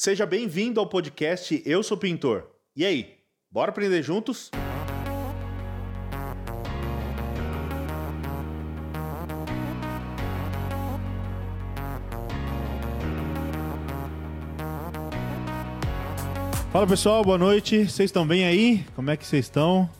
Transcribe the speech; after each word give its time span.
Seja 0.00 0.24
bem-vindo 0.24 0.78
ao 0.78 0.86
podcast 0.86 1.60
Eu 1.66 1.82
Sou 1.82 1.96
Pintor. 1.96 2.46
E 2.76 2.86
aí, 2.86 3.16
bora 3.50 3.72
aprender 3.72 4.00
juntos? 4.00 4.48
Fala 16.70 16.86
pessoal, 16.86 17.24
boa 17.24 17.36
noite. 17.36 17.78
Vocês 17.78 18.08
estão 18.08 18.24
bem 18.24 18.44
aí? 18.44 18.86
Como 18.94 19.10
é 19.10 19.16
que 19.16 19.26
vocês 19.26 19.46
estão? 19.46 19.90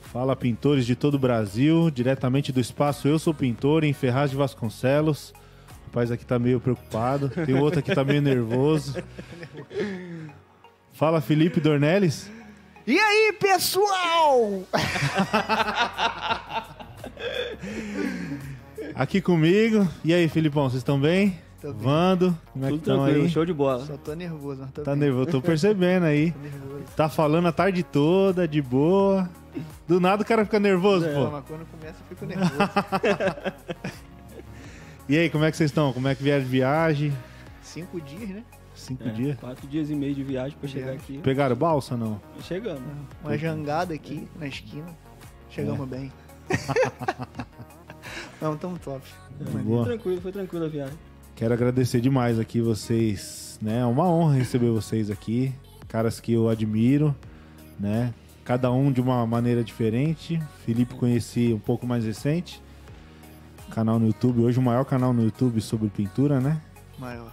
Fala 0.00 0.34
pintores 0.34 0.86
de 0.86 0.96
todo 0.96 1.16
o 1.16 1.18
Brasil, 1.18 1.90
diretamente 1.90 2.50
do 2.50 2.58
espaço 2.58 3.06
Eu 3.06 3.18
Sou 3.18 3.34
Pintor, 3.34 3.84
em 3.84 3.92
Ferraz 3.92 4.30
de 4.30 4.36
Vasconcelos. 4.38 5.34
Rapaz 5.94 6.10
aqui 6.10 6.26
tá 6.26 6.40
meio 6.40 6.58
preocupado, 6.58 7.28
tem 7.28 7.54
outro 7.54 7.78
aqui 7.78 7.94
tá 7.94 8.02
meio 8.02 8.20
nervoso. 8.20 9.00
Fala 10.92 11.20
Felipe 11.20 11.60
Dornelles. 11.60 12.28
E 12.84 12.98
aí, 12.98 13.32
pessoal? 13.38 14.64
Aqui 18.92 19.20
comigo. 19.20 19.86
E 20.04 20.12
aí, 20.12 20.28
Filipão, 20.28 20.64
vocês 20.68 20.78
estão 20.80 20.98
bem? 20.98 21.38
Tô 21.62 21.72
bem. 21.72 21.82
Vando, 21.84 22.36
como 22.52 22.64
é 22.64 22.68
que 22.68 22.74
Tudo 22.74 22.80
estão 22.80 22.96
tranquilo, 23.04 23.22
aí? 23.26 23.30
show 23.30 23.46
de 23.46 23.52
bola. 23.52 23.86
Só 23.86 23.96
tô 23.96 24.14
nervoso, 24.14 24.62
mas 24.62 24.70
tô 24.72 24.82
Tá 24.82 24.90
bem. 24.90 25.00
nervoso, 25.00 25.30
tô 25.30 25.40
percebendo 25.40 26.06
aí. 26.06 26.32
Tô 26.32 26.38
nervoso. 26.40 26.84
Tá 26.96 27.08
falando 27.08 27.46
a 27.46 27.52
tarde 27.52 27.84
toda, 27.84 28.48
de 28.48 28.60
boa. 28.60 29.30
Do 29.86 30.00
nada 30.00 30.24
o 30.24 30.26
cara 30.26 30.44
fica 30.44 30.58
nervoso, 30.58 31.06
Não, 31.06 31.26
pô. 31.26 31.30
mas 31.30 31.44
quando 31.46 31.64
começa 31.66 31.94
eu 32.00 32.08
fico 32.08 32.26
nervoso. 32.26 32.50
E 35.08 35.16
aí, 35.18 35.28
como 35.30 35.44
é 35.44 35.50
que 35.50 35.56
vocês 35.56 35.70
estão? 35.70 35.92
Como 35.92 36.08
é 36.08 36.14
que 36.14 36.22
vieram 36.22 36.42
de 36.42 36.48
viagem? 36.50 37.12
Cinco 37.62 38.00
dias, 38.00 38.28
né? 38.30 38.42
Cinco 38.74 39.06
É, 39.06 39.10
dias? 39.12 39.38
Quatro 39.38 39.66
dias 39.68 39.90
e 39.90 39.94
meio 39.94 40.14
de 40.14 40.22
viagem 40.24 40.56
pra 40.58 40.68
chegar 40.68 40.92
É. 40.92 40.94
aqui. 40.94 41.18
Pegaram 41.18 41.54
balsa 41.54 41.96
não? 41.96 42.20
Chegamos. 42.42 42.82
Uma 43.22 43.36
jangada 43.36 43.94
aqui 43.94 44.26
na 44.38 44.46
esquina. 44.46 44.86
Chegamos 45.50 45.88
bem. 45.88 46.10
Não, 48.40 48.56
tamo 48.56 48.78
top. 48.78 49.02
Maneiro. 49.40 49.62
Boa. 49.64 49.84
Tranquilo, 49.86 50.20
foi 50.20 50.32
tranquilo 50.32 50.64
a 50.66 50.68
viagem. 50.68 50.98
Quero 51.34 51.54
agradecer 51.54 52.00
demais 52.00 52.38
aqui 52.38 52.60
vocês, 52.60 53.58
né? 53.62 53.78
É 53.80 53.86
uma 53.86 54.06
honra 54.10 54.34
receber 54.36 54.68
vocês 54.70 55.10
aqui, 55.10 55.52
caras 55.88 56.20
que 56.20 56.32
eu 56.34 56.48
admiro, 56.48 57.14
né? 57.80 58.12
Cada 58.44 58.70
um 58.70 58.92
de 58.92 59.00
uma 59.00 59.26
maneira 59.26 59.64
diferente. 59.64 60.38
Felipe 60.66 60.94
conheci 60.94 61.52
um 61.54 61.58
pouco 61.58 61.86
mais 61.86 62.04
recente. 62.04 62.60
Canal 63.70 63.98
no 63.98 64.06
YouTube, 64.06 64.40
hoje 64.42 64.58
o 64.58 64.62
maior 64.62 64.84
canal 64.84 65.12
no 65.12 65.22
YouTube 65.24 65.60
sobre 65.60 65.88
pintura, 65.88 66.40
né? 66.40 66.60
Maior. 66.98 67.32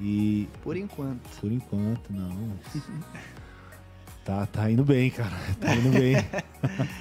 E 0.00 0.48
Por 0.62 0.76
enquanto. 0.76 1.20
por 1.40 1.50
enquanto, 1.52 2.10
não. 2.10 2.30
Tá, 4.24 4.44
tá 4.44 4.68
indo 4.68 4.82
bem, 4.84 5.08
cara. 5.08 5.30
Tá 5.60 5.72
indo 5.74 5.90
bem. 5.90 6.16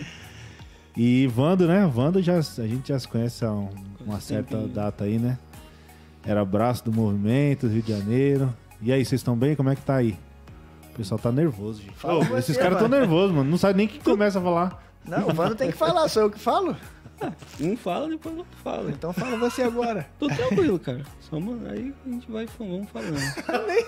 e 0.95 1.25
Vando, 1.25 1.67
né? 1.67 1.87
Vando 1.87 2.21
já, 2.21 2.37
a 2.37 2.41
gente 2.41 2.89
já 2.89 2.99
se 2.99 3.07
conhece 3.07 3.43
há 3.43 3.51
um- 3.51 3.69
uma 4.05 4.19
certa 4.19 4.55
tempinho. 4.57 4.69
data 4.71 5.05
aí, 5.05 5.17
né? 5.17 5.39
Era 6.23 6.45
braço 6.45 6.85
do 6.85 6.93
movimento, 6.93 7.67
Rio 7.67 7.81
de 7.81 7.91
Janeiro. 7.91 8.53
E 8.79 8.91
aí, 8.93 9.03
vocês 9.03 9.21
estão 9.21 9.35
bem? 9.35 9.55
Como 9.55 9.69
é 9.71 9.75
que 9.75 9.81
tá 9.81 9.95
aí? 9.95 10.15
O 10.93 10.97
pessoal 10.97 11.17
tá 11.17 11.31
nervoso, 11.31 11.81
gente. 11.81 11.95
Ô, 12.05 12.37
esses 12.37 12.55
caras 12.57 12.77
tão 12.77 12.87
mano. 12.87 12.99
nervosos, 13.01 13.35
mano. 13.35 13.49
Não 13.49 13.57
sabe 13.57 13.75
nem 13.77 13.87
que 13.87 13.99
começa 13.99 14.37
a 14.37 14.41
falar. 14.43 14.83
Não, 15.03 15.27
o 15.29 15.33
Vando 15.33 15.55
tem 15.55 15.71
que 15.71 15.77
falar, 15.77 16.07
sou 16.09 16.23
eu 16.23 16.29
que 16.29 16.39
falo. 16.39 16.75
Um 17.59 17.75
fala, 17.77 18.09
depois 18.09 18.35
o 18.35 18.39
outro 18.39 18.57
fala. 18.63 18.91
Então 18.91 19.13
fala 19.13 19.37
você 19.37 19.63
agora. 19.63 20.07
Tô 20.19 20.27
tranquilo, 20.27 20.77
cara. 20.77 21.01
Só, 21.21 21.39
mano, 21.39 21.67
aí 21.69 21.93
a 22.05 22.09
gente 22.09 22.29
vai 22.29 22.45
vamos 22.57 22.89
falando. 22.89 23.15
nem, 23.67 23.85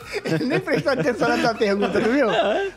nem 0.48 0.60
prestou 0.60 0.94
atenção 0.94 1.28
na 1.28 1.38
tua 1.38 1.56
pergunta, 1.56 2.02
tu 2.02 2.10
viu? 2.10 2.28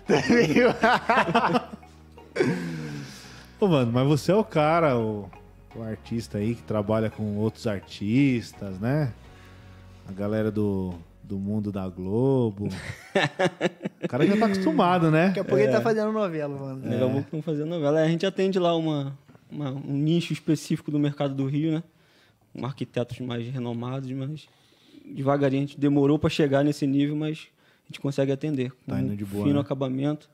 Tu 0.07 0.15
viu? 0.55 0.69
Ô, 3.61 3.69
mano, 3.69 3.92
mas 3.92 4.07
você 4.07 4.33
é 4.33 4.34
o 4.34 4.45
cara, 4.45 4.98
o, 4.98 5.29
o 5.77 5.83
artista 5.83 6.39
aí 6.39 6.55
que 6.55 6.63
trabalha 6.63 7.11
com 7.11 7.36
outros 7.36 7.67
artistas, 7.67 8.79
né? 8.80 9.13
A 10.08 10.13
galera 10.13 10.51
do, 10.51 10.95
do 11.23 11.39
mundo 11.39 11.70
da 11.70 11.89
Globo. 11.89 12.69
o 14.03 14.08
cara 14.08 14.27
já 14.27 14.36
tá 14.36 14.47
acostumado, 14.47 15.11
né? 15.11 15.29
Daqui 15.29 15.41
a 15.41 15.45
pouco 15.45 15.63
ele 15.63 15.70
tá 15.70 15.80
fazendo 15.80 16.11
novela, 16.11 16.57
Vando. 16.57 16.89
Daqui 16.89 16.97
a 16.97 17.07
pouco 17.07 17.20
estão 17.20 17.42
fazendo 17.42 17.69
novela. 17.69 18.01
É, 18.01 18.05
A 18.05 18.08
gente 18.08 18.27
atende 18.27 18.58
lá 18.58 18.74
uma, 18.74 19.17
uma- 19.50 19.70
um 19.72 19.96
nicho 19.96 20.33
específico 20.33 20.90
do 20.90 20.98
mercado 20.98 21.34
do 21.34 21.46
Rio, 21.46 21.72
né? 21.72 21.83
Um 22.55 22.64
arquitetos 22.64 23.18
mais 23.20 23.46
renomados, 23.46 24.11
mas 24.11 24.48
devagarinho 25.05 25.62
a 25.62 25.66
gente 25.66 25.78
demorou 25.80 26.18
pra 26.18 26.28
chegar 26.30 26.64
nesse 26.64 26.86
nível, 26.86 27.16
mas 27.16 27.48
a 27.84 27.86
gente 27.88 28.00
consegue 28.00 28.33
atender. 28.33 28.70
Com 28.84 28.92
Tá 28.92 29.00
indo 29.00 29.16
de 29.16 29.24
boa, 29.24 29.44
fino 29.44 29.56
né? 29.56 29.61
acabamento. 29.61 30.28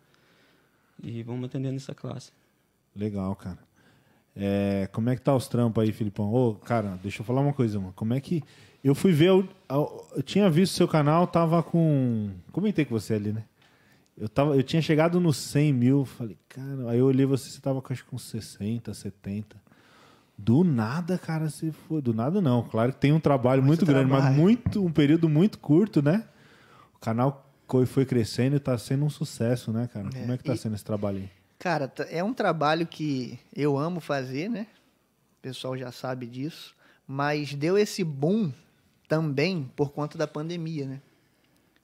E 1.02 1.22
vamos 1.22 1.44
atendendo 1.44 1.76
essa 1.76 1.94
classe. 1.94 2.32
Legal, 2.94 3.34
cara. 3.36 3.58
É, 4.34 4.88
como 4.92 5.08
é 5.10 5.16
que 5.16 5.22
tá 5.22 5.34
os 5.34 5.46
trampos 5.48 5.82
aí, 5.82 5.92
Filipão? 5.92 6.32
Ô, 6.32 6.54
cara, 6.54 6.98
deixa 7.02 7.20
eu 7.20 7.24
falar 7.24 7.40
uma 7.40 7.52
coisa, 7.52 7.78
mano. 7.78 7.92
Como 7.96 8.12
é 8.14 8.20
que. 8.20 8.42
Eu 8.84 8.94
fui 8.94 9.12
ver. 9.12 9.28
Eu, 9.30 9.48
eu 10.14 10.22
tinha 10.22 10.48
visto 10.50 10.74
seu 10.74 10.86
canal, 10.88 11.26
tava 11.26 11.62
com. 11.62 12.30
Comentei 12.52 12.84
com 12.84 12.98
você 12.98 13.14
ali, 13.14 13.32
né? 13.32 13.44
Eu, 14.16 14.28
tava, 14.28 14.56
eu 14.56 14.62
tinha 14.62 14.80
chegado 14.80 15.20
nos 15.20 15.36
100 15.36 15.72
mil. 15.72 16.04
Falei, 16.04 16.38
cara. 16.48 16.90
Aí 16.90 16.98
eu 16.98 17.06
olhei 17.06 17.26
você, 17.26 17.50
você 17.50 17.60
tava 17.60 17.82
acho, 17.90 18.04
com 18.06 18.18
60, 18.18 18.92
70. 18.94 19.56
Do 20.38 20.64
nada, 20.64 21.18
cara, 21.18 21.48
você 21.48 21.72
foi. 21.72 22.00
Do 22.00 22.14
nada, 22.14 22.40
não. 22.40 22.62
Claro 22.62 22.92
que 22.92 22.98
tem 22.98 23.12
um 23.12 23.20
trabalho 23.20 23.62
muito, 23.62 23.84
grande, 23.84 24.10
mas 24.10 24.34
muito, 24.34 24.84
um 24.84 24.92
período 24.92 25.28
muito 25.28 25.58
curto, 25.58 26.02
né? 26.02 26.26
O 26.94 26.98
canal 26.98 27.50
foi, 27.86 28.04
crescendo 28.06 28.56
e 28.56 28.60
tá 28.60 28.76
sendo 28.78 29.04
um 29.04 29.10
sucesso, 29.10 29.72
né, 29.72 29.88
cara? 29.92 30.08
Como 30.10 30.32
é 30.32 30.38
que 30.38 30.44
tá 30.44 30.54
e- 30.54 30.58
sendo 30.58 30.74
esse 30.74 30.84
trabalho 30.84 31.18
aí? 31.18 31.30
Cara, 31.58 31.92
é 32.10 32.22
um 32.22 32.34
trabalho 32.34 32.86
que 32.86 33.38
eu 33.54 33.78
amo 33.78 33.98
fazer, 34.00 34.48
né? 34.48 34.66
O 35.38 35.42
pessoal 35.42 35.76
já 35.76 35.90
sabe 35.90 36.26
disso. 36.26 36.74
Mas 37.06 37.54
deu 37.54 37.78
esse 37.78 38.04
boom 38.04 38.52
também 39.08 39.70
por 39.74 39.90
conta 39.90 40.18
da 40.18 40.26
pandemia, 40.26 40.86
né? 40.86 41.00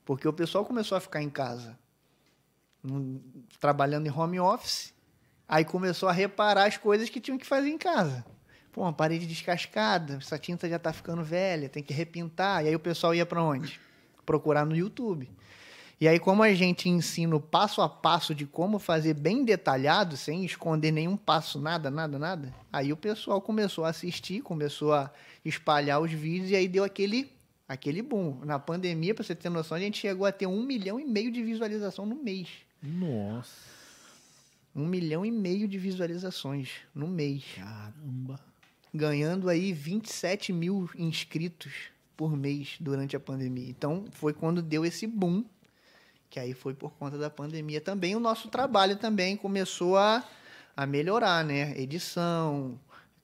Porque 0.05 0.27
o 0.27 0.33
pessoal 0.33 0.65
começou 0.65 0.97
a 0.99 1.01
ficar 1.01 1.23
em 1.23 1.31
casa, 1.31 1.79
trabalhando 3.61 4.07
em 4.07 4.11
home 4.11 4.41
office, 4.41 4.93
aí 5.49 5.65
começou 5.65 6.09
a 6.09 6.13
reparar 6.13 6.67
as 6.67 6.77
coisas 6.77 7.09
que 7.09 7.21
tinham 7.21 7.39
que 7.39 7.47
fazer 7.47 7.69
em 7.69 7.79
casa. 7.79 8.25
Pô, 8.73 8.83
uma 8.83 8.93
parede 8.93 9.27
descascada, 9.27 10.15
essa 10.15 10.39
tinta 10.39 10.69
já 10.69 10.79
tá 10.79 10.93
ficando 10.93 11.23
velha, 11.23 11.69
tem 11.69 11.83
que 11.83 11.93
repintar. 11.93 12.65
E 12.65 12.69
aí 12.69 12.75
o 12.75 12.81
pessoal 12.81 13.15
ia 13.15 13.27
para 13.27 13.43
onde? 13.43 13.79
Procurar 14.25 14.65
no 14.65 14.75
YouTube. 14.75 15.29
E 16.03 16.09
aí, 16.09 16.19
como 16.19 16.43
a 16.43 16.53
gente 16.53 16.89
ensina 16.89 17.37
o 17.37 17.41
passo 17.41 17.81
a 17.81 17.89
passo 17.89 18.35
de 18.35 18.45
como 18.45 18.81
fazer 18.81 19.15
bem 19.15 19.45
detalhado, 19.45 20.17
sem 20.17 20.45
esconder 20.45 20.91
nenhum 20.91 21.17
passo, 21.17 21.61
nada, 21.61 21.93
nada, 21.93 22.19
nada, 22.19 22.53
aí 22.73 22.93
o 22.93 22.97
pessoal 22.97 23.41
começou 23.41 23.85
a 23.85 23.91
assistir, 23.91 24.43
começou 24.43 24.93
a 24.93 25.13
espalhar 25.45 26.01
os 26.01 26.11
vídeos 26.11 26.51
e 26.51 26.57
aí 26.57 26.67
deu 26.67 26.83
aquele, 26.83 27.31
aquele 27.69 28.03
boom. 28.03 28.41
Na 28.45 28.59
pandemia, 28.59 29.15
pra 29.15 29.23
você 29.23 29.33
ter 29.33 29.49
noção, 29.49 29.77
a 29.77 29.81
gente 29.81 29.99
chegou 29.99 30.27
a 30.27 30.33
ter 30.33 30.49
um 30.49 30.63
milhão 30.65 30.99
e 30.99 31.05
meio 31.05 31.31
de 31.31 31.41
visualização 31.41 32.05
no 32.05 32.17
mês. 32.17 32.49
Nossa. 32.83 33.71
Um 34.75 34.87
milhão 34.87 35.25
e 35.25 35.31
meio 35.31 35.69
de 35.69 35.79
visualizações 35.79 36.71
no 36.95 37.07
mês. 37.07 37.45
Caramba. 37.57 38.41
Ganhando 38.93 39.49
aí 39.49 39.73
27 39.73 40.53
mil 40.53 40.91
inscritos 40.97 41.73
por 42.17 42.37
mês 42.37 42.77
durante 42.81 43.17
a 43.17 43.21
pandemia. 43.21 43.69
Então, 43.69 44.05
foi 44.13 44.33
quando 44.33 44.61
deu 44.61 44.85
esse 44.85 45.07
boom 45.07 45.45
que 46.33 46.41
aí 46.41 46.55
foi 46.55 46.73
por 46.73 46.91
conta 46.93 47.19
da 47.19 47.29
pandemia 47.29 47.79
também. 47.79 48.17
O 48.17 48.21
nosso 48.21 48.49
trabalho 48.49 48.97
também 48.97 49.37
começou 49.37 49.99
a, 49.99 50.25
a 50.75 50.87
melhorar, 50.87 51.45
né? 51.45 51.79
Edição, 51.79 52.81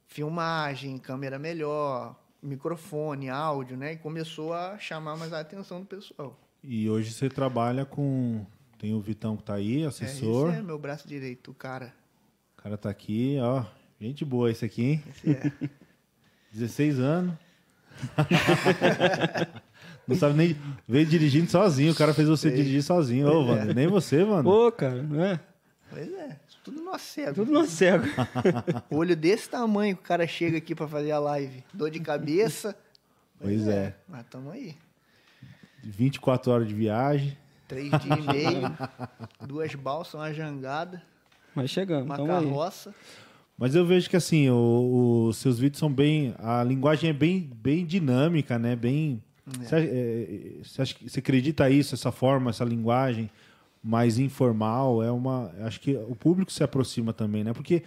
filmagem, 0.07 0.99
câmera 0.99 1.39
melhor, 1.39 2.15
microfone, 2.43 3.31
áudio, 3.31 3.79
né? 3.79 3.95
E 3.95 3.97
começou 3.97 4.53
a 4.53 4.79
chamar 4.79 5.17
mais 5.17 5.33
a 5.33 5.41
atenção 5.41 5.81
do 5.81 5.87
pessoal. 5.87 6.39
E 6.63 6.91
hoje 6.91 7.11
você 7.11 7.31
trabalha 7.31 7.87
com. 7.87 8.45
Tem 8.79 8.95
o 8.95 9.01
Vitão 9.01 9.37
que 9.37 9.43
tá 9.43 9.55
aí, 9.55 9.85
assessor. 9.85 10.49
É, 10.49 10.53
esse 10.53 10.61
é 10.61 10.63
meu 10.63 10.79
braço 10.79 11.09
direito, 11.09 11.51
o 11.51 11.55
cara. 11.55 11.93
O 12.57 12.63
cara 12.63 12.77
tá 12.79 12.89
aqui, 12.89 13.37
ó. 13.41 13.65
Gente 14.01 14.25
boa 14.25 14.51
esse 14.51 14.65
aqui, 14.65 14.83
hein? 14.83 15.05
Esse 15.09 15.31
é. 15.31 15.53
16 16.53 17.01
anos. 17.01 17.35
Não 20.07 20.17
sabe 20.17 20.35
nem. 20.37 20.57
Veio 20.87 21.05
dirigindo 21.05 21.51
sozinho. 21.51 21.93
O 21.93 21.97
cara 21.97 22.15
fez 22.15 22.29
você 22.29 22.51
dirigir 22.51 22.83
sozinho. 22.83 23.29
Ô, 23.29 23.45
Wander, 23.47 23.75
nem 23.75 23.87
você, 23.87 24.25
mano. 24.25 24.45
Pô, 24.45 24.73
cara, 24.73 25.03
não 25.03 25.23
é? 25.23 25.39
pois 25.91 26.11
é, 26.13 26.39
tudo 26.65 26.81
no 26.81 26.99
cego. 26.99 27.35
Tudo 27.35 27.53
no 27.53 27.67
cego. 27.67 28.05
Olho 28.89 29.15
desse 29.15 29.51
tamanho 29.51 29.97
que 29.97 30.03
o 30.03 30.07
cara 30.07 30.27
chega 30.27 30.57
aqui 30.57 30.75
pra 30.75 30.89
fazer 30.89 31.11
a 31.11 31.19
live. 31.19 31.63
Dor 31.75 31.91
de 31.91 32.01
cabeça. 32.01 32.75
Pois 33.39 33.67
é. 33.67 33.95
Mas 34.09 34.25
tamo 34.31 34.51
aí. 34.51 34.77
24 35.85 36.53
horas 36.53 36.69
de 36.69 36.75
viagem. 36.75 37.37
Três 37.69 37.91
dias 37.91 38.19
e 38.19 38.23
meio, 38.33 38.61
duas 39.47 39.75
balsas, 39.75 40.15
uma 40.15 40.33
jangada, 40.33 41.03
Mas 41.55 41.71
chegamos, 41.71 42.07
uma 42.07 42.17
tamo 42.17 42.33
aí. 42.33 42.45
carroça. 42.45 42.95
Mas 43.59 43.75
eu 43.75 43.85
vejo 43.85 44.09
que 44.09 44.17
assim, 44.17 44.49
os 44.51 45.37
seus 45.37 45.59
vídeos 45.59 45.79
são 45.79 45.93
bem. 45.93 46.35
A 46.39 46.63
linguagem 46.65 47.11
é 47.11 47.13
bem, 47.13 47.51
bem 47.57 47.85
dinâmica, 47.85 48.59
né? 48.59 48.75
Bem. 48.75 49.23
Você, 49.47 49.75
acha- 49.75 49.87
é, 49.91 50.51
você 50.63 50.83
acha 50.83 50.95
que- 50.95 51.09
você 51.11 51.19
acredita 51.21 51.69
isso, 51.69 51.95
essa 51.95 52.11
forma, 52.13 52.51
essa 52.51 52.65
linguagem 52.65 53.29
mais 53.83 54.19
informal? 54.19 55.03
É 55.03 55.11
uma. 55.11 55.51
Acho 55.63 55.81
que 55.81 55.95
o 55.97 56.15
público 56.15 56.53
se 56.53 56.63
aproxima 56.63 57.13
também, 57.13 57.43
né? 57.43 57.53
Porque, 57.53 57.83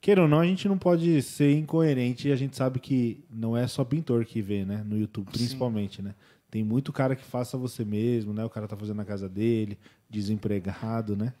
queira 0.00 0.22
ou 0.22 0.28
não, 0.28 0.40
a 0.40 0.46
gente 0.46 0.66
não 0.68 0.76
pode 0.76 1.22
ser 1.22 1.56
incoerente 1.56 2.28
e 2.28 2.32
a 2.32 2.36
gente 2.36 2.56
sabe 2.56 2.80
que 2.80 3.22
não 3.30 3.56
é 3.56 3.66
só 3.68 3.84
pintor 3.84 4.24
que 4.24 4.42
vê, 4.42 4.64
né? 4.64 4.82
No 4.84 4.98
YouTube, 4.98 5.30
principalmente, 5.30 6.02
né? 6.02 6.14
Tem 6.54 6.62
muito 6.62 6.92
cara 6.92 7.16
que 7.16 7.24
faça 7.24 7.58
você 7.58 7.84
mesmo, 7.84 8.32
né? 8.32 8.44
O 8.44 8.48
cara 8.48 8.68
tá 8.68 8.76
fazendo 8.76 8.98
na 8.98 9.04
casa 9.04 9.28
dele, 9.28 9.76
desempregado, 10.08 11.16
né? 11.16 11.34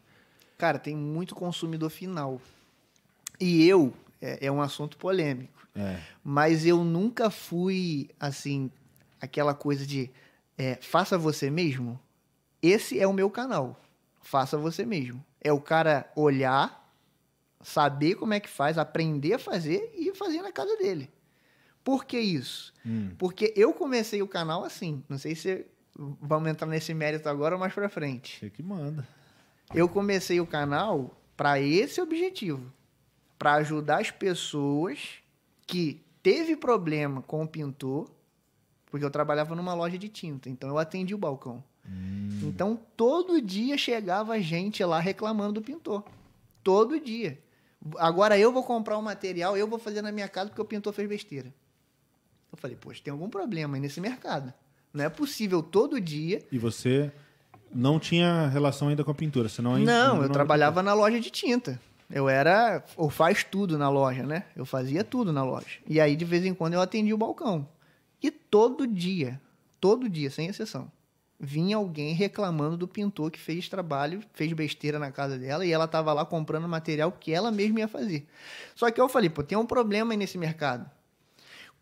Cara, 0.58 0.76
tem 0.76 0.96
muito 0.96 1.36
consumidor 1.36 1.88
final. 1.88 2.42
E 3.38 3.64
eu, 3.64 3.94
é, 4.20 4.46
é 4.46 4.50
um 4.50 4.60
assunto 4.60 4.96
polêmico, 4.96 5.68
É. 5.72 6.00
mas 6.24 6.66
eu 6.66 6.82
nunca 6.82 7.30
fui, 7.30 8.10
assim, 8.18 8.68
aquela 9.20 9.54
coisa 9.54 9.86
de 9.86 10.10
é, 10.58 10.74
faça 10.82 11.16
você 11.16 11.48
mesmo. 11.48 11.96
Esse 12.60 12.98
é 12.98 13.06
o 13.06 13.12
meu 13.12 13.30
canal. 13.30 13.80
Faça 14.20 14.58
você 14.58 14.84
mesmo. 14.84 15.24
É 15.40 15.52
o 15.52 15.60
cara 15.60 16.10
olhar, 16.16 16.92
saber 17.62 18.16
como 18.16 18.34
é 18.34 18.40
que 18.40 18.48
faz, 18.48 18.78
aprender 18.78 19.34
a 19.34 19.38
fazer 19.38 19.94
e 19.96 20.12
fazer 20.12 20.42
na 20.42 20.50
casa 20.50 20.76
dele. 20.76 21.08
Por 21.84 22.04
que 22.06 22.18
isso? 22.18 22.72
Hum. 22.84 23.10
Porque 23.18 23.52
eu 23.54 23.72
comecei 23.74 24.22
o 24.22 24.26
canal 24.26 24.64
assim. 24.64 25.04
Não 25.08 25.18
sei 25.18 25.36
se 25.36 25.66
vamos 26.20 26.48
entrar 26.48 26.66
nesse 26.66 26.94
mérito 26.94 27.28
agora 27.28 27.54
ou 27.54 27.60
mais 27.60 27.72
pra 27.72 27.88
frente. 27.88 28.40
Você 28.40 28.50
que 28.50 28.62
manda. 28.62 29.06
Eu 29.74 29.88
comecei 29.88 30.40
o 30.40 30.46
canal 30.46 31.16
para 31.36 31.60
esse 31.60 32.00
objetivo, 32.00 32.72
para 33.38 33.54
ajudar 33.54 34.00
as 34.00 34.10
pessoas 34.10 35.18
que 35.66 36.02
teve 36.22 36.56
problema 36.56 37.22
com 37.22 37.42
o 37.42 37.48
pintor, 37.48 38.10
porque 38.86 39.04
eu 39.04 39.10
trabalhava 39.10 39.54
numa 39.54 39.74
loja 39.74 39.98
de 39.98 40.08
tinta, 40.08 40.48
então 40.48 40.68
eu 40.68 40.78
atendi 40.78 41.14
o 41.14 41.18
balcão. 41.18 41.62
Então 42.42 42.80
todo 42.96 43.42
dia 43.42 43.76
chegava 43.76 44.40
gente 44.40 44.82
lá 44.84 45.00
reclamando 45.00 45.54
do 45.54 45.62
pintor. 45.62 46.04
Todo 46.62 46.98
dia. 46.98 47.38
Agora 47.98 48.38
eu 48.38 48.50
vou 48.52 48.62
comprar 48.62 48.96
o 48.96 49.02
material, 49.02 49.56
eu 49.56 49.68
vou 49.68 49.78
fazer 49.78 50.00
na 50.00 50.10
minha 50.10 50.28
casa 50.28 50.48
porque 50.48 50.62
o 50.62 50.64
pintor 50.64 50.92
fez 50.92 51.08
besteira. 51.08 51.52
Eu 52.54 52.56
falei, 52.56 52.76
poxa, 52.80 53.00
tem 53.02 53.10
algum 53.10 53.28
problema 53.28 53.76
aí 53.76 53.80
nesse 53.80 54.00
mercado. 54.00 54.54
Não 54.92 55.04
é 55.04 55.08
possível 55.08 55.60
todo 55.60 56.00
dia 56.00 56.40
E 56.52 56.56
você 56.56 57.10
não 57.74 57.98
tinha 57.98 58.46
relação 58.46 58.86
ainda 58.86 59.02
com 59.02 59.10
a 59.10 59.14
pintura, 59.14 59.48
senão 59.48 59.74
ainda 59.74 59.90
Não, 59.92 60.22
eu 60.22 60.28
trabalhava 60.30 60.80
na 60.80 60.94
loja 60.94 61.18
de 61.18 61.30
tinta. 61.30 61.80
Eu 62.08 62.28
era, 62.28 62.84
ou 62.96 63.10
faz 63.10 63.42
tudo 63.42 63.76
na 63.76 63.88
loja, 63.88 64.22
né? 64.22 64.44
Eu 64.54 64.64
fazia 64.64 65.02
tudo 65.02 65.32
na 65.32 65.42
loja. 65.42 65.80
E 65.84 66.00
aí, 66.00 66.14
de 66.14 66.24
vez 66.24 66.44
em 66.44 66.54
quando, 66.54 66.74
eu 66.74 66.80
atendia 66.80 67.12
o 67.12 67.18
balcão. 67.18 67.66
E 68.22 68.30
todo 68.30 68.86
dia, 68.86 69.40
todo 69.80 70.08
dia, 70.08 70.30
sem 70.30 70.46
exceção, 70.46 70.92
vinha 71.40 71.76
alguém 71.76 72.14
reclamando 72.14 72.76
do 72.76 72.86
pintor 72.86 73.32
que 73.32 73.40
fez 73.40 73.68
trabalho, 73.68 74.22
fez 74.32 74.52
besteira 74.52 75.00
na 75.00 75.10
casa 75.10 75.36
dela, 75.36 75.66
e 75.66 75.72
ela 75.72 75.86
estava 75.86 76.12
lá 76.12 76.24
comprando 76.24 76.68
material 76.68 77.10
que 77.10 77.32
ela 77.32 77.50
mesma 77.50 77.80
ia 77.80 77.88
fazer. 77.88 78.28
Só 78.76 78.88
que 78.92 79.00
eu 79.00 79.08
falei, 79.08 79.28
pô, 79.28 79.42
tem 79.42 79.58
um 79.58 79.66
problema 79.66 80.12
aí 80.12 80.16
nesse 80.16 80.38
mercado. 80.38 80.88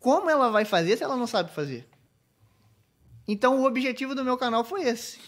Como 0.02 0.28
ela 0.28 0.50
vai 0.50 0.64
fazer 0.64 0.96
se 0.96 1.04
ela 1.04 1.16
não 1.16 1.28
sabe 1.28 1.52
fazer? 1.52 1.88
Então, 3.26 3.60
o 3.60 3.64
objetivo 3.64 4.16
do 4.16 4.24
meu 4.24 4.36
canal 4.36 4.64
foi 4.64 4.82
esse. 4.82 5.20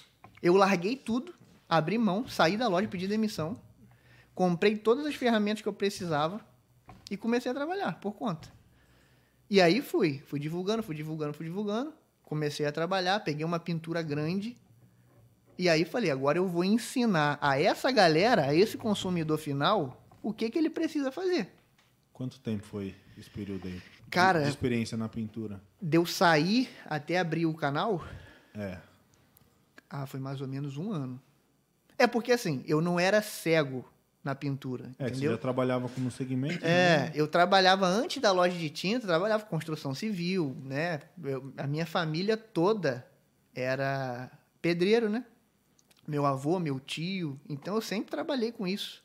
Eu 0.42 0.56
larguei 0.56 0.96
tudo, 0.96 1.32
abri 1.68 1.96
mão, 1.96 2.26
saí 2.26 2.56
da 2.56 2.66
loja, 2.66 2.88
pedi 2.88 3.06
demissão, 3.06 3.56
comprei 4.34 4.76
todas 4.76 5.06
as 5.06 5.14
ferramentas 5.14 5.62
que 5.62 5.68
eu 5.68 5.72
precisava 5.72 6.44
e 7.08 7.16
comecei 7.16 7.52
a 7.52 7.54
trabalhar 7.54 8.00
por 8.00 8.14
conta. 8.14 8.52
E 9.48 9.60
aí 9.60 9.80
fui, 9.80 10.20
fui 10.26 10.40
divulgando, 10.40 10.82
fui 10.82 10.96
divulgando, 10.96 11.32
fui 11.32 11.46
divulgando, 11.46 11.94
comecei 12.24 12.66
a 12.66 12.72
trabalhar, 12.72 13.20
peguei 13.20 13.44
uma 13.44 13.60
pintura 13.60 14.02
grande 14.02 14.56
e 15.56 15.68
aí 15.68 15.84
falei, 15.84 16.10
agora 16.10 16.36
eu 16.36 16.48
vou 16.48 16.64
ensinar 16.64 17.38
a 17.40 17.60
essa 17.60 17.92
galera, 17.92 18.46
a 18.46 18.54
esse 18.54 18.76
consumidor 18.76 19.38
final, 19.38 20.04
o 20.20 20.32
que 20.32 20.50
que 20.50 20.58
ele 20.58 20.68
precisa 20.68 21.12
fazer. 21.12 21.48
Quanto 22.12 22.40
tempo 22.40 22.64
foi 22.64 22.92
esse 23.16 23.30
período 23.30 23.68
aí? 23.68 23.80
De- 24.14 24.20
Cara- 24.20 24.42
De 24.42 24.48
experiência 24.48 24.96
na 24.96 25.08
pintura. 25.08 25.60
Deu 25.80 26.06
sair 26.06 26.68
até 26.86 27.18
abrir 27.18 27.46
o 27.46 27.54
canal, 27.54 28.04
É. 28.54 28.78
ah, 29.90 30.06
foi 30.06 30.20
mais 30.20 30.40
ou 30.40 30.48
menos 30.48 30.76
um 30.76 30.92
ano. 30.92 31.20
É 31.98 32.06
porque 32.06 32.32
assim, 32.32 32.62
eu 32.66 32.80
não 32.80 32.98
era 32.98 33.20
cego 33.22 33.84
na 34.22 34.34
pintura, 34.34 34.86
É, 34.98 35.04
que 35.04 35.10
você 35.10 35.10
entendeu? 35.16 35.32
já 35.32 35.38
trabalhava 35.38 35.88
como 35.88 36.10
segmento. 36.10 36.64
né? 36.64 36.70
É, 37.08 37.12
eu 37.14 37.28
trabalhava 37.28 37.86
antes 37.86 38.20
da 38.22 38.32
loja 38.32 38.56
de 38.56 38.70
tinta, 38.70 39.06
trabalhava 39.06 39.44
com 39.44 39.50
construção 39.50 39.94
civil, 39.94 40.56
né? 40.64 41.00
Eu- 41.22 41.52
a 41.58 41.66
minha 41.66 41.84
família 41.86 42.36
toda 42.36 43.06
era 43.54 44.30
pedreiro, 44.62 45.08
né? 45.10 45.24
Meu 46.06 46.24
avô, 46.26 46.58
meu 46.58 46.80
tio, 46.80 47.38
então 47.48 47.74
eu 47.76 47.80
sempre 47.80 48.10
trabalhei 48.10 48.50
com 48.52 48.66
isso. 48.66 49.02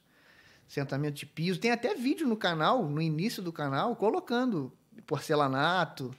Sentamento 0.67 1.15
de 1.15 1.25
piso, 1.25 1.59
tem 1.59 1.71
até 1.71 1.95
vídeo 1.95 2.27
no 2.27 2.37
canal, 2.37 2.87
no 2.87 3.01
início 3.01 3.41
do 3.41 3.51
canal, 3.51 3.95
colocando 3.95 4.71
porcelanato. 5.09 6.13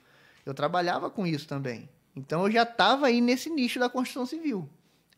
Eu 0.44 0.52
trabalhava 0.52 1.08
com 1.08 1.25
isso 1.25 1.46
também. 1.46 1.88
Então 2.14 2.44
eu 2.44 2.50
já 2.50 2.64
estava 2.64 3.06
aí 3.06 3.20
nesse 3.20 3.48
nicho 3.48 3.78
da 3.78 3.88
construção 3.88 4.26
civil. 4.26 4.69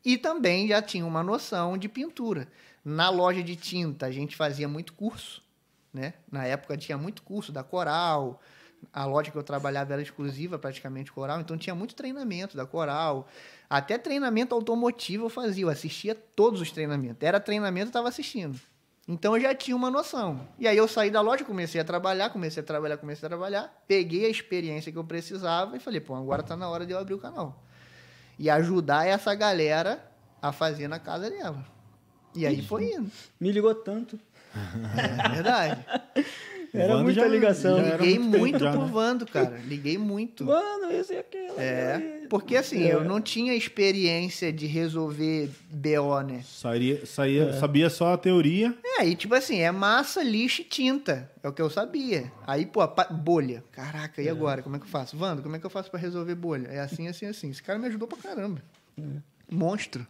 E 0.05 0.15
também 0.15 0.67
já 0.67 0.79
tinha 0.79 1.05
uma 1.05 1.23
noção 1.23 1.75
de 1.75 1.89
pintura. 1.89 2.47
Na 2.85 3.09
loja 3.09 3.41
de 3.41 3.55
tinta, 3.55 4.05
a 4.05 4.11
gente 4.11 4.35
fazia 4.35 4.67
muito 4.67 4.93
curso, 4.93 5.41
né? 5.91 6.13
Na 6.31 6.45
época 6.45 6.77
tinha 6.77 6.97
muito 6.97 7.23
curso 7.23 7.51
da 7.51 7.63
Coral. 7.63 8.39
A 8.91 9.05
loja 9.05 9.31
que 9.31 9.37
eu 9.37 9.43
trabalhava 9.43 9.93
era 9.93 10.01
exclusiva 10.01 10.59
praticamente 10.59 11.11
Coral, 11.11 11.39
então 11.39 11.57
tinha 11.57 11.73
muito 11.73 11.95
treinamento 11.95 12.55
da 12.55 12.65
Coral. 12.65 13.27
Até 13.67 13.97
treinamento 13.97 14.53
automotivo 14.53 15.25
eu 15.25 15.29
fazia, 15.29 15.63
eu 15.63 15.69
assistia 15.69 16.13
todos 16.13 16.61
os 16.61 16.69
treinamentos. 16.69 17.23
Era 17.23 17.39
treinamento, 17.39 17.85
eu 17.85 17.89
estava 17.89 18.09
assistindo. 18.09 18.59
Então 19.07 19.35
eu 19.35 19.41
já 19.41 19.53
tinha 19.53 19.75
uma 19.75 19.91
noção. 19.91 20.47
E 20.57 20.67
aí 20.67 20.77
eu 20.77 20.87
saí 20.87 21.11
da 21.11 21.19
loja, 21.19 21.43
comecei 21.43 21.79
a 21.79 21.83
trabalhar, 21.83 22.29
comecei 22.29 22.63
a 22.63 22.65
trabalhar, 22.65 22.97
comecei 22.97 23.25
a 23.25 23.29
trabalhar, 23.29 23.83
peguei 23.87 24.25
a 24.25 24.29
experiência 24.29 24.91
que 24.91 24.97
eu 24.97 25.03
precisava 25.03 25.75
e 25.75 25.79
falei, 25.79 25.99
pô, 25.99 26.15
agora 26.15 26.41
tá 26.41 26.55
na 26.55 26.69
hora 26.69 26.85
de 26.85 26.93
eu 26.93 26.99
abrir 26.99 27.13
o 27.13 27.19
canal. 27.19 27.63
E 28.39 28.49
ajudar 28.49 29.05
essa 29.05 29.35
galera 29.35 30.09
a 30.41 30.51
fazer 30.51 30.87
na 30.87 30.99
casa 30.99 31.29
dela. 31.29 31.65
E 32.33 32.45
aí 32.45 32.61
foi 32.61 32.93
indo. 32.93 33.11
Me 33.39 33.51
ligou 33.51 33.75
tanto. 33.75 34.19
É 34.55 35.29
verdade. 35.29 35.85
Era 36.73 36.93
Vando 36.93 37.03
muita 37.03 37.27
ligação. 37.27 37.77
já 37.77 37.83
era 37.83 37.97
Liguei 38.03 38.17
muito 38.19 38.39
muito 38.39 38.59
já, 38.59 38.71
pro 38.71 38.81
né? 38.81 38.91
Vando, 38.91 39.25
cara. 39.27 39.57
Liguei 39.67 39.95
muito. 39.95 40.43
Mano, 40.45 40.91
esse 40.91 41.13
e 41.13 41.17
aquele. 41.19 41.51
É, 41.55 42.25
porque 42.27 42.55
assim, 42.57 42.81
eu 42.81 43.03
não 43.03 43.21
tinha 43.21 43.53
experiência 43.53 44.51
de 44.51 44.65
resolver 44.65 45.51
BO, 45.69 46.21
né? 46.25 46.41
Saía, 46.43 47.05
saía, 47.05 47.53
Sabia 47.53 47.91
só 47.91 48.13
a 48.13 48.17
teoria. 48.17 48.73
É, 48.83 49.05
e 49.07 49.15
tipo 49.15 49.35
assim, 49.35 49.59
é 49.59 49.71
massa, 49.71 50.23
lixo 50.23 50.61
e 50.61 50.65
tinta. 50.65 51.29
É 51.43 51.47
o 51.47 51.53
que 51.53 51.61
eu 51.61 51.69
sabia. 51.69 52.31
Aí, 52.47 52.65
pô, 52.65 52.79
bolha. 53.11 53.63
Caraca, 53.71 54.19
e 54.19 54.27
agora? 54.27 54.63
Como 54.63 54.75
é 54.75 54.79
que 54.79 54.85
eu 54.85 54.89
faço? 54.89 55.15
Vando, 55.15 55.43
como 55.43 55.55
é 55.55 55.59
que 55.59 55.65
eu 55.65 55.69
faço 55.69 55.91
pra 55.91 55.99
resolver 55.99 56.33
bolha? 56.33 56.67
É 56.69 56.79
assim, 56.79 57.07
assim, 57.07 57.27
assim. 57.27 57.51
Esse 57.51 57.61
cara 57.61 57.77
me 57.77 57.85
ajudou 57.85 58.07
pra 58.07 58.17
caramba. 58.17 58.63
Monstro. 59.51 60.07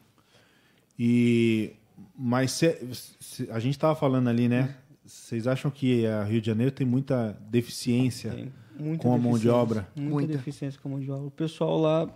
E 0.98 1.74
mas 2.18 2.52
cê- 2.52 2.80
cê- 3.20 3.48
a 3.52 3.60
gente 3.60 3.78
tava 3.78 3.96
falando 3.96 4.28
ali, 4.30 4.48
né? 4.48 4.76
Vocês 5.06 5.48
acham 5.48 5.70
que 5.70 6.06
a 6.06 6.24
Rio 6.24 6.40
de 6.40 6.48
Janeiro 6.48 6.72
tem 6.72 6.88
muita 6.88 7.38
deficiência 7.50 8.32
Tem 8.32 8.54
muita 8.80 9.04
com 9.04 9.14
a 9.14 9.18
mão 9.18 9.38
de 9.38 9.50
obra? 9.50 9.88
Muita, 9.96 10.12
Muita. 10.12 10.34
deficiência 10.34 10.80
com 10.82 10.88
a 10.88 10.92
mão 10.92 11.00
de 11.00 11.12
obra. 11.12 11.28
O 11.28 11.32
pessoal 11.32 11.78
lá 11.78 12.10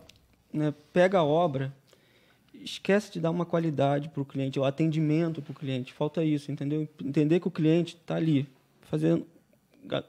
né, 0.53 0.73
pega 0.93 1.19
a 1.19 1.23
obra, 1.23 1.73
esquece 2.53 3.11
de 3.11 3.19
dar 3.19 3.29
uma 3.29 3.45
qualidade 3.45 4.09
para 4.09 4.21
o 4.21 4.25
cliente, 4.25 4.59
o 4.59 4.63
atendimento 4.63 5.41
para 5.41 5.51
o 5.51 5.55
cliente. 5.55 5.93
Falta 5.93 6.23
isso, 6.23 6.51
entendeu? 6.51 6.87
Entender 7.03 7.39
que 7.39 7.47
o 7.47 7.51
cliente 7.51 7.95
está 7.95 8.15
ali, 8.15 8.47
fazendo, 8.81 9.25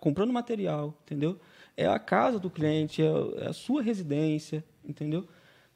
comprando 0.01 0.33
material, 0.33 0.95
entendeu? 1.05 1.39
É 1.77 1.87
a 1.87 1.99
casa 1.99 2.39
do 2.39 2.51
cliente, 2.51 3.03
é 3.03 3.07
é 3.39 3.49
a 3.49 3.53
sua 3.53 3.83
residência, 3.83 4.65
entendeu? 4.85 5.27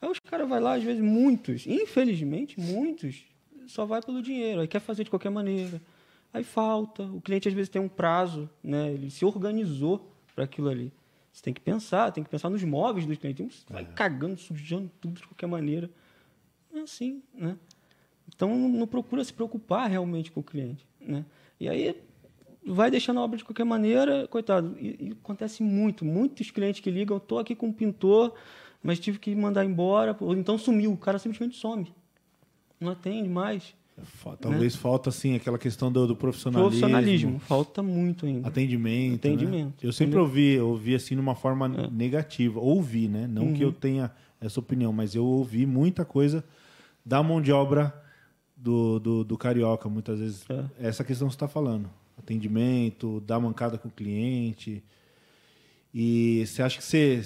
Aí 0.01 0.09
os 0.09 0.19
caras 0.19 0.49
vão 0.49 0.61
lá, 0.61 0.75
às 0.75 0.83
vezes, 0.83 1.03
muitos, 1.03 1.67
infelizmente, 1.67 2.59
muitos, 2.59 3.25
só 3.69 3.85
vai 3.85 4.03
pelo 4.03 4.21
dinheiro, 4.21 4.61
aí 4.61 4.67
quer 4.69 4.81
fazer 4.81 5.05
de 5.05 5.11
qualquer 5.11 5.31
maneira. 5.31 5.81
Aí 6.33 6.43
falta, 6.43 7.03
o 7.03 7.21
cliente 7.21 7.49
às 7.49 7.55
vezes 7.55 7.69
tem 7.69 7.81
um 7.81 7.89
prazo, 7.89 8.49
né? 8.63 8.93
ele 8.93 9.11
se 9.11 9.25
organizou 9.25 10.11
para 10.35 10.45
aquilo 10.45 10.69
ali. 10.69 10.93
Você 11.33 11.43
tem 11.43 11.55
que 11.55 11.61
pensar, 11.61 12.11
tem 12.11 12.23
que 12.23 12.31
pensar 12.31 12.51
nos 12.51 12.63
móveis 12.63 13.07
do 13.07 13.17
cliente. 13.17 13.43
Você 13.43 13.73
vai 13.73 13.85
cagando, 13.85 14.39
sujando 14.39 14.91
tudo 15.01 15.21
de 15.21 15.27
qualquer 15.27 15.47
maneira. 15.47 15.91
É 16.75 16.81
assim, 16.81 17.23
né? 17.35 17.57
Então 18.35 18.49
não, 18.57 18.69
não 18.69 18.87
procura 18.87 19.23
se 19.25 19.33
preocupar 19.33 19.91
realmente 19.91 20.31
com 20.31 20.41
o 20.41 20.43
cliente, 20.43 20.87
né? 21.01 21.25
E 21.61 21.69
aí 21.69 22.01
vai 22.65 22.91
deixando 22.91 23.21
a 23.21 23.23
obra 23.23 23.37
de 23.37 23.45
qualquer 23.45 23.65
maneira, 23.65 24.27
coitado. 24.29 24.77
E, 24.79 25.09
e 25.09 25.13
acontece 25.13 25.63
muito, 25.63 26.05
muitos 26.05 26.51
clientes 26.51 26.81
que 26.81 26.91
ligam, 26.91 27.17
estou 27.17 27.39
aqui 27.39 27.55
com 27.55 27.69
um 27.69 27.73
pintor, 27.73 28.35
mas 28.83 28.99
tive 28.99 29.19
que 29.19 29.35
mandar 29.35 29.65
embora, 29.65 30.17
ou 30.21 30.35
então 30.35 30.57
sumiu, 30.59 30.93
o 30.93 30.97
cara 30.97 31.19
simplesmente 31.19 31.57
some. 31.57 31.93
Não 32.81 32.93
atende 32.93 33.29
mais. 33.29 33.75
Fa- 34.05 34.37
Talvez 34.37 34.75
falta, 34.77 35.09
assim, 35.11 35.35
aquela 35.35 35.59
questão 35.59 35.91
do, 35.91 36.07
do 36.07 36.17
profissionalismo. 36.17 36.71
Profissionalismo, 36.81 37.39
falta 37.41 37.83
muito 37.83 38.27
ainda. 38.27 38.49
Atendimento. 38.49 39.15
Atendimento, 39.27 39.67
né? 39.67 39.73
Eu 39.83 39.93
sempre 39.93 40.19
ouvi, 40.19 40.59
ouvi 40.59 40.95
assim, 40.95 41.15
numa 41.15 41.35
forma 41.35 41.69
negativa. 41.91 42.61
Ouvi, 42.61 43.09
né? 43.09 43.27
Não 43.27 43.47
Uhum. 43.47 43.55
que 43.55 43.63
eu 43.63 43.73
tenha 43.73 44.11
essa 44.41 44.59
opinião, 44.61 44.93
mas 44.93 45.15
eu 45.15 45.25
ouvi 45.25 45.65
muita 45.67 46.05
coisa 46.05 46.45
da 47.05 47.23
mão 47.23 47.41
de 47.41 47.53
obra 47.53 47.95
do, 48.57 48.99
do, 49.01 49.25
do 49.25 49.37
carioca, 49.39 49.89
muitas 49.89 50.19
vezes. 50.21 50.45
É. 50.49 50.89
Essa 50.89 51.03
questão 51.05 51.27
que 51.29 51.33
você 51.33 51.37
está 51.37 51.49
falando. 51.49 51.89
Atendimento, 52.19 53.21
dar 53.27 53.41
mancada 53.41 53.77
com 53.79 53.89
o 53.89 53.91
cliente. 53.91 54.83
E 55.95 56.45
você 56.47 56.63
acha 56.63 56.79
que 56.79 56.85
você, 56.85 57.23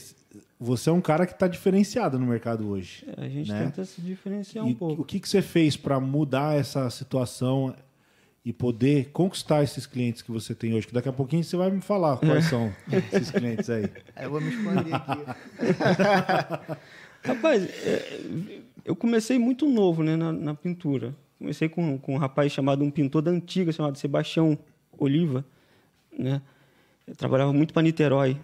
você 0.58 0.90
é 0.90 0.92
um 0.92 1.00
cara 1.00 1.26
que 1.26 1.32
está 1.32 1.46
diferenciado 1.46 2.18
no 2.18 2.26
mercado 2.26 2.68
hoje. 2.68 3.04
É, 3.16 3.24
a 3.24 3.28
gente 3.28 3.50
né? 3.50 3.64
tenta 3.64 3.84
se 3.84 4.00
diferenciar 4.00 4.66
E 4.66 4.70
um 4.70 4.74
pouco. 4.74 5.02
o 5.02 5.04
que, 5.04 5.20
que 5.20 5.28
você 5.28 5.42
fez 5.42 5.76
para 5.76 6.00
mudar 6.00 6.58
essa 6.58 6.88
situação 6.90 7.74
e 8.44 8.52
poder 8.52 9.10
conquistar 9.10 9.62
esses 9.62 9.86
clientes 9.86 10.22
que 10.22 10.30
você 10.30 10.54
tem 10.54 10.74
hoje? 10.74 10.86
Que 10.86 10.94
daqui 10.94 11.08
a 11.08 11.12
pouquinho 11.12 11.44
você 11.44 11.56
vai 11.56 11.70
me 11.70 11.80
falar 11.80 12.16
quais 12.18 12.44
são 12.46 12.72
esses 13.12 13.30
clientes 13.30 13.68
aí. 13.68 13.90
Aí 14.14 14.24
eu 14.26 14.30
vou 14.30 14.40
me 14.40 14.50
esconder 14.50 14.94
aqui. 14.94 15.20
Rapaz, 17.26 17.64
é, 17.64 18.60
eu 18.84 18.94
comecei 18.94 19.38
muito 19.38 19.68
novo 19.68 20.02
né, 20.02 20.16
na, 20.16 20.32
na 20.32 20.54
pintura. 20.54 21.14
Comecei 21.38 21.68
com, 21.68 21.98
com 21.98 22.14
um 22.14 22.18
rapaz 22.18 22.52
chamado, 22.52 22.82
um 22.82 22.90
pintor 22.90 23.20
da 23.20 23.30
antiga, 23.30 23.72
chamado 23.72 23.98
Sebastião 23.98 24.58
Oliva. 24.96 25.44
Né? 26.16 26.40
Eu 27.06 27.14
trabalhava 27.14 27.52
muito 27.52 27.74
para 27.74 27.82
Niterói. 27.82 28.38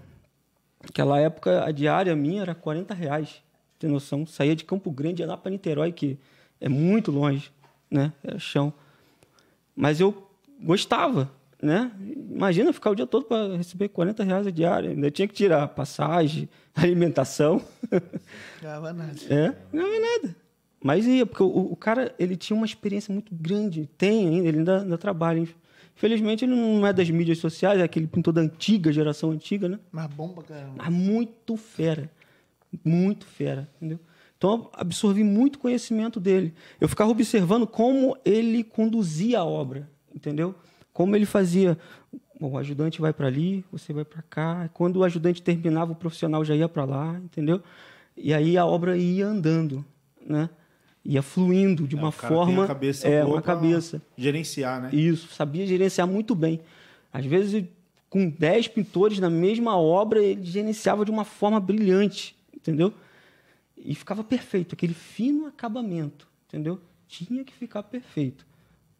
Naquela 0.83 1.19
época, 1.19 1.65
a 1.65 1.71
diária 1.71 2.15
minha 2.15 2.43
era 2.43 2.55
40 2.55 2.93
reais. 2.95 3.43
Tem 3.79 3.91
noção? 3.91 4.27
Saía 4.27 4.55
de 4.55 4.65
Campo 4.65 4.91
Grande, 4.91 5.23
ia 5.23 5.29
lá 5.29 5.37
para 5.37 5.51
Niterói, 5.51 5.93
que 5.93 6.19
é 6.61 6.69
muito 6.69 7.11
longe, 7.11 7.51
né? 7.91 8.12
Era 8.23 8.39
chão. 8.39 8.73
Mas 9.75 10.01
eu 10.01 10.31
gostava, 10.61 11.31
né? 11.61 11.91
Imagina 12.01 12.73
ficar 12.73 12.91
o 12.91 12.95
dia 12.95 13.07
todo 13.07 13.25
para 13.25 13.57
receber 13.57 13.89
40 13.89 14.23
reais 14.23 14.47
a 14.47 14.51
diária. 14.51 14.91
Ainda 14.91 15.11
tinha 15.11 15.27
que 15.27 15.35
tirar 15.35 15.67
passagem, 15.69 16.49
alimentação. 16.75 17.62
Gava 18.61 18.93
nada. 18.93 19.19
É, 19.29 19.55
não 19.73 19.87
é 19.87 19.99
nada. 19.99 20.37
Mas 20.83 21.07
ia, 21.07 21.25
porque 21.25 21.43
o, 21.43 21.73
o 21.73 21.77
cara, 21.77 22.15
ele 22.19 22.37
tinha 22.37 22.57
uma 22.57 22.67
experiência 22.67 23.12
muito 23.12 23.33
grande. 23.35 23.89
Tem 23.97 24.29
ainda, 24.29 24.49
ele 24.49 24.59
ainda, 24.59 24.83
ainda 24.83 24.99
trabalha. 24.99 25.47
Infelizmente, 25.97 26.45
ele 26.45 26.55
não 26.55 26.87
é 26.87 26.93
das 26.93 27.09
mídias 27.11 27.39
sociais, 27.39 27.81
é 27.81 27.83
aquele 27.83 28.07
pintor 28.07 28.33
da 28.33 28.41
antiga, 28.41 28.93
geração 28.93 29.31
antiga, 29.31 29.69
né? 29.69 29.79
Mas 29.91 30.07
bom 30.09 30.31
pra 30.31 30.43
caramba. 30.43 30.75
Mas 30.77 30.89
muito 30.89 31.57
fera. 31.57 32.11
Muito 32.85 33.27
fera, 33.27 33.69
entendeu? 33.77 34.01
Então, 34.37 34.69
absorvi 34.73 35.23
muito 35.23 35.59
conhecimento 35.59 36.19
dele. 36.19 36.53
Eu 36.81 36.89
ficava 36.89 37.11
observando 37.11 37.67
como 37.67 38.17
ele 38.25 38.65
conduzia 38.65 39.39
a 39.41 39.45
obra, 39.45 39.89
entendeu? 40.13 40.55
Como 40.93 41.15
ele 41.15 41.27
fazia. 41.27 41.79
Bom, 42.41 42.51
o 42.51 42.59
ajudante 42.59 43.01
vai 43.01 43.13
para 43.13 43.29
ali, 43.29 43.65
você 43.71 43.93
vai 43.93 44.05
para 44.05 44.23
cá. 44.23 44.69
Quando 44.75 44.97
o 44.97 45.05
ajudante 45.05 45.41
terminava, 45.41 45.93
o 45.93 45.95
profissional 45.95 46.45
já 46.45 46.57
ia 46.57 46.69
para 46.69 46.85
lá, 46.85 47.21
entendeu? 47.23 47.63
E 48.17 48.35
aí 48.35 48.59
a 48.59 48.67
obra 48.67 48.97
ia 48.97 49.27
andando, 49.27 49.85
né? 50.27 50.51
Ia 51.04 51.23
fluindo 51.23 51.87
de 51.88 51.97
É, 51.97 51.99
uma 51.99 52.12
tem 52.12 52.28
forma. 52.28 52.64
a 52.64 52.66
cabeça 52.66 53.09
é, 53.09 53.25
uma 53.25 53.42
cabeça. 53.42 54.00
Gerenciar, 54.16 54.80
né? 54.82 54.90
Isso, 54.94 55.28
sabia 55.35 55.66
gerenciar 55.66 56.06
muito 56.06 56.35
bem. 56.35 56.61
Às 57.12 57.26
vezes, 57.26 57.64
com 58.09 58.28
10 58.28 58.68
pintores 58.68 59.18
na 59.18 59.28
mesma 59.28 59.76
obra, 59.76 60.23
ele 60.23 60.44
gerenciava 60.44 61.04
de 61.04 61.11
uma 61.11 61.25
forma 61.25 61.59
brilhante, 61.59 62.37
entendeu? 62.54 62.92
E 63.76 63.94
ficava 63.94 64.23
perfeito, 64.23 64.75
aquele 64.75 64.94
fino 64.94 65.47
acabamento, 65.47 66.28
entendeu? 66.47 66.80
Tinha 67.09 67.42
que 67.42 67.52
ficar 67.52 67.82
perfeito. 67.82 68.47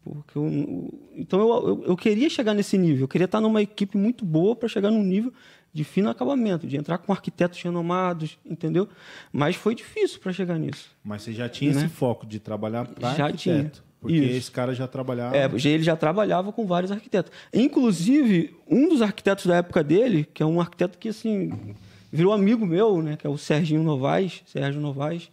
Porque 0.05 0.37
eu- 0.37 0.93
então 1.15 1.39
eu, 1.39 1.69
eu, 1.69 1.85
eu 1.85 1.97
queria 1.97 2.29
chegar 2.29 2.53
nesse 2.53 2.77
nível, 2.77 3.03
eu 3.05 3.09
queria 3.09 3.27
estar 3.27 3.41
numa 3.41 3.63
equipe 3.63 3.97
muito 3.97 4.25
boa 4.25 4.57
para 4.57 4.69
chegar 4.69 4.91
num 4.91 5.05
nível 5.05 5.33
de 5.73 5.85
fino 5.85 6.11
acabamento, 6.11 6.67
de 6.67 6.77
entrar 6.77 6.99
com 6.99 7.13
arquitetos 7.13 7.61
renomados, 7.63 8.39
entendeu? 8.45 8.89
Mas 9.33 9.57
foi 9.57 9.75
difícil 9.75 10.21
para 10.21 10.33
chegar 10.33 10.59
nisso. 10.59 10.91
Mas 11.03 11.23
você 11.23 11.33
já 11.33 11.49
tinha 11.49 11.73
Né? 11.73 11.79
esse 11.79 11.89
foco 11.89 12.27
de 12.27 12.39
trabalhar 12.39 12.87
para 12.87 13.15
Já 13.15 13.25
arquiteto. 13.27 13.39
tinha. 13.39 13.73
Porque 14.01 14.17
Isso. 14.17 14.37
esse 14.37 14.51
cara 14.51 14.75
já 14.75 14.87
trabalhava. 14.89 15.37
É, 15.37 15.49
já- 15.59 15.71
ele 15.71 15.83
já 15.85 15.95
trabalhava 15.97 16.53
com 16.53 16.67
vários 16.67 16.91
arquitetos. 16.91 17.31
Inclusive, 17.55 18.55
um 18.69 18.89
dos 18.89 19.01
arquitetos 19.01 19.47
da 19.47 19.57
época 19.57 19.83
dele, 19.85 20.29
que 20.35 20.43
é 20.43 20.47
um 20.47 20.61
arquiteto 20.61 20.99
que 20.99 21.09
assim 21.09 21.75
virou 22.13 22.33
amigo 22.33 22.67
meu, 22.67 23.01
né, 23.01 23.17
que 23.17 23.27
é 23.27 23.31
o 23.31 23.39
Serginho 23.39 23.83
Novaes, 23.83 24.43
Sérgio 24.45 24.81
Novaes. 24.81 25.31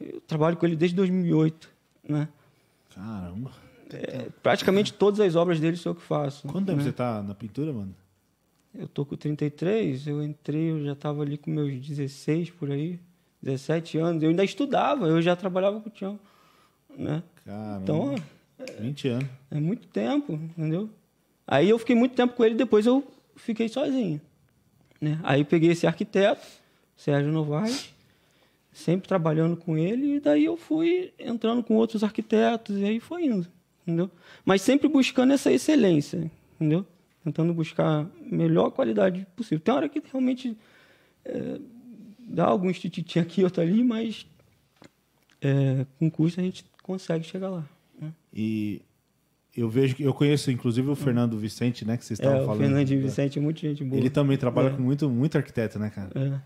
Eu 0.00 0.20
trabalho 0.26 0.56
com 0.56 0.66
ele 0.66 0.74
desde 0.76 0.94
2008, 0.96 1.70
né? 2.06 2.28
Caramba. 2.94 3.50
É, 3.92 4.26
praticamente 4.42 4.92
todas 4.92 5.20
as 5.20 5.36
obras 5.36 5.60
dele 5.60 5.76
sou 5.76 5.92
eu 5.92 5.96
que 5.96 6.02
faço. 6.02 6.46
Quanto 6.48 6.66
tempo 6.66 6.78
né? 6.78 6.84
você 6.84 6.92
tá 6.92 7.22
na 7.22 7.34
pintura, 7.34 7.72
mano? 7.72 7.94
Eu 8.74 8.88
tô 8.88 9.04
com 9.04 9.16
33, 9.16 10.06
eu 10.06 10.22
entrei, 10.22 10.70
eu 10.70 10.84
já 10.84 10.92
estava 10.92 11.22
ali 11.22 11.36
com 11.36 11.50
meus 11.50 11.78
16 11.78 12.50
por 12.50 12.70
aí, 12.70 12.98
17 13.42 13.98
anos. 13.98 14.22
Eu 14.22 14.30
ainda 14.30 14.44
estudava, 14.44 15.06
eu 15.06 15.20
já 15.20 15.36
trabalhava 15.36 15.80
com 15.80 15.88
o 15.88 15.92
Tião, 15.92 16.18
né? 16.96 17.22
Caramba. 17.44 17.82
Então, 17.82 18.14
20 18.80 19.08
anos. 19.08 19.28
É 19.50 19.60
muito 19.60 19.86
tempo, 19.88 20.32
entendeu? 20.32 20.88
Aí 21.46 21.68
eu 21.68 21.78
fiquei 21.78 21.94
muito 21.94 22.14
tempo 22.14 22.34
com 22.34 22.44
ele, 22.44 22.54
depois 22.54 22.86
eu 22.86 23.06
fiquei 23.36 23.68
sozinho. 23.68 24.20
Né? 25.00 25.18
Aí 25.22 25.44
peguei 25.44 25.72
esse 25.72 25.86
arquiteto, 25.86 26.46
Sérgio 26.96 27.32
Novaes, 27.32 27.92
sempre 28.72 29.06
trabalhando 29.06 29.56
com 29.56 29.76
ele, 29.76 30.16
e 30.16 30.20
daí 30.20 30.44
eu 30.44 30.56
fui 30.56 31.12
entrando 31.18 31.62
com 31.62 31.74
outros 31.74 32.02
arquitetos, 32.02 32.78
e 32.78 32.84
aí 32.84 33.00
foi 33.00 33.26
indo, 33.26 33.46
entendeu? 33.82 34.10
Mas 34.44 34.62
sempre 34.62 34.88
buscando 34.88 35.32
essa 35.32 35.52
excelência, 35.52 36.30
entendeu? 36.54 36.86
Tentando 37.24 37.54
buscar 37.54 37.86
a 38.02 38.06
melhor 38.20 38.70
qualidade 38.70 39.26
possível. 39.36 39.60
Tem 39.60 39.72
hora 39.72 39.88
que 39.88 40.02
realmente 40.10 40.56
é, 41.24 41.58
dá 42.18 42.44
alguns 42.46 42.78
tititi 42.80 43.18
aqui, 43.18 43.44
outro 43.44 43.62
ali, 43.62 43.84
mas 43.84 44.26
é, 45.40 45.86
com 45.98 46.10
custo 46.10 46.40
a 46.40 46.42
gente 46.42 46.64
consegue 46.82 47.24
chegar 47.24 47.48
lá. 47.50 47.64
né? 48.00 48.12
E 48.34 48.82
eu 49.56 49.68
vejo 49.68 49.94
que 49.94 50.02
eu 50.02 50.12
conheço 50.14 50.50
inclusive 50.50 50.88
o 50.88 50.94
Fernando 50.96 51.38
Vicente, 51.38 51.84
né, 51.84 51.96
que 51.96 52.04
vocês 52.04 52.18
É, 52.18 52.22
estavam 52.22 52.42
o 52.42 52.46
falando. 52.46 52.60
Fernandinho 52.62 53.02
Vicente 53.02 53.38
é 53.38 53.42
muito 53.42 53.60
gente 53.60 53.84
boa. 53.84 54.00
Ele 54.00 54.10
também 54.10 54.36
trabalha 54.36 54.68
É. 54.68 54.70
com 54.70 54.82
muito 54.82 55.08
muito 55.08 55.36
arquiteto, 55.36 55.78
né, 55.78 55.90
cara? 55.90 56.10
É. 56.14 56.40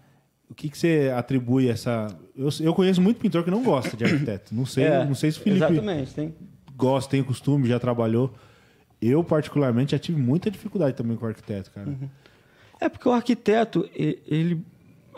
O 0.51 0.55
que 0.55 0.69
que 0.69 0.77
você 0.79 1.11
atribui 1.17 1.69
essa 1.69 2.07
Eu, 2.37 2.49
eu 2.61 2.75
conheço 2.75 3.01
muito 3.01 3.19
pintor 3.19 3.43
que 3.43 3.51
não 3.51 3.63
gosta 3.65 3.97
de 3.97 4.05
arquiteto. 4.05 4.55
Não 4.55 4.67
sei, 4.67 4.85
É, 4.85 5.05
não 5.05 5.15
sei 5.15 5.33
se 5.33 5.39
o 5.39 5.43
Felipe 5.43 5.65
Exatamente. 5.65 6.15
Tem, 6.15 6.35
gosta, 6.77 7.11
tem 7.11 7.21
o 7.21 7.25
costume, 7.25 7.67
já 7.67 7.81
trabalhou. 7.81 8.33
Eu 9.01 9.23
particularmente 9.23 9.93
já 9.93 9.99
tive 9.99 10.21
muita 10.21 10.51
dificuldade 10.51 10.97
também 10.97 11.17
com 11.17 11.27
arquiteto, 11.27 11.71
cara. 11.71 11.89
Uhum. 11.89 12.09
É 12.81 12.89
porque 12.89 13.09
o 13.09 13.13
arquiteto, 13.13 13.89
ele, 13.95 14.63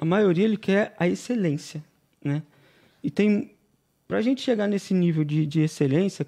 a 0.01 0.05
maioria 0.05 0.45
ele 0.45 0.57
quer 0.57 0.95
a 0.99 1.07
excelência, 1.07 1.83
né? 2.23 2.43
E 3.03 3.11
tem, 3.11 3.53
para 4.07 4.19
a 4.19 4.23
gente 4.23 4.43
chegar 4.43 4.67
nesse 4.67 4.95
nível 4.95 5.25
de, 5.25 5.47
de 5.47 5.61
excelência, 5.61 6.27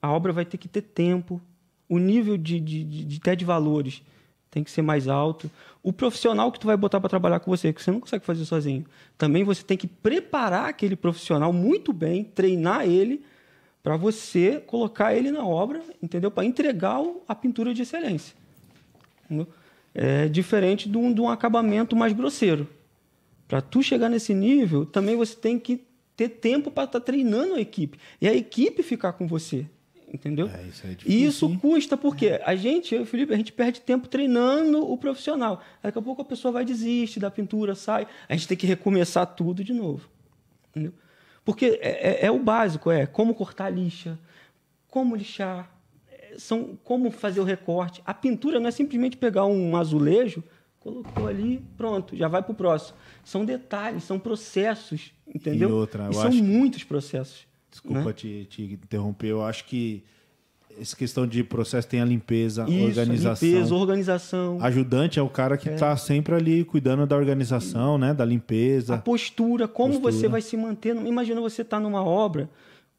a 0.00 0.10
obra 0.10 0.32
vai 0.32 0.44
ter 0.44 0.58
que 0.58 0.68
ter 0.68 0.82
tempo, 0.82 1.40
o 1.88 1.98
nível 1.98 2.36
de, 2.36 2.60
de, 2.60 2.84
de, 2.84 3.04
de 3.04 3.36
de 3.36 3.44
valores 3.44 4.02
tem 4.50 4.64
que 4.64 4.70
ser 4.70 4.82
mais 4.82 5.06
alto. 5.06 5.50
O 5.82 5.92
profissional 5.92 6.50
que 6.50 6.58
tu 6.58 6.66
vai 6.66 6.76
botar 6.76 6.98
para 6.98 7.10
trabalhar 7.10 7.40
com 7.40 7.50
você, 7.50 7.72
que 7.72 7.82
você 7.82 7.90
não 7.90 8.00
consegue 8.00 8.24
fazer 8.24 8.44
sozinho, 8.44 8.86
também 9.18 9.44
você 9.44 9.62
tem 9.62 9.76
que 9.76 9.86
preparar 9.86 10.68
aquele 10.68 10.96
profissional 10.96 11.52
muito 11.52 11.92
bem, 11.92 12.24
treinar 12.24 12.86
ele 12.86 13.22
para 13.86 13.96
você 13.96 14.58
colocar 14.66 15.14
ele 15.14 15.30
na 15.30 15.46
obra, 15.46 15.80
entendeu? 16.02 16.28
Para 16.28 16.44
entregar 16.44 17.00
a 17.28 17.36
pintura 17.36 17.72
de 17.72 17.82
excelência. 17.82 18.34
Entendeu? 19.24 19.46
É 19.94 20.26
diferente 20.26 20.88
de 20.88 20.98
um, 20.98 21.14
de 21.14 21.20
um 21.20 21.28
acabamento 21.28 21.94
mais 21.94 22.12
grosseiro. 22.12 22.68
Para 23.46 23.60
tu 23.60 23.84
chegar 23.84 24.08
nesse 24.08 24.34
nível, 24.34 24.84
também 24.84 25.14
você 25.14 25.36
tem 25.36 25.56
que 25.56 25.84
ter 26.16 26.30
tempo 26.30 26.68
para 26.68 26.82
estar 26.82 26.98
treinando 26.98 27.54
a 27.54 27.60
equipe. 27.60 27.96
E 28.20 28.26
a 28.26 28.34
equipe 28.34 28.82
ficar 28.82 29.12
com 29.12 29.24
você. 29.28 29.64
Entendeu? 30.12 30.48
É, 30.48 30.64
isso 30.64 30.84
é 30.84 30.90
E 30.90 30.94
difícil. 30.96 31.28
isso 31.28 31.46
hein? 31.46 31.58
custa, 31.62 31.96
porque 31.96 32.40
a 32.44 32.56
gente, 32.56 32.92
eu 32.92 33.02
e 33.02 33.04
o 33.04 33.06
Felipe, 33.06 33.32
a 33.32 33.36
gente 33.36 33.52
perde 33.52 33.80
tempo 33.80 34.08
treinando 34.08 34.82
o 34.84 34.98
profissional. 34.98 35.62
Daqui 35.80 35.96
a 35.96 36.02
pouco 36.02 36.22
a 36.22 36.24
pessoa 36.24 36.50
vai 36.50 36.64
desistir 36.64 37.20
da 37.20 37.30
pintura, 37.30 37.76
sai. 37.76 38.08
A 38.28 38.34
gente 38.34 38.48
tem 38.48 38.56
que 38.56 38.66
recomeçar 38.66 39.24
tudo 39.26 39.62
de 39.62 39.72
novo. 39.72 40.08
Entendeu? 40.70 40.92
Porque 41.46 41.78
é, 41.80 42.24
é- 42.24 42.26
é 42.26 42.30
o 42.30 42.40
básico, 42.40 42.90
é 42.90 43.06
como 43.06 43.32
cortar 43.32 43.66
a 43.66 43.70
lixa, 43.70 44.18
como 44.90 45.14
lixar, 45.14 45.70
é, 46.10 46.34
são 46.36 46.76
como 46.82 47.08
fazer 47.10 47.40
o 47.40 47.44
recorte. 47.44 48.02
A 48.04 48.12
pintura 48.12 48.58
não 48.58 48.66
é 48.66 48.72
simplesmente 48.72 49.16
pegar 49.16 49.46
um 49.46 49.76
azulejo, 49.76 50.42
colocou 50.80 51.28
ali, 51.28 51.64
pronto, 51.76 52.16
já 52.16 52.26
vai 52.26 52.42
para 52.42 52.50
o 52.52 52.54
próximo. 52.54 52.98
São 53.24 53.44
detalhes, 53.44 54.02
são 54.02 54.18
processos, 54.18 55.12
entendeu? 55.26 55.68
E 55.70 55.72
outra, 55.72 56.06
eu 56.06 56.12
são 56.14 56.22
acho 56.28 56.42
muitos 56.42 56.82
processos. 56.82 57.46
Desculpa 57.70 58.00
né? 58.04 58.12
te, 58.12 58.46
te 58.50 58.62
interromper. 58.64 59.28
Eu 59.28 59.44
acho 59.44 59.64
que 59.66 60.02
essa 60.80 60.96
questão 60.96 61.26
de 61.26 61.42
processo 61.44 61.86
tem 61.88 62.00
a 62.00 62.04
limpeza, 62.04 62.64
Isso, 62.68 62.86
organização. 62.86 63.48
limpeza, 63.48 63.74
organização. 63.74 64.58
Ajudante 64.62 65.18
é 65.18 65.22
o 65.22 65.28
cara 65.28 65.56
que 65.56 65.68
está 65.68 65.96
sempre 65.96 66.34
ali 66.34 66.64
cuidando 66.64 67.06
da 67.06 67.16
organização, 67.16 67.98
né? 67.98 68.12
Da 68.14 68.24
A 68.24 68.26
limpeza. 68.26 68.98
postura, 68.98 69.66
como 69.68 69.94
Postura. 69.94 70.12
você 70.12 70.28
vai 70.28 70.40
se 70.40 70.56
manter. 70.56 70.94
Imagina 70.96 71.40
você 71.40 71.62
estar 71.62 71.80
numa 71.80 72.04
obra 72.04 72.48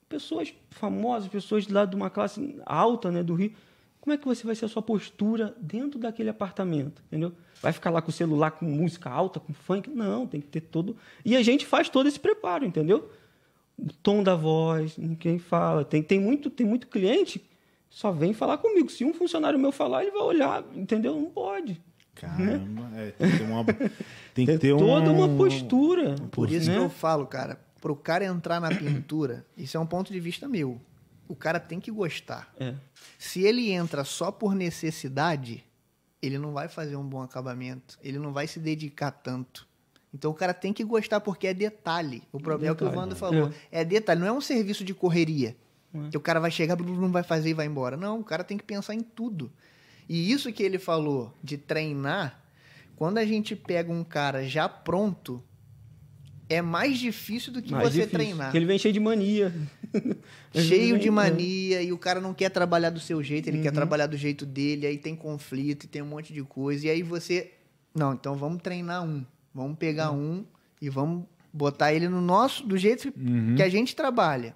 pessoas 0.10 0.54
famosas, 0.72 1.28
pessoas 1.28 1.68
lá 1.68 1.84
de 1.86 1.96
uma 1.96 2.10
classe 2.10 2.56
alta, 2.66 3.12
né, 3.12 3.22
do 3.24 3.34
Rio. 3.36 3.52
Como 4.00 4.14
é 4.14 4.18
que 4.18 4.26
você 4.26 4.46
vai 4.46 4.56
ser 4.56 4.64
a 4.66 4.70
sua 4.70 4.82
postura 4.82 5.54
dentro 5.60 6.00
daquele 6.00 6.30
apartamento, 6.30 7.02
entendeu? 7.08 7.34
Vai 7.62 7.74
ficar 7.74 7.90
lá 7.90 8.02
com 8.02 8.10
o 8.10 8.14
celular 8.14 8.52
com 8.52 8.66
música 8.66 9.10
alta, 9.10 9.38
com 9.40 9.52
funk? 9.54 9.90
Não, 9.90 10.26
tem 10.26 10.40
que 10.40 10.48
ter 10.48 10.62
todo. 10.62 10.96
E 11.26 11.36
a 11.36 11.42
gente 11.44 11.66
faz 11.66 11.90
todo 11.90 12.08
esse 12.08 12.20
preparo, 12.20 12.64
entendeu? 12.66 13.10
O 13.78 13.92
tom 14.02 14.24
da 14.24 14.34
voz, 14.34 14.98
quem 15.20 15.38
fala. 15.40 15.84
Tem, 15.84 16.02
tem, 16.02 16.20
muito, 16.22 16.50
tem 16.50 16.66
muito 16.66 16.88
cliente 16.88 17.44
só 17.90 18.12
vem 18.12 18.34
falar 18.34 18.58
comigo. 18.58 18.90
Se 18.90 19.04
um 19.06 19.14
funcionário 19.14 19.58
meu 19.60 19.72
falar, 19.72 20.04
ele 20.04 20.12
vai 20.12 20.22
olhar, 20.24 20.64
entendeu? 20.76 21.16
Não 21.16 21.26
pode. 21.30 21.82
Caramba, 22.16 22.90
é, 22.96 23.12
tem 23.12 23.30
que 23.30 23.38
ter 23.38 23.44
uma, 23.44 23.64
tem 24.34 24.46
que 24.46 24.58
ter 24.58 24.76
toda 24.78 25.12
um- 25.12 25.24
uma 25.24 25.38
postura. 25.38 26.16
Por 26.32 26.50
isso 26.52 26.70
né? 26.70 26.78
que 26.78 26.84
eu 26.84 26.90
falo, 26.90 27.28
cara, 27.28 27.60
pro 27.80 27.96
cara 27.96 28.26
entrar 28.26 28.60
na 28.60 28.70
pintura, 28.70 29.46
isso 29.56 29.78
é 29.78 29.80
um 29.80 29.86
ponto 29.86 30.12
de 30.12 30.20
vista 30.20 30.48
meu. 30.48 30.82
O 31.28 31.36
cara 31.36 31.60
tem 31.60 31.80
que 31.80 31.92
gostar. 31.92 32.52
É. 32.60 32.74
Se 33.20 33.42
ele 33.44 33.72
entra 33.72 34.04
só 34.04 34.32
por 34.32 34.56
necessidade, 34.56 35.64
ele 36.22 36.38
não 36.40 36.54
vai 36.54 36.68
fazer 36.68 36.96
um 36.96 37.04
bom 37.04 37.22
acabamento. 37.22 38.00
Ele 38.02 38.18
não 38.18 38.32
vai 38.34 38.48
se 38.48 38.60
dedicar 38.60 39.12
tanto. 39.12 39.68
Então 40.14 40.32
o 40.32 40.34
cara 40.34 40.54
tem 40.54 40.72
que 40.74 40.84
gostar 40.84 41.20
porque 41.20 41.48
é 41.48 41.54
detalhe. 41.54 42.24
O 42.32 42.40
problema 42.40 42.72
é 42.72 42.74
o 42.74 42.76
que 42.76 42.84
o 42.84 42.92
Wando 42.96 43.16
falou. 43.16 43.52
É. 43.72 43.84
detalhe, 43.84 44.20
não 44.22 44.28
é 44.28 44.32
um 44.32 44.42
serviço 44.42 44.84
de 44.84 44.94
correria. 44.94 45.56
É. 45.94 46.10
Que 46.10 46.18
o 46.18 46.22
cara 46.22 46.40
vai 46.40 46.52
chegar, 46.52 46.78
não 46.78 47.12
vai 47.12 47.24
fazer 47.24 47.50
e 47.50 47.54
vai 47.54 47.66
embora. 47.66 47.96
Não, 47.98 48.20
o 48.20 48.24
cara 48.24 48.44
tem 48.44 48.58
que 48.58 48.64
pensar 48.64 48.94
em 48.94 49.02
tudo. 49.02 49.52
E 50.10 50.32
isso 50.32 50.52
que 50.54 50.64
ele 50.64 50.78
falou 50.80 51.34
de 51.44 51.58
treinar, 51.58 52.42
quando 52.96 53.18
a 53.18 53.26
gente 53.26 53.56
pega 53.56 53.92
um 53.92 54.04
cara 54.04 54.48
já 54.48 54.68
pronto, 54.70 55.44
é 56.50 56.62
mais 56.62 56.98
difícil 56.98 57.52
do 57.52 57.62
que 57.62 57.72
Mais 57.74 57.90
você 57.90 58.00
difícil, 58.02 58.12
treinar 58.18 58.48
Porque 58.48 58.58
ele 58.58 58.66
vem 58.66 58.78
cheio 58.80 58.94
de 58.94 59.00
mania. 59.02 59.54
cheio 60.54 60.98
de 60.98 61.10
mania 61.12 61.82
e 61.82 61.92
o 61.92 61.98
cara 61.98 62.22
não 62.22 62.34
quer 62.34 62.50
trabalhar 62.50 62.90
do 62.90 63.00
seu 63.00 63.22
jeito, 63.22 63.48
ele 63.50 63.62
quer 63.62 63.70
Uhum. 63.70 63.76
trabalhar 63.76 64.08
do 64.08 64.16
jeito 64.18 64.46
dele, 64.46 64.88
aí 64.88 64.98
tem 64.98 65.16
conflito 65.16 65.84
e 65.84 65.88
tem 65.88 66.02
um 66.02 66.06
monte 66.08 66.32
de 66.34 66.42
coisa. 66.44 66.88
E 66.88 66.90
aí 66.90 67.04
você. 67.04 67.54
Não, 67.94 68.14
então 68.14 68.36
vamos 68.36 68.62
treinar 68.62 69.04
um. 69.04 69.26
Vamos 69.54 69.78
pegar 69.78 70.12
Uhum. 70.12 70.40
um 70.40 70.46
e 70.82 70.90
vamos 70.90 71.26
botar 71.52 71.92
ele 71.94 72.08
no 72.08 72.22
nosso, 72.22 72.66
do 72.66 72.78
jeito 72.78 73.12
Uhum. 73.18 73.56
que 73.56 73.64
a 73.64 73.70
gente 73.70 73.96
trabalha. 73.96 74.56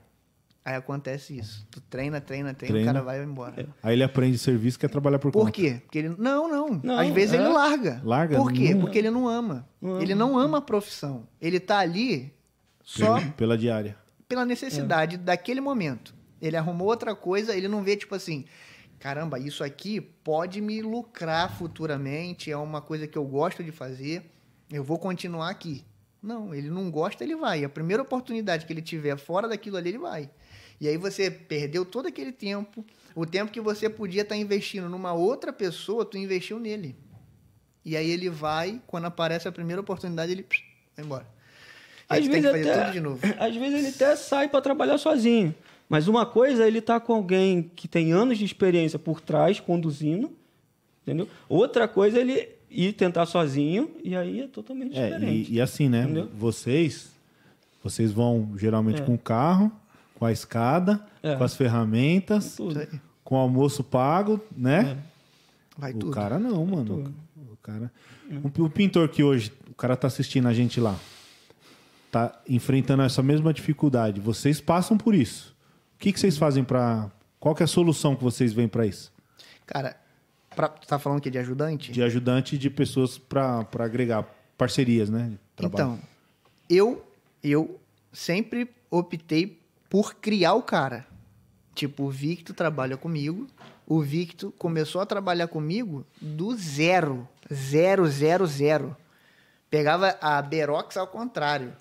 Aí 0.63 0.75
acontece 0.75 1.35
isso. 1.37 1.65
Tu 1.71 1.81
treina, 1.81 2.21
treina, 2.21 2.53
treina, 2.53 2.73
Treina. 2.75 2.91
o 2.91 2.93
cara 2.93 3.03
vai 3.03 3.23
embora. 3.23 3.67
Aí 3.81 3.93
ele 3.93 4.03
aprende 4.03 4.37
serviço 4.37 4.77
quer 4.77 4.89
trabalhar 4.89 5.17
por, 5.17 5.31
Por 5.31 5.39
conta. 5.45 5.51
quê? 5.53 5.79
Porque 5.83 5.97
ele. 5.97 6.09
Não, 6.19 6.47
não. 6.47 6.79
Não, 6.83 6.99
Às 6.99 7.09
vezes 7.09 7.33
é. 7.33 7.37
ele 7.37 7.47
larga. 7.47 7.99
Larga? 8.03 8.37
Por 8.37 8.51
quê? 8.53 8.73
Não. 8.73 8.81
Porque 8.81 8.99
ele 8.99 9.09
não 9.09 9.27
ama. 9.27 9.67
Não 9.81 9.99
Ele 9.99 10.13
ama. 10.13 10.19
não 10.25 10.37
ama 10.37 10.59
a 10.59 10.61
profissão. 10.61 11.27
Ele 11.41 11.59
tá 11.59 11.79
ali 11.79 12.31
só 12.83 13.15
Pela, 13.17 13.31
pela 13.31 13.57
diária. 13.57 13.97
pela 14.27 14.45
necessidade 14.45 15.17
daquele 15.17 15.59
momento. 15.61 16.13
Ele 16.39 16.55
arrumou 16.55 16.87
outra 16.87 17.15
coisa, 17.15 17.55
ele 17.55 17.67
não 17.67 17.81
vê 17.83 17.95
tipo 17.97 18.13
assim, 18.15 18.45
caramba, 18.99 19.39
isso 19.39 19.63
aqui 19.63 19.99
pode 19.99 20.61
me 20.61 20.81
lucrar 20.81 21.55
futuramente, 21.57 22.51
é 22.51 22.57
uma 22.57 22.81
coisa 22.81 23.07
que 23.07 23.17
eu 23.17 23.25
gosto 23.25 23.63
de 23.63 23.71
fazer, 23.71 24.29
eu 24.71 24.83
vou 24.83 24.97
continuar 24.99 25.49
aqui. 25.49 25.83
Não, 26.21 26.53
ele 26.53 26.69
não 26.69 26.91
gosta, 26.91 27.23
ele 27.23 27.35
vai. 27.35 27.63
A 27.63 27.69
primeira 27.69 28.01
oportunidade 28.03 28.65
que 28.67 28.73
ele 28.73 28.81
tiver 28.81 29.17
fora 29.17 29.47
daquilo 29.47 29.77
ali, 29.77 29.89
ele 29.89 29.97
vai. 29.97 30.29
E 30.81 30.87
aí 30.87 30.97
você 30.97 31.29
perdeu 31.29 31.85
todo 31.85 32.07
aquele 32.07 32.31
tempo, 32.31 32.83
o 33.15 33.23
tempo 33.25 33.51
que 33.51 33.61
você 33.61 33.87
podia 33.87 34.23
estar 34.23 34.35
investindo 34.35 34.89
numa 34.89 35.13
outra 35.13 35.53
pessoa, 35.53 36.03
tu 36.03 36.17
investiu 36.17 36.59
nele. 36.59 36.95
E 37.85 37.95
aí 37.95 38.09
ele 38.09 38.29
vai, 38.31 38.81
quando 38.87 39.05
aparece 39.05 39.47
a 39.47 39.51
primeira 39.51 39.79
oportunidade, 39.79 40.31
ele 40.31 40.41
pss, 40.43 40.63
vai 40.97 41.05
embora. 41.05 41.27
Aí 42.09 42.21
Às 42.21 42.27
vezes, 42.27 42.45
fazer 42.51 42.61
até, 42.71 42.83
tudo 42.83 42.91
de 42.93 42.99
novo. 42.99 43.19
às 43.39 43.55
vezes 43.55 43.79
ele 43.79 43.87
até 43.89 44.15
sai 44.15 44.49
para 44.49 44.59
trabalhar 44.59 44.97
sozinho. 44.97 45.53
Mas 45.87 46.07
uma 46.07 46.25
coisa 46.25 46.63
é 46.63 46.67
ele 46.67 46.79
estar 46.79 46.99
com 46.99 47.13
alguém 47.13 47.69
que 47.75 47.87
tem 47.87 48.11
anos 48.11 48.37
de 48.39 48.45
experiência 48.45 48.97
por 48.97 49.21
trás, 49.21 49.59
conduzindo, 49.59 50.31
entendeu? 51.03 51.27
Outra 51.47 51.87
coisa 51.87 52.17
é 52.17 52.21
ele 52.21 52.49
ir 52.69 52.93
tentar 52.93 53.25
sozinho, 53.27 53.91
e 54.03 54.15
aí 54.15 54.41
é 54.41 54.47
totalmente 54.47 54.97
É, 54.97 55.09
diferente. 55.11 55.51
e, 55.51 55.55
e 55.55 55.61
assim, 55.61 55.89
né? 55.89 56.03
Entendeu? 56.03 56.29
Vocês, 56.33 57.11
vocês 57.83 58.11
vão 58.11 58.53
geralmente 58.57 59.01
É. 59.01 59.05
com 59.05 59.13
o 59.13 59.17
carro, 59.17 59.71
com 60.21 60.25
a 60.27 60.31
escada, 60.31 61.03
É. 61.23 61.35
com 61.35 61.43
as 61.43 61.55
ferramentas, 61.55 62.55
Tudo. 62.55 62.79
Isso 62.79 62.91
aí. 62.93 63.01
com 63.23 63.33
o 63.33 63.37
almoço 63.39 63.83
pago, 63.83 64.39
né? 64.55 64.99
Vai 65.75 65.93
O 65.93 65.97
tudo. 65.97 66.11
cara 66.11 66.37
não, 66.37 66.63
mano. 66.63 67.11
O 67.51 67.57
cara. 67.57 67.91
O, 68.55 68.65
o 68.65 68.69
pintor 68.69 69.09
que 69.09 69.23
hoje, 69.23 69.51
o 69.67 69.73
cara 69.73 69.97
tá 69.97 70.05
assistindo 70.05 70.47
a 70.47 70.53
gente 70.53 70.79
lá, 70.79 70.95
tá 72.11 72.39
enfrentando 72.47 73.01
essa 73.01 73.23
mesma 73.23 73.51
dificuldade. 73.51 74.21
Vocês 74.21 74.61
passam 74.61 74.95
por 74.95 75.15
isso. 75.15 75.55
O 75.95 75.97
que, 75.97 76.13
que 76.13 76.19
vocês 76.19 76.37
fazem 76.37 76.63
para 76.63 77.09
Qual 77.39 77.55
que 77.55 77.63
é 77.63 77.65
a 77.65 77.67
solução 77.67 78.15
que 78.15 78.23
vocês 78.23 78.53
veem 78.53 78.67
para 78.67 78.85
isso? 78.85 79.11
Cara, 79.65 79.97
pra, 80.55 80.67
tu 80.69 80.87
tá 80.87 80.99
falando 80.99 81.19
que 81.19 81.29
é 81.29 81.31
de 81.31 81.39
ajudante? 81.39 81.91
De 81.91 82.03
ajudante 82.03 82.59
de 82.59 82.69
pessoas 82.69 83.17
para 83.17 83.65
agregar 83.79 84.23
parcerias, 84.55 85.09
né? 85.09 85.31
Então, 85.59 85.97
eu, 86.69 87.03
eu 87.43 87.79
sempre 88.13 88.69
optei 88.91 89.59
por 89.91 90.15
criar 90.15 90.53
o 90.53 90.63
cara. 90.63 91.05
Tipo, 91.75 92.03
o 92.05 92.09
Victor 92.09 92.55
trabalha 92.55 92.95
comigo. 92.95 93.45
O 93.85 94.01
Victor 94.01 94.49
começou 94.57 95.01
a 95.01 95.05
trabalhar 95.05 95.49
comigo 95.49 96.07
do 96.21 96.55
zero. 96.55 97.27
Zero, 97.53 98.07
zero, 98.07 98.47
zero. 98.47 98.95
Pegava 99.69 100.17
a 100.21 100.41
Berox 100.41 100.95
ao 100.95 101.07
contrário. 101.07 101.73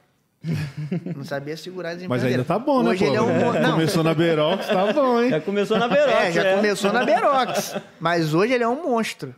Não 1.15 1.25
sabia 1.25 1.57
segurar 1.57 1.91
as 1.91 2.03
Mas 2.03 2.25
ainda 2.25 2.45
tá 2.45 2.59
bom, 2.59 2.83
né? 2.83 2.91
Hoje 2.91 3.05
ele 3.05 3.15
é 3.15 3.21
pô? 3.21 3.27
um... 3.27 3.33
mo- 3.39 3.53
Não, 3.53 3.73
Começou 3.79 4.03
na 4.03 4.13
Berox, 4.13 4.67
tá 4.67 4.93
bom, 4.93 5.21
hein? 5.23 5.31
Já 5.31 5.41
começou 5.41 5.79
na 5.79 5.87
Verox, 5.87 6.13
é, 6.13 6.33
já 6.33 6.45
é. 6.45 6.57
começou 6.57 6.93
na 6.93 7.05
Berox. 7.05 7.77
Mas 8.01 8.35
hoje 8.35 8.55
ele 8.55 8.65
é 8.65 8.69
um 8.69 8.83
monstro. 8.83 9.33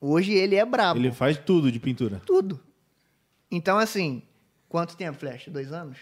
Hoje 0.00 0.32
ele 0.32 0.56
é 0.56 0.64
brabo. 0.64 0.98
Ele 0.98 1.12
faz 1.12 1.38
tudo 1.38 1.70
de 1.70 1.78
pintura. 1.78 2.20
Tudo. 2.26 2.58
Então, 3.50 3.78
assim, 3.78 4.22
quanto 4.68 4.96
tempo, 4.96 5.16
Flash? 5.16 5.46
Dois 5.46 5.72
anos? 5.72 5.98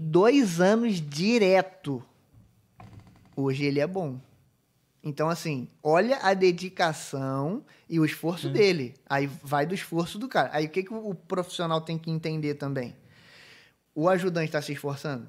Dois 0.00 0.60
anos 0.60 1.00
direto. 1.00 2.00
Hoje 3.34 3.64
ele 3.64 3.80
é 3.80 3.86
bom. 3.86 4.20
Então, 5.02 5.28
assim, 5.28 5.68
olha 5.82 6.18
a 6.18 6.34
dedicação 6.34 7.64
e 7.88 7.98
o 7.98 8.04
esforço 8.04 8.48
dele. 8.48 8.94
Aí 9.08 9.26
vai 9.26 9.66
do 9.66 9.74
esforço 9.74 10.16
do 10.18 10.28
cara. 10.28 10.50
Aí 10.52 10.66
o 10.66 10.68
que, 10.68 10.84
que 10.84 10.94
o 10.94 11.14
profissional 11.14 11.80
tem 11.80 11.98
que 11.98 12.10
entender 12.12 12.54
também? 12.54 12.94
O 13.92 14.08
ajudante 14.08 14.46
está 14.46 14.62
se 14.62 14.72
esforçando? 14.72 15.28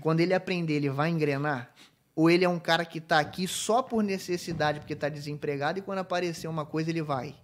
Quando 0.00 0.20
ele 0.20 0.34
aprender, 0.34 0.74
ele 0.74 0.90
vai 0.90 1.10
engrenar? 1.10 1.72
Ou 2.14 2.30
ele 2.30 2.44
é 2.44 2.48
um 2.48 2.58
cara 2.60 2.84
que 2.84 2.98
está 2.98 3.18
aqui 3.18 3.48
só 3.48 3.82
por 3.82 4.04
necessidade, 4.04 4.78
porque 4.78 4.92
está 4.92 5.08
desempregado, 5.08 5.80
e 5.80 5.82
quando 5.82 5.98
aparecer 5.98 6.46
uma 6.46 6.64
coisa, 6.64 6.90
ele 6.90 7.02
vai? 7.02 7.34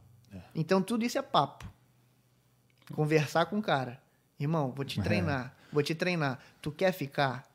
Então, 0.55 0.81
tudo 0.81 1.05
isso 1.05 1.18
é 1.18 1.22
papo. 1.22 1.66
Conversar 2.94 3.46
com 3.46 3.59
o 3.59 3.62
cara. 3.62 4.01
Irmão, 4.38 4.72
vou 4.75 4.85
te 4.85 5.01
É. 5.01 5.03
treinar. 5.03 5.55
Vou 5.72 5.82
te 5.82 5.94
treinar. 5.94 6.38
Tu 6.61 6.70
quer 6.70 6.92
ficar? 6.92 7.48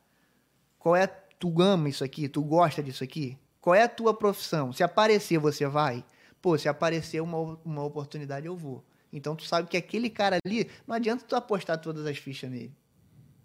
Qual 0.79 0.95
é. 0.95 1.07
Tu 1.07 1.61
ama 1.61 1.87
isso 1.89 2.03
aqui? 2.03 2.27
Tu 2.27 2.41
gosta 2.41 2.81
disso 2.81 3.03
aqui? 3.03 3.37
Qual 3.61 3.75
é 3.75 3.83
a 3.83 3.87
tua 3.89 4.13
profissão? 4.13 4.73
Se 4.73 4.81
aparecer, 4.83 5.37
você 5.37 5.67
vai? 5.67 6.03
Pô, 6.41 6.57
se 6.57 6.67
aparecer 6.67 7.21
uma, 7.21 7.59
uma 7.63 7.83
oportunidade, 7.83 8.45
eu 8.47 8.55
vou. 8.55 8.83
Então 9.13 9.35
tu 9.35 9.43
sabe 9.45 9.67
que 9.69 9.77
aquele 9.77 10.09
cara 10.09 10.37
ali, 10.45 10.67
não 10.87 10.95
adianta 10.95 11.23
tu 11.27 11.35
apostar 11.35 11.77
todas 11.79 12.05
as 12.05 12.17
fichas 12.17 12.49
nele. 12.49 12.73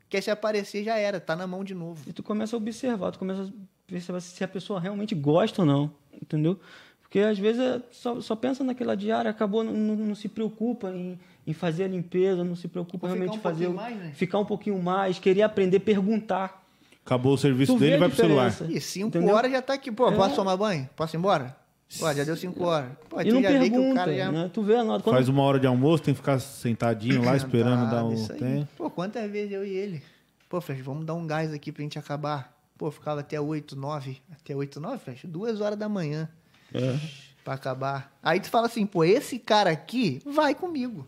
Porque 0.00 0.20
se 0.22 0.30
aparecer, 0.30 0.84
já 0.84 0.96
era, 0.96 1.20
tá 1.20 1.34
na 1.36 1.46
mão 1.46 1.62
de 1.64 1.74
novo. 1.74 2.02
E 2.08 2.12
tu 2.12 2.22
começa 2.22 2.54
a 2.54 2.58
observar, 2.58 3.12
tu 3.12 3.18
começa 3.18 3.42
a 3.42 3.50
perceber 3.86 4.20
se 4.20 4.42
a 4.44 4.48
pessoa 4.48 4.78
realmente 4.80 5.14
gosta 5.14 5.62
ou 5.62 5.66
não, 5.66 5.90
entendeu? 6.20 6.58
Porque 7.00 7.18
às 7.20 7.38
vezes 7.38 7.60
é 7.60 7.82
só, 7.90 8.20
só 8.20 8.34
pensa 8.36 8.62
naquela 8.64 8.94
diária, 8.96 9.30
acabou, 9.30 9.62
não, 9.64 9.72
não- 9.72 9.96
não 9.96 10.14
se 10.14 10.28
preocupa 10.28 10.90
em, 10.90 11.18
em 11.46 11.52
fazer 11.52 11.84
a 11.84 11.88
limpeza, 11.88 12.44
não 12.44 12.54
se 12.56 12.68
preocupa 12.68 13.06
realmente 13.08 13.32
um 13.32 13.36
em 13.36 13.40
fazer. 13.40 13.66
pouquinho 13.66 13.70
o- 13.72 13.82
mais, 13.82 13.96
né? 13.96 14.12
Ficar 14.14 14.38
um 14.38 14.44
pouquinho 14.44 14.82
mais, 14.82 15.18
querer 15.18 15.42
aprender, 15.42 15.80
perguntar. 15.80 16.62
Acabou 17.04 17.34
o 17.34 17.38
serviço 17.38 17.74
Tu 17.74 17.80
dele, 17.80 17.96
vai 17.96 18.08
pro 18.08 18.16
celular. 18.16 18.54
E 18.68 18.80
cinco 18.80 19.08
Entendeu? 19.08 19.34
horas 19.34 19.50
já 19.50 19.60
tá 19.60 19.74
aqui. 19.74 19.90
Pô, 19.90 20.08
É. 20.08 20.14
posso 20.16 20.36
tomar 20.36 20.56
banho? 20.56 20.88
Posso 20.94 21.16
ir 21.16 21.18
embora? 21.18 21.56
Pô, 21.98 22.12
já 22.14 22.22
deu 22.24 22.36
cinco 22.36 22.64
horas. 22.64 22.90
Pô, 23.08 23.20
e 23.20 23.24
tu 23.24 23.34
não 23.34 23.42
já 23.42 23.48
vê 23.50 23.58
que 23.58 23.64
o 23.66 23.70
pergunta, 23.72 23.94
cara 23.96 24.14
já... 24.16 24.32
né? 24.32 24.50
Tu 24.54 24.62
vê 24.62 24.76
a 24.76 24.84
nota. 24.84 25.02
Quando- 25.04 25.16
Faz 25.16 25.28
uma 25.28 25.42
hora 25.42 25.58
de 25.58 25.66
almoço, 25.66 26.02
tem 26.04 26.14
que 26.14 26.20
ficar 26.20 26.38
sentadinho 26.38 27.22
lá 27.24 27.34
esperando 27.36 27.90
dar 27.90 28.04
um 28.04 28.26
tempo. 28.28 28.68
Pô, 28.76 28.88
quantas 28.88 29.30
vezes 29.30 29.52
eu 29.52 29.66
e 29.66 29.70
ele? 29.70 30.02
Pô, 30.48 30.60
Flash, 30.60 30.80
vamos 30.80 31.04
dar 31.04 31.14
um 31.14 31.26
gás 31.26 31.52
aqui 31.52 31.72
pra 31.72 31.82
gente 31.82 31.98
acabar. 31.98 32.56
Pô, 32.78 32.90
ficava 32.90 33.20
até 33.20 33.40
8, 33.40 33.74
9. 33.76 34.18
Até 34.30 34.54
8, 34.54 34.80
9, 34.80 34.98
Flash? 34.98 35.22
Duas 35.24 35.60
horas 35.60 35.78
da 35.78 35.88
manhã 35.88 36.28
É. 36.72 36.96
pra 37.44 37.54
acabar. 37.54 38.12
Aí 38.22 38.38
tu 38.40 38.48
fala 38.48 38.66
assim, 38.68 38.86
pô, 38.86 39.02
esse 39.04 39.38
cara 39.38 39.70
aqui 39.70 40.22
vai 40.24 40.54
comigo. 40.54 41.06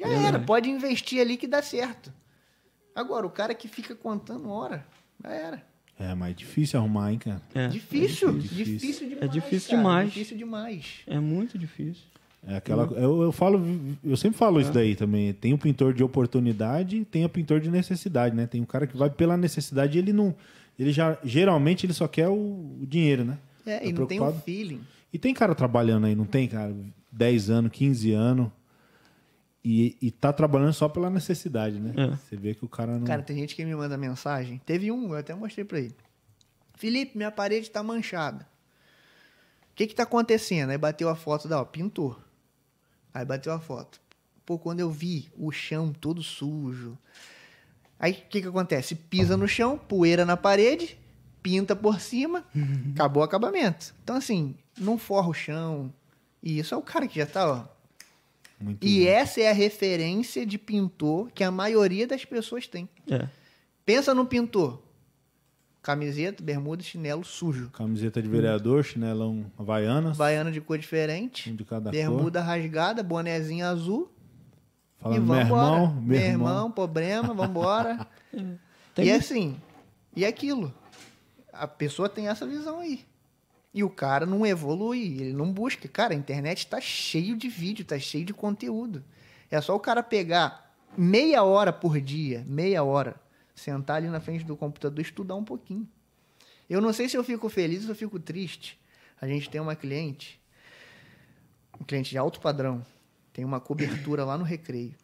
Já 0.00 0.08
É 0.08 0.24
era, 0.24 0.38
pode 0.40 0.70
investir 0.70 1.20
ali 1.20 1.36
que 1.36 1.46
dá 1.46 1.62
certo. 1.62 2.12
Agora, 2.94 3.26
o 3.26 3.30
cara 3.30 3.54
que 3.54 3.68
fica 3.68 3.94
contando 3.94 4.48
hora, 4.48 4.84
já 5.22 5.30
era. 5.30 5.62
É, 5.98 6.14
mas 6.14 6.30
é 6.30 6.34
difícil 6.34 6.80
arrumar, 6.80 7.12
hein, 7.12 7.18
cara? 7.18 7.42
É. 7.54 7.68
difícil, 7.68 8.32
difícil. 8.38 8.64
difícil, 8.64 9.08
demais. 9.08 9.22
É 9.22 9.28
difícil 9.28 9.68
cara, 9.70 9.78
demais. 9.82 10.08
Difícil 10.12 10.36
demais. 10.38 10.86
É 11.06 11.20
muito 11.20 11.58
difícil. 11.58 12.04
É 12.46 12.56
aquela, 12.56 12.84
eu, 12.96 13.22
eu 13.22 13.32
falo, 13.32 13.62
eu 14.02 14.16
sempre 14.16 14.38
falo 14.38 14.58
É. 14.58 14.62
isso 14.62 14.72
daí 14.72 14.96
também. 14.96 15.34
Tem 15.34 15.52
o 15.52 15.58
pintor 15.58 15.92
de 15.92 16.02
oportunidade 16.02 16.96
e 16.96 17.04
tem 17.04 17.22
o 17.22 17.28
pintor 17.28 17.60
de 17.60 17.70
necessidade, 17.70 18.34
né? 18.34 18.46
Tem 18.46 18.62
um 18.62 18.64
cara 18.64 18.86
que 18.86 18.96
vai 18.96 19.10
pela 19.10 19.36
necessidade 19.36 19.98
e 19.98 20.00
ele 20.00 20.12
não. 20.12 20.34
Ele 20.78 20.90
já. 20.90 21.18
Geralmente 21.22 21.84
ele 21.84 21.92
só 21.92 22.08
quer 22.08 22.28
o, 22.28 22.32
o 22.80 22.86
dinheiro, 22.88 23.24
né? 23.26 23.36
É, 23.66 23.80
Tá 23.80 23.84
e 23.84 23.92
não 23.92 24.06
tem 24.06 24.18
um 24.22 24.32
feeling. 24.40 24.80
E 25.12 25.18
tem 25.18 25.34
cara 25.34 25.54
trabalhando 25.54 26.06
aí, 26.06 26.14
não 26.14 26.24
tem, 26.24 26.48
cara? 26.48 26.74
10 27.12 27.50
anos, 27.50 27.72
15 27.72 28.12
anos. 28.12 28.50
E, 29.62 29.96
e 30.00 30.10
tá 30.10 30.32
trabalhando 30.32 30.72
só 30.72 30.88
pela 30.88 31.10
necessidade, 31.10 31.78
né? 31.78 31.92
É. 31.96 32.16
Você 32.16 32.36
vê 32.36 32.54
que 32.54 32.64
o 32.64 32.68
cara 32.68 32.98
não. 32.98 33.06
Cara, 33.06 33.22
tem 33.22 33.36
gente 33.36 33.54
que 33.54 33.64
me 33.64 33.74
manda 33.74 33.96
mensagem. 33.98 34.58
Teve 34.64 34.90
um, 34.90 35.10
eu 35.12 35.18
até 35.18 35.34
mostrei 35.34 35.64
pra 35.64 35.78
ele. 35.78 35.94
Felipe, 36.74 37.16
minha 37.16 37.30
parede 37.30 37.70
tá 37.70 37.82
manchada. 37.82 38.48
O 39.70 39.74
que 39.74 39.86
que 39.86 39.94
tá 39.94 40.04
acontecendo? 40.04 40.70
Aí 40.70 40.78
bateu 40.78 41.10
a 41.10 41.14
foto 41.14 41.46
da, 41.46 41.60
ó, 41.60 41.64
pintor. 41.64 42.22
Aí 43.12 43.24
bateu 43.24 43.52
a 43.52 43.60
foto. 43.60 44.00
Pô, 44.46 44.58
quando 44.58 44.80
eu 44.80 44.90
vi 44.90 45.30
o 45.36 45.52
chão 45.52 45.92
todo 45.92 46.22
sujo. 46.22 46.96
Aí 47.98 48.12
o 48.12 48.28
que 48.30 48.40
que 48.40 48.48
acontece? 48.48 48.94
Pisa 48.94 49.36
no 49.36 49.46
chão, 49.46 49.76
poeira 49.76 50.24
na 50.24 50.36
parede, 50.36 50.98
pinta 51.42 51.76
por 51.76 52.00
cima, 52.00 52.44
acabou 52.94 53.22
o 53.22 53.24
acabamento. 53.24 53.94
Então 54.02 54.16
assim, 54.16 54.56
não 54.78 54.96
forra 54.96 55.28
o 55.28 55.34
chão. 55.34 55.92
E 56.42 56.58
isso 56.58 56.74
é 56.74 56.78
o 56.78 56.82
cara 56.82 57.06
que 57.06 57.18
já 57.18 57.26
tá, 57.26 57.46
ó, 57.46 57.79
muito 58.60 58.86
e 58.86 59.06
essa 59.06 59.40
é 59.40 59.48
a 59.50 59.52
referência 59.54 60.44
de 60.44 60.58
pintor 60.58 61.30
que 61.32 61.42
a 61.42 61.50
maioria 61.50 62.06
das 62.06 62.24
pessoas 62.24 62.66
tem. 62.66 62.88
É. 63.10 63.26
Pensa 63.84 64.14
no 64.14 64.26
pintor. 64.26 64.82
Camiseta, 65.82 66.42
bermuda 66.42 66.82
e 66.82 66.84
chinelo 66.84 67.24
sujo. 67.24 67.70
Camiseta 67.70 68.20
de 68.20 68.28
vereador, 68.28 68.84
chinelão 68.84 69.50
havaianas, 69.58 70.16
Baiana 70.18 70.52
de 70.52 70.60
cor 70.60 70.76
diferente. 70.76 71.50
um 71.50 71.56
de 71.56 71.64
cada 71.64 71.84
cor. 71.84 71.92
Bermuda 71.92 72.42
rasgada, 72.42 73.02
bonezinho 73.02 73.64
azul. 73.66 74.10
e 74.98 75.02
Falando, 75.02 75.22
meu 75.24 75.36
vambora. 75.36 75.42
irmão, 75.64 75.94
meu, 75.94 76.02
Meu 76.02 76.18
irmão. 76.20 76.48
irmão, 76.48 76.70
problema, 76.70 77.32
vambora. 77.32 78.06
Tem 78.94 79.06
e 79.06 79.10
assim, 79.10 79.56
e 80.14 80.24
aquilo. 80.26 80.74
A 81.52 81.66
pessoa 81.66 82.08
tem 82.08 82.28
essa 82.28 82.46
visão 82.46 82.80
aí. 82.80 83.04
E 83.72 83.84
o 83.84 83.90
cara 83.90 84.26
não 84.26 84.44
evolui, 84.44 85.20
ele 85.20 85.32
não 85.32 85.52
busca. 85.52 85.88
Cara, 85.88 86.12
a 86.12 86.16
internet 86.16 86.66
tá 86.66 86.80
cheio 86.80 87.36
de 87.36 87.48
vídeo, 87.48 87.84
tá 87.84 87.98
cheio 87.98 88.24
de 88.24 88.34
conteúdo. 88.34 89.04
É 89.50 89.60
só 89.60 89.74
o 89.74 89.80
cara 89.80 90.02
pegar 90.02 90.74
meia 90.96 91.42
hora 91.42 91.72
por 91.72 92.00
dia, 92.00 92.44
meia 92.46 92.82
hora, 92.82 93.14
sentar 93.54 93.96
ali 93.96 94.08
na 94.08 94.20
frente 94.20 94.44
do 94.44 94.56
computador 94.56 95.00
estudar 95.00 95.36
um 95.36 95.44
pouquinho. 95.44 95.88
Eu 96.68 96.80
não 96.80 96.92
sei 96.92 97.08
se 97.08 97.16
eu 97.16 97.24
fico 97.24 97.48
feliz 97.48 97.80
ou 97.80 97.86
se 97.86 97.90
eu 97.90 97.96
fico 97.96 98.18
triste. 98.18 98.78
A 99.20 99.26
gente 99.26 99.50
tem 99.50 99.60
uma 99.60 99.76
cliente, 99.76 100.40
um 101.80 101.84
cliente 101.84 102.10
de 102.10 102.18
alto 102.18 102.40
padrão, 102.40 102.84
tem 103.32 103.44
uma 103.44 103.60
cobertura 103.60 104.24
lá 104.24 104.38
no 104.38 104.44
Recreio. 104.44 104.94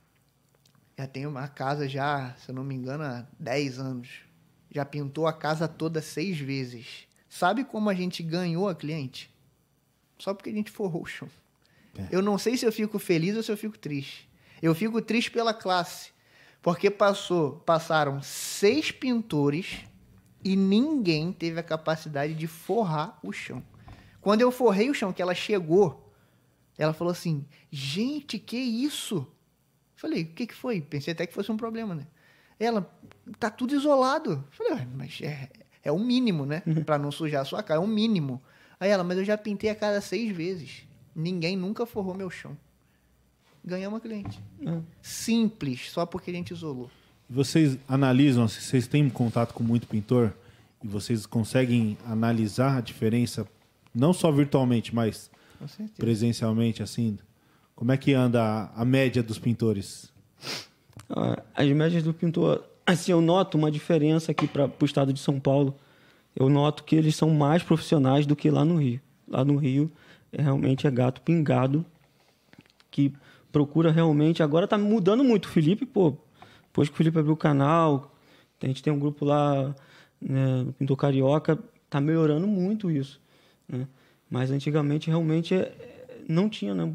Já 0.98 1.06
tem 1.06 1.26
uma 1.26 1.46
casa 1.46 1.88
já, 1.88 2.34
se 2.38 2.48
eu 2.50 2.54
não 2.54 2.64
me 2.64 2.74
engano, 2.74 3.04
há 3.04 3.26
10 3.38 3.78
anos. 3.78 4.08
Já 4.70 4.84
pintou 4.84 5.26
a 5.26 5.32
casa 5.32 5.68
toda 5.68 6.00
seis 6.00 6.38
vezes. 6.38 7.06
Sabe 7.28 7.64
como 7.64 7.90
a 7.90 7.94
gente 7.94 8.22
ganhou 8.22 8.68
a 8.68 8.74
cliente? 8.74 9.30
Só 10.18 10.32
porque 10.32 10.50
a 10.50 10.52
gente 10.52 10.70
forrou 10.70 11.02
o 11.02 11.06
chão. 11.06 11.28
É. 11.98 12.08
Eu 12.10 12.22
não 12.22 12.38
sei 12.38 12.56
se 12.56 12.64
eu 12.64 12.72
fico 12.72 12.98
feliz 12.98 13.36
ou 13.36 13.42
se 13.42 13.50
eu 13.50 13.56
fico 13.56 13.78
triste. 13.78 14.28
Eu 14.62 14.74
fico 14.74 15.00
triste 15.02 15.30
pela 15.30 15.52
classe. 15.52 16.10
Porque 16.62 16.90
passou, 16.90 17.60
passaram 17.60 18.20
seis 18.22 18.90
pintores 18.90 19.84
e 20.42 20.56
ninguém 20.56 21.32
teve 21.32 21.60
a 21.60 21.62
capacidade 21.62 22.34
de 22.34 22.46
forrar 22.46 23.18
o 23.22 23.32
chão. 23.32 23.62
Quando 24.20 24.40
eu 24.40 24.50
forrei 24.50 24.90
o 24.90 24.94
chão, 24.94 25.12
que 25.12 25.22
ela 25.22 25.34
chegou, 25.34 26.12
ela 26.76 26.92
falou 26.92 27.12
assim: 27.12 27.46
Gente, 27.70 28.38
que 28.38 28.56
isso? 28.56 29.26
Falei: 29.94 30.24
O 30.24 30.34
que, 30.34 30.46
que 30.46 30.54
foi? 30.54 30.80
Pensei 30.80 31.12
até 31.12 31.26
que 31.26 31.34
fosse 31.34 31.52
um 31.52 31.56
problema, 31.56 31.94
né? 31.94 32.06
Ela, 32.58 32.90
tá 33.38 33.50
tudo 33.50 33.74
isolado. 33.74 34.44
Falei: 34.50 34.72
"Ué, 34.72 34.88
Mas 34.94 35.20
é, 35.22 35.48
é 35.86 35.92
o 35.92 35.98
mínimo, 35.98 36.44
né? 36.44 36.62
Pra 36.84 36.98
não 36.98 37.10
sujar 37.12 37.42
a 37.42 37.44
sua 37.44 37.62
cara, 37.62 37.80
é 37.80 37.82
o 37.82 37.86
mínimo. 37.86 38.42
Aí 38.78 38.90
ela: 38.90 39.04
Mas 39.04 39.18
eu 39.18 39.24
já 39.24 39.38
pintei 39.38 39.70
a 39.70 39.74
casa 39.74 40.00
seis 40.00 40.34
vezes. 40.34 40.82
Ninguém 41.14 41.56
nunca 41.56 41.86
forrou 41.86 42.14
meu 42.14 42.28
chão. 42.28 42.56
Ganhamos 43.64 43.94
uma 43.94 44.00
cliente. 44.00 44.40
É. 44.64 44.78
Simples, 45.02 45.90
só 45.90 46.04
porque 46.06 46.30
a 46.30 46.34
gente 46.34 46.52
isolou. 46.52 46.90
Vocês 47.28 47.76
analisam, 47.88 48.46
se 48.46 48.60
vocês 48.60 48.86
têm 48.86 49.08
contato 49.10 49.52
com 49.52 49.64
muito 49.64 49.86
pintor 49.88 50.32
e 50.84 50.86
vocês 50.86 51.26
conseguem 51.26 51.98
analisar 52.06 52.76
a 52.76 52.80
diferença, 52.80 53.46
não 53.92 54.12
só 54.12 54.30
virtualmente, 54.30 54.94
mas 54.94 55.30
presencialmente, 55.96 56.82
assim? 56.82 57.18
Como 57.74 57.90
é 57.92 57.96
que 57.96 58.14
anda 58.14 58.42
a, 58.42 58.82
a 58.82 58.84
média 58.84 59.22
dos 59.22 59.38
pintores? 59.38 60.12
Ah, 61.10 61.42
As 61.54 61.68
médias 61.68 62.02
do 62.02 62.14
pintor, 62.14 62.64
assim, 62.86 63.12
eu 63.12 63.20
noto 63.20 63.58
uma 63.58 63.70
diferença 63.70 64.30
aqui 64.30 64.46
para 64.46 64.70
o 64.80 64.84
estado 64.84 65.12
de 65.12 65.20
São 65.20 65.40
Paulo. 65.40 65.74
Eu 66.34 66.48
noto 66.48 66.84
que 66.84 66.94
eles 66.94 67.16
são 67.16 67.30
mais 67.30 67.62
profissionais 67.62 68.26
do 68.26 68.36
que 68.36 68.50
lá 68.50 68.64
no 68.64 68.76
Rio. 68.76 69.00
Lá 69.26 69.44
no 69.44 69.56
Rio, 69.56 69.90
é, 70.32 70.40
realmente 70.40 70.86
é 70.86 70.90
gato 70.90 71.20
pingado 71.22 71.84
que 72.90 73.12
procura 73.50 73.90
realmente. 73.90 74.42
Agora 74.42 74.68
tá 74.68 74.78
mudando 74.78 75.24
muito. 75.24 75.48
Felipe, 75.48 75.84
pô, 75.84 76.14
depois 76.66 76.88
que 76.88 76.94
o 76.94 76.96
Felipe 76.96 77.18
abriu 77.18 77.34
o 77.34 77.36
canal, 77.36 78.14
a 78.62 78.66
gente 78.66 78.82
tem 78.82 78.92
um 78.92 78.98
grupo 78.98 79.24
lá, 79.24 79.74
né, 80.20 80.66
Pintor 80.78 80.96
Carioca, 80.96 81.58
tá 81.90 82.00
melhorando 82.00 82.46
muito 82.46 82.90
isso. 82.90 83.20
Né? 83.68 83.86
Mas 84.30 84.50
antigamente 84.50 85.08
realmente 85.08 85.54
é, 85.54 86.22
não 86.28 86.48
tinha, 86.48 86.74
né? 86.74 86.92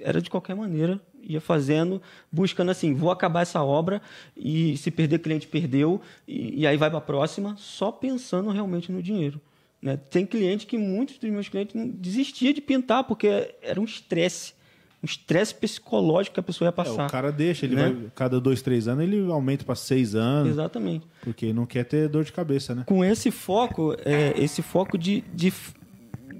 Era 0.00 0.20
de 0.22 0.30
qualquer 0.30 0.56
maneira, 0.56 1.00
ia 1.22 1.40
fazendo, 1.40 2.00
buscando 2.30 2.70
assim, 2.70 2.94
vou 2.94 3.10
acabar 3.10 3.42
essa 3.42 3.62
obra 3.62 4.00
e 4.36 4.76
se 4.76 4.90
perder 4.90 5.18
cliente, 5.20 5.46
perdeu, 5.46 6.00
e, 6.26 6.60
e 6.60 6.66
aí 6.66 6.76
vai 6.76 6.88
para 6.90 6.98
a 6.98 7.02
próxima, 7.02 7.54
só 7.58 7.90
pensando 7.92 8.50
realmente 8.50 8.90
no 8.92 9.02
dinheiro. 9.02 9.40
Né? 9.82 9.96
Tem 9.96 10.26
cliente 10.26 10.66
que 10.66 10.76
muitos 10.76 11.16
dos 11.18 11.30
meus 11.30 11.48
clientes 11.48 11.74
desistia 11.94 12.52
de 12.52 12.60
pintar 12.60 13.04
porque 13.04 13.54
era 13.62 13.80
um 13.80 13.84
estresse, 13.84 14.52
um 15.02 15.06
estresse 15.06 15.54
psicológico 15.54 16.34
que 16.34 16.40
a 16.40 16.42
pessoa 16.42 16.66
ia 16.66 16.70
É, 16.70 16.72
passar. 16.72 17.06
o 17.06 17.10
cara 17.10 17.32
deixa, 17.32 17.64
ele 17.64 17.74
Né? 17.76 17.88
vai, 17.88 18.10
cada 18.14 18.38
dois, 18.38 18.60
três 18.60 18.86
anos, 18.86 19.04
ele 19.04 19.18
aumenta 19.30 19.64
para 19.64 19.74
seis 19.74 20.14
anos, 20.14 20.50
Exatamente. 20.50 21.06
porque 21.22 21.52
não 21.54 21.64
quer 21.64 21.84
ter 21.84 22.08
dor 22.10 22.24
de 22.24 22.32
cabeça, 22.32 22.74
né? 22.74 22.84
com 22.86 23.02
esse 23.02 23.30
foco, 23.30 23.94
é, 24.04 24.34
esse 24.36 24.60
foco 24.60 24.98
de, 24.98 25.22
de, 25.32 25.50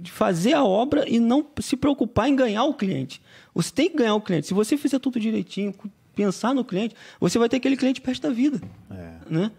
de 0.00 0.10
fazer 0.10 0.54
a 0.54 0.64
obra 0.64 1.08
e 1.08 1.20
não 1.20 1.46
se 1.60 1.76
preocupar 1.76 2.28
em 2.28 2.36
ganhar 2.36 2.64
o 2.64 2.74
cliente. 2.74 3.20
Você 3.54 3.72
tem 3.72 3.90
que 3.90 3.96
ganhar 3.96 4.14
o 4.14 4.20
cliente. 4.20 4.46
Se 4.46 4.54
você 4.54 4.76
fizer 4.76 4.98
tudo 4.98 5.20
direitinho, 5.20 5.74
pensar 6.14 6.54
no 6.54 6.64
cliente, 6.64 6.94
você 7.18 7.38
vai 7.38 7.48
ter 7.48 7.56
aquele 7.56 7.76
cliente 7.76 8.00
perto 8.00 8.22
da 8.22 8.30
vida. 8.30 8.60
É. 8.90 9.12
Né? 9.28 9.50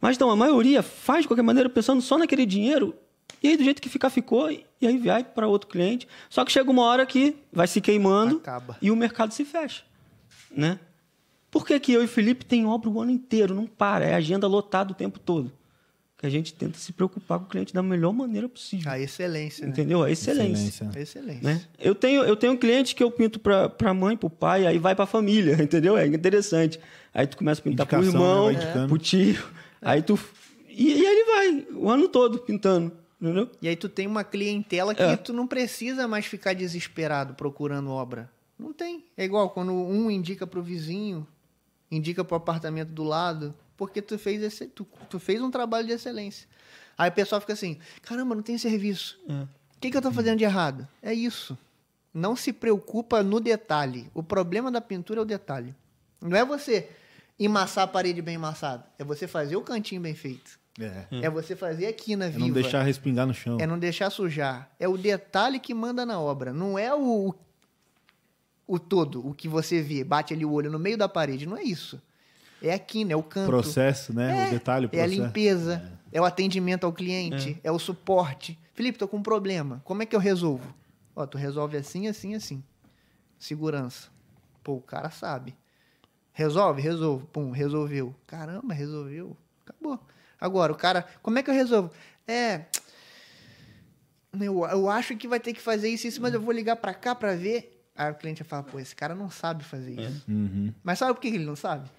Mas 0.00 0.16
então, 0.16 0.30
a 0.30 0.36
maioria 0.36 0.82
faz 0.82 1.22
de 1.22 1.28
qualquer 1.28 1.42
maneira 1.42 1.68
pensando 1.68 2.00
só 2.00 2.16
naquele 2.16 2.46
dinheiro, 2.46 2.94
e 3.42 3.48
aí 3.48 3.56
do 3.56 3.64
jeito 3.64 3.82
que 3.82 3.88
ficar, 3.88 4.10
ficou, 4.10 4.50
e 4.50 4.86
aí 4.86 4.98
vai 4.98 5.22
para 5.22 5.46
outro 5.46 5.68
cliente. 5.68 6.08
Só 6.28 6.44
que 6.44 6.52
chega 6.52 6.70
uma 6.70 6.82
hora 6.82 7.04
que 7.04 7.36
vai 7.52 7.66
se 7.66 7.80
queimando 7.80 8.36
Acaba. 8.36 8.76
e 8.80 8.90
o 8.90 8.96
mercado 8.96 9.32
se 9.32 9.44
fecha. 9.44 9.82
Né? 10.50 10.78
Por 11.50 11.66
que, 11.66 11.78
que 11.80 11.92
eu 11.92 12.02
e 12.02 12.04
o 12.04 12.08
Felipe 12.08 12.44
tem 12.44 12.66
obra 12.66 12.90
o 12.90 13.00
ano 13.00 13.10
inteiro? 13.10 13.54
Não 13.54 13.66
para, 13.66 14.04
é 14.04 14.14
agenda 14.14 14.46
lotada 14.46 14.92
o 14.92 14.94
tempo 14.94 15.18
todo. 15.18 15.52
Que 16.18 16.26
a 16.26 16.30
gente 16.30 16.52
tenta 16.52 16.76
se 16.78 16.92
preocupar 16.92 17.38
com 17.38 17.44
o 17.44 17.48
cliente 17.48 17.72
da 17.72 17.80
melhor 17.80 18.12
maneira 18.12 18.48
possível. 18.48 18.90
A 18.90 18.98
excelência, 18.98 19.64
né? 19.64 19.70
Entendeu? 19.72 20.02
A 20.02 20.10
excelência. 20.10 20.66
Excelência. 20.68 20.90
A 20.98 21.00
excelência. 21.00 21.42
Né? 21.44 21.62
Eu 21.78 21.94
tenho 21.94 22.24
eu 22.24 22.34
tenho 22.34 22.54
um 22.54 22.56
cliente 22.56 22.94
que 22.96 23.02
eu 23.04 23.10
pinto 23.10 23.38
para 23.38 23.72
a 23.84 23.94
mãe, 23.94 24.16
para 24.16 24.26
o 24.26 24.30
pai, 24.30 24.66
aí 24.66 24.78
vai 24.78 24.96
para 24.96 25.04
a 25.04 25.06
família, 25.06 25.54
entendeu? 25.62 25.96
É 25.96 26.04
interessante. 26.06 26.80
Aí 27.14 27.24
tu 27.26 27.36
começa 27.36 27.60
a 27.60 27.64
pintar 27.64 27.86
para 27.86 28.00
o 28.00 28.02
Indicação, 28.02 28.20
irmão, 28.28 28.46
né? 28.48 28.52
Indicando. 28.54 28.88
pro 28.88 28.98
tio. 28.98 29.42
Aí 29.80 30.02
tu 30.02 30.18
e, 30.68 30.88
e 30.88 31.06
aí 31.06 31.12
ele 31.14 31.24
vai 31.24 31.66
o 31.76 31.88
ano 31.88 32.08
todo 32.08 32.40
pintando, 32.40 32.90
entendeu? 33.20 33.48
E 33.62 33.68
aí 33.68 33.76
tu 33.76 33.88
tem 33.88 34.06
uma 34.08 34.24
clientela 34.24 34.94
que 34.96 35.02
É. 35.02 35.16
tu 35.16 35.32
não 35.32 35.46
precisa 35.46 36.08
mais 36.08 36.26
ficar 36.26 36.52
desesperado 36.52 37.34
procurando 37.34 37.90
obra. 37.90 38.28
Não 38.58 38.72
tem. 38.72 39.04
É 39.16 39.24
igual 39.24 39.50
quando 39.50 39.72
um 39.72 40.10
indica 40.10 40.48
pro 40.48 40.60
vizinho, 40.64 41.24
indica 41.92 42.24
pro 42.24 42.36
apartamento 42.36 42.88
do 42.90 43.04
lado, 43.04 43.54
porque 43.78 44.02
tu 44.02 44.18
fez 44.18 44.42
esse, 44.42 44.66
tu, 44.66 44.86
tu 45.08 45.18
fez 45.18 45.40
um 45.40 45.50
trabalho 45.50 45.86
de 45.86 45.94
excelência. 45.94 46.46
Aí 46.98 47.08
o 47.08 47.12
pessoal 47.12 47.40
fica 47.40 47.54
assim: 47.54 47.78
"Caramba, 48.02 48.34
não 48.34 48.42
tem 48.42 48.58
serviço. 48.58 49.18
É. 49.26 49.32
O 49.44 49.80
que, 49.80 49.90
que 49.90 49.96
eu 49.96 50.02
tô 50.02 50.12
fazendo 50.12 50.36
de 50.36 50.44
errado?" 50.44 50.86
É 51.00 51.14
isso. 51.14 51.56
Não 52.12 52.34
se 52.34 52.52
preocupa 52.52 53.22
no 53.22 53.38
detalhe. 53.38 54.10
O 54.12 54.22
problema 54.22 54.70
da 54.70 54.80
pintura 54.80 55.20
é 55.20 55.22
o 55.22 55.24
detalhe. 55.24 55.74
Não 56.20 56.36
é 56.36 56.44
você 56.44 56.90
emassar 57.38 57.84
a 57.84 57.86
parede 57.86 58.20
bem 58.20 58.34
amassada, 58.34 58.84
é 58.98 59.04
você 59.04 59.28
fazer 59.28 59.54
o 59.56 59.62
cantinho 59.62 60.00
bem 60.00 60.14
feito. 60.14 60.58
É. 60.80 61.26
É 61.26 61.30
você 61.30 61.54
fazer 61.54 61.86
a 61.86 61.92
quina 61.92 62.26
É 62.26 62.30
viva. 62.30 62.40
não 62.40 62.50
deixar 62.50 62.82
respingar 62.82 63.26
no 63.26 63.34
chão. 63.34 63.58
É 63.60 63.66
não 63.66 63.78
deixar 63.78 64.10
sujar. 64.10 64.68
É 64.78 64.88
o 64.88 64.96
detalhe 64.96 65.58
que 65.60 65.72
manda 65.74 66.04
na 66.04 66.20
obra. 66.20 66.52
Não 66.52 66.78
é 66.78 66.92
o, 66.94 67.28
o, 67.30 67.34
o 68.66 68.78
todo, 68.78 69.26
o 69.26 69.34
que 69.34 69.48
você 69.48 69.80
vê, 69.82 70.02
bate 70.04 70.34
ali 70.34 70.44
o 70.44 70.52
olho 70.52 70.70
no 70.70 70.78
meio 70.78 70.96
da 70.96 71.08
parede. 71.08 71.46
Não 71.46 71.56
é 71.56 71.62
isso. 71.62 72.00
É 72.62 72.72
a 72.72 72.78
quina, 72.78 73.12
é 73.12 73.16
o 73.16 73.22
canto. 73.22 73.46
Processo, 73.46 74.12
né? 74.12 74.44
É, 74.44 74.48
o 74.48 74.50
detalhe, 74.50 74.86
o 74.86 74.90
É 74.92 75.00
a 75.00 75.04
processo. 75.04 75.22
limpeza, 75.22 75.92
é. 76.12 76.20
o 76.20 76.24
atendimento 76.24 76.84
ao 76.84 76.92
cliente, 76.92 77.58
é. 77.62 77.70
o 77.70 77.78
suporte. 77.78 78.58
Felipe, 78.74 78.98
tô 78.98 79.06
com 79.06 79.18
um 79.18 79.22
problema. 79.22 79.80
Como 79.84 80.02
é 80.02 80.06
que 80.06 80.14
eu 80.16 80.20
resolvo? 80.20 80.74
Ó, 81.14 81.26
tu 81.26 81.38
resolve 81.38 81.76
assim, 81.76 82.08
assim, 82.08 82.34
assim. 82.34 82.62
segurança. 83.38 84.08
Pô, 84.62 84.74
o 84.74 84.80
cara 84.80 85.10
sabe. 85.10 85.56
Resolve? 86.32 86.80
Resolve. 86.80 87.26
Pum, 87.32 87.50
resolveu. 87.50 88.14
Caramba, 88.26 88.74
resolveu. 88.74 89.36
Acabou. 89.64 90.00
Agora, 90.40 90.72
o 90.72 90.76
cara, 90.76 91.04
como 91.22 91.38
é 91.38 91.42
que 91.42 91.50
eu 91.50 91.54
resolvo? 91.54 91.90
É. 92.26 92.66
Eu, 94.38 94.64
eu 94.66 94.88
acho 94.90 95.16
que 95.16 95.26
vai 95.26 95.40
ter 95.40 95.52
que 95.52 95.60
fazer 95.60 95.88
isso, 95.88 96.06
isso, 96.06 96.20
mas 96.20 96.34
eu 96.34 96.40
vou 96.40 96.52
ligar 96.52 96.76
pra 96.76 96.94
cá 96.94 97.14
pra 97.14 97.34
ver. 97.34 97.82
Aí 97.96 98.12
o 98.12 98.14
cliente 98.14 98.42
vai 98.42 98.48
falar, 98.48 98.62
pô, 98.62 98.78
esse 98.78 98.94
cara 98.94 99.14
não 99.14 99.28
sabe 99.30 99.64
fazer 99.64 99.98
isso. 100.00 100.24
Uhum. 100.30 100.72
Mas 100.84 101.00
sabe 101.00 101.14
por 101.14 101.20
que 101.20 101.28
ele 101.28 101.44
não 101.44 101.56
sabe? 101.56 101.90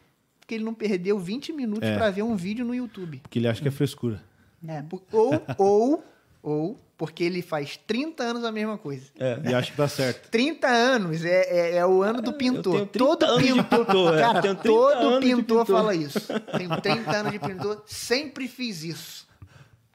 Porque 0.50 0.56
ele 0.56 0.64
não 0.64 0.74
perdeu 0.74 1.20
20 1.20 1.54
minutos 1.54 1.88
É. 1.88 1.96
pra 1.96 2.10
ver 2.10 2.24
um 2.24 2.36
vídeo 2.36 2.66
no 2.66 2.74
YouTube. 2.74 3.20
Porque 3.22 3.38
ele 3.38 3.48
acha 3.48 3.62
que 3.62 3.68
é 3.68 3.72
frescura. 3.72 4.20
É, 4.68 4.84
ou, 5.12 5.44
ou, 5.60 6.04
ou, 6.42 6.80
porque 6.98 7.24
ele 7.24 7.44
faz 7.44 7.78
30 7.78 8.24
anos 8.24 8.44
a 8.44 8.52
mesma 8.52 8.76
coisa. 8.76 9.12
É. 9.20 9.40
E 9.48 9.54
acha 9.54 9.70
que 9.72 9.78
dá 9.78 9.88
certo. 9.88 10.28
30 10.32 10.66
anos 10.68 11.24
é, 11.24 11.42
é, 11.74 11.76
é 11.76 11.86
o 11.86 12.02
ano 12.02 12.20
do 12.20 12.34
pintor. 12.34 12.74
tenho 12.74 12.86
30 12.88 12.98
Todo 12.98 13.38
pintor, 13.40 13.86
pintor, 13.86 14.18
é. 14.18 14.22
cara, 14.22 14.42
Tenho 14.42 14.56
30 14.56 14.64
todo 14.64 15.20
pintor, 15.22 15.60
pintor. 15.60 15.66
fala 15.68 15.94
isso. 15.94 16.20
Tenho 16.58 16.82
30 16.82 17.12
anos 17.12 17.32
de 17.32 17.40
pintor, 17.40 17.84
sempre 17.86 18.48
fiz 18.48 18.84
isso. 18.84 19.19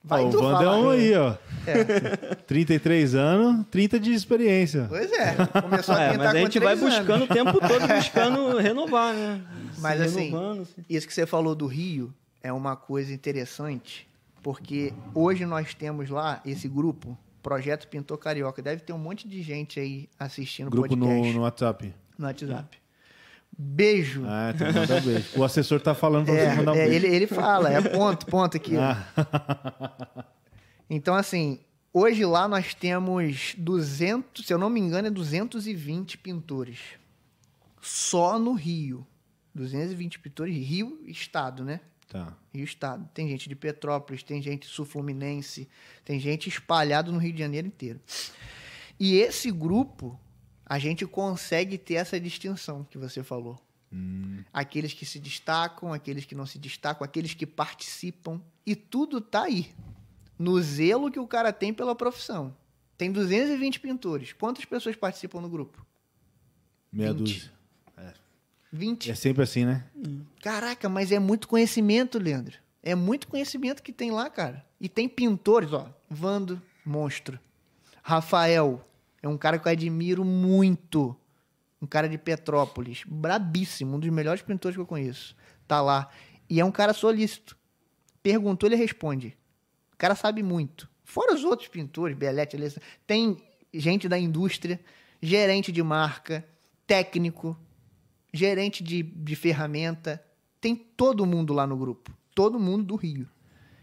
Vai 0.05 0.23
Ó, 0.23 0.29
o 0.29 0.31
tu 0.31 0.37
Wander 0.43 0.61
é 0.61 0.65
falar. 0.65 0.79
um 0.79 0.89
aí, 0.91 1.15
ó. 1.17 1.35
É. 1.67 2.35
33 2.47 3.15
anos, 3.15 3.67
30 3.71 3.99
de 3.99 4.13
experiência. 4.13 4.87
Pois 4.89 5.11
é, 5.13 5.35
começou 5.63 5.95
a 5.95 6.01
É, 6.03 6.11
pintar 6.13 6.19
mas 6.19 6.29
a 6.29 6.33
com 6.33 6.39
gente 6.45 6.59
vai 6.59 6.77
3 6.77 6.83
anos. 6.83 6.99
buscando 6.99 7.25
o 7.25 7.27
tempo 7.29 7.53
todo, 7.53 7.89
buscando 7.97 8.59
renovar, 8.59 9.15
né? 9.15 9.41
Se 9.73 9.81
Mas 9.81 10.01
assim, 10.01 10.25
renovando, 10.27 10.67
se- 10.67 10.85
Isso 10.91 11.07
que 11.07 11.15
você 11.15 11.25
falou 11.27 11.55
do 11.55 11.67
Rio 11.67 12.13
é 12.43 12.53
uma 12.53 12.77
coisa 12.77 13.13
interessante, 13.15 14.07
porque 14.43 14.93
hoje 15.15 15.47
nós 15.47 15.73
temos 15.73 16.11
lá 16.11 16.43
esse 16.45 16.69
grupo, 16.69 17.17
Projeto 17.43 17.89
Pintor 17.89 18.19
Carioca. 18.19 18.61
Deve 18.61 18.83
ter 18.83 18.93
um 18.93 18.99
monte 18.99 19.27
de 19.27 19.43
gente 19.43 19.81
aí 19.81 20.09
assistindo 20.19 20.67
o 20.69 20.71
Grupo 20.71 20.95
no, 20.97 21.07
podcast 21.07 21.35
no 21.35 21.43
WhatsApp. 21.43 21.95
no 22.19 22.27
WhatsApp. 22.27 22.79
Beijo. 23.57 24.25
Ah, 24.27 24.53
então 24.55 24.73
manda 24.73 25.01
beijo. 25.01 25.29
O 25.37 25.45
assessor 25.45 25.81
tá 25.81 25.95
falando 25.95 26.27
pra 26.27 26.35
É, 26.35 26.51
você 26.51 26.57
mandar 26.57 26.73
um 26.73 26.75
é, 26.77 26.87
beijo. 26.89 27.07
ele, 27.07 27.15
ele 27.17 27.27
fala, 27.27 27.71
é 27.73 27.81
ponto, 27.81 28.27
ponto 28.27 28.57
aqui. 28.57 28.77
Ah, 28.77 29.07
Então, 30.91 31.15
assim, 31.15 31.61
hoje 31.93 32.25
lá 32.25 32.47
nós 32.47 32.75
temos 32.75 33.55
200, 33.57 34.47
se 34.47 34.53
eu 34.53 34.59
não 34.59 34.69
me 34.69 34.79
engano, 34.81 35.09
é 35.09 35.11
220 35.11 36.19
pintores. 36.19 36.79
Só 37.81 38.39
no 38.39 38.53
Rio. 38.53 39.07
220 39.55 40.19
pintores, 40.19 40.55
Rio, 40.67 41.01
Estado, 41.07 41.65
né? 41.65 41.81
tá. 42.09 42.37
Rio 42.53 42.65
Estado. 42.65 43.09
Tem 43.15 43.29
gente 43.29 43.49
de 43.49 43.55
Petrópolis, 43.57 44.23
tem 44.23 44.43
gente 44.43 44.67
sul-fluminense, 44.67 45.69
tem 46.05 46.19
gente 46.21 46.49
espalhado 46.49 47.11
no 47.13 47.19
Rio 47.19 47.33
de 47.33 47.39
Janeiro 47.39 47.67
inteiro. 47.67 48.01
E 49.01 49.17
esse 49.17 49.51
grupo, 49.51 50.19
a 50.67 50.79
gente 50.79 51.07
consegue 51.07 51.77
ter 51.79 51.95
essa 51.95 52.19
distinção 52.19 52.85
que 52.85 52.99
você 52.99 53.23
falou. 53.23 53.61
Aqueles 54.53 54.93
que 54.93 55.07
se 55.07 55.21
destacam, 55.21 55.93
aqueles 55.93 56.25
que 56.25 56.35
não 56.35 56.47
se 56.47 56.59
destacam, 56.59 57.05
aqueles 57.05 57.33
que 57.35 57.47
participam. 57.47 58.41
E 58.67 58.75
tudo 58.75 59.21
tá 59.21 59.45
aí. 59.45 59.71
No 60.37 60.61
zelo 60.61 61.13
que 61.13 61.21
o 61.21 61.29
cara 61.29 61.53
tem 61.53 61.73
pela 61.73 61.95
profissão. 61.95 62.57
Tem 62.99 63.13
220 63.13 63.79
pintores. 63.79 64.33
Quantas 64.33 64.65
pessoas 64.65 64.97
participam 64.97 65.41
no 65.41 65.49
grupo? 65.49 65.85
Meia 66.93 67.13
20. 67.13 67.19
dúzia. 67.19 67.55
20. 68.73 69.13
É 69.13 69.15
sempre 69.15 69.45
assim, 69.45 69.65
né? 69.65 69.85
Caraca, 70.43 70.89
mas 70.89 71.13
é 71.13 71.21
muito 71.21 71.47
conhecimento, 71.47 72.19
Leandro. 72.19 72.59
É 72.83 72.95
muito 72.97 73.29
conhecimento 73.29 73.83
que 73.83 73.93
tem 73.93 74.11
lá, 74.11 74.29
cara. 74.29 74.67
E 74.81 74.89
tem 74.89 75.09
pintores, 75.09 75.73
ó. 75.73 75.89
Vando, 76.11 76.61
monstro. 76.85 77.39
Rafael, 78.03 78.85
é 79.25 79.29
um 79.29 79.39
cara 79.39 79.59
que 79.59 79.67
eu 79.67 79.73
admiro 79.73 80.23
muito. 80.23 81.17
Um 81.81 81.87
cara 81.87 82.07
de 82.07 82.19
Petrópolis. 82.19 83.05
Brabíssimo, 83.07 83.97
um 83.97 83.99
dos 83.99 84.11
melhores 84.11 84.43
pintores 84.43 84.77
que 84.77 84.83
eu 84.83 84.87
conheço. 84.87 85.35
Tá 85.67 85.81
lá. 85.81 86.11
E 86.49 86.61
é 86.61 86.65
um 86.65 86.71
cara 86.71 86.93
solícito. 86.93 87.57
Perguntou, 88.23 88.69
ele 88.69 88.77
responde. 88.77 89.35
O 89.95 89.97
cara 89.97 90.15
sabe 90.15 90.43
muito. 90.43 90.91
Fora 91.03 91.33
os 91.33 91.43
outros 91.43 91.71
pintores, 91.71 92.15
Belete, 92.15 92.55
Alessa, 92.55 92.83
tem 93.07 93.43
gente 93.73 94.11
da 94.11 94.19
indústria, 94.19 94.79
gerente 95.23 95.73
de 95.73 95.83
marca, 95.83 96.47
técnico, 96.87 97.59
gerente 98.31 98.85
de, 98.85 99.03
de 99.03 99.35
ferramenta. 99.35 100.23
Tem 100.61 100.77
todo 100.77 101.25
mundo 101.25 101.55
lá 101.55 101.67
no 101.67 101.79
grupo. 101.79 102.13
Todo 102.35 102.61
mundo 102.61 102.85
do 102.85 102.97
Rio. 102.97 103.27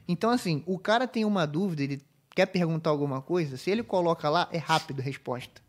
Então, 0.08 0.30
assim, 0.30 0.62
o 0.67 0.77
cara 0.77 1.08
tem 1.08 1.25
uma 1.25 1.47
dúvida, 1.47 1.82
ele 1.82 1.99
quer 2.36 2.46
perguntar 2.48 2.89
alguma 2.89 3.22
coisa, 3.22 3.58
se 3.58 3.70
ele 3.70 3.84
coloca 3.84 4.30
lá, 4.30 4.48
é 4.52 4.58
rápido 4.58 5.00
a 5.00 5.04
resposta. 5.04 5.62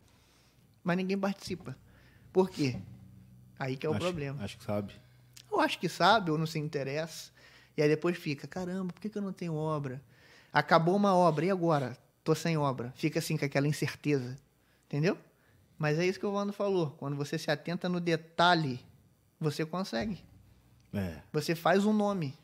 Mas 0.82 0.96
ninguém 0.96 1.18
participa. 1.18 1.76
Por 2.32 2.50
quê? 2.50 2.76
Aí 3.58 3.76
que 3.76 3.86
é 3.86 3.88
o 3.88 3.92
acho, 3.92 4.00
problema. 4.00 4.42
Acho 4.42 4.58
que 4.58 4.64
sabe. 4.64 4.94
Eu 5.50 5.60
acho 5.60 5.78
que 5.78 5.88
sabe 5.88 6.30
ou 6.30 6.38
não 6.38 6.46
se 6.46 6.58
interessa. 6.58 7.30
E 7.76 7.82
aí 7.82 7.88
depois 7.88 8.16
fica, 8.16 8.46
caramba, 8.46 8.92
por 8.92 9.00
que, 9.00 9.08
que 9.08 9.18
eu 9.18 9.22
não 9.22 9.32
tenho 9.32 9.54
obra? 9.54 10.02
Acabou 10.52 10.96
uma 10.96 11.14
obra, 11.14 11.46
e 11.46 11.50
agora? 11.50 11.96
Tô 12.24 12.34
sem 12.34 12.56
obra. 12.56 12.92
Fica 12.96 13.18
assim 13.18 13.36
com 13.36 13.44
aquela 13.44 13.66
incerteza. 13.66 14.36
Entendeu? 14.86 15.16
Mas 15.78 15.98
é 15.98 16.06
isso 16.06 16.18
que 16.18 16.26
o 16.26 16.32
Wando 16.32 16.52
falou. 16.52 16.90
Quando 16.98 17.16
você 17.16 17.38
se 17.38 17.50
atenta 17.50 17.88
no 17.88 18.00
detalhe, 18.00 18.80
você 19.40 19.64
consegue. 19.64 20.18
É. 20.92 21.16
Você 21.32 21.54
faz 21.54 21.84
um 21.84 21.92
nome. 21.92 22.34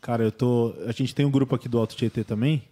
Cara, 0.00 0.24
eu 0.24 0.32
tô. 0.32 0.74
A 0.86 0.92
gente 0.92 1.14
tem 1.14 1.26
um 1.26 1.30
grupo 1.30 1.54
aqui 1.54 1.68
do 1.68 1.78
Alto 1.78 1.94
Tietê 1.94 2.24
também. 2.24 2.69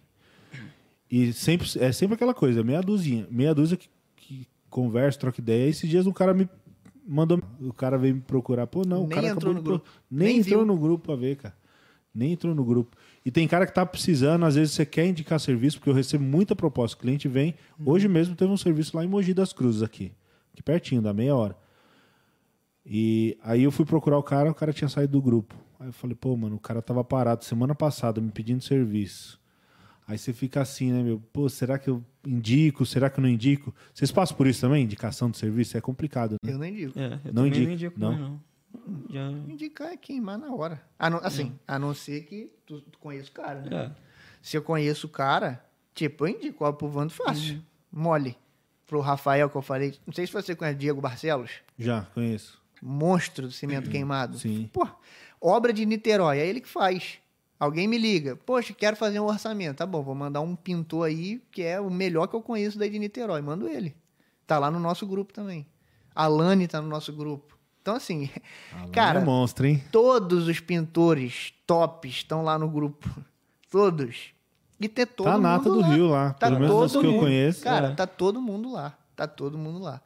E 1.11 1.33
sempre, 1.33 1.67
é 1.79 1.91
sempre 1.91 2.15
aquela 2.15 2.33
coisa, 2.33 2.63
meia 2.63 2.81
dúzia. 2.81 3.27
Meia 3.31 3.53
dúzia 3.53 3.75
que, 3.77 3.89
que 4.15 4.47
conversa, 4.69 5.19
troca 5.19 5.41
ideia. 5.41 5.65
E 5.65 5.69
esses 5.69 5.89
dias 5.89 6.05
um 6.05 6.11
cara 6.11 6.33
me 6.33 6.47
mandou. 7.07 7.41
O 7.59 7.73
cara 7.73 7.97
veio 7.97 8.15
me 8.15 8.21
procurar. 8.21 8.67
Pô, 8.67 8.83
não, 8.85 8.99
o 9.03 9.07
Nem 9.07 9.09
cara 9.09 9.27
entrou 9.29 9.53
no 9.53 9.61
pro- 9.63 9.71
grupo. 9.73 9.89
Nem, 10.09 10.27
Nem 10.29 10.37
entrou 10.39 10.59
viu. 10.59 10.67
no 10.67 10.77
grupo 10.77 11.05
pra 11.07 11.15
ver, 11.15 11.37
cara. 11.37 11.55
Nem 12.13 12.33
entrou 12.33 12.53
no 12.53 12.63
grupo. 12.63 12.95
E 13.25 13.31
tem 13.31 13.47
cara 13.47 13.65
que 13.65 13.73
tá 13.73 13.85
precisando, 13.85 14.43
às 14.45 14.55
vezes 14.55 14.73
você 14.73 14.85
quer 14.85 15.05
indicar 15.07 15.39
serviço, 15.39 15.77
porque 15.77 15.89
eu 15.89 15.93
recebo 15.93 16.23
muita 16.23 16.55
proposta. 16.55 16.95
O 16.97 16.99
cliente 16.99 17.27
vem. 17.27 17.55
Uhum. 17.79 17.91
Hoje 17.91 18.07
mesmo 18.07 18.35
teve 18.35 18.51
um 18.51 18.57
serviço 18.57 18.95
lá 18.97 19.03
em 19.03 19.07
Mogi 19.07 19.33
das 19.33 19.51
Cruzes, 19.53 19.81
aqui. 19.83 20.11
Aqui 20.53 20.61
pertinho, 20.63 21.01
dá 21.01 21.13
meia 21.13 21.35
hora. 21.35 21.55
E 22.85 23.37
aí 23.43 23.63
eu 23.63 23.71
fui 23.71 23.85
procurar 23.85 24.17
o 24.17 24.23
cara, 24.23 24.49
o 24.51 24.55
cara 24.55 24.73
tinha 24.73 24.89
saído 24.89 25.13
do 25.13 25.21
grupo. 25.21 25.55
Aí 25.79 25.87
eu 25.87 25.93
falei, 25.93 26.15
pô, 26.15 26.35
mano, 26.35 26.55
o 26.55 26.59
cara 26.59 26.81
tava 26.81 27.03
parado 27.03 27.45
semana 27.45 27.75
passada 27.75 28.19
me 28.19 28.31
pedindo 28.31 28.63
serviço. 28.63 29.38
Aí 30.09 30.17
você 30.17 30.33
fica 30.33 30.59
assim, 30.59 30.91
né, 30.91 31.03
meu? 31.03 31.21
Pô, 31.31 31.47
será 31.47 31.77
que 31.77 31.87
eu 31.87 32.03
indico? 32.25 32.83
Será 32.83 33.11
que 33.11 33.19
eu 33.19 33.21
não 33.21 33.29
indico? 33.29 33.73
Vocês 33.93 34.11
passam 34.11 34.35
por 34.35 34.47
isso 34.47 34.59
também? 34.59 34.83
Indicação 34.83 35.29
de 35.29 35.37
serviço? 35.37 35.77
É 35.77 35.81
complicado, 35.81 36.35
né? 36.43 36.51
Eu 36.51 36.57
nem 36.57 36.73
digo. 36.73 36.99
É, 36.99 37.19
eu 37.25 37.31
Não 37.31 37.45
indica, 37.45 37.65
não 37.67 37.73
indico 37.73 37.99
não? 37.99 38.17
não. 38.17 38.41
Já... 39.07 39.29
Indicar 39.47 39.91
é 39.93 39.97
queimar 39.97 40.39
na 40.39 40.51
hora. 40.51 40.81
A 40.97 41.11
não- 41.11 41.19
assim, 41.23 41.53
a 41.67 41.77
não 41.77 41.93
ser 41.93 42.21
que 42.23 42.51
tu, 42.65 42.81
tu 42.81 42.97
conheça 42.97 43.29
o 43.29 43.33
cara, 43.33 43.61
né? 43.61 43.69
É. 43.71 43.91
Se 44.41 44.57
eu 44.57 44.63
conheço 44.63 45.05
o 45.05 45.09
cara, 45.11 45.63
tipo, 45.93 46.25
eu 46.25 46.29
indico 46.35 46.65
ó, 46.65 46.71
pro 46.71 46.87
Vando 46.89 47.13
fácil. 47.13 47.61
Mole. 47.91 48.35
Pro 48.87 49.01
Rafael 49.01 49.47
que 49.47 49.55
eu 49.57 49.61
falei. 49.61 49.93
Não 50.07 50.13
sei 50.13 50.25
se 50.25 50.33
você 50.33 50.55
conhece 50.55 50.79
Diego 50.79 50.99
Barcelos. 50.99 51.51
Já, 51.77 52.01
conheço. 52.15 52.59
Monstro 52.81 53.45
do 53.45 53.53
cimento 53.53 53.91
queimado. 53.91 54.39
Sim. 54.39 54.67
Pô, 54.73 54.87
obra 55.39 55.71
de 55.71 55.85
Niterói, 55.85 56.39
é 56.39 56.47
ele 56.47 56.61
que 56.61 56.67
faz. 56.67 57.19
Alguém 57.59 57.87
me 57.87 57.97
liga, 57.97 58.37
poxa, 58.37 58.73
quero 58.73 58.95
fazer 58.95 59.19
um 59.19 59.25
orçamento. 59.25 59.77
Tá 59.77 59.85
bom, 59.85 60.01
vou 60.01 60.15
mandar 60.15 60.39
um 60.41 60.55
pintor 60.55 61.07
aí 61.07 61.41
que 61.51 61.61
é 61.61 61.79
o 61.79 61.89
melhor 61.89 62.27
que 62.27 62.35
eu 62.35 62.41
conheço 62.41 62.79
daí 62.79 62.89
de 62.89 62.97
Niterói. 62.97 63.41
Mando 63.41 63.67
ele. 63.67 63.93
Tá 64.47 64.57
lá 64.57 64.71
no 64.71 64.79
nosso 64.79 65.05
grupo 65.05 65.33
também. 65.33 65.65
A 66.15 66.25
Lani 66.27 66.67
tá 66.67 66.81
no 66.81 66.87
nosso 66.87 67.11
grupo. 67.11 67.57
Então, 67.81 67.95
assim, 67.95 68.29
Alan 68.73 68.91
cara, 68.91 69.19
é 69.19 69.23
monstro, 69.23 69.65
hein? 69.67 69.83
todos 69.91 70.47
os 70.47 70.59
pintores 70.59 71.53
tops 71.67 72.11
estão 72.11 72.43
lá 72.43 72.57
no 72.57 72.69
grupo. 72.69 73.09
Todos. 73.69 74.31
E 74.79 74.87
ter 74.87 75.05
todo 75.05 75.25
tá 75.25 75.31
mundo 75.33 75.41
nata 75.43 75.69
do 75.69 75.79
lá. 75.81 75.87
Rio 75.87 76.07
lá. 76.07 76.33
Tá 76.33 76.47
Pelo 76.47 76.59
menos 76.61 76.91
todo 76.93 77.01
que 77.01 77.07
eu 77.07 77.11
mundo. 77.11 77.21
conheço. 77.21 77.63
Cara, 77.63 77.87
É. 77.89 77.95
tá 77.95 78.07
todo 78.07 78.41
mundo 78.41 78.71
lá. 78.71 78.97
Tá 79.15 79.27
todo 79.27 79.57
mundo 79.57 79.79
lá. 79.79 80.01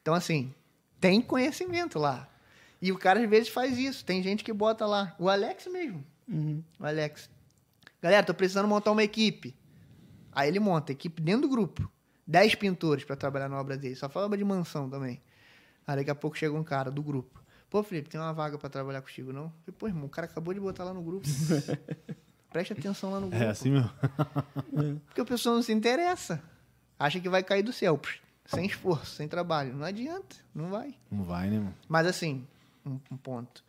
Então, 0.00 0.14
assim, 0.14 0.54
tem 1.00 1.20
conhecimento 1.20 1.98
lá. 1.98 2.28
E 2.80 2.92
o 2.92 2.96
cara 2.98 3.20
às 3.22 3.28
vezes 3.28 3.48
faz 3.48 3.76
isso. 3.76 4.04
Tem 4.04 4.22
gente 4.22 4.42
que 4.44 4.52
bota 4.52 4.86
lá. 4.86 5.14
O 5.18 5.28
Alex 5.28 5.66
mesmo. 5.66 6.04
Uhum. 6.30 6.62
O 6.78 6.86
Alex. 6.86 7.28
Galera, 8.00 8.24
tô 8.24 8.32
precisando 8.32 8.68
montar 8.68 8.92
uma 8.92 9.02
equipe. 9.02 9.54
Aí 10.32 10.48
ele 10.48 10.60
monta, 10.60 10.92
equipe 10.92 11.20
dentro 11.20 11.42
do 11.42 11.48
grupo. 11.48 11.90
Dez 12.26 12.54
pintores 12.54 13.04
pra 13.04 13.16
trabalhar 13.16 13.48
na 13.48 13.58
obra 13.60 13.76
dele. 13.76 13.96
Só 13.96 14.08
fala 14.08 14.26
obra 14.26 14.38
de 14.38 14.44
mansão 14.44 14.88
também. 14.88 15.20
Aí 15.86 15.96
daqui 15.96 16.10
a 16.10 16.14
pouco 16.14 16.38
chega 16.38 16.54
um 16.54 16.62
cara 16.62 16.90
do 16.90 17.02
grupo. 17.02 17.42
Pô, 17.68 17.82
Felipe, 17.82 18.08
tem 18.08 18.20
uma 18.20 18.32
vaga 18.32 18.56
pra 18.56 18.68
trabalhar 18.68 19.02
contigo, 19.02 19.32
não? 19.32 19.50
Falei, 19.64 19.76
Pô, 19.78 19.88
irmão, 19.88 20.06
o 20.06 20.08
cara 20.08 20.26
acabou 20.26 20.54
de 20.54 20.60
botar 20.60 20.84
lá 20.84 20.94
no 20.94 21.02
grupo. 21.02 21.26
Preste 22.50 22.72
atenção 22.72 23.12
lá 23.12 23.20
no 23.20 23.28
grupo. 23.28 23.42
É 23.42 23.48
assim 23.48 23.70
mesmo. 23.70 23.90
Porque 25.06 25.20
a 25.20 25.24
pessoa 25.24 25.54
não 25.54 25.62
se 25.62 25.72
interessa. 25.72 26.42
Acha 26.98 27.20
que 27.20 27.28
vai 27.28 27.42
cair 27.42 27.62
do 27.62 27.72
céu. 27.72 28.00
Sem 28.44 28.66
esforço, 28.66 29.14
sem 29.16 29.28
trabalho. 29.28 29.72
Não 29.74 29.86
adianta, 29.86 30.36
não 30.52 30.70
vai. 30.70 30.94
Não 31.10 31.22
vai, 31.22 31.48
né, 31.48 31.58
mano? 31.58 31.74
Mas 31.88 32.06
assim, 32.06 32.46
um, 32.84 32.98
um 33.10 33.16
ponto. 33.16 33.64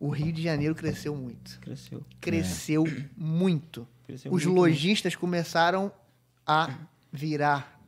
O 0.00 0.10
Rio 0.10 0.32
de 0.32 0.42
Janeiro 0.42 0.74
cresceu 0.74 1.14
muito. 1.14 1.58
Cresceu. 1.60 2.04
Cresceu 2.20 2.84
muito. 3.16 3.86
Cresceu 4.04 4.32
Os 4.32 4.44
muito, 4.44 4.56
lojistas 4.56 5.16
começaram 5.16 5.92
a 6.46 6.78
virar 7.12 7.80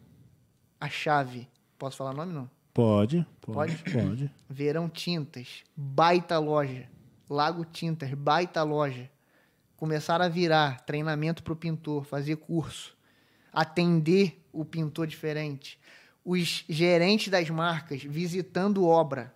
a 0.81 0.89
chave 0.89 1.49
Posso 1.81 1.97
falar 1.97 2.13
nome 2.13 2.35
não? 2.35 2.51
Pode, 2.75 3.27
pode, 3.41 3.75
pode. 3.91 4.31
Verão 4.47 4.87
Tintas, 4.87 5.65
baita 5.75 6.39
loja. 6.39 6.87
Lago 7.29 7.65
Tintas, 7.65 8.13
baita 8.13 8.63
loja. 8.63 9.11
Começaram 9.79 10.27
a 10.27 10.29
virar 10.29 10.83
treinamento 10.83 11.43
para 11.43 11.55
o 11.55 11.57
pintor, 11.57 12.05
fazer 12.05 12.37
curso, 12.37 12.95
atender 13.51 14.45
o 14.53 14.63
pintor 14.63 15.07
diferente. 15.07 15.81
Os 16.23 16.67
gerentes 16.69 17.29
das 17.29 17.49
marcas 17.49 18.03
visitando 18.03 18.87
obra. 18.87 19.35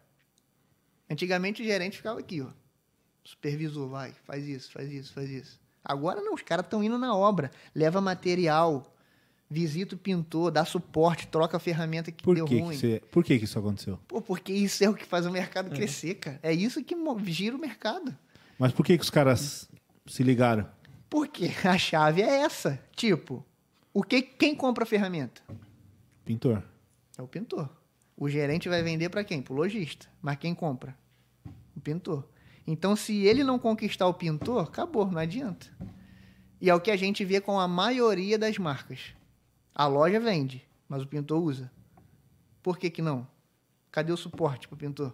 Antigamente 1.09 1.63
o 1.63 1.65
gerente 1.65 1.97
ficava 1.97 2.21
aqui, 2.21 2.43
ó. 2.43 2.49
Supervisor, 3.25 3.89
vai, 3.89 4.13
faz 4.25 4.47
isso, 4.47 4.71
faz 4.71 4.91
isso, 4.93 5.13
faz 5.13 5.31
isso. 5.31 5.61
Agora 5.85 6.21
não, 6.21 6.35
os 6.35 6.43
caras 6.43 6.65
estão 6.67 6.83
indo 6.85 6.99
na 6.99 7.15
obra, 7.17 7.51
leva 7.75 8.01
material, 8.01 8.95
visita 9.51 9.95
o 9.95 9.99
pintor, 9.99 10.51
dá 10.51 10.65
suporte, 10.65 11.27
troca 11.27 11.57
a 11.57 11.61
ferramenta 11.61 12.11
que 12.13 12.23
Por 12.23 12.35
deu 12.37 12.45
que, 12.47 12.57
que, 12.57 12.61
ruim. 12.61 12.77
você- 12.77 13.03
por 13.11 13.25
que, 13.25 13.39
que 13.39 13.45
isso 13.45 13.59
aconteceu? 13.59 13.99
Pô, 14.09 14.21
porque 14.21 14.53
isso 14.53 14.83
é 14.85 14.89
o 14.89 14.95
que 14.95 15.05
faz 15.05 15.27
o 15.27 15.31
mercado 15.31 15.71
crescer, 15.71 16.15
cara. 16.17 16.39
É 16.43 16.53
isso 16.53 16.83
que 16.85 16.95
gira 17.27 17.57
o 17.57 17.59
mercado. 17.59 18.17
Mas 18.59 18.73
por 18.73 18.85
que, 18.85 18.97
que 18.97 19.03
os 19.05 19.11
caras 19.11 19.69
se 20.07 20.23
ligaram? 20.23 20.69
Porque 21.11 21.51
a 21.67 21.79
chave 21.79 22.23
é 22.23 22.43
essa. 22.43 22.81
Tipo, 22.95 23.45
o 23.93 24.03
que 24.03 24.23
quem 24.23 24.55
compra 24.55 24.85
a 24.85 24.87
ferramenta? 24.87 25.43
Pintor. 26.25 26.63
É 27.17 27.23
o 27.23 27.29
pintor. 27.29 27.69
O 28.17 28.29
gerente 28.29 28.69
vai 28.69 28.83
vender 28.83 29.09
para 29.09 29.25
quem? 29.25 29.43
Pro 29.43 29.55
lojista. 29.55 30.07
Mas 30.23 30.37
quem 30.39 30.55
compra? 30.55 30.97
O 31.77 31.81
pintor. 31.81 32.27
Então, 32.67 32.97
se 32.97 33.25
ele 33.25 33.45
não 33.45 33.59
conquistar 33.59 34.07
o 34.07 34.15
pintor, 34.15 34.63
acabou, 34.63 35.11
não 35.11 35.19
adianta. 35.19 35.67
E 36.61 36.71
é 36.71 36.75
o 36.75 36.81
que 36.81 36.91
a 36.91 36.97
gente 36.97 37.25
vê 37.25 37.41
com 37.41 37.61
a 37.61 37.69
maioria 37.69 38.39
das 38.39 38.57
marcas. 38.57 39.15
A 39.75 39.87
loja 39.87 40.19
vende, 40.19 40.67
mas 40.89 41.03
o 41.03 41.07
pintor 41.07 41.43
usa. 41.43 41.71
Por 42.63 42.79
que 42.79 42.89
que 42.89 43.03
não? 43.03 43.27
Cadê 43.91 44.13
o 44.13 44.17
suporte 44.17 44.67
pro 44.67 44.77
pintor? 44.77 45.13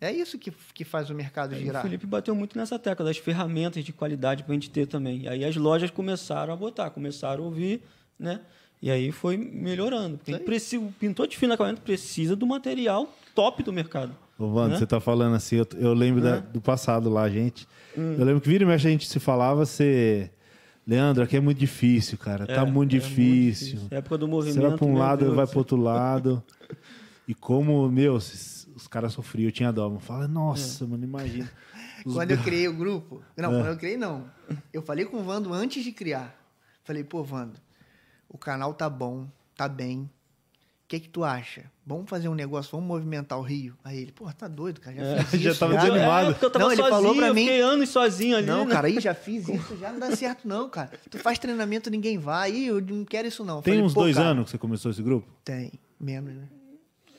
É 0.00 0.12
isso 0.12 0.38
que, 0.38 0.50
que 0.74 0.84
faz 0.84 1.08
o 1.08 1.14
mercado 1.14 1.54
Aí 1.54 1.60
o 1.60 1.64
girar. 1.64 1.82
Felipe 1.82 2.06
bateu 2.06 2.34
muito 2.34 2.58
nessa 2.58 2.78
tecla 2.78 3.06
das 3.06 3.16
ferramentas 3.16 3.84
de 3.84 3.92
qualidade 3.92 4.42
para 4.42 4.52
a 4.52 4.54
gente 4.54 4.70
ter 4.70 4.86
também. 4.86 5.22
E 5.22 5.28
aí 5.28 5.44
as 5.44 5.56
lojas 5.56 5.90
começaram 5.90 6.52
a 6.52 6.56
botar, 6.56 6.90
começaram 6.90 7.44
a 7.44 7.46
ouvir, 7.46 7.82
né? 8.18 8.40
E 8.82 8.90
aí 8.90 9.12
foi 9.12 9.36
melhorando. 9.36 10.18
Porque 10.18 10.36
precisa, 10.40 10.84
o 10.84 10.92
pintor 10.92 11.26
de 11.26 11.38
fino 11.38 11.54
acabamento 11.54 11.80
precisa 11.80 12.36
do 12.36 12.46
material 12.46 13.10
top 13.34 13.62
do 13.62 13.72
mercado. 13.72 14.14
Ô, 14.38 14.46
Wanda, 14.46 14.76
você 14.78 14.86
tá 14.86 14.98
falando 15.00 15.36
assim, 15.36 15.56
eu, 15.56 15.66
eu 15.76 15.94
lembro 15.94 16.20
da- 16.22 16.38
do 16.40 16.60
passado 16.60 17.08
lá, 17.08 17.28
gente. 17.28 17.66
Eu 17.96 18.24
lembro 18.24 18.40
que 18.40 18.48
vira 18.48 18.64
e 18.64 18.66
mexe 18.66 18.86
a 18.86 18.90
gente 18.90 19.08
se 19.08 19.20
falava, 19.20 19.64
você. 19.64 20.30
Leandro, 20.86 21.22
aqui 21.22 21.36
é 21.36 21.40
muito 21.40 21.58
difícil, 21.58 22.18
cara. 22.18 22.46
tá 22.46 22.52
É, 22.62 22.64
muito 22.70 22.94
é 22.94 22.98
difícil. 22.98 23.80
Época 23.90 24.18
do 24.18 24.26
Você 24.26 24.30
movimento. 24.32 24.68
vai 24.68 24.76
pra 24.76 24.86
um 24.86 24.94
lado, 24.98 25.24
Deus 25.24 25.34
vai 25.36 25.46
pro 25.46 25.58
outro 25.58 25.76
lado. 25.76 26.42
E 27.26 27.34
como, 27.34 27.88
meu, 27.88 28.14
os, 28.16 28.68
os 28.76 28.86
caras 28.86 29.12
sofriam, 29.14 29.46
eu 29.48 29.52
tinha 29.52 29.72
dó. 29.72 29.88
Eu 29.90 29.98
Fala, 29.98 30.28
nossa, 30.28 30.86
mano, 30.86 31.02
imagina. 31.04 31.50
Os 32.04 32.12
Quando 32.14 32.32
eu 32.32 32.38
criei 32.38 32.68
o 32.68 32.74
grupo. 32.74 33.22
Não, 33.36 33.50
É. 33.54 33.58
quando 33.60 33.68
eu 33.68 33.76
criei, 33.78 33.96
não. 33.96 34.24
Eu 34.72 34.82
falei 34.82 35.06
com 35.06 35.18
o 35.20 35.22
Vando 35.22 35.54
antes 35.54 35.82
de 35.82 35.90
criar. 35.92 36.38
Falei, 36.82 37.02
pô, 37.02 37.22
Vando, 37.24 37.58
o 38.28 38.36
canal 38.36 38.74
tá 38.74 38.90
bom, 38.90 39.26
tá 39.56 39.66
bem. 39.68 40.00
O 40.00 40.10
que 40.88 41.00
que 41.00 41.08
tu 41.08 41.24
acha? 41.24 41.64
Vamos 41.86 42.08
fazer 42.08 42.28
um 42.30 42.34
negócio, 42.34 42.70
vamos 42.72 42.86
movimentar 42.88 43.38
o 43.38 43.42
Rio? 43.42 43.74
Aí 43.84 43.98
ele, 44.00 44.12
pô, 44.12 44.24
tá 44.32 44.48
doido, 44.48 44.80
cara, 44.80 44.96
já 44.96 45.24
fiz 45.24 45.40
já 45.42 45.50
isso. 45.50 45.60
tava 45.60 45.72
céu. 45.74 45.82
desanimado. 45.82 46.30
É, 46.30 46.32
porque 46.32 46.44
eu 46.46 46.50
tava 46.50 46.64
Não, 46.64 46.72
ele 46.72 46.80
sozinho, 46.82 46.96
falou 47.02 47.14
pra 47.16 47.26
eu 47.28 47.34
mim- 47.34 47.40
fiquei 47.42 47.60
anos 47.60 47.88
sozinho 47.90 48.36
ali. 48.38 48.46
Não, 48.46 48.64
né? 48.64 48.72
cara, 48.72 48.86
aí 48.86 48.98
já 49.00 49.14
fiz 49.14 49.46
isso, 49.48 49.76
já 49.76 49.92
não 49.92 49.98
dá 50.00 50.16
certo 50.16 50.48
não, 50.48 50.68
cara. 50.70 50.90
Tu 51.10 51.18
faz 51.18 51.38
treinamento, 51.38 51.90
ninguém 51.90 52.16
vai. 52.16 52.52
Ih, 52.52 52.66
eu 52.68 52.80
não 52.80 53.04
quero 53.04 53.28
isso 53.28 53.44
não. 53.44 53.60
Tem 53.60 53.74
Falei, 53.74 53.84
uns 53.86 53.92
dois 53.92 54.16
cara, 54.16 54.28
anos 54.30 54.44
que 54.46 54.50
você 54.52 54.58
começou 54.58 54.90
esse 54.90 55.02
grupo? 55.02 55.28
Tem, 55.44 55.72
menos, 56.00 56.34
né? 56.34 56.48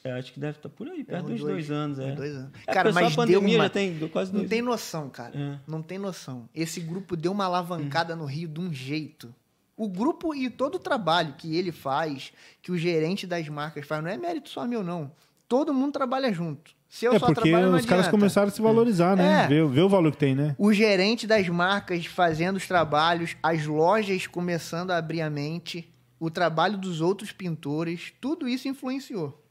É, 0.04 0.12
acho 0.14 0.34
que 0.34 0.40
deve 0.40 0.58
estar 0.58 0.70
por 0.70 0.88
aí, 0.88 1.02
É, 1.02 1.04
perto 1.04 1.26
uns 1.26 1.32
dos 1.32 1.42
dois, 1.42 1.72
anos. 1.72 1.98
É. 2.00 2.12
dois 2.14 2.36
anos. 2.36 2.52
É, 2.68 2.74
Cara, 2.74 2.92
mas 2.92 3.06
a 3.06 3.08
deu 3.10 3.16
pandemia 3.16 3.58
uma... 3.58 3.64
já 3.66 3.70
tem 3.72 4.08
quase 4.10 4.32
dois 4.32 4.44
Não 4.44 4.50
tem 4.50 4.62
noção, 4.62 5.10
cara. 5.10 5.32
É. 5.36 5.60
Não 5.68 5.82
tem 5.82 5.98
noção. 5.98 6.48
Esse 6.54 6.80
grupo 6.80 7.16
deu 7.16 7.32
uma 7.32 7.46
alavancada 7.46 8.16
no 8.16 8.26
Rio 8.26 8.48
de 8.48 8.60
um 8.62 8.72
jeito. 8.74 9.34
O 9.78 9.90
grupo 9.90 10.34
e 10.34 10.50
todo 10.50 10.76
o 10.76 10.80
trabalho 10.80 11.34
que 11.38 11.56
ele 11.56 11.72
faz, 11.72 12.32
que 12.62 12.72
o 12.72 12.78
gerente 12.78 13.28
das 13.28 13.48
marcas 13.50 13.86
faz, 13.86 14.04
não 14.04 14.10
é 14.10 14.18
mérito 14.18 14.50
só 14.50 14.66
meu, 14.66 14.84
não. 14.84 15.12
Todo 15.48 15.74
mundo 15.74 15.94
trabalha 15.94 16.32
junto. 16.34 16.72
Se 16.88 17.06
eu 17.06 17.14
é 17.14 17.20
só 17.20 17.26
porque 17.26 17.50
trabalho, 17.52 17.76
os 17.76 17.86
caras 17.86 18.08
começaram 18.08 18.48
a 18.48 18.52
se 18.52 18.62
valorizar, 18.62 19.18
né? 19.18 19.44
É. 19.44 19.48
Ver, 19.48 19.68
ver 19.68 19.82
o 19.82 19.90
valor 19.90 20.12
que 20.12 20.18
tem, 20.18 20.34
né? 20.34 20.56
O 20.58 20.72
gerente 20.72 21.28
das 21.28 21.48
marcas 21.50 22.06
fazendo 22.06 22.56
os 22.56 22.68
trabalhos, 22.68 23.36
as 23.44 23.66
lojas 23.66 24.28
começando 24.28 24.92
a 24.92 24.98
abrir 24.98 25.22
a 25.22 25.30
mente, 25.30 25.92
o 26.20 26.32
trabalho 26.32 26.78
dos 26.78 27.02
outros 27.02 27.32
pintores, 27.32 28.14
tudo 28.22 28.48
isso 28.48 28.68
influenciou. 28.68 29.44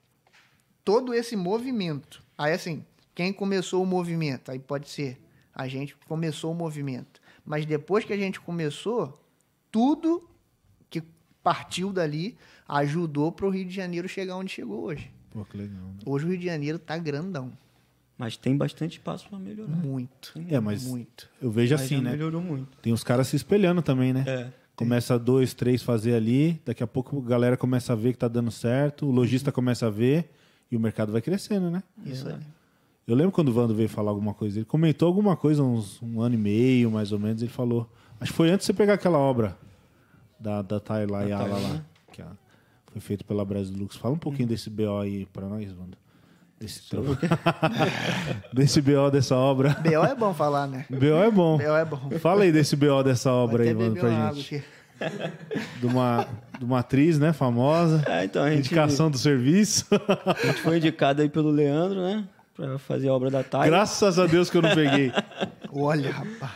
Todo 0.83 1.13
esse 1.13 1.37
movimento. 1.37 2.23
Aí, 2.37 2.53
assim, 2.53 2.85
quem 3.15 3.33
começou 3.33 3.83
o 3.83 3.87
movimento? 3.87 4.51
Aí 4.51 4.59
pode 4.59 4.89
ser 4.89 5.21
a 5.55 5.69
gente 5.69 5.95
começou 6.09 6.51
o 6.51 6.55
movimento. 6.55 7.21
Mas 7.45 7.65
depois 7.65 8.05
que 8.05 8.13
a 8.13 8.17
gente 8.17 8.41
começou, 8.41 9.24
tudo 9.75 10.23
que 10.89 11.03
partiu 11.43 11.93
dali 11.93 12.37
ajudou 12.69 13.33
para 13.33 13.45
o 13.45 13.51
Rio 13.51 13.65
de 13.65 13.75
Janeiro 13.75 14.09
chegar 14.09 14.37
onde 14.37 14.53
chegou 14.53 14.85
hoje. 14.85 15.11
Pô, 15.33 15.45
que 15.45 15.57
legal. 15.57 15.83
né? 15.83 15.95
Hoje 16.07 16.25
o 16.25 16.29
Rio 16.29 16.39
de 16.39 16.45
Janeiro 16.47 16.79
tá 16.79 16.97
grandão. 16.97 17.51
Mas 18.17 18.37
tem 18.37 18.57
bastante 18.57 18.99
espaço 18.99 19.29
para 19.29 19.37
melhorar. 19.37 19.75
Muito. 19.75 20.33
É, 20.49 20.61
mas 20.61 20.85
Muito. 20.85 21.29
eu 21.43 21.51
vejo 21.51 21.75
Mas 21.75 21.83
assim, 21.83 21.97
já 21.97 22.03
né? 22.03 22.13
melhorou 22.13 22.41
muito. 22.41 22.79
Tem 22.81 22.93
os 22.93 23.03
caras 23.03 23.27
se 23.27 23.35
espelhando 23.35 23.83
também, 23.83 24.13
né? 24.13 24.23
É. 24.29 24.53
Começa 24.77 25.19
dois, 25.19 25.55
três 25.55 25.83
fazer 25.83 26.15
ali, 26.15 26.63
daqui 26.65 26.85
a 26.85 26.87
pouco 26.87 27.19
a 27.19 27.29
galera 27.29 27.57
começa 27.57 27.93
a 27.93 27.97
ver 27.97 28.13
que 28.13 28.19
tá 28.19 28.29
dando 28.29 28.53
certo, 28.53 29.07
o 29.07 29.11
lojista 29.11 29.51
começa 29.51 29.89
a 29.89 29.91
ver 29.91 30.31
e 30.71 30.77
o 30.77 30.81
mercado 30.81 31.11
vai 31.11 31.21
crescendo, 31.21 31.69
né? 31.69 31.83
Isso 32.07 32.29
aí. 32.29 32.39
Eu 33.09 33.17
lembro 33.17 33.33
quando 33.33 33.49
o 33.49 33.53
Vando 33.53 33.75
veio 33.75 33.89
falar 33.89 34.13
alguma 34.13 34.35
coisa, 34.35 34.61
ele 34.61 34.65
comentou 34.65 35.09
alguma 35.09 35.37
coisa 35.37 35.65
uns 35.65 36.01
um 36.01 36.21
ano 36.21 36.37
e 36.37 36.39
meio, 36.39 36.93
mais 36.93 37.11
ou 37.11 37.19
menos, 37.19 37.43
ele 37.43 37.51
falou. 37.51 37.91
Acho 38.21 38.31
que 38.33 38.37
foi 38.37 38.51
antes 38.51 38.67
de 38.67 38.73
você 38.73 38.73
pegar 38.73 38.95
aquela 38.95 39.19
obra 39.19 39.57
da, 40.39 40.63
da 40.63 40.81
Tayla 40.81 41.25
Yala 41.25 41.49
lá, 41.59 41.69
né? 41.69 41.83
que 42.13 42.23
a- 42.23 42.27
foi 42.93 43.01
feito 43.01 43.25
pela 43.25 43.45
Brasil 43.45 43.77
Lux. 43.77 43.97
Fala 43.97 44.15
um 44.15 44.19
pouquinho 44.19 44.49
desse 44.49 44.71
BO 44.71 44.99
aí 45.01 45.27
pra 45.27 45.47
nós, 45.47 45.73
Vando. 45.73 45.97
Desse, 46.61 46.83
desse 48.55 48.81
BO 48.81 49.11
dessa 49.11 49.35
obra. 49.37 49.71
B.O. 49.83 50.05
é 50.05 50.15
bom 50.15 50.33
falar, 50.33 50.67
né? 50.67 50.87
BO 50.89 51.07
é 51.23 51.31
bom. 51.31 51.59
B.O. 51.59 51.77
é 51.77 51.85
bom. 51.85 52.11
Fala 52.21 52.45
aí 52.45 52.53
desse 52.53 52.77
BO 52.77 53.03
dessa 53.03 53.31
obra 53.33 53.65
Vou 53.75 53.83
aí, 53.83 53.89
uma 53.91 53.97
pra 54.01 54.33
gente. 54.33 54.55
aqui. 54.57 54.65
De 55.81 55.87
uma, 55.87 56.25
de 56.57 56.65
uma 56.65 56.79
atriz, 56.79 57.19
né, 57.19 57.33
famosa. 57.33 58.03
É, 58.07 58.25
então 58.25 58.45
a 58.45 58.49
gente, 58.51 58.61
Indicação 58.61 59.11
do 59.11 59.19
serviço. 59.19 59.87
a 59.93 60.47
gente 60.47 60.61
foi 60.63 60.77
indicado 60.77 61.21
aí 61.21 61.29
pelo 61.29 61.51
Leandro, 61.51 62.01
né? 62.01 62.25
Pra 62.55 62.79
fazer 62.79 63.09
a 63.09 63.13
obra 63.13 63.29
da 63.29 63.43
Thay. 63.43 63.67
Graças 63.69 64.19
a 64.21 64.27
Deus 64.27 64.49
que 64.49 64.57
eu 64.57 64.63
não 64.63 64.73
peguei. 64.73 65.13
Olha, 65.73 66.13
rapaz. 66.13 66.53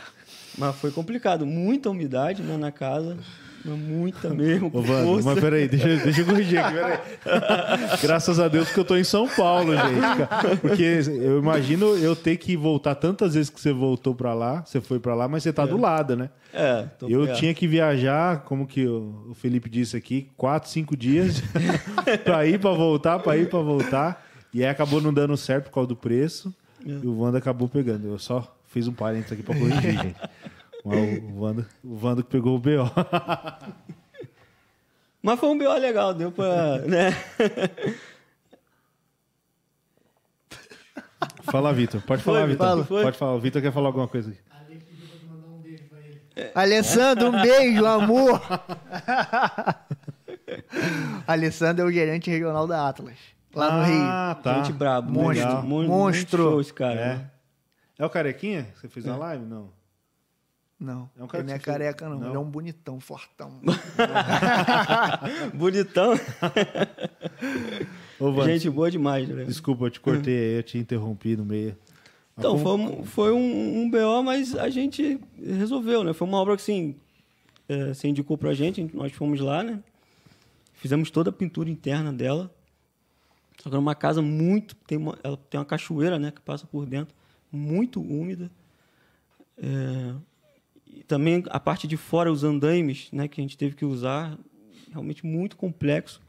Mas 0.59 0.75
foi 0.75 0.91
complicado. 0.91 1.45
Muita 1.45 1.89
umidade 1.89 2.43
né, 2.43 2.57
na 2.57 2.71
casa. 2.71 3.17
Muita 3.65 4.29
mesmo. 4.29 4.71
Ô, 4.73 4.81
Vando, 4.81 5.21
mas 5.25 5.37
peraí, 5.37 5.67
deixa, 5.67 5.89
eu- 5.89 5.99
deixa 5.99 6.21
eu 6.21 6.25
corrigir 6.25 6.59
aqui, 6.59 6.73
peraí. 6.75 6.97
Graças 8.01 8.39
a 8.39 8.47
Deus 8.47 8.71
que 8.71 8.79
eu 8.79 8.85
tô 8.85 8.95
em 8.95 9.03
São 9.03 9.27
Paulo, 9.27 9.73
gente. 9.75 10.59
Porque 10.61 10.83
eu 11.21 11.39
imagino 11.39 11.87
eu 11.97 12.15
ter 12.15 12.37
que 12.37 12.55
voltar 12.55 12.95
tantas 12.95 13.33
vezes 13.33 13.49
que 13.49 13.59
você 13.59 13.73
voltou 13.73 14.15
pra 14.15 14.33
lá, 14.33 14.63
você 14.65 14.79
foi 14.79 14.97
pra 14.97 15.13
lá, 15.13 15.27
mas 15.27 15.43
você 15.43 15.51
tá 15.51 15.65
do 15.65 15.77
lado, 15.77 16.15
né? 16.15 16.29
É, 16.53 16.85
Eu 17.01 17.25
perto. 17.25 17.37
tinha 17.39 17.53
que 17.53 17.67
viajar, 17.67 18.43
como 18.45 18.65
que 18.65 18.87
o 18.87 19.33
Felipe 19.35 19.69
disse 19.69 19.97
aqui, 19.97 20.29
quatro, 20.37 20.69
cinco 20.69 20.95
dias 20.95 21.43
pra 22.23 22.45
ir, 22.45 22.59
pra 22.59 22.71
voltar, 22.71 23.19
pra 23.19 23.35
ir, 23.37 23.49
pra 23.49 23.59
voltar. 23.59 24.25
E 24.53 24.63
aí 24.63 24.69
acabou 24.69 25.01
não 25.01 25.13
dando 25.13 25.35
certo 25.35 25.65
por 25.65 25.71
causa 25.73 25.89
do 25.89 25.95
preço. 25.97 26.53
É. 26.87 26.91
E 26.91 27.05
o 27.07 27.19
Wanda 27.19 27.37
acabou 27.37 27.67
pegando. 27.67 28.07
Eu 28.07 28.17
só 28.17 28.55
fiz 28.67 28.87
um 28.87 28.93
parênteses 28.93 29.33
aqui 29.33 29.43
pra 29.43 29.53
corrigir, 29.53 29.91
gente. 30.01 30.15
Mas 30.85 31.23
o 31.23 31.41
Wanda, 31.41 31.67
o 32.21 32.23
que 32.23 32.29
pegou 32.29 32.55
o 32.55 32.59
BO. 32.59 32.69
Mas 35.21 35.37
foi 35.39 35.49
um 35.49 35.57
BO 35.57 35.73
legal, 35.73 36.13
deu 36.13 36.31
pra. 36.31 36.77
Né? 36.79 37.11
Fala, 41.51 41.73
Vitor. 41.73 42.01
Pode 42.01 42.23
falar, 42.23 42.45
Vitor. 42.45 42.67
Vitor. 42.69 42.85
Foi. 42.85 43.03
Pode 43.03 43.17
falar. 43.17 43.33
O 43.33 43.39
Vitor 43.39 43.61
quer 43.61 43.71
falar 43.73 43.87
alguma 43.87 44.07
coisa 44.07 44.31
aqui. 44.31 44.39
Alessandro, 46.55 47.27
um 47.27 47.41
beijo, 47.41 47.85
amor. 47.85 48.39
Alessandro 51.27 51.83
é 51.85 51.87
o 51.87 51.91
gerente 51.91 52.29
regional 52.29 52.65
da 52.65 52.87
Atlas, 52.87 53.17
lá 53.53 53.77
no 53.77 53.83
Rio. 53.83 54.01
Ah, 54.01 54.39
tá. 54.41 54.63
Gente 54.63 54.71
brabo. 54.73 55.11
Monstro. 55.11 55.45
Legal. 55.47 55.63
Mon- 55.63 55.87
Monstro. 55.87 56.43
muito 56.43 56.51
show 56.51 56.61
esse 56.61 56.73
cara. 56.73 57.01
É. 57.01 57.29
É 58.01 58.05
o 58.05 58.09
carequinha 58.09 58.67
você 58.75 58.87
fez 58.87 59.05
na 59.05 59.17
live? 59.17 59.43
Não. 59.45 59.69
Não, 60.79 61.09
É 61.17 61.23
um 61.23 61.27
cara 61.27 61.43
ele 61.43 61.49
não 61.49 61.55
é 61.55 61.59
careca, 61.59 62.07
não. 62.07 62.19
não. 62.19 62.27
Ele 62.29 62.35
é 62.37 62.39
um 62.39 62.49
bonitão, 62.49 62.99
fortão. 63.01 63.51
Bonitão. 65.53 66.13
Ô, 68.19 68.43
Gente 68.43 68.69
boa 68.69 68.89
demais, 68.91 69.27
né? 69.27 69.43
desculpa, 69.45 69.85
eu 69.85 69.89
te 69.89 69.99
cortei 69.99 70.37
aí, 70.37 70.57
eu 70.57 70.63
te 70.63 70.77
interrompi 70.77 71.35
no 71.35 71.45
meio. 71.45 71.75
Então, 72.37 72.57
foi, 72.57 72.71
um- 72.71 73.03
foi 73.03 73.31
um, 73.33 73.81
um 73.81 73.89
BO, 73.91 74.23
mas 74.23 74.55
a 74.55 74.69
gente 74.69 75.19
resolveu, 75.37 76.03
né? 76.03 76.13
Foi 76.13 76.25
uma 76.27 76.37
obra 76.37 76.55
que, 76.55 76.61
assim, 76.61 76.95
é, 77.67 77.93
você 77.93 78.07
indicou 78.07 78.37
pra 78.37 78.53
gente, 78.53 78.89
nós 78.93 79.11
fomos 79.11 79.41
lá, 79.41 79.61
né? 79.63 79.81
Fizemos 80.75 81.11
toda 81.11 81.29
a 81.29 81.33
pintura 81.33 81.69
interna 81.69 82.13
dela, 82.13 82.49
Só 83.61 83.63
que 83.69 83.75
era 83.75 83.79
uma 83.79 83.95
casa 83.95 84.21
muito. 84.21 84.73
Tem 84.87 84.97
uma, 84.97 85.17
ela 85.21 85.35
tem 85.35 85.59
uma 85.59 85.65
cachoeira, 85.65 86.17
né? 86.17 86.31
Que 86.31 86.39
passa 86.39 86.65
por 86.65 86.85
dentro, 86.85 87.13
muito 87.51 88.01
úmida. 88.01 88.49
É, 89.57 90.13
e 90.89 91.03
também 91.03 91.43
a 91.49 91.59
parte 91.59 91.87
de 91.87 91.95
fora, 91.97 92.31
os 92.31 92.43
andaimes, 92.43 93.09
né? 93.11 93.27
Que 93.27 93.39
a 93.39 93.43
gente 93.43 93.57
teve 93.57 93.75
que 93.75 93.85
usar, 93.85 94.37
realmente 94.91 95.25
muito 95.25 95.55
complexo. 95.55 96.21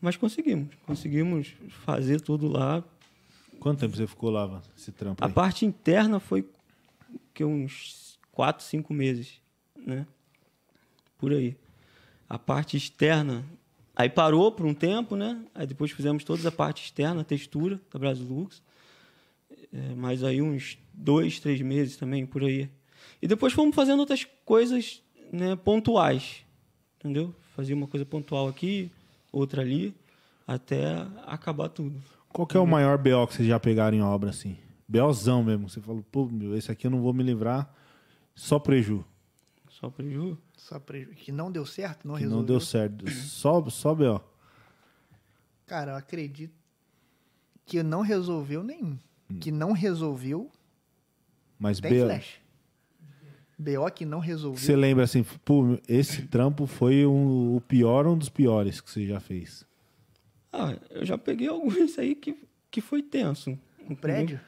Mas 0.00 0.16
conseguimos. 0.16 0.74
Conseguimos 0.84 1.54
fazer 1.84 2.20
tudo 2.20 2.48
lá. 2.48 2.82
Quanto 3.58 3.80
tempo 3.80 3.96
você 3.96 4.06
ficou 4.06 4.30
lá, 4.30 4.62
esse 4.76 4.92
trampo 4.92 5.24
A 5.24 5.26
aí? 5.26 5.32
parte 5.32 5.64
interna 5.64 6.20
foi 6.20 6.46
que 7.32 7.44
uns 7.44 8.18
quatro, 8.30 8.64
cinco 8.64 8.92
meses, 8.92 9.40
né? 9.76 10.06
Por 11.18 11.32
aí. 11.32 11.56
A 12.28 12.38
parte 12.38 12.76
externa, 12.76 13.44
aí 13.94 14.10
parou 14.10 14.52
por 14.52 14.66
um 14.66 14.74
tempo, 14.74 15.16
né? 15.16 15.42
Aí 15.54 15.66
depois 15.66 15.90
fizemos 15.90 16.22
toda 16.24 16.48
a 16.48 16.52
parte 16.52 16.84
externa, 16.84 17.22
a 17.22 17.24
textura 17.24 17.80
da 17.90 17.98
Brasilux. 17.98 18.62
É, 19.72 19.94
mas 19.94 20.22
aí 20.22 20.42
uns 20.42 20.78
dois, 20.92 21.40
três 21.40 21.60
meses 21.60 21.96
também, 21.96 22.26
por 22.26 22.44
aí. 22.44 22.68
E 23.20 23.26
depois 23.26 23.52
fomos 23.52 23.74
fazendo 23.74 24.00
outras 24.00 24.24
coisas 24.44 25.02
né, 25.32 25.56
pontuais, 25.56 26.44
entendeu? 26.98 27.34
Fazia 27.54 27.74
uma 27.74 27.86
coisa 27.86 28.04
pontual 28.04 28.48
aqui, 28.48 28.90
outra 29.32 29.62
ali, 29.62 29.94
até 30.46 31.06
acabar 31.26 31.68
tudo. 31.68 32.02
Qual 32.28 32.46
que 32.46 32.56
é 32.56 32.60
o 32.60 32.66
maior 32.66 32.98
BO 32.98 33.26
que 33.26 33.34
vocês 33.34 33.48
já 33.48 33.58
pegaram 33.58 33.96
em 33.96 34.02
obra, 34.02 34.30
assim? 34.30 34.58
BOzão 34.86 35.42
mesmo. 35.42 35.68
Você 35.68 35.80
falou, 35.80 36.04
pô, 36.12 36.26
meu, 36.26 36.54
esse 36.56 36.70
aqui 36.70 36.86
eu 36.86 36.90
não 36.90 37.00
vou 37.00 37.12
me 37.14 37.22
livrar, 37.22 37.72
só 38.34 38.58
preju. 38.58 39.04
Só 39.70 39.90
preju. 39.90 40.38
Só 40.56 40.78
preju... 40.78 41.10
Que 41.14 41.32
não 41.32 41.50
deu 41.50 41.66
certo, 41.66 42.06
não 42.06 42.14
Que 42.14 42.22
resolveu. 42.22 42.38
não 42.40 42.46
deu 42.46 42.60
certo. 42.60 43.10
Só, 43.10 43.68
só 43.70 43.94
BO. 43.94 44.20
Cara, 45.66 45.92
eu 45.92 45.96
acredito 45.96 46.54
que 47.64 47.82
não 47.82 48.00
resolveu 48.02 48.62
nenhum. 48.62 48.98
Hum. 49.30 49.38
Que 49.40 49.50
não 49.50 49.72
resolveu, 49.72 50.50
Mas 51.58 51.80
BO. 51.80 51.88
flash. 51.88 52.40
BO 53.58 53.90
que 53.90 54.04
não 54.04 54.18
resolveu. 54.18 54.58
Você 54.58 54.76
lembra 54.76 55.04
assim, 55.04 55.24
pô, 55.44 55.78
esse 55.88 56.22
trampo 56.22 56.66
foi 56.66 57.06
um- 57.06 57.56
o 57.56 57.60
pior, 57.60 58.06
um 58.06 58.16
dos 58.16 58.28
piores 58.28 58.80
que 58.80 58.90
você 58.90 59.06
já 59.06 59.18
fez. 59.20 59.64
Ah, 60.52 60.76
eu 60.90 61.04
já 61.04 61.16
peguei 61.18 61.48
alguns 61.48 61.98
aí 61.98 62.14
que, 62.14 62.36
que 62.70 62.80
foi 62.80 63.02
tenso. 63.02 63.58
Um 63.88 63.94
prédio? 63.94 64.38
prédio, 64.38 64.40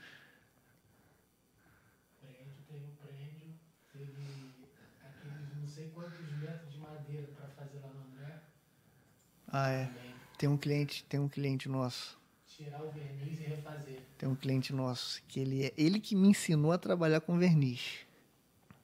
teve 2.70 2.84
um 2.84 2.96
prédio, 2.96 3.46
teve 3.92 4.06
aqueles 4.10 5.48
não 5.60 5.68
sei 5.68 5.86
quantos 5.94 6.24
metros 6.32 6.70
de 6.70 6.78
madeira 6.78 7.30
para 7.30 7.48
fazer 7.48 7.78
lá 7.80 7.92
no 7.92 8.00
André, 8.02 8.40
Ah, 9.48 9.70
é. 9.70 9.90
Tem 10.36 10.48
um 10.48 10.56
cliente, 10.56 11.04
tem 11.08 11.18
um 11.18 11.28
cliente 11.28 11.68
nosso. 11.68 12.16
tirar 12.46 12.84
o 12.84 12.92
verniz 12.92 13.38
e 13.38 13.42
refazer. 13.42 13.98
Tem 14.16 14.28
um 14.28 14.34
cliente 14.34 14.72
nosso 14.72 15.22
que 15.28 15.40
ele 15.40 15.64
é 15.64 15.72
ele 15.76 15.98
que 16.00 16.14
me 16.16 16.28
ensinou 16.28 16.72
a 16.72 16.78
trabalhar 16.78 17.20
com 17.20 17.38
verniz. 17.38 18.06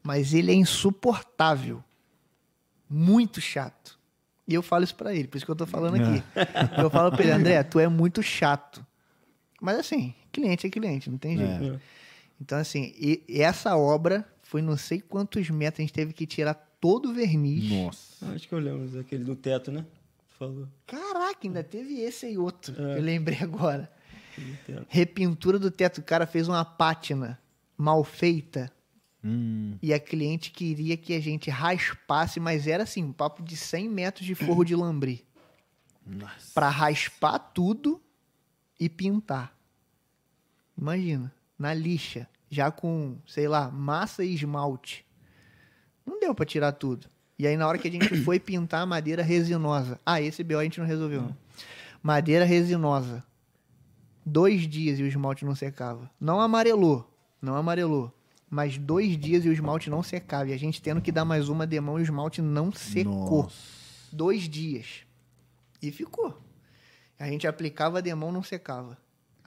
Mas 0.04 0.34
ele 0.34 0.52
é 0.52 0.54
insuportável. 0.54 1.82
Muito 2.88 3.40
chato. 3.40 3.98
E 4.46 4.52
eu 4.54 4.62
falo 4.62 4.84
isso 4.84 4.94
pra 4.94 5.14
ele, 5.14 5.26
por 5.26 5.38
isso 5.38 5.46
que 5.46 5.50
eu 5.50 5.56
tô 5.56 5.66
falando 5.66 5.96
aqui. 5.96 6.22
Eu 6.78 6.90
falo 6.90 7.10
pra 7.10 7.22
ele, 7.22 7.32
André, 7.32 7.62
tu 7.64 7.80
é 7.80 7.88
muito 7.88 8.22
chato. 8.22 8.84
Mas 9.60 9.78
assim, 9.78 10.14
cliente 10.30 10.66
é 10.66 10.70
cliente, 10.70 11.08
não 11.10 11.16
tem 11.16 11.38
jeito. 11.38 11.64
É. 11.76 11.80
Então, 12.40 12.58
assim, 12.58 12.92
e- 12.98 13.22
e 13.26 13.40
essa 13.40 13.74
obra 13.76 14.28
foi 14.42 14.60
não 14.60 14.76
sei 14.76 15.00
quantos 15.00 15.48
metros, 15.48 15.80
a 15.80 15.82
gente 15.82 15.94
teve 15.94 16.12
que 16.12 16.26
tirar 16.26 16.52
todo 16.78 17.08
o 17.10 17.14
verniz. 17.14 17.70
Nossa. 17.72 18.26
Acho 18.34 18.46
que 18.46 18.54
eu 18.54 18.58
lembro 18.58 18.86
daquele 18.88 19.24
do 19.24 19.34
teto, 19.34 19.72
né? 19.72 19.86
Tu 20.28 20.36
Falou. 20.36 20.68
Caraca, 20.86 21.38
ainda 21.44 21.64
teve 21.64 22.00
esse 22.00 22.26
aí 22.26 22.36
outro. 22.36 22.74
É. 22.78 22.98
Eu 22.98 23.02
lembrei 23.02 23.38
agora. 23.40 23.90
Do. 24.68 24.84
Repintura 24.90 25.58
do 25.58 25.70
teto. 25.70 25.98
O 25.98 26.02
cara 26.02 26.26
fez 26.26 26.48
uma 26.48 26.64
pátina 26.64 27.38
mal 27.78 28.04
feita. 28.04 28.70
Hum, 29.24 29.78
E 29.80 29.92
a 29.94 29.98
cliente 29.98 30.50
queria 30.50 30.96
que 30.96 31.14
a 31.14 31.20
gente 31.20 31.48
raspasse, 31.50 32.38
mas 32.38 32.66
era 32.66 32.82
assim, 32.82 33.02
um 33.04 33.12
papo 33.12 33.42
de 33.42 33.56
100 33.56 33.88
metros 33.88 34.26
de 34.26 34.34
forro 34.34 34.64
de 34.64 34.76
lambri. 34.76 35.24
nossa. 36.06 36.52
Pra 36.52 36.68
raspar 36.68 37.38
tudo 37.38 38.00
e 38.78 38.88
pintar. 38.88 39.56
Imagina, 40.76 41.32
na 41.58 41.72
lixa, 41.72 42.28
já 42.50 42.70
com, 42.70 43.16
sei 43.26 43.48
lá, 43.48 43.70
massa 43.70 44.24
e 44.24 44.34
esmalte. 44.34 45.04
Não 46.04 46.20
deu 46.20 46.34
pra 46.34 46.44
tirar 46.44 46.72
tudo. 46.72 47.08
E 47.38 47.46
aí 47.46 47.56
na 47.56 47.66
hora 47.66 47.78
que 47.78 47.88
a 47.88 47.90
gente 47.90 48.16
foi 48.22 48.38
pintar 48.38 48.82
a 48.82 48.86
madeira 48.86 49.22
resinosa. 49.22 49.98
Ah, 50.04 50.20
esse 50.20 50.44
BO 50.44 50.58
a 50.58 50.64
gente 50.64 50.78
não 50.80 50.86
resolveu. 50.86 51.22
não. 51.22 51.36
Madeira 52.02 52.44
resinosa. 52.44 53.24
Dois 54.26 54.68
dias 54.68 54.98
e 54.98 55.02
o 55.02 55.06
esmalte 55.06 55.44
não 55.44 55.54
secava. 55.54 56.10
Não 56.20 56.40
amarelou, 56.40 57.10
não 57.40 57.56
amarelou. 57.56 58.12
Mas 58.50 58.78
dois 58.78 59.18
dias 59.18 59.44
e 59.44 59.48
o 59.48 59.52
esmalte 59.52 59.90
não 59.90 60.02
secava. 60.02 60.50
E 60.50 60.52
a 60.52 60.56
gente 60.58 60.80
tendo 60.80 61.00
que 61.00 61.10
dar 61.10 61.24
mais 61.24 61.48
uma 61.48 61.66
demão 61.66 61.98
e 61.98 62.02
o 62.02 62.04
esmalte 62.04 62.40
não 62.42 62.70
secou 62.72 63.44
Nossa. 63.44 63.56
dois 64.12 64.48
dias. 64.48 65.04
E 65.82 65.90
ficou. 65.90 66.38
A 67.18 67.26
gente 67.26 67.46
aplicava 67.46 67.98
a 67.98 68.00
demão, 68.00 68.30
não 68.32 68.42
secava. 68.42 68.96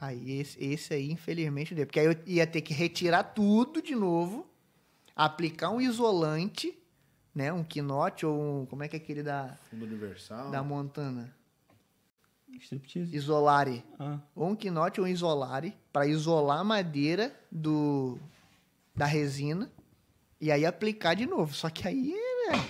Aí 0.00 0.38
esse, 0.38 0.62
esse 0.62 0.94
aí, 0.94 1.10
infelizmente, 1.10 1.74
deu. 1.74 1.86
Porque 1.86 1.98
aí 2.00 2.06
eu 2.06 2.16
ia 2.26 2.46
ter 2.46 2.60
que 2.60 2.72
retirar 2.72 3.22
tudo 3.24 3.82
de 3.82 3.94
novo, 3.94 4.46
aplicar 5.16 5.70
um 5.70 5.80
isolante, 5.80 6.78
né? 7.34 7.52
Um 7.52 7.64
quinote 7.64 8.24
ou 8.24 8.62
um. 8.62 8.66
Como 8.66 8.82
é 8.84 8.88
que 8.88 8.96
é 8.96 8.98
aquele 8.98 9.22
da, 9.22 9.56
Fundo 9.70 9.84
universal. 9.84 10.50
da 10.50 10.62
Montana? 10.62 11.34
Striptease. 12.60 13.14
Isolare. 13.14 13.84
Ah, 13.98 14.18
Ou 14.34 14.48
um 14.50 14.56
quinote 14.56 15.00
ou 15.00 15.06
um 15.06 15.08
isolare, 15.08 15.76
para 15.92 16.06
isolar 16.06 16.58
a 16.60 16.64
madeira 16.64 17.32
do, 17.52 18.18
da 18.98 19.06
resina 19.06 19.70
e 20.40 20.50
aí 20.50 20.66
aplicar 20.66 21.14
de 21.14 21.24
novo. 21.24 21.54
Só 21.54 21.70
que 21.70 21.86
aí 21.86 22.12
é 22.48 22.56
eu, 22.56 22.60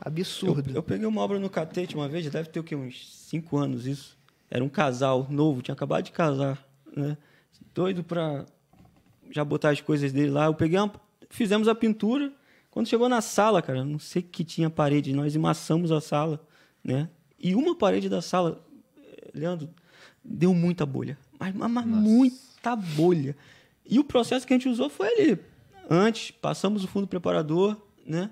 absurdo. 0.00 0.70
eu 0.72 0.82
peguei 0.82 1.06
uma 1.06 1.20
obra 1.20 1.38
no 1.38 1.50
catete 1.50 1.96
uma 1.96 2.08
vez, 2.08 2.30
deve 2.30 2.48
ter 2.48 2.60
o 2.60 2.64
quê? 2.64 2.76
Uns 2.76 3.08
cinco 3.28 3.58
anos 3.58 3.86
isso. 3.86 4.16
Era 4.48 4.62
um 4.62 4.68
casal 4.68 5.26
novo, 5.28 5.60
tinha 5.60 5.74
acabado 5.74 6.04
de 6.04 6.12
casar, 6.12 6.64
né? 6.96 7.16
Doido 7.74 8.04
pra 8.04 8.46
já 9.30 9.44
botar 9.44 9.70
as 9.70 9.80
coisas 9.80 10.12
dele 10.12 10.30
lá. 10.30 10.44
Eu 10.44 10.54
peguei 10.54 10.78
uma, 10.78 10.92
fizemos 11.28 11.66
a 11.66 11.74
pintura. 11.74 12.32
Quando 12.70 12.86
chegou 12.86 13.08
na 13.08 13.20
sala, 13.20 13.60
cara, 13.60 13.84
não 13.84 13.98
sei 13.98 14.22
que 14.22 14.44
tinha 14.44 14.70
parede, 14.70 15.12
nós 15.12 15.34
emassamos 15.34 15.90
a 15.90 16.00
sala, 16.00 16.40
né? 16.82 17.08
E 17.38 17.54
uma 17.54 17.74
parede 17.76 18.08
da 18.08 18.22
sala, 18.22 18.64
eh, 18.96 19.30
Leandro, 19.34 19.68
deu 20.24 20.54
muita 20.54 20.86
bolha. 20.86 21.18
Mas, 21.38 21.54
mas, 21.54 21.70
mas 21.70 21.86
muita 21.86 22.76
bolha. 22.76 23.36
E 23.84 23.98
o 23.98 24.04
processo 24.04 24.46
que 24.46 24.54
a 24.54 24.56
gente 24.56 24.68
usou 24.68 24.88
foi 24.88 25.08
ali. 25.08 25.38
Antes, 25.88 26.30
passamos 26.30 26.84
o 26.84 26.88
fundo 26.88 27.06
preparador, 27.06 27.76
né? 28.06 28.30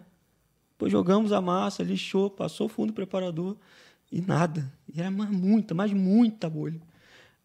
Depois 0.73 0.91
jogamos 0.91 1.33
a 1.33 1.41
massa, 1.41 1.83
lixou, 1.83 2.31
passou 2.31 2.67
o 2.67 2.69
fundo 2.71 2.93
preparador 2.93 3.57
e 4.11 4.21
nada. 4.21 4.73
E 4.93 5.01
era 5.01 5.11
mais 5.11 5.31
muita, 5.31 5.75
mas 5.75 5.93
muita 5.93 6.49
bolha. 6.49 6.81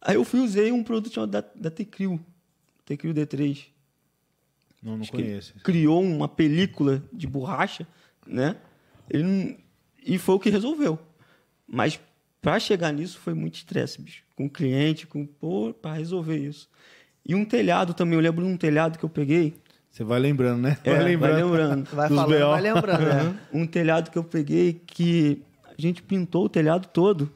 Aí 0.01 0.15
eu 0.15 0.23
fui 0.23 0.39
usei 0.39 0.71
um 0.71 0.83
produto 0.83 1.13
chamado 1.13 1.31
da, 1.31 1.43
da 1.55 1.69
Tecril, 1.69 2.19
Tecril 2.85 3.13
D3. 3.13 3.65
Não, 4.81 4.93
não 4.93 5.01
Acho 5.01 5.11
conheço. 5.11 5.53
criou 5.63 6.01
uma 6.01 6.27
película 6.27 7.03
de 7.11 7.25
borracha, 7.27 7.87
né? 8.25 8.55
Ele 9.09 9.57
E 10.05 10.17
foi 10.17 10.35
o 10.35 10.39
que 10.39 10.49
resolveu. 10.49 10.99
Mas 11.67 11.99
para 12.41 12.59
chegar 12.59 12.93
nisso 12.93 13.17
foi 13.19 13.33
muito 13.33 13.55
estresse, 13.55 13.99
bicho. 13.99 14.23
Com 14.35 14.45
o 14.45 14.49
cliente, 14.49 15.07
com 15.07 15.25
pô, 15.25 15.73
para 15.73 15.95
resolver 15.95 16.37
isso. 16.37 16.69
E 17.25 17.33
um 17.33 17.43
telhado 17.43 17.93
também, 17.93 18.13
eu 18.13 18.21
lembro 18.21 18.45
de 18.45 18.51
um 18.51 18.57
telhado 18.57 18.99
que 18.99 19.03
eu 19.03 19.09
peguei. 19.09 19.55
Você 19.95 20.03
vai 20.03 20.19
lembrando, 20.19 20.61
né? 20.61 20.77
É, 20.83 20.93
vai 20.93 21.03
lembrando. 21.05 21.89
Vai 21.91 22.09
dos 22.09 22.17
falando, 22.17 22.37
BO. 22.37 22.49
vai 22.49 22.61
lembrando. 22.61 23.05
né? 23.05 23.11
Aham. 23.11 23.39
Um 23.53 23.65
telhado 23.65 24.11
que 24.11 24.17
eu 24.17 24.25
peguei 24.25 24.73
que 24.73 25.41
a 25.65 25.81
gente 25.81 26.03
pintou 26.03 26.43
o 26.43 26.49
telhado 26.49 26.89
todo 26.89 27.31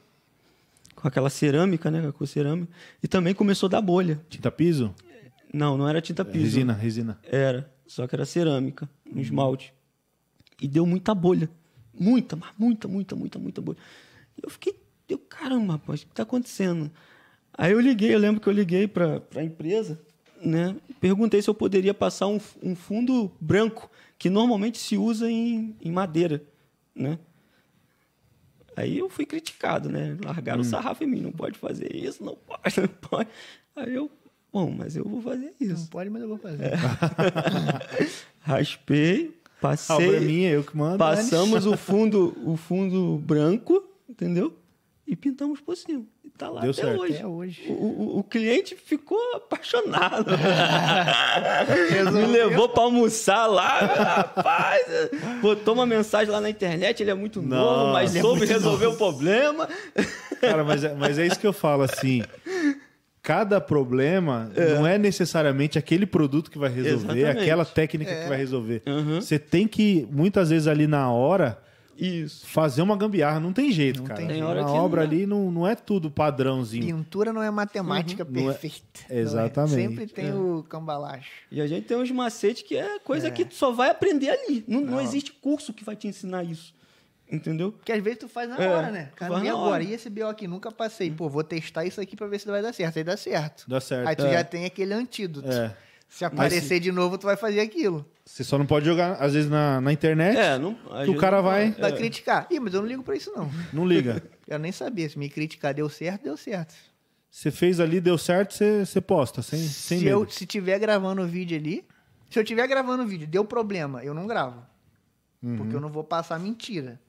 com 0.93 1.07
aquela 1.07 1.29
cerâmica, 1.29 1.89
né? 1.89 2.11
Com 2.11 2.21
a 2.21 2.27
cerâmica. 2.27 2.69
E 3.01 3.07
também 3.07 3.33
começou 3.33 3.67
a 3.67 3.69
dar 3.69 3.81
bolha. 3.81 4.19
Tinta 4.29 4.51
piso? 4.51 4.93
Não, 5.53 5.77
não 5.77 5.87
era 5.87 6.01
tinta 6.01 6.25
piso. 6.25 6.43
Resina, 6.43 6.73
resina. 6.73 7.17
Era, 7.23 7.71
só 7.87 8.05
que 8.05 8.13
era 8.13 8.25
cerâmica, 8.25 8.89
um 9.09 9.21
esmalte. 9.21 9.73
E 10.61 10.67
deu 10.67 10.85
muita 10.85 11.15
bolha. 11.15 11.49
Muita, 11.97 12.35
mas 12.35 12.49
muita, 12.57 12.89
muita, 12.89 13.15
muita, 13.15 13.39
muita 13.39 13.61
bolha. 13.61 13.77
E 14.37 14.41
eu 14.43 14.49
fiquei, 14.49 14.75
deu 15.07 15.17
caramba, 15.17 15.75
rapaz, 15.75 16.01
o 16.01 16.07
que 16.07 16.13
tá 16.13 16.23
acontecendo? 16.23 16.91
Aí 17.57 17.71
eu 17.71 17.79
liguei, 17.79 18.13
eu 18.13 18.19
lembro 18.19 18.41
que 18.41 18.49
eu 18.49 18.53
liguei 18.53 18.85
para 18.85 19.21
a 19.33 19.43
empresa, 19.43 19.97
né? 20.43 20.75
Perguntei 20.99 21.41
se 21.41 21.49
eu 21.49 21.53
poderia 21.55 21.93
passar 21.93 22.27
um, 22.27 22.39
um 22.61 22.75
fundo 22.75 23.31
branco, 23.39 23.89
que 24.17 24.29
normalmente 24.29 24.77
se 24.77 24.97
usa 24.97 25.29
em, 25.29 25.75
em 25.81 25.91
madeira, 25.91 26.43
né? 26.95 27.17
Aí 28.75 28.97
eu 28.97 29.09
fui 29.09 29.25
criticado, 29.25 29.89
né? 29.89 30.17
Largaram 30.23 30.61
o 30.61 30.63
sarrafo 30.65 31.03
em 31.03 31.07
mim, 31.07 31.21
não 31.21 31.31
pode 31.31 31.57
fazer 31.57 31.93
isso, 31.93 32.23
não 32.23 32.35
pode, 32.35 32.79
não 32.79 32.87
pode. 32.87 33.29
Aí 33.75 33.93
eu, 33.93 34.09
bom, 34.53 34.71
mas 34.77 34.95
eu 34.95 35.03
vou 35.03 35.21
fazer 35.21 35.53
Não 35.59 35.67
isso. 35.73 35.89
pode, 35.89 36.09
mas 36.09 36.21
eu 36.21 36.27
vou 36.29 36.37
fazer. 36.37 36.63
É. 36.63 36.75
Raspei, 38.39 39.35
A 39.61 39.67
obra 39.67 39.73
é 39.73 39.77
passei, 39.77 40.19
minha, 40.21 40.51
eu 40.51 40.63
que 40.63 40.75
mando. 40.77 40.97
passamos 40.97 41.65
o 41.65 41.75
fundo, 41.75 42.33
o 42.45 42.55
fundo 42.55 43.17
branco, 43.17 43.83
entendeu? 44.07 44.55
E 45.05 45.15
pintamos 45.15 45.59
por 45.59 45.75
cima. 45.75 46.05
Tá 46.39 46.49
lá 46.49 46.61
Deu 46.61 46.71
até 46.71 46.81
certo. 46.81 47.01
hoje. 47.01 47.13
Até 47.15 47.27
hoje. 47.27 47.63
O, 47.67 47.73
o- 47.73 48.19
o 48.19 48.23
cliente 48.23 48.75
ficou 48.75 49.19
apaixonado. 49.35 50.31
Me 52.13 52.25
levou 52.25 52.69
pra 52.69 52.83
almoçar 52.83 53.45
lá, 53.45 53.79
rapaz. 53.79 54.85
Botou 55.41 55.73
uma 55.73 55.85
mensagem 55.85 56.31
lá 56.31 56.39
na 56.41 56.49
internet, 56.49 57.01
ele 57.03 57.11
é 57.11 57.13
muito 57.13 57.41
novo, 57.41 57.91
mas 57.93 58.13
Nossa. 58.13 58.21
soube 58.25 58.45
resolver 58.45 58.87
o 58.87 58.95
problema. 58.95 59.67
Cara, 60.41 60.63
mas 60.63 60.83
é, 60.83 60.93
mas 60.95 61.19
é 61.19 61.27
isso 61.27 61.39
que 61.39 61.45
eu 61.47 61.53
falo, 61.53 61.83
assim. 61.83 62.23
Cada 63.21 63.59
problema 63.61 64.49
não 64.77 64.87
é 64.87 64.97
necessariamente 64.97 65.77
aquele 65.77 66.05
produto 66.05 66.49
que 66.49 66.57
vai 66.57 66.69
resolver, 66.69 67.17
Exatamente. 67.19 67.37
aquela 67.43 67.65
técnica 67.65 68.09
É. 68.11 68.23
que 68.23 68.29
vai 68.29 68.37
resolver. 68.37 68.81
Uhum. 68.87 69.19
Você 69.21 69.37
tem 69.37 69.67
que, 69.67 70.07
muitas 70.09 70.49
vezes 70.49 70.67
ali 70.67 70.87
na 70.87 71.11
hora, 71.11 71.59
Isso. 71.99 72.45
fazer 72.47 72.81
uma 72.81 72.95
gambiarra. 72.95 73.39
Não 73.39 73.51
tem 73.53 73.71
jeito, 73.71 73.99
Não 73.99 74.05
cara. 74.07 74.19
tem 74.19 74.29
jeito. 74.29 74.39
Na 74.41 74.45
Tem 74.47 74.55
hora 74.57 74.65
que 74.65 74.71
não 74.77 74.85
obra 74.85 75.01
dá. 75.01 75.07
ali 75.07 75.25
não, 75.25 75.51
não 75.51 75.67
é 75.67 75.75
tudo 75.75 76.09
padrãozinho. 76.09 76.85
Pintura 76.97 77.33
não 77.33 77.43
é 77.43 77.51
matemática 77.51 78.23
Não 78.23 78.41
é- 78.49 78.53
perfeita. 78.53 78.77
Não 79.09 79.15
é. 79.17 79.19
Exatamente. 79.19 79.73
Sempre 79.75 80.07
tem 80.07 80.33
o 80.33 80.63
cambalacho. 80.69 81.29
E 81.51 81.59
a 81.61 81.67
gente 81.67 81.85
tem 81.87 81.97
uns 81.97 82.09
macetes 82.11 82.63
que 82.63 82.77
é 82.77 82.99
coisa 82.99 83.27
É. 83.27 83.31
que 83.31 83.43
tu 83.45 83.55
só 83.55 83.71
vai 83.71 83.89
aprender 83.89 84.29
ali. 84.29 84.63
Não, 84.67 84.81
não 84.81 84.91
Não. 84.93 85.01
existe 85.01 85.31
curso 85.33 85.73
que 85.73 85.83
vai 85.83 85.95
te 85.95 86.07
ensinar 86.07 86.43
isso. 86.43 86.73
Entendeu? 87.31 87.71
Porque 87.71 87.91
às 87.91 88.03
vezes 88.03 88.19
tu 88.19 88.27
faz 88.27 88.49
na 88.49 88.57
É, 88.57 88.67
hora, 88.67 88.89
né? 88.89 89.09
Cara, 89.15 89.33
faz 89.33 89.45
e 89.45 89.49
agora? 89.49 89.69
hora. 89.73 89.83
E 89.83 89.93
esse 89.93 90.09
BO 90.09 90.25
aqui? 90.25 90.47
Nunca 90.47 90.71
passei. 90.71 91.11
Pô, 91.11 91.29
vou 91.29 91.43
testar 91.43 91.85
isso 91.85 92.01
aqui 92.01 92.15
pra 92.15 92.25
ver 92.25 92.39
se 92.39 92.47
vai 92.47 92.59
dar 92.61 92.73
certo. 92.73 92.97
Aí 92.97 93.03
dá 93.03 93.15
certo. 93.15 93.65
Dá 93.67 93.79
certo. 93.79 94.07
Aí 94.07 94.15
tu 94.15 94.25
É. 94.25 94.33
já 94.33 94.43
tem 94.43 94.65
aquele 94.65 94.93
antídoto. 94.95 95.47
É. 95.47 95.75
Se 96.09 96.25
aparecer 96.25 96.79
de 96.79 96.91
novo, 96.91 97.17
tu 97.19 97.27
vai 97.27 97.37
fazer 97.37 97.59
aquilo. 97.59 98.03
Você 98.25 98.43
só 98.43 98.57
não 98.57 98.65
pode 98.65 98.85
jogar, 98.85 99.13
às 99.21 99.33
vezes, 99.33 99.49
na, 99.49 99.79
na 99.79 99.93
internet. 99.93 100.35
É, 100.37 100.57
não. 100.57 100.73
Que 101.05 101.11
o 101.11 101.15
cara 101.17 101.39
vai-. 101.39 101.71
Vai 101.71 101.91
É. 101.91 101.95
criticar. 101.95 102.47
Ih, 102.49 102.59
mas 102.59 102.73
eu 102.73 102.81
não 102.81 102.87
ligo 102.87 103.03
pra 103.03 103.15
isso, 103.15 103.31
não. 103.35 103.49
Não 103.71 103.85
liga. 103.87 104.21
Quero 104.45 104.59
nem 104.61 104.71
saber. 104.71 105.09
Se 105.09 105.19
me 105.19 105.29
criticar 105.29 105.73
deu 105.73 105.87
certo, 105.87 106.23
deu 106.23 106.35
certo. 106.35 106.73
Você 107.29 107.51
fez 107.51 107.79
ali, 107.79 108.01
deu 108.01 108.17
certo, 108.17 108.55
você, 108.55 108.83
você 108.85 108.99
posta, 108.99 109.43
sem, 109.43 109.59
sem 109.59 109.99
se 109.99 110.05
medo. 110.05 110.21
eu 110.23 110.29
se 110.29 110.47
tiver 110.47 110.79
gravando 110.79 111.21
o 111.21 111.27
vídeo 111.27 111.55
ali, 111.55 111.85
se 112.27 112.39
eu 112.39 112.43
tiver 112.43 112.67
gravando 112.67 113.03
o 113.03 113.07
vídeo, 113.07 113.27
deu 113.27 113.45
problema, 113.45 114.03
eu 114.03 114.15
não 114.15 114.25
gravo. 114.25 114.65
Uhum. 115.43 115.57
Porque 115.57 115.75
eu 115.75 115.79
não 115.79 115.89
vou 115.89 116.03
passar 116.03 116.39
mentira. 116.39 116.99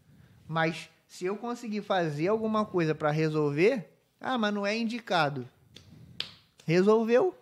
Mas 0.46 0.90
se 1.08 1.24
eu 1.24 1.36
conseguir 1.36 1.80
fazer 1.80 2.28
alguma 2.28 2.66
coisa 2.66 2.94
pra 2.94 3.10
resolver, 3.10 3.90
ah, 4.20 4.36
mas 4.36 4.52
não 4.52 4.66
é 4.66 4.76
indicado. 4.76 5.48
Resolveu. 6.66 7.34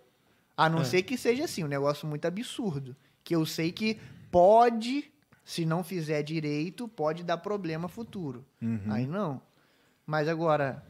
A 0.58 0.66
É. 0.66 0.68
não 0.68 0.84
ser 0.84 1.02
que 1.04 1.16
seja 1.16 1.44
assim, 1.44 1.62
um 1.62 1.68
negócio 1.68 2.06
muito 2.08 2.24
absurdo. 2.26 2.96
Que 3.22 3.36
eu 3.36 3.46
sei 3.46 3.70
que 3.70 3.96
pode, 4.28 5.04
se 5.44 5.64
não 5.64 5.84
fizer 5.84 6.22
direito, 6.24 6.88
pode 6.88 7.22
dar 7.22 7.38
problema 7.38 7.86
futuro. 7.88 8.44
Uhum. 8.60 8.80
Aí 8.90 9.06
não. 9.06 9.40
Mas 10.04 10.26
agora, 10.26 10.82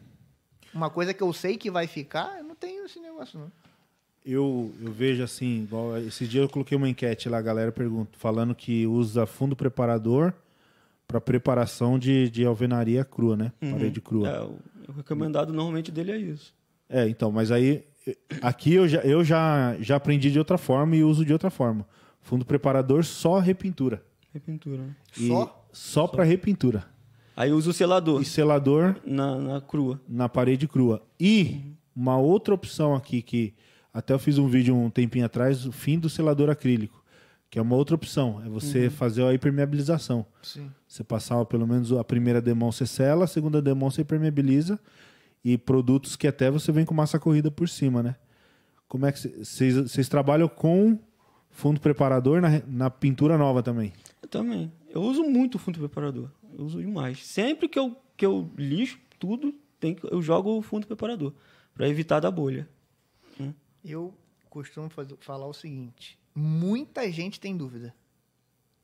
uma 0.72 0.88
coisa 0.88 1.12
que 1.12 1.22
eu 1.22 1.32
sei 1.34 1.58
que 1.58 1.70
vai 1.70 1.86
ficar, 1.86 2.38
eu 2.38 2.44
não 2.44 2.54
tenho 2.54 2.86
esse 2.86 2.98
negócio, 2.98 3.38
não. 3.38 3.52
Eu, 4.24 4.72
eu 4.80 4.90
vejo 4.90 5.22
assim, 5.22 5.62
igual 5.62 5.96
esse 5.98 6.26
dia 6.26 6.40
eu 6.40 6.48
coloquei 6.48 6.76
uma 6.76 6.88
enquete 6.88 7.28
lá, 7.28 7.38
a 7.38 7.42
galera 7.42 7.70
pergunta, 7.72 8.10
falando 8.18 8.54
que 8.54 8.86
usa 8.86 9.26
fundo 9.26 9.54
preparador 9.54 10.32
para 11.06 11.20
preparação 11.20 11.98
de, 11.98 12.28
de 12.28 12.44
alvenaria 12.44 13.04
crua, 13.04 13.36
né? 13.36 13.52
Parede 13.60 14.00
crua. 14.00 14.28
É, 14.28 14.40
o, 14.42 14.58
recomendado 14.96 15.52
normalmente 15.52 15.90
dele 15.90 16.12
é 16.12 16.18
isso. 16.18 16.54
É, 16.88 17.08
então, 17.08 17.30
mas 17.32 17.50
aí 17.50 17.84
aqui 18.42 18.74
eu 18.74 18.88
já, 18.88 19.00
eu 19.00 19.24
já, 19.24 19.76
já 19.80 19.96
aprendi 19.96 20.30
de 20.30 20.38
outra 20.38 20.58
forma 20.58 20.96
e 20.96 21.02
uso 21.02 21.24
de 21.24 21.32
outra 21.32 21.50
forma. 21.50 21.86
Fundo 22.20 22.44
preparador 22.44 23.04
só 23.04 23.38
repintura. 23.38 24.02
Repintura. 24.32 24.82
né? 24.82 24.96
E 25.16 25.28
Só? 25.28 25.66
Só 25.72 26.06
para 26.06 26.24
repintura. 26.24 26.84
Aí 27.36 27.52
usa 27.52 27.70
o 27.70 27.72
selador 27.72 28.20
E 28.20 28.24
selador 28.24 28.96
na, 29.06 29.36
na 29.38 29.60
crua. 29.60 30.00
na 30.08 30.28
parede 30.28 30.66
crua. 30.66 31.02
E 31.20 31.60
uma 31.94 32.16
outra 32.18 32.52
opção 32.54 32.94
aqui 32.94 33.22
que 33.22 33.54
até 33.94 34.12
eu 34.12 34.18
fiz 34.18 34.38
um 34.38 34.48
vídeo 34.48 34.74
um 34.76 34.90
tempinho 34.90 35.24
atrás, 35.24 35.64
o 35.64 35.72
fim 35.72 35.98
do 35.98 36.08
selador 36.10 36.50
acrílico, 36.50 37.02
que 37.50 37.58
é 37.58 37.62
uma 37.62 37.76
outra 37.76 37.94
opção, 37.94 38.42
é 38.44 38.48
você 38.48 38.90
fazer 38.90 39.24
a 39.24 39.32
impermeabilização. 39.32 40.26
Sim. 40.42 40.70
Você 40.86 41.02
passar 41.02 41.44
pelo 41.46 41.66
menos 41.66 41.92
a 41.92 42.04
primeira 42.04 42.40
demão 42.40 42.70
você 42.70 42.86
sela, 42.86 43.24
a 43.24 43.28
segunda 43.28 43.62
demão 43.62 43.90
você 43.90 44.02
impermeabiliza 44.02 44.78
e 45.44 45.56
produtos 45.56 46.16
que 46.16 46.26
até 46.26 46.50
você 46.50 46.70
vem 46.72 46.84
com 46.84 46.94
massa 46.94 47.18
corrida 47.18 47.50
por 47.50 47.68
cima, 47.68 48.02
né? 48.02 48.16
Como 48.88 49.06
é 49.06 49.12
que 49.12 49.18
vocês 49.44 50.08
trabalham 50.08 50.48
com 50.48 50.98
fundo 51.50 51.80
preparador 51.80 52.40
na, 52.40 52.62
na 52.66 52.90
pintura 52.90 53.36
nova 53.36 53.62
também? 53.62 53.92
Eu 54.22 54.28
também. 54.28 54.72
Eu 54.88 55.02
uso 55.02 55.22
muito 55.22 55.56
o 55.56 55.58
fundo 55.58 55.78
preparador. 55.78 56.30
Eu 56.56 56.64
uso 56.64 56.80
demais. 56.80 57.24
Sempre 57.26 57.68
que 57.68 57.78
eu, 57.78 57.94
que 58.16 58.24
eu 58.24 58.50
lixo 58.56 58.98
tudo, 59.18 59.54
tem 59.78 59.94
que, 59.94 60.12
eu 60.12 60.22
jogo 60.22 60.56
o 60.56 60.62
fundo 60.62 60.86
preparador. 60.86 61.32
Pra 61.74 61.88
evitar 61.88 62.20
da 62.20 62.30
bolha. 62.30 62.68
Eu 63.84 64.12
costumo 64.50 64.88
faz- 64.90 65.08
falar 65.20 65.46
o 65.46 65.52
seguinte: 65.52 66.18
muita 66.34 67.10
gente 67.12 67.38
tem 67.38 67.56
dúvida. 67.56 67.94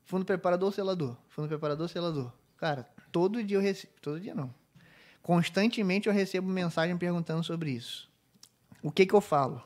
Fundo 0.05 0.25
preparador 0.25 0.67
ou 0.67 0.73
selador? 0.73 1.17
Fundo 1.29 1.49
preparador 1.49 1.83
ou 1.85 1.89
selador? 1.89 2.33
Cara, 2.57 2.89
todo 3.11 3.43
dia 3.43 3.57
eu 3.57 3.61
recebo. 3.61 3.93
Todo 4.01 4.21
dia 4.21 4.35
não. 4.35 4.55
Constantemente 5.25 6.07
eu 6.07 6.13
recebo 6.13 6.47
mensagem 6.47 6.99
perguntando 6.99 7.43
sobre 7.43 7.71
isso. 7.71 8.11
O 8.83 8.93
que 8.93 9.07
que 9.07 9.15
eu 9.15 9.23
falo? 9.23 9.63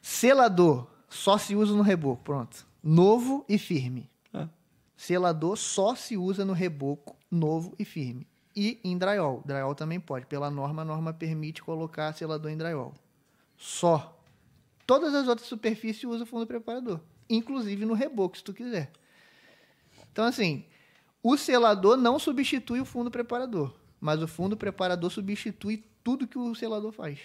Selador 0.00 0.86
só 1.08 1.36
se 1.36 1.56
usa 1.56 1.74
no 1.74 1.82
reboco, 1.82 2.22
pronto. 2.22 2.64
Novo 2.80 3.44
e 3.48 3.58
firme. 3.58 4.08
É. 4.32 4.48
Selador 4.96 5.56
só 5.56 5.96
se 5.96 6.16
usa 6.16 6.44
no 6.44 6.52
reboco 6.52 7.16
novo 7.28 7.74
e 7.80 7.84
firme. 7.84 8.28
E 8.54 8.78
em 8.84 8.96
drywall. 8.96 9.42
Drywall 9.44 9.74
também 9.74 9.98
pode. 9.98 10.24
Pela 10.26 10.48
norma, 10.48 10.82
a 10.82 10.84
norma 10.84 11.12
permite 11.12 11.60
colocar 11.60 12.12
selador 12.12 12.52
em 12.52 12.56
drywall. 12.56 12.94
Só. 13.56 14.22
Todas 14.86 15.12
as 15.16 15.26
outras 15.26 15.48
superfícies 15.48 16.04
usam 16.04 16.24
fundo 16.24 16.46
preparador. 16.46 17.00
Inclusive 17.28 17.84
no 17.84 17.92
reboco, 17.92 18.36
se 18.36 18.44
tu 18.44 18.54
quiser. 18.54 18.92
Então, 20.12 20.24
assim, 20.24 20.64
o 21.24 21.36
selador 21.36 21.96
não 21.96 22.20
substitui 22.20 22.80
o 22.80 22.84
fundo 22.84 23.10
preparador. 23.10 23.74
Mas 24.00 24.22
o 24.22 24.28
fundo 24.28 24.56
preparador 24.56 25.10
substitui 25.10 25.84
tudo 26.04 26.26
que 26.26 26.38
o 26.38 26.54
selador 26.54 26.92
faz. 26.92 27.18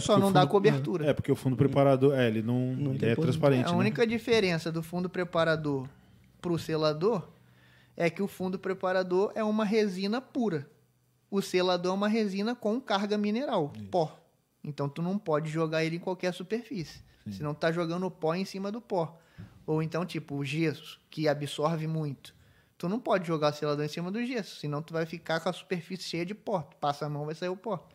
Só 0.00 0.12
porque 0.14 0.20
não 0.20 0.28
o 0.28 0.32
dá 0.32 0.40
fundo- 0.42 0.50
cobertura. 0.50 1.06
É, 1.06 1.12
porque 1.12 1.32
o 1.32 1.36
fundo 1.36 1.56
preparador, 1.56 2.14
é, 2.18 2.28
ele 2.28 2.42
não, 2.42 2.74
Não 2.76 2.92
ele 2.94 3.06
é 3.06 3.14
transparente, 3.16 3.68
A 3.68 3.72
né? 3.72 3.76
única 3.78 4.06
diferença 4.06 4.70
do 4.70 4.82
fundo 4.82 5.08
preparador 5.10 5.88
para 6.40 6.52
o 6.52 6.58
selador 6.58 7.28
é 7.96 8.08
que 8.08 8.22
o 8.22 8.28
fundo 8.28 8.58
preparador 8.58 9.32
é 9.34 9.42
uma 9.44 9.64
resina 9.64 10.20
pura. 10.20 10.68
O 11.30 11.42
selador 11.42 11.92
é 11.92 11.94
uma 11.94 12.08
resina 12.08 12.54
com 12.54 12.80
carga 12.80 13.18
mineral, 13.18 13.72
pó. 13.90 14.16
Então 14.64 14.88
tu 14.88 15.02
não 15.02 15.18
pode 15.18 15.50
jogar 15.50 15.84
ele 15.84 15.96
em 15.96 16.00
qualquer 16.00 16.32
superfície. 16.32 17.00
Senão 17.30 17.52
tu 17.54 17.58
tá 17.58 17.70
jogando 17.70 18.10
pó 18.10 18.34
em 18.34 18.44
cima 18.44 18.72
do 18.72 18.80
pó. 18.80 19.18
Ou 19.66 19.82
então, 19.82 20.04
tipo, 20.06 20.34
o 20.36 20.44
gesso, 20.44 21.00
que 21.10 21.28
absorve 21.28 21.86
muito. 21.86 22.34
Tu 22.80 22.88
não 22.88 22.98
pode 22.98 23.28
jogar 23.28 23.52
o 23.52 23.54
selador 23.54 23.84
em 23.84 23.88
cima 23.88 24.10
do 24.10 24.24
gesso, 24.24 24.56
senão 24.56 24.80
tu 24.80 24.94
vai 24.94 25.04
ficar 25.04 25.38
com 25.38 25.50
a 25.50 25.52
superfície 25.52 26.04
cheia 26.04 26.24
de 26.24 26.32
pó. 26.32 26.62
Tu 26.62 26.78
passa 26.78 27.04
a 27.04 27.10
mão, 27.10 27.26
vai 27.26 27.34
sair 27.34 27.50
o 27.50 27.56
pó. 27.56 27.86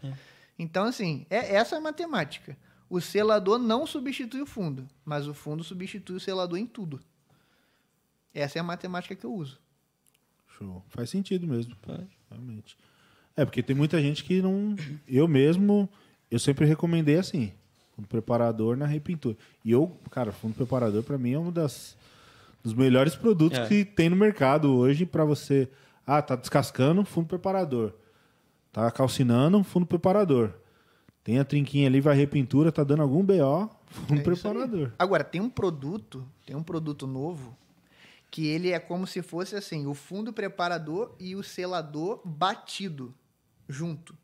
Então, 0.59 0.83
assim, 0.83 1.25
é, 1.27 1.55
essa 1.55 1.73
é 1.73 1.79
a 1.79 1.81
matemática. 1.81 2.55
O 2.87 3.01
selador 3.01 3.57
não 3.57 3.87
substitui 3.87 4.43
o 4.43 4.45
fundo, 4.45 4.87
mas 5.03 5.27
o 5.27 5.33
fundo 5.33 5.63
substitui 5.63 6.17
o 6.17 6.19
selador 6.19 6.59
em 6.59 6.67
tudo. 6.67 7.01
Essa 8.31 8.59
é 8.59 8.61
a 8.61 8.63
matemática 8.63 9.15
que 9.15 9.25
eu 9.25 9.33
uso. 9.33 9.59
Show. 10.55 10.85
Faz 10.89 11.09
sentido 11.09 11.47
mesmo. 11.47 11.75
Faz. 11.81 12.05
Realmente. 12.29 12.77
É, 13.35 13.43
porque 13.43 13.63
tem 13.63 13.75
muita 13.75 13.99
gente 13.99 14.23
que 14.23 14.39
não. 14.39 14.75
Eu 15.07 15.27
mesmo, 15.27 15.89
eu 16.29 16.37
sempre 16.37 16.63
recomendei 16.67 17.17
assim: 17.17 17.51
fundo 17.95 18.07
preparador 18.07 18.77
na 18.77 18.85
repintura. 18.85 19.35
E 19.63 19.71
eu, 19.71 19.99
cara, 20.11 20.31
fundo 20.31 20.53
preparador 20.53 21.01
pra 21.01 21.17
mim 21.17 21.33
é 21.33 21.39
um 21.39 21.51
das, 21.51 21.97
dos 22.65 22.73
melhores 22.73 23.15
produtos 23.15 23.59
É. 23.59 23.67
que 23.67 23.85
tem 23.85 24.09
no 24.09 24.15
mercado 24.15 24.73
hoje 24.75 25.05
pra 25.05 25.23
você. 25.23 25.69
Ah, 26.05 26.19
tá 26.19 26.35
descascando, 26.35 27.05
fundo 27.05 27.27
preparador. 27.27 27.93
Tá 28.71 28.89
calcinando, 28.89 29.63
fundo 29.63 29.85
preparador. 29.85 30.51
Tem 31.23 31.37
a 31.37 31.45
trinquinha 31.45 31.87
ali, 31.87 32.01
vai 32.01 32.15
repintura, 32.15 32.71
tá 32.71 32.83
dando 32.83 33.03
algum 33.03 33.23
BO, 33.23 33.69
fundo 33.85 34.19
É 34.19 34.23
preparador. 34.23 34.91
Agora, 34.97 35.23
tem 35.23 35.39
um 35.41 35.49
produto, 35.49 36.27
tem 36.43 36.55
um 36.55 36.63
produto 36.63 37.05
novo, 37.05 37.55
que 38.31 38.47
ele 38.47 38.71
é 38.71 38.79
como 38.79 39.05
se 39.05 39.21
fosse 39.21 39.55
assim, 39.55 39.85
o 39.85 39.93
fundo 39.93 40.33
preparador 40.33 41.13
e 41.19 41.35
o 41.35 41.43
selador 41.43 42.19
batido 42.25 43.13
junto. 43.69 44.15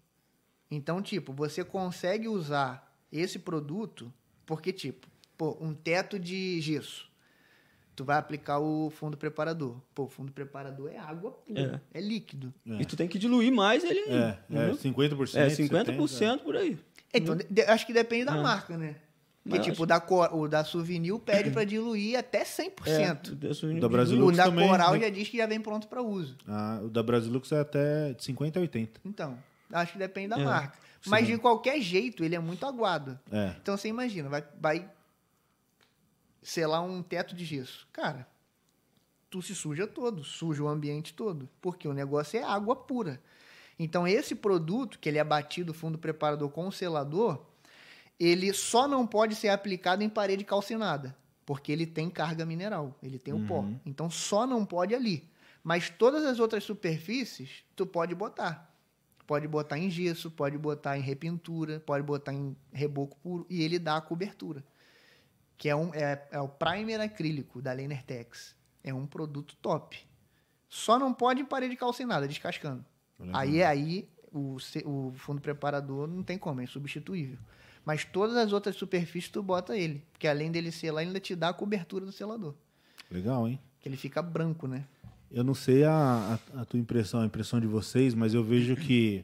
Então, 0.69 0.99
tipo, 0.99 1.31
você 1.31 1.63
consegue 1.63 2.27
usar 2.27 2.91
esse 3.11 3.37
produto, 3.37 4.11
porque, 4.47 4.73
tipo, 4.73 5.07
pô, 5.37 5.57
um 5.61 5.73
teto 5.75 6.17
de 6.19 6.59
gesso. 6.59 7.10
Tu 8.01 8.05
vai 8.05 8.17
aplicar 8.17 8.57
o 8.57 8.89
fundo 8.89 9.15
preparador. 9.15 9.75
Pô, 9.93 10.05
o 10.05 10.07
fundo 10.07 10.31
preparador 10.31 10.89
é 10.91 10.97
água 10.97 11.29
pura, 11.33 11.79
é, 11.93 12.01
líquido. 12.01 12.51
E 12.65 12.83
tu 12.83 12.95
tem 12.97 13.07
que 13.07 13.19
diluir 13.19 13.51
mais 13.53 13.83
ele 13.83 13.99
ainda. 13.99 14.41
É, 14.49 14.55
é 14.55 14.57
entendeu? 14.57 14.75
50%. 14.75 15.35
É, 15.35 15.47
70%, 15.49 15.69
50% 15.69 16.39
por 16.39 16.55
aí. 16.57 16.79
Então, 17.13 17.35
de- 17.35 17.43
de- 17.47 17.61
acho 17.61 17.85
que 17.85 17.93
depende 17.93 18.25
da 18.25 18.33
Ah. 18.33 18.41
marca, 18.41 18.75
né? 18.75 18.95
Porque, 19.43 19.57
Mas 19.59 19.65
tipo, 19.67 19.83
o 19.83 19.85
da, 19.85 19.99
Cor- 19.99 20.33
o 20.35 20.47
da 20.47 20.63
Souvenir 20.63 21.15
pede 21.19 21.51
pra 21.51 21.63
diluir 21.63 22.17
até 22.17 22.43
100%. 22.43 23.37
É, 23.39 23.77
o 23.77 23.79
Da 23.79 23.87
Brasil- 23.87 24.25
O 24.25 24.31
da 24.31 24.45
também, 24.45 24.67
Coral 24.67 24.93
né? 24.93 25.01
já 25.01 25.09
diz 25.09 25.27
que 25.29 25.37
já 25.37 25.45
vem 25.45 25.61
pronto 25.61 25.87
para 25.87 26.01
uso. 26.01 26.35
Ah, 26.47 26.79
o 26.83 26.89
da 26.89 27.03
Brasilux 27.03 27.51
é 27.51 27.59
até 27.59 28.13
de 28.13 28.23
50 28.23 28.57
a 28.57 28.61
80. 28.63 28.99
Então, 29.05 29.37
acho 29.73 29.93
que 29.93 29.99
depende 29.99 30.29
da 30.29 30.39
É. 30.39 30.43
marca. 30.43 30.79
Mas 31.05 31.27
de 31.27 31.37
qualquer 31.37 31.79
jeito, 31.81 32.23
ele 32.23 32.33
é 32.35 32.39
muito 32.39 32.65
aguado. 32.65 33.19
É. 33.31 33.53
Então 33.61 33.77
você 33.77 33.87
imagina, 33.89 34.27
vai, 34.27 34.43
vai 34.59 34.89
sei 36.41 36.65
lá, 36.65 36.81
um 36.81 37.03
teto 37.03 37.35
de 37.35 37.45
gesso. 37.45 37.87
Cara, 37.91 38.27
tu 39.29 39.41
se 39.41 39.55
suja 39.55 39.87
todo, 39.87 40.23
suja 40.23 40.63
o 40.63 40.67
ambiente 40.67 41.13
todo, 41.13 41.49
porque 41.61 41.87
o 41.87 41.93
negócio 41.93 42.39
é 42.39 42.43
água 42.43 42.75
pura. 42.75 43.21
Então 43.79 44.07
esse 44.07 44.35
produto, 44.35 44.99
que 44.99 45.09
ele 45.09 45.17
é 45.17 45.23
batido 45.23 45.73
fundo 45.73 45.97
preparador 45.97 46.49
com 46.49 46.67
o 46.67 46.71
selador, 46.71 47.41
ele 48.19 48.53
só 48.53 48.87
não 48.87 49.07
pode 49.07 49.35
ser 49.35 49.49
aplicado 49.49 50.03
em 50.03 50.09
parede 50.09 50.43
calcinada, 50.43 51.15
porque 51.45 51.71
ele 51.71 51.87
tem 51.87 52.09
carga 52.09 52.45
mineral, 52.45 52.95
ele 53.01 53.17
tem 53.17 53.33
o 53.33 53.45
pó. 53.47 53.65
Então 53.85 54.09
só 54.09 54.45
não 54.45 54.65
pode 54.65 54.93
ali. 54.93 55.27
Mas 55.63 55.89
todas 55.89 56.25
as 56.25 56.39
outras 56.39 56.63
superfícies, 56.63 57.63
tu 57.75 57.85
pode 57.85 58.13
botar. 58.13 58.69
Pode 59.25 59.47
botar 59.47 59.77
em 59.77 59.89
gesso, 59.89 60.29
pode 60.29 60.57
botar 60.57 60.97
em 60.97 61.01
repintura, 61.01 61.79
pode 61.79 62.03
botar 62.03 62.33
em 62.33 62.55
reboco 62.73 63.17
puro 63.19 63.45
e 63.49 63.63
ele 63.63 63.79
dá 63.79 63.97
a 63.97 64.01
cobertura. 64.01 64.63
Que 65.61 65.69
é, 65.69 65.75
um, 65.75 65.93
é, 65.93 66.19
é 66.31 66.39
o 66.39 66.47
primer 66.47 66.99
acrílico 66.99 67.61
da 67.61 67.71
Lenertex. 67.71 68.55
É 68.83 68.91
um 68.91 69.05
produto 69.05 69.55
top. 69.61 69.95
Só 70.67 70.97
não 70.97 71.13
pode 71.13 71.39
em 71.39 71.45
parede 71.45 71.75
calcinada, 71.75 72.27
descascando. 72.27 72.83
Aí 73.31 73.61
aí 73.61 74.09
o, 74.33 74.57
o 74.85 75.13
fundo 75.17 75.39
preparador 75.39 76.07
não 76.07 76.23
tem 76.23 76.35
como, 76.35 76.61
é 76.61 76.63
insubstituível. 76.63 77.37
Mas 77.85 78.03
todas 78.03 78.35
as 78.37 78.51
outras 78.51 78.75
superfícies 78.75 79.29
tu 79.29 79.43
bota 79.43 79.77
ele. 79.77 80.03
Porque 80.11 80.27
além 80.27 80.51
dele 80.51 80.71
selar, 80.71 81.03
ele 81.03 81.09
ainda 81.09 81.19
te 81.19 81.35
dá 81.35 81.49
a 81.49 81.53
cobertura 81.53 82.07
do 82.07 82.11
selador. 82.11 82.55
Legal, 83.11 83.47
hein? 83.47 83.59
Que 83.79 83.87
ele 83.87 83.97
fica 83.97 84.19
branco, 84.19 84.67
né? 84.67 84.83
Eu 85.31 85.43
não 85.43 85.53
sei 85.53 85.83
a, 85.83 86.39
a, 86.55 86.61
a 86.61 86.65
tua 86.65 86.79
impressão, 86.79 87.21
a 87.21 87.25
impressão 87.27 87.59
de 87.59 87.67
vocês, 87.67 88.15
mas 88.15 88.33
eu 88.33 88.43
vejo 88.43 88.75
que 88.75 89.23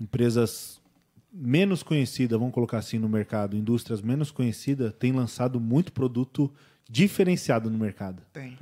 empresas 0.00 0.80
menos 1.32 1.82
conhecidas, 1.82 2.38
vamos 2.38 2.54
colocar 2.54 2.78
assim 2.78 2.98
no 2.98 3.08
mercado, 3.08 3.56
indústrias 3.56 4.00
menos 4.00 4.30
conhecidas, 4.30 4.92
têm 4.98 5.12
lançado 5.12 5.60
muito 5.60 5.92
produto 5.92 6.50
diferenciado 6.88 7.70
no 7.70 7.78
mercado. 7.78 8.22
Tem. 8.32 8.56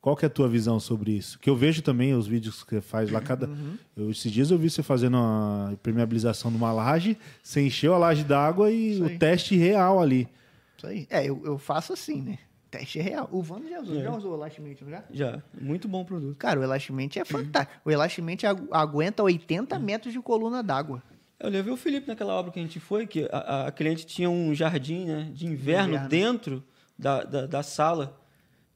Qual 0.00 0.16
que 0.16 0.24
é 0.24 0.28
a 0.28 0.30
tua 0.30 0.48
visão 0.48 0.78
sobre 0.78 1.10
isso? 1.10 1.38
Que 1.40 1.50
eu 1.50 1.56
vejo 1.56 1.82
também 1.82 2.14
os 2.14 2.26
vídeos 2.26 2.62
que 2.62 2.70
você 2.76 2.80
faz 2.80 3.10
lá 3.10 3.20
cada. 3.20 3.48
Uhum. 3.48 3.76
Eu, 3.96 4.10
esses 4.10 4.30
dias 4.30 4.50
eu 4.50 4.56
vi 4.58 4.70
você 4.70 4.82
fazendo 4.82 5.16
a 5.16 5.70
impermeabilização 5.72 6.50
numa 6.50 6.72
laje, 6.72 7.18
você 7.42 7.60
encheu 7.66 7.92
a 7.94 7.98
laje 7.98 8.22
d'água 8.24 8.70
e 8.70 8.92
Isso 8.92 9.02
o 9.02 9.06
aí. 9.08 9.18
teste 9.18 9.56
real 9.56 10.00
ali. 10.00 10.28
Isso 10.76 10.86
aí. 10.86 11.06
É, 11.10 11.28
eu, 11.28 11.42
eu 11.44 11.58
faço 11.58 11.92
assim, 11.92 12.22
né? 12.22 12.38
Teste 12.70 13.00
real. 13.00 13.28
O 13.32 13.42
Vando 13.42 13.68
já 13.68 13.80
usou. 13.80 13.98
É. 13.98 14.02
Já 14.04 14.14
usou 14.16 14.32
o 14.32 14.36
Elastimate, 14.36 14.84
não 14.84 14.90
já? 14.90 15.02
Já. 15.10 15.42
Muito 15.60 15.88
bom 15.88 16.04
produto. 16.04 16.36
Cara, 16.36 16.60
o 16.60 16.62
Elastimate 16.62 17.18
é 17.18 17.24
fantástico. 17.24 17.80
O 17.84 17.90
Elastimate 17.90 18.46
agu- 18.46 18.68
aguenta 18.70 19.22
80 19.22 19.78
metros 19.80 20.12
de 20.12 20.20
coluna 20.20 20.62
d'água. 20.62 21.02
Eu 21.40 21.50
levei 21.50 21.72
o 21.72 21.76
Felipe 21.76 22.08
naquela 22.08 22.34
obra 22.34 22.50
que 22.50 22.58
a 22.58 22.62
gente 22.62 22.80
foi, 22.80 23.06
que 23.06 23.28
a, 23.30 23.66
a 23.66 23.72
cliente 23.72 24.04
tinha 24.04 24.28
um 24.28 24.52
jardim 24.54 25.04
né, 25.04 25.30
de 25.32 25.46
inverno, 25.46 25.90
Inverno. 25.90 26.08
dentro 26.08 26.64
da, 26.98 27.22
da, 27.22 27.46
da 27.46 27.62
sala. 27.62 28.20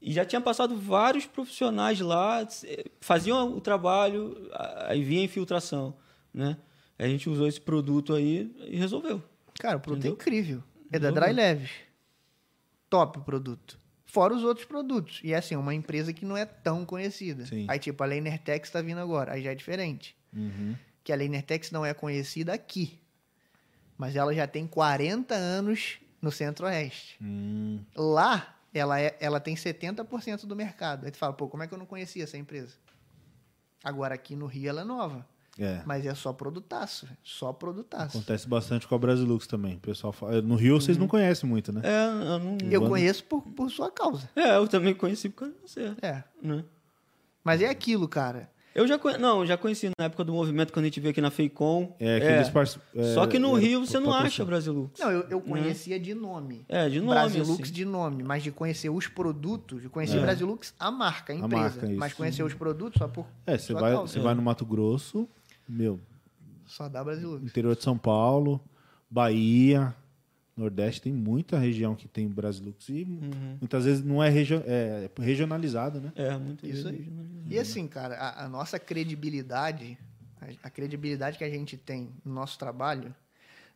E 0.01 0.11
já 0.13 0.25
tinha 0.25 0.41
passado 0.41 0.75
vários 0.75 1.25
profissionais 1.25 1.99
lá, 1.99 2.45
faziam 3.01 3.55
o 3.55 3.61
trabalho, 3.61 4.49
aí 4.87 5.03
vinha 5.03 5.21
a 5.21 5.25
infiltração. 5.25 5.95
Né? 6.33 6.57
A 6.97 7.07
gente 7.07 7.29
usou 7.29 7.47
esse 7.47 7.59
produto 7.59 8.13
aí 8.13 8.53
e 8.67 8.77
resolveu. 8.77 9.21
Cara, 9.59 9.77
o 9.77 9.79
produto 9.79 10.05
Entendeu? 10.05 10.17
é 10.17 10.21
incrível. 10.21 10.63
É 10.91 10.99
da. 10.99 11.11
Dry 11.11 11.33
Leves. 11.33 11.71
Top 12.89 13.19
o 13.19 13.21
produto. 13.21 13.79
Fora 14.05 14.33
os 14.33 14.43
outros 14.43 14.65
produtos. 14.65 15.19
E 15.23 15.33
é 15.33 15.37
assim, 15.37 15.55
uma 15.55 15.73
empresa 15.73 16.13
que 16.13 16.23
não 16.25 16.37
é 16.37 16.45
tão 16.45 16.85
conhecida. 16.85 17.45
Sim. 17.45 17.65
Aí, 17.67 17.79
tipo, 17.79 18.03
a 18.03 18.05
Leinertex 18.05 18.69
tá 18.69 18.81
vindo 18.81 18.99
agora. 18.99 19.33
Aí 19.33 19.41
já 19.41 19.51
é 19.51 19.55
diferente. 19.55 20.15
Uhum. 20.31 20.75
Que 21.03 21.11
a 21.11 21.15
Leinertex 21.15 21.71
não 21.71 21.85
é 21.85 21.93
conhecida 21.93 22.53
aqui. 22.53 22.99
Mas 23.97 24.15
ela 24.15 24.33
já 24.33 24.47
tem 24.47 24.65
40 24.65 25.35
anos 25.35 25.97
no 26.21 26.31
Centro-Oeste. 26.31 27.17
Hum, 27.21 27.79
Lá, 27.95 28.55
ela, 28.73 28.99
é, 28.99 29.15
ela 29.19 29.39
tem 29.39 29.55
70% 29.55 30.45
do 30.45 30.55
mercado. 30.55 31.05
Aí 31.05 31.11
tu 31.11 31.17
fala, 31.17 31.33
pô, 31.33 31.47
como 31.47 31.61
é 31.63 31.67
que 31.67 31.73
eu 31.73 31.77
não 31.77 31.85
conhecia 31.85 32.23
essa 32.23 32.37
empresa? 32.37 32.73
Agora, 33.83 34.15
aqui 34.15 34.35
no 34.35 34.45
Rio, 34.45 34.69
ela 34.69 34.81
é 34.81 34.83
nova. 34.85 35.27
é. 35.59 35.83
Mas 35.85 36.05
é 36.05 36.15
só 36.15 36.31
produtaço. 36.33 37.07
Só 37.21 37.51
produtaço. 37.53 38.17
Acontece 38.17 38.47
bastante 38.47 38.87
com 38.87 38.95
a 38.95 38.97
Brasilux 38.97 39.45
também. 39.45 39.75
O 39.75 39.79
pessoal 39.79 40.11
fala- 40.13 40.41
No 40.41 40.55
Rio 40.55 40.79
vocês 40.79 40.97
não 40.97 41.07
conhecem 41.07 41.47
muito, 41.47 41.71
né? 41.73 41.81
É, 41.83 42.05
eu, 42.07 42.39
não, 42.39 42.57
Eu 42.71 42.79
Vando- 42.79 42.91
conheço 42.91 43.23
por, 43.25 43.41
por 43.41 43.69
sua 43.69 43.91
causa. 43.91 44.27
é, 44.35 44.55
eu 44.55 44.67
também 44.67 44.95
conheci 44.95 45.27
por 45.29 45.39
causa 45.41 45.53
de 45.53 45.61
você. 45.61 45.95
É. 46.01 46.23
Né? 46.41 46.63
Mas 47.43 47.61
é 47.61 47.67
aquilo, 47.69 48.07
cara. 48.07 48.49
Eu 48.75 48.87
já 48.87 48.97
conhe... 48.97 49.17
não, 49.19 49.41
eu 49.41 49.45
já 49.45 49.55
conheci 49.57 49.89
na 49.99 50.05
época 50.05 50.23
do 50.23 50.33
movimento 50.33 50.73
quando 50.73 50.83
a 50.85 50.87
gente 50.87 50.99
veio 50.99 51.11
aqui 51.11 51.21
na 51.21 51.29
Feicom. 51.29 51.95
É, 51.99 52.17
aqueles 52.17 52.49
parce- 52.49 52.79
é, 52.95 53.13
Só 53.13 53.27
que 53.27 53.37
no 53.37 53.49
era 53.55 53.59
Rio 53.59 53.85
você 53.85 53.99
não 53.99 54.11
acha 54.11 54.43
Brasilux. 54.43 54.99
Não, 54.99 55.11
eu, 55.11 55.21
eu 55.29 55.41
conhecia 55.41 55.99
de 55.99 56.13
nome. 56.15 56.65
É, 56.67 56.89
de 56.89 56.99
nome, 56.99 57.11
Brasilux 57.11 57.61
assim. 57.61 57.71
de 57.71 57.85
nome, 57.85 58.23
mas 58.23 58.41
de 58.41 58.51
conhecer 58.51 58.89
os 58.89 59.07
produtos, 59.07 59.81
de 59.81 59.89
conhecer 59.89 60.17
É. 60.17 60.21
Brasilux, 60.21 60.73
a 60.79 60.89
marca, 60.89 61.33
a 61.33 61.35
A 61.35 61.39
empresa. 61.39 61.63
marca, 61.63 61.85
isso. 61.85 61.99
mas 61.99 62.13
conhecer 62.13 62.43
os 62.43 62.53
produtos 62.55 62.97
só 62.97 63.07
por 63.07 63.25
É, 63.45 63.57
você 63.57 63.73
vai, 63.73 63.93
você 63.95 64.19
vai 64.19 64.33
no 64.33 64.41
Mato 64.41 64.65
Grosso, 64.65 65.27
meu, 65.69 65.99
Só 66.65 66.89
dá 66.89 67.03
Brasilux. 67.03 67.43
interior 67.43 67.75
de 67.75 67.83
São 67.83 67.97
Paulo, 67.97 68.59
Bahia, 69.09 69.93
Nordeste, 70.55 71.01
tem 71.01 71.11
muita 71.13 71.57
região 71.57 71.95
que 71.95 72.07
tem 72.07 72.27
Brasilux 72.27 72.87
e 72.89 73.03
Uhum. 73.03 73.57
muitas 73.59 73.85
vezes 73.85 74.03
não 74.03 74.23
é, 74.23 74.29
é 74.29 75.09
regionalizado, 75.19 75.99
né? 75.99 76.11
É, 76.15 76.37
muito 76.37 76.65
Isso 76.65 76.87
aí. 76.87 77.11
E 77.49 77.57
assim, 77.57 77.87
cara, 77.87 78.15
a, 78.15 78.45
a 78.45 78.49
nossa 78.49 78.77
credibilidade, 78.79 79.97
a, 80.39 80.67
a 80.67 80.69
credibilidade 80.69 81.37
que 81.37 81.43
a 81.43 81.49
gente 81.49 81.75
tem 81.77 82.09
no 82.23 82.33
nosso 82.33 82.57
trabalho, 82.59 83.13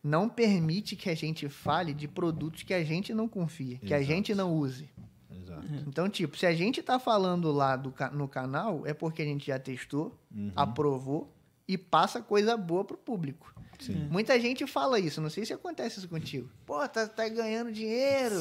não 0.02 0.28
permite 0.28 0.94
que 0.94 1.10
a 1.10 1.14
gente 1.16 1.48
fale 1.48 1.92
de 1.92 2.06
produtos 2.06 2.62
que 2.62 2.72
a 2.72 2.84
gente 2.84 3.12
não 3.12 3.28
confia, 3.28 3.78
que 3.78 3.92
a 3.92 3.98
Exato. 3.98 4.12
gente 4.14 4.34
não 4.34 4.54
use. 4.54 4.88
Exato. 5.30 5.66
Então, 5.86 6.08
tipo, 6.08 6.36
se 6.36 6.46
a 6.46 6.54
gente 6.54 6.82
tá 6.82 6.98
falando 7.00 7.50
lá 7.50 7.74
do, 7.74 7.92
no 8.12 8.28
canal, 8.28 8.86
é 8.86 8.94
porque 8.94 9.22
a 9.22 9.24
gente 9.24 9.46
já 9.48 9.58
testou, 9.58 10.16
Uhum. 10.34 10.52
aprovou 10.54 11.34
e 11.66 11.76
passa 11.76 12.22
coisa 12.22 12.56
boa 12.56 12.84
pro 12.84 12.96
público. 12.96 13.52
Sim. 13.78 14.08
Muita 14.10 14.38
gente 14.40 14.66
fala 14.66 14.98
isso, 14.98 15.20
não 15.20 15.30
sei 15.30 15.44
se 15.46 15.52
acontece 15.52 15.98
isso 15.98 16.08
contigo. 16.08 16.50
Pô, 16.66 16.86
tá, 16.88 17.06
tá 17.06 17.28
ganhando 17.28 17.70
dinheiro, 17.72 18.34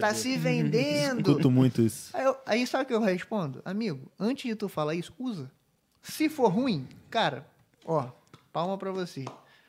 tá 0.00 0.12
se 0.14 0.36
vendendo. 0.36 1.20
Escuto 1.30 1.50
muito 1.50 1.80
isso. 1.82 2.10
Aí, 2.16 2.24
eu- 2.24 2.36
aí 2.44 2.66
sabe 2.66 2.84
o 2.84 2.86
que 2.86 2.94
eu 2.94 3.00
respondo? 3.00 3.62
Amigo, 3.64 4.10
antes 4.18 4.48
de 4.48 4.54
tu 4.56 4.68
falar 4.68 4.94
isso, 4.94 5.12
usa. 5.18 5.50
Se 6.02 6.28
for 6.28 6.48
ruim, 6.48 6.88
cara, 7.08 7.46
ó, 7.84 8.08
palma 8.52 8.76
pra 8.78 8.90
você. 8.90 9.24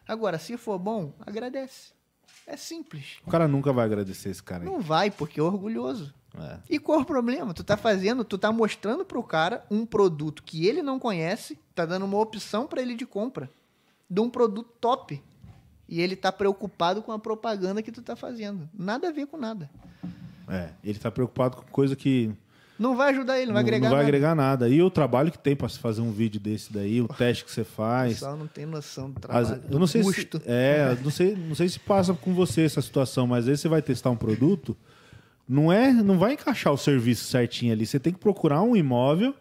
Agora, 0.07 0.39
se 0.39 0.57
for 0.57 0.80
bom, 0.80 1.13
agradece. 1.26 1.91
É 2.47 2.57
simples. 2.57 3.17
O 3.26 3.30
cara 3.30 3.47
nunca 3.47 3.72
vai 3.72 3.86
agradecer 3.86 4.30
esse 4.30 4.41
cara 4.41 4.63
aí. 4.63 4.69
Não 4.69 4.80
vai, 4.82 5.11
porque 5.11 5.39
é 5.39 5.43
orgulhoso. 5.43 6.13
É. 6.38 6.57
E 6.69 6.80
qual 6.80 6.99
é 6.99 7.01
o 7.01 7.05
problema? 7.05 7.53
Tu 7.53 7.63
tá 7.63 7.76
fazendo, 7.78 8.24
tu 8.24 8.38
tá 8.38 8.51
mostrando 8.51 9.03
pro 9.05 9.22
cara 9.22 9.65
um 9.69 9.86
produto 9.86 10.41
que 10.43 10.65
ele 10.65 10.82
não 10.82 10.97
conhece, 10.97 11.59
tá 11.76 11.86
dando 11.86 12.05
uma 12.05 12.17
opção 12.17 12.65
pra 12.65 12.82
ele 12.82 12.95
de 12.95 13.05
compra 13.05 13.49
de 14.12 14.20
um 14.20 14.30
produto 14.30 14.70
top. 14.82 15.22
E 15.88 15.99
ele 16.01 16.16
tá 16.16 16.32
preocupado 16.32 17.01
com 17.01 17.12
a 17.12 17.20
propaganda 17.20 17.82
que 17.82 17.91
tu 17.91 18.01
tá 18.01 18.16
fazendo. 18.16 18.70
Nada 18.78 19.07
a 19.07 19.12
ver 19.12 19.26
com 19.28 19.38
nada. 19.38 19.70
É, 20.47 20.70
ele 20.84 20.99
tá 20.99 21.09
preocupado 21.09 21.57
com 21.57 21.64
coisa 21.72 21.95
que 21.95 22.32
Não 22.80 22.95
vai 22.95 23.12
ajudar 23.12 23.38
ele, 23.38 23.47
não 23.47 23.53
vai 23.53 23.62
agregar 23.64 23.84
não 23.89 23.89
vai 23.95 23.97
nada. 24.05 24.07
agregar 24.07 24.36
nada. 24.36 24.70
E 24.70 24.82
o 24.82 24.89
trabalho 24.89 25.32
que 25.32 25.38
tem 25.39 25.55
pra 25.55 25.70
se 25.70 25.80
fazer 25.80 26.01
um 26.01 26.12
vídeo 26.12 26.39
desse 26.41 26.72
daí, 26.74 27.01
o 27.01 27.07
teste 27.07 27.45
que 27.45 27.51
você 27.51 27.62
O 27.62 27.66
faz. 27.66 28.14
pessoal 28.14 28.36
não 28.38 28.47
tem 28.47 28.66
noção 28.66 29.09
do 29.12 29.18
As- 29.30 29.47
trabalho, 29.47 29.64
eu 29.70 29.80
não 29.80 29.88
sei 29.88 30.01
custo. 30.01 30.38
se 30.39 30.43
é, 30.47 30.97
não 31.03 31.12
sei, 31.12 31.36
não 31.36 31.55
sei 31.55 31.70
se 31.70 31.80
passa 31.80 32.14
com 32.14 32.34
você 32.34 32.62
essa 32.64 32.82
situação, 32.82 33.28
mas 33.28 33.39
às 33.39 33.45
vezes 33.45 33.62
você 33.62 33.70
vai 33.70 33.82
testar 33.82 34.09
um 34.09 34.16
produto, 34.18 34.76
não 35.52 35.72
é, 35.72 35.91
não 35.91 36.18
vai 36.18 36.34
encaixar 36.34 36.72
o 36.72 36.78
serviço 36.78 37.26
certinho 37.26 37.74
ali. 37.74 37.86
Você 37.86 37.99
tem 37.99 38.14
que 38.14 38.20
procurar 38.20 38.62
um 38.62 38.76
imóvel 38.76 39.36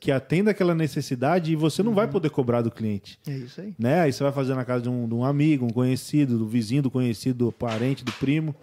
que 0.00 0.10
atenda 0.10 0.50
aquela 0.50 0.74
necessidade 0.74 1.52
e 1.52 1.56
você 1.56 1.82
não 1.82 1.94
vai 1.94 2.06
Uhum. 2.06 2.12
poder 2.12 2.30
cobrar 2.30 2.62
do 2.62 2.70
cliente. 2.70 3.18
É 3.26 3.30
isso 3.36 3.60
aí. 3.60 3.74
Né? 3.78 4.00
Aí 4.00 4.12
você 4.12 4.22
vai 4.24 4.32
fazer 4.32 4.54
na 4.54 4.64
casa 4.64 4.82
de 4.82 4.88
um, 4.88 5.06
de 5.06 5.14
um 5.14 5.24
amigo, 5.24 5.64
um 5.64 5.70
conhecido, 5.70 6.36
do 6.36 6.46
vizinho, 6.46 6.82
do 6.82 6.90
conhecido, 6.90 7.46
do 7.46 7.52
parente, 7.52 8.04
do 8.04 8.12
primo, 8.12 8.54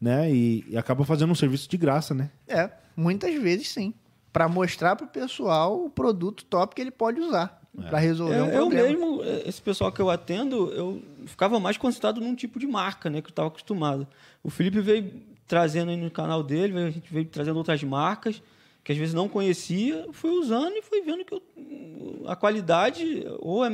né? 0.00 0.30
E, 0.32 0.64
e 0.68 0.76
acaba 0.78 1.04
fazendo 1.04 1.30
um 1.30 1.34
serviço 1.34 1.68
de 1.68 1.76
graça, 1.76 2.14
né? 2.14 2.30
É, 2.46 2.70
muitas 2.96 3.34
vezes 3.34 3.68
sim. 3.68 3.92
Pra 4.32 4.48
mostrar 4.48 4.94
pro 4.96 5.06
pessoal 5.06 5.84
o 5.84 5.90
produto 5.90 6.44
top 6.44 6.74
que 6.74 6.80
ele 6.80 6.90
pode 6.90 7.20
usar 7.20 7.58
Pra 7.88 7.98
resolver 7.98 8.34
É, 8.34 8.42
um 8.42 8.46
eu 8.48 8.52
problema. 8.60 8.88
mesmo, 8.88 9.22
eh, 9.22 9.42
esse 9.46 9.62
pessoal 9.62 9.92
que 9.92 10.00
eu 10.00 10.10
atendo, 10.10 10.68
eu 10.72 11.00
ficava 11.26 11.60
mais 11.60 11.76
concentrado 11.76 12.20
num 12.20 12.34
tipo 12.34 12.58
de 12.58 12.66
marca, 12.66 13.08
né? 13.08 13.20
Que 13.20 13.28
eu 13.28 13.30
estava 13.30 13.46
acostumado. 13.48 14.06
O 14.42 14.50
Felipe 14.50 14.80
veio 14.80 15.12
trazendo 15.48 15.90
aí 15.90 15.96
no 15.96 16.10
canal 16.10 16.42
dele, 16.42 16.78
a 16.78 16.90
gente 16.90 17.12
veio 17.12 17.24
trazendo 17.26 17.56
outras 17.56 17.82
marcas 17.82 18.40
que 18.84 18.92
às 18.92 18.98
vezes 18.98 19.14
não 19.14 19.28
conhecia, 19.28 20.06
fui 20.12 20.30
usando 20.30 20.74
e 20.76 20.82
fui 20.82 21.00
vendo 21.02 21.24
que 21.24 21.34
eu- 21.34 22.22
a 22.26 22.36
qualidade 22.36 23.24
ou 23.40 23.64
é 23.64 23.70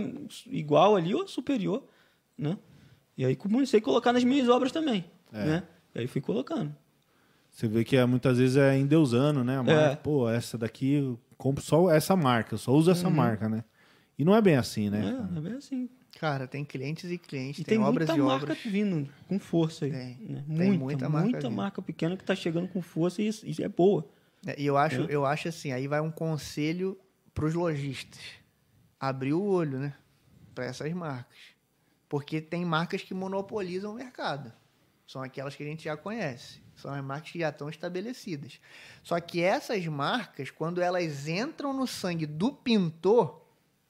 igual 0.47 0.97
ali 0.97 1.15
ou 1.15 1.25
é 1.25 1.27
superior, 1.27 1.85
né? 2.39 2.57
E 3.17 3.25
aí 3.25 3.37
comecei 3.37 3.79
a 3.79 3.83
colocar 3.83 4.13
nas 4.13 4.25
minhas 4.25 4.49
obras 4.49 4.73
também, 4.73 5.05
É. 5.33 5.45
né? 5.45 5.63
E 5.95 6.01
aí 6.01 6.07
fui 6.07 6.21
colocando. 6.21 6.75
Você 7.51 7.69
vê 7.69 7.85
que 7.85 7.97
é, 7.97 8.05
muitas 8.05 8.39
vezes 8.39 8.57
é 8.57 8.77
endeusando, 8.77 9.45
né? 9.45 9.59
A 9.59 9.63
marca, 9.63 9.81
É. 9.93 9.97
Pô, 9.97 10.29
essa 10.29 10.59
daqui, 10.59 10.95
eu 10.95 11.21
compro 11.39 11.63
só 11.63 11.89
essa 11.91 12.17
marca, 12.17 12.55
eu 12.55 12.59
só 12.59 12.73
uso 12.73 12.91
essa 12.91 13.09
marca, 13.09 13.49
né? 13.49 13.63
E 14.19 14.25
não 14.25 14.35
é 14.35 14.41
bem 14.43 14.57
assim, 14.57 14.91
né? 14.91 15.29
É, 15.35 15.39
é 15.39 15.41
bem 15.41 15.53
assim. 15.55 15.89
Cara, 16.19 16.47
tem 16.47 16.65
clientes 16.65 17.11
e 17.11 17.19
clientes, 17.19 17.61
E 17.61 17.65
tem, 17.65 17.77
tem, 17.79 17.85
obras 17.87 18.09
muita 18.09 18.21
e 18.23 18.25
marca 18.25 18.45
obras. 18.45 18.59
vindo 18.65 19.09
com 19.29 19.39
força 19.39 19.85
aí. 19.85 19.91
Tem. 19.91 20.17
né? 20.21 20.45
Tem 20.47 20.57
Muita, 20.57 20.79
muita 20.79 20.79
muita, 20.79 21.09
marca 21.09 21.51
marca, 21.51 21.81
vindo. 21.81 21.87
pequena 21.87 22.17
que 22.17 22.23
está 22.23 22.35
chegando 22.37 22.69
com 22.69 22.81
força 22.81 23.21
e 23.21 23.27
isso, 23.27 23.47
isso 23.47 23.63
é 23.63 23.69
boa. 23.69 24.09
É, 24.47 24.61
E 24.61 24.67
eu 24.67 24.77
acho, 24.77 25.03
É. 25.03 25.07
eu 25.09 25.25
acho 25.27 25.49
assim, 25.49 25.73
aí 25.73 25.89
vai 25.89 26.01
um 26.01 26.11
conselho 26.11 26.97
para 27.35 27.45
os 27.47 27.55
lojistas. 27.55 28.21
Abrir 29.01 29.33
o 29.35 29.43
olho, 29.43 29.79
né? 29.79 29.95
Para 30.55 30.67
essas 30.67 30.93
marcas. 30.93 31.37
Porque 32.09 32.41
tem 32.41 32.65
marcas 32.65 33.03
que 33.03 33.13
monopolizam 33.13 33.91
o 33.93 33.95
mercado. 33.95 34.53
São 35.07 35.21
aquelas 35.21 35.55
que 35.57 35.63
a 35.63 35.67
gente 35.67 35.85
já 35.85 35.97
conhece. 35.97 36.63
São 36.77 36.93
as 36.93 37.05
marcas 37.05 37.31
que 37.33 37.39
já 37.41 37.49
estão 37.51 37.69
estabelecidas. 37.69 38.61
Só 39.03 39.19
que 39.21 39.43
essas 39.43 39.85
marcas, 39.87 40.51
quando 40.51 40.81
elas 40.81 41.27
entram 41.29 41.73
no 41.73 41.87
sangue 41.87 42.25
do 42.25 42.53
pintor, 42.53 43.44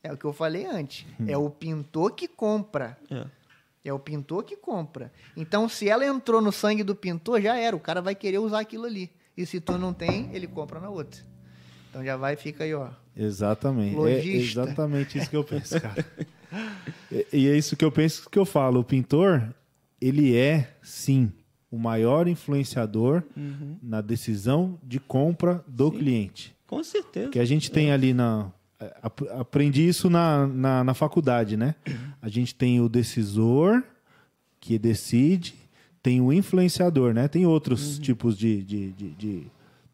é 0.05 0.13
o 0.13 0.17
que 0.17 0.25
eu 0.25 0.33
falei 0.33 0.67
antes. 0.67 1.07
É 1.27 1.37
o 1.37 1.51
pintor 1.51 2.13
que 2.13 2.29
compra. 2.29 2.97
É. 3.11 3.25
É 3.87 3.93
o 3.93 3.99
pintor 3.99 4.45
que 4.45 4.57
compra. 4.57 5.11
Então, 5.37 5.69
se 5.69 5.89
ela 5.89 6.07
entrou 6.07 6.41
no 6.41 6.53
sangue 6.53 6.83
do 6.83 6.95
pintor, 6.95 7.41
já 7.41 7.57
era. 7.57 7.75
O 7.75 7.81
cara 7.81 8.01
vai 8.01 8.15
querer 8.15 8.39
usar 8.39 8.61
aquilo 8.61 8.85
ali. 8.85 9.11
E 9.37 9.45
se 9.45 9.61
tu 9.61 9.77
não 9.77 9.93
tem, 9.93 10.31
ele 10.33 10.47
compra 10.47 10.79
na 10.79 10.89
outra. 10.89 11.21
Então 11.91 12.05
já 12.05 12.17
vai, 12.17 12.37
fica 12.37 12.65
aí, 12.65 12.75
ó. 12.75 12.91
Exatamente. 13.17 13.95
É 13.95 13.99
Lojista. 13.99 14.63
exatamente 14.63 15.19
isso 15.19 15.31
que 15.31 15.37
eu 15.37 15.45
penso, 15.45 15.81
cara. 15.81 16.07
e, 17.11 17.27
e 17.33 17.49
é 17.49 17.57
isso 17.57 17.77
que 17.77 17.85
eu 17.85 17.93
penso 17.93 18.29
que 18.29 18.39
eu 18.39 18.45
falo. 18.45 18.81
O 18.81 18.85
pintor, 18.85 19.55
ele 20.01 20.37
é, 20.37 20.75
sim, 20.83 21.33
o 21.71 21.79
maior 21.79 22.29
influenciador 22.29 23.23
na 23.83 24.01
decisão 24.01 24.79
de 24.83 25.01
compra 25.01 25.65
do 25.67 25.91
cliente. 25.91 26.55
Com 26.67 26.83
certeza. 26.83 27.31
Que 27.31 27.39
a 27.39 27.45
gente 27.45 27.71
tem 27.71 27.93
ali 27.93 28.15
na. 28.15 28.51
Ap- 29.03 29.29
Aprendi 29.39 29.87
isso 29.87 30.09
na, 30.11 30.47
na, 30.47 30.85
na 30.85 30.95
faculdade, 30.95 31.57
né? 31.57 31.75
A 32.21 32.29
gente 32.29 32.55
tem 32.55 32.81
o 32.81 32.89
decisor, 32.89 33.83
que 34.61 34.79
decide, 34.79 35.55
tem 36.03 36.21
o 36.21 36.33
influenciador, 36.33 37.13
né? 37.15 37.29
Tem 37.29 37.47
outros 37.47 37.99
tipos 37.99 38.37
de, 38.37 38.63
de, 38.63 38.93
de, 38.93 39.11
de, 39.11 39.47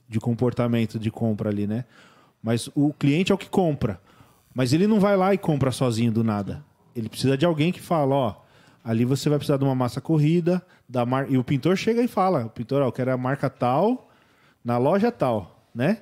de 0.09 0.21
comportamento 0.21 0.99
de 0.99 1.11
compra 1.11 1.51
ali, 1.51 1.67
né? 1.67 1.85
Mas 2.43 2.69
o 2.75 2.93
cliente 2.93 3.33
é 3.33 3.35
o 3.35 3.39
que 3.39 3.49
compra. 3.49 4.01
Mas 4.55 4.73
ele 4.73 4.87
não 4.87 4.99
vai 4.99 5.17
lá 5.17 5.33
e 5.35 5.39
compra 5.39 5.71
sozinho 5.71 6.11
do 6.11 6.25
nada. 6.25 6.65
Ele 6.97 7.09
precisa 7.09 7.37
de 7.37 7.45
alguém 7.47 7.71
que 7.71 7.81
fala, 7.81 8.15
ó, 8.15 8.35
ali 8.83 9.05
você 9.05 9.29
vai 9.29 9.39
precisar 9.39 9.59
de 9.59 9.65
uma 9.65 9.75
massa 9.75 10.01
corrida, 10.01 10.61
da 10.89 11.07
mar... 11.07 11.31
e 11.31 11.39
o 11.39 11.45
pintor 11.45 11.77
chega 11.77 12.03
e 12.03 12.09
fala, 12.09 12.47
o 12.47 12.51
pintor, 12.51 12.83
ó, 12.83 12.87
eu 12.87 12.93
quero 12.93 13.13
a 13.13 13.17
marca 13.17 13.49
tal, 13.49 14.11
na 14.65 14.77
loja 14.79 15.13
tal, 15.13 15.65
né? 15.75 15.99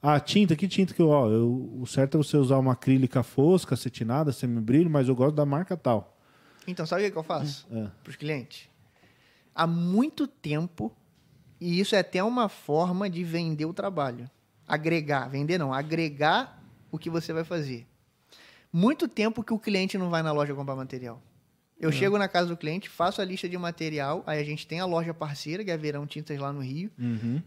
Ah, 0.00 0.20
tinta, 0.20 0.54
que 0.54 0.68
tinta 0.68 0.94
que 0.94 1.02
eu, 1.02 1.08
ó, 1.08 1.28
eu, 1.28 1.76
o 1.80 1.86
certo 1.86 2.16
é 2.16 2.18
você 2.18 2.36
usar 2.36 2.58
uma 2.58 2.72
acrílica 2.72 3.22
fosca, 3.22 3.74
acetinada, 3.74 4.32
semibrilho, 4.32 4.88
mas 4.88 5.08
eu 5.08 5.14
gosto 5.16 5.34
da 5.34 5.44
marca 5.44 5.76
tal. 5.76 6.16
Então, 6.66 6.86
sabe 6.86 7.02
o 7.02 7.04
que, 7.06 7.10
que 7.12 7.18
eu 7.18 7.22
faço 7.24 7.66
É. 7.72 7.88
para 8.02 8.10
os 8.10 8.16
clientes? 8.16 8.68
Há 9.54 9.66
muito 9.66 10.26
tempo, 10.28 10.92
e 11.60 11.80
isso 11.80 11.96
é 11.96 11.98
até 11.98 12.22
uma 12.22 12.48
forma 12.48 13.10
de 13.10 13.24
vender 13.24 13.64
o 13.66 13.72
trabalho. 13.74 14.30
Agregar, 14.68 15.26
vender 15.28 15.58
não, 15.58 15.72
agregar 15.74 16.62
o 16.92 16.98
que 16.98 17.10
você 17.10 17.32
vai 17.32 17.42
fazer. 17.42 17.86
Muito 18.72 19.08
tempo 19.08 19.42
que 19.42 19.52
o 19.52 19.58
cliente 19.58 19.98
não 19.98 20.10
vai 20.10 20.22
na 20.22 20.30
loja 20.30 20.54
comprar 20.54 20.76
material. 20.76 21.20
Eu 21.80 21.90
chego 21.92 22.18
na 22.18 22.28
casa 22.28 22.48
do 22.48 22.56
cliente, 22.56 22.88
faço 22.88 23.20
a 23.22 23.24
lista 23.24 23.48
de 23.48 23.56
material, 23.56 24.22
aí 24.26 24.40
a 24.40 24.44
gente 24.44 24.66
tem 24.66 24.78
a 24.80 24.84
loja 24.84 25.14
parceira, 25.14 25.64
que 25.64 25.70
é 25.70 25.76
Verão 25.76 26.06
Tintas 26.06 26.38
lá 26.38 26.52
no 26.52 26.60
Rio. 26.60 26.90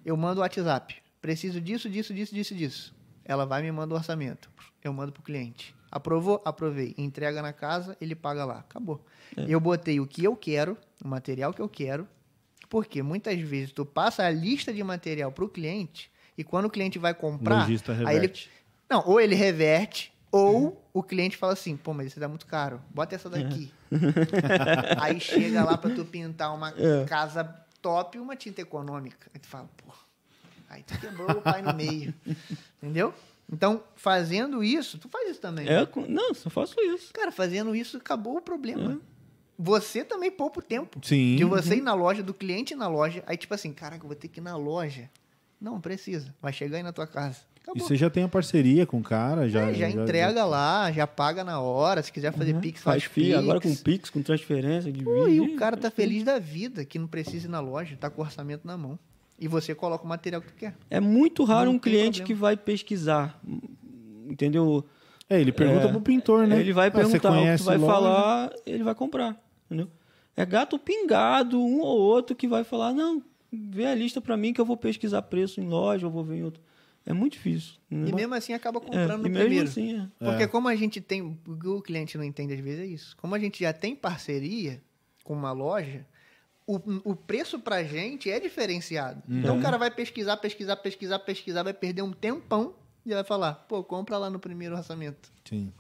Eu 0.04 0.18
mando 0.18 0.39
o 0.39 0.41
WhatsApp. 0.41 0.95
Preciso 1.22 1.61
disso, 1.61 1.89
disso, 1.89 2.13
disso, 2.13 2.34
disso, 2.34 2.55
disso. 2.55 2.95
Ela 3.24 3.45
vai 3.45 3.61
e 3.61 3.63
me 3.63 3.72
manda 3.72 3.93
o 3.93 3.97
orçamento. 3.97 4.49
Eu 4.84 4.91
mando 4.91 5.11
pro 5.11 5.22
cliente. 5.22 5.76
Aprovou? 5.91 6.41
Aprovei. 6.43 6.95
Entrega 6.97 7.41
na 7.41 7.53
casa, 7.53 7.95
ele 8.01 8.15
paga 8.15 8.43
lá. 8.43 8.59
Acabou. 8.59 9.05
Eu 9.47 9.59
botei 9.59 9.99
o 9.99 10.07
que 10.07 10.24
eu 10.24 10.36
quero, 10.36 10.78
o 11.03 11.07
material 11.07 11.53
que 11.53 11.61
eu 11.61 11.69
quero. 11.69 12.07
Porque 12.69 13.03
muitas 13.03 13.39
vezes 13.39 13.72
tu 13.72 13.86
passa 13.86 14.24
a 14.26 14.30
lista 14.32 14.74
de 14.74 14.82
material 14.84 15.32
pro 15.32 15.49
cliente 15.49 16.09
e 16.38 16.43
quando 16.43 16.65
o 16.65 16.69
cliente 16.69 16.97
vai 16.97 17.13
comprar, 17.13 17.67
aí 18.07 18.15
ele 18.15 18.34
não, 18.89 19.03
ou 19.05 19.19
ele 19.19 19.36
reverte 19.36 20.11
ou 20.32 20.82
o 20.93 21.03
cliente 21.03 21.36
fala 21.36 21.53
assim, 21.53 21.76
pô, 21.76 21.93
mas 21.93 22.07
isso 22.07 22.19
dá 22.19 22.28
muito 22.30 22.45
caro. 22.45 22.82
Bota 22.89 23.13
essa 23.15 23.30
daqui. 23.30 23.72
Aí 24.99 25.19
chega 25.19 25.63
lá 25.63 25.78
pra 25.78 25.93
tu 25.93 26.05
pintar 26.05 26.53
uma 26.55 26.69
É. 26.80 27.05
casa 27.05 27.43
top 27.82 28.17
e 28.17 28.22
uma 28.22 28.36
tinta 28.36 28.61
econômica. 28.61 29.30
Aí 29.34 29.39
tu 29.39 29.47
fala, 29.47 29.69
pô, 29.78 29.93
aí 30.72 30.84
tu 30.84 30.99
quebrou 30.99 31.30
o 31.32 31.41
pai 31.41 31.61
no 31.61 31.74
meio. 31.74 32.13
Entendeu? 32.82 33.13
Então, 33.51 33.84
fazendo 33.95 34.63
isso, 34.63 34.97
tu 34.97 35.09
faz 35.09 35.32
isso 35.32 35.41
também. 35.41 35.67
É, 35.67 35.86
com- 35.86 36.05
não, 36.07 36.34
só 36.34 36.49
faço 36.49 36.76
isso. 36.80 37.11
Cara, 37.13 37.32
fazendo 37.32 37.76
isso, 37.76 37.97
acabou 37.97 38.38
o 38.38 38.41
problema. 38.41 38.93
É. 38.93 39.11
Você 39.59 40.03
também 40.03 40.32
poupa 40.32 40.59
o 40.59 40.63
tempo. 40.63 40.99
Sim. 41.03 41.36
De 41.36 41.43
você 41.43 41.76
ir 41.76 41.82
na 41.82 41.93
loja, 41.93 42.24
do 42.24 42.34
cliente 42.34 42.74
ir 42.74 42.78
na 42.78 42.88
loja. 42.88 43.24
Aí, 43.28 43.38
tipo 43.38 43.53
assim, 43.53 43.74
caraca, 43.74 44.03
eu 44.03 44.07
vou 44.07 44.15
ter 44.15 44.28
que 44.28 44.39
ir 44.39 44.43
na 44.43 44.55
loja. 44.55 45.09
Não, 45.59 45.80
precisa. 45.80 46.34
Vai 46.41 46.51
chegar 46.51 46.78
aí 46.78 46.84
na 46.84 46.91
tua 46.93 47.05
casa. 47.05 47.41
E 47.57 47.61
Acabou. 47.61 47.88
você 47.88 47.95
já 47.95 48.09
tem 48.09 48.24
a 48.24 48.28
parceria 48.28 48.88
com 48.88 48.97
o 48.97 49.03
cara, 49.03 49.47
já. 49.47 49.69
É, 49.69 49.74
já, 49.76 49.89
entrega 49.89 50.43
lá, 50.45 50.91
já 50.91 51.05
paga 51.05 51.43
na 51.43 51.59
hora. 51.61 52.01
Se 52.01 52.11
quiser 52.11 52.34
fazer 52.34 52.55
Pix, 52.59 52.82
faz, 52.82 53.03
Faz 53.03 53.13
FII, 53.13 53.36
agora 53.36 53.61
com 53.61 53.69
Pix. 53.69 53.82
Pix, 53.84 54.09
com 54.09 54.24
transferência 54.24 54.91
de 54.91 55.03
Pô, 55.03 55.28
e 55.28 55.39
o 55.39 55.55
cara 55.57 55.78
tá 55.78 55.91
feliz 55.91 56.24
da 56.24 56.39
vida, 56.39 56.84
que 56.84 56.97
não 56.97 57.05
precisa 57.07 57.45
ir 57.45 57.49
na 57.51 57.59
loja, 57.59 57.95
tá 57.95 58.09
com 58.09 58.22
o 58.22 58.26
orçamento 58.26 58.65
na 58.65 58.76
mão. 58.76 58.97
E 59.42 59.48
você 59.48 59.74
coloca 59.76 60.06
o 60.06 60.08
material 60.08 60.39
que 60.42 60.48
tu 60.50 60.54
quer. 60.54 60.76
É 60.89 61.00
muito 61.00 61.44
raro 61.44 61.66
Não 61.72 61.76
um 61.78 61.80
cliente 61.80 62.20
problema. 62.22 62.28
que 62.28 62.34
vai 62.36 62.56
pesquisar. 62.56 63.42
Entendeu? 64.28 64.86
É, 65.30 65.39
ele 65.39 65.52
pergunta 65.52 65.88
É. 65.88 65.92
pro 65.92 66.02
pintor, 66.02 66.46
né? 66.48 66.60
Ele 66.60 66.72
vai 66.74 66.88
Ah, 66.88 66.92
você 66.92 67.20
perguntar, 67.20 67.32
o 67.32 67.58
que 67.58 67.64
vai 67.64 67.80
falar, 67.80 68.54
ele 68.66 68.84
vai 68.84 68.94
comprar. 68.96 69.42
Entendeu? 69.66 69.88
É 70.36 70.46
gato 70.46 70.78
pingado, 70.78 71.60
um 71.60 71.80
ou 71.82 72.00
outro 72.00 72.36
que 72.36 72.48
vai 72.48 72.64
falar, 72.64 72.94
não, 72.94 73.22
vê 73.52 73.86
a 73.86 73.96
lista 73.96 74.22
pra 74.22 74.38
mim 74.38 74.54
que 74.54 74.62
eu 74.62 74.66
vou 74.66 74.78
pesquisar 74.78 75.22
preço 75.24 75.60
em 75.60 75.68
loja, 75.68 76.06
eu 76.06 76.10
vou 76.12 76.24
ver 76.24 76.38
em 76.38 76.44
outro. 76.44 76.62
É 77.06 77.14
muito 77.14 77.34
difícil. 77.34 77.74
E 77.89 77.96
né? 77.96 78.12
mesmo 78.14 78.34
assim 78.36 78.54
acaba 78.54 78.78
É, 78.78 78.82
comprando 78.82 79.26
e 79.26 79.30
no 79.30 79.30
mesmo 79.30 79.39
primeiro. 79.39 79.68
assim, 79.68 79.96
é. 80.00 80.08
Porque 80.24 80.48
como 80.48 80.68
a 80.68 80.76
gente 80.76 81.02
tem, 81.02 81.22
o 81.48 81.56
que 81.58 81.68
o 81.68 81.82
cliente 81.82 82.18
não 82.18 82.24
entende 82.24 82.54
às 82.54 82.60
vezes 82.60 82.80
é 82.80 82.86
isso. 82.86 83.18
Como 83.18 83.34
a 83.34 83.39
gente 83.39 83.62
já 83.62 83.74
tem 83.74 83.96
parceria 83.96 84.82
com 85.24 85.34
uma 85.34 85.52
loja, 85.52 86.06
o, 86.76 87.11
o 87.11 87.15
preço 87.15 87.59
pra 87.59 87.84
gente 87.84 88.30
é 88.30 88.39
diferenciado. 88.39 89.22
Então 89.28 89.57
o 89.59 89.61
cara 89.61 89.78
vai 89.78 89.91
pesquisar, 89.91 90.38
pesquisar, 90.38 90.76
pesquisar, 90.78 91.19
pesquisar, 91.19 91.63
vai 91.63 91.74
perder 91.74 92.01
um 92.01 92.11
tempão 92.11 92.74
e 93.05 93.13
vai 93.13 93.24
falar, 93.24 93.53
pô, 93.67 93.84
compra 93.84 94.17
lá 94.17 94.30
no 94.30 94.39
primeiro 94.39 94.76
orçamento. 94.76 95.32
Sim. 95.43 95.72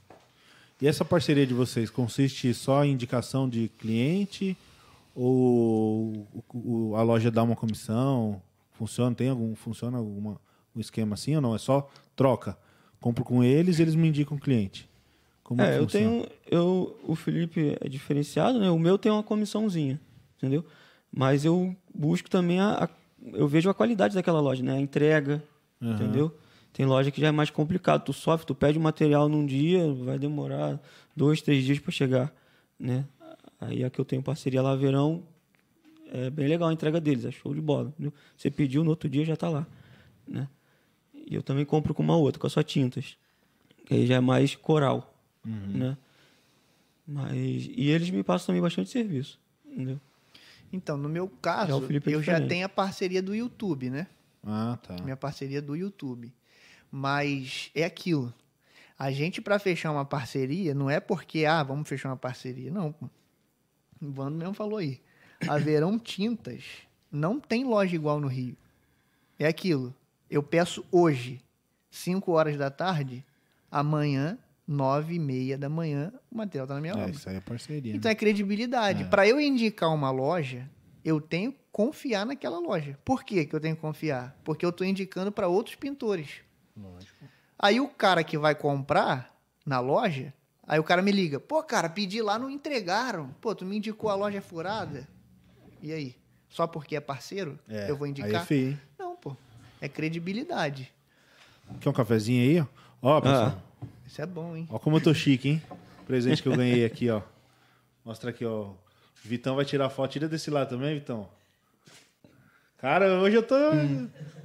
E 0.81 0.87
essa 0.87 1.05
parceria 1.05 1.45
de 1.45 1.53
vocês 1.53 1.89
consiste 1.89 2.53
só 2.53 2.83
em 2.83 2.91
indicação 2.91 3.47
de 3.47 3.69
cliente 3.77 4.57
ou 5.15 6.27
a 6.95 7.01
loja 7.03 7.29
dá 7.29 7.43
uma 7.43 7.55
comissão? 7.55 8.41
Funciona? 8.73 9.15
Tem 9.15 9.29
algum 9.29 9.55
funciona 9.55 9.97
alguma 9.97 10.39
um 10.75 10.79
esquema 10.79 11.13
assim 11.13 11.35
ou 11.35 11.41
não? 11.41 11.53
É 11.53 11.57
só 11.57 11.89
troca. 12.15 12.57
Compro 12.99 13.23
com 13.23 13.43
eles, 13.43 13.79
eles 13.79 13.95
me 13.95 14.07
indicam 14.07 14.37
cliente. 14.37 14.89
Como 15.43 15.61
É, 15.61 15.73
que 15.73 15.79
eu 15.79 15.87
tenho. 15.87 16.25
Eu, 16.49 16.97
o 17.03 17.13
Felipe 17.15 17.77
é 17.81 17.89
diferenciado, 17.89 18.59
né? 18.59 18.69
O 18.69 18.79
meu 18.79 18.97
tem 18.97 19.11
uma 19.11 19.23
comissãozinha, 19.23 19.99
entendeu? 20.37 20.65
Mas 21.11 21.43
eu 21.45 21.75
busco 21.93 22.29
também 22.29 22.59
a. 22.59 22.85
a- 22.85 22.89
eu 23.33 23.47
vejo 23.47 23.69
a 23.69 23.73
qualidade 23.73 24.15
daquela 24.15 24.39
loja, 24.39 24.63
né? 24.63 24.73
A 24.77 24.79
entrega, 24.79 25.43
Aham. 25.81 25.93
entendeu? 25.93 26.35
Tem 26.73 26.85
loja 26.85 27.11
que 27.11 27.19
já 27.21 27.27
é 27.27 27.31
mais 27.31 27.49
complicado. 27.49 28.03
Tu 28.05 28.13
sofre, 28.13 28.47
tu 28.47 28.55
pede 28.55 28.77
o 28.77 28.81
material 28.81 29.27
num 29.29 29.45
dia, 29.45 29.93
vai 29.93 30.17
demorar 30.17 30.79
dois, 31.15 31.41
três 31.41 31.63
dias 31.65 31.79
para 31.79 31.91
chegar, 31.91 32.33
né? 32.79 33.05
Aí 33.59 33.83
a 33.83 33.89
que 33.89 33.99
eu 33.99 34.05
tenho 34.05 34.23
parceria 34.23 34.61
lá, 34.61 34.75
verão, 34.75 35.21
é 36.11 36.29
bem 36.29 36.47
legal 36.47 36.69
a 36.69 36.73
entrega 36.73 36.99
deles, 36.99 37.25
é 37.25 37.31
show 37.31 37.53
de 37.53 37.61
bola. 37.61 37.89
Entendeu? 37.89 38.13
Você 38.35 38.49
pediu, 38.49 38.83
no 38.83 38.89
outro 38.89 39.07
dia 39.09 39.23
já 39.25 39.35
tá 39.35 39.49
lá, 39.49 39.67
né? 40.27 40.47
E 41.13 41.35
eu 41.35 41.43
também 41.43 41.63
compro 41.65 41.93
com 41.93 42.01
uma 42.01 42.15
outra, 42.15 42.39
com 42.39 42.47
a 42.47 42.49
só 42.49 42.63
tintas. 42.63 43.17
Que 43.85 43.93
aí 43.93 44.07
já 44.07 44.15
é 44.15 44.19
mais 44.19 44.55
coral, 44.55 45.13
né? 45.45 45.97
Mas, 47.05 47.69
e 47.69 47.89
eles 47.89 48.09
me 48.09 48.23
passam 48.23 48.47
também 48.47 48.61
bastante 48.61 48.89
serviço, 48.89 49.39
entendeu? 49.65 49.99
Então, 50.71 50.97
no 50.97 51.09
meu 51.09 51.25
Já 51.25 51.31
caso, 51.41 51.83
é 51.85 52.15
eu 52.15 52.23
já 52.23 52.45
tenho 52.45 52.65
a 52.65 52.69
parceria 52.69 53.21
do 53.21 53.35
YouTube, 53.35 53.89
né? 53.89 54.07
Ah, 54.43 54.77
tá. 54.81 54.95
minha 55.03 55.17
parceria 55.17 55.61
do 55.61 55.75
YouTube. 55.75 56.33
Mas 56.91 57.69
é 57.75 57.83
aquilo. 57.83 58.33
A 58.97 59.11
gente, 59.11 59.41
para 59.41 59.57
fechar 59.59 59.91
uma 59.91 60.05
parceria, 60.05 60.73
não 60.73 60.89
é 60.89 60.99
porque, 60.99 61.45
ah, 61.45 61.63
vamos 61.63 61.87
fechar 61.87 62.09
uma 62.09 62.17
parceria. 62.17 62.71
Não. 62.71 62.93
O 64.01 64.11
Vando 64.11 64.37
mesmo 64.37 64.53
falou 64.53 64.77
aí. 64.77 65.01
A 65.47 65.57
Verão 65.57 65.97
Tintas 65.97 66.63
não 67.11 67.39
tem 67.39 67.63
loja 67.65 67.95
igual 67.95 68.19
no 68.19 68.27
Rio. 68.27 68.55
É 69.37 69.47
aquilo. 69.47 69.93
Eu 70.29 70.41
peço 70.41 70.85
hoje, 70.91 71.41
5 71.89 72.31
horas 72.31 72.57
da 72.57 72.69
tarde, 72.69 73.25
amanhã, 73.69 74.37
9 74.71 75.15
e 75.15 75.19
meia 75.19 75.57
da 75.57 75.69
manhã, 75.69 76.11
o 76.31 76.37
material 76.37 76.67
tá 76.67 76.73
na 76.75 76.81
minha 76.81 76.93
É, 76.93 76.97
obra. 76.97 77.11
isso 77.11 77.29
aí 77.29 77.35
é 77.35 77.41
parceria. 77.41 77.95
Então 77.95 78.09
né? 78.09 78.13
é 78.13 78.15
credibilidade. 78.15 79.05
Para 79.05 79.27
eu 79.27 79.39
indicar 79.39 79.93
uma 79.93 80.09
loja, 80.11 80.69
eu 81.03 81.19
tenho 81.19 81.51
que 81.51 81.59
confiar 81.71 82.25
naquela 82.25 82.59
loja. 82.59 82.97
Por 83.03 83.23
que 83.23 83.45
que 83.45 83.55
eu 83.55 83.59
tenho 83.59 83.75
que 83.75 83.81
confiar? 83.81 84.37
Porque 84.43 84.65
eu 84.65 84.69
estou 84.69 84.85
indicando 84.87 85.31
para 85.31 85.47
outros 85.47 85.75
pintores. 85.75 86.29
Lógico. 86.75 87.25
Aí 87.59 87.79
o 87.79 87.87
cara 87.87 88.23
que 88.23 88.37
vai 88.37 88.55
comprar 88.55 89.35
na 89.65 89.79
loja, 89.79 90.33
Aí 90.67 90.79
o 90.79 90.83
cara 90.85 91.01
me 91.01 91.11
liga, 91.11 91.37
pô, 91.37 91.61
cara, 91.61 91.89
pedi 91.89 92.21
lá, 92.21 92.39
não 92.39 92.49
entregaram. 92.49 93.35
Pô, 93.41 93.53
tu 93.53 93.65
me 93.65 93.75
indicou 93.75 94.09
a 94.09 94.15
loja 94.15 94.41
furada. 94.41 95.05
E 95.81 95.91
aí? 95.91 96.15
Só 96.47 96.65
porque 96.65 96.95
é 96.95 97.01
parceiro, 97.01 97.59
É, 97.67 97.89
eu 97.91 97.97
vou 97.97 98.05
Aí 98.05 98.11
indicar? 98.11 98.43
é 98.43 98.45
feio, 98.45 98.69
hein? 98.69 98.79
Não, 98.97 99.15
pô. 99.17 99.35
É 99.81 99.89
credibilidade. 99.89 100.89
Quer 101.81 101.89
um 101.89 101.93
cafezinho 101.93 102.41
aí, 102.41 102.61
ó? 102.61 103.17
Ó, 103.17 103.19
pessoal. 103.21 103.61
Isso 104.11 104.21
é 104.21 104.25
bom, 104.25 104.57
hein? 104.57 104.67
Ó 104.69 104.77
como 104.77 104.97
eu 104.97 105.01
tô 105.01 105.13
chique, 105.13 105.47
hein? 105.47 105.61
Presente 106.05 106.43
que 106.43 106.49
eu 106.49 106.55
ganhei 106.57 106.83
aqui, 106.83 107.09
ó. 107.09 107.21
Mostra 108.03 108.31
aqui, 108.31 108.43
ó. 108.43 108.63
O 108.63 108.75
Vitão 109.23 109.55
vai 109.55 109.63
tirar 109.63 109.89
foto. 109.89 110.11
Tira 110.11 110.27
desse 110.27 110.49
lado 110.51 110.67
também, 110.69 110.95
Vitão. 110.95 111.29
Cara, 112.77 113.19
hoje 113.21 113.37
eu 113.37 113.43
tô... 113.43 113.55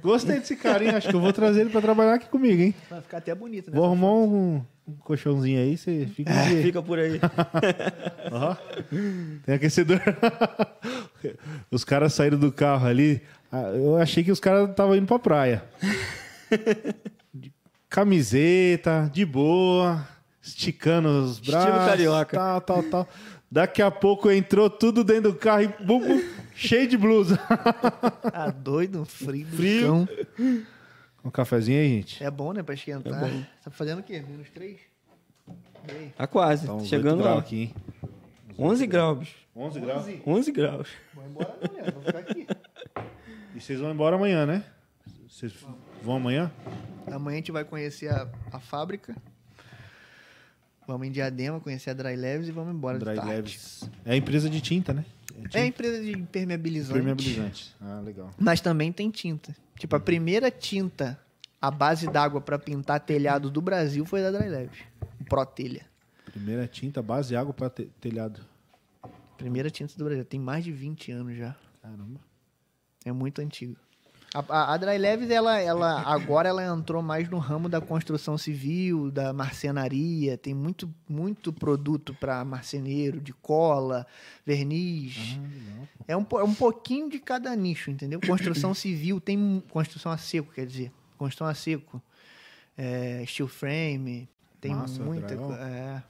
Gostei 0.01 0.39
desse 0.39 0.55
cara, 0.55 0.83
hein? 0.85 0.91
Acho 0.91 1.09
que 1.09 1.15
eu 1.15 1.19
vou 1.19 1.33
trazer 1.33 1.61
ele 1.61 1.69
pra 1.69 1.81
trabalhar 1.81 2.13
aqui 2.13 2.29
comigo, 2.29 2.61
hein? 2.61 2.73
Vai 2.89 3.01
ficar 3.01 3.17
até 3.17 3.35
bonito, 3.35 3.69
né? 3.69 3.75
Vou 3.75 3.83
arrumar 3.85 4.13
um, 4.13 4.63
um 4.87 4.93
colchãozinho 4.99 5.59
aí, 5.59 5.75
você 5.75 6.05
fica... 6.15 6.31
de- 6.31 6.61
Fica 6.61 6.81
por 6.81 6.99
aí. 6.99 7.19
Ó, 8.31 8.55
tem 9.43 9.55
aquecedor. 9.55 9.99
Os 11.69 11.83
caras 11.83 12.13
saíram 12.13 12.37
do 12.39 12.51
carro 12.53 12.87
ali. 12.87 13.21
ah, 13.51 13.63
Eu 13.75 13.97
achei 13.97 14.23
que 14.23 14.31
os 14.31 14.39
caras 14.39 14.69
estavam 14.69 14.95
indo 14.95 15.07
pra 15.07 15.19
praia. 15.19 15.63
Camiseta, 17.89 19.09
de 19.13 19.25
boa, 19.25 20.05
esticando 20.41 21.07
os 21.09 21.37
Estilo 21.37 21.57
braços. 21.57 21.85
carioca. 21.89 22.37
Tal, 22.37 22.61
tal, 22.61 22.83
tal. 22.83 23.07
Daqui 23.49 23.81
a 23.81 23.89
pouco 23.89 24.29
entrou 24.29 24.69
tudo 24.69 25.03
dentro 25.05 25.31
do 25.31 25.37
carro 25.37 25.63
e 25.63 25.67
bum, 25.83 25.99
bum, 25.99 26.21
cheio 26.53 26.87
de 26.87 26.97
blusa. 26.97 27.37
Tá 28.31 28.49
doido, 28.51 29.05
frio. 29.05 29.45
do 29.45 29.55
Frio. 29.55 29.87
cão. 29.87 30.09
Um 31.23 31.29
cafezinho 31.29 31.79
aí, 31.79 31.87
gente. 31.89 32.23
É 32.23 32.29
bom, 32.29 32.51
né, 32.53 32.61
pra 32.61 32.75
esquentar. 32.75 33.31
Tá 33.63 33.71
fazendo 33.71 33.99
o 33.99 34.03
quê? 34.03 34.21
Menos 34.27 34.49
três? 34.49 34.79
Tá 36.17 36.27
quase. 36.27 36.67
Tá 36.67 36.73
uns 36.73 36.87
Chegando 36.87 37.15
8 37.15 37.23
graus 37.23 37.35
lá. 37.35 37.41
aqui, 37.41 37.61
hein? 37.61 37.75
11 38.59 38.87
graus, 38.87 39.19
bicho. 39.19 39.35
11 39.55 39.79
graus. 39.79 40.05
11 40.25 40.51
graus. 40.51 40.87
Vou 41.13 41.25
embora 41.25 41.55
né? 41.73 41.91
Vou 41.93 42.03
ficar 42.03 42.19
aqui. 42.19 42.47
E 43.55 43.61
vocês 43.61 43.79
vão 43.79 43.91
embora 43.91 44.15
amanhã, 44.17 44.45
né? 44.45 44.63
Vocês 45.29 45.53
vão 46.03 46.17
amanhã? 46.17 46.51
Amanhã 47.11 47.35
a 47.35 47.39
gente 47.39 47.51
vai 47.51 47.63
conhecer 47.63 48.09
a, 48.09 48.27
a 48.51 48.59
fábrica. 48.59 49.15
Vamos 50.87 51.07
em 51.07 51.11
Diadema, 51.11 51.59
conhecer 51.59 51.89
a 51.89 51.93
Dry 51.93 52.15
Leves 52.15 52.47
e 52.47 52.51
vamos 52.51 52.73
embora 52.73 52.97
Dry 52.97 53.11
de 53.11 53.15
tarde. 53.15 53.31
Leves. 53.31 53.89
É 54.05 54.13
a 54.13 54.15
empresa 54.15 54.49
de 54.49 54.61
tinta, 54.61 54.93
né? 54.93 55.05
É 55.53 55.61
a 55.61 55.65
empresa 55.65 56.01
de 56.01 56.11
impermeabilizante. 56.11 56.93
Permeabilizante. 56.93 57.75
Ah, 57.79 58.01
legal. 58.03 58.31
Mas 58.37 58.61
também 58.61 58.91
tem 58.91 59.11
tinta. 59.11 59.55
Tipo, 59.77 59.95
a 59.95 59.99
primeira 59.99 60.49
tinta 60.49 61.19
à 61.61 61.69
base 61.69 62.09
d'água 62.09 62.39
pra 62.41 62.57
pintar 62.57 62.99
telhado 63.01 63.51
do 63.51 63.61
Brasil 63.61 64.05
foi 64.05 64.21
da 64.21 64.31
Dry 64.31 64.49
Leves. 64.49 64.79
Pro 65.27 65.45
Telha. 65.45 65.85
Primeira 66.25 66.67
tinta, 66.67 67.01
base 67.01 67.29
de 67.29 67.35
água 67.35 67.53
para 67.53 67.69
telhado. 67.69 68.39
Primeira 69.37 69.69
tinta 69.69 69.93
do 69.97 70.05
Brasil. 70.05 70.25
Tem 70.25 70.39
mais 70.39 70.63
de 70.63 70.71
20 70.71 71.11
anos 71.11 71.37
já. 71.37 71.55
Caramba. 71.81 72.19
É 73.05 73.11
muito 73.11 73.41
antigo. 73.41 73.75
A, 74.49 74.73
a, 74.73 74.77
Dry 74.77 74.97
Leves, 74.99 75.31
ela, 75.31 75.59
ela, 75.59 76.01
agora 76.01 76.49
ela 76.49 76.63
entrou 76.63 77.01
mais 77.01 77.27
no 77.27 77.39
ramo 77.39 77.67
da 77.67 77.81
construção 77.81 78.37
civil, 78.37 79.09
da 79.09 79.33
marcenaria. 79.33 80.37
Tem 80.37 80.53
muito, 80.53 80.93
muito 81.09 81.51
produto 81.51 82.13
para 82.13 82.45
marceneiro, 82.45 83.19
de 83.19 83.33
cola, 83.33 84.05
verniz. 84.45 85.39
é, 86.07 86.15
um, 86.15 86.25
é 86.33 86.43
um 86.43 86.53
pouquinho 86.53 87.09
de 87.09 87.19
cada 87.19 87.55
nicho, 87.55 87.89
entendeu? 87.89 88.19
Construção 88.21 88.73
civil 88.75 89.19
tem 89.19 89.63
construção 89.71 90.11
a 90.11 90.17
seco, 90.17 90.53
quer 90.53 90.67
dizer. 90.67 90.91
Construção 91.17 91.47
a 91.47 91.55
seco. 91.55 92.01
É, 92.77 93.23
steel 93.25 93.47
frame. 93.47 94.29
Tem 94.61 94.75
Massa, 94.75 95.01
muita. 95.01 95.33
É, 95.33 96.03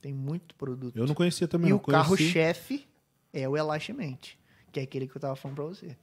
tem 0.00 0.12
muito 0.12 0.56
produto. 0.56 0.96
Eu 0.96 1.06
não 1.06 1.14
conhecia 1.14 1.46
também. 1.46 1.70
E 1.70 1.72
o 1.72 1.78
conheci. 1.78 2.02
carro-chefe 2.02 2.88
é 3.32 3.48
o 3.48 3.56
Elastimente, 3.56 4.39
que 4.72 4.80
é 4.80 4.82
aquele 4.82 5.06
que 5.08 5.16
eu 5.16 5.20
tava 5.20 5.36
falando 5.36 5.56
pra 5.56 5.64
você. 5.64 5.96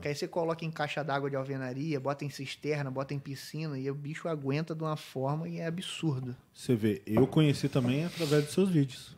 Que 0.00 0.08
aí 0.08 0.14
você 0.14 0.28
coloca 0.28 0.64
em 0.64 0.70
caixa 0.70 1.02
d'água 1.02 1.30
de 1.30 1.36
alvenaria, 1.36 1.98
bota 1.98 2.24
em 2.24 2.30
cisterna, 2.30 2.90
bota 2.90 3.14
em 3.14 3.18
piscina, 3.18 3.78
e 3.78 3.90
o 3.90 3.94
bicho 3.94 4.28
aguenta 4.28 4.74
de 4.74 4.82
uma 4.82 4.96
forma 4.96 5.48
e 5.48 5.58
é 5.58 5.66
absurdo. 5.66 6.36
Você 6.52 6.74
vê, 6.74 7.02
eu 7.06 7.26
conheci 7.26 7.68
também 7.68 8.04
através 8.04 8.44
dos 8.44 8.52
seus 8.54 8.68
vídeos. 8.68 9.16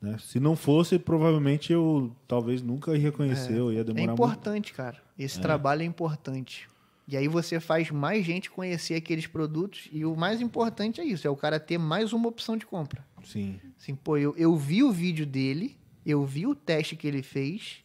Né? 0.00 0.16
Se 0.20 0.38
não 0.38 0.54
fosse, 0.54 0.98
provavelmente 0.98 1.72
eu 1.72 2.14
talvez 2.26 2.62
nunca 2.62 2.96
ia 2.96 3.10
conhecer, 3.10 3.56
eu 3.56 3.72
ia 3.72 3.80
É 3.80 3.84
demorar 3.84 4.06
muito. 4.06 4.14
importante, 4.14 4.72
cara. 4.72 4.96
Esse 5.18 5.40
trabalho 5.40 5.82
é 5.82 5.84
importante. 5.84 6.68
E 7.06 7.16
aí 7.16 7.26
você 7.26 7.58
faz 7.58 7.90
mais 7.90 8.24
gente 8.24 8.50
conhecer 8.50 8.94
aqueles 8.94 9.26
produtos, 9.26 9.88
e 9.90 10.04
o 10.04 10.14
mais 10.14 10.40
importante 10.40 11.00
é 11.00 11.04
isso, 11.04 11.26
é 11.26 11.30
o 11.30 11.34
cara 11.36 11.58
ter 11.58 11.78
mais 11.78 12.12
uma 12.12 12.28
opção 12.28 12.56
de 12.56 12.64
compra. 12.66 13.04
Sim. 13.24 13.58
Assim, 13.78 13.94
pô, 13.94 14.16
eu, 14.16 14.34
eu 14.36 14.54
vi 14.56 14.82
o 14.84 14.92
vídeo 14.92 15.24
dele, 15.26 15.76
eu 16.06 16.24
vi 16.24 16.46
o 16.46 16.54
teste 16.54 16.94
que 16.94 17.06
ele 17.08 17.22
fez, 17.22 17.78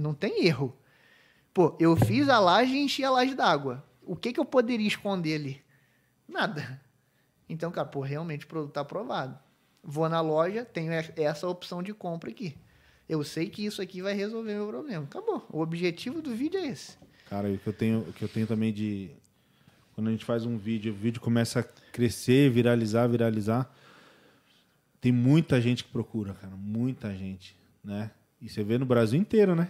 não 0.00 0.14
tem 0.14 0.46
erro. 0.46 0.76
Pô, 1.52 1.76
eu 1.78 1.96
fiz 1.96 2.28
a 2.28 2.38
laje 2.38 2.72
e 2.72 2.84
enchi 2.84 3.04
a 3.04 3.10
laje 3.10 3.34
d'água. 3.34 3.84
O 4.02 4.16
que, 4.16 4.32
que 4.32 4.40
eu 4.40 4.44
poderia 4.44 4.86
esconder 4.86 5.34
ali? 5.34 5.62
Nada. 6.28 6.80
Então, 7.48 7.70
cara, 7.70 7.86
pô, 7.86 8.00
realmente 8.00 8.44
o 8.44 8.48
produto 8.48 8.72
tá 8.72 8.80
aprovado. 8.80 9.38
Vou 9.82 10.08
na 10.08 10.20
loja, 10.20 10.64
tenho 10.64 10.92
essa 10.92 11.48
opção 11.48 11.82
de 11.82 11.92
compra 11.92 12.30
aqui. 12.30 12.56
Eu 13.08 13.24
sei 13.24 13.48
que 13.48 13.64
isso 13.64 13.82
aqui 13.82 14.00
vai 14.00 14.14
resolver 14.14 14.54
meu 14.54 14.68
problema. 14.68 15.04
Acabou. 15.04 15.44
O 15.50 15.60
objetivo 15.60 16.22
do 16.22 16.34
vídeo 16.34 16.60
é 16.60 16.68
esse. 16.68 16.96
Cara, 17.28 17.48
o 17.48 17.58
que 17.58 17.66
eu 17.66 17.72
tenho, 17.72 18.00
o 18.00 18.12
que 18.12 18.22
eu 18.22 18.28
tenho 18.28 18.46
também 18.46 18.72
de. 18.72 19.10
Quando 19.94 20.08
a 20.08 20.10
gente 20.12 20.24
faz 20.24 20.46
um 20.46 20.56
vídeo, 20.56 20.92
o 20.92 20.96
vídeo 20.96 21.20
começa 21.20 21.60
a 21.60 21.62
crescer, 21.62 22.50
viralizar, 22.50 23.08
viralizar. 23.08 23.68
Tem 25.00 25.10
muita 25.10 25.60
gente 25.60 25.82
que 25.82 25.90
procura, 25.90 26.34
cara. 26.34 26.54
Muita 26.54 27.14
gente, 27.14 27.56
né? 27.82 28.10
E 28.42 28.48
você 28.48 28.64
vê 28.64 28.78
no 28.78 28.86
Brasil 28.86 29.20
inteiro, 29.20 29.54
né? 29.54 29.68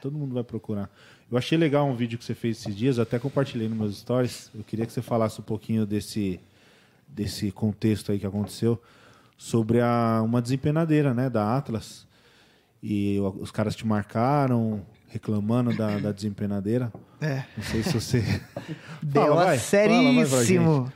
Todo 0.00 0.16
mundo 0.16 0.34
vai 0.34 0.44
procurar. 0.44 0.88
Eu 1.30 1.36
achei 1.36 1.58
legal 1.58 1.86
um 1.88 1.96
vídeo 1.96 2.18
que 2.18 2.24
você 2.24 2.34
fez 2.34 2.60
esses 2.60 2.76
dias, 2.76 2.98
até 2.98 3.18
compartilhei 3.18 3.68
nos 3.68 3.76
meus 3.76 3.98
stories. 3.98 4.50
Eu 4.54 4.62
queria 4.62 4.86
que 4.86 4.92
você 4.92 5.02
falasse 5.02 5.40
um 5.40 5.44
pouquinho 5.44 5.84
desse, 5.84 6.38
desse 7.08 7.50
contexto 7.50 8.12
aí 8.12 8.18
que 8.18 8.26
aconteceu 8.26 8.80
sobre 9.36 9.80
a, 9.80 10.22
uma 10.22 10.40
desempenadeira, 10.40 11.12
né, 11.12 11.28
da 11.28 11.56
Atlas. 11.56 12.06
E 12.82 13.18
os 13.40 13.50
caras 13.50 13.74
te 13.74 13.86
marcaram 13.86 14.84
reclamando 15.08 15.76
da, 15.76 15.98
da 15.98 16.12
desempenadeira. 16.12 16.92
É. 17.20 17.44
Não 17.56 17.64
sei 17.64 17.82
se 17.82 17.92
você. 17.92 18.24
Deu 19.02 19.22
Fala, 19.22 19.42
a 19.42 19.44
vai 19.44 19.58
seríssimo. 19.58 20.92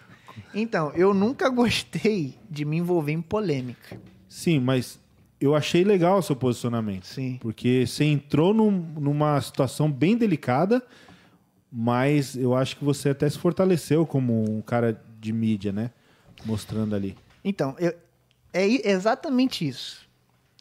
Então, 0.55 0.93
eu 0.95 1.13
nunca 1.13 1.49
gostei 1.49 2.35
de 2.51 2.65
me 2.65 2.79
envolver 2.79 3.13
em 3.13 3.21
polêmica. 3.21 4.01
Sim, 4.29 4.61
mas 4.61 4.99
eu 5.41 5.55
achei 5.55 5.85
legal 5.85 6.19
o 6.19 6.23
seu 6.23 6.35
posicionamento. 6.37 7.07
Sim. 7.07 7.39
Porque 7.41 7.85
você 7.87 8.05
entrou 8.05 8.55
num- 8.55 8.71
numa 8.99 9.41
situação 9.41 9.91
bem 9.91 10.17
delicada, 10.17 10.83
mas 11.71 12.37
eu 12.37 12.55
acho 12.55 12.77
que 12.77 12.85
você 12.85 13.11
até 13.11 13.29
se 13.29 13.39
fortaleceu 13.39 14.07
como 14.07 14.49
um 14.51 14.63
cara 14.63 15.01
de 15.21 15.33
mídia, 15.33 15.73
né? 15.73 15.91
Mostrando 16.45 16.95
ali. 16.95 17.17
Então, 17.45 17.75
eu- 17.79 17.95
é 18.53 18.89
exatamente 18.91 19.67
isso. 19.67 20.07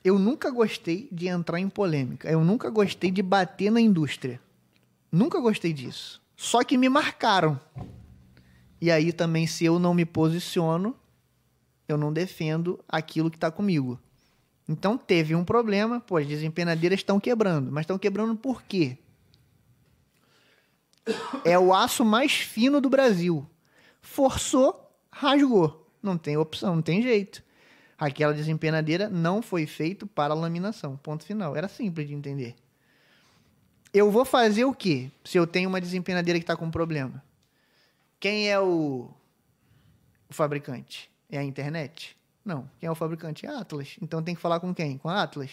Eu 0.04 0.20
nunca 0.20 0.52
gostei 0.52 1.08
de 1.12 1.28
entrar 1.28 1.60
em 1.60 1.70
polêmica. 1.70 2.30
Eu 2.30 2.44
nunca 2.44 2.70
gostei 2.70 3.10
de 3.10 3.22
bater 3.24 3.72
na 3.72 3.82
indústria. 3.82 4.40
Nunca 5.12 5.40
gostei 5.40 5.74
disso. 5.74 6.22
Só 6.36 6.64
que 6.64 6.78
me 6.78 6.90
marcaram. 6.90 7.60
E 8.82 8.92
aí 8.92 9.12
também, 9.14 9.48
se 9.48 9.66
eu 9.66 9.80
não 9.80 9.94
me 9.94 10.06
posiciono, 10.06 10.96
eu 11.88 11.98
não 11.98 12.12
defendo 12.12 12.80
aquilo 12.88 13.32
que 13.32 13.38
está 13.38 13.50
comigo. 13.50 14.00
Então 14.68 14.98
teve 14.98 15.36
um 15.36 15.46
problema, 15.46 16.00
pô, 16.00 16.18
as 16.18 16.28
desempenadeiras 16.28 17.00
estão 17.00 17.20
quebrando. 17.20 17.72
Mas 17.72 17.84
estão 17.84 17.98
quebrando 17.98 18.36
por 18.36 18.64
quê? 18.64 18.98
É 21.44 21.58
o 21.58 21.74
aço 21.74 22.04
mais 22.04 22.34
fino 22.34 22.82
do 22.82 22.90
Brasil. 22.90 23.48
Forçou, 24.02 24.92
rasgou. 25.12 25.88
Não 26.02 26.18
tem 26.18 26.38
opção, 26.38 26.76
não 26.76 26.82
tem 26.82 27.02
jeito. 27.02 27.44
Aquela 27.98 28.34
desempenadeira 28.34 29.10
não 29.10 29.42
foi 29.42 29.66
feito 29.66 30.08
para 30.08 30.34
laminação. 30.34 30.98
Ponto 30.98 31.24
final. 31.24 31.56
Era 31.56 31.68
simples 31.68 32.08
de 32.08 32.14
entender. 32.14 32.56
Eu 33.94 34.12
vou 34.12 34.26
fazer 34.26 34.66
o 34.66 34.74
quê? 34.74 35.10
Se 35.24 35.38
eu 35.38 35.48
tenho 35.48 35.70
uma 35.70 35.80
desempenadeira 35.80 36.40
que 36.40 36.44
está 36.44 36.56
com 36.56 36.70
problema? 36.70 37.24
Quem 38.20 38.50
é 38.50 38.60
o, 38.60 39.10
o 40.28 40.34
fabricante? 40.34 41.10
É 41.30 41.38
a 41.38 41.44
internet? 41.44 42.15
Não. 42.46 42.70
Quem 42.80 42.88
é 42.88 42.92
o 42.92 42.96
fabricante? 42.96 43.46
É 43.46 43.50
a 43.50 43.60
Atlas. 43.60 43.98
Então 44.02 44.22
tem 44.24 44.36
que 44.36 44.42
falar 44.42 44.60
com 44.60 44.74
quem? 44.74 44.98
Com 45.00 45.10
a 45.10 45.24
Atlas. 45.24 45.50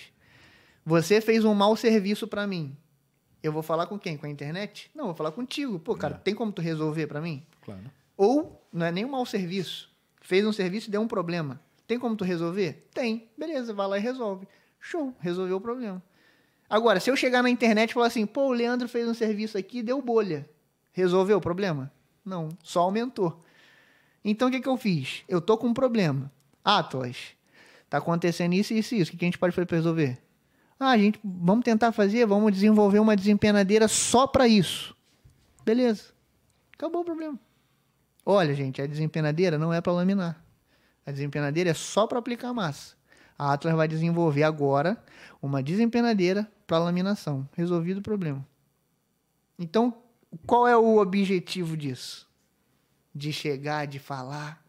Você 0.84 1.20
fez 1.20 1.45
um 1.45 1.55
mau 1.55 1.74
serviço 1.76 2.28
para 2.28 2.47
mim. 2.47 2.76
Eu 3.43 3.51
vou 3.53 3.62
falar 3.62 3.86
com 3.86 3.99
quem? 3.99 4.16
Com 4.16 4.26
a 4.26 4.28
internet? 4.28 4.90
Não, 4.95 5.07
vou 5.07 5.14
falar 5.14 5.32
contigo. 5.32 5.78
Pô, 5.78 5.97
cara, 5.97 6.16
É. 6.16 6.18
tem 6.18 6.34
como 6.34 6.53
tu 6.53 6.61
resolver 6.62 7.07
para 7.07 7.20
mim? 7.20 7.43
Claro. 7.64 7.90
Ou 8.16 8.62
não 8.72 8.86
é 8.86 8.93
nem 8.93 9.05
um 9.05 9.11
mau 9.11 9.24
serviço. 9.26 9.90
Fez 10.20 10.47
um 10.47 10.53
serviço 10.53 10.88
e 10.88 10.93
deu 10.93 11.01
um 11.01 11.09
problema. 11.09 11.61
Tem 11.86 11.99
como 11.99 12.14
tu 12.14 12.24
resolver? 12.24 12.88
Tem. 12.95 13.28
Beleza, 13.36 13.72
vai 13.72 13.88
lá 13.88 13.99
e 13.99 14.01
resolve. 14.01 14.47
Show, 14.78 15.14
resolveu 15.18 15.57
o 15.57 15.61
problema. 15.61 16.03
Agora, 16.68 17.01
se 17.01 17.11
eu 17.11 17.16
chegar 17.16 17.43
na 17.43 17.51
internet 17.51 17.90
e 17.90 17.95
falar 17.95 18.07
assim, 18.07 18.24
pô, 18.26 18.47
o 18.49 18.53
Leandro 18.53 18.88
fez 18.88 19.07
um 19.09 19.14
serviço 19.14 19.59
aqui 19.59 19.78
e 19.78 19.82
deu 19.82 20.01
bolha. 20.01 20.49
Resolveu 20.93 21.38
o 21.38 21.40
problema? 21.40 21.93
Não, 22.24 22.49
só 22.62 22.82
aumentou. 22.82 23.40
Então 24.24 24.49
o 24.49 24.51
que, 24.51 24.61
que 24.61 24.68
eu 24.68 24.76
fiz? 24.76 25.24
Eu 25.28 25.40
tô 25.40 25.59
com 25.59 25.66
um 25.68 25.74
problema. 25.74 26.30
Atlas, 26.64 27.16
tá 27.88 27.98
acontecendo 27.98 28.54
isso, 28.54 28.72
isso 28.72 28.94
e 28.94 29.00
isso. 29.00 29.12
O 29.12 29.16
que 29.16 29.24
a 29.24 29.26
gente 29.26 29.38
pode 29.38 29.54
fazer 29.54 29.66
para 29.66 29.76
resolver? 29.76 30.18
Ah, 30.78 30.90
a 30.90 30.98
gente 30.98 31.20
vamos 31.22 31.64
tentar 31.64 31.92
fazer, 31.92 32.26
vamos 32.26 32.52
desenvolver 32.52 32.98
uma 32.98 33.14
desempenadeira 33.14 33.86
só 33.88 34.26
para 34.26 34.48
isso. 34.48 34.96
Beleza. 35.64 36.12
Acabou 36.74 37.02
o 37.02 37.04
problema. 37.04 37.38
Olha, 38.24 38.54
gente, 38.54 38.82
a 38.82 38.86
desempenadeira 38.86 39.58
não 39.58 39.72
é 39.72 39.80
para 39.80 39.92
laminar. 39.92 40.42
A 41.04 41.10
desempenadeira 41.10 41.70
é 41.70 41.74
só 41.74 42.06
para 42.06 42.18
aplicar 42.18 42.52
massa. 42.52 42.96
A 43.38 43.52
Atlas 43.52 43.74
vai 43.74 43.88
desenvolver 43.88 44.44
agora 44.44 45.02
uma 45.40 45.62
desempenadeira 45.62 46.50
para 46.66 46.78
laminação. 46.78 47.48
Resolvido 47.56 47.98
o 47.98 48.02
problema. 48.02 48.46
Então, 49.58 50.02
qual 50.46 50.66
é 50.66 50.76
o 50.76 50.98
objetivo 50.98 51.76
disso? 51.76 52.28
De 53.14 53.32
chegar, 53.32 53.86
de 53.86 53.98
falar. 53.98 54.64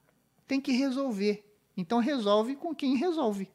Tem 0.47 0.59
que 0.59 0.71
resolver. 0.71 1.43
Então, 1.75 1.99
resolve 1.99 2.55
com 2.55 2.73
quem 2.73 2.95
resolve. 2.95 3.49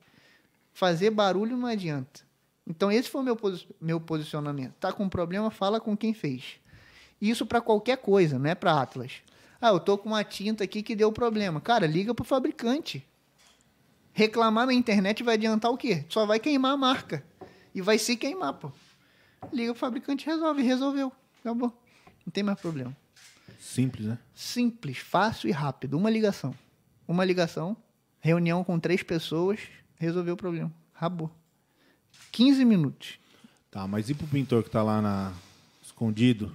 Fazer 0.73 1.11
barulho 1.11 1.57
não 1.57 1.69
adianta. 1.69 2.21
Então, 2.67 2.93
esse 2.93 3.09
foi 3.09 3.21
o 3.23 3.25
meu, 3.25 3.37
posi 3.37 3.67
meu 3.81 4.01
posicionamento. 4.01 4.75
Tá 4.75 4.93
com 4.93 5.09
problema, 5.09 5.51
fala 5.51 5.81
com 5.81 5.97
quem 5.97 6.13
fez. 6.13 6.61
Isso 7.21 7.47
para 7.47 7.61
qualquer 7.61 7.99
coisa, 7.99 8.39
não 8.39 8.51
é 8.51 8.55
para 8.55 8.81
Atlas. 8.81 9.23
Ah, 9.61 9.69
eu 9.69 9.81
tô 9.81 9.99
com 9.99 10.11
uma 10.11 10.23
tinta 10.23 10.63
aqui 10.63 10.83
que 10.83 10.95
deu 10.95 11.11
problema. 11.11 11.61
Cara, 11.61 11.87
liga 11.87 12.15
pro 12.15 12.25
fabricante. 12.25 13.05
Reclamar 14.13 14.67
na 14.67 14.75
internet 14.75 15.23
vai 15.23 15.35
adiantar 15.35 15.71
o 15.71 15.77
quê? 15.77 16.05
Só 16.09 16.27
vai 16.27 16.39
queimar 16.39 16.73
a 16.73 16.77
marca. 16.77 17.25
E 17.75 17.81
vai 17.81 17.99
se 17.99 18.17
queimar, 18.17 18.55
pô. 18.55 18.71
Liga 19.53 19.73
pro 19.73 19.81
fabricante, 19.81 20.27
resolve. 20.27 20.63
Resolveu. 20.63 21.13
Acabou. 21.41 21.73
Não 22.25 22.31
tem 22.33 22.43
mais 22.43 22.61
problema. 22.61 22.97
Simples, 23.59 24.07
né? 24.07 24.19
Simples, 24.35 24.99
fácil 24.99 25.49
e 25.49 25.53
rápido. 25.53 25.97
Uma 25.97 26.11
ligação. 26.11 26.55
Uma 27.07 27.25
ligação, 27.25 27.77
reunião 28.21 28.65
com 28.65 28.79
três 28.79 29.03
pessoas, 29.03 29.61
resolveu 29.97 30.35
o 30.35 30.37
problema. 30.37 30.73
Acabou. 30.95 31.31
15 32.33 32.65
minutos. 32.65 33.19
Tá, 33.71 33.87
mas 33.87 34.11
e 34.11 34.15
pro 34.15 34.27
pintor 34.27 34.63
que 34.63 34.71
tá 34.71 34.83
lá 34.83 35.01
na... 35.01 35.33
escondido? 35.83 36.55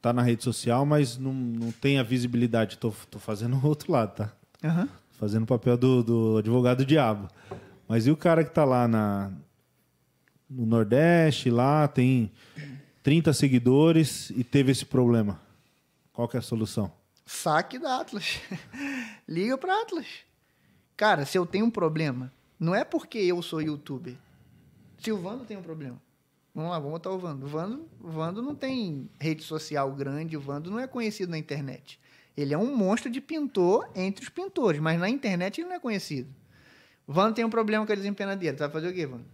Tá 0.00 0.12
na 0.12 0.22
rede 0.22 0.42
social, 0.42 0.86
mas 0.86 1.18
não, 1.18 1.32
não 1.32 1.72
tem 1.72 1.98
a 1.98 2.02
visibilidade. 2.02 2.78
Tô, 2.78 2.92
tô 3.10 3.18
fazendo 3.18 3.56
o 3.62 3.66
outro 3.66 3.92
lado, 3.92 4.14
tá? 4.16 4.32
Aham. 4.64 4.88
Fazendo 5.18 5.42
o 5.42 5.46
papel 5.46 5.76
do, 5.76 6.02
do 6.02 6.38
advogado 6.38 6.78
do 6.78 6.86
diabo. 6.86 7.28
Mas 7.86 8.06
e 8.06 8.10
o 8.10 8.16
cara 8.16 8.42
que 8.42 8.50
tá 8.50 8.64
lá 8.64 8.88
na, 8.88 9.30
no 10.48 10.64
Nordeste, 10.64 11.50
lá 11.50 11.86
tem 11.86 12.30
30 13.02 13.32
seguidores 13.32 14.30
e 14.30 14.42
teve 14.42 14.72
esse 14.72 14.86
problema? 14.86 15.40
Qual 16.12 16.28
que 16.28 16.36
é 16.36 16.40
a 16.40 16.42
solução? 16.42 16.92
Saque 17.26 17.78
da 17.78 18.00
Atlas. 18.00 18.40
Liga 19.28 19.58
para 19.58 19.82
Atlas. 19.82 20.06
Cara, 21.00 21.24
se 21.24 21.38
eu 21.38 21.46
tenho 21.46 21.64
um 21.64 21.70
problema, 21.70 22.30
não 22.58 22.74
é 22.74 22.84
porque 22.84 23.16
eu 23.16 23.40
sou 23.40 23.62
youtuber. 23.62 24.16
Se 24.98 25.10
o 25.10 25.16
Vando 25.16 25.46
tem 25.46 25.56
um 25.56 25.62
problema. 25.62 25.98
Vamos 26.54 26.72
lá, 26.72 26.78
vamos 26.78 26.92
botar 26.92 27.08
o 27.08 27.18
Vando. 27.18 27.46
O 27.46 27.48
Vando, 27.48 27.88
o 28.02 28.10
Vando 28.10 28.42
não 28.42 28.54
tem 28.54 29.08
rede 29.18 29.42
social 29.42 29.90
grande, 29.92 30.36
o 30.36 30.40
Vando 30.42 30.70
não 30.70 30.78
é 30.78 30.86
conhecido 30.86 31.30
na 31.30 31.38
internet. 31.38 31.98
Ele 32.36 32.52
é 32.52 32.58
um 32.58 32.76
monstro 32.76 33.10
de 33.10 33.18
pintor 33.18 33.88
entre 33.94 34.24
os 34.24 34.28
pintores, 34.28 34.78
mas 34.78 35.00
na 35.00 35.08
internet 35.08 35.62
ele 35.62 35.68
não 35.68 35.76
é 35.76 35.80
conhecido. 35.80 36.28
O 37.06 37.14
Vando 37.14 37.34
tem 37.34 37.46
um 37.46 37.50
problema 37.50 37.86
com 37.86 37.92
a 37.92 37.96
desempenadeira. 37.96 38.54
Tu 38.54 38.60
vai 38.60 38.68
fazer 38.68 38.88
o 38.88 38.92
quê, 38.92 39.06
Vando? 39.06 39.24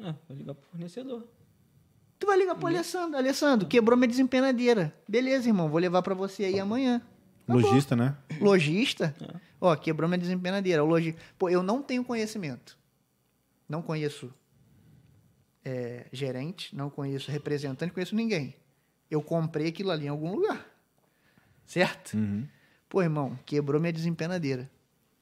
Ah, 0.00 0.14
vou 0.26 0.38
ligar 0.38 0.54
pro 0.54 0.70
fornecedor. 0.70 1.22
Tu 2.18 2.26
vai 2.26 2.38
ligar 2.38 2.54
pro 2.54 2.66
Alessandro. 2.66 3.18
Alessandro, 3.18 3.68
quebrou 3.68 3.94
minha 3.94 4.08
desempenadeira. 4.08 4.94
Beleza, 5.06 5.50
irmão, 5.50 5.68
vou 5.68 5.80
levar 5.80 6.00
para 6.00 6.14
você 6.14 6.44
aí 6.44 6.58
amanhã. 6.58 7.02
Acabou. 7.44 7.60
Logista, 7.60 7.94
né? 7.94 8.16
Logista? 8.40 9.14
Ó, 9.60 9.74
quebrou 9.76 10.08
minha 10.08 10.18
desempenadeira. 10.18 10.82
Logi... 10.82 11.16
Pô, 11.38 11.48
eu 11.48 11.62
não 11.62 11.82
tenho 11.82 12.04
conhecimento. 12.04 12.78
Não 13.68 13.82
conheço 13.82 14.32
é, 15.64 16.06
gerente, 16.12 16.74
não 16.74 16.88
conheço 16.88 17.30
representante, 17.30 17.90
não 17.90 17.94
conheço 17.94 18.14
ninguém. 18.14 18.54
Eu 19.10 19.22
comprei 19.22 19.68
aquilo 19.68 19.90
ali 19.90 20.06
em 20.06 20.08
algum 20.08 20.34
lugar. 20.34 20.66
Certo? 21.66 22.14
Uhum. 22.14 22.46
Pô, 22.88 23.02
irmão, 23.02 23.38
quebrou 23.44 23.80
minha 23.80 23.92
desempenadeira. 23.92 24.70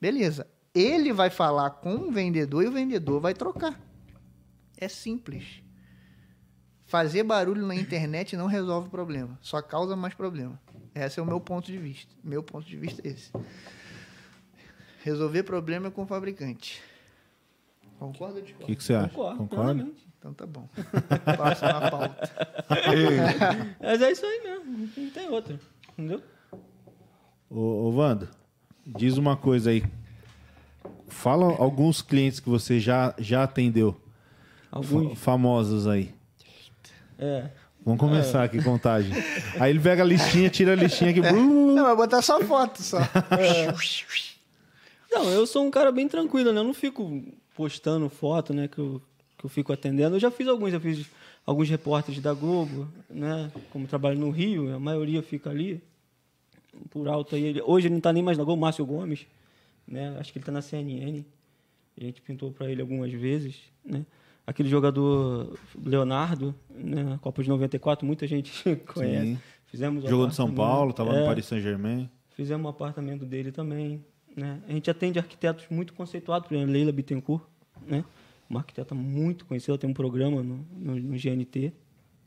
Beleza. 0.00 0.46
Ele 0.74 1.12
vai 1.12 1.30
falar 1.30 1.70
com 1.70 1.94
o 1.94 2.12
vendedor 2.12 2.62
e 2.62 2.68
o 2.68 2.72
vendedor 2.72 3.20
vai 3.20 3.34
trocar. 3.34 3.80
É 4.76 4.88
simples. 4.88 5.62
Fazer 6.84 7.24
barulho 7.24 7.66
na 7.66 7.74
internet 7.74 8.36
não 8.36 8.46
resolve 8.46 8.86
o 8.86 8.90
problema, 8.90 9.36
só 9.42 9.60
causa 9.60 9.96
mais 9.96 10.14
problema. 10.14 10.60
Esse 10.94 11.18
é 11.18 11.22
o 11.22 11.26
meu 11.26 11.40
ponto 11.40 11.66
de 11.66 11.78
vista. 11.78 12.14
Meu 12.22 12.42
ponto 12.42 12.66
de 12.66 12.76
vista 12.76 13.06
é 13.06 13.10
esse. 13.10 13.32
Resolver 15.06 15.44
problema 15.44 15.86
é 15.86 15.90
com 15.92 16.02
o 16.02 16.06
fabricante. 16.06 16.82
Concorda 17.96 18.34
ou 18.34 18.40
O 18.40 18.42
discorda? 18.42 18.66
que, 18.66 18.74
que 18.76 18.82
você 18.82 18.92
acha? 18.94 19.08
Concordo, 19.10 19.38
Concorda? 19.38 19.88
Então 20.18 20.34
tá 20.34 20.44
bom. 20.46 20.68
Passa 21.38 21.72
na 21.72 21.88
pauta. 21.88 22.30
Mas 23.80 24.02
é 24.02 24.10
isso 24.10 24.26
aí 24.26 24.40
mesmo, 24.42 24.90
não 24.96 25.10
tem 25.10 25.28
outra. 25.28 25.60
Entendeu? 25.92 26.20
Ô, 27.48 27.60
ô 27.60 27.90
Wanda, 27.94 28.28
diz 28.84 29.16
uma 29.16 29.36
coisa 29.36 29.70
aí. 29.70 29.84
Fala 31.06 31.46
alguns 31.56 32.02
clientes 32.02 32.40
que 32.40 32.48
você 32.48 32.80
já, 32.80 33.14
já 33.16 33.44
atendeu. 33.44 33.92
Fa- 33.92 34.78
Alguns. 34.78 35.16
famosos 35.20 35.86
aí. 35.86 36.12
É. 37.16 37.48
Vamos 37.84 38.00
começar 38.00 38.42
aqui, 38.42 38.60
contagem. 38.60 39.12
Aí 39.60 39.70
ele 39.70 39.78
pega 39.78 40.02
a 40.02 40.04
listinha, 40.06 40.50
tira 40.50 40.72
a 40.72 40.74
listinha 40.74 41.10
aqui. 41.12 41.20
Não, 41.20 41.84
vai 41.84 41.94
botar 41.94 42.20
só 42.20 42.40
foto 42.40 42.82
só. 42.82 42.98
Não, 45.18 45.30
eu 45.30 45.46
sou 45.46 45.64
um 45.66 45.70
cara 45.70 45.90
bem 45.92 46.08
tranquilo, 46.08 46.52
né? 46.52 46.60
Eu 46.60 46.64
não 46.64 46.74
fico 46.74 47.22
postando 47.54 48.08
foto, 48.08 48.52
né? 48.54 48.68
Que 48.68 48.78
eu, 48.78 49.00
que 49.38 49.44
eu 49.46 49.50
fico 49.50 49.72
atendendo. 49.72 50.16
Eu 50.16 50.20
já 50.20 50.30
fiz 50.30 50.46
alguns, 50.48 50.70
já 50.72 50.80
fiz 50.80 51.06
alguns 51.44 51.68
repórteres 51.68 52.20
da 52.20 52.32
Globo, 52.34 52.88
né? 53.08 53.50
Como 53.70 53.86
trabalho 53.86 54.18
no 54.18 54.30
Rio, 54.30 54.74
a 54.74 54.78
maioria 54.78 55.22
fica 55.22 55.50
ali. 55.50 55.82
Por 56.90 57.08
alto 57.08 57.34
aí. 57.34 57.44
Ele- 57.44 57.62
Hoje 57.62 57.86
ele 57.86 57.94
não 57.94 57.98
está 57.98 58.12
nem 58.12 58.22
mais 58.22 58.36
na 58.36 58.44
Globo, 58.44 58.60
Márcio 58.60 58.84
Gomes, 58.84 59.26
né? 59.88 60.16
Acho 60.20 60.32
que 60.32 60.38
ele 60.38 60.42
está 60.42 60.52
na 60.52 60.60
CNN. 60.62 61.24
A 61.98 62.04
gente 62.04 62.20
pintou 62.20 62.50
para 62.52 62.70
ele 62.70 62.82
algumas 62.82 63.10
vezes, 63.12 63.56
né? 63.84 64.04
Aquele 64.46 64.68
jogador 64.68 65.58
Leonardo, 65.82 66.54
né? 66.70 67.02
na 67.02 67.18
Copa 67.18 67.42
de 67.42 67.48
94, 67.48 68.06
muita 68.06 68.26
gente 68.26 68.52
conhece. 68.94 69.26
Sim. 69.26 69.38
Fizemos 69.66 70.04
Jogou 70.08 70.26
no 70.26 70.32
São. 70.32 70.52
Paulo, 70.54 70.92
tava 70.92 71.12
no 71.12 71.18
É. 71.20 71.24
Paris 71.26 71.46
Saint-Germain. 71.46 72.08
Fizemos 72.36 72.64
um 72.64 72.68
apartamento 72.68 73.24
dele 73.24 73.50
também. 73.50 74.04
Né? 74.36 74.60
A 74.68 74.72
gente 74.72 74.90
atende 74.90 75.18
arquitetos 75.18 75.64
muito 75.70 75.94
conceituados, 75.94 76.46
por 76.46 76.54
exemplo, 76.54 76.72
Leila 76.72 76.92
Bittencourt, 76.92 77.42
né? 77.86 78.04
uma 78.48 78.60
arquiteta 78.60 78.94
muito 78.94 79.44
conhecida, 79.46 79.76
tem 79.78 79.88
um 79.90 79.94
programa 79.94 80.42
no, 80.42 80.64
no, 80.76 80.94
no 80.96 81.16
GNT. 81.18 81.72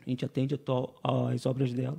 A 0.05 0.09
gente 0.09 0.25
atende 0.25 0.55
atual- 0.55 0.95
as 1.31 1.45
obras 1.45 1.71
dela. 1.71 1.97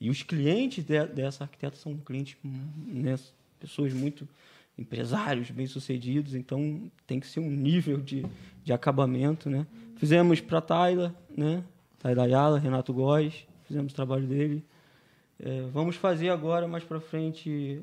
E 0.00 0.10
os 0.10 0.22
clientes 0.22 0.84
de- 0.84 1.06
dessa 1.06 1.44
arquiteta 1.44 1.76
são 1.76 1.96
clientes, 1.96 2.36
né? 2.42 3.16
pessoas 3.60 3.92
muito 3.92 4.28
empresários, 4.76 5.50
bem-sucedidos, 5.52 6.34
então 6.34 6.90
tem 7.06 7.20
que 7.20 7.26
ser 7.28 7.38
um 7.38 7.48
nível 7.50 8.00
de, 8.00 8.26
de 8.64 8.72
acabamento. 8.72 9.48
Né? 9.48 9.66
Fizemos 9.96 10.40
para 10.40 10.60
Tayla, 10.60 11.14
né? 11.34 11.62
Tayla 12.00 12.24
Ayala, 12.24 12.58
Renato 12.58 12.92
Góes, 12.92 13.46
fizemos 13.66 13.92
o 13.92 13.94
trabalho 13.94 14.26
dele. 14.26 14.64
É, 15.38 15.62
vamos 15.72 15.96
fazer 15.96 16.28
agora, 16.28 16.66
mais 16.68 16.82
para 16.84 17.00
frente, 17.00 17.80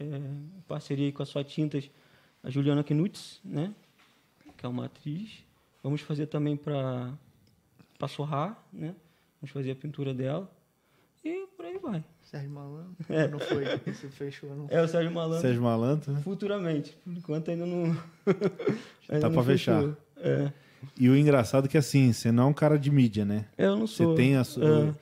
em 0.00 0.50
parceria 0.66 1.10
com 1.12 1.22
a 1.22 1.26
Só 1.26 1.42
Tintas, 1.42 1.90
a 2.42 2.50
Juliana 2.50 2.82
Knutz, 2.84 3.40
né? 3.44 3.72
que 4.56 4.64
é 4.66 4.68
uma 4.68 4.86
atriz. 4.86 5.44
Vamos 5.82 6.00
fazer 6.00 6.26
também 6.26 6.56
para 6.56 7.12
para 7.98 8.08
Sorrar, 8.08 8.62
né? 8.72 8.94
Vamos 9.40 9.52
fazer 9.52 9.70
a 9.72 9.76
pintura 9.76 10.12
dela. 10.14 10.50
E 11.24 11.46
por 11.56 11.64
aí 11.64 11.78
vai. 11.78 12.04
Sérgio 12.22 12.50
Malandro. 12.50 12.96
É. 13.08 13.28
Não 13.28 13.38
foi. 13.38 13.64
Esse 13.86 14.08
fechou, 14.08 14.54
não. 14.54 14.66
É 14.68 14.82
o 14.82 14.88
Sérgio 14.88 15.12
Malandro. 15.12 15.40
Sérgio 15.40 15.62
Malandro, 15.62 16.12
né? 16.12 16.20
Futuramente. 16.22 16.96
Por 17.04 17.12
enquanto 17.16 17.50
ainda 17.50 17.64
não. 17.64 17.84
ainda 19.08 19.30
Tá 19.30 19.42
fechou. 19.42 19.44
fechar. 19.44 19.96
É. 20.16 20.52
E 20.98 21.08
o 21.08 21.16
engraçado 21.16 21.64
é 21.66 21.68
que 21.68 21.78
assim, 21.78 22.12
você 22.12 22.30
não 22.30 22.44
é 22.44 22.46
um 22.46 22.52
cara 22.52 22.78
de 22.78 22.90
mídia, 22.90 23.24
né? 23.24 23.46
Eu 23.56 23.76
não 23.76 23.86
Você 23.86 24.04
sou. 24.04 24.14
tem 24.14 24.36
a 24.36 24.44
sua. 24.44 24.94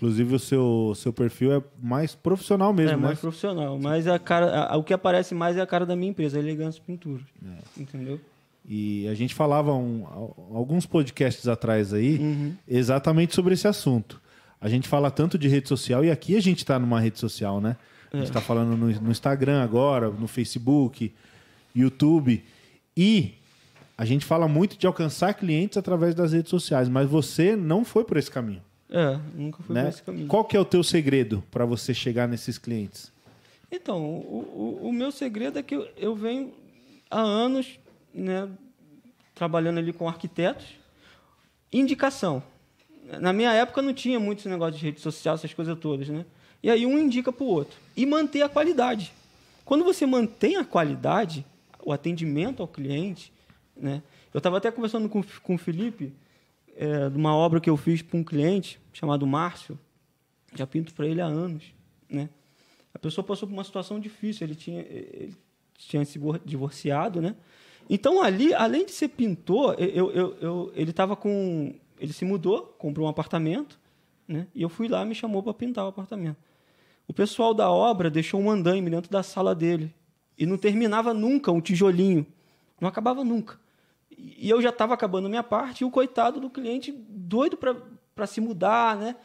Inclusive 0.00 0.34
o 0.34 0.38
seu, 0.38 0.94
seu 0.96 1.12
perfil 1.12 1.52
é 1.52 1.62
mais 1.82 2.14
profissional 2.14 2.70
É, 2.70 2.74
mesmo, 2.74 2.92
é 2.92 2.96
né? 2.96 3.02
mais 3.02 3.18
profissional. 3.18 3.78
Mas 3.78 4.06
a 4.06 4.18
cara, 4.18 4.64
a- 4.64 4.76
o 4.78 4.82
que 4.82 4.94
aparece 4.94 5.34
mais 5.34 5.58
é 5.58 5.60
a 5.60 5.66
cara 5.66 5.84
da 5.84 5.94
minha 5.94 6.10
empresa, 6.10 6.38
a 6.38 6.40
Elegância 6.40 6.82
Pinturas. 6.86 7.26
É. 7.44 7.80
Entendeu? 7.82 8.18
E 8.66 9.06
a 9.08 9.14
gente 9.14 9.34
falava 9.34 9.74
um- 9.74 10.06
al- 10.06 10.52
alguns 10.54 10.86
podcasts 10.86 11.46
atrás 11.46 11.92
aí 11.92 12.16
Uhum. 12.18 12.54
exatamente 12.66 13.34
sobre 13.34 13.52
esse 13.52 13.68
assunto. 13.68 14.18
A 14.58 14.70
gente 14.70 14.88
fala 14.88 15.10
tanto 15.10 15.36
de 15.36 15.48
rede 15.48 15.68
social 15.68 16.02
e 16.02 16.10
aqui 16.10 16.34
a 16.34 16.40
gente 16.40 16.58
está 16.58 16.78
numa 16.78 16.98
rede 16.98 17.18
social, 17.18 17.60
né? 17.60 17.76
A 18.10 18.16
gente 18.16 18.28
está 18.28 18.40
falando 18.40 18.76
no, 18.78 18.88
no 19.02 19.10
Instagram 19.10 19.62
agora, 19.62 20.08
no 20.10 20.26
Facebook, 20.26 21.12
YouTube. 21.76 22.42
E 22.96 23.34
a 23.98 24.04
gente 24.06 24.24
fala 24.24 24.48
muito 24.48 24.78
de 24.78 24.86
alcançar 24.86 25.34
clientes 25.34 25.76
através 25.76 26.14
das 26.14 26.32
redes 26.32 26.48
sociais, 26.48 26.88
mas 26.88 27.06
você 27.08 27.54
não 27.54 27.84
foi 27.84 28.02
por 28.04 28.16
esse 28.16 28.30
caminho. 28.30 28.62
É, 28.90 29.18
nunca 29.34 29.62
fui 29.62 29.74
né? 29.74 29.82
por 29.82 29.88
esse 29.88 30.02
caminho. 30.02 30.26
Qual 30.26 30.44
que 30.44 30.56
é 30.56 30.60
o 30.60 30.64
teu 30.64 30.82
segredo 30.82 31.42
para 31.50 31.64
você 31.64 31.94
chegar 31.94 32.26
nesses 32.26 32.58
clientes? 32.58 33.12
Então, 33.70 34.02
o, 34.04 34.80
o, 34.82 34.88
o 34.88 34.92
meu 34.92 35.12
segredo 35.12 35.58
é 35.58 35.62
que 35.62 35.76
eu, 35.76 35.88
eu 35.96 36.14
venho 36.14 36.52
há 37.08 37.20
anos 37.20 37.78
né, 38.12 38.48
trabalhando 39.34 39.78
ali 39.78 39.92
com 39.92 40.08
arquitetos. 40.08 40.66
Indicação. 41.72 42.42
Na 43.20 43.32
minha 43.32 43.52
época 43.52 43.80
não 43.80 43.94
tinha 43.94 44.18
muito 44.18 44.40
esse 44.40 44.48
negócio 44.48 44.78
de 44.78 44.84
rede 44.84 45.00
social, 45.00 45.36
essas 45.36 45.54
coisas 45.54 45.78
todas, 45.78 46.08
né? 46.08 46.24
E 46.62 46.70
aí 46.70 46.84
um 46.84 46.98
indica 46.98 47.32
para 47.32 47.44
o 47.44 47.48
outro. 47.48 47.78
E 47.96 48.04
manter 48.04 48.42
a 48.42 48.48
qualidade. 48.48 49.12
Quando 49.64 49.84
você 49.84 50.04
mantém 50.04 50.56
a 50.56 50.64
qualidade, 50.64 51.46
o 51.84 51.92
atendimento 51.92 52.60
ao 52.60 52.68
cliente, 52.68 53.32
né? 53.76 54.02
Eu 54.34 54.38
estava 54.38 54.58
até 54.58 54.70
conversando 54.70 55.08
com, 55.08 55.22
com 55.42 55.54
o 55.54 55.58
Felipe 55.58 56.12
é, 56.80 57.10
de 57.10 57.16
uma 57.18 57.36
obra 57.36 57.60
que 57.60 57.68
eu 57.68 57.76
fiz 57.76 58.00
para 58.00 58.18
um 58.18 58.24
cliente 58.24 58.80
chamado 58.90 59.26
Márcio. 59.26 59.78
Já 60.54 60.66
pinto 60.66 60.94
para 60.94 61.06
ele 61.06 61.20
há 61.20 61.26
anos, 61.26 61.74
né? 62.08 62.30
A 62.94 62.98
pessoa 62.98 63.22
passou 63.22 63.46
por 63.46 63.52
uma 63.52 63.62
situação 63.62 64.00
difícil. 64.00 64.46
Ele 64.46 64.54
tinha, 64.54 64.80
ele 64.80 65.36
tinha 65.76 66.02
se 66.06 66.18
divorciado, 66.42 67.20
né? 67.20 67.36
Então 67.88 68.22
ali, 68.22 68.54
além 68.54 68.86
de 68.86 68.92
ser 68.92 69.08
pintor, 69.08 69.76
eu, 69.78 70.10
eu, 70.10 70.36
eu 70.40 70.72
ele 70.74 70.90
estava 70.90 71.14
com, 71.14 71.74
ele 71.98 72.14
se 72.14 72.24
mudou, 72.24 72.62
comprou 72.78 73.06
um 73.06 73.10
apartamento, 73.10 73.78
né? 74.26 74.46
E 74.54 74.62
eu 74.62 74.70
fui 74.70 74.88
lá, 74.88 75.04
me 75.04 75.14
chamou 75.14 75.42
para 75.42 75.52
pintar 75.52 75.84
o 75.84 75.88
apartamento. 75.88 76.38
O 77.06 77.12
pessoal 77.12 77.52
da 77.52 77.70
obra 77.70 78.08
deixou 78.08 78.40
um 78.40 78.50
andaime 78.50 78.88
dentro 78.88 79.10
da 79.10 79.22
sala 79.22 79.54
dele 79.54 79.94
e 80.38 80.46
não 80.46 80.56
terminava 80.56 81.12
nunca 81.12 81.52
um 81.52 81.60
tijolinho, 81.60 82.26
não 82.80 82.88
acabava 82.88 83.22
nunca. 83.22 83.58
E 84.36 84.48
eu 84.48 84.60
já 84.60 84.70
estava 84.70 84.94
acabando 84.94 85.26
a 85.26 85.28
minha 85.28 85.42
parte 85.42 85.80
e 85.80 85.84
o 85.84 85.90
coitado 85.90 86.40
do 86.40 86.50
cliente 86.50 86.92
doido 86.92 87.56
para 87.56 88.26
se 88.26 88.40
mudar, 88.40 88.96
né? 88.96 89.16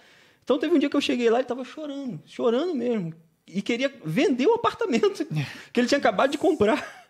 Então 0.43 0.59
teve 0.59 0.75
um 0.75 0.79
dia 0.79 0.89
que 0.89 0.95
eu 0.95 1.01
cheguei 1.01 1.29
lá 1.29 1.39
e 1.39 1.41
estava 1.41 1.63
chorando, 1.65 2.21
chorando 2.25 2.73
mesmo, 2.75 3.13
e 3.47 3.61
queria 3.61 3.93
vender 4.03 4.47
o 4.47 4.53
apartamento 4.53 5.25
que 5.73 5.79
ele 5.79 5.87
tinha 5.87 5.97
acabado 5.97 6.31
de 6.31 6.37
comprar. 6.37 7.05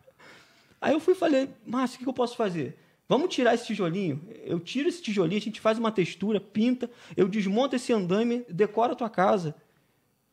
Aí 0.81 0.93
eu 0.93 0.99
fui 0.99 1.13
e 1.13 1.17
falei, 1.17 1.49
Márcio, 1.65 1.99
o 1.99 2.03
que 2.03 2.09
eu 2.09 2.13
posso 2.13 2.36
fazer? 2.36 2.77
Vamos 3.07 3.33
tirar 3.33 3.53
esse 3.53 3.65
tijolinho. 3.65 4.21
Eu 4.43 4.59
tiro 4.59 4.89
esse 4.89 5.01
tijolinho, 5.01 5.39
a 5.39 5.43
gente 5.43 5.59
faz 5.59 5.77
uma 5.77 5.91
textura, 5.91 6.39
pinta, 6.39 6.89
eu 7.15 7.27
desmonto 7.27 7.75
esse 7.75 7.93
andame, 7.93 8.45
decoro 8.49 8.93
a 8.93 8.95
tua 8.95 9.09
casa. 9.09 9.55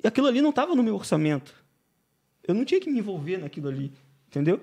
E 0.03 0.07
aquilo 0.07 0.26
ali 0.26 0.40
não 0.40 0.50
estava 0.50 0.74
no 0.74 0.82
meu 0.82 0.94
orçamento. 0.94 1.55
Eu 2.42 2.55
não 2.55 2.64
tinha 2.64 2.80
que 2.80 2.90
me 2.90 2.98
envolver 2.98 3.38
naquilo 3.38 3.68
ali, 3.68 3.92
entendeu? 4.26 4.61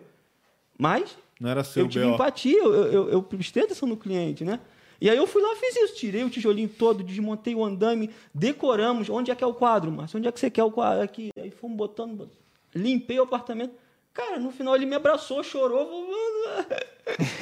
Mas 0.77 1.17
não 1.39 1.49
era 1.49 1.63
seu 1.63 1.85
eu 1.85 1.89
tive 1.89 2.05
empatia, 2.05 2.57
eu, 2.57 2.73
eu, 2.73 3.09
eu 3.09 3.23
prestei 3.23 3.63
atenção 3.63 3.87
no 3.87 3.95
cliente, 3.95 4.43
né? 4.43 4.59
E 5.01 5.09
aí 5.09 5.15
eu 5.15 5.25
fui 5.25 5.41
lá 5.41 5.55
fiz 5.55 5.75
isso, 5.77 5.95
tirei 5.95 6.23
o 6.23 6.29
tijolinho 6.29 6.67
todo, 6.67 7.03
desmontei 7.03 7.55
o 7.55 7.63
andame, 7.63 8.09
decoramos. 8.33 9.09
Onde 9.09 9.31
é 9.31 9.35
que 9.35 9.43
é 9.43 9.47
o 9.47 9.53
quadro, 9.53 9.91
Márcio? 9.91 10.17
Onde 10.17 10.27
é 10.27 10.31
que 10.31 10.39
você 10.39 10.49
quer 10.49 10.63
o 10.63 10.71
quadro? 10.71 11.01
Aqui. 11.01 11.29
Aí 11.37 11.49
fomos 11.49 11.77
botando, 11.77 12.29
limpei 12.75 13.17
o 13.17 13.23
apartamento. 13.23 13.73
Cara, 14.13 14.37
no 14.37 14.51
final 14.51 14.75
ele 14.75 14.85
me 14.85 14.95
abraçou, 14.95 15.41
chorou. 15.41 16.09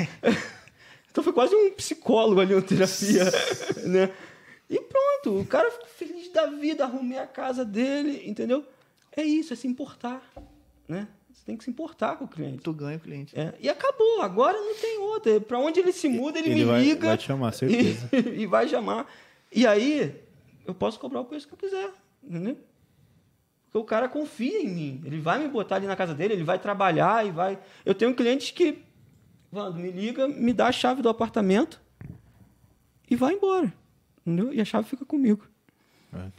então 1.10 1.24
foi 1.24 1.34
quase 1.34 1.56
um 1.56 1.72
psicólogo 1.72 2.40
ali, 2.40 2.54
uma 2.54 2.62
terapia, 2.62 3.24
né? 3.88 4.14
E 4.70 4.80
pronto, 4.80 5.40
o 5.40 5.46
cara 5.46 5.72
ficou 5.72 5.88
feliz 5.88 6.30
da 6.32 6.46
vida, 6.46 6.84
arrumei 6.84 7.18
a 7.18 7.26
casa 7.26 7.66
dele, 7.66 8.22
entendeu? 8.30 8.64
É 9.16 9.24
isso, 9.24 9.54
é 9.54 9.56
se 9.56 9.68
importar, 9.68 10.22
né? 10.88 11.08
Tem 11.48 11.56
que 11.56 11.64
se 11.64 11.70
importar 11.70 12.18
com 12.18 12.26
o 12.26 12.28
cliente. 12.28 12.58
Tu 12.62 12.74
ganha 12.74 12.98
o 12.98 13.00
cliente. 13.00 13.34
É, 13.40 13.54
e 13.62 13.70
acabou, 13.70 14.22
agora 14.22 14.58
não 14.58 14.76
tem 14.76 15.00
outra. 15.00 15.40
Para 15.40 15.58
onde 15.58 15.80
ele 15.80 15.94
se 15.94 16.10
muda, 16.10 16.38
ele, 16.38 16.50
Ele 16.50 16.56
me 16.60 16.66
vai- 16.66 16.82
liga. 16.84 17.08
vai 17.08 17.18
te 17.18 17.24
chamar, 17.24 17.54
certeza. 17.54 18.10
E, 18.12 18.42
e 18.42 18.46
vai 18.46 18.68
chamar. 18.68 19.08
E 19.50 19.66
aí, 19.66 20.14
eu 20.66 20.76
posso 20.76 21.00
cobrar 21.00 21.22
o 21.22 21.26
preço 21.26 21.48
que 21.48 21.54
eu 21.54 21.58
quiser, 21.58 21.90
entendeu? 22.22 22.58
Porque 23.64 23.78
o 23.78 23.84
cara 23.86 24.10
confia 24.10 24.62
em 24.62 24.68
mim. 24.68 25.02
Ele 25.06 25.22
vai 25.22 25.40
me 25.40 25.48
botar 25.48 25.78
ali 25.78 25.88
na 25.88 25.96
casa 25.96 26.14
dele, 26.14 26.34
ele 26.34 26.44
vai 26.44 26.60
trabalhar 26.60 27.26
e 27.26 27.32
vai. 27.32 27.58
Eu 27.86 27.96
tenho 27.96 28.14
clientes 28.14 28.52
que, 28.52 28.84
Vando, 29.50 29.80
me 29.80 29.90
liga, 29.90 30.28
me 30.28 30.52
dá 30.52 30.68
a 30.68 30.72
chave 30.74 31.02
do 31.02 31.08
apartamento 31.08 31.80
e 33.10 33.16
vai 33.16 33.34
embora. 33.36 33.74
Entendeu? 34.26 34.54
E 34.54 34.60
a 34.60 34.66
chave 34.66 34.86
fica 34.90 35.06
comigo. 35.06 35.48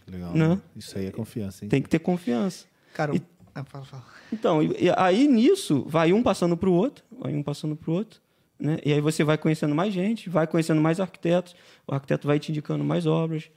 Que 0.04 0.10
legal. 0.10 0.34
Não. 0.34 0.56
né? 0.56 0.62
Isso 0.76 0.98
aí 0.98 1.06
é 1.06 1.10
confiança, 1.10 1.64
hein? 1.64 1.70
Tem 1.70 1.80
que 1.80 1.88
ter 1.88 1.98
confiança. 1.98 2.66
Cara, 2.92 3.16
E- 3.16 3.22
ah, 3.60 3.64
fala, 3.64 3.84
fala. 3.84 4.04
Então, 4.32 4.62
e, 4.62 4.84
e 4.84 4.90
aí 4.96 5.26
nisso, 5.26 5.84
vai 5.88 6.12
um 6.12 6.22
passando 6.22 6.56
para 6.56 6.68
o 6.68 6.72
outro, 6.72 7.04
vai 7.18 7.34
um 7.34 7.42
passando 7.42 7.74
para 7.76 7.90
o 7.90 7.94
outro, 7.94 8.20
né? 8.58 8.78
E 8.84 8.92
aí 8.92 9.00
você 9.00 9.22
vai 9.24 9.38
conhecendo 9.38 9.74
mais 9.74 9.92
gente, 9.92 10.28
vai 10.28 10.46
conhecendo 10.46 10.80
mais 10.80 11.00
arquitetos, 11.00 11.54
o 11.86 11.94
arquiteto 11.94 12.26
vai 12.26 12.38
te 12.38 12.50
indicando 12.50 12.84
mais 12.84 13.06
obras. 13.06 13.50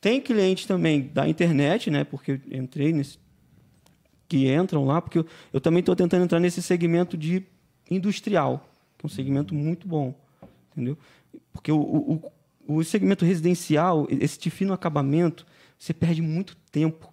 Tem 0.00 0.20
clientes 0.20 0.66
também 0.66 1.10
da 1.12 1.28
internet, 1.28 1.90
né? 1.90 2.04
Porque 2.04 2.32
eu 2.32 2.40
entrei 2.58 2.92
nesse 2.92 3.18
que 4.28 4.52
entram 4.52 4.84
lá, 4.84 5.00
porque 5.00 5.18
eu, 5.18 5.26
eu 5.52 5.60
também 5.60 5.80
estou 5.80 5.94
tentando 5.94 6.24
entrar 6.24 6.40
nesse 6.40 6.62
segmento 6.62 7.16
de 7.16 7.44
industrial, 7.90 8.66
que 8.98 9.04
é 9.04 9.06
um 9.06 9.10
segmento 9.10 9.54
muito 9.54 9.86
bom, 9.86 10.14
entendeu? 10.72 10.96
Porque 11.52 11.70
o, 11.70 11.78
o, 11.78 12.32
o, 12.66 12.84
segmento 12.84 13.24
residencial, 13.24 14.06
esse 14.10 14.50
fino 14.50 14.72
acabamento, 14.72 15.46
você 15.78 15.92
perde 15.92 16.22
muito 16.22 16.56
tempo, 16.70 17.12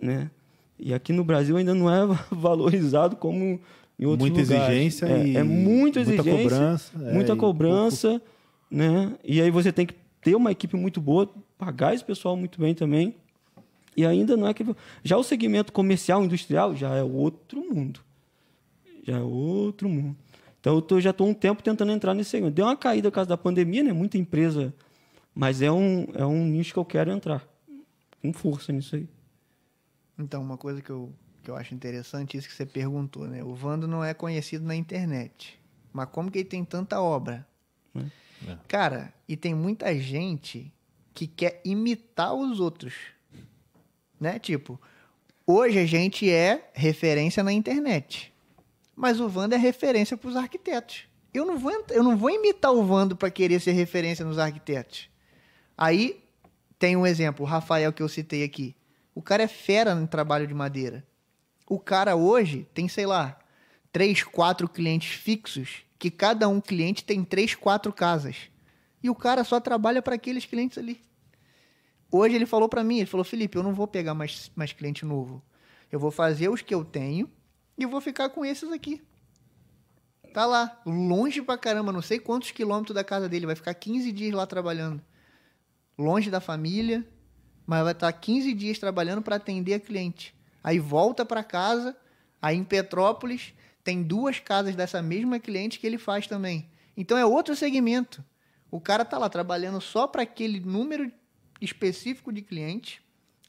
né? 0.00 0.30
E 0.78 0.92
aqui 0.92 1.12
no 1.12 1.24
Brasil 1.24 1.56
ainda 1.56 1.74
não 1.74 1.90
é 1.90 2.06
valorizado 2.30 3.16
como 3.16 3.60
em 3.98 4.04
outros 4.04 4.28
Muita 4.28 4.42
lugares. 4.42 4.76
exigência 4.76 5.06
é, 5.06 5.26
e 5.26 5.36
é 5.36 5.42
muita 5.42 5.70
muita 5.70 6.00
exigência, 6.00 6.42
cobrança, 6.42 6.92
é, 7.02 7.12
muita 7.12 7.32
e 7.32 7.36
cobrança, 7.36 8.22
né? 8.70 9.12
E 9.24 9.40
aí 9.40 9.50
você 9.50 9.72
tem 9.72 9.86
que 9.86 9.94
ter 10.20 10.34
uma 10.34 10.52
equipe 10.52 10.76
muito 10.76 11.00
boa, 11.00 11.30
pagar 11.56 11.94
esse 11.94 12.04
pessoal 12.04 12.36
muito 12.36 12.60
bem 12.60 12.74
também. 12.74 13.14
E 13.96 14.04
ainda 14.04 14.36
não 14.36 14.46
é 14.46 14.52
que 14.52 14.64
já 15.02 15.16
o 15.16 15.22
segmento 15.22 15.72
comercial 15.72 16.22
industrial 16.22 16.76
já 16.76 16.94
é 16.94 17.02
outro 17.02 17.60
mundo. 17.60 18.00
Já 19.02 19.16
é 19.16 19.22
outro 19.22 19.88
mundo. 19.88 20.14
Então 20.60 20.74
eu 20.74 20.82
tô, 20.82 21.00
já 21.00 21.10
estou 21.10 21.26
um 21.26 21.32
tempo 21.32 21.62
tentando 21.62 21.92
entrar 21.92 22.12
nesse 22.12 22.30
segmento. 22.30 22.54
Deu 22.54 22.66
uma 22.66 22.76
caída 22.76 23.10
por 23.10 23.14
causa 23.14 23.28
da 23.28 23.36
pandemia, 23.36 23.82
né? 23.82 23.92
Muita 23.94 24.18
empresa, 24.18 24.74
mas 25.34 25.62
é 25.62 25.72
um 25.72 26.06
é 26.12 26.26
um 26.26 26.44
nicho 26.44 26.74
que 26.74 26.78
eu 26.78 26.84
quero 26.84 27.10
entrar. 27.10 27.46
Com 28.20 28.32
força 28.32 28.72
nisso 28.72 28.96
aí. 28.96 29.08
Então, 30.18 30.42
uma 30.42 30.56
coisa 30.56 30.80
que 30.80 30.90
eu, 30.90 31.12
que 31.42 31.50
eu 31.50 31.56
acho 31.56 31.74
interessante, 31.74 32.36
isso 32.36 32.48
que 32.48 32.54
você 32.54 32.66
perguntou, 32.66 33.26
né? 33.26 33.42
O 33.44 33.54
Vando 33.54 33.86
não 33.86 34.02
é 34.02 34.14
conhecido 34.14 34.64
na 34.64 34.74
internet. 34.74 35.60
Mas 35.92 36.08
como 36.10 36.30
que 36.30 36.38
ele 36.38 36.48
tem 36.48 36.64
tanta 36.64 37.00
obra? 37.00 37.46
É. 37.94 38.56
Cara, 38.68 39.12
e 39.28 39.36
tem 39.36 39.54
muita 39.54 39.98
gente 39.98 40.72
que 41.14 41.26
quer 41.26 41.60
imitar 41.64 42.34
os 42.34 42.60
outros. 42.60 42.94
Né? 44.20 44.38
Tipo, 44.38 44.80
hoje 45.46 45.78
a 45.78 45.86
gente 45.86 46.30
é 46.30 46.70
referência 46.74 47.42
na 47.42 47.52
internet. 47.52 48.32
Mas 48.94 49.20
o 49.20 49.28
Vando 49.28 49.54
é 49.54 49.58
referência 49.58 50.16
para 50.16 50.28
os 50.28 50.36
arquitetos. 50.36 51.04
Eu 51.32 51.44
não 51.44 51.58
vou, 51.58 51.72
eu 51.90 52.02
não 52.02 52.16
vou 52.16 52.30
imitar 52.30 52.72
o 52.72 52.84
Vando 52.84 53.14
para 53.14 53.30
querer 53.30 53.60
ser 53.60 53.72
referência 53.72 54.24
nos 54.24 54.38
arquitetos. 54.38 55.08
Aí 55.76 56.22
tem 56.78 56.96
um 56.96 57.06
exemplo, 57.06 57.44
o 57.44 57.48
Rafael 57.48 57.92
que 57.92 58.02
eu 58.02 58.08
citei 58.08 58.42
aqui. 58.42 58.74
O 59.16 59.22
cara 59.22 59.44
é 59.44 59.48
fera 59.48 59.94
no 59.94 60.06
trabalho 60.06 60.46
de 60.46 60.52
madeira. 60.52 61.02
O 61.66 61.80
cara 61.80 62.14
hoje 62.14 62.68
tem, 62.74 62.86
sei 62.86 63.06
lá, 63.06 63.38
três, 63.90 64.22
quatro 64.22 64.68
clientes 64.68 65.14
fixos, 65.14 65.84
que 65.98 66.10
cada 66.10 66.46
um 66.50 66.60
cliente 66.60 67.02
tem 67.02 67.24
três, 67.24 67.54
quatro 67.54 67.94
casas. 67.94 68.36
E 69.02 69.08
o 69.08 69.14
cara 69.14 69.42
só 69.42 69.58
trabalha 69.58 70.02
para 70.02 70.16
aqueles 70.16 70.44
clientes 70.44 70.76
ali. 70.76 71.00
Hoje 72.12 72.34
ele 72.34 72.44
falou 72.44 72.68
para 72.68 72.84
mim, 72.84 72.98
ele 72.98 73.06
falou, 73.06 73.24
Felipe, 73.24 73.56
eu 73.56 73.62
não 73.62 73.72
vou 73.72 73.86
pegar 73.86 74.12
mais, 74.12 74.52
mais 74.54 74.74
cliente 74.74 75.02
novo. 75.06 75.42
Eu 75.90 75.98
vou 75.98 76.10
fazer 76.10 76.50
os 76.50 76.60
que 76.60 76.74
eu 76.74 76.84
tenho 76.84 77.26
e 77.78 77.86
vou 77.86 78.02
ficar 78.02 78.28
com 78.28 78.44
esses 78.44 78.70
aqui. 78.70 79.02
Tá 80.34 80.44
lá, 80.44 80.78
longe 80.84 81.40
pra 81.40 81.56
caramba, 81.56 81.90
não 81.90 82.02
sei 82.02 82.18
quantos 82.18 82.50
quilômetros 82.50 82.94
da 82.94 83.02
casa 83.02 83.30
dele, 83.30 83.46
vai 83.46 83.56
ficar 83.56 83.72
15 83.72 84.12
dias 84.12 84.34
lá 84.34 84.46
trabalhando. 84.46 85.00
Longe 85.96 86.30
da 86.30 86.38
família, 86.38 87.02
mas 87.66 87.82
vai 87.82 87.92
estar 87.92 88.12
15 88.12 88.52
dias 88.54 88.78
trabalhando 88.78 89.22
para 89.22 89.36
atender 89.36 89.74
a 89.74 89.80
cliente. 89.80 90.34
Aí 90.62 90.78
volta 90.78 91.24
para 91.24 91.42
casa, 91.42 91.96
aí 92.40 92.56
em 92.56 92.64
Petrópolis 92.64 93.52
tem 93.82 94.02
duas 94.02 94.38
casas 94.38 94.74
dessa 94.74 95.02
mesma 95.02 95.38
cliente 95.38 95.78
que 95.78 95.86
ele 95.86 95.98
faz 95.98 96.26
também. 96.26 96.68
Então 96.96 97.16
é 97.16 97.24
outro 97.24 97.54
segmento. 97.54 98.24
O 98.70 98.80
cara 98.80 99.04
tá 99.04 99.18
lá 99.18 99.28
trabalhando 99.28 99.80
só 99.80 100.06
para 100.06 100.22
aquele 100.22 100.60
número 100.60 101.10
específico 101.60 102.32
de 102.32 102.42
clientes, 102.42 103.00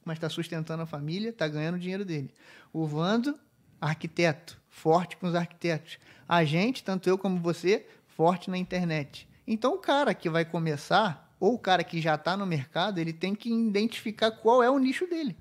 mas 0.06 0.18
está 0.18 0.30
sustentando 0.30 0.84
a 0.84 0.85
família, 0.85 1.30
está 1.30 1.48
ganhando 1.48 1.76
o 1.76 1.80
dinheiro 1.80 2.06
dele. 2.06 2.34
O 2.72 2.85
Vando, 2.85 3.38
arquiteto, 3.81 4.60
forte 4.69 5.18
com 5.18 5.27
os 5.27 5.35
arquitetos. 5.35 5.98
A 6.27 6.44
gente, 6.44 6.84
tanto 6.84 7.10
eu 7.10 7.18
como 7.18 7.39
você, 7.39 7.88
forte 8.06 8.49
na 8.49 8.57
internet. 8.57 9.27
Então 9.45 9.73
o 9.73 9.80
cara 9.80 10.14
que 10.14 10.30
vai 10.30 10.45
começar, 10.45 11.26
ou 11.39 11.53
o 11.53 11.59
cara 11.59 11.84
que 11.84 12.01
já 12.01 12.15
está 12.15 12.35
no 12.38 12.45
mercado, 12.45 12.99
ele 12.99 13.14
tem 13.14 13.34
que 13.35 13.49
identificar 13.51 14.31
qual 14.31 14.61
é 14.64 14.69
o 14.69 14.80
nicho 14.80 15.05
dele. 15.07 15.35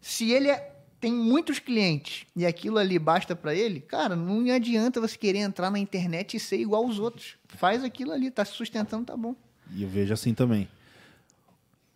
Se 0.00 0.30
ele 0.30 0.48
é- 0.48 0.70
tem 1.00 1.12
muitos 1.12 1.58
clientes 1.58 2.26
e 2.36 2.46
aquilo 2.46 2.78
ali 2.78 2.96
basta 2.98 3.34
para 3.34 3.52
ele, 3.54 3.80
cara, 3.80 4.14
não 4.14 4.48
adianta 4.54 5.00
você 5.00 5.18
querer 5.18 5.38
entrar 5.40 5.68
na 5.70 5.78
internet 5.78 6.36
e 6.36 6.40
ser 6.40 6.58
igual 6.60 6.84
aos 6.84 6.98
outros. 7.00 7.34
Faz 7.48 7.82
aquilo 7.82 8.12
ali, 8.12 8.30
tá 8.30 8.44
se 8.44 8.52
sustentando, 8.52 9.06
tá 9.06 9.16
bom. 9.16 9.34
E 9.74 9.82
eu 9.82 9.88
vejo 9.88 10.12
assim 10.14 10.32
também. 10.32 10.68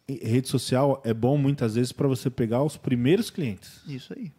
Rede 0.09 0.49
social 0.49 1.01
é 1.05 1.13
bom 1.13 1.37
muitas 1.37 1.75
vezes 1.75 1.91
para 1.93 2.07
você 2.07 2.31
pegar 2.31 2.63
os 2.63 2.77
primeiros 2.77 3.29
clientes. 3.29 3.81
Isso 3.87 4.13
aí. 4.13 4.31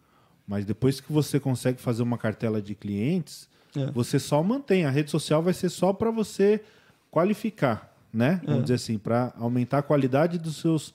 Mas 0.46 0.64
depois 0.64 0.98
que 0.98 1.12
você 1.12 1.38
consegue 1.38 1.78
fazer 1.80 2.02
uma 2.02 2.16
cartela 2.16 2.60
de 2.62 2.74
clientes, 2.74 3.46
É. 3.76 3.90
você 3.90 4.18
só 4.18 4.42
mantém. 4.42 4.86
A 4.86 4.90
rede 4.90 5.10
social 5.10 5.42
vai 5.42 5.52
ser 5.52 5.68
só 5.68 5.92
para 5.92 6.10
você 6.10 6.62
qualificar, 7.10 7.94
né? 8.18 8.40
Vamos 8.44 8.60
É. 8.60 8.62
dizer 8.62 8.74
assim, 8.74 8.98
para 8.98 9.32
aumentar 9.38 9.78
a 9.78 9.82
qualidade 9.82 10.38
dos 10.38 10.56
seus, 10.56 10.92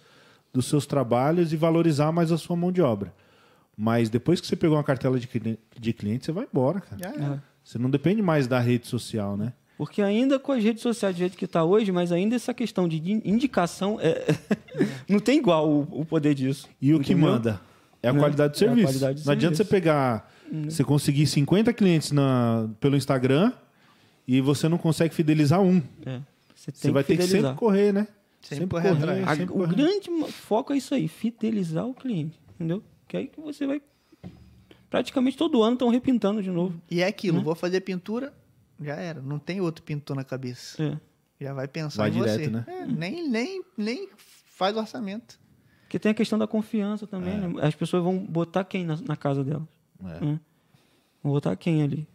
dos 0.54 0.66
seus 0.66 0.86
trabalhos 0.86 1.54
e 1.54 1.56
valorizar 1.56 2.12
mais 2.12 2.32
a 2.32 2.38
sua 2.38 2.56
mão 2.56 2.72
de 2.72 2.82
obra. 2.82 3.14
Mas 3.76 4.10
depois 4.10 4.40
que 4.40 4.46
você 4.46 4.56
pegou 4.56 4.78
uma 4.78 4.84
cartela 4.84 5.20
de, 5.20 5.28
cli- 5.28 5.58
de 5.80 5.94
clientes, 5.94 6.26
você 6.26 6.32
vai 6.32 6.46
embora, 6.52 6.82
cara. 6.82 7.02
É. 7.02 7.34
é. 7.36 7.40
Você 7.64 7.80
não 7.80 7.90
depende 7.90 8.22
mais 8.22 8.46
da 8.46 8.60
rede 8.60 8.86
social, 8.88 9.36
né? 9.38 9.54
Porque 9.78 10.02
ainda 10.02 10.38
com 10.38 10.52
as 10.52 10.64
redes 10.64 10.84
sociais 10.84 11.16
do 11.16 11.20
jeito 11.20 11.36
que 11.36 11.46
está 11.46 11.64
hoje, 11.64 11.92
mas 11.92 12.12
ainda 12.12 12.36
essa 12.36 12.54
questão 12.54 12.88
de 12.88 12.98
in- 12.98 13.22
indicação 13.26 13.98
é... 14.00 14.24
não 15.10 15.20
tem 15.20 15.40
igual 15.40 15.68
o, 15.68 15.82
o 16.02 16.06
poder 16.06 16.36
disso. 16.36 16.68
E 16.80 16.94
o 16.94 17.00
que 17.00 17.14
Entendeu? 17.14 17.32
manda 17.32 17.62
é 18.02 18.10
a 18.10 18.14
Né? 18.14 18.20
qualidade 18.20 18.54
do 18.54 18.56
É 18.56 18.58
a 18.58 18.60
serviço. 18.60 18.86
qualidade 18.88 19.24
do 19.24 19.26
não 19.26 19.34
adianta 19.34 19.56
você 19.56 19.64
serviço. 19.64 19.76
Uhum. 19.88 20.62
pegar, 20.62 20.70
você 20.70 20.84
conseguir 20.84 21.26
50 21.26 21.74
clientes 21.74 22.12
na, 22.12 22.70
pelo 22.80 22.96
Instagram 22.96 23.52
e 24.28 24.40
você 24.42 24.70
não 24.70 24.78
consegue 24.78 25.16
fidelizar 25.16 25.60
um. 25.62 25.82
É. 26.06 26.20
Você 26.64 26.72
tem 26.72 26.82
Você 26.82 26.92
vai 26.92 27.04
ter 27.04 27.18
que 27.18 27.24
sempre 27.24 27.54
correr, 27.56 27.92
né? 27.92 28.08
Sempre 28.42 28.68
correr 28.68 28.90
atrás. 28.90 29.28
A- 29.28 29.36
sempre 29.36 29.54
o 29.54 29.58
correr. 29.58 29.76
grande 29.76 30.32
foco 30.32 30.72
é 30.74 30.78
isso 30.78 30.94
aí, 30.96 31.08
fidelizar 31.10 31.86
o 31.86 31.94
cliente, 31.94 32.40
entendeu? 32.56 32.82
Que 33.08 33.18
aí 33.18 33.28
que 33.28 33.40
você 33.42 33.68
vai 33.68 33.82
praticamente 34.90 35.36
todo 35.38 35.62
ano 35.64 35.74
estão 35.74 35.90
repintando 35.90 36.42
de 36.42 36.50
novo. 36.52 36.80
E 36.90 37.02
é 37.02 37.08
aquilo, 37.08 37.40
Né? 37.40 37.44
vou 37.44 37.56
fazer 37.56 37.82
pintura, 37.82 38.34
já 38.82 38.96
era. 38.96 39.22
Não 39.22 39.40
tem 39.40 39.60
outro 39.60 39.84
pintor 39.84 40.16
na 40.16 40.24
cabeça. 40.24 40.82
É. 40.82 40.98
Já 41.44 41.54
vai 41.54 41.68
pensar 41.68 42.04
Vai 42.04 42.10
em 42.10 42.14
direto, 42.14 42.40
você. 42.46 42.50
né? 42.50 42.66
É, 42.68 42.86
nem, 42.86 43.28
nem, 43.30 43.62
nem 43.78 44.10
faz 44.16 44.78
orçamento. 44.78 45.38
Porque 45.82 46.00
tem 46.00 46.12
a 46.12 46.16
questão 46.16 46.40
da 46.40 46.48
confiança 46.48 47.06
também, 47.06 47.38
né? 47.38 47.54
As 47.62 47.76
pessoas 47.76 48.04
vão 48.04 48.18
botar 48.18 48.64
quem 48.64 48.86
na, 48.86 48.98
na 49.02 49.16
casa 49.18 49.44
delas? 49.44 49.68
É. 50.04 50.26
né? 50.26 50.40
Vão 51.22 51.34
botar 51.34 51.56
quem 51.56 51.82
ali? 51.84 52.08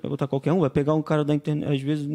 Vai 0.00 0.08
botar 0.10 0.28
qualquer 0.28 0.52
um? 0.52 0.60
Vai 0.60 0.70
pegar 0.70 0.94
um 0.94 1.02
cara 1.02 1.24
da 1.24 1.34
internet, 1.34 1.72
às 1.72 1.80
vezes 1.80 2.06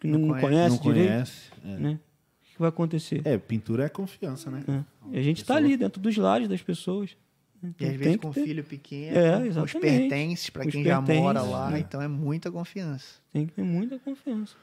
que 0.00 0.06
não, 0.06 0.18
Não 0.18 0.40
conhece, 0.40 0.76
não 0.76 0.82
direito, 0.82 1.08
conhece. 1.08 1.40
É. 1.64 1.76
né? 1.76 2.00
O 2.42 2.44
que 2.52 2.58
vai 2.60 2.68
acontecer? 2.68 3.22
É, 3.24 3.38
pintura 3.38 3.84
é 3.84 3.88
confiança, 3.88 4.50
né? 4.50 4.62
É. 4.68 5.16
E 5.16 5.18
a 5.18 5.22
gente 5.22 5.42
está 5.42 5.56
ali 5.56 5.76
dentro 5.76 6.00
dos 6.00 6.16
lares 6.16 6.48
das 6.48 6.62
pessoas. 6.62 7.16
E 7.62 7.66
Então 7.66 7.86
às 7.88 7.92
tem 7.92 7.98
vezes 7.98 8.16
com 8.18 8.30
ter- 8.30 8.44
filho 8.44 8.62
pequeno, 8.64 9.16
É, 9.18 9.50
com 9.52 9.62
os 9.62 9.72
pertences, 9.72 10.50
para 10.50 10.64
quem 10.66 10.84
já 10.84 10.96
pertences, 10.98 11.22
mora 11.22 11.42
lá, 11.42 11.76
é. 11.76 11.80
então 11.80 12.00
é 12.00 12.06
muita 12.08 12.50
confiança. 12.52 13.16
Tem 13.32 13.46
que 13.46 13.52
ter 13.52 13.62
muita 13.64 13.98
confiança. 13.98 14.54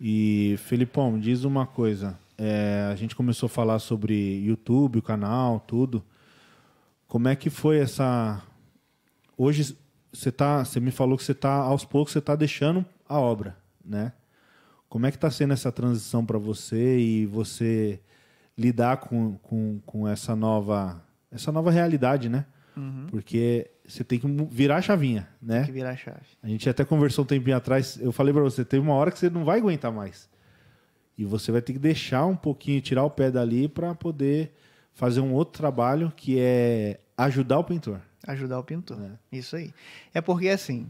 E, 0.00 0.54
Felipão, 0.58 1.18
diz 1.18 1.42
uma 1.44 1.66
coisa. 1.66 2.16
É, 2.36 2.88
a 2.92 2.94
gente 2.94 3.16
começou 3.16 3.48
a 3.48 3.50
falar 3.50 3.80
sobre 3.80 4.14
YouTube, 4.44 4.98
o 4.98 5.02
canal, 5.02 5.58
tudo. 5.60 6.04
Como 7.08 7.26
é 7.26 7.34
que 7.34 7.50
foi 7.50 7.78
essa. 7.78 8.40
Hoje 9.36 9.76
você 10.12 10.30
tá. 10.30 10.64
Você 10.64 10.78
me 10.78 10.92
falou 10.92 11.16
que 11.18 11.24
você 11.24 11.34
tá, 11.34 11.52
aos 11.54 11.84
poucos, 11.84 12.12
você 12.12 12.20
tá 12.20 12.36
deixando 12.36 12.84
a 13.08 13.18
obra, 13.18 13.56
né? 13.84 14.12
Como 14.88 15.06
é 15.06 15.10
que 15.10 15.18
tá 15.18 15.30
sendo 15.30 15.52
essa 15.52 15.70
transição 15.70 16.24
para 16.24 16.38
você 16.38 16.98
e 16.98 17.26
você 17.26 18.00
lidar 18.56 18.96
com, 18.98 19.36
com, 19.38 19.80
com 19.84 20.08
essa 20.08 20.34
nova 20.34 21.02
essa 21.30 21.52
nova 21.52 21.70
realidade, 21.70 22.28
né? 22.28 22.46
Porque 23.10 23.70
você 23.86 24.04
tem 24.04 24.18
que 24.18 24.26
virar 24.50 24.76
a 24.76 24.82
chavinha, 24.82 25.28
né? 25.42 25.58
Tem 25.58 25.66
que 25.66 25.72
virar 25.72 25.90
a 25.90 25.96
chave. 25.96 26.26
A 26.42 26.48
gente 26.48 26.68
até 26.68 26.84
conversou 26.84 27.24
um 27.24 27.26
tempinho 27.26 27.56
atrás. 27.56 27.98
Eu 28.00 28.12
falei 28.12 28.32
pra 28.32 28.42
você, 28.42 28.64
tem 28.64 28.80
uma 28.80 28.94
hora 28.94 29.10
que 29.10 29.18
você 29.18 29.28
não 29.28 29.44
vai 29.44 29.58
aguentar 29.58 29.92
mais. 29.92 30.28
E 31.16 31.24
você 31.24 31.50
vai 31.50 31.60
ter 31.60 31.72
que 31.72 31.78
deixar 31.78 32.24
um 32.26 32.36
pouquinho, 32.36 32.80
tirar 32.80 33.04
o 33.04 33.10
pé 33.10 33.30
dali 33.30 33.68
para 33.68 33.94
poder 33.94 34.54
fazer 34.92 35.20
um 35.20 35.32
outro 35.32 35.58
trabalho 35.58 36.12
que 36.16 36.38
é 36.38 37.00
ajudar 37.16 37.58
o 37.58 37.64
pintor. 37.64 38.00
Ajudar 38.26 38.58
o 38.58 38.64
pintor. 38.64 39.00
É. 39.02 39.36
Isso 39.36 39.56
aí. 39.56 39.72
É 40.14 40.20
porque 40.20 40.48
assim, 40.48 40.86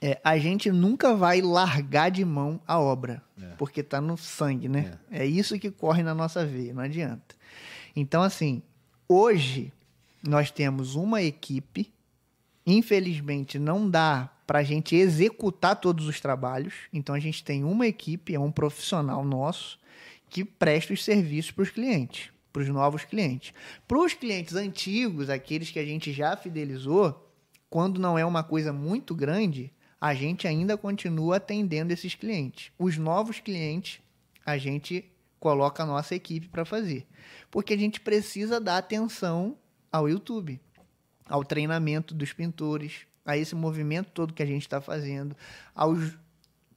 é, 0.00 0.18
a 0.24 0.38
gente 0.38 0.70
nunca 0.70 1.14
vai 1.14 1.42
largar 1.42 2.10
de 2.10 2.24
mão 2.24 2.60
a 2.66 2.78
obra, 2.78 3.22
porque 3.58 3.82
tá 3.82 4.00
no 4.00 4.16
sangue, 4.16 4.68
né? 4.68 4.98
É. 5.10 5.26
isso 5.26 5.58
que 5.58 5.70
corre 5.70 6.02
na 6.02 6.14
nossa 6.14 6.44
veia, 6.46 6.72
não 6.72 6.82
adianta. 6.82 7.34
Então, 7.94 8.22
assim, 8.22 8.62
hoje 9.06 9.72
nós 10.26 10.50
temos 10.50 10.94
uma 10.94 11.22
equipe, 11.22 11.92
infelizmente 12.66 13.58
não 13.58 13.88
dá 13.90 14.30
para 14.46 14.60
a 14.60 14.62
gente 14.62 14.96
executar 14.96 15.76
todos 15.76 16.06
os 16.06 16.20
trabalhos, 16.20 16.74
então 16.92 17.14
a 17.14 17.20
gente 17.20 17.44
tem 17.44 17.62
uma 17.62 17.86
equipe, 17.86 18.34
é 18.34 18.40
um 18.40 18.50
profissional 18.50 19.24
nosso, 19.24 19.78
que 20.28 20.44
presta 20.44 20.94
os 20.94 21.04
serviços 21.04 21.50
para 21.50 21.62
os 21.62 21.70
clientes, 21.70 22.30
para 22.52 22.62
os 22.62 22.68
novos 22.68 23.04
clientes. 23.04 23.52
Para 23.86 23.98
os 23.98 24.14
clientes 24.14 24.54
antigos, 24.54 25.28
aqueles 25.28 25.70
que 25.70 25.78
a 25.78 25.84
gente 25.84 26.12
já 26.12 26.36
fidelizou, 26.36 27.28
quando 27.68 28.00
não 28.00 28.18
é 28.18 28.24
uma 28.24 28.42
coisa 28.42 28.72
muito 28.72 29.14
grande, 29.14 29.72
a 30.00 30.14
gente 30.14 30.48
ainda 30.48 30.76
continua 30.78 31.36
atendendo 31.36 31.92
esses 31.92 32.14
clientes. 32.14 32.72
Os 32.78 32.96
novos 32.96 33.38
clientes, 33.38 34.00
a 34.46 34.56
gente 34.56 35.04
coloca 35.38 35.82
a 35.82 35.86
nossa 35.86 36.14
equipe 36.14 36.48
para 36.48 36.64
fazer. 36.64 37.06
Porque 37.50 37.74
a 37.74 37.76
gente 37.76 38.00
precisa 38.00 38.60
dar 38.60 38.78
atenção 38.78 39.56
ao 39.92 40.08
YouTube, 40.08 40.60
ao 41.28 41.44
treinamento 41.44 42.14
dos 42.14 42.32
pintores, 42.32 43.06
a 43.24 43.36
esse 43.36 43.54
movimento 43.54 44.10
todo 44.12 44.34
que 44.34 44.42
a 44.42 44.46
gente 44.46 44.62
está 44.62 44.80
fazendo, 44.80 45.36
aos 45.74 46.16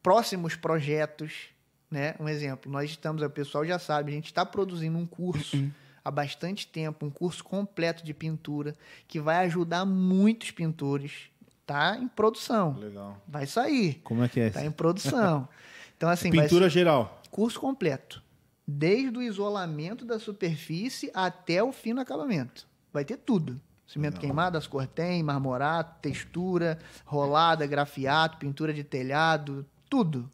próximos 0.01 0.55
projetos. 0.55 1.49
Né? 1.89 2.15
Um 2.19 2.27
exemplo, 2.27 2.71
nós 2.71 2.89
estamos, 2.89 3.21
o 3.21 3.29
pessoal 3.29 3.65
já 3.65 3.79
sabe, 3.79 4.11
a 4.11 4.15
gente 4.15 4.25
está 4.25 4.45
produzindo 4.45 4.97
um 4.97 5.05
curso 5.05 5.71
há 6.03 6.11
bastante 6.11 6.67
tempo, 6.67 7.05
um 7.05 7.09
curso 7.09 7.43
completo 7.43 8.03
de 8.03 8.13
pintura, 8.13 8.75
que 9.07 9.19
vai 9.19 9.45
ajudar 9.45 9.85
muitos 9.85 10.51
pintores. 10.51 11.29
Está 11.63 11.97
em 11.97 12.07
produção. 12.09 12.73
Legal. 12.77 13.17
Vai 13.27 13.47
sair. 13.47 14.01
Como 14.03 14.23
é 14.23 14.27
que 14.29 14.39
é? 14.39 14.47
Está 14.47 14.63
em 14.63 14.71
produção. 14.71 15.47
Então, 15.95 16.11
assim, 16.11 16.29
Pintura 16.31 16.67
geral. 16.67 17.21
curso 17.31 17.57
completo. 17.61 18.21
Desde 18.67 19.17
o 19.17 19.21
isolamento 19.21 20.03
da 20.03 20.19
superfície 20.19 21.09
até 21.13 21.63
o 21.63 21.71
fino 21.71 22.01
acabamento. 22.01 22.67
Vai 22.91 23.05
ter 23.05 23.15
tudo. 23.15 23.61
Cimento 23.87 24.19
queimado, 24.19 24.57
as 24.57 24.67
cortem, 24.67 25.23
marmorato, 25.23 26.01
textura, 26.01 26.77
rolada, 27.05 27.65
grafiato, 27.65 28.37
pintura 28.37 28.73
de 28.73 28.83
telhado, 28.83 29.65
tudo. 29.89 30.29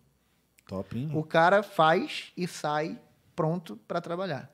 Top, 0.65 0.97
hein? 0.97 1.11
O 1.14 1.23
cara 1.23 1.61
faz 1.61 2.31
e 2.35 2.47
sai 2.47 2.97
pronto 3.35 3.77
para 3.88 4.01
trabalhar. 4.01 4.49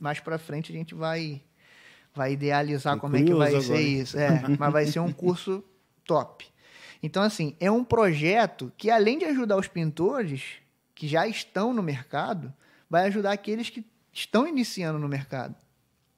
Mais 0.00 0.18
para 0.18 0.38
frente 0.38 0.72
a 0.72 0.74
gente 0.74 0.96
vai 0.96 1.42
vai 2.14 2.32
idealizar 2.32 2.94
Tô 2.94 3.00
como 3.00 3.16
é 3.16 3.22
que 3.22 3.34
vai 3.34 3.48
curioso 3.48 3.66
ser 3.66 3.72
agora. 3.72 3.88
isso. 3.88 4.18
É, 4.18 4.42
mas 4.58 4.72
vai 4.72 4.86
ser 4.86 5.00
um 5.00 5.12
curso 5.12 5.62
top. 6.04 6.46
Então, 7.02 7.22
assim, 7.22 7.56
é 7.60 7.70
um 7.70 7.84
projeto 7.84 8.72
que, 8.76 8.90
além 8.90 9.18
de 9.18 9.24
ajudar 9.26 9.56
os 9.56 9.68
pintores 9.68 10.54
que 10.94 11.06
já 11.06 11.26
estão 11.28 11.72
no 11.72 11.82
mercado, 11.82 12.52
vai 12.90 13.06
ajudar 13.06 13.32
aqueles 13.32 13.70
que 13.70 13.84
estão 14.12 14.46
iniciando 14.46 14.98
no 14.98 15.08
mercado. 15.08 15.54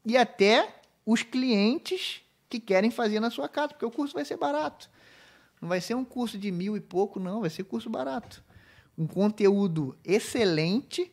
E 0.04 0.16
até 0.16 0.80
os 1.04 1.22
clientes 1.22 2.22
que 2.48 2.58
querem 2.58 2.90
fazer 2.90 3.20
na 3.20 3.30
sua 3.30 3.48
casa, 3.48 3.68
porque 3.68 3.84
o 3.84 3.90
curso 3.90 4.14
vai 4.14 4.24
ser 4.24 4.36
barato. 4.36 4.90
Não 5.60 5.68
vai 5.68 5.80
ser 5.80 5.94
um 5.94 6.04
curso 6.04 6.38
de 6.38 6.50
mil 6.50 6.76
e 6.76 6.80
pouco, 6.80 7.20
não, 7.20 7.42
vai 7.42 7.50
ser 7.50 7.64
curso 7.64 7.90
barato. 7.90 8.42
Um 8.96 9.06
conteúdo 9.06 9.96
excelente, 10.04 11.12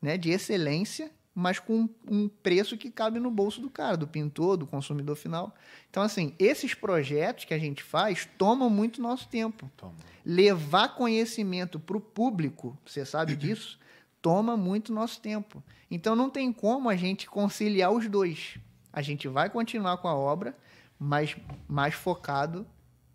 né, 0.00 0.16
de 0.16 0.30
excelência, 0.30 1.10
mas 1.34 1.58
com 1.58 1.88
um 2.06 2.28
preço 2.28 2.76
que 2.76 2.90
cabe 2.90 3.18
no 3.18 3.30
bolso 3.30 3.60
do 3.60 3.70
cara, 3.70 3.96
do 3.96 4.06
pintor, 4.06 4.56
do 4.56 4.66
consumidor 4.66 5.16
final. 5.16 5.54
Então, 5.90 6.02
assim, 6.02 6.34
esses 6.38 6.74
projetos 6.74 7.44
que 7.44 7.54
a 7.54 7.58
gente 7.58 7.82
faz 7.82 8.28
tomam 8.36 8.68
muito 8.68 9.00
nosso 9.00 9.28
tempo. 9.28 9.70
Toma. 9.76 9.94
Levar 10.24 10.88
conhecimento 10.94 11.80
para 11.80 11.96
o 11.96 12.00
público, 12.00 12.76
você 12.84 13.04
sabe 13.04 13.34
disso, 13.36 13.78
toma 14.20 14.56
muito 14.56 14.92
nosso 14.92 15.20
tempo. 15.20 15.62
Então, 15.90 16.14
não 16.14 16.28
tem 16.28 16.52
como 16.52 16.88
a 16.88 16.96
gente 16.96 17.28
conciliar 17.28 17.90
os 17.90 18.08
dois. 18.08 18.58
A 18.92 19.00
gente 19.00 19.26
vai 19.26 19.48
continuar 19.48 19.96
com 19.98 20.08
a 20.08 20.14
obra, 20.14 20.56
mas 20.98 21.34
mais 21.66 21.94
focado 21.94 22.66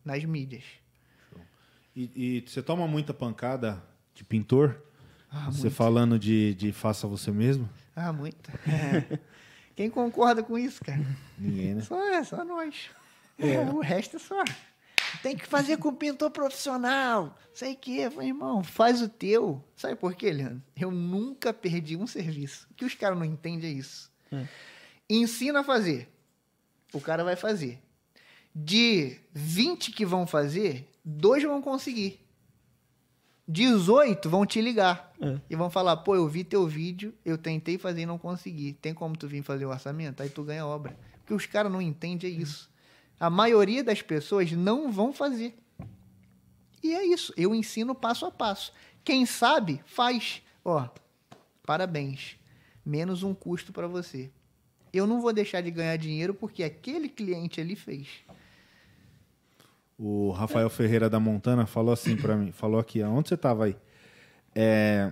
nas 0.03 0.23
mídias. 0.25 0.63
E, 1.95 2.11
e 2.15 2.43
você 2.47 2.63
toma 2.63 2.87
muita 2.87 3.13
pancada 3.13 3.83
de 4.13 4.23
pintor? 4.23 4.81
Ah, 5.31 5.51
você 5.51 5.63
muito. 5.63 5.75
falando 5.75 6.17
de, 6.17 6.55
de 6.55 6.71
faça 6.71 7.07
você 7.07 7.31
mesmo? 7.31 7.69
Ah, 7.97 8.13
muito. 8.13 8.51
É. 8.69 9.17
Quem 9.75 9.89
concorda 9.89 10.43
com 10.43 10.55
isso, 10.55 10.83
cara? 10.83 11.03
Ninguém, 11.35 11.73
né? 11.73 11.81
Só 11.81 11.99
é, 12.13 12.23
só 12.23 12.45
nós. 12.45 12.91
É, 13.39 13.59
o 13.73 13.79
resto 13.79 14.17
é 14.17 14.19
só. 14.19 14.43
Tem 15.23 15.35
que 15.35 15.47
fazer 15.47 15.77
com 15.77 15.91
pintor 15.95 16.29
profissional. 16.29 17.35
Sei 17.55 17.75
que, 17.75 18.01
irmão, 18.01 18.63
faz 18.63 19.01
o 19.01 19.09
teu. 19.09 19.63
Sabe 19.75 19.95
por 19.95 20.13
quê, 20.13 20.31
Leandro? 20.31 20.61
Eu 20.75 20.91
nunca 20.91 21.51
perdi 21.51 21.97
um 21.97 22.05
serviço. 22.05 22.67
O 22.69 22.75
que 22.75 22.85
os 22.85 22.93
caras 22.93 23.17
não 23.17 23.25
entendem 23.25 23.71
é 23.71 23.73
isso. 23.73 24.11
Ensina 25.09 25.61
a 25.61 25.63
fazer. 25.63 26.07
O 26.93 27.01
cara 27.01 27.23
vai 27.23 27.35
fazer. 27.35 27.81
De 28.53 29.17
20 29.33 29.91
que 29.91 30.05
vão 30.05 30.27
fazer, 30.27 30.87
dois 31.03 31.41
vão 31.41 31.61
conseguir. 31.63 32.26
18 33.47 34.29
vão 34.29 34.45
te 34.45 34.61
ligar. 34.61 35.13
É. 35.21 35.39
E 35.49 35.55
vão 35.55 35.69
falar, 35.69 35.97
pô, 35.97 36.15
eu 36.15 36.27
vi 36.27 36.43
teu 36.43 36.67
vídeo, 36.67 37.13
eu 37.23 37.37
tentei 37.37 37.77
fazer 37.77 38.01
e 38.01 38.05
não 38.05 38.17
consegui. 38.17 38.73
Tem 38.73 38.93
como 38.93 39.15
tu 39.15 39.27
vir 39.27 39.41
fazer 39.41 39.65
o 39.65 39.69
orçamento? 39.69 40.21
Aí 40.21 40.29
tu 40.29 40.43
ganha 40.43 40.65
obra. 40.65 40.97
O 41.21 41.27
que 41.27 41.33
os 41.33 41.45
caras 41.45 41.71
não 41.71 41.81
entendem 41.81 42.29
é 42.29 42.33
isso. 42.33 42.69
A 43.19 43.29
maioria 43.29 43.83
das 43.83 44.01
pessoas 44.01 44.51
não 44.51 44.91
vão 44.91 45.13
fazer. 45.13 45.57
E 46.83 46.93
é 46.93 47.05
isso. 47.05 47.33
Eu 47.35 47.55
ensino 47.55 47.95
passo 47.95 48.25
a 48.25 48.31
passo. 48.31 48.71
Quem 49.03 49.25
sabe, 49.25 49.81
faz. 49.85 50.41
Ó, 50.63 50.87
parabéns. 51.65 52.37
Menos 52.85 53.23
um 53.23 53.33
custo 53.33 53.73
para 53.73 53.87
você. 53.87 54.29
Eu 54.93 55.07
não 55.07 55.21
vou 55.21 55.33
deixar 55.33 55.61
de 55.61 55.71
ganhar 55.71 55.97
dinheiro 55.97 56.33
porque 56.33 56.63
aquele 56.63 57.09
cliente 57.09 57.59
ali 57.59 57.75
fez. 57.75 58.07
O 59.97 60.29
Rafael 60.31 60.69
Ferreira 60.69 61.09
da 61.09 61.19
Montana 61.19 61.65
falou 61.65 61.91
assim 61.93 62.15
pra 62.15 62.35
mim, 62.35 62.51
falou 62.51 62.79
aqui, 62.79 63.01
onde 63.03 63.29
você 63.29 63.37
tava 63.37 63.65
aí? 63.65 63.75
É, 64.53 65.11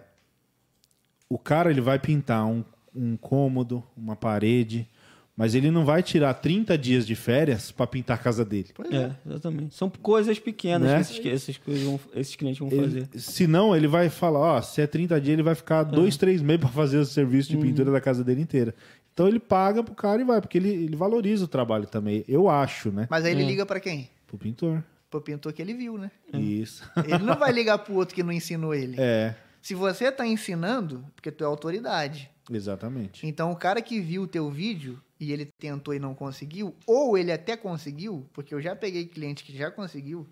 o 1.30 1.38
cara 1.40 1.72
ele 1.72 1.82
vai 1.82 1.98
pintar 1.98 2.46
um, 2.46 2.64
um 2.96 3.18
cômodo, 3.18 3.84
uma 3.98 4.16
parede, 4.16 4.88
mas 5.36 5.56
ele 5.56 5.72
não 5.72 5.84
vai 5.84 6.04
tirar 6.04 6.34
30 6.36 6.78
dias 6.78 7.06
de 7.06 7.16
férias 7.16 7.72
pra 7.72 7.88
pintar 7.88 8.16
a 8.16 8.20
casa 8.20 8.46
dele. 8.46 8.70
Pois 8.76 8.92
É, 8.92 9.12
exatamente. 9.26 9.74
São 9.76 9.90
coisas 9.90 10.38
pequenas 10.40 10.88
Né? 10.88 10.96
que 10.96 11.02
esses, 11.02 11.20
que 11.20 11.28
esses, 11.30 11.58
coisas 11.58 11.84
vão- 11.84 12.00
esses 12.16 12.36
clientes 12.36 12.60
vão 12.60 12.70
Ele, 12.72 12.82
fazer. 13.06 13.20
senão 13.20 13.76
ele 13.76 13.88
vai 13.88 14.10
falar, 14.10 14.40
ó, 14.40 14.62
se 14.62 14.82
é 14.82 14.88
30 14.88 15.20
dias 15.20 15.34
ele 15.34 15.44
vai 15.44 15.56
ficar 15.56 15.82
dois, 15.84 16.16
três 16.16 16.42
meses 16.44 16.62
pra 16.62 16.70
fazer 16.70 16.98
o 17.00 17.06
serviço 17.06 17.50
de 17.50 17.58
pintura 17.58 17.92
da 17.92 18.00
casa 18.00 18.24
dele 18.24 18.42
inteira. 18.42 18.74
Então 19.14 19.28
ele 19.28 19.40
paga 19.40 19.82
pro 19.84 19.96
cara 19.96 20.22
e 20.22 20.26
vai, 20.26 20.40
porque 20.42 20.58
ele, 20.58 20.70
ele 20.70 20.96
valoriza 20.96 21.46
o 21.46 21.48
trabalho 21.48 21.88
também, 21.88 22.24
eu 22.28 22.48
acho, 22.50 22.92
né? 22.92 23.08
Mas 23.10 23.26
aí 23.26 23.32
ele 23.32 23.46
liga 23.46 23.66
para 23.66 23.80
quem? 23.80 24.10
Pro 24.28 24.38
pintor. 24.38 24.84
Pro 25.10 25.22
pintor 25.22 25.54
que 25.54 25.62
ele 25.62 25.74
viu, 25.74 25.98
né? 25.98 26.12
Isso. 26.34 26.84
Ele 27.06 27.24
não 27.24 27.38
vai 27.38 27.52
ligar 27.52 27.78
pro 27.80 27.94
outro 27.94 28.14
que 28.16 28.24
não 28.24 28.32
ensinou 28.34 28.74
ele. 28.74 28.96
É, 29.00 29.36
Se 29.62 29.74
você 29.74 30.12
tá 30.12 30.26
ensinando, 30.28 31.06
porque 31.16 31.32
tu 31.32 31.44
é 31.44 31.48
autoridade. 31.48 32.30
exatamente. 32.52 33.26
Então 33.26 33.52
o 33.52 33.56
cara 33.56 33.82
que 33.82 34.00
viu 34.02 34.24
o 34.24 34.28
teu 34.28 34.50
vídeo 34.50 35.02
e 35.20 35.32
ele 35.32 35.46
tentou 35.46 35.94
e 35.94 36.00
não 36.00 36.14
conseguiu, 36.14 36.76
ou 36.86 37.18
ele 37.18 37.32
até 37.32 37.56
conseguiu, 37.56 38.28
porque 38.34 38.54
eu 38.54 38.62
já 38.62 38.76
peguei 38.76 39.06
cliente 39.06 39.44
que 39.44 39.56
já 39.58 39.72
conseguiu. 39.72 40.28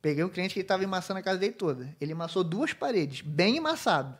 Peguei 0.00 0.22
um 0.22 0.28
cliente 0.28 0.54
que 0.54 0.60
estava 0.60 0.84
emassando 0.84 1.18
a 1.18 1.22
casa 1.22 1.38
dele 1.38 1.54
toda. 1.54 1.94
Ele 2.00 2.12
amassou 2.12 2.44
duas 2.44 2.72
paredes, 2.72 3.20
bem 3.22 3.56
emassado. 3.56 4.16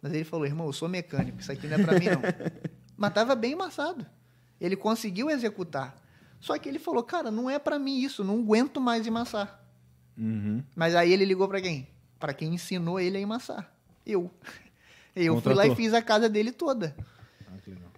Mas 0.00 0.12
ele 0.12 0.22
falou, 0.22 0.46
irmão, 0.46 0.66
eu 0.66 0.72
sou 0.72 0.88
mecânico, 0.88 1.40
isso 1.40 1.50
aqui 1.50 1.66
não 1.66 1.76
é 1.78 1.82
pra 1.82 1.98
mim 1.98 2.06
não. 2.06 2.22
Mas 2.96 3.12
tava 3.12 3.34
bem 3.34 3.54
amassado. 3.54 4.06
Ele 4.60 4.76
conseguiu 4.76 5.28
executar. 5.28 5.96
Só 6.40 6.56
que 6.58 6.68
ele 6.68 6.78
falou, 6.78 7.02
cara, 7.02 7.30
não 7.30 7.48
é 7.50 7.58
pra 7.58 7.78
mim 7.78 8.00
isso, 8.00 8.22
não 8.22 8.40
aguento 8.40 8.80
mais 8.80 9.06
emassar. 9.06 9.60
Uhum. 10.16 10.62
Mas 10.74 10.94
aí 10.94 11.12
ele 11.12 11.24
ligou 11.24 11.48
pra 11.48 11.60
quem? 11.60 11.88
Pra 12.18 12.32
quem 12.34 12.54
ensinou 12.54 12.98
ele 12.98 13.16
a 13.18 13.20
emassar. 13.20 13.72
Eu. 14.04 14.30
Eu 15.16 15.40
fui 15.40 15.52
lá 15.52 15.62
Contratou. 15.64 15.72
e 15.72 15.76
fiz 15.76 15.94
a 15.94 16.02
casa 16.02 16.28
dele 16.28 16.52
toda. 16.52 16.94
Ah, 17.48 17.58
que 17.64 17.70
legal. 17.70 17.90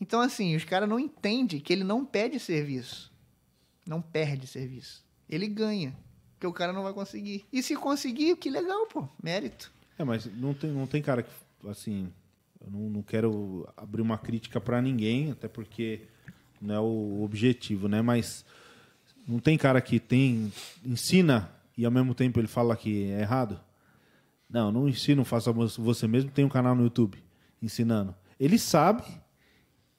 Então, 0.00 0.20
assim, 0.20 0.56
os 0.56 0.64
caras 0.64 0.88
não 0.88 0.98
entendem 0.98 1.60
que 1.60 1.72
ele 1.72 1.84
não 1.84 2.04
pede 2.04 2.40
serviço. 2.40 3.12
Não 3.86 4.02
perde 4.02 4.48
serviço. 4.48 5.04
Ele 5.28 5.46
ganha. 5.46 5.96
Porque 6.32 6.48
o 6.48 6.52
cara 6.52 6.72
não 6.72 6.82
vai 6.82 6.92
conseguir. 6.92 7.44
E 7.52 7.62
se 7.62 7.76
conseguir, 7.76 8.36
que 8.36 8.50
legal, 8.50 8.86
pô. 8.88 9.06
Mérito. 9.22 9.70
É, 9.96 10.02
mas 10.02 10.26
não 10.26 10.52
tem, 10.52 10.70
não 10.70 10.86
tem 10.86 11.00
cara 11.00 11.22
que, 11.22 11.30
assim, 11.68 12.12
eu 12.60 12.68
não, 12.70 12.90
não 12.90 13.02
quero 13.02 13.68
abrir 13.76 14.02
uma 14.02 14.18
crítica 14.18 14.60
pra 14.60 14.82
ninguém, 14.82 15.30
até 15.30 15.46
porque 15.46 16.08
não 16.60 16.74
é 16.74 16.80
o 16.80 17.22
objetivo, 17.22 17.88
né? 17.88 18.00
Mas 18.02 18.44
não 19.26 19.38
tem 19.38 19.56
cara 19.56 19.80
que 19.80 19.98
tem, 19.98 20.52
ensina 20.84 21.50
e 21.76 21.84
ao 21.84 21.90
mesmo 21.90 22.14
tempo 22.14 22.38
ele 22.40 22.46
fala 22.48 22.76
que 22.76 23.10
é 23.10 23.20
errado? 23.20 23.60
Não, 24.48 24.70
não 24.70 24.88
ensino, 24.88 25.24
faça 25.24 25.52
você 25.52 26.06
mesmo, 26.06 26.30
tem 26.30 26.44
um 26.44 26.48
canal 26.48 26.74
no 26.74 26.84
YouTube 26.84 27.18
ensinando. 27.60 28.14
Ele 28.38 28.58
sabe 28.58 29.02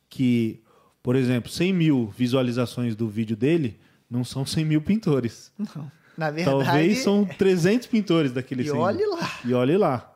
que, 0.10 0.61
por 1.03 1.15
exemplo, 1.15 1.52
100 1.52 1.73
mil 1.73 2.07
visualizações 2.15 2.95
do 2.95 3.07
vídeo 3.10 3.36
dele 3.36 3.80
não 4.10 4.23
são 4.23 4.45
100 4.45 4.65
mil 4.65 4.82
pintores. 4.82 5.52
Não. 5.57 5.91
Na 6.18 6.32
verdade. 6.32 6.65
Talvez 6.65 6.99
são 6.99 7.26
300 7.26 7.88
pintores 7.88 8.32
daquele 8.32 8.61
E 8.61 8.65
100 8.65 8.73
mil. 8.73 8.82
olhe 8.82 9.06
lá. 9.06 9.40
E 9.44 9.53
olhe 9.53 9.77
lá. 9.77 10.14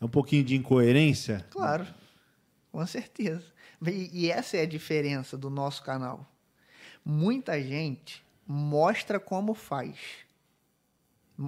É 0.00 0.04
um 0.04 0.08
pouquinho 0.08 0.44
de 0.44 0.54
incoerência. 0.54 1.46
Claro. 1.50 1.86
Com 2.70 2.84
certeza. 2.86 3.42
E, 3.86 4.24
e 4.24 4.30
essa 4.30 4.56
é 4.56 4.62
a 4.62 4.66
diferença 4.66 5.36
do 5.36 5.48
nosso 5.48 5.82
canal. 5.82 6.26
Muita 7.04 7.60
gente 7.62 8.24
mostra 8.46 9.18
como 9.18 9.54
faz. 9.54 9.98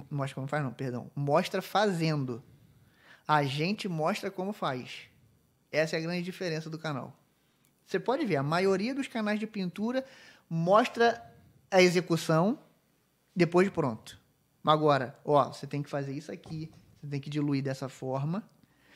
Mostra 0.09 0.35
como 0.35 0.47
faz, 0.47 0.63
não, 0.63 0.73
perdão. 0.73 1.11
Mostra 1.15 1.61
fazendo. 1.61 2.41
A 3.27 3.43
gente 3.43 3.87
mostra 3.87 4.31
como 4.31 4.51
faz. 4.53 5.09
Essa 5.71 5.95
é 5.95 5.99
a 5.99 6.01
grande 6.01 6.23
diferença 6.23 6.69
do 6.69 6.79
canal. 6.79 7.13
Você 7.85 7.99
pode 7.99 8.25
ver, 8.25 8.37
a 8.37 8.43
maioria 8.43 8.95
dos 8.95 9.07
canais 9.07 9.39
de 9.39 9.45
pintura 9.45 10.05
mostra 10.49 11.23
a 11.69 11.81
execução 11.81 12.57
depois 13.35 13.67
de 13.67 13.73
pronto. 13.73 14.19
Agora, 14.65 15.19
ó, 15.25 15.51
você 15.51 15.67
tem 15.67 15.83
que 15.83 15.89
fazer 15.89 16.13
isso 16.13 16.31
aqui, 16.31 16.71
você 17.01 17.07
tem 17.07 17.19
que 17.19 17.29
diluir 17.29 17.61
dessa 17.61 17.89
forma, 17.89 18.47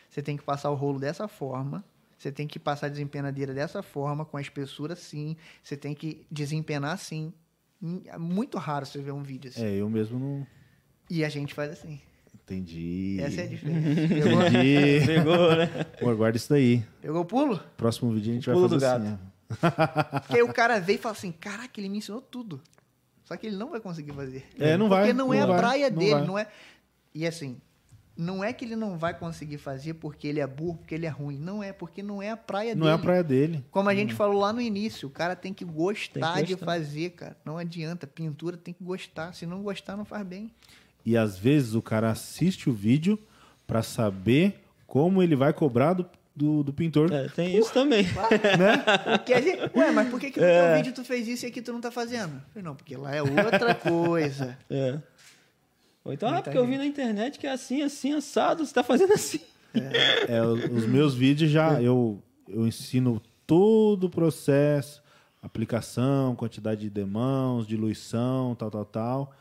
você 0.10 0.22
tem 0.22 0.38
que 0.38 0.44
passar 0.44 0.70
o 0.70 0.76
rolo 0.76 1.00
dessa 1.00 1.28
forma, 1.28 1.84
você 2.18 2.32
tem 2.32 2.48
que 2.48 2.58
passar 2.60 2.88
a 2.88 2.90
desempenadeira 2.90 3.54
dessa 3.54 3.82
forma, 3.84 4.26
com 4.26 4.38
a 4.38 4.42
espessura 4.42 4.94
assim, 4.94 5.36
você 5.64 5.78
tem 5.78 5.94
que 5.94 6.26
desempenar 6.32 6.94
assim. 6.94 7.32
Hum, 7.82 8.02
É 8.06 8.18
muito 8.18 8.58
raro 8.58 8.86
você 8.86 9.00
ver 9.02 9.12
um 9.12 9.22
vídeo 9.24 9.50
assim. 9.50 9.64
É, 9.64 9.76
eu 9.76 9.90
mesmo 9.90 10.18
não 10.20 10.48
E 11.10 11.24
a 11.24 11.30
gente 11.30 11.54
faz 11.54 11.72
assim. 11.72 12.02
entendi. 12.34 13.18
Essa 13.22 13.42
é 13.42 13.44
a 13.44 13.48
diferença. 13.48 13.88
Pegou, 14.08 14.42
Entendi. 14.42 15.06
Pegou, 15.06 15.56
né? 15.56 15.68
Pô, 16.00 16.16
guarda 16.16 16.38
isso 16.38 16.50
daí. 16.50 16.84
pegou 17.02 17.22
o 17.22 17.26
pulo? 17.26 17.60
Próximo 17.78 18.12
vídeo 18.12 18.32
a 18.32 18.36
gente 18.36 18.46
vai 18.48 18.56
Pulo 18.56 18.70
fazer 18.70 18.80
do 18.80 19.08
assim. 19.08 19.20
ó. 19.24 20.20
Porque 20.22 20.36
aí 20.36 20.42
o 20.44 20.52
cara 20.54 20.80
veio 20.80 20.98
e 20.98 21.02
fala 21.02 21.14
assim: 21.16 21.32
caraca, 21.32 21.80
ele 21.80 21.88
me 21.90 22.00
ensinou 22.00 22.22
tudo. 22.22 22.62
Só 23.24 23.36
que 23.38 23.48
ele 23.48 23.58
não 23.58 23.70
vai 23.72 23.80
conseguir 23.80 24.12
fazer. 24.14 24.46
É, 24.60 24.76
não 24.78 24.88
Porque 24.90 25.04
vai, 25.04 25.14
não, 25.14 25.28
não 25.28 25.34
é 25.34 25.42
a 25.42 25.46
vai, 25.46 25.58
praia 25.58 25.90
não 25.90 25.98
dele, 26.00 26.14
vai. 26.14 26.26
não 26.26 26.38
é. 26.40 26.48
E 27.14 27.28
assim, 27.28 27.58
não 28.18 28.44
é 28.44 28.52
que 28.52 28.66
ele 28.66 28.76
não 28.76 28.98
vai 28.98 29.14
conseguir 29.14 29.58
fazer 29.58 29.94
porque 29.96 30.28
ele 30.28 30.40
é 30.40 30.48
burro, 30.48 30.78
porque 30.78 30.96
ele 30.96 31.06
é 31.06 31.10
ruim. 31.10 31.38
Não 31.38 31.62
é, 31.64 31.72
porque 31.72 32.02
não 32.02 32.22
é 32.22 32.32
a 32.32 32.38
praia 32.38 32.74
Não 32.74 32.82
dele. 32.82 32.92
é 32.92 32.94
a 32.96 32.98
praia 32.98 33.24
dele. 33.24 33.66
Como 33.70 33.88
a 33.90 33.96
gente 33.96 34.14
falou 34.14 34.40
lá 34.42 34.52
no 34.52 34.60
início, 34.62 35.08
o 35.08 35.12
cara 35.12 35.36
tem 35.36 35.54
que 35.54 35.64
gostar 35.64 36.34
Tem 36.34 36.44
que 36.44 36.48
de 36.48 36.54
gostar. 36.56 36.66
fazer, 36.66 37.10
cara. 37.12 37.38
Não 37.46 37.58
adianta. 37.58 38.08
Pintura 38.08 38.58
tem 38.58 38.74
que 38.74 38.84
gostar. 38.84 39.34
Se 39.34 39.46
não 39.46 39.62
gostar, 39.62 39.96
não 39.96 40.04
faz 40.06 40.26
bem. 40.26 40.52
E 41.06 41.16
às 41.16 41.38
vezes 41.38 41.74
o 41.76 41.82
cara 41.82 42.10
assiste 42.12 42.70
o 42.70 42.74
vídeo 42.74 43.18
pra 43.66 43.82
saber 43.84 44.64
como 44.86 45.22
ele 45.22 45.36
vai 45.36 45.54
cobrar 45.54 45.94
do, 45.94 46.06
do, 46.36 46.64
do 46.64 46.74
pintor. 46.74 47.12
É, 47.12 47.28
tem 47.30 47.58
isso 47.58 47.72
também. 47.74 48.06
Porque 49.18 49.34
a 49.34 49.42
gente, 49.42 49.72
Ué, 49.78 49.92
mas 49.92 50.10
por 50.10 50.20
que, 50.20 50.32
que 50.32 50.40
no 50.40 50.46
teu 50.46 50.76
vídeo 50.76 50.94
tu 50.94 51.04
fez 51.04 51.28
isso 51.28 51.46
e 51.46 51.50
aqui 51.50 51.62
tu 51.62 51.72
não 51.74 51.82
tá 51.82 51.92
fazendo? 51.92 52.42
Falei, 52.54 52.64
não, 52.64 52.76
porque 52.76 52.96
lá 52.98 53.16
é 53.16 53.22
outra 53.22 53.76
coisa. 53.76 54.58
É. 54.70 54.98
Ou 56.08 56.14
então, 56.14 56.30
ah, 56.30 56.34
Muita 56.34 56.44
porque 56.46 56.58
eu 56.58 56.66
vi 56.66 56.72
gente. 56.72 56.80
na 56.80 56.86
internet 56.86 57.38
que 57.38 57.46
é 57.46 57.52
assim, 57.52 57.82
assim, 57.82 58.14
assado, 58.14 58.66
você 58.66 58.74
tá 58.74 58.82
fazendo 58.82 59.12
assim. 59.14 59.42
É, 60.30 60.42
os 60.42 60.64
os 60.64 60.86
meus 60.86 61.14
vídeos 61.14 61.52
já 61.52 61.82
eu, 61.82 62.24
eu 62.48 62.66
ensino 62.66 63.22
todo 63.46 64.06
o 64.06 64.10
processo, 64.10 65.04
aplicação, 65.42 66.34
quantidade 66.34 66.80
de 66.80 66.90
demãos, 66.90 67.68
diluição, 67.68 68.56
tal, 68.56 68.72
tal, 68.72 68.86
tal. 68.86 69.36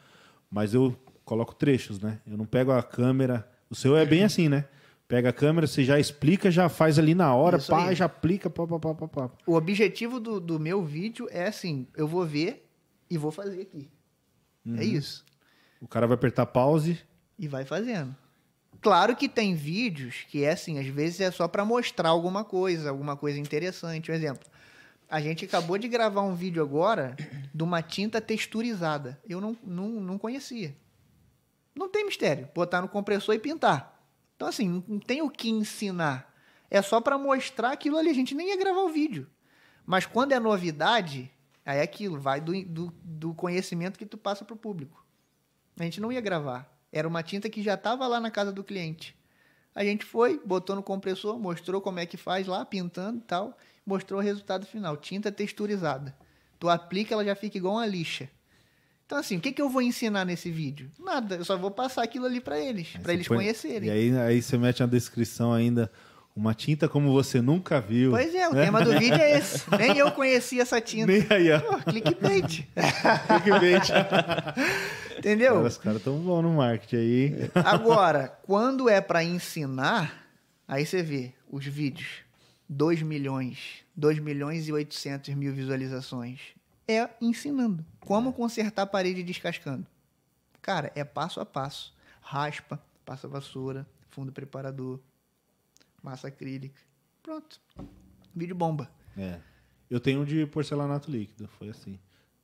Mas 0.51 0.75
eu 0.75 0.97
coloco 1.25 1.55
trechos, 1.55 2.01
né? 2.01 2.19
Eu 2.27 2.37
não 2.37 2.45
pego 2.45 2.73
a 2.73 2.83
câmera. 2.83 3.49
O 3.71 3.75
seu 3.77 3.97
é 3.97 4.05
bem 4.05 4.25
assim, 4.25 4.49
né? 4.49 4.65
Pega 5.07 5.29
a 5.29 5.33
câmera, 5.33 5.69
você 5.69 5.85
já 5.85 6.01
explica, 6.01 6.51
já 6.51 6.69
faz 6.69 6.99
ali 6.99 7.15
na 7.15 7.33
hora, 7.33 7.59
Isso 7.59 7.71
pá, 7.71 7.91
aí. 7.91 7.95
já 7.95 8.07
aplica, 8.07 8.51
pá, 8.51 8.67
pá, 8.67 8.81
pá, 8.81 8.93
pá, 8.93 9.07
pá. 9.07 9.31
O 9.47 9.55
objetivo 9.55 10.19
do, 10.19 10.41
do 10.41 10.59
meu 10.59 10.83
vídeo 10.85 11.29
é 11.31 11.47
assim, 11.47 11.87
eu 11.97 12.09
vou 12.09 12.27
ver 12.27 12.69
e 13.09 13.17
vou 13.17 13.31
fazer 13.31 13.61
aqui. 13.63 13.89
É 14.77 14.85
isso. 14.85 15.25
O 15.81 15.89
cara 15.89 16.07
vai 16.07 16.15
apertar 16.15 16.47
pause. 16.47 16.98
E 17.39 17.47
vai 17.47 17.65
fazendo. 17.65 18.15
Claro 18.81 19.16
que 19.16 19.28
tem 19.28 19.55
vídeos 19.55 20.24
que 20.28 20.44
é 20.44 20.51
assim, 20.53 20.78
às 20.78 20.86
vezes 20.86 21.20
é 21.20 21.31
só 21.31 21.48
para 21.48 21.65
mostrar 21.65 22.09
alguma 22.11 22.44
coisa, 22.44 22.90
alguma 22.90 23.16
coisa 23.16 23.39
interessante. 23.39 24.11
Um 24.11 24.15
exemplo. 24.15 24.48
A 25.09 25.20
gente 25.20 25.44
acabou 25.44 25.78
de 25.78 25.89
gravar 25.89 26.23
um 26.23 26.35
vídeo 26.35 26.62
agora 26.62 27.16
de 27.55 27.62
uma 27.62 27.82
tinta 27.82 28.20
texturizada. 28.20 29.20
Eu 29.28 29.40
não, 29.40 29.57
não, 29.65 29.89
não 29.89 30.19
conhecia. 30.19 30.77
Não 31.74 31.89
tem 31.89 32.05
mistério. 32.07 32.48
Botar 32.55 32.81
no 32.82 32.89
compressor 32.89 33.35
e 33.35 33.39
pintar. 33.39 34.01
Então, 34.35 34.48
assim, 34.48 34.82
não- 34.86 34.98
tem 34.98 35.23
o 35.23 35.31
que 35.31 35.48
ensinar. 35.51 36.35
É 36.70 36.82
só 36.82 37.01
para 37.01 37.16
mostrar 37.16 37.70
aquilo 37.73 37.97
ali. 37.97 38.11
A 38.11 38.15
gente 38.15 38.35
nem 38.35 38.48
ia 38.48 38.57
gravar 38.57 38.81
o 38.81 38.89
vídeo. 38.89 39.27
Mas 39.85 40.05
quando 40.07 40.32
é 40.32 40.40
novidade, 40.40 41.31
aí 41.65 41.78
é 41.78 41.82
aquilo. 41.82 42.19
Vai 42.19 42.40
do, 42.40 42.53
do, 42.65 42.93
do 43.05 43.35
conhecimento 43.35 43.98
que 43.98 44.07
tu 44.07 44.19
passa 44.19 44.44
pro 44.44 44.57
público. 44.57 45.06
A 45.78 45.82
gente 45.85 46.01
não 46.01 46.11
ia 46.12 46.20
gravar. 46.20 46.70
Era 46.93 47.07
uma 47.07 47.23
tinta 47.23 47.48
que 47.51 47.62
já 47.62 47.74
estava 47.74 48.07
lá 48.07 48.19
na 48.20 48.31
casa 48.31 48.51
do 48.53 48.65
cliente. 48.65 49.15
A 49.74 49.85
gente 49.85 50.05
foi, 50.05 50.40
botou 50.44 50.74
no 50.74 50.82
compressor, 50.82 51.39
mostrou 51.39 51.81
como 51.81 51.98
é 51.98 52.07
que 52.07 52.16
faz 52.16 52.47
lá, 52.47 52.65
pintando 52.65 53.19
e 53.19 53.23
tal. 53.23 53.57
Mostrou 53.85 54.20
o 54.20 54.23
resultado 54.23 54.65
final. 54.66 54.97
Tinta 54.97 55.31
texturizada. 55.31 56.16
Tu 56.59 56.69
aplica, 56.69 57.12
ela 57.15 57.24
já 57.24 57.35
fica 57.36 57.59
igual 57.59 57.74
uma 57.74 57.86
lixa. 57.86 58.28
Então, 59.05 59.19
assim, 59.19 59.36
o 59.36 59.40
que, 59.40 59.53
que 59.53 59.61
eu 59.62 59.69
vou 59.69 59.82
ensinar 59.82 60.24
nesse 60.24 60.51
vídeo? 60.51 60.90
Nada. 60.98 61.36
Eu 61.36 61.44
só 61.44 61.57
vou 61.57 61.70
passar 61.70 62.03
aquilo 62.03 62.24
ali 62.27 62.40
para 62.40 62.59
eles, 62.59 62.89
para 63.03 63.12
eles 63.12 63.28
põe- 63.28 63.36
conhecerem. 63.36 63.89
E 63.89 63.93
aí, 63.93 64.19
aí 64.19 64.43
você 64.43 64.57
mete 64.59 64.81
na 64.81 64.86
descrição 64.86 65.53
ainda 65.53 65.93
Uma 66.35 66.55
tinta 66.55 66.89
como 66.89 67.12
você 67.12 67.40
nunca 67.40 67.81
viu. 67.81 68.11
Pois 68.11 68.35
é, 68.35 68.48
o 68.48 68.53
tema 68.53 68.82
do 68.82 68.90
vídeo 68.98 69.20
é 69.20 69.39
esse. 69.39 69.62
Nem 69.77 69.97
eu 69.98 70.11
conhecia 70.11 70.62
essa 70.62 70.81
tinta. 70.81 71.07
Nem 71.07 71.24
aí, 71.31 71.53
ó. 71.53 71.61
Pô, 71.61 71.78
clickbait. 71.90 72.66
Clickbait. 73.44 73.89
Entendeu? 75.19 75.63
Os 75.63 75.79
caras 75.79 76.03
tão 76.03 76.19
bons 76.19 76.43
no 76.43 76.53
marketing 76.55 76.97
aí. 76.97 77.51
Agora, 77.65 78.29
quando 78.43 78.89
é 78.89 79.01
para 79.01 79.25
ensinar, 79.25 80.27
aí 80.67 80.85
você 80.85 81.03
vê 81.03 81.33
os 81.51 81.65
vídeos. 81.65 82.25
2 82.69 83.03
milhões, 83.03 83.85
2 83.95 84.19
milhões 84.19 84.67
e 84.69 84.73
800 84.73 85.35
mil 85.35 85.53
visualizações. 85.53 86.41
É 86.89 87.09
ensinando. 87.21 87.85
Como 88.01 88.33
consertar 88.33 88.83
a 88.83 88.87
parede 88.87 89.23
descascando. 89.23 89.87
Cara, 90.61 90.91
é 90.95 91.05
passo 91.05 91.41
a 91.41 91.47
passo. 91.47 91.95
Raspa, 92.21 92.83
passa 93.05 93.29
vassoura, 93.29 93.87
fundo 94.09 94.33
preparador, 94.33 94.99
massa 96.03 96.27
acrílica. 96.29 96.81
Pronto. 97.23 97.61
Vídeo 98.35 98.55
bomba. 98.55 98.91
É. 99.17 99.39
Eu 99.89 100.01
tenho 100.01 100.23
um 100.23 100.25
de 100.25 100.45
porcelanato 100.47 101.11
líquido, 101.11 101.49
foi 101.59 101.69
assim. 101.69 101.99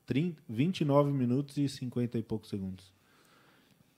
30, 0.06 0.40
29 0.48 1.10
minutos 1.12 1.56
e 1.56 1.68
50 1.68 2.18
e 2.18 2.22
poucos 2.22 2.48
segundos. 2.50 2.92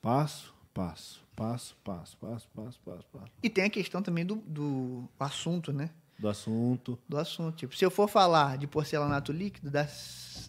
Passo, 0.00 0.54
passo, 0.72 1.22
passo, 1.34 1.76
passo, 1.82 2.16
passo, 2.18 2.48
passo, 2.54 2.80
passo, 2.84 3.06
passo. 3.12 3.32
E 3.42 3.48
tem 3.48 3.64
a 3.64 3.70
questão 3.70 4.02
também 4.02 4.24
do, 4.24 4.36
do 4.36 5.08
assunto, 5.18 5.72
né? 5.72 5.90
Do 6.18 6.28
assunto. 6.28 6.98
Do 7.08 7.16
assunto. 7.18 7.56
Tipo, 7.56 7.76
se 7.76 7.84
eu 7.84 7.90
for 7.90 8.08
falar 8.08 8.58
de 8.58 8.66
porcelanato 8.66 9.32
líquido, 9.32 9.70
dá 9.70 9.88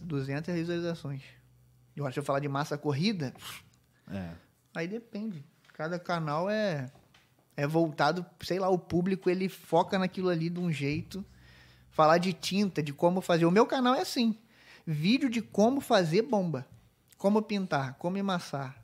200 0.02 0.54
visualizações. 0.54 1.22
Agora, 1.96 2.12
se 2.12 2.18
eu 2.18 2.22
falar 2.24 2.40
de 2.40 2.48
massa 2.48 2.76
corrida, 2.76 3.32
É. 4.10 4.30
aí 4.74 4.86
depende. 4.86 5.42
Cada 5.72 5.98
canal 5.98 6.48
é, 6.48 6.90
é 7.56 7.66
voltado, 7.66 8.24
sei 8.42 8.58
lá, 8.58 8.68
o 8.68 8.78
público 8.78 9.28
ele 9.30 9.48
foca 9.48 9.98
naquilo 9.98 10.28
ali 10.28 10.48
de 10.50 10.60
um 10.60 10.70
jeito. 10.70 11.24
Falar 11.90 12.18
de 12.18 12.34
tinta, 12.34 12.82
de 12.82 12.92
como 12.92 13.22
fazer. 13.22 13.46
O 13.46 13.50
meu 13.50 13.64
canal 13.66 13.94
é 13.94 14.02
assim: 14.02 14.38
vídeo 14.86 15.28
de 15.28 15.40
como 15.42 15.80
fazer 15.80 16.22
bomba. 16.22 16.66
Como 17.18 17.42
pintar, 17.42 17.94
como 17.98 18.16
emassar. 18.18 18.76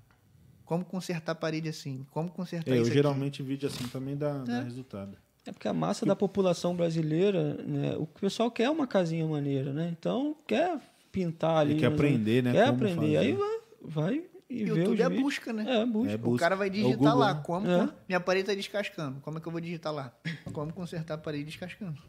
Como 0.65 0.85
consertar 0.85 1.33
a 1.33 1.35
parede 1.35 1.69
assim. 1.69 2.07
Como 2.11 2.31
consertar 2.31 2.71
É, 2.71 2.75
eu 2.79 2.83
isso 2.83 2.87
aqui. 2.91 2.95
geralmente 2.99 3.43
vídeo 3.43 3.69
assim 3.69 3.87
também 3.89 4.17
dá, 4.17 4.39
dá 4.39 4.63
resultado. 4.63 5.17
É 5.45 5.53
porque 5.53 5.67
a 5.69 5.73
massa 5.73 6.07
da 6.07 6.15
população 6.17 6.75
brasileira, 6.75 7.55
né, 7.65 7.97
o 7.99 8.07
pessoal 8.07 8.51
quer 8.51 8.71
uma 8.71 8.87
casinha 8.87 9.27
maneira, 9.27 9.73
né? 9.73 9.89
Então, 9.91 10.37
quer 10.47 10.79
pintar 11.11 11.57
ali. 11.59 11.73
Ele 11.73 11.81
quer 11.81 11.87
aprender, 11.87 12.43
né, 12.43 12.53
Quer 12.53 12.65
como 12.67 12.77
aprender. 12.77 12.95
fazer. 13.17 13.17
Aí 13.19 13.33
vai, 13.33 13.59
vai 13.83 14.25
e 14.49 14.65
vê 14.65 14.71
YouTube 14.71 14.95
os 14.95 15.01
é 15.01 15.09
vídeos. 15.09 15.23
busca, 15.25 15.53
né? 15.53 15.65
É, 15.83 15.85
busca. 15.85 16.13
É 16.13 16.15
O 16.15 16.19
busca. 16.19 16.39
cara 16.45 16.55
vai 16.57 16.69
É 16.69 16.71
o 16.71 16.75
digitar 16.75 16.97
Google, 16.99 17.15
lá, 17.19 17.35
né? 17.35 17.41
como 17.45 17.67
É. 17.69 17.89
minha 18.09 18.21
parede 18.21 18.47
tá 18.47 18.55
descascando. 18.55 19.21
Como 19.21 19.39
é 19.39 19.41
que 19.41 19.49
eu 19.49 19.53
vou 19.53 19.61
digitar 19.61 19.93
lá? 19.93 20.13
Como 20.53 20.73
consertar 20.73 21.15
a 21.15 21.19
parede 21.19 21.45
descascando. 21.45 22.01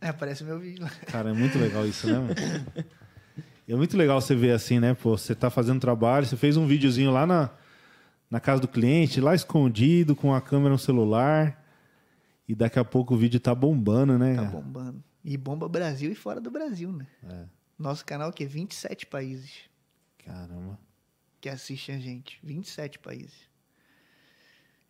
É, 0.00 0.08
aparece 0.08 0.42
meu 0.42 0.58
vídeo 0.58 0.82
lá. 0.82 0.90
Cara, 1.06 1.28
é 1.30 1.32
muito 1.34 1.58
legal 1.58 1.86
isso, 1.86 2.06
né, 2.06 2.14
mano? 2.18 2.34
É 3.68 3.76
muito 3.76 3.96
legal 3.96 4.18
você 4.18 4.34
ver 4.34 4.52
assim, 4.52 4.80
né? 4.80 4.94
Pô, 4.94 5.16
você 5.16 5.34
tá 5.34 5.50
fazendo 5.50 5.78
trabalho, 5.78 6.24
você 6.24 6.36
fez 6.36 6.56
um 6.56 6.66
videozinho 6.66 7.10
lá 7.10 7.26
na, 7.26 7.50
na 8.30 8.40
casa 8.40 8.62
do 8.62 8.68
cliente, 8.68 9.20
lá 9.20 9.34
escondido, 9.34 10.16
com 10.16 10.34
a 10.34 10.40
câmera 10.40 10.70
no 10.70 10.78
celular. 10.78 11.62
E 12.48 12.54
daqui 12.54 12.78
a 12.78 12.84
pouco 12.84 13.14
o 13.14 13.16
vídeo 13.18 13.38
tá 13.38 13.54
bombando, 13.54 14.18
né? 14.18 14.36
Tá 14.36 14.44
bombando. 14.44 15.04
E 15.22 15.36
bomba 15.36 15.68
Brasil 15.68 16.10
e 16.10 16.14
fora 16.14 16.40
do 16.40 16.50
Brasil, 16.50 16.90
né? 16.90 17.06
É. 17.22 17.44
Nosso 17.78 18.04
canal 18.06 18.32
que 18.32 18.42
é 18.42 18.46
27 18.46 19.04
países 19.04 19.68
Caramba. 20.24 20.78
que 21.38 21.50
assistem 21.50 21.96
a 21.96 21.98
gente. 21.98 22.40
27 22.42 22.98
países. 22.98 23.48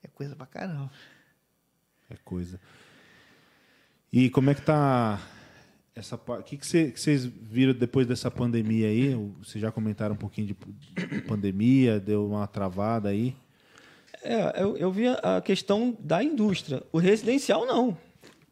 É 0.03 0.07
coisa 0.07 0.37
pra 0.37 0.47
caramba. 0.47 0.93
É 2.09 2.15
coisa. 2.25 2.61
E 4.13 4.31
como 4.31 4.51
é 4.51 4.55
que 4.55 4.63
tá 4.63 5.21
essa 5.99 6.17
parte? 6.19 6.41
O 6.41 6.45
que, 6.45 6.57
que, 6.59 6.67
cê- 6.67 6.91
que 6.91 7.01
vocês 7.01 7.25
viram 7.25 7.73
depois 7.73 8.07
dessa 8.07 8.31
pandemia 8.31 8.89
aí? 8.89 9.15
Vocês 9.43 9.61
já 9.61 9.71
comentaram 9.71 10.15
um 10.15 10.19
pouquinho 10.19 10.47
de, 10.47 10.57
de 11.07 11.21
pandemia, 11.23 11.99
deu 12.01 12.27
uma 12.27 12.47
travada 12.47 13.09
aí. 13.09 13.35
É, 14.23 14.63
eu, 14.63 14.77
eu 14.77 14.91
vi 14.91 15.07
a 15.09 15.41
questão 15.41 15.97
da 16.01 16.23
indústria. 16.23 16.83
O 16.93 16.99
residencial, 16.99 17.65
não. 17.67 17.97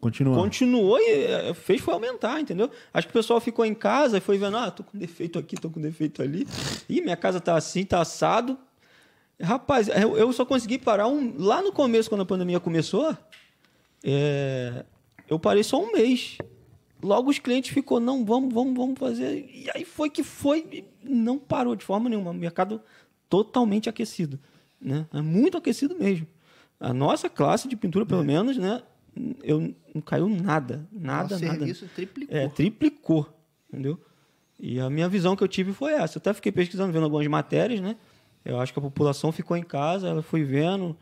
Continuando. 0.00 0.38
Continuou 0.40 0.98
e 1.00 1.24
eh, 1.24 1.54
fez 1.54 1.80
foi 1.80 1.94
aumentar, 1.94 2.40
entendeu? 2.40 2.70
Acho 2.92 3.08
que 3.08 3.10
o 3.10 3.18
pessoal 3.18 3.40
ficou 3.40 3.64
em 3.64 3.74
casa 3.74 4.18
e 4.18 4.20
foi 4.20 4.38
vendo, 4.38 4.56
ah, 4.56 4.70
tô 4.70 4.84
com 4.84 4.96
defeito 4.96 5.38
aqui, 5.38 5.56
tô 5.56 5.70
com 5.70 5.80
defeito 5.80 6.22
ali. 6.22 6.46
Ih, 6.88 7.00
minha 7.00 7.16
casa 7.16 7.40
tá 7.40 7.56
assim, 7.56 7.84
tá 7.84 8.00
assado. 8.00 8.58
Rapaz, 9.40 9.88
eu, 9.88 10.16
eu 10.16 10.32
só 10.32 10.44
consegui 10.44 10.78
parar 10.78 11.08
um. 11.08 11.34
Lá 11.38 11.62
no 11.62 11.72
começo, 11.72 12.08
quando 12.08 12.20
a 12.20 12.26
pandemia 12.26 12.60
começou, 12.60 13.16
é, 14.04 14.84
eu 15.28 15.38
parei 15.38 15.64
só 15.64 15.82
um 15.82 15.90
mês. 15.92 16.38
Logo 17.02 17.30
os 17.30 17.38
clientes 17.38 17.72
ficou, 17.72 18.00
não, 18.00 18.24
vamos, 18.24 18.52
vamos, 18.52 18.74
vamos 18.74 18.98
fazer. 18.98 19.48
E 19.52 19.70
aí 19.74 19.84
foi 19.84 20.08
que 20.08 20.22
foi, 20.22 20.84
não 21.02 21.38
parou 21.38 21.76
de 21.76 21.84
forma 21.84 22.08
nenhuma. 22.08 22.30
O 22.30 22.34
mercado 22.34 22.80
totalmente 23.28 23.88
aquecido. 23.88 24.38
Né? 24.80 25.06
É 25.12 25.20
muito 25.20 25.58
aquecido 25.58 25.96
mesmo. 25.96 26.26
A 26.80 26.92
nossa 26.92 27.28
classe 27.28 27.68
de 27.68 27.76
pintura, 27.76 28.04
pelo 28.04 28.24
menos, 28.24 28.56
né? 28.56 28.82
Eu, 29.42 29.74
não 29.94 30.02
caiu 30.02 30.28
nada. 30.28 30.86
Nada, 30.92 31.34
Nosso 31.34 31.44
nada. 31.44 31.58
serviço 31.58 31.88
triplicou. 31.94 32.36
É, 32.36 32.48
triplicou, 32.48 33.28
entendeu? 33.72 33.98
E 34.60 34.78
a 34.78 34.88
minha 34.90 35.08
visão 35.08 35.34
que 35.34 35.42
eu 35.42 35.48
tive 35.48 35.72
foi 35.72 35.92
essa. 35.92 36.18
Eu 36.18 36.20
até 36.20 36.34
fiquei 36.34 36.52
pesquisando, 36.52 36.92
vendo 36.92 37.04
algumas 37.04 37.26
matérias, 37.26 37.80
né? 37.80 37.96
Eu 38.44 38.60
acho 38.60 38.72
que 38.72 38.78
a 38.78 38.82
população 38.82 39.32
ficou 39.32 39.56
em 39.56 39.62
casa, 39.62 40.08
ela 40.08 40.22
foi 40.22 40.44
vendo, 40.44 40.96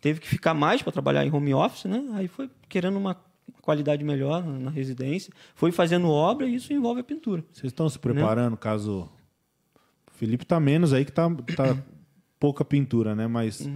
teve 0.00 0.20
que 0.20 0.28
ficar 0.28 0.54
mais 0.54 0.80
para 0.80 0.92
trabalhar 0.92 1.24
em 1.26 1.30
home 1.30 1.52
office, 1.52 1.84
né? 1.84 2.02
Aí 2.14 2.26
foi 2.26 2.48
querendo 2.68 2.96
uma 2.96 3.14
qualidade 3.60 4.04
melhor 4.04 4.44
na 4.44 4.70
residência, 4.70 5.32
foi 5.54 5.72
fazendo 5.72 6.08
obra 6.08 6.46
e 6.46 6.54
isso 6.54 6.72
envolve 6.72 7.00
a 7.00 7.04
pintura. 7.04 7.44
Vocês 7.52 7.70
estão 7.70 7.88
se 7.88 7.98
preparando 7.98 8.56
caso. 8.56 9.08
O 10.08 10.12
Felipe 10.12 10.44
tá 10.44 10.60
menos 10.60 10.92
aí 10.92 11.04
que 11.04 11.12
tá, 11.12 11.28
tá 11.56 11.76
pouca 12.38 12.64
pintura, 12.64 13.14
né? 13.14 13.26
Mas 13.26 13.68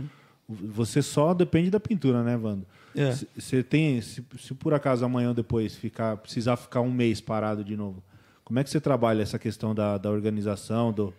você 0.49 1.01
só 1.03 1.33
depende 1.33 1.71
da 1.71 1.81
pintura, 1.81 2.23
né, 2.23 2.37
Wando? 2.37 2.67
É. 2.95 3.13
Você 3.37 3.63
tem. 3.63 4.01
Se, 4.01 4.25
se 4.39 4.55
por 4.55 4.75
acaso 4.75 5.05
amanhã 5.05 5.29
ou 5.29 5.35
depois 5.35 5.75
ficar, 5.75 6.17
precisar 6.19 6.57
ficar 6.57 6.81
um 6.81 6.93
mês 6.93 7.21
parado 7.21 7.65
de 7.65 7.77
novo, 7.77 8.03
como 8.45 8.59
é 8.59 8.65
que 8.65 8.71
você 8.71 8.81
trabalha 8.81 9.23
essa 9.23 9.39
questão 9.39 9.75
da, 9.75 9.99
da 9.99 10.11
organização, 10.11 10.93
do, 10.93 11.13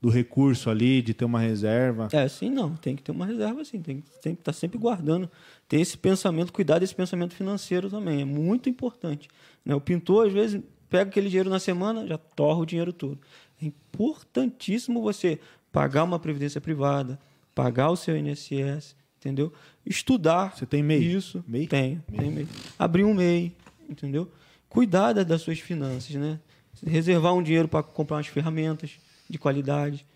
do 0.00 0.08
recurso 0.08 0.70
ali, 0.70 1.02
de 1.02 1.12
ter 1.12 1.24
uma 1.24 1.40
reserva? 1.40 2.08
É, 2.12 2.26
sim, 2.26 2.48
não. 2.50 2.74
Tem 2.76 2.96
que 2.96 3.02
ter 3.02 3.12
uma 3.12 3.26
reserva, 3.26 3.64
sim. 3.64 3.80
Tem, 3.82 4.00
que- 4.00 4.10
tem 4.22 4.34
que 4.34 4.40
estar 4.40 4.52
sempre 4.52 4.78
guardando. 4.78 5.30
Ter 5.68 5.78
esse 5.80 5.96
pensamento, 5.98 6.52
cuidar 6.52 6.78
desse 6.78 6.94
pensamento 6.94 7.34
financeiro 7.34 7.90
também. 7.90 8.22
É 8.22 8.24
muito 8.24 8.68
importante. 8.68 9.28
Né? 9.64 9.74
O 9.74 9.80
pintor, 9.80 10.26
às 10.28 10.32
vezes, 10.32 10.62
pega 10.88 11.10
aquele 11.10 11.28
dinheiro 11.28 11.50
na 11.50 11.58
semana, 11.58 12.06
já 12.06 12.16
torra 12.16 12.60
o 12.60 12.66
dinheiro 12.66 12.92
todo. 12.94 13.18
É 13.62 13.66
importantíssimo 13.66 15.02
você 15.02 15.38
pagar 15.70 16.04
uma 16.04 16.18
previdência 16.18 16.60
privada, 16.60 17.18
pagar 17.54 17.90
o 17.90 17.96
seu 17.96 18.16
INSS, 18.16 18.96
entendeu? 19.18 19.52
Estudar. 19.84 20.56
Você 20.56 20.64
tem 20.64 20.82
MEI? 20.82 21.04
Isso. 21.14 21.44
MEI? 21.46 21.66
Tenho, 21.66 22.02
tenho 22.16 22.32
MEI. 22.32 22.48
Abrir 22.78 23.04
um 23.04 23.12
MEI, 23.14 23.52
entendeu? 23.88 24.30
Cuidar 24.68 25.12
da- 25.12 25.22
das 25.24 25.42
suas 25.42 25.58
finanças, 25.60 26.14
né? 26.14 26.40
Reservar 26.86 27.34
um 27.34 27.42
dinheiro 27.42 27.68
para 27.68 27.82
comprar 27.82 28.16
umas 28.16 28.28
ferramentas 28.28 28.92
de 29.30 29.38
qualidade. 29.38 30.06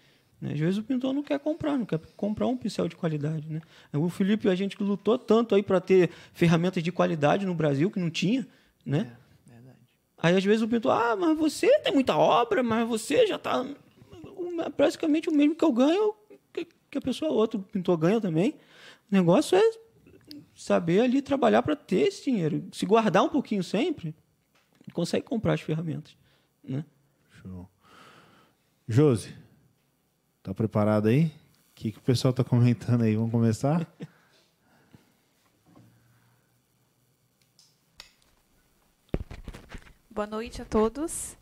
né? 0.41 0.53
Às 0.53 0.59
vezes 0.59 0.79
o 0.79 0.83
pintor 0.83 1.15
não 1.15 1.23
quer 1.23 1.39
comprar, 1.39 1.79
não 1.79 1.87
quer 1.87 2.01
comprar 2.17 2.47
um 2.47 2.57
pincel 2.57 2.89
de 2.89 2.97
qualidade. 2.97 3.49
Né? 3.49 3.61
O 3.93 4.09
Felipe, 4.09 4.49
a 4.49 4.55
gente 4.55 4.83
lutou 4.83 5.17
tanto 5.17 5.55
aí 5.55 5.63
para 5.63 5.81
ter 5.81 6.11
ferramentas 6.33 6.83
de 6.83 6.91
qualidade 6.91 7.47
no 7.47 7.55
Brasil 7.55 7.91
que 7.91 8.01
não 8.01 8.11
tinha, 8.11 8.47
né? 8.85 9.17
Aí 10.19 10.35
às 10.35 10.43
vezes 10.43 10.63
o 10.63 10.69
pintor, 10.69 10.93
ah, 10.93 11.15
mas 11.15 11.37
você 11.37 11.79
tem 11.81 11.93
muita 11.93 12.17
obra, 12.17 12.63
mas 12.63 12.89
você 12.89 13.27
já 13.27 13.37
está 13.37 13.63
praticamente 14.75 15.29
o 15.29 15.33
mesmo 15.35 15.55
que 15.55 15.65
eu 15.65 15.71
ganho, 15.71 16.15
que, 16.51 16.67
que 16.91 16.97
a 16.97 17.01
pessoa 17.01 17.31
outro 17.31 17.61
pintor 17.61 17.99
ganha 17.99 18.19
também. 18.19 18.55
O 19.13 19.15
negócio 19.15 19.59
é 19.59 19.63
saber 20.55 21.01
ali 21.01 21.21
trabalhar 21.21 21.63
para 21.63 21.77
ter 21.77 22.09
esse 22.09 22.25
dinheiro. 22.25 22.65
Se 22.73 22.87
guardar 22.87 23.23
um 23.23 23.29
pouquinho 23.29 23.63
sempre, 23.63 24.15
consegue 24.95 25.27
comprar 25.27 25.53
as 25.53 25.61
ferramentas. 25.61 26.17
Né? 26.63 26.85
Show. 27.43 27.69
Josi, 28.89 29.35
tá 30.43 30.53
preparado 30.55 31.09
aí? 31.09 31.27
O 31.27 31.31
que, 31.75 31.93
que 31.93 31.99
o 31.99 32.03
pessoal 32.03 32.33
tá 32.35 32.45
comentando 32.45 33.03
aí? 33.03 33.17
Vamos 33.17 33.31
começar? 33.31 33.87
Boa 40.11 40.27
noite 40.27 40.63
a 40.63 40.65
todos. 40.65 41.37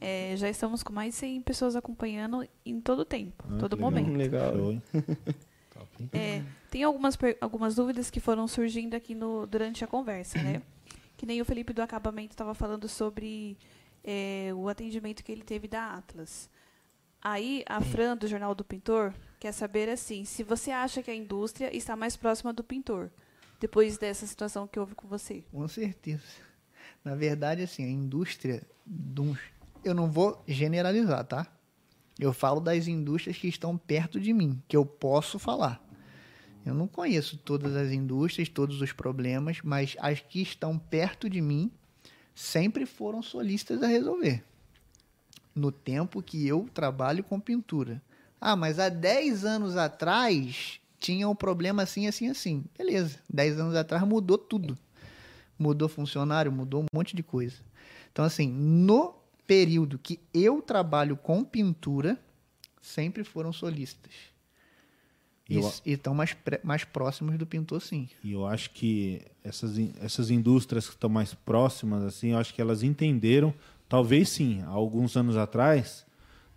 É, 0.00 0.34
já 0.36 0.48
estamos 0.48 0.82
com 0.82 0.92
mais 0.92 1.14
de 1.14 1.20
100 1.20 1.42
pessoas 1.42 1.74
acompanhando 1.76 2.46
em 2.64 2.80
todo 2.80 3.00
o 3.00 3.04
tempo, 3.04 3.42
Ah, 3.48 3.58
todo 3.58 3.76
que 3.76 3.82
legal. 3.82 3.90
momento. 3.90 4.16
Legal. 4.16 4.52
Top, 5.72 5.88
hein? 5.98 6.10
É, 6.12 6.42
tem 6.70 6.82
algumas, 6.82 7.18
algumas 7.40 7.74
dúvidas 7.74 8.10
que 8.10 8.20
foram 8.20 8.46
surgindo 8.46 8.94
aqui 8.94 9.14
no, 9.14 9.46
durante 9.46 9.82
a 9.84 9.86
conversa, 9.86 10.40
né? 10.42 10.62
Que 11.16 11.26
nem 11.26 11.40
o 11.40 11.44
Felipe 11.44 11.72
do 11.72 11.80
acabamento 11.80 12.32
estava 12.32 12.54
falando 12.54 12.88
sobre 12.88 13.56
é, 14.02 14.50
o 14.52 14.68
atendimento 14.68 15.22
que 15.22 15.30
ele 15.30 15.44
teve 15.44 15.68
da 15.68 15.94
Atlas. 15.94 16.50
Aí 17.24 17.64
a 17.66 17.80
Fran, 17.80 18.16
do 18.18 18.28
Jornal 18.28 18.54
do 18.54 18.62
Pintor, 18.62 19.14
quer 19.40 19.50
saber 19.52 19.88
assim, 19.88 20.26
se 20.26 20.42
você 20.42 20.70
acha 20.70 21.02
que 21.02 21.10
a 21.10 21.14
indústria 21.14 21.74
está 21.74 21.96
mais 21.96 22.16
próxima 22.18 22.52
do 22.52 22.62
pintor, 22.62 23.10
depois 23.58 23.96
dessa 23.96 24.26
situação 24.26 24.66
que 24.66 24.78
houve 24.78 24.94
com 24.94 25.08
você? 25.08 25.42
Com 25.50 25.66
certeza. 25.66 26.22
Na 27.02 27.14
verdade, 27.14 27.62
assim, 27.62 27.82
a 27.82 27.88
indústria 27.88 28.62
de 28.86 29.20
uns- 29.22 29.38
Eu 29.82 29.94
não 29.94 30.10
vou 30.10 30.42
generalizar, 30.46 31.24
tá? 31.24 31.46
Eu 32.18 32.32
falo 32.32 32.60
das 32.60 32.86
indústrias 32.86 33.36
que 33.38 33.48
estão 33.48 33.76
perto 33.76 34.20
de 34.20 34.32
mim, 34.32 34.62
que 34.68 34.76
eu 34.76 34.84
posso 34.86 35.38
falar. 35.38 35.82
Eu 36.64 36.72
não 36.74 36.86
conheço 36.88 37.36
todas 37.38 37.74
as 37.76 37.90
indústrias, 37.90 38.48
todos 38.48 38.80
os 38.80 38.92
problemas, 38.92 39.58
mas 39.62 39.94
as 39.98 40.20
que 40.20 40.40
estão 40.40 40.78
perto 40.78 41.28
de 41.28 41.40
mim 41.42 41.70
sempre 42.34 42.86
foram 42.86 43.22
solícitas 43.22 43.82
a 43.82 43.86
resolver. 43.86 44.42
No 45.54 45.70
tempo 45.70 46.22
que 46.22 46.46
eu 46.46 46.68
trabalho 46.74 47.22
com 47.22 47.38
pintura. 47.38 48.02
Ah, 48.40 48.56
mas 48.56 48.78
há 48.78 48.88
10 48.88 49.44
anos 49.44 49.76
atrás 49.76 50.80
tinha 50.98 51.28
um 51.28 51.34
problema 51.34 51.82
assim, 51.82 52.06
assim, 52.06 52.28
assim. 52.28 52.64
Beleza. 52.76 53.18
10 53.32 53.60
anos 53.60 53.74
atrás 53.74 54.02
mudou 54.04 54.36
tudo 54.36 54.76
mudou 55.58 55.88
funcionário, 55.88 56.50
mudou 56.52 56.82
um 56.82 56.86
monte 56.92 57.14
de 57.14 57.22
coisa. 57.22 57.56
Então, 58.12 58.24
assim, 58.24 58.48
no 58.48 59.14
período 59.46 59.98
que 59.98 60.20
eu 60.32 60.62
trabalho 60.62 61.16
com 61.16 61.44
pintura, 61.44 62.18
sempre 62.80 63.24
foram 63.24 63.52
solistas. 63.52 64.12
E 65.48 65.92
estão 65.92 66.14
mais, 66.14 66.34
mais 66.62 66.84
próximos 66.84 67.36
do 67.36 67.46
pintor, 67.46 67.80
sim. 67.82 68.08
E 68.22 68.32
eu 68.32 68.46
acho 68.46 68.70
que 68.70 69.20
essas, 69.42 69.78
essas 70.00 70.30
indústrias 70.30 70.86
que 70.86 70.94
estão 70.94 71.10
mais 71.10 71.34
próximas, 71.34 72.02
assim, 72.02 72.30
eu 72.30 72.38
acho 72.38 72.54
que 72.54 72.62
elas 72.62 72.82
entenderam, 72.82 73.52
talvez 73.88 74.28
sim, 74.28 74.62
há 74.62 74.68
alguns 74.70 75.16
anos 75.16 75.36
atrás, 75.36 76.04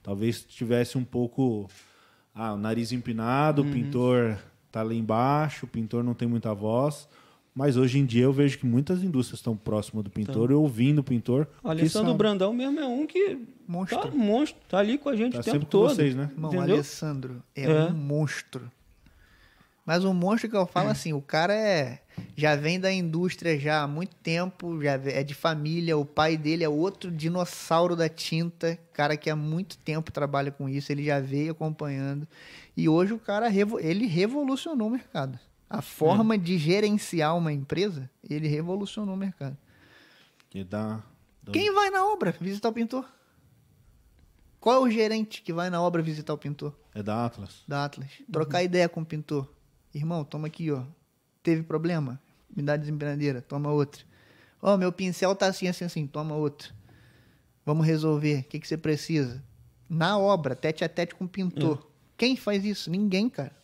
talvez 0.03 0.43
tivesse 0.43 0.97
um 0.97 1.03
pouco 1.03 1.69
ah, 2.33 2.53
o 2.53 2.57
nariz 2.57 2.91
empinado, 2.91 3.61
Uhum. 3.61 3.69
o 3.69 3.71
pintor 3.73 4.37
tá 4.71 4.83
lá 4.83 4.93
embaixo, 4.93 5.65
o 5.65 5.69
pintor 5.69 6.03
não 6.03 6.13
tem 6.13 6.27
muita 6.27 6.53
voz. 6.53 7.07
Mas 7.55 7.75
hoje 7.75 7.97
em 7.97 8.05
dia 8.05 8.23
eu 8.25 8.31
vejo 8.31 8.59
que 8.59 8.67
muitas 8.67 9.01
indústrias 9.01 9.39
estão 9.39 9.57
próximas 9.57 10.03
do 10.03 10.11
pintor 10.11 10.51
e 10.51 10.53
ouvindo 10.53 10.99
o 10.99 11.03
pintor. 11.03 11.47
O 11.63 11.69
Alessandro 11.69 12.09
sabe. 12.09 12.17
Brandão 12.19 12.53
mesmo 12.53 12.79
é 12.79 12.85
um 12.85 13.07
que 13.07 13.39
Monstro. 13.67 13.97
tá 13.99 14.11
monstro, 14.11 14.61
tá 14.69 14.77
ali 14.77 14.97
com 14.99 15.09
a 15.09 15.15
gente 15.15 15.33
Tá 15.33 15.39
o 15.39 15.43
tempo 15.43 15.53
sempre 15.55 15.65
com 15.65 15.71
todo. 15.71 15.89
vocês, 15.95 16.13
né? 16.15 16.29
Irmão, 16.31 16.53
Entendeu? 16.53 16.75
Alessandro 16.75 17.41
é, 17.55 17.63
É. 17.63 17.85
um 17.85 17.93
monstro. 17.95 18.71
Mas 19.87 20.03
um 20.03 20.13
monstro 20.13 20.49
que 20.49 20.55
eu 20.57 20.67
falo 20.67 20.89
assim, 20.89 21.13
o 21.13 21.21
cara 21.21 21.53
é 21.53 22.01
já 22.35 22.57
vem 22.57 22.77
da 22.77 22.91
indústria 22.91 23.57
já 23.57 23.83
há 23.83 23.87
muito 23.87 24.13
tempo, 24.17 24.81
já 24.83 24.93
é 24.95 25.23
de 25.23 25.33
família, 25.33 25.97
o 25.97 26.03
pai 26.05 26.35
dele 26.35 26.61
é 26.65 26.67
outro 26.67 27.09
dinossauro 27.09 27.95
da 27.95 28.09
tinta, 28.09 28.77
cara 28.91 29.15
que 29.15 29.29
há 29.29 29.35
muito 29.35 29.77
tempo 29.77 30.11
trabalha 30.11 30.51
com 30.51 30.67
isso, 30.67 30.91
ele 30.91 31.05
já 31.05 31.21
veio 31.21 31.53
acompanhando. 31.53 32.27
E 32.75 32.89
hoje 32.89 33.13
o 33.13 33.17
cara 33.19 33.47
ele 33.49 34.05
revolucionou 34.07 34.89
o 34.89 34.91
mercado. 34.91 35.39
A 35.69 35.81
forma 35.81 36.37
de 36.37 36.57
gerenciar 36.57 37.37
uma 37.37 37.53
empresa, 37.53 38.09
ele 38.29 38.47
revolucionou 38.49 39.15
o 39.15 39.17
mercado. 39.17 39.55
Que 40.49 40.65
dá, 40.65 41.01
dá- 41.41 41.53
Quem 41.53 41.73
vai 41.73 41.89
na 41.91 42.05
obra 42.05 42.35
visitar 42.37 42.67
o 42.69 42.73
pintor? 42.73 43.05
Qual 44.59 44.75
é 44.75 44.79
o 44.79 44.91
gerente 44.91 45.41
que 45.41 45.53
vai 45.53 45.69
na 45.69 45.81
obra 45.81 46.01
visitar 46.01 46.33
o 46.33 46.37
pintor? 46.37 46.73
É 46.93 47.01
da 47.01 47.25
Atlas. 47.25 47.63
da 47.65 47.85
Atlas. 47.85 48.09
Trocar 48.31 48.63
ideia 48.63 48.89
com 48.89 48.99
o 49.01 49.05
pintor. 49.05 49.47
Irmão, 49.93 50.23
toma 50.23 50.47
aqui, 50.47 50.71
ó. 50.71 50.83
Teve 51.41 51.63
problema? 51.63 52.21
Me 52.55 52.61
dá 52.63 52.75
desempregadeira, 52.75 53.41
toma 53.41 53.71
outra. 53.71 54.03
Ó, 54.61 54.75
meu 54.77 54.91
pincel 54.91 55.35
tá 55.35 55.47
assim, 55.47 55.67
assim, 55.67 55.85
assim, 55.85 56.07
toma 56.07 56.35
outra. 56.35 56.69
Vamos 57.65 57.85
resolver. 57.85 58.39
O 58.39 58.43
que, 58.43 58.59
que 58.59 58.67
você 58.67 58.77
precisa? 58.77 59.43
Na 59.89 60.17
obra, 60.17 60.55
tete 60.55 60.83
a 60.83 60.89
tete 60.89 61.15
com 61.15 61.25
o 61.25 61.29
pintor. 61.29 61.87
Quem 62.17 62.35
faz 62.35 62.65
isso? 62.65 62.89
Ninguém, 62.89 63.29
cara. 63.29 63.55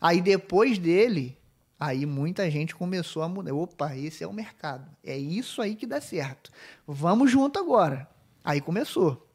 Aí 0.00 0.20
depois 0.20 0.78
dele, 0.78 1.36
aí 1.80 2.06
muita 2.06 2.50
gente 2.50 2.74
começou 2.74 3.22
a 3.22 3.28
mudar. 3.28 3.54
Opa, 3.54 3.96
esse 3.96 4.22
é 4.22 4.26
o 4.26 4.32
mercado. 4.32 4.88
É 5.02 5.16
isso 5.16 5.62
aí 5.62 5.74
que 5.74 5.86
dá 5.86 6.00
certo. 6.00 6.50
Vamos 6.86 7.30
junto 7.30 7.58
agora. 7.58 8.08
Aí 8.44 8.60
começou 8.60 9.25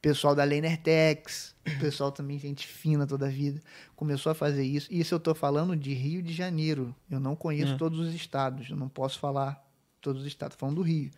pessoal 0.00 0.34
da 0.34 0.44
Lenertex, 0.44 1.54
pessoal 1.78 2.10
também, 2.10 2.38
gente 2.38 2.66
fina 2.66 3.06
toda 3.06 3.26
a 3.26 3.30
vida, 3.30 3.60
começou 3.94 4.32
a 4.32 4.34
fazer 4.34 4.64
isso. 4.64 4.88
Isso 4.90 5.14
eu 5.14 5.20
tô 5.20 5.34
falando 5.34 5.76
de 5.76 5.92
Rio 5.92 6.22
de 6.22 6.32
Janeiro. 6.32 6.94
Eu 7.10 7.20
não 7.20 7.36
conheço 7.36 7.74
É. 7.74 7.76
todos 7.76 7.98
os 7.98 8.14
estados, 8.14 8.70
eu 8.70 8.76
não 8.76 8.88
posso 8.88 9.18
falar 9.18 9.62
todos 10.00 10.22
os 10.22 10.26
estados, 10.28 10.56
falando 10.56 10.76
do 10.76 10.82
Rio. 10.82 11.10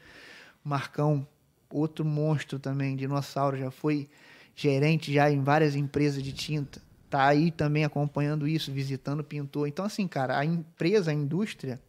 Marcão, 0.64 1.26
outro 1.70 2.04
monstro 2.04 2.58
também, 2.58 2.96
dinossauro, 2.96 3.56
já 3.56 3.70
foi 3.70 4.08
gerente 4.54 5.12
já 5.12 5.30
em 5.30 5.42
várias 5.42 5.74
empresas 5.74 6.22
de 6.22 6.32
tinta. 6.32 6.82
Tá 7.08 7.26
aí 7.26 7.50
também 7.50 7.84
acompanhando 7.84 8.48
isso, 8.48 8.72
visitando 8.72 9.22
pintor. 9.22 9.68
Então, 9.68 9.84
assim, 9.84 10.08
cara, 10.08 10.38
a 10.38 10.44
empresa, 10.44 11.10
a 11.10 11.14
indústria, 11.14 11.80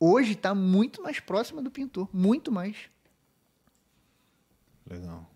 hoje 0.00 0.32
está 0.32 0.54
muito 0.54 1.02
mais 1.02 1.20
próxima 1.20 1.62
do 1.62 1.70
pintor. 1.70 2.08
Muito 2.12 2.50
mais. 2.52 2.76
Legal. 4.88 5.30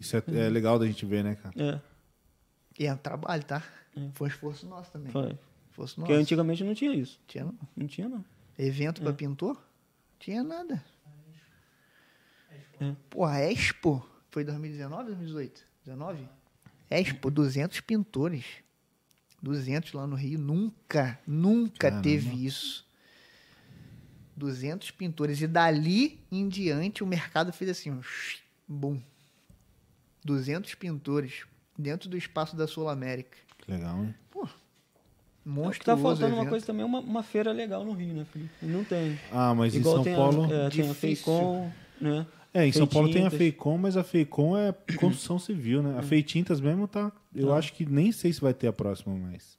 Isso 0.00 0.16
é, 0.16 0.22
é 0.28 0.48
legal 0.48 0.78
da 0.78 0.86
gente 0.86 1.04
ver, 1.04 1.22
né, 1.22 1.34
cara? 1.36 1.54
É, 1.56 1.80
E 2.78 2.86
é 2.86 2.92
um 2.92 2.96
trabalho, 2.96 3.44
tá? 3.44 3.62
Foi 4.14 4.28
um 4.28 4.30
esforço 4.30 4.66
nosso 4.66 4.90
também. 4.90 5.12
foi. 5.12 5.38
Esforço 5.70 5.94
Porque 5.96 6.12
nosso. 6.12 6.22
antigamente 6.22 6.64
não 6.64 6.74
tinha 6.74 6.92
isso. 6.94 7.20
Tinha 7.28 7.44
não. 7.44 7.54
Não 7.76 7.86
tinha, 7.86 8.08
não. 8.08 8.24
Evento 8.58 9.02
pra 9.02 9.12
pintor? 9.12 9.60
Tinha 10.18 10.42
nada. 10.42 10.82
É. 12.80 12.94
Porra, 13.10 13.40
Expo. 13.50 14.04
Foi 14.30 14.42
2019 14.44 15.00
ou 15.02 15.16
2018? 15.16 15.62
19? 15.84 16.28
Expo, 16.90 17.30
200 17.30 17.80
pintores. 17.80 18.44
200 19.42 19.92
lá 19.92 20.06
no 20.06 20.16
Rio. 20.16 20.38
Nunca, 20.38 21.18
nunca 21.26 21.78
Caramba. 21.90 22.02
teve 22.02 22.46
isso. 22.46 22.86
200 24.36 24.90
pintores. 24.92 25.40
E 25.42 25.46
dali 25.46 26.18
em 26.30 26.48
diante 26.48 27.02
o 27.02 27.06
mercado 27.06 27.52
fez 27.52 27.70
assim, 27.70 27.90
um 27.90 28.00
bum. 28.66 29.00
200 30.24 30.74
pintores 30.74 31.44
dentro 31.78 32.08
do 32.08 32.16
espaço 32.16 32.56
da 32.56 32.66
Sul 32.66 32.88
América. 32.88 33.36
Que 33.58 33.70
legal, 33.70 33.96
né? 33.98 34.14
O 34.34 35.48
Monstruoso 35.48 35.78
que 35.78 35.84
tá 35.86 35.96
faltando 35.96 36.26
uma 36.34 36.42
evento. 36.42 36.50
coisa 36.50 36.66
também 36.66 36.82
é 36.82 36.84
uma, 36.84 37.00
uma 37.00 37.22
feira 37.22 37.50
legal 37.50 37.82
no 37.84 37.92
Rio, 37.92 38.12
né, 38.14 38.26
Felipe? 38.30 38.50
Não 38.62 38.84
tem. 38.84 39.18
Ah, 39.32 39.54
mas 39.54 39.74
Igual 39.74 39.94
em 39.94 39.96
São 39.96 40.04
tem 40.04 40.14
Paulo. 40.14 40.44
A, 40.44 40.54
é, 40.54 40.68
tem 40.70 40.90
a. 40.90 40.94
Feicom, 40.94 41.72
né? 42.00 42.26
É, 42.52 42.66
em 42.66 42.72
São 42.72 42.86
Paulo 42.86 43.08
tem 43.08 43.22
a 43.26 43.30
Feitintas. 43.30 43.38
Feicom, 43.38 43.78
mas 43.78 43.96
a 43.96 44.04
Feicom 44.04 44.56
é 44.56 44.72
construção 44.96 45.38
civil, 45.38 45.82
né? 45.82 45.98
A 45.98 46.02
Feitintas 46.02 46.60
mesmo 46.60 46.86
tá. 46.86 47.10
Eu 47.34 47.48
Tá. 47.48 47.54
acho 47.56 47.72
que 47.72 47.86
nem 47.86 48.12
sei 48.12 48.32
se 48.32 48.40
vai 48.40 48.52
ter 48.52 48.66
a 48.66 48.72
próxima 48.72 49.14
mais. 49.16 49.58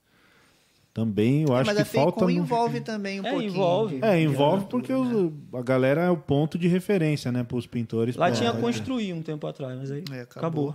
Também 0.94 1.44
eu 1.44 1.56
É, 1.56 1.60
acho 1.62 1.68
mas 1.68 1.76
que 1.78 1.82
a 1.84 1.86
falta. 1.86 2.26
no- 2.26 2.30
envolve 2.32 2.82
também 2.82 3.22
um 3.22 3.26
É, 3.26 3.30
pouquinho. 3.32 3.52
envolve. 3.52 3.96
de- 4.00 4.06
É, 4.06 4.22
envolve 4.22 4.64
de- 4.66 4.70
porque 4.70 4.92
né? 4.92 4.98
os- 5.00 5.32
a 5.54 5.62
galera 5.62 6.02
é 6.02 6.10
o 6.10 6.18
ponto 6.18 6.58
de 6.58 6.68
referência, 6.68 7.32
né, 7.32 7.44
para 7.44 7.56
os 7.58 7.66
pintores. 7.66 8.16
Lá 8.18 8.30
tinha 8.32 8.52
vai- 8.52 8.62
construir 8.62 9.14
um 9.14 9.22
tempo 9.22 9.48
atrás, 9.48 9.78
mas 9.80 9.90
aí 9.90 10.04
É, 10.12 10.22
acabou. 10.22 10.40
acabou. 10.40 10.70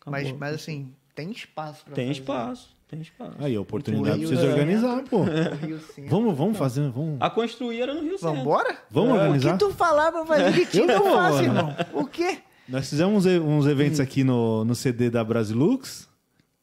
acabou. 0.00 0.10
Mas, 0.10 0.32
mas 0.32 0.54
assim, 0.54 0.92
tem 1.14 1.30
espaço 1.30 1.84
pra 1.84 1.94
tem 1.94 2.06
fazer. 2.06 2.20
espaço, 2.20 2.68
tem 2.88 3.00
espaço. 3.02 3.32
Aí, 3.38 3.54
a 3.54 3.60
oportunidade 3.60 4.18
precisa 4.18 4.46
é. 4.46 4.50
organizar, 4.50 5.02
pô. 5.04 5.18
O. 5.98 6.08
Vamos, 6.08 6.34
vamos 6.38 6.56
fazer, 6.56 6.88
vamos. 6.88 7.18
A 7.20 7.28
construir 7.28 7.82
era 7.82 7.92
no 7.94 8.00
Rio 8.00 8.16
Centro. 8.16 8.34
Vambora? 8.36 8.78
Vamos 8.90 9.10
O 9.12 9.14
organizar? 9.16 9.52
que 9.52 9.58
tu 9.58 9.70
falar 9.72 10.10
pra 10.10 10.24
fazer 10.24 10.64
ti, 10.66 10.78
Eu 10.78 11.04
faço, 11.12 11.42
irmão. 11.44 11.74
O 11.92 12.06
quê? 12.06 12.38
Nós 12.66 12.88
fizemos 12.88 13.26
uns, 13.26 13.40
uns 13.42 13.66
eventos 13.66 14.00
aqui 14.00 14.24
no, 14.24 14.64
no 14.64 14.74
CD 14.74 15.10
da 15.10 15.22
Brasilux. 15.22 16.07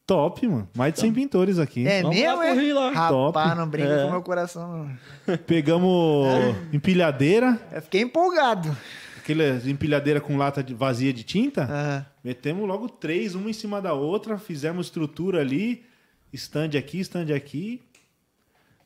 Top, 0.06 0.46
mano. 0.46 0.68
Mais 0.76 0.94
de 0.94 1.00
100 1.00 1.12
pintores 1.12 1.58
aqui. 1.58 1.86
É 1.86 2.00
Vamos 2.02 2.16
mesmo, 2.16 2.36
lá 2.36 2.46
é? 2.46 2.72
lá. 2.72 2.90
Rapaz, 2.92 3.10
Top. 3.10 3.56
não 3.58 3.68
brinca 3.68 3.88
É. 3.88 4.04
com 4.04 4.10
meu 4.12 4.22
coração, 4.22 4.88
não. 5.26 5.36
Pegamos 5.38 6.28
empilhadeira, 6.72 7.58
Eu 7.72 7.82
fiquei 7.82 8.02
empolgado. 8.02 8.76
aquela 9.18 9.60
empilhadeira 9.68 10.20
com 10.20 10.36
lata 10.36 10.62
de- 10.62 10.74
vazia 10.74 11.12
de 11.12 11.24
tinta. 11.24 12.06
Metemos 12.22 12.66
logo 12.68 12.88
três, 12.88 13.34
uma 13.34 13.50
em 13.50 13.52
cima 13.52 13.82
da 13.82 13.92
outra, 13.94 14.38
fizemos 14.38 14.86
estrutura 14.86 15.40
ali, 15.40 15.84
stand 16.32 16.78
aqui, 16.78 17.00
stand 17.00 17.34
aqui. 17.34 17.82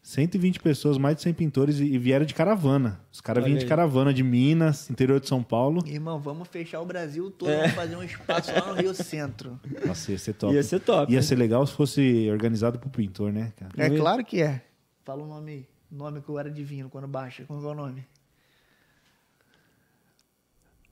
120 0.02 0.60
pessoas, 0.60 0.96
mais 0.98 1.16
de 1.16 1.22
100 1.22 1.34
pintores 1.34 1.78
e, 1.78 1.98
vieram 1.98 2.24
de 2.24 2.32
caravana. 2.34 3.00
Os 3.12 3.20
caras 3.20 3.44
vinham 3.44 3.58
de 3.58 3.66
caravana 3.66 4.12
de 4.14 4.22
Minas, 4.22 4.88
interior 4.90 5.20
de 5.20 5.28
São 5.28 5.42
Paulo. 5.42 5.82
irmão, 5.86 6.18
vamos 6.18 6.48
fechar 6.48 6.80
o 6.80 6.86
Brasil 6.86 7.30
todo, 7.30 7.50
É. 7.50 7.68
fazer 7.68 7.96
um 7.96 8.02
espaço 8.02 8.50
lá 8.52 8.72
no 8.72 8.80
Rio 8.80 8.94
Centro. 8.94 9.60
Nossa, 9.86 10.10
ia 10.12 10.18
ser 10.18 10.32
top. 10.34 10.54
Ia 10.54 10.62
ser 10.62 10.80
top. 10.80 11.12
Ia 11.12 11.22
ser 11.22 11.36
legal 11.36 11.66
se 11.66 11.74
fosse 11.74 12.28
organizado 12.30 12.78
pro 12.78 12.88
pintor, 12.88 13.30
né, 13.32 13.52
cara? 13.56 13.72
É 13.76 13.90
claro 13.90 14.24
que 14.24 14.40
é. 14.42 14.62
Fala 15.04 15.22
o 15.22 15.26
nome 15.28 15.52
aí. 15.52 15.66
Nome 15.90 16.20
que 16.22 16.28
eu 16.28 16.38
era 16.38 16.50
divino 16.50 16.88
quando 16.88 17.06
baixa. 17.06 17.44
Qual 17.44 17.60
que 17.60 17.66
é 17.66 17.68
o 17.68 17.74
nome? 17.74 18.06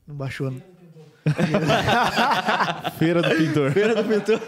Não 0.06 0.14
baixou, 0.16 0.51
não. 0.51 0.60
Feira 2.98 3.20
do 3.22 3.28
pintor. 3.36 3.70
Feira 3.72 3.94
do 4.02 4.05
pintor. 4.09 4.40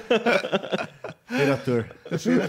Ferator. 1.27 1.87
Ferai- 2.19 2.49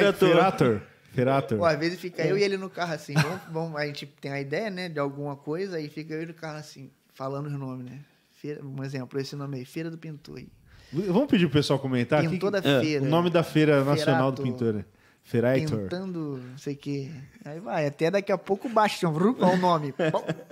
Ferator. 0.00 0.28
Ferator. 0.28 0.82
Ferator. 1.12 1.58
Pô, 1.58 1.64
às 1.64 1.78
vezes 1.78 2.00
fica 2.00 2.22
eu 2.22 2.36
e 2.38 2.42
ele 2.42 2.56
no 2.56 2.68
carro 2.70 2.94
assim. 2.94 3.14
Vamos, 3.14 3.40
vamos- 3.50 3.76
a 3.80 3.86
gente 3.86 4.06
tem 4.20 4.32
a 4.32 4.40
ideia, 4.40 4.70
né, 4.70 4.88
de 4.88 4.98
alguma 4.98 5.36
coisa, 5.36 5.76
aí 5.76 5.88
fica 5.88 6.14
eu 6.14 6.18
e 6.20 6.22
ele 6.22 6.32
no 6.32 6.38
carro 6.38 6.58
assim, 6.58 6.90
falando 7.14 7.46
os 7.46 7.52
nomes, 7.52 7.84
né? 7.84 7.98
Feira, 8.32 8.60
um 8.64 8.82
exemplo, 8.82 9.20
esse 9.20 9.36
nome 9.36 9.58
aí, 9.58 9.64
Feira 9.64 9.90
do 9.90 9.96
Pintor. 9.98 10.42
Vamos 10.92 11.26
pedir 11.26 11.46
pro 11.46 11.54
pessoal 11.58 11.78
comentar 11.78 12.20
aqui. 12.20 12.28
Pintor 12.28 12.50
da 12.50 12.58
é, 12.58 12.80
feira. 12.80 13.04
O 13.04 13.08
nome 13.08 13.30
da 13.30 13.42
Feira 13.42 13.82
Nacional 13.84 14.30
do 14.32 14.42
Ferator. 14.42 14.72
Pintor. 14.74 14.84
Ferator. 15.24 15.78
Pintando, 15.82 16.40
não 16.50 16.58
sei 16.58 16.74
o 16.74 16.76
que. 16.76 17.10
Aí 17.44 17.60
vai, 17.60 17.86
até 17.86 18.10
daqui 18.10 18.32
a 18.32 18.36
pouco 18.36 18.68
baixa, 18.68 19.08
o 19.08 19.56
nome. 19.56 19.94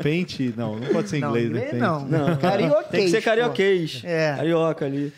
Pente, 0.00 0.54
não, 0.56 0.78
não 0.78 0.86
pode 0.88 1.08
ser 1.08 1.16
em 1.18 1.20
Não, 1.20 1.30
inglês, 1.30 1.50
né? 1.50 1.56
inglês 1.56 1.70
Pente. 1.72 1.82
não. 1.82 2.04
Não, 2.06 2.36
Carioquês, 2.38 2.88
Tem 2.90 3.04
que 3.04 3.10
ser 3.10 3.18
pô. 3.18 3.24
carioquês. 3.24 4.02
É. 4.04 4.36
Carioca 4.36 4.84
ali. 4.86 5.12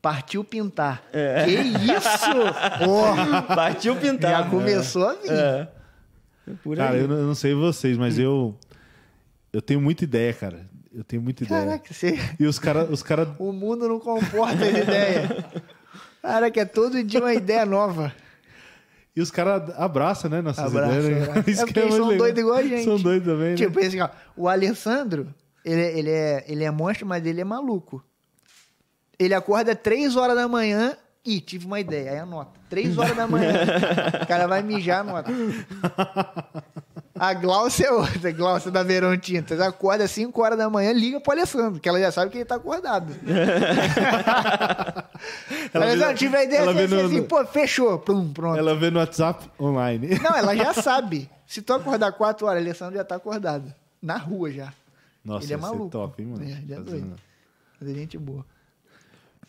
Partiu 0.00 0.44
pintar. 0.44 1.02
É. 1.12 1.44
Que 1.44 1.50
isso? 1.52 2.30
Ó, 2.88 3.42
Partiu 3.54 3.96
pintar. 3.96 4.44
já 4.44 4.48
começou 4.50 5.08
a 5.08 5.14
vir. 5.14 5.30
É. 5.32 5.68
É 6.46 6.52
Por 6.62 6.76
Cara, 6.76 6.92
aí. 6.94 7.00
eu 7.00 7.08
não, 7.08 7.34
sei 7.34 7.52
vocês, 7.54 7.98
mas 7.98 8.18
eu 8.18 8.54
eu 9.52 9.60
tenho 9.60 9.80
muita 9.80 10.04
ideia, 10.04 10.32
cara. 10.32 10.66
Eu 10.94 11.04
tenho 11.04 11.20
muita 11.20 11.44
ideia. 11.44 11.64
Caraca, 11.64 11.92
você... 11.92 12.18
E 12.40 12.46
os 12.46 12.58
caras, 12.58 12.88
os 12.90 13.02
cara, 13.02 13.28
o 13.38 13.52
mundo 13.52 13.88
não 13.88 13.98
comporta 14.00 14.64
as 14.64 14.70
ideias. 14.78 15.28
Caraca, 16.22 16.60
é 16.60 16.64
todo 16.64 17.02
dia 17.04 17.20
uma 17.20 17.34
ideia 17.34 17.66
nova. 17.66 18.12
e 19.14 19.20
os 19.20 19.30
caras 19.30 19.70
abraçam, 19.76 20.30
né, 20.30 20.40
nossas 20.40 20.64
Abraça, 20.64 20.98
ideias. 20.98 21.18
né? 21.18 21.24
abraça. 21.30 21.50
Isso 21.50 21.62
É 21.62 21.66
que 21.66 21.72
porque 21.72 21.80
eles 21.80 21.90
mais 21.90 22.00
são 22.00 22.08
legal. 22.10 22.18
doidos 22.26 22.40
igual 22.42 22.56
a 22.56 22.62
gente. 22.62 22.84
São 22.84 22.98
doidos 22.98 23.28
também, 23.32 23.50
né? 23.50 23.54
Tipo, 23.56 23.80
esse, 23.80 24.00
ó, 24.00 24.08
o 24.36 24.48
Alessandro, 24.48 25.34
ele, 25.64 25.80
ele, 25.98 26.10
é, 26.10 26.44
ele 26.48 26.64
é 26.64 26.70
monstro, 26.70 27.06
mas 27.06 27.24
ele 27.26 27.40
é 27.40 27.44
maluco. 27.44 28.02
Ele 29.18 29.34
acorda 29.34 29.74
três 29.74 30.14
horas 30.16 30.36
da 30.36 30.46
manhã 30.46 30.96
e 31.24 31.40
tive 31.40 31.66
uma 31.66 31.80
ideia, 31.80 32.12
aí 32.12 32.18
anota. 32.18 32.52
Três 32.70 32.96
horas 32.96 33.16
da 33.16 33.26
manhã, 33.26 33.52
o 34.22 34.26
cara 34.26 34.46
vai 34.46 34.62
mijar, 34.62 35.00
anota. 35.00 35.30
A 37.18 37.34
Glaucia 37.34 37.86
é 37.88 37.90
outra, 37.92 38.30
Glaucia 38.30 38.70
da 38.70 38.82
Verão 38.84 39.16
Tintas. 39.18 39.60
Acorda 39.60 40.04
às 40.04 40.10
5 40.12 40.40
horas 40.40 40.56
da 40.56 40.70
manhã, 40.70 40.92
liga 40.92 41.20
pro 41.20 41.32
Alessandro, 41.32 41.80
que 41.80 41.88
ela 41.88 41.98
já 41.98 42.12
sabe 42.12 42.30
que 42.30 42.38
ele 42.38 42.44
tá 42.44 42.54
acordado. 42.54 43.12
Ela 45.74 45.84
Alessandro, 45.86 46.14
tive 46.16 46.36
a 46.36 46.44
ideia 46.44 46.62
assim, 46.70 46.86
no- 46.94 47.06
assim, 47.06 47.22
pô, 47.24 47.44
fechou. 47.46 47.98
Pum, 47.98 48.32
pronto. 48.32 48.56
Ela 48.58 48.74
vê 48.76 48.90
no 48.90 49.00
WhatsApp 49.00 49.50
online. 49.60 50.18
Não, 50.22 50.36
ela 50.36 50.56
já 50.56 50.72
sabe. 50.72 51.28
Se 51.46 51.60
tu 51.60 51.72
acordar 51.72 52.12
4 52.12 52.46
horas, 52.46 52.62
Alessandro 52.62 52.94
já 52.96 53.04
tá 53.04 53.16
acordado. 53.16 53.74
Na 54.00 54.16
rua 54.16 54.50
já. 54.52 54.72
Nossa, 55.24 55.44
Ele 55.46 55.54
é 55.54 55.56
maluco. 55.56 55.88
top, 55.90 56.22
hein, 56.22 56.28
mano? 56.28 56.44
É, 56.44 56.50
ele 56.52 56.72
é 56.72 56.80
doido. 56.80 57.16
Mas 57.80 57.90
é 57.90 57.94
gente 57.94 58.16
boa. 58.16 58.46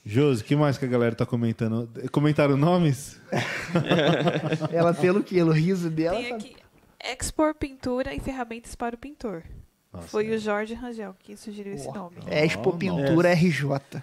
Josi, 0.06 0.42
o 0.42 0.46
que 0.46 0.56
mais 0.56 0.78
que 0.78 0.86
a 0.86 0.88
galera 0.88 1.16
tá 1.16 1.26
comentando? 1.26 1.90
Comentaram 2.12 2.58
nomes? 2.58 3.20
Ela, 4.72 4.94
pelo 4.94 5.24
que? 5.24 5.42
O 5.42 5.52
riso 5.52 5.90
dela. 5.90 6.18
Tem 6.18 6.34
aqui 6.34 6.56
Expor 7.04 7.54
Pintura 7.56 8.14
e 8.14 8.20
Ferramentas 8.20 8.76
para 8.76 8.96
o 8.96 8.98
Pintor. 8.98 9.44
Nossa, 9.92 10.08
Foi 10.08 10.30
o 10.30 10.38
Jorge 10.38 10.74
Rangel 10.74 11.16
que 11.20 11.36
sugeriu 11.36 11.74
esse 11.74 11.92
nome. 11.92 12.18
Expo 12.28 12.70
Oh, 12.70 12.78
Pintura 12.78 13.34
RJ. 13.34 14.02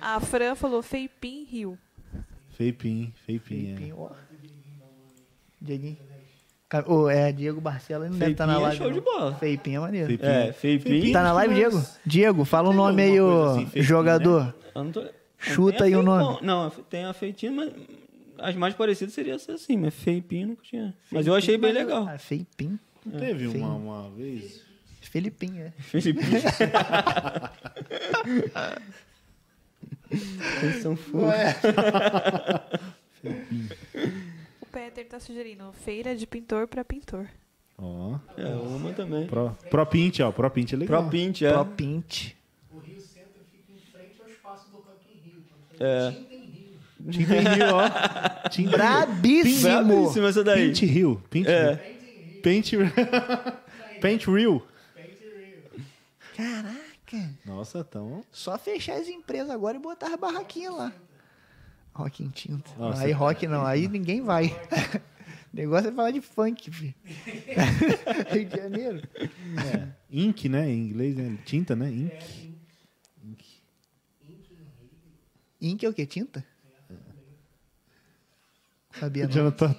A 0.00 0.20
Fran 0.20 0.54
falou 0.54 0.82
Feipim 0.82 1.44
Rio. 1.44 1.78
Feipim, 2.50 3.12
Feipim, 3.26 3.72
é. 3.72 3.76
Feipinho, 3.76 3.98
ó. 4.00 4.10
Dieguinho. 5.60 5.98
Ô, 6.86 7.08
é, 7.08 7.30
Diego 7.30 7.60
Barcelo 7.60 8.04
ele 8.04 8.10
não 8.12 8.18
deve 8.18 8.32
estar 8.32 8.44
na 8.46 8.54
Feipinho 8.54 8.66
é 8.66 8.68
live. 8.68 8.76
show 8.78 8.86
não. 8.88 8.94
de 8.94 9.00
bola. 9.00 9.34
Feipinho 9.36 9.76
é 9.76 9.80
maneiro. 9.80 10.06
Feipinho. 10.08 10.30
É, 10.30 10.52
Feipinho. 10.52 11.12
Tá 11.12 11.22
na 11.22 11.32
live, 11.32 11.54
Diego? 11.54 11.86
Diego, 12.04 12.44
fala 12.44 12.68
um 12.68 12.72
Tem 12.72 12.76
nome 12.78 13.02
aí, 13.02 13.18
assim, 13.18 13.56
Feipinho, 13.66 13.84
jogador. 13.84 14.54
Eu 14.74 14.84
não 14.84 14.90
tô- 14.92 15.06
Chuta 15.38 15.84
aí 15.84 15.94
o 15.94 16.02
nome. 16.02 16.38
Não, 16.44 16.68
tem 16.90 17.04
a 17.04 17.12
Feitinho, 17.12 17.52
mas 17.54 17.72
as 18.38 18.56
mais 18.56 18.74
parecidas 18.74 19.14
seriam 19.14 19.38
ser 19.38 19.52
assim, 19.52 19.76
mas 19.76 19.94
Feipinho 19.94 20.48
nunca 20.48 20.62
tinha. 20.64 20.92
Mas 21.10 21.26
eu 21.26 21.34
achei 21.36 21.56
bem 21.56 21.72
legal. 21.72 22.08
Ah, 22.08 22.18
Feipinho. 22.18 22.78
Não 23.04 23.20
teve 23.20 23.48
Feio. 23.48 23.64
uma, 23.64 23.74
uma 23.76 24.10
vez? 24.10 24.64
Felipinho, 25.02 25.62
é. 25.62 25.70
Feipinho. 25.78 26.18
Eles 30.62 30.82
são 30.82 30.96
fofos. 30.96 31.22
O 33.26 34.25
Peter 34.76 35.06
tá 35.08 35.18
sugerindo 35.18 35.72
Feira 35.72 36.14
de 36.14 36.26
Pintor 36.26 36.68
para 36.68 36.84
Pintor. 36.84 37.26
Ó, 37.78 38.18
É, 38.36 38.44
uma 38.46 38.92
também. 38.92 39.26
Pro, 39.26 39.56
Pro 39.70 39.86
Pint, 39.86 40.20
ó. 40.20 40.30
Pro 40.30 40.50
Pint 40.50 40.74
é 40.74 40.76
legal. 40.76 41.00
Pro 41.02 41.10
Pint, 41.10 41.40
é. 41.40 41.50
Pro 41.50 41.64
Pint. 41.64 42.32
O 42.70 42.78
Rio 42.80 43.00
Centro 43.00 43.40
fica 43.50 43.72
em 43.72 43.80
frente 43.90 44.20
ao 44.20 44.28
espaço 44.28 44.70
do 44.70 44.76
Rock 44.76 45.00
in 45.10 45.30
Rio. 45.30 45.42
É. 45.80 46.10
Tinta 46.10 46.34
em 46.34 46.40
Rio. 46.50 46.78
Tinta 47.10 47.36
em 47.36 47.54
Rio, 47.54 47.66
ó. 47.74 48.76
Brabíssimo. 48.76 49.86
Brabíssima 49.86 50.28
essa 50.28 50.44
daí. 50.44 50.68
Pint 50.68 50.82
Rio. 50.82 51.22
Pint 51.30 51.46
É. 51.46 51.72
Rio. 51.72 52.42
Paint 52.42 52.70
Paint 54.02 54.26
Rio. 54.26 54.62
Caraca. 56.36 57.30
Nossa, 57.46 57.82
tão... 57.82 58.22
Só 58.30 58.58
fechar 58.58 58.98
as 59.00 59.08
empresas 59.08 59.48
agora 59.48 59.78
e 59.78 59.80
botar 59.80 60.08
as 60.08 60.16
barraquinhas 60.20 60.74
lá. 60.76 60.92
Rock 61.96 62.22
em 62.22 62.28
tinta. 62.28 62.70
Nossa. 62.78 63.02
aí 63.02 63.12
rock 63.12 63.46
não, 63.46 63.64
aí 63.64 63.88
ninguém 63.88 64.20
vai. 64.22 64.48
O 64.48 65.00
negócio 65.56 65.88
é 65.88 65.92
falar 65.92 66.10
de 66.10 66.20
funk, 66.20 66.70
filho. 66.70 66.94
Rio 68.30 68.44
de 68.44 68.56
Janeiro. 68.56 69.02
Ink, 70.10 70.48
né? 70.48 70.68
Em 70.68 70.88
inglês, 70.88 71.16
né? 71.16 71.38
Tinta, 71.46 71.74
né? 71.74 71.90
Ink. 71.90 72.54
Ink 75.58 75.86
é 75.86 75.88
o 75.88 75.94
quê? 75.94 76.04
Tinta? 76.04 76.44
Sabia 78.92 79.24
O 79.24 79.26
não. 79.26 79.34
Jonathan... 79.34 79.74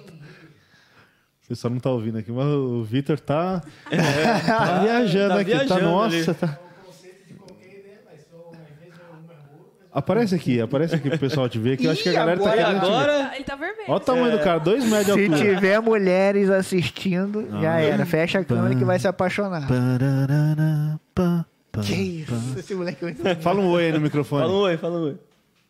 O 1.44 1.48
pessoal 1.48 1.72
não 1.72 1.80
tá 1.80 1.88
ouvindo 1.88 2.18
aqui, 2.18 2.30
mas 2.30 2.44
o 2.46 2.84
Vitor 2.84 3.18
tá, 3.18 3.60
tá 3.60 4.80
viajando 4.82 5.34
tá 5.34 5.40
aqui. 5.40 5.52
tá, 5.52 5.58
viajando 5.64 5.82
nossa, 5.82 6.16
ali. 6.16 6.34
tá... 6.34 6.60
O 6.82 6.84
conceito 6.84 7.26
de 7.26 7.34
qualquer 7.34 7.78
ideia, 7.78 8.02
mas 8.04 8.20
só, 8.30 8.52
às 8.52 8.78
vezes 8.78 9.00
é 9.00 9.10
uma 9.10 9.20
boa. 9.22 9.72
mas 9.80 9.87
Aparece 9.98 10.34
aqui, 10.34 10.60
aparece 10.60 10.94
aqui 10.94 11.08
pro 11.10 11.18
pessoal 11.18 11.48
te 11.48 11.58
ver, 11.58 11.76
que 11.76 11.86
eu 11.86 11.90
acho 11.90 12.02
que 12.02 12.08
a 12.08 12.12
galera 12.12 12.38
tá 12.40 12.50
agora- 12.52 12.64
querendo 12.64 12.80
te 12.80 12.86
ver. 12.86 12.92
agora, 12.94 13.30
Ele 13.34 13.44
tá 13.44 13.56
vermelho. 13.56 13.84
Olha 13.88 13.96
o 13.96 14.00
tamanho 14.00 14.32
do 14.38 14.44
cara, 14.44 14.58
dois 14.58 14.84
metros 14.84 15.16
de 15.16 15.24
Se 15.26 15.32
altura. 15.32 15.54
tiver 15.54 15.80
mulheres 15.80 16.50
assistindo, 16.50 17.48
já 17.60 17.80
era. 17.80 18.06
Fecha 18.06 18.38
a 18.40 18.44
câmera 18.44 18.74
que 18.74 18.84
vai 18.84 18.98
se 18.98 19.08
apaixonar. 19.08 19.66
Pararara, 19.66 20.98
pá, 21.14 21.44
pá, 21.72 21.80
Que 21.80 21.94
isso? 21.94 22.34
Esse 22.58 22.74
moleque 22.74 23.04
é 23.04 23.06
muito... 23.12 23.42
Fala 23.42 23.60
um 23.60 23.68
oi 23.68 23.86
aí 23.86 23.92
no 23.92 24.00
microfone. 24.00 24.42
fala 24.42 24.52
um 24.54 24.60
oi, 24.60 24.76
fala 24.76 24.98
um 24.98 25.02
oi. 25.04 25.16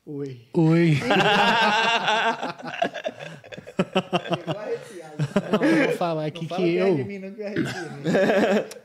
Oi. 0.06 0.40
Oi. 0.54 0.98
Não, 5.52 5.64
eu 5.68 5.88
vou 5.88 5.96
falar 5.96 6.26
aqui 6.26 6.46
que 6.46 6.74
eu. 6.74 7.04
mim, 7.04 7.18
não 7.18 7.30
que 7.32 7.40
eu 7.42 7.46
arrepio. 7.46 7.74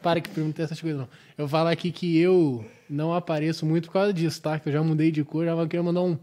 Para 0.01 0.19
que 0.21 0.29
perguntar 0.29 0.63
essas 0.63 0.81
coisas, 0.81 0.99
não. 0.99 1.07
Eu 1.37 1.45
vou 1.45 1.47
falar 1.47 1.71
aqui 1.71 1.91
que 1.91 2.17
eu 2.19 2.65
não 2.89 3.13
apareço 3.13 3.65
muito 3.65 3.87
por 3.87 3.93
causa 3.93 4.13
disso, 4.13 4.41
tá? 4.41 4.59
Que 4.59 4.69
eu 4.69 4.73
já 4.73 4.83
mudei 4.83 5.11
de 5.11 5.23
cor, 5.23 5.45
já 5.45 5.55
queria 5.67 5.83
mandar 5.83 6.01
um, 6.01 6.17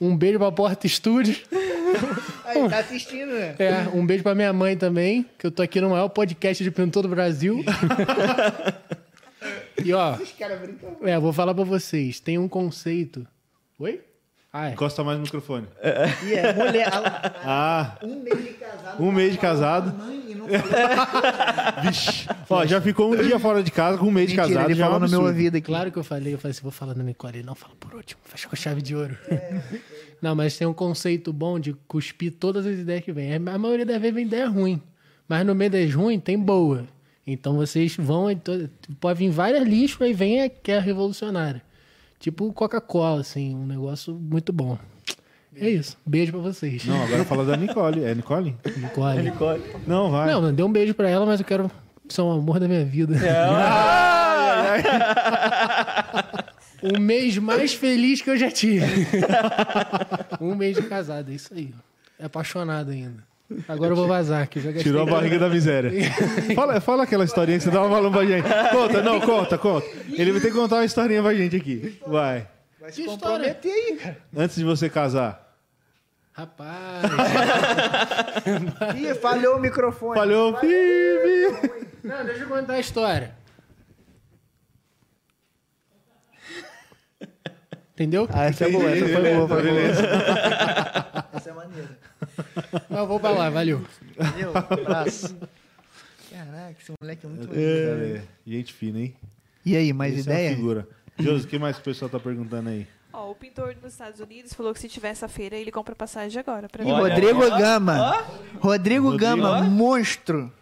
um 0.00 0.16
beijo 0.16 0.38
pra 0.38 0.52
Porta 0.52 0.86
Estúdio. 0.86 1.36
Aí, 2.44 2.68
tá 2.68 2.78
assistindo, 2.78 3.32
né? 3.32 3.54
É, 3.58 3.88
um 3.92 4.06
beijo 4.06 4.22
pra 4.22 4.34
minha 4.34 4.52
mãe 4.52 4.76
também, 4.76 5.26
que 5.38 5.46
eu 5.46 5.50
tô 5.50 5.62
aqui 5.62 5.80
no 5.80 5.90
maior 5.90 6.08
podcast 6.08 6.62
de 6.62 6.70
pintor 6.70 7.02
do 7.02 7.08
Brasil. 7.08 7.64
e 9.84 9.92
ó, 9.92 10.14
Os 10.14 10.32
caras 10.32 10.60
brincam. 10.60 10.96
é, 11.02 11.18
vou 11.18 11.32
falar 11.32 11.54
pra 11.54 11.64
vocês, 11.64 12.20
tem 12.20 12.38
um 12.38 12.48
conceito. 12.48 13.26
Oi? 13.78 14.00
Ah, 14.58 14.70
é. 14.70 14.72
Encosta 14.72 15.04
mais 15.04 15.18
no 15.18 15.24
microfone. 15.24 15.66
E 16.26 16.32
é 16.34 16.52
mulher. 16.54 16.88
a- 16.90 17.32
Ah, 17.44 17.98
Um 18.02 18.20
mês 18.22 18.38
de 18.42 18.52
casado. 18.54 19.02
um 19.02 19.12
mês 19.12 19.32
de 19.32 19.38
casado. 19.38 19.94
Mãe, 19.98 20.34
não 20.34 20.48
falou. 20.48 21.82
Vixe. 21.82 22.28
Ó, 22.48 22.64
já 22.66 22.80
ficou 22.80 23.12
um 23.12 23.16
dia 23.16 23.38
fora 23.38 23.62
de 23.62 23.70
casa 23.70 23.98
com 23.98 24.06
um 24.06 24.10
mês 24.10 24.30
de 24.30 24.36
Mentira, 24.36 24.54
casado. 24.54 24.70
ele 24.70 24.78
já 24.78 24.84
é 24.84 24.88
falou 24.88 25.00
no 25.00 25.08
meu 25.10 25.22
ouvido 25.24 25.56
aqui. 25.56 25.66
Claro 25.66 25.92
que 25.92 25.98
eu 25.98 26.04
falei, 26.04 26.32
eu 26.34 26.38
falei 26.38 26.52
assim, 26.52 26.62
vou 26.62 26.72
falar 26.72 26.94
no 26.94 27.02
Nicole. 27.04 27.36
Ele 27.38 27.46
não 27.46 27.54
fala 27.54 27.74
por 27.78 27.94
último, 27.94 28.20
fecha 28.24 28.48
com 28.48 28.56
chave 28.56 28.80
de 28.80 28.96
ouro. 28.96 29.16
não, 30.22 30.34
mas 30.34 30.56
tem 30.56 30.66
um 30.66 30.72
conceito 30.72 31.32
bom 31.32 31.58
de 31.60 31.74
cuspir 31.86 32.32
todas 32.32 32.64
as 32.66 32.78
ideias 32.78 33.04
que 33.04 33.12
vem. 33.12 33.34
A 33.34 33.58
maioria 33.58 33.84
das 33.84 34.00
vezes 34.00 34.14
vem 34.14 34.24
ideia 34.24 34.48
ruim. 34.48 34.80
Mas 35.28 35.44
no 35.44 35.54
meio 35.54 35.70
das 35.70 35.92
ruins 35.92 36.22
tem 36.22 36.38
boa. 36.38 36.84
Então 37.26 37.56
vocês 37.56 37.94
vão. 37.98 38.26
Pode 39.00 39.18
vir 39.18 39.28
várias 39.30 39.66
lixos, 39.66 40.00
aí 40.00 40.12
vem 40.14 40.42
a 40.42 40.48
que 40.48 40.70
é 40.72 40.78
revolucionária. 40.78 41.60
Tipo 42.26 42.52
Coca-Cola, 42.52 43.20
assim, 43.20 43.54
um 43.54 43.68
negócio 43.68 44.12
muito 44.12 44.52
bom. 44.52 44.76
É 45.54 45.70
isso. 45.70 45.96
Beijo 46.04 46.32
pra 46.32 46.40
vocês. 46.40 46.84
Não, 46.84 47.00
agora 47.04 47.24
fala 47.24 47.44
da 47.44 47.56
Nicole. 47.56 48.02
É 48.02 48.12
Nicole? 48.16 48.56
Nicole. 49.22 49.62
Não, 49.86 50.10
vai. 50.10 50.32
Não, 50.32 50.40
não, 50.40 50.52
dê 50.52 50.60
um 50.60 50.72
beijo 50.72 50.92
pra 50.92 51.08
ela, 51.08 51.24
mas 51.24 51.38
eu 51.38 51.46
quero 51.46 51.70
ser 52.08 52.22
o 52.22 52.32
amor 52.32 52.58
da 52.58 52.66
minha 52.66 52.84
vida. 52.84 53.14
o 56.82 56.98
mês 56.98 57.38
mais 57.38 57.74
feliz 57.74 58.20
que 58.20 58.30
eu 58.30 58.36
já 58.36 58.50
tive. 58.50 59.06
um 60.42 60.56
mês 60.56 60.74
de 60.74 60.82
casado, 60.82 61.30
é 61.30 61.34
isso 61.34 61.54
aí. 61.54 61.72
É 62.18 62.24
apaixonado 62.24 62.90
ainda. 62.90 63.22
Agora 63.68 63.92
eu 63.92 63.96
vou 63.96 64.08
vazar, 64.08 64.48
que. 64.48 64.60
Tirou 64.82 65.02
a 65.02 65.06
barriga 65.06 65.38
da 65.38 65.48
miséria. 65.48 65.90
fala, 66.54 66.80
fala 66.80 67.02
aquela 67.04 67.24
historinha 67.24 67.58
que 67.58 67.64
você 67.64 67.70
tava 67.70 67.88
falando 67.88 68.12
pra 68.12 68.24
gente. 68.24 68.48
Conta, 68.72 69.02
não, 69.02 69.20
conta, 69.20 69.56
conta. 69.56 69.86
Ele 70.10 70.32
vai 70.32 70.40
ter 70.40 70.48
que 70.48 70.56
contar 70.56 70.76
uma 70.76 70.84
historinha 70.84 71.22
pra 71.22 71.32
gente 71.32 71.54
aqui. 71.54 71.98
Vai. 72.06 72.48
Vai 72.80 72.90
se 72.90 73.02
Que 73.02 73.08
comprometer 73.08 73.72
aí, 73.72 73.96
cara. 73.96 74.16
Antes 74.36 74.56
de 74.56 74.64
você 74.64 74.88
casar. 74.88 75.46
Rapaz, 76.32 77.02
Ih, 78.94 79.14
falhou 79.14 79.56
o 79.56 79.58
microfone. 79.58 80.14
Falhou. 80.18 80.52
Pi, 80.54 80.66
pi. 80.66 81.86
não, 82.04 82.24
deixa 82.26 82.42
eu 82.42 82.48
contar 82.48 82.74
a 82.74 82.80
história. 82.80 83.34
Entendeu? 87.94 88.28
Ah, 88.30 88.44
essa 88.44 88.66
é 88.66 88.70
boa, 88.70 88.90
essa 88.90 89.08
foi 89.08 89.34
boa, 89.34 89.48
foi 89.48 89.62
boa. 89.62 91.05
É. 92.90 92.98
Eu 93.00 93.06
vou 93.06 93.20
pra 93.20 93.30
lá, 93.30 93.50
valeu. 93.50 93.82
Valeu, 94.16 94.52
abraço. 94.56 95.36
Caraca, 96.30 96.76
esse 96.80 96.92
moleque 97.00 97.26
é 97.26 97.28
muito 97.28 97.48
maneiro. 97.48 98.16
É, 98.16 98.22
gente 98.46 98.72
fina, 98.72 98.98
hein? 99.00 99.14
E 99.64 99.76
aí, 99.76 99.92
mais 99.92 100.18
Esse 100.18 100.28
é 100.30 100.32
ideia? 100.32 100.56
figura. 100.56 100.88
Josi, 101.18 101.44
o 101.44 101.48
que 101.48 101.58
mais 101.58 101.76
que 101.76 101.82
o 101.82 101.84
pessoal 101.84 102.08
tá 102.10 102.20
perguntando 102.20 102.68
aí? 102.68 102.86
Ó, 103.12 103.30
o 103.30 103.34
pintor 103.34 103.74
nos 103.82 103.92
Estados 103.92 104.20
Unidos 104.20 104.52
falou 104.52 104.74
que 104.74 104.80
se 104.80 104.88
tiver 104.88 105.08
essa 105.08 105.26
feira, 105.28 105.56
ele 105.56 105.72
compra 105.72 105.94
passagem 105.94 106.38
agora. 106.38 106.68
Pra. 106.68 106.84
Olha, 106.84 107.14
Rodrigo 107.14 107.44
ó, 107.46 107.58
Gama. 107.58 108.24
Rodrigo, 108.60 109.10
Rodrigo, 109.10 109.16
Gama, 109.16 109.58
ó. 109.60 109.62
monstro. 109.62 110.52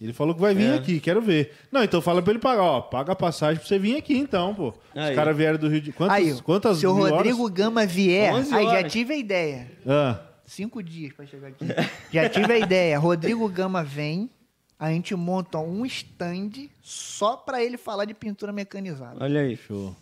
Ele 0.00 0.12
falou 0.12 0.34
que 0.34 0.40
vai 0.40 0.54
vir 0.54 0.72
É. 0.72 0.74
aqui, 0.74 1.00
quero 1.00 1.22
ver. 1.22 1.52
Não, 1.72 1.82
então 1.82 2.02
fala 2.02 2.20
pra 2.22 2.30
ele 2.32 2.38
pagar, 2.40 2.62
ó. 2.62 2.80
Paga 2.82 3.12
a 3.12 3.16
passagem 3.16 3.58
pra 3.58 3.66
você 3.66 3.78
vir 3.78 3.96
aqui, 3.96 4.16
então, 4.16 4.54
pô. 4.54 4.68
Os 4.68 4.74
Aí. 5.02 5.14
caras 5.14 5.36
vieram 5.36 5.58
do 5.58 5.68
Rio 5.68 5.80
de 5.80 5.92
Quantas, 5.92 6.16
Aí, 6.16 6.42
quantas 6.42 6.78
se 6.78 6.86
o 6.86 6.92
Rodrigo 6.92 7.42
horas? 7.42 7.54
Gama 7.54 7.86
vier, 7.86 8.32
11 8.34 8.54
aí 8.54 8.64
já 8.66 8.82
tive 8.88 9.14
a 9.14 9.16
ideia. 9.16 9.70
Ah, 9.86 10.20
Cinco 10.46 10.82
dias 10.82 11.12
pra 11.12 11.26
chegar 11.26 11.48
aqui. 11.48 11.64
Já 12.12 12.28
tive 12.28 12.52
a 12.52 12.58
ideia. 12.58 12.98
Rodrigo 12.98 13.48
Gama 13.48 13.82
vem, 13.82 14.30
a 14.78 14.90
gente 14.90 15.14
monta 15.14 15.58
um 15.58 15.84
stand 15.84 16.68
só 16.80 17.36
pra 17.36 17.62
ele 17.62 17.76
falar 17.76 18.04
de 18.04 18.14
pintura 18.14 18.52
mecanizada. 18.52 19.22
Olha 19.22 19.40
aí. 19.40 19.56
show. 19.56 19.94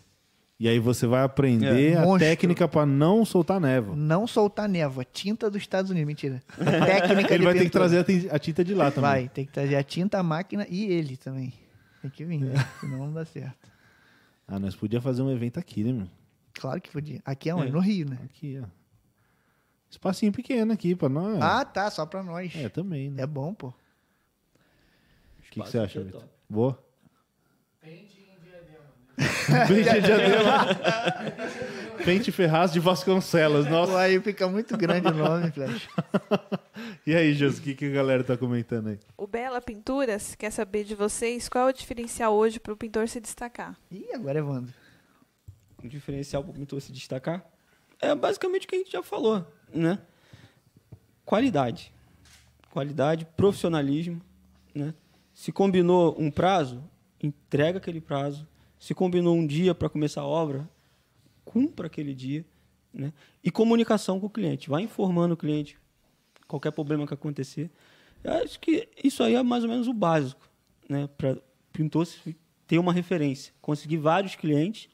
E 0.60 0.68
aí 0.68 0.78
você 0.78 1.06
vai 1.06 1.24
aprender 1.24 1.92
É. 1.92 1.96
a 1.96 2.02
Monstro. 2.02 2.20
técnica 2.20 2.68
pra 2.68 2.86
não 2.86 3.24
soltar 3.24 3.60
névoa. 3.60 3.96
Não 3.96 4.24
soltar 4.26 4.68
névoa, 4.68 5.04
tinta 5.04 5.50
dos 5.50 5.60
Estados 5.60 5.90
Unidos, 5.90 6.06
mentira. 6.06 6.40
Técnica 6.56 7.34
Ele 7.34 7.38
de 7.38 7.44
vai 7.44 7.54
ter 7.54 7.58
que 7.60 7.64
pintura. 7.64 7.70
trazer 7.88 7.98
a 7.98 8.04
tin- 8.04 8.28
a 8.30 8.38
tinta 8.38 8.64
de 8.64 8.72
lá 8.74 8.90
também. 8.90 9.10
Vai, 9.10 9.28
tem 9.28 9.44
que 9.44 9.52
trazer 9.52 9.74
a 9.76 9.82
tinta, 9.82 10.18
a 10.18 10.22
máquina 10.22 10.64
e 10.70 10.84
ele 10.84 11.16
também. 11.16 11.52
Tem 12.02 12.10
que 12.10 12.24
vir, 12.24 12.38
né? 12.38 12.52
senão 12.80 12.98
não 12.98 13.12
dá 13.12 13.24
certo. 13.24 13.68
Ah, 14.46 14.58
nós 14.60 14.76
podíamos 14.76 15.02
fazer 15.02 15.22
um 15.22 15.30
evento 15.30 15.58
aqui, 15.58 15.82
né, 15.82 15.92
meu? 15.92 16.06
Claro 16.54 16.80
que 16.80 16.90
podia. 16.90 17.20
Aqui 17.24 17.50
é 17.50 17.54
onde? 17.54 17.68
É. 17.68 17.72
No 17.72 17.80
Rio, 17.80 18.08
né? 18.08 18.18
Aqui, 18.24 18.60
ó. 18.62 18.66
Espacinho 19.94 20.32
pequeno 20.32 20.72
aqui 20.72 20.94
pra 20.96 21.08
nós. 21.08 21.40
Ah, 21.40 21.64
tá, 21.64 21.88
só 21.90 22.04
pra 22.04 22.22
nós. 22.22 22.52
É, 22.56 22.68
também, 22.68 23.10
né? 23.10 23.22
É 23.22 23.26
bom, 23.26 23.54
pô. 23.54 23.68
O 23.68 23.72
que, 25.42 25.50
que 25.50 25.58
você 25.60 25.78
acha, 25.78 26.00
é 26.00 26.02
Vitor? 26.02 26.24
Boa? 26.48 26.82
Pente 27.80 28.18
em 28.18 28.44
diadema. 28.44 28.84
Pente 29.68 29.92
de 29.92 30.00
Diadema. 30.00 30.66
Pente 32.04 32.32
Ferraz 32.32 32.72
de 32.72 32.80
Vasconcelos. 32.80 33.66
Nossa. 33.66 33.96
Aí 33.96 34.20
fica 34.20 34.48
muito 34.48 34.76
grande 34.76 35.06
o 35.06 35.14
nome, 35.14 35.50
Flash. 35.52 35.88
E 37.06 37.14
aí, 37.14 37.34
Jus, 37.34 37.58
o 37.58 37.62
que, 37.62 37.74
que 37.74 37.84
a 37.84 37.90
galera 37.90 38.24
tá 38.24 38.34
comentando 38.36 38.88
aí? 38.88 38.98
O 39.16 39.26
Bela 39.26 39.60
Pinturas 39.60 40.34
quer 40.34 40.50
saber 40.50 40.84
de 40.84 40.94
vocês 40.94 41.50
qual 41.50 41.68
é 41.68 41.70
o 41.70 41.72
diferencial 41.72 42.34
hoje 42.34 42.58
para 42.58 42.72
o 42.72 42.76
pintor 42.76 43.08
se 43.08 43.20
destacar. 43.20 43.78
Ih, 43.90 44.06
agora 44.14 44.38
é 44.38 44.42
Wando. 44.42 44.72
O 45.82 45.88
diferencial 45.88 46.42
para 46.42 46.50
o 46.50 46.54
pintor 46.54 46.80
se 46.80 46.90
destacar 46.90 47.44
é 48.00 48.14
basicamente 48.14 48.66
o 48.66 48.68
que 48.68 48.76
a 48.76 48.78
gente 48.78 48.92
já 48.92 49.02
falou, 49.02 49.46
né? 49.74 49.98
Qualidade. 51.24 51.92
Qualidade, 52.70 53.26
profissionalismo, 53.36 54.20
né? 54.74 54.94
Se 55.32 55.50
combinou 55.50 56.14
um 56.18 56.30
prazo, 56.30 56.82
entrega 57.22 57.78
aquele 57.78 58.00
prazo. 58.00 58.46
Se 58.78 58.94
combinou 58.94 59.34
um 59.36 59.46
dia 59.46 59.74
para 59.74 59.88
começar 59.88 60.20
a 60.20 60.26
obra, 60.26 60.68
cumpra 61.44 61.86
aquele 61.86 62.14
dia, 62.14 62.44
né? 62.92 63.12
E 63.42 63.50
comunicação 63.50 64.20
com 64.20 64.26
o 64.26 64.30
cliente, 64.30 64.68
vai 64.68 64.82
informando 64.82 65.34
o 65.34 65.36
cliente 65.36 65.78
qualquer 66.46 66.70
problema 66.70 67.06
que 67.06 67.14
acontecer. 67.14 67.70
Eu 68.22 68.32
acho 68.34 68.60
que 68.60 68.88
isso 69.02 69.22
aí 69.22 69.34
é 69.34 69.42
mais 69.42 69.64
ou 69.64 69.70
menos 69.70 69.88
o 69.88 69.92
básico, 69.92 70.48
né? 70.88 71.08
Para 71.16 71.38
pintor 71.72 72.06
ter 72.66 72.78
uma 72.78 72.92
referência, 72.92 73.52
conseguir 73.60 73.98
vários 73.98 74.34
clientes 74.34 74.88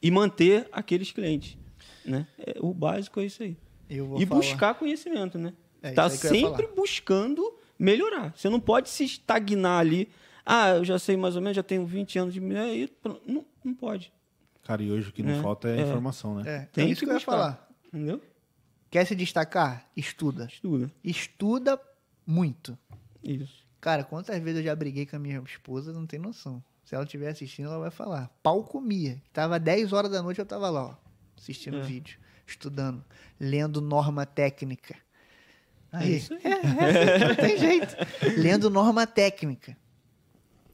e 0.00 0.10
manter 0.10 0.68
aqueles 0.72 1.10
clientes, 1.10 1.58
né? 2.04 2.26
É, 2.38 2.56
o 2.60 2.72
básico 2.72 3.20
é 3.20 3.24
isso 3.24 3.42
aí. 3.42 3.56
Eu 3.90 4.06
vou 4.06 4.20
E 4.20 4.24
falar. 4.26 4.40
buscar 4.40 4.74
conhecimento, 4.74 5.36
né? 5.38 5.52
É, 5.82 5.92
tá 5.92 6.08
sempre 6.08 6.66
buscando 6.68 7.42
melhorar. 7.78 8.32
Você 8.36 8.48
não 8.48 8.60
pode 8.60 8.88
se 8.88 9.04
estagnar 9.04 9.80
ali. 9.80 10.08
Ah, 10.46 10.70
eu 10.70 10.84
já 10.84 10.98
sei 10.98 11.16
mais 11.16 11.34
ou 11.36 11.42
menos, 11.42 11.56
já 11.56 11.62
tenho 11.62 11.84
20 11.84 12.18
anos 12.18 12.34
de 12.34 12.40
aí, 12.56 12.86
pronto. 12.88 13.20
não, 13.26 13.44
não 13.64 13.74
pode, 13.74 14.12
Cara, 14.62 14.82
e 14.82 14.90
hoje 14.90 15.08
o 15.08 15.12
que 15.12 15.22
não 15.22 15.32
É, 15.32 15.42
falta 15.42 15.68
é, 15.68 15.78
é. 15.78 15.82
informação, 15.82 16.34
né? 16.36 16.42
É, 16.46 16.58
Tem 16.72 16.86
é 16.86 16.90
isso 16.90 17.00
que 17.00 17.06
que 17.06 17.10
eu 17.12 17.14
ia 17.16 17.20
falar. 17.20 17.68
entendeu? 17.88 18.20
Quer 18.90 19.04
se 19.06 19.14
destacar? 19.16 19.88
Estuda. 19.96 20.46
Estuda. 20.46 20.90
Estuda 21.02 21.80
muito. 22.26 22.78
Isso. 23.22 23.64
Cara, 23.80 24.04
quantas 24.04 24.38
vezes 24.40 24.58
eu 24.58 24.64
já 24.64 24.74
briguei 24.76 25.06
com 25.06 25.16
a 25.16 25.18
minha 25.18 25.40
esposa, 25.40 25.92
não 25.92 26.06
tem 26.06 26.18
noção. 26.18 26.62
Se 26.84 26.94
ela 26.94 27.04
estiver 27.04 27.28
assistindo, 27.28 27.66
ela 27.68 27.78
vai 27.78 27.90
falar. 27.90 28.30
Pau 28.42 28.62
comia. 28.64 29.20
Tava 29.32 29.58
10 29.58 29.92
horas 29.92 30.10
da 30.10 30.22
noite, 30.22 30.38
eu 30.40 30.46
tava 30.46 30.68
lá, 30.70 30.86
ó, 30.86 30.94
assistindo 31.38 31.74
o 31.78 31.80
É. 31.80 31.82
vídeo, 31.82 32.18
estudando, 32.50 33.04
lendo 33.38 33.80
norma 33.80 34.26
técnica. 34.26 34.96
Aí, 35.92 36.16
isso 36.16 36.34
aí. 36.34 36.40
é, 36.44 37.14
é, 37.16 37.28
não 37.28 37.34
tem 37.34 37.58
jeito. 37.58 37.96
Lendo 38.36 38.70
norma 38.70 39.06
técnica. 39.06 39.76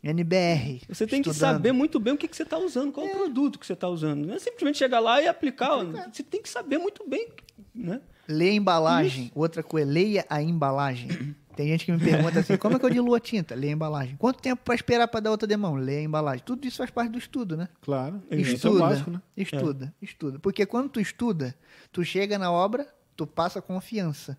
NBR. 0.03 0.82
Você 0.89 1.07
tem 1.07 1.23
que 1.23 1.31
estudando. 1.31 1.55
saber 1.55 1.73
muito 1.73 1.98
bem 1.98 2.15
o 2.15 2.16
que, 2.16 2.28
que 2.28 2.36
você 2.36 2.44
está 2.44 2.59
usando, 2.59 2.93
qual 2.93 3.07
é. 3.07 3.11
o 3.11 3.15
produto 3.16 3.59
que 3.59 3.66
você 3.66 3.73
está 3.73 3.89
usando. 3.89 4.24
Não 4.27 4.35
é 4.35 4.39
simplesmente 4.39 4.78
chegar 4.78 5.01
lá 5.01 5.20
e 5.20 5.27
aplicar. 5.27 5.85
Você 6.12 6.23
tem 6.23 6.40
que 6.40 6.48
saber 6.48 6.78
muito 6.78 7.09
bem, 7.09 7.28
né? 7.74 8.01
Ler 8.28 8.51
a 8.51 8.55
embalagem. 8.55 9.32
Outra 9.35 9.62
coisa, 9.62 9.90
leia 9.90 10.24
a 10.28 10.43
embalagem. 10.43 11.35
Tem 11.56 11.66
gente 11.68 11.86
que 11.86 11.92
me 11.92 11.98
pergunta 11.98 12.40
assim, 12.40 12.58
como 12.58 12.76
é 12.76 12.78
que 12.78 12.84
eu 12.84 12.90
diluo 12.90 13.14
a 13.14 13.20
tinta? 13.20 13.54
Leia 13.54 13.72
a 13.72 13.74
embalagem. 13.74 14.14
Quanto 14.16 14.42
tempo 14.42 14.62
para 14.62 14.74
esperar 14.74 15.08
para 15.08 15.20
dar 15.20 15.30
outra 15.30 15.48
demão? 15.48 15.74
Leia 15.74 16.00
a 16.00 16.02
embalagem. 16.02 16.44
Tudo 16.44 16.66
isso 16.68 16.76
faz 16.76 16.90
parte 16.90 17.12
do 17.12 17.18
estudo, 17.18 17.56
né? 17.56 17.66
Claro. 17.80 18.22
Isso 18.30 18.50
é 18.66 18.70
o 18.70 18.74
Estuda, 18.74 18.78
básico, 18.78 19.10
né? 19.10 19.22
estuda, 19.34 19.94
estuda. 20.02 20.38
Porque 20.38 20.66
quando 20.66 20.90
tu 20.90 21.00
estuda, 21.00 21.56
tu 21.90 22.04
chega 22.04 22.38
na 22.38 22.52
obra, 22.52 22.86
tu 23.16 23.26
passa 23.26 23.62
confiança. 23.62 24.38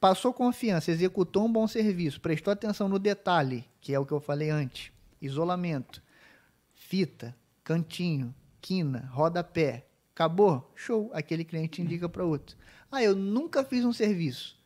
Passou 0.00 0.32
confiança, 0.32 0.90
executou 0.90 1.44
um 1.44 1.52
bom 1.52 1.68
serviço, 1.68 2.22
prestou 2.22 2.50
atenção 2.50 2.88
no 2.88 2.98
detalhe, 2.98 3.66
que 3.82 3.92
é 3.92 3.98
o 3.98 4.06
que 4.06 4.12
eu 4.12 4.20
falei 4.20 4.48
antes. 4.48 4.90
Isolamento, 5.20 6.02
fita, 6.72 7.36
cantinho, 7.62 8.34
quina, 8.62 9.10
rodapé. 9.12 9.84
Acabou? 10.14 10.72
Show. 10.74 11.10
Aquele 11.12 11.44
cliente 11.44 11.82
indica 11.82 12.08
para 12.08 12.24
outro. 12.24 12.56
Ah, 12.90 13.02
eu 13.02 13.14
nunca 13.14 13.62
fiz 13.62 13.84
um 13.84 13.92
serviço. 13.92 14.58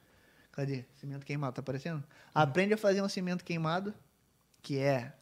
Cadê? 0.55 0.85
Cimento 0.95 1.27
queimado, 1.27 1.55
tá 1.55 1.61
aparecendo? 1.61 2.03
Aprende 2.35 2.75
a 2.75 2.79
fazer 2.79 3.03
um 3.03 3.09
cimento 3.09 3.45
queimado, 3.45 3.93
que 4.63 4.79
é 4.79 5.13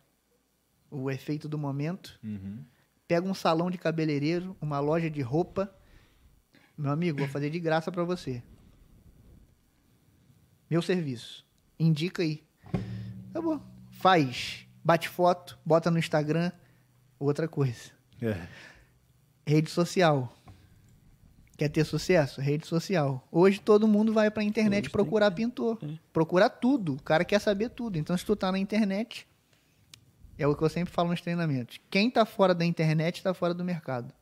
o 0.90 1.10
efeito 1.10 1.48
do 1.48 1.59
momento 1.59 2.20
pega 3.12 3.28
um 3.28 3.34
salão 3.34 3.70
de 3.70 3.76
cabeleireiro, 3.76 4.56
uma 4.59 4.80
loja 4.80 5.10
de 5.10 5.20
roupa. 5.20 5.70
Meu 6.78 6.90
amigo, 6.90 7.18
vou 7.18 7.28
fazer 7.28 7.50
de 7.50 7.60
graça 7.60 7.92
para 7.92 8.04
você. 8.04 8.42
Meu 10.70 10.80
serviço. 10.80 11.44
Indica 11.78 12.22
aí. 12.22 12.42
Acabou. 13.28 13.62
Faz. 13.90 14.66
Bate 14.82 15.10
foto, 15.10 15.59
bota 15.62 15.90
no 15.90 15.98
Instagram. 15.98 16.50
Outra 17.18 17.46
coisa. 17.46 17.92
É. 18.22 18.48
Rede 19.46 19.68
social. 19.68 20.34
Quer 21.62 21.68
ter 21.68 21.84
sucesso? 21.84 22.40
Rede 22.40 22.66
social. 22.66 23.24
Hoje 23.30 23.60
todo 23.60 23.86
mundo 23.86 24.12
vai 24.12 24.28
pra 24.32 24.43
internet 24.43 24.86
Hoje 24.86 24.89
tem 24.89 24.90
procurar 24.90 25.30
pintor. 25.30 25.78
Procurar 26.12 26.48
tudo. 26.48 26.94
O 26.94 27.02
cara 27.02 27.24
quer 27.24 27.39
saber 27.39 27.68
tudo. 27.70 27.97
Então, 27.98 28.16
se 28.18 28.24
tu 28.24 28.34
tá 28.34 28.51
na 28.51 28.59
internet, 28.59 29.28
é 30.36 30.44
o 30.44 30.56
que 30.56 30.62
eu 30.64 30.68
sempre 30.68 30.93
falo 30.93 31.10
nos 31.10 31.20
treinamentos. 31.20 31.78
Quem 31.89 32.10
tá 32.10 32.26
fora 32.26 32.52
da 32.52 32.64
internet 32.64 33.22
tá 33.22 33.32
fora 33.32 33.55
do 33.55 33.62
mercado. 33.64 34.12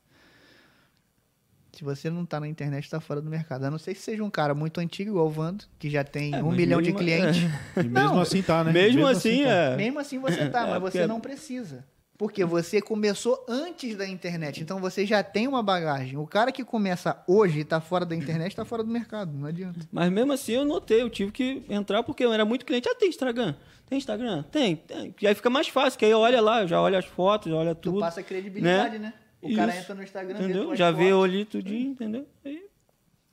Se 1.72 1.82
você 1.82 2.10
não 2.10 2.26
tá 2.26 2.38
na 2.38 2.46
internet, 2.46 2.90
tá 2.90 3.00
fora 3.00 3.22
do 3.22 3.30
mercado. 3.30 3.64
A 3.64 3.70
não 3.70 3.78
ser 3.78 3.94
que 3.94 4.00
seja 4.02 4.22
um 4.22 4.28
cara 4.28 4.54
muito 4.54 4.78
antigo, 4.78 5.12
igual 5.12 5.26
o 5.26 5.30
Vando, 5.30 5.64
que 5.78 5.88
já 5.88 6.04
tem 6.04 6.34
É, 6.34 6.42
um 6.42 6.50
milhão 6.52 6.82
de 6.82 6.92
mesmo- 6.92 6.98
clientes. 6.98 7.40
E 7.82 7.88
mesmo 7.88 8.20
assim 8.20 8.42
tá, 8.42 8.62
né? 8.62 8.70
Mesmo, 8.70 9.06
assim, 9.06 9.44
tá. 9.44 9.48
é. 9.48 9.76
Mesmo 9.76 9.98
assim 9.98 10.18
você 10.18 10.46
tá, 10.50 10.66
É, 10.66 10.70
mas 10.72 10.82
você 10.82 10.98
porque- 10.98 11.06
não 11.06 11.20
precisa. 11.20 11.86
Porque 12.20 12.44
você 12.44 12.82
começou 12.82 13.46
antes 13.48 13.96
da 13.96 14.06
internet, 14.06 14.60
então 14.62 14.78
você 14.78 15.06
já 15.06 15.22
tem 15.22 15.48
uma 15.48 15.62
bagagem. 15.62 16.18
O 16.18 16.26
cara 16.26 16.52
que 16.52 16.62
começa 16.62 17.16
hoje 17.26 17.60
e 17.60 17.64
tá 17.64 17.80
fora 17.80 18.04
da 18.04 18.14
internet, 18.14 18.54
tá 18.54 18.62
fora 18.62 18.84
do 18.84 18.90
mercado, 18.90 19.32
não 19.32 19.46
adianta. 19.46 19.80
Mas 19.90 20.12
mesmo 20.12 20.30
assim 20.34 20.52
eu 20.52 20.66
notei, 20.66 21.00
eu 21.00 21.08
tive 21.08 21.32
que 21.32 21.62
entrar 21.66 22.02
porque 22.02 22.22
eu 22.22 22.30
era 22.30 22.44
muito 22.44 22.66
cliente. 22.66 22.86
Ah, 22.90 22.94
tem 22.94 23.08
Instagram? 23.08 23.54
Tem 23.88 23.96
Instagram? 23.96 24.42
Tem, 24.52 24.76
tem. 24.76 25.14
E 25.18 25.26
aí 25.26 25.34
fica 25.34 25.48
mais 25.48 25.68
fácil, 25.68 25.98
que 25.98 26.04
aí 26.04 26.12
olha 26.12 26.42
lá, 26.42 26.66
já 26.66 26.78
olha 26.78 26.98
as 26.98 27.06
fotos, 27.06 27.50
já 27.50 27.56
olha 27.56 27.74
Tu 27.74 27.90
tudo. 27.90 28.00
passa 28.00 28.22
credibilidade, 28.22 28.98
né? 28.98 29.14
O 29.40 29.56
cara 29.56 29.72
Isso. 29.72 29.80
entra 29.80 29.94
no 29.94 30.02
Instagram, 30.02 30.36
vê 30.36 30.44
Entendeu? 30.44 30.76
Já 30.76 30.90
vê 30.90 31.10
ali 31.12 31.46
tudinho, 31.46 31.92
entendeu? 31.92 32.26
Aí, 32.44 32.62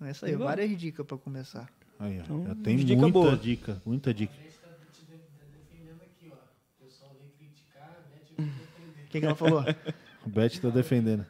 É 0.01 0.11
isso 0.11 0.23
aí, 0.25 0.31
Legal. 0.31 0.47
várias 0.47 0.79
dicas 0.79 1.05
pra 1.05 1.17
começar. 1.17 1.67
Aí, 1.99 2.19
ó, 2.19 2.23
Então, 2.23 2.45
já 2.47 2.55
tem 2.55 2.77
dica 2.77 3.01
muita 3.01 3.11
boa. 3.11 3.35
dica, 3.35 3.81
muita 3.85 4.13
dica. 4.13 4.31
A 4.33 4.43
gente 4.43 4.55
tá 4.59 4.69
te 4.93 5.01
de- 5.01 5.17
tá 5.17 5.45
defendendo 5.51 6.01
aqui, 6.03 6.31
ó. 6.31 6.35
O 6.37 6.85
pessoal 6.85 7.11
vem 7.19 7.29
criticar, 7.37 7.89
né? 8.13 8.19
Tipo, 8.25 8.41
defender. 8.43 8.96
O 9.07 9.09
que, 9.09 9.19
que 9.19 9.25
ela 9.25 9.35
falou? 9.35 9.63
O 10.25 10.29
Beth 10.29 10.59
tá 10.61 10.69
defendendo. 10.69 11.21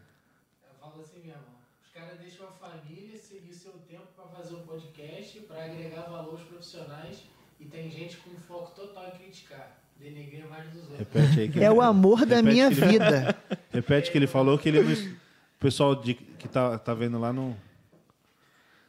Eu 0.63 0.79
falo 0.79 1.01
assim 1.01 1.19
mesmo. 1.19 1.41
Os 1.85 1.91
caras 1.93 2.17
deixam 2.19 2.47
a 2.47 2.51
família 2.51 3.19
seguir 3.19 3.53
seu 3.53 3.73
tempo 3.87 4.07
pra 4.15 4.25
fazer 4.25 4.55
um 4.55 4.61
podcast, 4.61 5.39
pra 5.41 5.65
agregar 5.65 6.01
valor 6.09 6.31
aos 6.31 6.41
profissionais. 6.41 7.21
E 7.59 7.65
tem 7.65 7.91
gente 7.91 8.17
com 8.17 8.31
foco 8.39 8.71
total 8.75 9.09
em 9.13 9.19
criticar. 9.19 9.79
Denegrir 9.99 10.47
mais 10.47 10.65
dos 10.71 10.81
outros. 10.89 10.97
Repete 10.99 11.39
aí. 11.41 11.49
Que 11.49 11.63
É 11.63 11.71
o 11.71 11.79
amor 11.81 12.25
da 12.25 12.41
minha 12.41 12.65
ele- 12.67 12.75
vida. 12.87 13.35
Repete 13.71 14.11
que 14.11 14.17
ele 14.17 14.25
falou 14.27 14.57
que 14.57 14.69
ele. 14.69 14.79
O 14.79 15.59
pessoal 15.59 15.95
de- 15.95 16.13
que 16.15 16.47
tá, 16.47 16.79
tá 16.79 16.93
vendo 16.95 17.19
lá 17.19 17.31
não... 17.31 17.55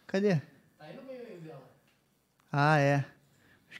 Cadê? 0.07 0.37
Tá 0.37 0.43
aí 0.87 0.97
no 0.97 1.03
meio 1.03 1.21
aí 1.27 1.39
dela. 1.39 1.63
Ah, 2.51 2.79
é. 2.79 3.05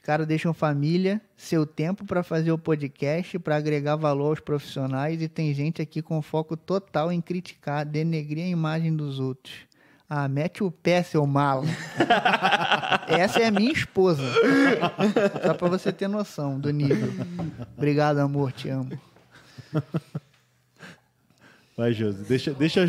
Caras 0.09 0.25
deixam 0.25 0.55
família, 0.55 1.21
seu 1.37 1.67
tempo 1.67 2.03
pra 2.03 2.23
fazer 2.23 2.51
o 2.51 2.57
podcast, 2.57 3.37
pra 3.37 3.57
agregar 3.57 3.95
valor 3.95 4.29
aos 4.29 4.39
profissionais 4.39 5.21
e 5.21 5.27
tem 5.27 5.53
gente 5.53 5.83
aqui 5.83 6.01
com 6.01 6.19
foco 6.19 6.57
total 6.57 7.11
em 7.11 7.21
criticar, 7.21 7.85
denegrir 7.85 8.45
a 8.45 8.47
imagem 8.47 8.95
dos 8.95 9.19
outros. 9.19 9.53
Ah, 10.09 10.27
mete 10.27 10.63
o 10.63 10.71
pé, 10.71 11.03
seu 11.03 11.27
mala. 11.27 11.63
Essa 13.07 13.41
é 13.41 13.45
a 13.45 13.51
minha 13.51 13.71
esposa. 13.71 14.23
Só 15.45 15.53
pra 15.53 15.67
você 15.67 15.91
ter 15.91 16.07
noção 16.07 16.59
do 16.59 16.71
nível. 16.71 17.13
Obrigado, 17.77 18.17
amor, 18.17 18.51
te 18.51 18.67
amo. 18.67 18.89
Vai, 21.77 21.93
Josi. 21.93 22.23
Deixa, 22.23 22.51
deixa 22.51 22.81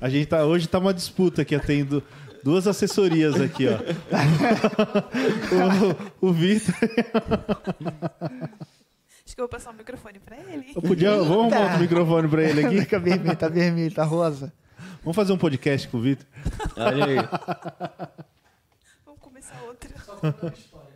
a 0.00 0.08
gente. 0.08 0.26
Tá, 0.26 0.44
hoje 0.44 0.68
tá 0.68 0.80
uma 0.80 0.92
disputa 0.92 1.42
aqui, 1.42 1.56
tendo 1.60 2.02
duas 2.48 2.66
assessorias 2.66 3.38
aqui, 3.38 3.66
ó. 3.68 3.76
o, 6.22 6.28
o 6.28 6.32
Vitor. 6.32 6.74
Acho 9.26 9.34
que 9.34 9.40
eu 9.40 9.44
vou 9.44 9.48
passar 9.48 9.70
o 9.70 9.74
microfone 9.74 10.18
pra 10.18 10.36
ele. 10.38 10.72
Eu 10.74 10.80
podia, 10.80 11.10
vamos 11.16 11.52
arrumar 11.52 11.60
outro 11.64 11.80
microfone 11.80 12.26
pra 12.28 12.42
ele 12.42 12.64
aqui. 12.64 12.80
Fica 12.80 12.98
vermelho, 12.98 13.36
tá 13.36 13.48
vermelho, 13.48 13.94
tá 13.94 14.04
rosa. 14.04 14.50
Vamos 15.02 15.14
fazer 15.14 15.32
um 15.34 15.38
podcast 15.38 15.86
com 15.88 15.98
o 15.98 16.00
Vitor. 16.00 16.26
Olha 16.76 17.04
aí. 17.04 17.16
Vamos 19.04 19.20
começar 19.20 19.62
outra. 19.64 19.90
Só 20.00 20.14
uma 20.18 20.52
história. 20.54 20.88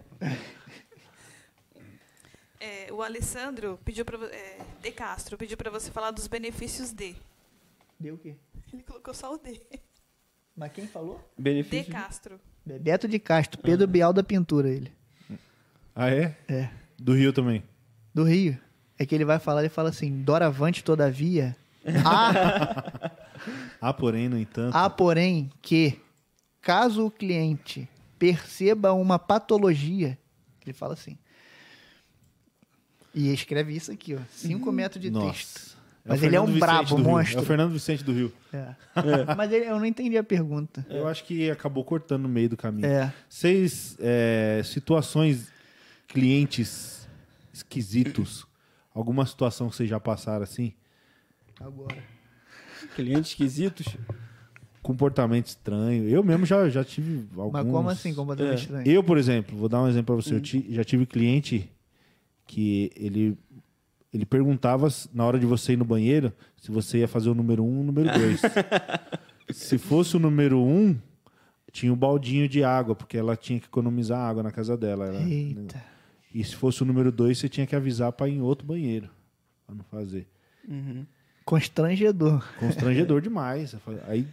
É, 2.60 2.90
o 2.92 3.02
Alessandro 3.02 3.78
pediu 3.84 4.04
pra 4.06 4.16
vo- 4.16 4.24
é, 4.24 4.58
De 4.80 4.90
Castro 4.92 5.36
pediu 5.36 5.56
pra 5.58 5.70
você 5.70 5.90
falar 5.90 6.12
dos 6.12 6.26
benefícios 6.26 6.92
de. 6.92 7.14
Deu 8.00 8.14
o 8.14 8.18
quê? 8.18 8.36
Ele 8.72 8.82
colocou 8.82 9.12
só 9.12 9.34
o 9.34 9.38
D. 9.38 9.60
Mas 10.56 10.72
quem 10.72 10.86
falou? 10.86 11.16
De 11.36 11.42
Benefício. 11.42 11.92
Castro. 11.92 12.40
Bebeto 12.64 13.08
de 13.08 13.18
Castro, 13.18 13.60
Pedro 13.60 13.86
Bial 13.88 14.12
da 14.12 14.22
Pintura, 14.22 14.68
ele. 14.68 14.92
Ah, 15.94 16.10
é? 16.10 16.36
É. 16.48 16.70
Do 16.98 17.14
Rio 17.14 17.32
também. 17.32 17.62
Do 18.14 18.22
Rio. 18.24 18.56
É 18.98 19.04
que 19.04 19.14
ele 19.14 19.24
vai 19.24 19.38
falar, 19.38 19.60
ele 19.60 19.68
fala 19.68 19.88
assim, 19.88 20.22
doravante, 20.22 20.84
todavia. 20.84 21.56
Há, 22.04 23.10
Ah, 23.80 23.92
porém, 23.92 24.28
no 24.28 24.38
entanto. 24.38 24.74
há, 24.76 24.88
porém, 24.88 25.50
que, 25.60 25.98
caso 26.60 27.06
o 27.06 27.10
cliente 27.10 27.88
perceba 28.16 28.92
uma 28.92 29.18
patologia, 29.18 30.16
ele 30.64 30.72
fala 30.72 30.92
assim. 30.92 31.18
E 33.12 33.32
escreve 33.32 33.74
isso 33.74 33.90
aqui, 33.90 34.14
ó. 34.14 34.20
Cinco 34.30 34.70
metros 34.70 35.02
de 35.02 35.10
Nossa. 35.10 35.26
texto. 35.32 35.71
O 36.04 36.08
Mas 36.08 36.22
ele 36.22 36.34
é 36.36 36.40
um 36.40 36.46
Vicente 36.46 36.60
brabo, 36.60 36.98
monstro. 36.98 37.38
É 37.38 37.42
o 37.42 37.44
Fernando 37.46 37.72
Vicente 37.72 38.02
do 38.04 38.12
Rio. 38.12 38.32
É. 38.52 38.74
Mas 39.36 39.52
ele- 39.52 39.66
eu 39.66 39.78
não 39.78 39.86
entendi 39.86 40.16
a 40.18 40.24
pergunta. 40.24 40.84
Eu 40.90 41.06
acho 41.06 41.24
que 41.24 41.50
acabou 41.50 41.84
cortando 41.84 42.22
no 42.22 42.28
meio 42.28 42.48
do 42.48 42.56
caminho. 42.56 42.86
É. 42.86 43.12
Seis 43.28 43.96
é, 44.00 44.60
situações, 44.64 45.52
clientes 46.08 47.08
esquisitos. 47.52 48.46
Alguma 48.94 49.24
situação 49.24 49.68
que 49.70 49.76
vocês 49.76 49.88
já 49.88 49.98
passaram 50.00 50.42
assim? 50.42 50.72
Agora. 51.60 51.96
Clientes 52.96 53.30
esquisitos. 53.30 53.86
Comportamento 54.82 55.46
estranho. 55.46 56.08
Eu 56.08 56.24
mesmo 56.24 56.44
já, 56.44 56.68
já 56.68 56.82
tive 56.84 57.24
alguns. 57.36 57.52
Mas 57.52 57.66
como 57.72 57.88
assim, 57.88 58.12
completamente 58.12 58.58
É. 58.58 58.60
estranho? 58.62 58.88
Eu, 58.88 59.04
por 59.04 59.16
exemplo, 59.16 59.56
vou 59.56 59.68
dar 59.68 59.80
um 59.80 59.88
exemplo 59.88 60.14
para 60.16 60.22
você. 60.24 60.34
Eu 60.34 60.40
ti- 60.40 60.66
já 60.70 60.82
tive 60.82 61.06
cliente 61.06 61.70
que 62.46 62.90
ele, 62.96 63.38
ele 64.12 64.26
perguntava 64.26 64.88
na 65.14 65.24
hora 65.24 65.38
de 65.38 65.46
você 65.46 65.72
ir 65.72 65.76
no 65.76 65.84
banheiro 65.84 66.32
se 66.56 66.70
você 66.70 66.98
ia 66.98 67.08
fazer 67.08 67.30
o 67.30 67.34
número 67.34 67.62
um 67.64 67.76
ou 67.76 67.80
o 67.80 67.84
número 67.84 68.08
dois. 68.18 68.40
se 69.50 69.78
fosse 69.78 70.16
o 70.16 70.20
número 70.20 70.58
um, 70.60 70.96
tinha 71.72 71.92
um 71.92 71.96
baldinho 71.96 72.48
de 72.48 72.62
água, 72.62 72.94
porque 72.94 73.16
ela 73.16 73.36
tinha 73.36 73.58
que 73.58 73.66
economizar 73.66 74.18
água 74.20 74.42
na 74.42 74.50
casa 74.52 74.76
dela. 74.76 75.06
Ela- 75.06 75.22
Eita. 75.22 75.82
E 76.34 76.42
se 76.44 76.54
fosse 76.56 76.82
o 76.82 76.86
número 76.86 77.10
dois, 77.12 77.38
você 77.38 77.48
tinha 77.48 77.66
que 77.66 77.76
avisar 77.76 78.10
para 78.12 78.28
ir 78.28 78.34
em 78.36 78.40
outro 78.40 78.66
banheiro. 78.66 79.08
Pra 79.66 79.74
não 79.74 79.84
fazer. 79.84 80.26
Constrangedor. 81.44 82.44
Constrangedor 82.58 83.20
demais. 83.22 83.74
Aí, 84.06 84.26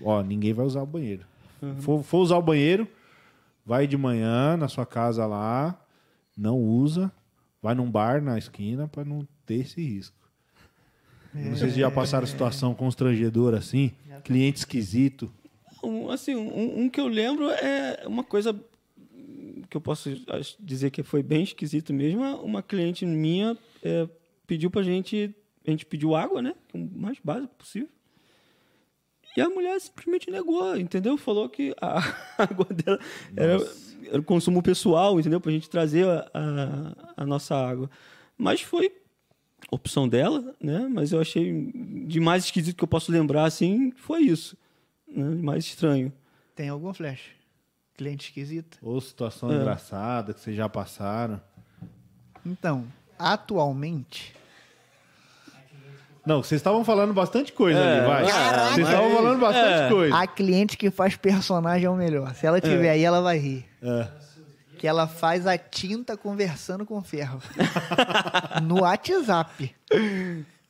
ó, 0.00 0.22
ninguém 0.22 0.52
vai 0.52 0.64
usar 0.64 0.82
o 0.82 0.86
banheiro. 0.86 1.24
For, 1.80 2.02
for 2.02 2.18
usar 2.18 2.36
o 2.38 2.42
banheiro, 2.42 2.88
vai 3.64 3.86
de 3.86 3.96
manhã 3.96 4.56
na 4.56 4.66
sua 4.66 4.84
casa 4.86 5.26
lá, 5.26 5.78
não 6.36 6.58
usa, 6.58 7.12
vai 7.62 7.74
num 7.74 7.90
bar 7.90 8.20
na 8.20 8.36
esquina 8.36 8.88
para 8.88 9.04
não 9.04 9.26
ter 9.46 9.60
esse 9.60 9.80
risco. 9.80 10.16
Sei 11.56 11.70
se 11.70 11.80
já 11.80 11.90
passaram 11.90 12.26
situação 12.26 12.74
constrangedora 12.74 13.56
assim, 13.58 13.92
cliente 14.24 14.58
esquisito. 14.58 15.32
Um, 15.82 16.10
assim, 16.10 16.34
um, 16.34 16.82
um 16.82 16.90
que 16.90 17.00
eu 17.00 17.08
lembro 17.08 17.48
é 17.48 18.02
uma 18.06 18.22
coisa 18.22 18.54
que 19.70 19.76
eu 19.76 19.80
posso 19.80 20.10
dizer 20.60 20.90
que 20.90 21.02
foi 21.02 21.22
bem 21.22 21.42
esquisito 21.42 21.94
mesmo. 21.94 22.22
é 22.22 22.34
Uma 22.34 22.62
cliente 22.62 23.06
minha 23.06 23.56
é, 23.82 24.06
pediu 24.46 24.70
pra 24.70 24.82
gente. 24.82 25.34
A 25.66 25.70
gente 25.70 25.86
pediu 25.86 26.14
água, 26.14 26.42
né? 26.42 26.54
O 26.74 26.78
mais 26.78 27.18
básico 27.22 27.54
possível. 27.54 27.88
E 29.34 29.40
a 29.40 29.48
mulher 29.48 29.80
simplesmente 29.80 30.30
negou, 30.30 30.76
entendeu? 30.76 31.16
Falou 31.16 31.48
que 31.48 31.74
a 31.80 32.00
água 32.36 32.66
dela 32.66 32.98
era, 33.34 33.58
era 34.08 34.20
o 34.20 34.24
consumo 34.24 34.62
pessoal, 34.62 35.18
entendeu? 35.18 35.40
Pra 35.40 35.52
gente 35.52 35.68
trazer 35.70 36.06
a, 36.06 36.28
a, 36.34 37.22
a 37.22 37.26
nossa 37.26 37.54
água. 37.54 37.90
Mas 38.36 38.60
foi 38.60 38.92
opção 39.70 40.08
dela, 40.08 40.54
né? 40.60 40.86
Mas 40.90 41.12
eu 41.12 41.20
achei 41.20 41.70
de 42.06 42.20
mais 42.20 42.44
esquisito 42.44 42.76
que 42.76 42.84
eu 42.84 42.88
posso 42.88 43.10
lembrar, 43.12 43.44
assim, 43.44 43.92
foi 43.96 44.22
isso. 44.22 44.56
Né? 45.08 45.36
De 45.36 45.42
mais 45.42 45.64
estranho. 45.64 46.12
Tem 46.54 46.68
algum 46.68 46.92
flash? 46.92 47.20
Cliente 47.96 48.26
esquisito? 48.28 48.78
Ou 48.82 49.00
situação 49.00 49.50
É. 49.52 49.56
engraçada 49.56 50.32
que 50.34 50.40
vocês 50.40 50.56
já 50.56 50.68
passaram. 50.68 51.40
Então, 52.44 52.84
atualmente, 53.18 54.34
Não, 56.24 56.40
vocês 56.40 56.60
estavam 56.60 56.84
falando 56.84 57.12
bastante 57.12 57.52
coisa 57.52 57.80
É, 57.80 57.98
ali, 57.98 58.06
vai. 58.06 58.26
Caraca. 58.28 58.74
Vocês 58.74 58.86
estavam 58.86 59.10
falando 59.10 59.40
bastante 59.40 59.82
É. 59.82 59.88
coisa. 59.88 60.16
a 60.16 60.24
cliente 60.26 60.76
que 60.76 60.88
faz 60.88 61.16
personagem 61.16 61.86
é 61.86 61.90
o 61.90 61.96
melhor. 61.96 62.32
Se 62.36 62.46
ela 62.46 62.60
tiver 62.60 62.90
aí, 62.90 63.02
ela 63.02 63.20
vai 63.20 63.38
rir. 63.38 63.64
Que 64.78 64.86
ela 64.86 65.06
faz 65.06 65.46
a 65.46 65.56
tinta 65.58 66.16
conversando 66.16 66.86
com 66.86 66.98
o 66.98 67.02
ferro. 67.02 67.40
no 68.62 68.82
WhatsApp. 68.82 69.74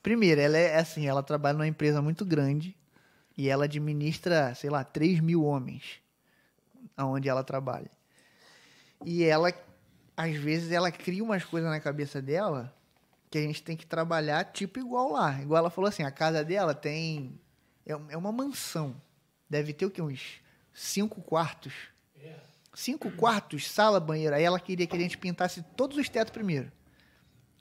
Primeiro, 0.01 0.41
ela 0.41 0.57
é 0.57 0.77
assim, 0.77 1.07
ela 1.07 1.23
trabalha 1.23 1.53
numa 1.53 1.67
empresa 1.67 2.01
muito 2.01 2.25
grande 2.25 2.75
e 3.37 3.49
ela 3.49 3.65
administra, 3.65 4.53
sei 4.53 4.69
lá, 4.69 4.83
3 4.83 5.19
mil 5.19 5.43
homens 5.43 6.01
aonde 6.95 7.29
ela 7.29 7.43
trabalha. 7.43 7.89
E 9.05 9.23
ela, 9.23 9.53
às 10.15 10.35
vezes, 10.35 10.71
ela 10.71 10.91
cria 10.91 11.23
umas 11.23 11.43
coisas 11.43 11.69
na 11.69 11.79
cabeça 11.79 12.21
dela 12.21 12.73
que 13.29 13.37
a 13.37 13.41
gente 13.41 13.63
tem 13.63 13.75
que 13.75 13.85
trabalhar 13.85 14.43
tipo 14.45 14.79
igual 14.79 15.11
lá. 15.11 15.41
Igual 15.41 15.59
ela 15.59 15.69
falou 15.69 15.87
assim, 15.87 16.03
a 16.03 16.11
casa 16.11 16.43
dela 16.43 16.75
tem... 16.75 17.39
É 17.85 17.93
é 18.09 18.17
uma 18.17 18.31
mansão. 18.31 18.95
Deve 19.49 19.73
ter 19.73 19.85
o 19.85 19.91
quê? 19.91 20.01
Uns 20.01 20.41
cinco 20.73 21.21
quartos. 21.21 21.73
Cinco 22.73 23.11
quartos, 23.11 23.69
sala, 23.69 23.99
banheiro. 23.99 24.35
Aí 24.35 24.43
ela 24.43 24.59
queria 24.59 24.87
que 24.87 24.95
a 24.95 24.99
gente 24.99 25.17
pintasse 25.17 25.63
todos 25.77 25.97
os 25.97 26.09
tetos 26.09 26.31
primeiro. 26.31 26.71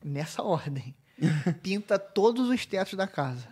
Nessa 0.02 0.42
ordem. 0.42 0.94
Pinta 1.62 1.98
todos 1.98 2.48
os 2.48 2.64
tetos 2.66 2.94
da 2.94 3.06
casa. 3.06 3.48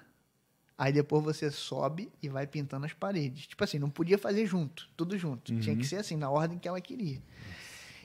Aí 0.77 0.93
depois 0.93 1.23
você 1.23 1.51
sobe 1.51 2.11
e 2.23 2.29
vai 2.29 2.47
pintando 2.47 2.87
as 2.87 2.95
paredes. 2.95 3.47
Tipo 3.47 3.63
assim, 3.63 3.79
não 3.79 3.91
podia 3.91 4.17
fazer 4.17 4.47
junto, 4.47 4.89
tudo 4.97 5.19
junto. 5.19 5.55
Tinha 5.61 5.77
que 5.77 5.85
ser 5.87 5.97
assim, 5.97 6.17
na 6.17 6.31
ordem 6.31 6.59
que 6.59 6.67
ela 6.67 6.81
queria. 6.81 7.21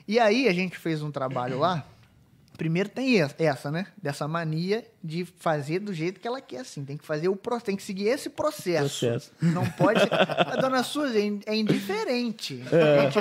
E 0.06 0.20
aí 0.20 0.46
a 0.46 0.52
gente 0.52 0.76
fez 0.76 1.02
um 1.02 1.10
trabalho 1.10 1.58
lá. 1.58 1.86
Primeiro 2.56 2.88
tem 2.88 3.20
essa- 3.20 3.70
né? 3.70 3.86
Dessa 4.00 4.26
mania 4.26 4.84
de 5.04 5.24
fazer 5.24 5.78
do 5.80 5.92
jeito 5.92 6.18
que 6.20 6.26
ela 6.26 6.40
quer, 6.40 6.60
assim. 6.60 6.84
Tem 6.84 6.96
que 6.96 7.04
fazer 7.04 7.28
o 7.28 7.36
pro- 7.36 7.60
tem 7.60 7.76
que 7.76 7.82
seguir 7.82 8.06
esse 8.08 8.30
processo. 8.30 8.98
Processo. 9.00 9.32
Não 9.42 9.68
pode. 9.72 10.00
A 10.10 10.56
dona 10.56 10.82
Suzy 10.82 11.40
é 11.46 11.52
é 11.52 11.56
indiferente. 11.56 12.62
A, 12.72 13.02
gente, 13.10 13.18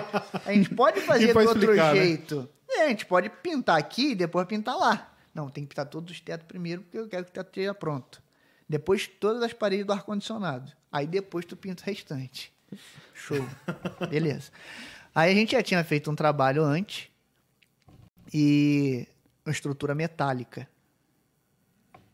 a 0.48 0.54
gente 0.54 0.70
pode 0.76 1.02
fazer 1.02 1.34
do 1.34 1.40
outro 1.40 1.60
explicar, 1.64 1.94
né? 1.96 2.02
jeito. 2.06 2.50
É, 2.70 2.86
a 2.86 2.88
gente 2.90 3.06
pode 3.06 3.30
pintar 3.30 3.78
aqui 3.78 4.12
e 4.12 4.16
depois 4.16 4.48
pintar 4.48 4.78
lá. 4.78 5.14
Não, 5.34 5.50
tem 5.50 5.64
que 5.66 5.70
pintar 5.70 5.86
todos 5.86 6.12
os 6.14 6.22
tetos 6.22 6.48
primeiro, 6.48 6.82
porque 6.82 6.98
eu 6.98 7.08
quero 7.08 7.26
que 7.26 7.32
o 7.32 7.34
teto 7.34 7.48
esteja 7.48 7.74
pronto. 7.74 8.22
Depois 8.68 9.06
todas 9.08 9.44
as 9.44 9.54
paredes 9.54 9.86
do 9.86 9.92
ar-condicionado. 9.94 10.72
Aí 10.92 11.06
depois 11.06 11.46
tu 11.46 11.56
pinta 11.58 11.84
o 11.84 11.86
restante. 11.86 12.52
Show. 13.14 13.46
Beleza. 14.10 14.50
Aí 15.14 15.32
a 15.32 15.36
gente 15.36 15.52
já 15.52 15.62
tinha 15.62 15.84
feito 15.84 16.10
um 16.10 16.16
trabalho 16.16 16.64
antes 16.64 17.08
e 18.34 19.08
uma 19.46 19.52
estrutura 19.52 19.94
metálica. 19.94 20.68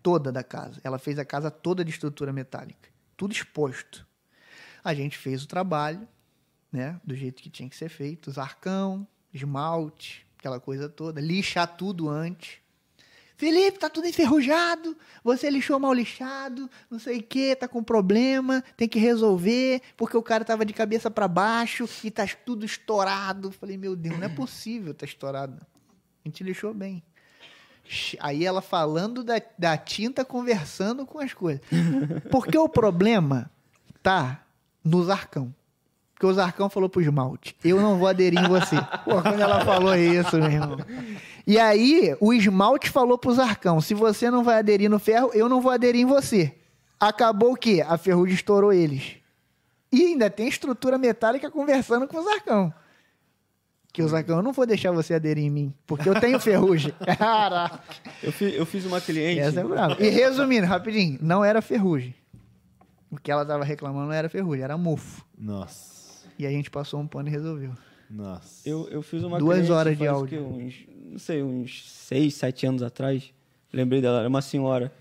Toda 0.03 0.31
da 0.31 0.43
casa. 0.43 0.81
Ela 0.83 0.99
fez 0.99 1.17
a 1.17 1.25
casa 1.25 1.49
toda 1.49 1.85
de 1.85 1.91
estrutura 1.91 2.33
metálica. 2.33 2.89
Tudo 3.15 3.31
exposto. 3.31 4.05
A 4.83 4.93
gente 4.93 5.17
fez 5.17 5.43
o 5.43 5.47
trabalho, 5.47 6.07
né? 6.71 6.99
Do 7.03 7.15
jeito 7.15 7.41
que 7.41 7.49
tinha 7.49 7.69
que 7.69 7.75
ser 7.75 7.89
feito. 7.89 8.29
Os 8.29 8.37
arcão, 8.37 9.07
esmalte, 9.31 10.25
aquela 10.37 10.59
coisa 10.59 10.89
toda. 10.89 11.21
Lixar 11.21 11.77
tudo 11.77 12.09
antes. 12.09 12.59
Felipe, 13.41 13.79
tá 13.79 13.89
tudo 13.89 14.05
enferrujado, 14.05 14.95
você 15.23 15.49
lixou 15.49 15.79
mal 15.79 15.91
lixado, 15.91 16.69
não 16.91 16.99
sei 16.99 17.17
o 17.17 17.23
que, 17.23 17.55
tá 17.55 17.67
com 17.67 17.83
problema, 17.83 18.63
tem 18.77 18.87
que 18.87 18.99
resolver, 18.99 19.81
porque 19.97 20.15
o 20.15 20.21
cara 20.21 20.45
tava 20.45 20.63
de 20.63 20.73
cabeça 20.73 21.09
para 21.09 21.27
baixo 21.27 21.89
e 22.03 22.11
tá 22.11 22.23
tudo 22.45 22.67
estourado. 22.67 23.51
Falei, 23.51 23.77
meu 23.77 23.95
Deus, 23.95 24.15
não 24.19 24.25
é 24.25 24.29
possível 24.29 24.93
tá 24.93 25.05
estourado. 25.07 25.59
A 26.23 26.27
gente 26.27 26.43
lixou 26.43 26.71
bem. 26.71 27.01
Aí 28.19 28.45
ela 28.45 28.61
falando 28.61 29.23
da, 29.23 29.41
da 29.57 29.77
tinta, 29.77 30.23
conversando 30.23 31.05
com 31.05 31.19
as 31.19 31.33
coisas. 31.33 31.61
Porque 32.29 32.57
o 32.57 32.69
problema 32.69 33.51
tá 34.01 34.43
no 34.83 35.03
Zarcão. 35.03 35.53
Porque 36.13 36.25
o 36.25 36.33
Zarcão 36.33 36.69
falou 36.69 36.87
pro 36.87 37.01
esmalte, 37.01 37.55
eu 37.63 37.81
não 37.81 37.97
vou 37.97 38.07
aderir 38.07 38.39
em 38.39 38.47
você. 38.47 38.75
Pô, 39.03 39.21
quando 39.23 39.41
ela 39.41 39.65
falou 39.65 39.95
isso, 39.95 40.37
meu 40.37 40.51
irmão. 40.51 40.77
E 41.47 41.57
aí, 41.57 42.15
o 42.19 42.31
esmalte 42.31 42.91
falou 42.91 43.17
pro 43.17 43.33
Zarcão, 43.33 43.81
se 43.81 43.95
você 43.95 44.29
não 44.29 44.43
vai 44.43 44.59
aderir 44.59 44.87
no 44.87 44.99
ferro, 44.99 45.31
eu 45.33 45.49
não 45.49 45.59
vou 45.59 45.71
aderir 45.71 46.01
em 46.01 46.05
você. 46.05 46.55
Acabou 46.99 47.53
o 47.53 47.57
quê? 47.57 47.83
A 47.87 47.97
ferrugem 47.97 48.35
estourou 48.35 48.71
eles. 48.71 49.15
E 49.91 50.05
ainda 50.05 50.29
tem 50.29 50.47
estrutura 50.47 50.97
metálica 50.99 51.49
conversando 51.49 52.07
com 52.07 52.17
o 52.17 52.23
Zarcão. 52.23 52.71
Que 53.93 54.01
o 54.01 54.07
Zarcão, 54.07 54.37
eu 54.37 54.43
não 54.43 54.53
vou 54.53 54.65
deixar 54.65 54.91
você 54.91 55.13
aderir 55.13 55.43
em 55.43 55.49
mim, 55.49 55.73
porque 55.85 56.07
eu 56.07 56.17
tenho 56.19 56.39
ferrugem. 56.39 56.93
Caraca. 57.17 57.81
Eu 58.23 58.31
fiz, 58.31 58.55
eu 58.55 58.65
fiz 58.65 58.85
uma 58.85 59.01
cliente. 59.01 59.41
Essa 59.41 59.59
é 59.59 59.63
brava. 59.63 60.01
E 60.01 60.09
resumindo, 60.09 60.65
rapidinho, 60.65 61.19
não 61.21 61.43
era 61.43 61.61
ferrugem. 61.61 62.15
O 63.09 63.17
que 63.17 63.29
ela 63.29 63.45
tava 63.45 63.65
reclamando 63.65 64.05
não 64.07 64.13
era 64.13 64.29
ferrugem, 64.29 64.63
era 64.63 64.77
mofo. 64.77 65.25
Nossa. 65.37 66.25
E 66.39 66.45
a 66.47 66.49
gente 66.49 66.71
passou 66.71 67.01
um 67.01 67.07
pano 67.07 67.27
e 67.27 67.31
resolveu. 67.31 67.71
Nossa. 68.09 68.67
Eu, 68.67 68.87
eu 68.89 69.01
fiz 69.01 69.23
uma 69.23 69.37
Duas 69.37 69.57
cliente 69.57 69.71
horas 69.73 69.97
de 69.97 70.07
áudio. 70.07 70.37
quê? 70.37 70.43
Uns, 70.43 70.75
não 71.11 71.19
sei, 71.19 71.43
uns 71.43 71.89
seis, 71.91 72.33
sete 72.35 72.65
anos 72.65 72.81
atrás. 72.81 73.33
Lembrei 73.73 74.01
dela, 74.01 74.19
era 74.19 74.29
uma 74.29 74.41
senhora. 74.41 74.91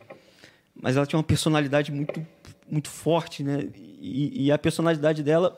Mas 0.75 0.97
ela 0.97 1.07
tinha 1.07 1.19
uma 1.19 1.25
personalidade 1.25 1.93
muito, 1.93 2.27
muito 2.69 2.89
forte, 2.89 3.45
né? 3.45 3.69
E, 3.77 4.47
e 4.47 4.53
a 4.53 4.59
personalidade 4.59 5.23
dela 5.23 5.57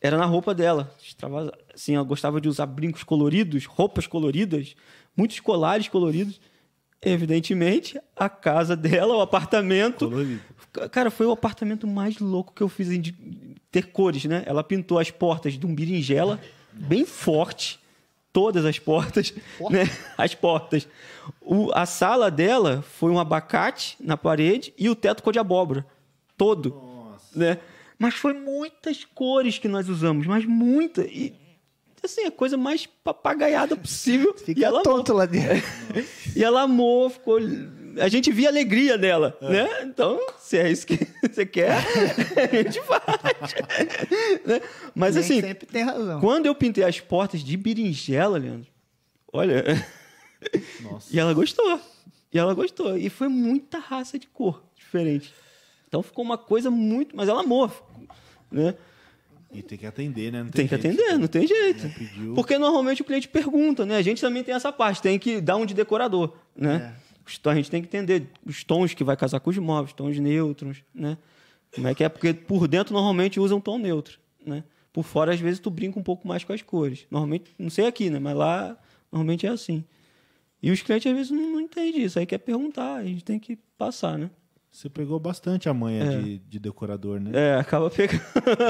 era 0.00 0.16
na 0.16 0.24
roupa 0.24 0.54
dela. 0.54 0.94
Assim, 1.74 1.94
ela 1.94 2.04
gostava 2.04 2.40
de 2.40 2.48
usar 2.48 2.66
brincos 2.66 3.02
coloridos, 3.02 3.66
roupas 3.66 4.06
coloridas, 4.06 4.74
muitos 5.16 5.40
colares 5.40 5.88
coloridos. 5.88 6.40
Evidentemente, 7.02 7.98
a 8.14 8.28
casa 8.28 8.76
dela, 8.76 9.16
o 9.16 9.20
apartamento, 9.22 10.08
Colorido. 10.08 10.40
Cara, 10.92 11.10
foi 11.10 11.26
o 11.26 11.32
apartamento 11.32 11.86
mais 11.86 12.18
louco 12.18 12.52
que 12.54 12.62
eu 12.62 12.68
fiz 12.68 12.90
em 12.90 13.00
de 13.00 13.12
ter 13.70 13.86
cores, 13.86 14.24
né? 14.26 14.42
Ela 14.46 14.62
pintou 14.62 14.98
as 14.98 15.10
portas 15.10 15.54
de 15.58 15.66
um 15.66 15.74
berinjela 15.74 16.38
bem 16.72 17.04
forte, 17.06 17.80
todas 18.32 18.64
as 18.66 18.78
portas, 18.78 19.32
né? 19.70 19.84
As 20.16 20.34
portas. 20.34 20.86
O- 21.40 21.70
a 21.74 21.86
sala 21.86 22.30
dela 22.30 22.82
foi 22.82 23.10
um 23.10 23.18
abacate 23.18 23.96
na 23.98 24.16
parede 24.16 24.72
e 24.78 24.88
o 24.90 24.94
teto 24.94 25.22
cor 25.22 25.32
de 25.32 25.38
abóbora, 25.38 25.86
todo, 26.36 26.80
né? 27.34 27.58
Mas 28.00 28.14
foi 28.14 28.32
muitas 28.32 29.04
cores 29.04 29.58
que 29.58 29.68
nós 29.68 29.86
usamos, 29.86 30.26
mas 30.26 30.46
muita 30.46 31.02
e 31.02 31.34
assim 32.02 32.24
a 32.24 32.30
coisa 32.30 32.56
mais 32.56 32.86
papagaiada 32.86 33.76
possível. 33.76 34.34
e 34.40 34.42
Fica 34.42 34.64
ela 34.64 34.82
tonto 34.82 35.12
lá 35.12 35.26
dentro. 35.26 35.62
e 36.34 36.42
ela 36.42 36.62
amou, 36.62 37.10
ficou. 37.10 37.38
A 38.00 38.08
gente 38.08 38.32
via 38.32 38.48
a 38.48 38.52
alegria 38.52 38.96
dela, 38.96 39.36
né? 39.42 39.82
Então, 39.82 40.18
se 40.38 40.56
é 40.56 40.70
isso 40.70 40.86
que 40.86 40.96
você 41.30 41.44
quer, 41.44 41.76
a 42.50 42.62
gente 42.62 42.80
faz. 42.80 43.04
né? 44.46 44.62
Mas 44.94 45.16
Nem 45.16 45.24
assim, 45.24 45.40
sempre 45.42 45.66
tem 45.66 45.82
razão. 45.82 46.20
quando 46.20 46.46
eu 46.46 46.54
pintei 46.54 46.84
as 46.84 46.98
portas 47.00 47.44
de 47.44 47.54
berinjela, 47.54 48.38
Leandro, 48.38 48.70
olha. 49.30 49.62
Nossa. 50.80 51.14
e 51.14 51.18
ela 51.20 51.34
gostou. 51.34 51.78
E 52.32 52.38
ela 52.38 52.54
gostou. 52.54 52.96
E 52.96 53.10
foi 53.10 53.28
muita 53.28 53.78
raça 53.78 54.18
de 54.18 54.26
cor 54.26 54.62
diferente. 54.74 55.34
Então 55.90 56.04
ficou 56.04 56.24
uma 56.24 56.38
coisa 56.38 56.70
muito. 56.70 57.16
Mas 57.16 57.28
ela 57.28 57.40
amou. 57.40 57.68
Né? 58.50 58.76
E 59.52 59.60
tem 59.60 59.76
que 59.76 59.84
atender, 59.84 60.30
né? 60.30 60.44
Não 60.44 60.50
Tem 60.50 60.68
que 60.68 60.76
jeito. 60.78 60.86
atender, 60.86 61.18
não 61.18 61.26
tem 61.26 61.46
jeito. 61.46 61.90
Porque 62.36 62.56
normalmente 62.56 63.02
o 63.02 63.04
cliente 63.04 63.26
pergunta, 63.28 63.84
né? 63.84 63.96
A 63.96 64.02
gente 64.02 64.20
também 64.20 64.44
tem 64.44 64.54
essa 64.54 64.72
parte, 64.72 65.02
tem 65.02 65.18
que 65.18 65.40
dar 65.40 65.56
um 65.56 65.66
de 65.66 65.74
decorador, 65.74 66.32
né? 66.54 66.94
Então 67.38 67.50
a 67.50 67.54
gente 67.56 67.68
tem 67.68 67.82
que 67.82 67.88
entender 67.88 68.28
os 68.46 68.62
tons 68.62 68.94
que 68.94 69.02
vai 69.02 69.16
casar 69.16 69.40
com 69.40 69.50
os 69.50 69.58
móveis, 69.58 69.92
tons 69.92 70.16
neutros, 70.20 70.84
né? 70.94 71.18
Como 71.74 71.88
é 71.88 71.94
que 71.94 72.04
é? 72.04 72.08
Porque 72.08 72.32
por 72.32 72.68
dentro 72.68 72.94
normalmente 72.94 73.40
usa 73.40 73.54
um 73.54 73.60
tom 73.60 73.78
neutro, 73.78 74.18
né? 74.46 74.62
Por 74.92 75.04
fora, 75.04 75.32
às 75.32 75.38
vezes, 75.40 75.58
tu 75.60 75.70
brinca 75.70 75.98
um 75.98 76.02
pouco 76.02 76.26
mais 76.26 76.42
com 76.42 76.52
as 76.52 76.62
cores. 76.62 77.06
Normalmente, 77.10 77.52
não 77.58 77.70
sei 77.70 77.86
aqui, 77.86 78.10
né? 78.10 78.18
Mas 78.18 78.36
lá, 78.36 78.76
normalmente 79.10 79.46
é 79.46 79.50
assim. 79.50 79.84
E 80.60 80.70
os 80.70 80.82
clientes, 80.82 81.10
às 81.10 81.16
vezes, 81.16 81.30
não, 81.30 81.52
não 81.52 81.60
entendem 81.60 82.02
isso. 82.02 82.18
Aí 82.18 82.26
quer 82.26 82.38
perguntar, 82.38 82.94
a 82.96 83.04
gente 83.04 83.24
tem 83.24 83.38
que 83.38 83.56
passar, 83.78 84.18
né? 84.18 84.30
Você 84.70 84.88
pegou 84.88 85.18
bastante 85.18 85.68
a 85.68 85.74
manha 85.74 86.04
É. 86.04 86.18
de, 86.20 86.38
de 86.38 86.58
decorador, 86.58 87.18
né? 87.20 87.30
É, 87.34 87.54
acaba 87.56 87.90
pegando. 87.90 88.22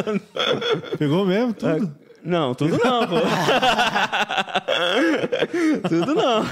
Pegou 0.99 1.27
mesmo 1.27 1.53
tudo? 1.53 1.95
Não, 2.25 2.55
tudo 2.55 2.79
não, 2.79 3.07
pô. 3.07 3.17
tudo 5.89 6.15
não. 6.15 6.43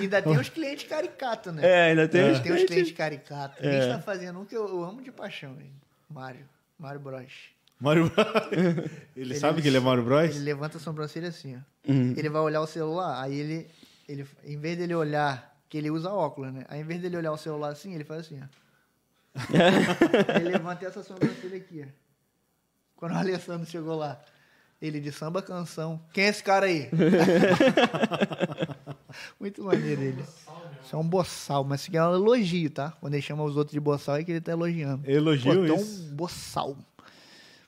Ainda 0.00 0.22
tem 0.22 0.38
os 0.38 0.48
clientes 0.48 0.88
caricatos, 0.88 1.52
né? 1.54 1.62
É, 1.66 1.82
ainda 1.90 2.08
tem 2.08 2.22
os 2.22 2.26
Tem 2.26 2.34
os 2.34 2.40
clientes. 2.42 2.66
clientes 2.66 2.92
caricatos. 2.96 3.64
A 3.64 3.66
É. 3.66 3.80
gente 3.82 3.92
tá 3.92 3.98
fazendo 4.00 4.40
um 4.40 4.44
que 4.44 4.56
eu, 4.56 4.66
eu 4.68 4.84
amo 4.84 5.02
de 5.02 5.10
paixão, 5.10 5.56
hein? 5.60 5.72
Mário. 6.08 6.46
Mário 6.78 7.00
Bros. 7.00 7.32
Mário 7.80 8.10
Bros. 8.10 8.26
Ele, 9.16 9.34
sabe 9.36 9.62
que 9.62 9.68
ele 9.68 9.76
é 9.76 9.80
Mário 9.80 10.02
Bros? 10.04 10.30
Ele 10.36 10.44
levanta 10.44 10.76
a 10.76 10.80
sobrancelha 10.80 11.28
assim, 11.28 11.56
ó. 11.56 11.90
Uhum. 11.90 12.14
Ele 12.16 12.28
vai 12.28 12.42
olhar 12.42 12.60
o 12.60 12.66
celular, 12.66 13.22
aí 13.22 13.38
ele, 13.38 13.66
ele, 14.08 14.26
em 14.44 14.58
vez 14.58 14.76
dele 14.76 14.94
olhar, 14.94 15.55
que 15.76 15.80
ele 15.80 15.90
usa 15.90 16.10
óculos, 16.10 16.54
né? 16.54 16.64
Aí 16.68 16.80
em 16.80 16.84
vez 16.84 17.02
dele 17.02 17.18
olhar 17.18 17.32
o 17.32 17.36
celular 17.36 17.68
assim, 17.68 17.94
ele 17.94 18.04
faz 18.04 18.20
assim, 18.20 18.40
ó. 18.42 18.46
Ele 20.40 20.48
levanta 20.48 20.86
essa 20.86 21.02
sobrancelha 21.02 21.58
aqui, 21.58 21.84
ó. 21.86 21.90
Quando 22.96 23.12
o 23.12 23.18
Alessandro 23.18 23.66
chegou 23.66 23.94
lá, 23.94 24.18
ele 24.80 24.98
de 24.98 25.12
samba 25.12 25.42
canção. 25.42 26.00
Quem 26.14 26.24
é 26.24 26.28
esse 26.28 26.42
cara 26.42 26.64
aí? 26.64 26.88
Muito 29.38 29.62
maneiro 29.62 30.00
ele. 30.00 30.24
Isso 30.82 30.96
é 30.96 30.98
um 30.98 31.06
boçal, 31.06 31.62
mas 31.62 31.82
isso 31.82 31.90
aqui 31.90 31.98
é 31.98 32.06
um 32.06 32.14
elogio, 32.14 32.70
tá? 32.70 32.92
Quando 32.98 33.12
ele 33.12 33.22
chama 33.22 33.44
os 33.44 33.58
outros 33.58 33.74
de 33.74 33.80
boçal 33.80 34.16
é 34.16 34.24
que 34.24 34.30
ele 34.30 34.40
tá 34.40 34.52
elogiando. 34.52 35.02
Elogio 35.06 35.66
é 35.66 35.76
isso. 35.76 36.04
um 36.04 36.16
boçal. 36.16 36.74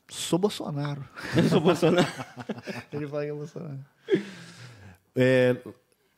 Sou 0.08 0.38
Bolsonaro. 0.38 1.06
Eu 1.36 1.50
sou 1.50 1.60
Bolsonaro. 1.60 2.08
Ele 2.90 3.06
fala 3.06 3.24
que 3.24 3.30
é 3.30 3.34
Bolsonaro. 3.34 3.78
É, 5.14 5.54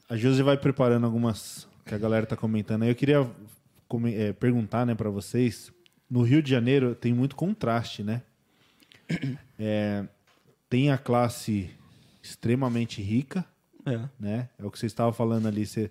a 0.08 0.16
Josi 0.16 0.44
vai 0.44 0.56
preparando 0.56 1.06
algumas 1.06 1.68
que 1.90 1.94
a 1.96 1.98
galera 1.98 2.24
tá 2.24 2.36
comentando 2.36 2.84
aí. 2.84 2.88
Eu 2.88 2.94
queria 2.94 3.28
é, 4.14 4.32
perguntar, 4.32 4.86
né, 4.86 4.94
para 4.94 5.10
vocês. 5.10 5.72
No 6.08 6.22
Rio 6.22 6.40
de 6.40 6.48
Janeiro 6.48 6.94
tem 6.94 7.12
muito 7.12 7.34
contraste, 7.36 8.02
né? 8.02 8.22
É, 9.62 10.04
tem 10.70 10.90
a 10.90 10.96
classe 10.96 11.68
extremamente 12.22 13.02
rica, 13.02 13.44
É. 13.84 14.00
né? 14.18 14.48
É 14.58 14.64
o 14.64 14.70
que 14.70 14.78
você 14.78 14.86
estava 14.86 15.12
falando 15.12 15.46
ali. 15.46 15.66
Você, 15.66 15.90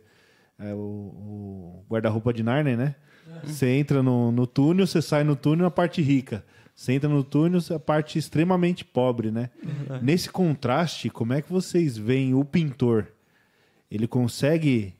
é, 0.57 0.73
o, 0.73 0.77
o 0.77 1.85
guarda-roupa 1.87 2.33
de 2.33 2.41
Narnia, 2.41 2.75
né? 2.75 2.95
Você 3.43 3.67
entra 3.67 4.01
no, 4.01 4.31
no 4.31 4.47
túnel, 4.47 4.87
você 4.87 5.03
sai 5.03 5.23
no 5.23 5.35
túnel 5.35 5.65
na 5.65 5.69
parte 5.69 6.01
rica. 6.01 6.43
Você 6.75 6.93
entra 6.93 7.07
no 7.07 7.23
túnel, 7.23 7.61
a 7.75 7.77
parte 7.79 8.17
extremamente 8.17 8.83
pobre, 8.83 9.29
né? 9.29 9.51
Nesse 10.01 10.29
contraste, 10.31 11.11
como 11.11 11.33
é 11.33 11.43
que 11.43 11.51
vocês 11.51 11.95
veem 11.95 12.33
o 12.33 12.43
pintor? 12.43 13.05
Ele 13.91 14.07
consegue 14.07 14.95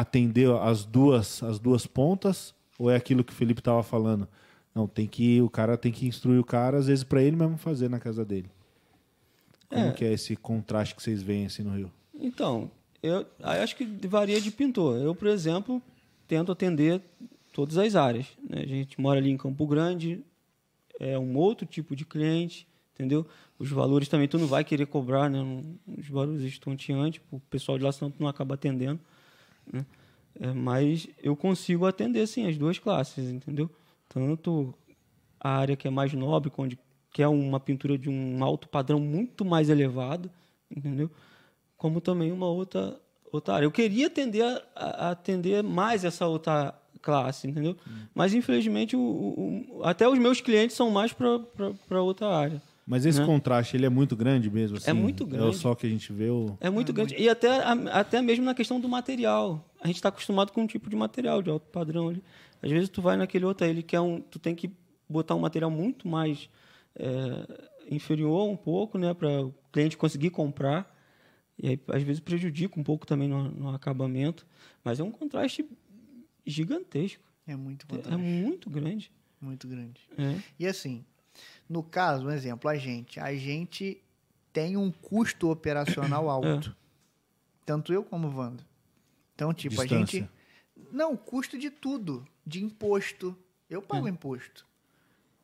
atender 0.00 0.50
as 0.62 0.84
duas, 0.84 1.42
as 1.42 1.58
duas 1.58 1.86
pontas? 1.86 2.54
Ou 2.78 2.90
é 2.90 2.96
aquilo 2.96 3.24
que 3.24 3.32
o 3.32 3.36
Felipe 3.36 3.60
estava 3.60 3.82
falando? 3.82 4.28
Não, 4.74 4.86
tem 4.86 5.06
que 5.06 5.40
o 5.42 5.50
cara 5.50 5.76
tem 5.76 5.90
que 5.90 6.06
instruir 6.06 6.38
o 6.40 6.44
cara, 6.44 6.78
às 6.78 6.86
vezes, 6.86 7.02
para 7.04 7.22
ele 7.22 7.36
mesmo 7.36 7.56
fazer 7.58 7.88
na 7.90 7.98
casa 7.98 8.24
dele. 8.24 8.48
Como 9.68 9.86
É. 9.86 9.92
que 9.92 10.04
é 10.04 10.12
esse 10.12 10.36
contraste 10.36 10.94
que 10.94 11.02
vocês 11.02 11.22
veem 11.22 11.46
assim 11.46 11.62
no 11.62 11.74
Rio? 11.76 11.90
Então, 12.14 12.70
eu 13.02 13.26
acho 13.40 13.76
que 13.76 13.84
varia 14.06 14.40
de 14.40 14.50
pintor. 14.50 14.96
Eu, 14.98 15.14
por 15.14 15.28
exemplo, 15.28 15.82
tento 16.26 16.52
atender 16.52 17.02
todas 17.52 17.76
as 17.76 17.94
áreas. 17.96 18.26
né? 18.48 18.62
A 18.62 18.66
gente 18.66 19.00
mora 19.00 19.18
ali 19.18 19.30
em 19.30 19.36
Campo 19.36 19.66
Grande, 19.66 20.20
é 21.00 21.18
um 21.18 21.36
outro 21.36 21.66
tipo 21.66 21.94
de 21.96 22.04
cliente, 22.04 22.66
entendeu? 22.94 23.26
Os 23.58 23.70
valores 23.70 24.08
também 24.08 24.28
tu 24.28 24.38
não 24.38 24.46
vai 24.46 24.62
querer 24.64 24.86
cobrar, 24.86 25.28
né? 25.28 25.38
Os 25.98 26.08
valores 26.08 26.42
estonteantes, 26.42 27.20
o 27.30 27.40
pessoal 27.40 27.76
de 27.76 27.84
lá 27.84 27.90
senão 27.92 28.10
tu 28.10 28.20
não 28.20 28.28
acaba 28.28 28.54
atendendo. 28.54 29.00
Né? 29.72 29.84
É, 30.40 30.52
mas 30.52 31.08
eu 31.22 31.34
consigo 31.34 31.84
atender, 31.86 32.26
sim, 32.26 32.46
as 32.46 32.56
duas 32.56 32.78
classes, 32.78 33.28
entendeu? 33.30 33.68
Tanto 34.08 34.72
a 35.40 35.50
área 35.58 35.76
que 35.76 35.88
é 35.88 35.90
mais 35.90 36.12
nobre, 36.12 36.50
onde 36.56 36.78
que 37.12 37.22
é 37.22 37.28
uma 37.28 37.58
pintura 37.58 37.98
de 37.98 38.08
um 38.08 38.42
alto 38.44 38.68
padrão 38.68 39.00
muito 39.00 39.44
mais 39.44 39.68
elevado, 39.68 40.30
entendeu? 40.70 41.10
Como 41.76 42.00
também 42.00 42.30
uma 42.32 42.46
outra 42.46 43.00
outra 43.32 43.54
área. 43.54 43.66
Eu 43.66 43.70
queria 43.72 44.06
atender 44.06 44.42
a, 44.42 44.62
a 45.08 45.10
atender 45.10 45.62
mais 45.62 46.04
essa 46.04 46.26
outra 46.26 46.74
classe, 47.02 47.46
entendeu? 47.46 47.76
Mas 48.14 48.32
infelizmente 48.32 48.96
o, 48.96 49.00
o- 49.00 49.78
o- 49.80 49.84
até 49.84 50.08
os 50.08 50.18
meus 50.18 50.40
clientes 50.40 50.74
são 50.76 50.90
mais 50.90 51.12
para 51.12 52.02
outra 52.02 52.26
área, 52.28 52.62
Mas 52.90 53.04
esse 53.04 53.20
Né? 53.20 53.26
contraste, 53.26 53.76
ele 53.76 53.84
é 53.84 53.88
muito 53.90 54.16
grande 54.16 54.50
mesmo? 54.50 54.78
Assim? 54.78 54.88
É 54.90 54.92
muito 54.94 55.24
É 55.24 55.26
o 55.26 55.28
grande. 55.28 55.56
só 55.58 55.74
que 55.74 55.86
a 55.86 55.90
gente 55.90 56.10
vê 56.12 56.30
o... 56.30 56.56
É 56.58 56.70
muito 56.70 56.90
grande. 56.92 57.14
E 57.18 57.28
até, 57.28 57.48
até 57.92 58.22
mesmo 58.22 58.44
na 58.46 58.54
questão 58.54 58.80
do 58.80 58.88
material. 58.88 59.62
A 59.80 59.86
gente 59.86 59.96
está 59.96 60.08
acostumado 60.08 60.52
com 60.52 60.62
um 60.62 60.66
tipo 60.66 60.88
de 60.88 60.96
material 60.96 61.42
de 61.42 61.50
alto 61.50 61.66
padrão 61.68 62.08
ali. 62.08 62.22
Às 62.62 62.70
vezes 62.70 62.88
tu 62.88 63.02
vai 63.02 63.16
naquele 63.16 63.44
outro, 63.44 63.66
ele 63.66 63.82
quer 63.82 64.00
um. 64.00 64.20
Tu 64.22 64.38
tem 64.38 64.54
que 64.54 64.70
botar 65.08 65.34
um 65.34 65.40
material 65.40 65.70
muito 65.70 66.08
mais 66.08 66.48
é, 66.96 67.68
inferior 67.90 68.48
um 68.48 68.56
pouco, 68.56 68.96
né? 68.98 69.12
Para 69.12 69.44
o 69.44 69.54
cliente 69.70 69.96
conseguir 69.96 70.30
comprar. 70.30 70.90
E 71.62 71.68
aí, 71.68 71.80
às 71.88 72.02
vezes, 72.02 72.20
prejudica 72.20 72.80
um 72.80 72.82
pouco 72.82 73.06
também 73.06 73.28
no, 73.28 73.50
no 73.50 73.68
acabamento. 73.74 74.46
Mas 74.82 74.98
é 74.98 75.04
um 75.04 75.10
contraste 75.10 75.64
gigantesco. 76.46 77.22
É 77.46 77.56
muito 77.56 77.84
É 77.88 77.96
contraste, 77.96 78.18
muito 78.18 78.70
grande. 78.70 79.12
muito 79.40 79.68
grande. 79.68 80.00
É. 80.16 80.36
E 80.58 80.66
assim, 80.66 81.04
no 81.68 81.82
caso, 81.82 82.26
um 82.26 82.30
exemplo, 82.30 82.68
a 82.70 82.76
gente, 82.76 83.20
a 83.20 83.34
gente 83.34 84.02
tem 84.52 84.76
um 84.76 84.90
custo 84.90 85.50
operacional 85.50 86.28
alto. 86.30 86.74
Tanto 87.64 87.92
eu 87.92 88.02
como 88.02 88.28
o 88.28 88.34
Wanda. 88.36 88.66
Então, 89.34 89.52
tipo, 89.52 89.80
a 89.80 89.84
Distância. 89.84 90.20
gente. 90.20 90.30
Não, 90.90 91.16
custo 91.16 91.58
de 91.58 91.70
tudo. 91.70 92.26
De 92.46 92.62
imposto. 92.64 93.36
Eu 93.68 93.82
pago 93.82 94.06
Hum. 94.06 94.08
imposto. 94.08 94.66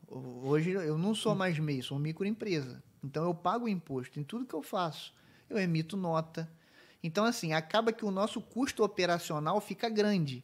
Hoje 0.08 0.70
eu 0.70 0.96
não 0.96 1.14
sou 1.14 1.34
mais 1.34 1.58
MEI, 1.58 1.82
sou 1.82 1.98
microempresa. 1.98 2.82
Então 3.02 3.24
eu 3.24 3.34
pago 3.34 3.68
imposto 3.68 4.18
em 4.18 4.24
tudo 4.24 4.46
que 4.46 4.54
eu 4.54 4.62
faço. 4.62 5.12
Eu 5.50 5.58
emito 5.58 5.96
nota. 5.96 6.50
Então, 7.02 7.24
assim, 7.24 7.52
acaba 7.52 7.92
que 7.92 8.04
o 8.04 8.10
nosso 8.10 8.40
custo 8.40 8.82
operacional 8.82 9.60
fica 9.60 9.90
grande. 9.90 10.42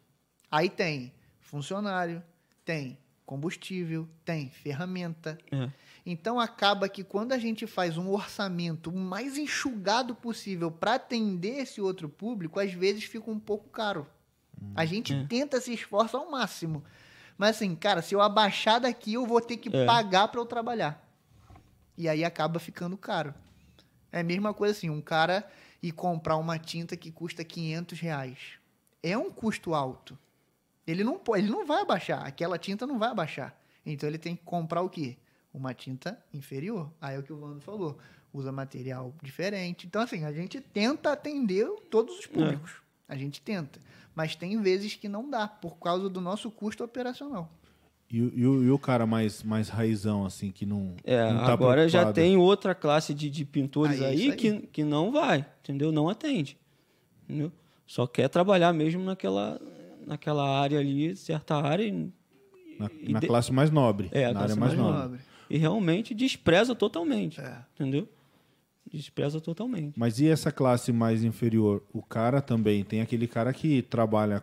Aí 0.50 0.68
tem 0.68 1.12
funcionário, 1.40 2.22
tem 2.64 2.98
combustível, 3.30 4.08
tem 4.24 4.50
ferramenta. 4.50 5.38
É. 5.52 5.70
Então 6.04 6.40
acaba 6.40 6.88
que 6.88 7.04
quando 7.04 7.30
a 7.30 7.38
gente 7.38 7.64
faz 7.64 7.96
um 7.96 8.08
orçamento 8.08 8.90
o 8.90 8.98
mais 8.98 9.38
enxugado 9.38 10.16
possível 10.16 10.68
para 10.68 10.94
atender 10.94 11.58
esse 11.60 11.80
outro 11.80 12.08
público, 12.08 12.58
às 12.58 12.72
vezes 12.72 13.04
fica 13.04 13.30
um 13.30 13.38
pouco 13.38 13.68
caro. 13.68 14.04
A 14.74 14.84
gente 14.84 15.14
é. 15.14 15.24
tenta 15.28 15.60
se 15.60 15.72
esforça 15.72 16.18
ao 16.18 16.28
máximo. 16.28 16.82
Mas 17.38 17.50
assim, 17.54 17.76
cara, 17.76 18.02
se 18.02 18.16
eu 18.16 18.20
abaixar 18.20 18.80
daqui, 18.80 19.12
eu 19.12 19.24
vou 19.24 19.40
ter 19.40 19.58
que 19.58 19.68
É. 19.74 19.86
pagar 19.86 20.26
para 20.26 20.40
eu 20.40 20.44
trabalhar. 20.44 21.00
E 21.96 22.08
aí 22.08 22.24
acaba 22.24 22.58
ficando 22.58 22.96
caro. 22.96 23.32
É 24.10 24.20
a 24.20 24.24
mesma 24.24 24.52
coisa 24.52 24.76
assim, 24.76 24.90
um 24.90 25.00
cara 25.00 25.48
ir 25.80 25.92
comprar 25.92 26.36
uma 26.36 26.58
tinta 26.58 26.96
que 26.96 27.12
custa 27.12 27.44
500 27.44 28.00
reais. 28.00 28.38
É 29.00 29.16
um 29.16 29.30
custo 29.30 29.72
alto. 29.72 30.18
Ele 30.90 31.04
não, 31.04 31.18
pode, 31.18 31.42
ele 31.44 31.50
não 31.50 31.64
vai 31.66 31.82
abaixar. 31.82 32.24
Aquela 32.26 32.58
tinta 32.58 32.86
não 32.86 32.98
vai 32.98 33.10
abaixar. 33.10 33.54
Então 33.84 34.08
ele 34.08 34.18
tem 34.18 34.34
que 34.36 34.42
comprar 34.44 34.82
o 34.82 34.88
quê? 34.90 35.16
Uma 35.52 35.72
tinta 35.74 36.18
inferior. 36.32 36.90
Aí 37.00 37.16
é 37.16 37.18
o 37.18 37.22
que 37.22 37.32
o 37.32 37.36
Vando 37.38 37.60
falou. 37.60 37.98
Usa 38.32 38.52
material 38.52 39.12
diferente. 39.22 39.86
Então, 39.86 40.02
assim, 40.02 40.24
a 40.24 40.32
gente 40.32 40.60
tenta 40.60 41.12
atender 41.12 41.66
todos 41.90 42.18
os 42.18 42.26
públicos. 42.26 42.72
A 43.08 43.16
gente 43.16 43.40
tenta. 43.40 43.80
Mas 44.14 44.36
tem 44.36 44.60
vezes 44.62 44.94
que 44.94 45.08
não 45.08 45.28
dá, 45.28 45.48
por 45.48 45.78
causa 45.78 46.08
do 46.08 46.20
nosso 46.20 46.50
custo 46.50 46.84
operacional. 46.84 47.50
E, 48.08 48.20
o- 48.22 48.62
e 48.62 48.66
e 48.66 48.70
o 48.70 48.78
cara 48.78 49.06
mais, 49.06 49.42
mais 49.42 49.68
raizão, 49.68 50.24
assim, 50.26 50.50
que 50.52 50.64
não, 50.66 50.94
É, 51.04 51.32
não 51.32 51.40
tá 51.44 51.52
agora 51.52 51.88
já 51.88 52.00
preocupado? 52.00 52.14
tem 52.14 52.36
outra 52.36 52.74
classe 52.74 53.14
de, 53.14 53.28
de 53.30 53.44
pintores 53.44 54.00
Aí 54.00 54.04
é 54.04 54.08
aí, 54.08 54.30
aí. 54.32 54.36
Que, 54.36 54.60
que 54.66 54.84
não 54.84 55.10
vai, 55.12 55.44
entendeu? 55.62 55.90
Não 55.92 56.08
atende. 56.08 56.56
Entendeu? 57.24 57.50
Só 57.86 58.06
quer 58.06 58.28
trabalhar 58.28 58.72
mesmo 58.72 59.02
naquela, 59.04 59.60
naquela 60.06 60.60
área 60.60 60.78
ali, 60.78 61.16
certa 61.16 61.56
área, 61.56 61.84
e, 61.84 61.92
Na, 62.78 62.90
e 63.00 63.12
na 63.12 63.20
de- 63.20 63.26
classe 63.26 63.52
mais 63.52 63.70
nobre. 63.70 64.08
É, 64.12 64.24
a 64.26 64.28
na 64.28 64.40
classe 64.40 64.52
área 64.52 64.56
mais, 64.60 64.74
mais 64.78 64.94
nobre. 65.02 65.20
e 65.48 65.56
realmente 65.58 66.14
despreza 66.14 66.74
totalmente. 66.74 67.40
É. 67.40 67.58
Entendeu? 67.74 68.08
Despreza 68.92 69.40
totalmente. 69.40 69.98
Mas 69.98 70.18
e 70.18 70.26
essa 70.28 70.50
classe 70.50 70.92
mais 70.92 71.22
inferior? 71.22 71.82
O 71.92 72.02
cara 72.02 72.40
também 72.42 72.82
tem 72.82 73.00
aquele 73.00 73.28
cara 73.28 73.52
que 73.52 73.82
trabalha 73.82 74.42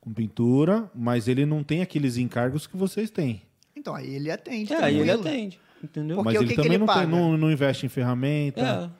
com 0.00 0.12
pintura, 0.14 0.90
mas 0.94 1.28
ele 1.28 1.44
não 1.44 1.62
tem 1.62 1.82
aqueles 1.82 2.16
encargos 2.16 2.66
que 2.66 2.76
vocês 2.76 3.10
têm. 3.10 3.42
Então, 3.76 3.94
aí 3.94 4.14
ele 4.14 4.30
atende. 4.30 4.72
É, 4.72 4.82
aí 4.82 4.98
ele 4.98 5.10
atende. 5.10 5.60
Entendeu? 5.82 6.16
Porque 6.16 6.30
mas 6.30 6.38
o 6.38 6.42
ele 6.42 6.48
que 6.48 6.54
que 6.56 6.62
também 6.62 6.76
ele 6.76 6.86
não, 6.86 6.94
tem- 6.94 7.06
não, 7.06 7.36
não 7.36 7.52
investe 7.52 7.84
em 7.84 7.88
ferramenta. 7.88 8.90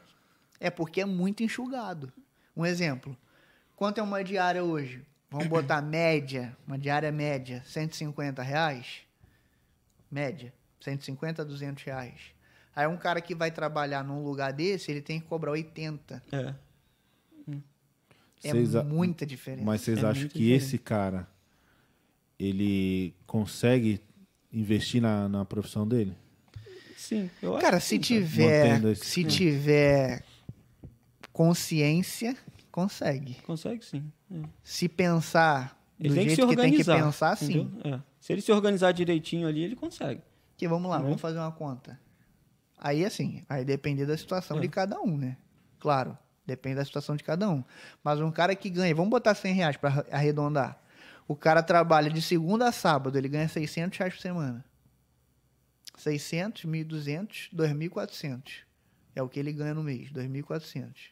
É, 0.60 0.66
É 0.66 0.70
porque 0.70 1.00
é 1.00 1.06
muito 1.06 1.42
enxugado. 1.42 2.12
Um 2.54 2.66
exemplo. 2.66 3.16
Quanto 3.76 3.98
é 3.98 4.02
uma 4.02 4.22
diária 4.22 4.62
hoje? 4.62 5.02
Vamos 5.30 5.46
botar 5.48 5.80
média, 5.80 6.56
uma 6.66 6.76
diária 6.78 7.12
média, 7.12 7.62
150 7.64 8.42
reais? 8.42 9.02
Média, 10.10 10.52
150 10.80 11.42
a 11.42 11.44
200 11.44 11.84
reais. 11.84 12.20
Aí 12.74 12.86
um 12.86 12.96
cara 12.96 13.20
que 13.20 13.34
vai 13.34 13.50
trabalhar 13.50 14.02
num 14.02 14.24
lugar 14.24 14.52
desse, 14.52 14.90
ele 14.90 15.00
tem 15.00 15.20
que 15.20 15.26
cobrar 15.26 15.52
80. 15.52 16.22
é. 16.32 16.54
É 18.42 18.48
Vocês 18.52 18.74
a- 18.74 18.82
muita 18.82 19.26
diferença. 19.26 19.64
Mas 19.66 19.82
vocês 19.82 19.98
É 19.98 20.06
acham 20.06 20.22
que 20.28 20.38
diferente. 20.38 20.52
esse 20.64 20.78
cara 20.78 21.28
ele 22.38 23.14
consegue 23.26 24.00
investir 24.50 25.00
na, 25.02 25.28
na 25.28 25.44
profissão 25.44 25.86
dele? 25.86 26.16
Sim, 26.96 27.28
eu 27.42 27.52
acho 27.54 27.60
Cara, 27.64 27.76
que 27.78 27.82
se 27.84 27.88
sim, 27.96 27.98
tiver, 28.00 28.96
se 28.96 29.24
tiver 29.24 30.24
consciência, 31.32 32.34
consegue. 32.70 33.34
Consegue 33.46 33.84
sim. 33.84 34.10
é. 34.32 34.42
Se 34.62 34.88
pensar 34.88 35.78
do 35.98 36.06
Ele 36.06 36.14
tem 36.14 36.24
que 36.24 36.30
se 36.30 36.36
jeito 36.36 36.48
que, 36.50 36.56
tem 36.56 36.72
que 36.72 36.84
pensar, 36.84 37.36
sim. 37.36 37.70
É. 37.84 38.00
Se 38.20 38.32
ele 38.32 38.40
se 38.40 38.50
organizar 38.52 38.92
direitinho 38.92 39.46
ali, 39.48 39.62
ele 39.62 39.76
consegue. 39.76 40.22
Que 40.56 40.66
vamos 40.68 40.90
lá, 40.90 40.98
Né? 40.98 41.04
vamos 41.04 41.20
fazer 41.20 41.38
uma 41.38 41.52
conta. 41.52 41.98
Aí 42.78 43.04
assim, 43.04 43.42
aí 43.48 43.64
depende 43.64 44.06
da 44.06 44.16
situação 44.16 44.58
É. 44.58 44.60
de 44.60 44.68
cada 44.68 45.00
um, 45.00 45.16
né? 45.16 45.36
Claro, 45.78 46.16
depende 46.46 46.76
da 46.76 46.84
situação 46.84 47.16
de 47.16 47.24
cada 47.24 47.48
um. 47.48 47.62
Mas 48.02 48.20
um 48.20 48.30
cara 48.30 48.54
que 48.54 48.70
ganha, 48.70 48.94
vamos 48.94 49.10
botar 49.10 49.34
100 49.34 49.54
reais 49.54 49.76
para 49.76 50.04
arredondar. 50.10 50.80
O 51.28 51.36
cara 51.36 51.62
trabalha 51.62 52.10
de 52.10 52.20
segunda 52.20 52.68
a 52.68 52.72
sábado, 52.72 53.16
ele 53.16 53.28
ganha 53.28 53.48
600 53.48 53.98
reais 53.98 54.14
por 54.14 54.20
semana. 54.20 54.64
600, 55.96 56.64
1.200, 56.64 57.50
2.400. 57.54 58.64
É 59.14 59.22
o 59.22 59.28
que 59.28 59.38
ele 59.38 59.52
ganha 59.52 59.74
no 59.74 59.82
mês, 59.82 60.10
2.400. 60.10 61.10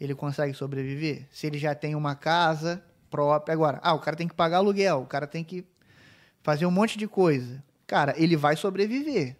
Ele 0.00 0.14
consegue 0.14 0.54
sobreviver? 0.54 1.26
Se 1.30 1.46
ele 1.46 1.58
já 1.58 1.74
tem 1.74 1.94
uma 1.94 2.14
casa 2.14 2.82
própria. 3.10 3.52
Agora, 3.52 3.78
ah, 3.82 3.94
o 3.94 4.00
cara 4.00 4.16
tem 4.16 4.26
que 4.26 4.34
pagar 4.34 4.56
aluguel, 4.56 5.02
o 5.02 5.06
cara 5.06 5.26
tem 5.26 5.44
que 5.44 5.64
fazer 6.42 6.66
um 6.66 6.70
monte 6.70 6.98
de 6.98 7.06
coisa. 7.06 7.62
Cara, 7.86 8.14
ele 8.16 8.36
vai 8.36 8.56
sobreviver. 8.56 9.36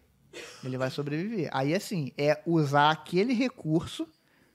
Ele 0.63 0.79
vai 0.79 0.91
sobreviver. 0.91 1.49
Aí, 1.53 1.75
assim, 1.75 2.13
é 2.17 2.41
usar 2.47 2.91
aquele 2.91 3.33
recurso 3.33 4.07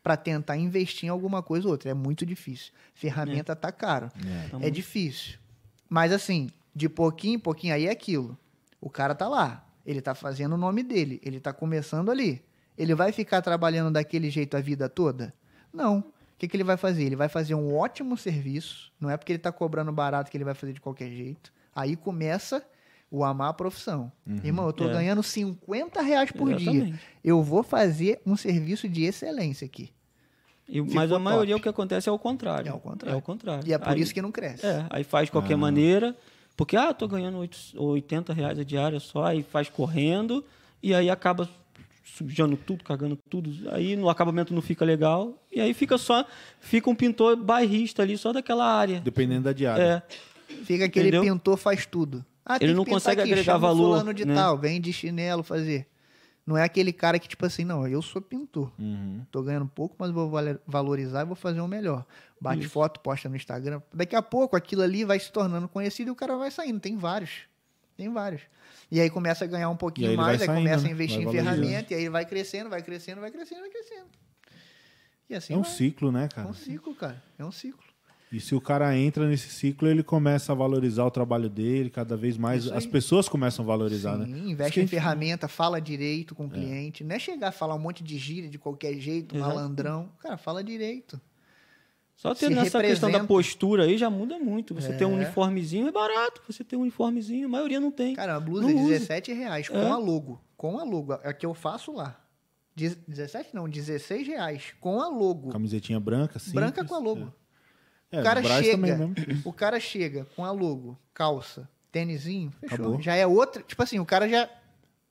para 0.01 0.15
tentar 0.15 0.57
investir 0.57 1.07
em 1.07 1.09
alguma 1.09 1.43
coisa 1.43 1.67
ou 1.67 1.73
outra. 1.73 1.91
É 1.91 1.93
muito 1.93 2.25
difícil. 2.25 2.71
Ferramenta 2.93 3.55
tá 3.55 3.71
caro. 3.71 4.09
É. 4.25 4.49
Tá 4.49 4.57
É 4.61 4.69
difícil. 4.69 5.37
Mas, 5.89 6.11
assim, 6.11 6.49
de 6.73 6.87
pouquinho 6.87 7.35
em 7.35 7.39
pouquinho, 7.39 7.73
aí 7.73 7.87
é 7.87 7.91
aquilo. 7.91 8.37
O 8.79 8.89
cara 8.89 9.13
tá 9.13 9.27
lá. 9.27 9.67
Ele 9.85 10.01
tá 10.01 10.15
fazendo 10.15 10.53
o 10.53 10.57
nome 10.57 10.83
dele. 10.83 11.19
Ele 11.23 11.39
tá 11.39 11.51
começando 11.51 12.09
ali. 12.09 12.41
Ele 12.77 12.95
vai 12.95 13.11
ficar 13.11 13.41
trabalhando 13.41 13.91
daquele 13.91 14.29
jeito 14.29 14.55
a 14.55 14.61
vida 14.61 14.87
toda? 14.87 15.33
Não. 15.73 15.99
O 15.99 16.03
que, 16.39 16.47
que 16.47 16.55
ele 16.55 16.63
vai 16.63 16.77
fazer? 16.77 17.03
Ele 17.03 17.15
vai 17.15 17.27
fazer 17.29 17.53
um 17.55 17.75
ótimo 17.75 18.15
serviço. 18.15 18.91
Não 18.99 19.09
é 19.09 19.17
porque 19.17 19.31
ele 19.33 19.39
tá 19.39 19.51
cobrando 19.51 19.91
barato 19.91 20.31
que 20.31 20.37
ele 20.37 20.43
vai 20.45 20.53
fazer 20.53 20.73
de 20.73 20.79
qualquer 20.81 21.09
jeito. 21.09 21.51
Aí 21.75 21.95
começa 21.95 22.63
o 23.11 23.23
amar 23.23 23.49
a 23.49 23.53
profissão. 23.53 24.11
Irmão, 24.43 24.65
eu 24.67 24.73
tô 24.73 24.85
É. 24.87 24.93
ganhando 24.93 25.21
50 25.23 26.01
reais 26.01 26.31
por 26.31 26.53
dia. 26.53 26.71
Exatamente. 26.71 26.99
Eu 27.23 27.41
vou 27.43 27.61
fazer 27.63 28.21
um 28.25 28.35
serviço 28.37 28.87
de 28.87 29.03
excelência 29.03 29.65
aqui. 29.65 29.91
E- 30.67 30.81
mas 30.81 31.11
a 31.11 31.17
maioria 31.17 31.55
top. 31.55 31.61
o 31.61 31.63
que 31.63 31.69
acontece 31.69 32.07
é 32.07 32.11
o 32.11 32.19
contrário. 32.19 32.69
É 32.69 32.73
o 32.73 32.79
contrário. 32.79 33.15
É 33.15 33.17
o 33.17 33.21
contrário. 33.21 33.67
E 33.67 33.73
é 33.73 33.77
por 33.77 33.89
Aí- 33.89 34.01
isso 34.01 34.13
que 34.13 34.21
não 34.21 34.31
cresce. 34.31 34.65
É, 34.65 34.85
aí 34.91 35.03
faz 35.03 35.25
de 35.25 35.31
qualquer 35.31 35.57
maneira, 35.57 36.15
porque, 36.55 36.77
ah, 36.77 36.93
tô 36.93 37.07
ganhando 37.07 37.39
oito- 37.39 37.57
80 37.75 38.31
reais 38.33 38.59
a 38.59 38.63
diária 38.63 38.99
só, 38.99 39.25
aí 39.25 39.41
faz 39.41 39.67
correndo, 39.69 40.45
e 40.83 40.93
aí 40.93 41.09
acaba 41.09 41.49
sujando 42.15 42.57
tudo, 42.57 42.83
cagando 42.83 43.15
tudo, 43.15 43.51
aí 43.71 43.95
no 43.95 44.09
acabamento 44.09 44.53
não 44.53 44.61
fica 44.61 44.83
legal, 44.83 45.41
e 45.51 45.59
aí 45.59 45.73
fica 45.73 45.97
só, 45.97 46.25
fica 46.59 46.89
um 46.89 46.95
pintor 46.95 47.35
bairrista 47.35 48.01
ali, 48.01 48.17
só 48.17 48.33
daquela 48.33 48.65
área. 48.65 48.99
Dependendo 48.99 49.43
da 49.43 49.53
diária. 49.53 50.03
É, 50.07 50.29
Fica 50.63 50.85
aquele 50.85 51.09
Entendeu? 51.09 51.23
pintor 51.33 51.57
faz 51.57 51.85
tudo. 51.85 52.25
Ah, 52.45 52.57
Ele 52.59 52.73
não 52.73 52.83
consegue 52.83 53.21
agregar 53.21 53.43
chama 53.43 53.57
o 53.57 53.61
valor, 53.61 53.89
fulano 53.89 54.13
de 54.13 54.25
né? 54.25 54.33
tal, 54.33 54.57
vem 54.57 54.81
de 54.81 54.91
chinelo 54.91 55.43
fazer. 55.43 55.87
Não 56.45 56.57
é 56.57 56.63
aquele 56.63 56.91
cara 56.91 57.19
que, 57.19 57.27
tipo 57.27 57.45
assim, 57.45 57.63
não, 57.63 57.87
eu 57.87 58.01
sou 58.01 58.19
pintor. 58.19 58.71
Uhum. 58.79 59.23
Tô 59.29 59.43
ganhando 59.43 59.67
pouco, 59.67 59.95
mas 59.99 60.09
vou 60.09 60.31
valorizar 60.65 61.21
e 61.21 61.25
vou 61.25 61.35
fazer 61.35 61.61
o 61.61 61.67
melhor. 61.67 62.03
Bate 62.41 62.67
foto, 62.67 62.99
posta 63.01 63.29
no 63.29 63.35
Instagram. 63.35 63.79
Daqui 63.93 64.15
a 64.15 64.21
pouco 64.21 64.55
aquilo 64.55 64.81
ali 64.81 65.05
vai 65.05 65.19
se 65.19 65.31
tornando 65.31 65.67
conhecido 65.67 66.07
e 66.07 66.11
o 66.11 66.15
cara 66.15 66.35
vai 66.37 66.49
saindo. 66.49 66.79
Tem 66.79 66.97
vários. 66.97 67.41
Tem 67.95 68.11
vários. 68.11 68.41
E 68.91 68.99
aí 68.99 69.09
começa 69.09 69.45
a 69.45 69.47
ganhar 69.47 69.69
um 69.69 69.73
aí 69.73 69.77
pouquinho 69.77 70.07
ele 70.09 70.17
mais, 70.17 70.41
aí 70.41 70.47
saindo, 70.47 70.61
começa 70.63 70.83
né? 70.83 70.89
a 70.89 70.91
investir 70.91 71.23
Vai 71.23 71.27
em 71.27 71.31
ferramenta, 71.37 71.93
e 71.93 71.97
aí 71.97 72.09
vai 72.09 72.25
crescendo, 72.25 72.69
vai 72.69 72.81
crescendo, 72.81 73.21
vai 73.21 73.29
crescendo, 73.31 73.61
vai 73.61 73.69
crescendo. 73.69 74.05
E 75.29 75.35
assim 75.35 75.53
É 75.53 75.57
um 75.57 75.61
vai. 75.61 75.71
ciclo, 75.71 76.11
né, 76.11 76.25
É 76.25 76.27
cara? 76.35 76.47
um 76.47 76.53
ciclo, 76.53 76.95
cara. 76.95 77.23
É 77.37 77.45
um 77.45 77.51
ciclo. 77.51 77.83
E 78.31 78.39
se 78.39 78.53
o 78.53 78.61
cara 78.61 78.95
entra 78.95 79.27
nesse 79.27 79.49
ciclo, 79.49 79.87
ele 79.87 80.03
começa 80.03 80.51
a 80.51 80.55
valorizar 80.55 81.03
o 81.03 81.09
trabalho 81.09 81.49
dele, 81.49 81.89
cada 81.89 82.15
vez 82.15 82.37
mais 82.37 82.67
aí. 82.71 82.77
as 82.77 82.85
pessoas 82.85 83.27
começam 83.27 83.63
a 83.65 83.67
valorizar, 83.67 84.17
Sim, 84.19 84.25
né? 84.31 84.39
Investe 84.51 84.79
a 84.79 84.83
em 84.83 84.85
gente- 84.85 84.89
ferramenta, 84.91 85.47
fala 85.47 85.79
direito 85.81 86.35
com 86.35 86.45
o 86.45 86.49
cliente. 86.49 87.03
Não 87.03 87.15
é 87.15 87.19
chegar 87.19 87.47
a 87.47 87.51
falar 87.51 87.73
um 87.73 87.79
monte 87.79 88.03
de 88.03 88.17
gíria 88.19 88.47
de 88.47 88.59
qualquer 88.59 88.93
jeito, 88.99 89.35
Exato. 89.35 89.49
malandrão. 89.55 90.09
Cara, 90.19 90.37
fala 90.37 90.63
direito. 90.63 91.19
Só 92.21 92.35
ter 92.35 92.49
nessa 92.49 92.81
questão 92.81 93.09
da 93.09 93.19
representa. 93.19 93.27
postura 93.27 93.83
aí 93.85 93.97
já 93.97 94.09
muda 94.09 94.37
muito. 94.37 94.75
Você 94.75 94.91
ter 94.91 95.05
um 95.05 95.13
É. 95.13 95.23
uniformezinho 95.23 95.87
é 95.87 95.91
barato. 95.91 96.41
Você 96.45 96.65
ter 96.65 96.75
um 96.75 96.81
uniformezinho, 96.81 97.45
a 97.45 97.49
maioria 97.49 97.79
não 97.79 97.91
tem. 97.91 98.13
Cara, 98.13 98.35
a 98.35 98.39
blusa 98.41 98.63
Não 98.63 98.71
é 98.71 98.73
usa. 98.73 98.89
17 98.99 99.31
reais 99.31 99.69
com 99.69 99.77
É. 99.77 99.89
a 99.89 99.95
logo. 99.95 100.43
Com 100.57 100.77
a 100.77 100.83
logo. 100.83 101.13
É 101.23 101.31
que 101.31 101.45
eu 101.45 101.53
faço 101.53 101.93
lá. 101.93 102.19
Dez- 102.75 102.97
17 103.07 103.55
não, 103.55 103.69
16 103.69 104.27
reais. 104.27 104.73
Com 104.81 104.99
a 105.01 105.07
logo. 105.07 105.49
Camisetinha 105.49 105.97
branca, 105.97 106.39
simples. 106.39 106.55
Branca 106.55 106.83
com 106.83 106.93
a 106.95 106.99
logo. 106.99 107.33
É, 108.11 108.19
o 108.19 108.23
cara 108.23 108.43
chega. 108.43 108.99
O 109.45 109.53
cara 109.53 109.79
chega 109.79 110.27
com 110.35 110.43
a 110.43 110.51
logo, 110.51 110.99
calça, 111.13 111.69
tênisinho, 111.89 112.51
fechou. 112.59 112.75
Acabou. 112.75 113.01
Já 113.01 113.15
é 113.15 113.25
outra. 113.25 113.63
Tipo 113.63 113.81
assim, 113.81 113.97
o 113.97 114.05
cara 114.05 114.27
já. 114.27 114.49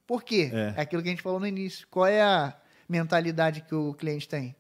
Por 0.07 0.23
quê? 0.23 0.51
É. 0.53 0.75
É. 0.77 0.81
aquilo 0.83 1.01
que 1.03 1.09
a 1.09 1.13
gente 1.13 1.23
falou 1.23 1.41
no 1.41 1.47
início. 1.47 1.87
Qual 1.91 2.05
é 2.07 2.21
a 2.21 2.55
mentalidade 2.87 3.63
que 3.63 3.75
o 3.75 3.95
cliente 3.95 4.29
tem? 4.29 4.55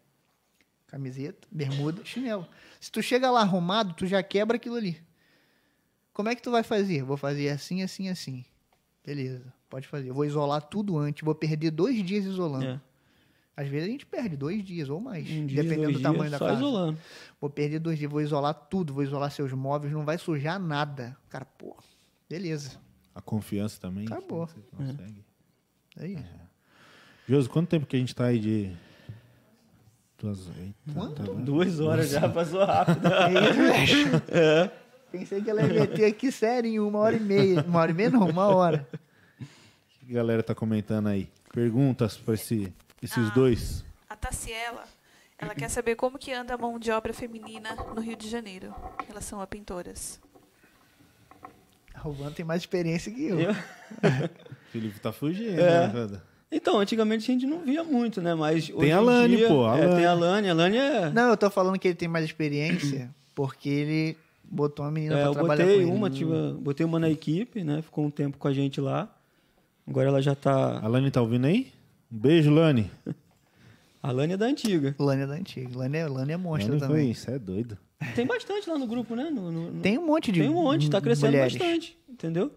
Camiseta, 0.88 1.46
bermuda, 1.50 2.04
chinelo. 2.04 2.46
Se 2.80 2.90
tu 2.90 3.02
chega 3.02 3.30
lá 3.30 3.42
arrumado, 3.42 3.94
tu 3.94 4.06
já 4.06 4.22
quebra 4.22 4.56
aquilo 4.56 4.74
ali. 4.76 5.00
Como 6.12 6.28
é 6.28 6.34
que 6.34 6.42
tu 6.42 6.50
vai 6.50 6.62
fazer? 6.62 7.02
Vou 7.04 7.16
fazer 7.16 7.50
assim, 7.50 7.82
assim, 7.82 8.08
assim. 8.08 8.44
Beleza, 9.04 9.52
pode 9.68 9.86
fazer. 9.86 10.10
Vou 10.10 10.24
isolar 10.24 10.62
tudo 10.62 10.98
antes. 10.98 11.22
Vou 11.22 11.34
perder 11.34 11.70
dois 11.70 12.04
dias 12.04 12.24
isolando. 12.24 12.64
É. 12.66 12.80
Às 13.56 13.68
vezes 13.68 13.88
a 13.88 13.90
gente 13.90 14.06
perde 14.06 14.36
dois 14.36 14.64
dias 14.64 14.88
ou 14.88 15.00
mais, 15.00 15.28
Um 15.28 15.44
dia, 15.46 15.62
dependendo 15.62 15.92
do 15.94 16.00
tamanho 16.00 16.22
dias, 16.22 16.32
da 16.32 16.38
só 16.38 16.46
casa. 16.46 16.58
isolando. 16.58 16.98
Vou 17.40 17.50
perder 17.50 17.80
dois 17.80 17.98
dias, 17.98 18.10
vou 18.10 18.20
isolar 18.20 18.54
tudo, 18.54 18.94
vou 18.94 19.02
isolar 19.02 19.30
seus 19.30 19.52
móveis, 19.52 19.92
não 19.92 20.04
vai 20.04 20.16
sujar 20.16 20.58
nada. 20.60 21.16
Cara, 21.28 21.44
pô, 21.44 21.76
beleza. 22.30 22.78
A 23.14 23.20
confiança 23.20 23.80
também. 23.80 24.06
Acabou. 24.06 24.46
Você 24.46 24.60
consegue. 24.76 25.24
É 25.98 26.06
isso. 26.06 26.24
Josi, 27.28 27.48
quanto 27.48 27.68
tempo 27.68 27.84
que 27.84 27.96
a 27.96 27.98
gente 27.98 28.14
tá 28.14 28.26
aí 28.26 28.38
de. 28.38 28.72
Duas... 30.20 30.38
Eita, 30.58 30.74
Quanto? 30.94 31.14
tá 31.14 31.22
vendo? 31.22 31.44
Duas 31.44 31.80
horas 31.80 32.10
já 32.10 32.28
passou 32.28 32.64
rápido. 32.64 33.00
É. 34.28 34.70
Pensei 35.12 35.40
que 35.40 35.48
ela 35.48 35.62
ia 35.62 35.80
meter 35.80 36.04
aqui 36.06 36.30
sério 36.30 36.68
em 36.70 36.78
uma 36.80 36.98
hora 36.98 37.16
e 37.16 37.20
meia. 37.20 37.64
Uma 37.66 37.80
hora 37.80 37.90
e 37.90 37.94
meia 37.94 38.10
não, 38.10 38.28
uma 38.28 38.46
hora. 38.48 38.86
O 39.40 40.06
que 40.06 40.12
a 40.12 40.14
galera 40.14 40.42
tá 40.42 40.54
comentando 40.54 41.06
aí? 41.06 41.28
Perguntas 41.52 42.16
pra 42.16 42.34
esse, 42.34 42.72
esses 43.02 43.28
Ah. 43.28 43.32
dois. 43.34 43.84
A 44.10 44.16
Taciela, 44.16 44.84
ela 45.38 45.54
quer 45.54 45.70
saber 45.70 45.94
como 45.94 46.18
que 46.18 46.32
anda 46.32 46.54
a 46.54 46.58
mão 46.58 46.78
de 46.78 46.90
obra 46.90 47.14
feminina 47.14 47.74
no 47.94 48.00
Rio 48.02 48.16
de 48.16 48.28
Janeiro, 48.28 48.74
em 49.02 49.06
relação 49.06 49.40
a 49.40 49.46
pintoras. 49.46 50.20
O 52.04 52.12
Van 52.12 52.30
tem 52.30 52.44
mais 52.44 52.62
experiência 52.62 53.10
que 53.12 53.24
eu. 53.28 53.40
Eu- 53.40 53.54
Felipe 54.72 55.00
tá 55.00 55.10
fugindo, 55.12 55.58
É. 55.60 55.88
né? 55.88 56.20
Então, 56.50 56.78
antigamente 56.78 57.30
a 57.30 57.34
gente 57.34 57.46
não 57.46 57.60
via 57.60 57.84
muito, 57.84 58.22
né? 58.22 58.34
Mas 58.34 58.70
hoje 58.70 58.90
a 58.92 59.00
em 59.00 59.04
Lani, 59.04 59.36
dia- 59.36 59.48
pô, 59.48 59.66
a 59.66 59.76
é, 59.78 59.84
Lani. 59.84 59.96
tem 59.96 60.04
a 60.06 60.14
Lani. 60.14 60.48
A 60.48 60.54
Lani 60.54 60.76
é... 60.78 61.10
Não, 61.10 61.28
eu 61.30 61.36
tô 61.36 61.50
falando 61.50 61.78
que 61.78 61.88
ele 61.88 61.94
tem 61.94 62.08
mais 62.08 62.24
experiência 62.24 63.10
porque 63.34 63.68
ele 63.68 64.16
botou 64.42 64.84
uma 64.84 64.90
menina 64.90 65.14
É, 65.14 65.18
pra 65.20 65.26
eu 65.28 65.32
trabalhar 65.34 65.64
botei 65.64 65.76
com 65.76 65.82
ele. 65.88 65.90
uma, 65.98 66.08
tive- 66.10 66.52
botei 66.60 66.86
uma 66.86 66.98
na 66.98 67.10
equipe, 67.10 67.62
né? 67.62 67.82
Ficou 67.82 68.04
um 68.06 68.10
tempo 68.10 68.38
com 68.38 68.48
a 68.48 68.52
gente 68.54 68.80
lá. 68.80 69.14
Agora 69.86 70.08
ela 70.08 70.22
já 70.22 70.34
tá. 70.34 70.80
A 70.82 70.86
Lani 70.88 71.10
tá 71.10 71.20
ouvindo 71.20 71.46
aí? 71.46 71.70
Um 72.10 72.16
beijo, 72.18 72.50
Lani. 72.50 72.90
A 74.02 74.12
Lani 74.12 74.34
é 74.34 74.36
da 74.36 74.46
antiga. 74.46 74.94
Lânia 74.98 75.26
da 75.26 75.34
antiga. 75.34 75.76
Lânia, 75.76 76.08
Lânia 76.08 76.34
é 76.34 76.36
monstro 76.36 76.70
Lani 76.74 76.80
foi, 76.80 76.88
também. 76.88 77.10
isso 77.10 77.30
é 77.30 77.38
doido. 77.38 77.76
Tem 78.14 78.24
bastante 78.24 78.70
lá 78.70 78.78
no 78.78 78.86
grupo, 78.86 79.16
né? 79.16 79.28
No- 79.28 79.50
no- 79.50 79.80
Tem 79.80 79.98
um 79.98 80.06
monte 80.06 80.30
de 80.30 80.40
Tem 80.40 80.48
um 80.48 80.54
monte, 80.54 80.88
tá 80.88 81.00
crescendo 81.00 81.32
mulheres. 81.32 81.52
bastante, 81.54 81.98
entendeu? 82.08 82.50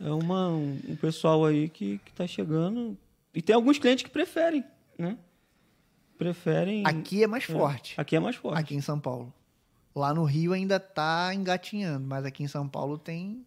É 0.00 0.10
uma, 0.10 0.48
um, 0.48 0.76
um 0.88 0.96
pessoal 0.96 1.44
aí 1.46 1.68
que, 1.68 2.00
que 2.04 2.12
tá 2.12 2.26
chegando. 2.26 2.98
E 3.34 3.42
tem 3.42 3.54
alguns 3.54 3.78
clientes 3.78 4.04
que 4.04 4.10
preferem, 4.10 4.64
né? 4.98 5.16
Preferem. 6.16 6.84
Aqui 6.86 7.24
é 7.24 7.26
mais 7.26 7.44
É, 7.44 7.52
forte. 7.52 7.94
Aqui 8.00 8.14
é 8.16 8.20
mais 8.20 8.36
forte. 8.36 8.58
Aqui 8.60 8.74
em 8.74 8.80
São 8.80 8.98
Paulo. 9.00 9.32
Lá 9.94 10.12
no 10.14 10.24
Rio 10.24 10.52
ainda 10.52 10.78
tá 10.80 11.32
engatinhando, 11.34 12.06
mas 12.06 12.24
aqui 12.24 12.42
em 12.42 12.48
São 12.48 12.68
Paulo 12.68 12.96
tem. 12.98 13.44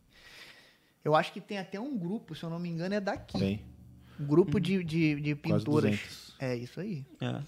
Eu 1.04 1.16
acho 1.16 1.32
que 1.32 1.40
tem 1.40 1.58
até 1.58 1.80
um 1.80 1.98
grupo, 1.98 2.36
se 2.36 2.44
eu 2.44 2.50
não 2.50 2.60
me 2.60 2.68
engano, 2.70 2.94
é 2.96 3.00
daqui. 3.00 3.38
Bem, 3.38 3.62
Um 4.20 4.26
grupo 4.26 4.60
de, 4.60 4.84
de, 4.84 5.16
de 5.22 5.36
quase 5.36 5.64
pinturas. 5.66 5.92
200. 5.92 6.36
É 6.40 6.56
isso 6.56 6.80
aí. 6.80 7.06
É. 7.22 7.42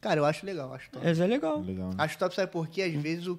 Cara, 0.00 0.20
eu 0.20 0.24
acho 0.24 0.44
legal, 0.44 0.72
acho 0.74 0.90
top. 0.90 1.04
Mas 1.04 1.18
é 1.20 1.26
legal. 1.26 1.60
Legal, 1.60 1.88
né? 1.90 1.94
Acho 1.98 2.18
top, 2.18 2.34
sabe 2.34 2.50
por 2.52 2.68
quê? 2.68 2.82
Às 2.82 2.94
vezes 2.94 3.26
o, 3.26 3.38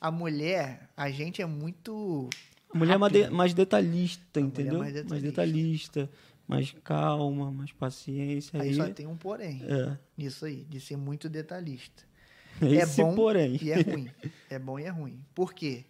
a 0.00 0.10
mulher, 0.10 0.88
a 0.96 1.08
gente 1.10 1.40
é 1.40 1.46
muito. 1.46 2.28
A 2.72 2.78
mulher 2.78 2.94
é 2.94 2.98
mais, 2.98 3.12
de- 3.12 3.20
rápido. 3.22 3.36
mais 3.36 3.54
detalhista, 3.54 4.40
mulher 4.40 4.44
é 4.44 4.48
entendeu? 4.48 4.78
mais 4.80 4.92
mais 4.94 5.22
detalhista. 5.22 6.02
detalhista, 6.02 6.10
mais 6.48 6.74
calma, 6.84 7.50
mais 7.50 7.72
paciência. 7.72 8.60
Aí 8.60 8.68
Aí, 8.68 8.74
só 8.74 8.88
tem 8.90 9.06
um 9.06 9.16
porém. 9.16 9.62
é. 9.68 9.96
Nisso 10.16 10.44
aí, 10.44 10.64
de 10.64 10.80
ser 10.80 10.96
muito 10.96 11.28
detalhista. 11.28 12.04
Esse 12.62 13.00
é 13.00 13.04
bom 13.04 13.14
porém. 13.14 13.58
e 13.62 13.70
é 13.70 13.80
ruim. 13.80 14.10
É 14.48 14.58
bom 14.58 14.78
e 14.78 14.84
é 14.84 14.88
ruim. 14.88 15.22
Por 15.34 15.52
quê? 15.52 15.84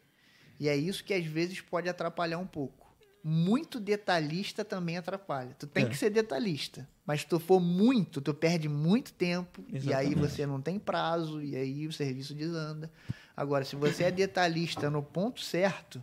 E 0.58 0.68
é 0.68 0.74
isso 0.76 1.04
que 1.04 1.14
às 1.14 1.24
vezes 1.24 1.60
pode 1.60 1.88
atrapalhar 1.88 2.38
um 2.38 2.46
pouco. 2.46 2.86
Muito 3.22 3.78
detalhista 3.80 4.64
também 4.64 4.96
atrapalha. 4.96 5.54
Tu 5.58 5.66
tem 5.66 5.84
É. 5.84 5.88
que 5.88 5.96
ser 5.96 6.10
detalhista. 6.10 6.88
Mas 7.04 7.20
se 7.20 7.26
tu 7.26 7.38
for 7.38 7.60
muito, 7.60 8.20
tu 8.20 8.32
perde 8.32 8.68
muito 8.68 9.12
tempo. 9.12 9.64
E 9.68 9.76
aí 9.92 10.06
Exatamente. 10.06 10.14
você 10.18 10.46
não 10.46 10.60
tem 10.60 10.78
prazo. 10.78 11.42
E 11.42 11.54
aí 11.56 11.86
o 11.86 11.92
serviço 11.92 12.34
desanda. 12.34 12.90
Agora, 13.36 13.64
se 13.64 13.76
você 13.76 14.04
é 14.04 14.10
detalhista 14.10 14.88
no 14.90 15.02
ponto 15.02 15.40
certo, 15.42 16.02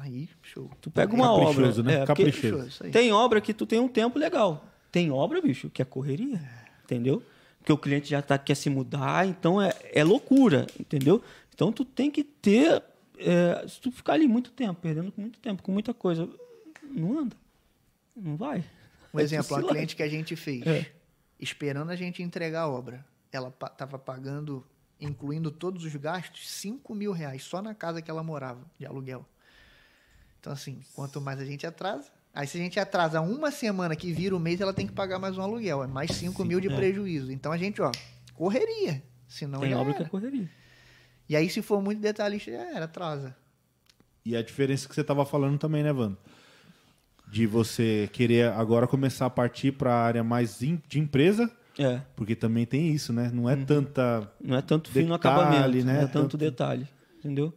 aí, 0.00 0.28
show. 0.42 0.70
Tu 0.80 0.90
pega 0.90 1.14
uma 1.14 1.32
obra. 1.32 1.46
Caprichoso, 1.54 1.82
né? 1.82 2.02
É, 2.02 2.06
Caprichoso. 2.06 2.90
Tem 2.90 3.12
obra 3.12 3.40
que 3.40 3.52
tu 3.54 3.66
tem 3.66 3.78
um 3.78 3.88
tempo 3.88 4.18
legal. 4.18 4.64
Tem 4.90 5.10
obra, 5.10 5.40
bicho, 5.40 5.70
que 5.70 5.80
é 5.80 5.84
correria. 5.84 6.40
Entendeu? 6.84 7.22
Porque 7.58 7.72
o 7.72 7.78
cliente 7.78 8.08
já 8.08 8.20
tá, 8.22 8.38
quer 8.38 8.54
se 8.54 8.68
mudar, 8.70 9.26
então 9.26 9.60
é, 9.60 9.72
é 9.92 10.02
loucura, 10.02 10.66
entendeu? 10.78 11.22
Então 11.54 11.70
tu 11.70 11.84
tem 11.84 12.10
que 12.10 12.24
ter. 12.24 12.82
é, 13.18 13.64
se 13.68 13.80
tu 13.80 13.92
ficar 13.92 14.14
ali 14.14 14.26
muito 14.26 14.50
tempo, 14.50 14.80
perdendo 14.80 15.12
muito 15.16 15.38
tempo, 15.38 15.62
com 15.62 15.70
muita 15.70 15.92
coisa, 15.92 16.28
não 16.82 17.18
anda. 17.18 17.36
Não 18.16 18.36
vai. 18.36 18.64
Um 19.12 19.20
exemplo, 19.20 19.56
a 19.56 19.62
cliente 19.62 19.94
que 19.94 20.02
a 20.02 20.08
gente 20.08 20.34
fez, 20.36 20.66
É. 20.66 20.86
esperando 21.38 21.90
a 21.90 21.96
gente 21.96 22.22
entregar 22.22 22.62
a 22.62 22.68
obra, 22.68 23.04
ela 23.30 23.48
estava 23.48 23.98
pagando, 23.98 24.64
incluindo 25.00 25.50
todos 25.50 25.84
os 25.84 25.94
gastos, 25.96 26.48
5 26.50 26.94
mil 26.94 27.12
reais 27.12 27.42
só 27.44 27.60
na 27.60 27.74
casa 27.74 28.00
que 28.00 28.10
ela 28.10 28.22
morava, 28.22 28.64
de 28.78 28.86
aluguel. 28.86 29.24
Então, 30.40 30.52
assim, 30.52 30.80
quanto 30.94 31.20
mais 31.20 31.38
a 31.38 31.44
gente 31.44 31.66
atrasa. 31.66 32.08
Aí, 32.34 32.46
se 32.46 32.56
a 32.56 32.60
gente 32.60 32.80
atrasa 32.80 33.20
uma 33.20 33.50
semana 33.50 33.94
que 33.94 34.12
vira 34.12 34.34
o 34.34 34.40
mês, 34.40 34.60
ela 34.60 34.72
tem 34.72 34.86
que 34.86 34.92
pagar 34.92 35.18
mais 35.18 35.36
um 35.36 35.42
aluguel. 35.42 35.82
É 35.82 35.86
mais 35.86 36.12
5 36.12 36.44
mil 36.44 36.60
de 36.60 36.68
é. 36.68 36.74
prejuízo. 36.74 37.30
Então, 37.30 37.52
a 37.52 37.58
gente, 37.58 37.82
ó, 37.82 37.90
correria. 38.34 39.02
Senão 39.28 39.60
Tem 39.60 39.74
obra 39.74 39.90
era. 39.92 39.98
que 39.98 40.02
é 40.04 40.08
correria. 40.08 40.48
E 41.28 41.36
aí, 41.36 41.48
se 41.50 41.60
for 41.62 41.82
muito 41.82 42.00
detalhista, 42.00 42.50
já 42.50 42.58
era, 42.74 42.84
atrasa. 42.86 43.36
E 44.24 44.34
a 44.36 44.42
diferença 44.42 44.88
que 44.88 44.94
você 44.94 45.04
tava 45.04 45.24
falando 45.26 45.58
também, 45.58 45.82
né, 45.82 45.92
Vando? 45.92 46.16
De 47.28 47.46
você 47.46 48.08
querer 48.12 48.50
agora 48.52 48.86
começar 48.86 49.26
a 49.26 49.30
partir 49.30 49.72
para 49.72 49.92
a 49.94 50.02
área 50.02 50.24
mais 50.24 50.58
de 50.58 50.98
empresa, 50.98 51.50
É. 51.78 52.00
porque 52.16 52.34
também 52.34 52.66
tem 52.66 52.90
isso, 52.90 53.12
né? 53.12 53.30
Não 53.32 53.48
é 53.48 53.54
tanta. 53.56 54.28
Não 54.40 54.56
é 54.56 54.62
tanto 54.62 54.90
fino 54.90 55.16
Detalhe, 55.16 55.38
acabamento, 55.40 55.84
né? 55.86 55.92
não 55.92 56.00
é 56.00 56.06
tanto, 56.06 56.12
Tanto- 56.22 56.36
detalhe, 56.38 56.88
entendeu? 57.18 57.54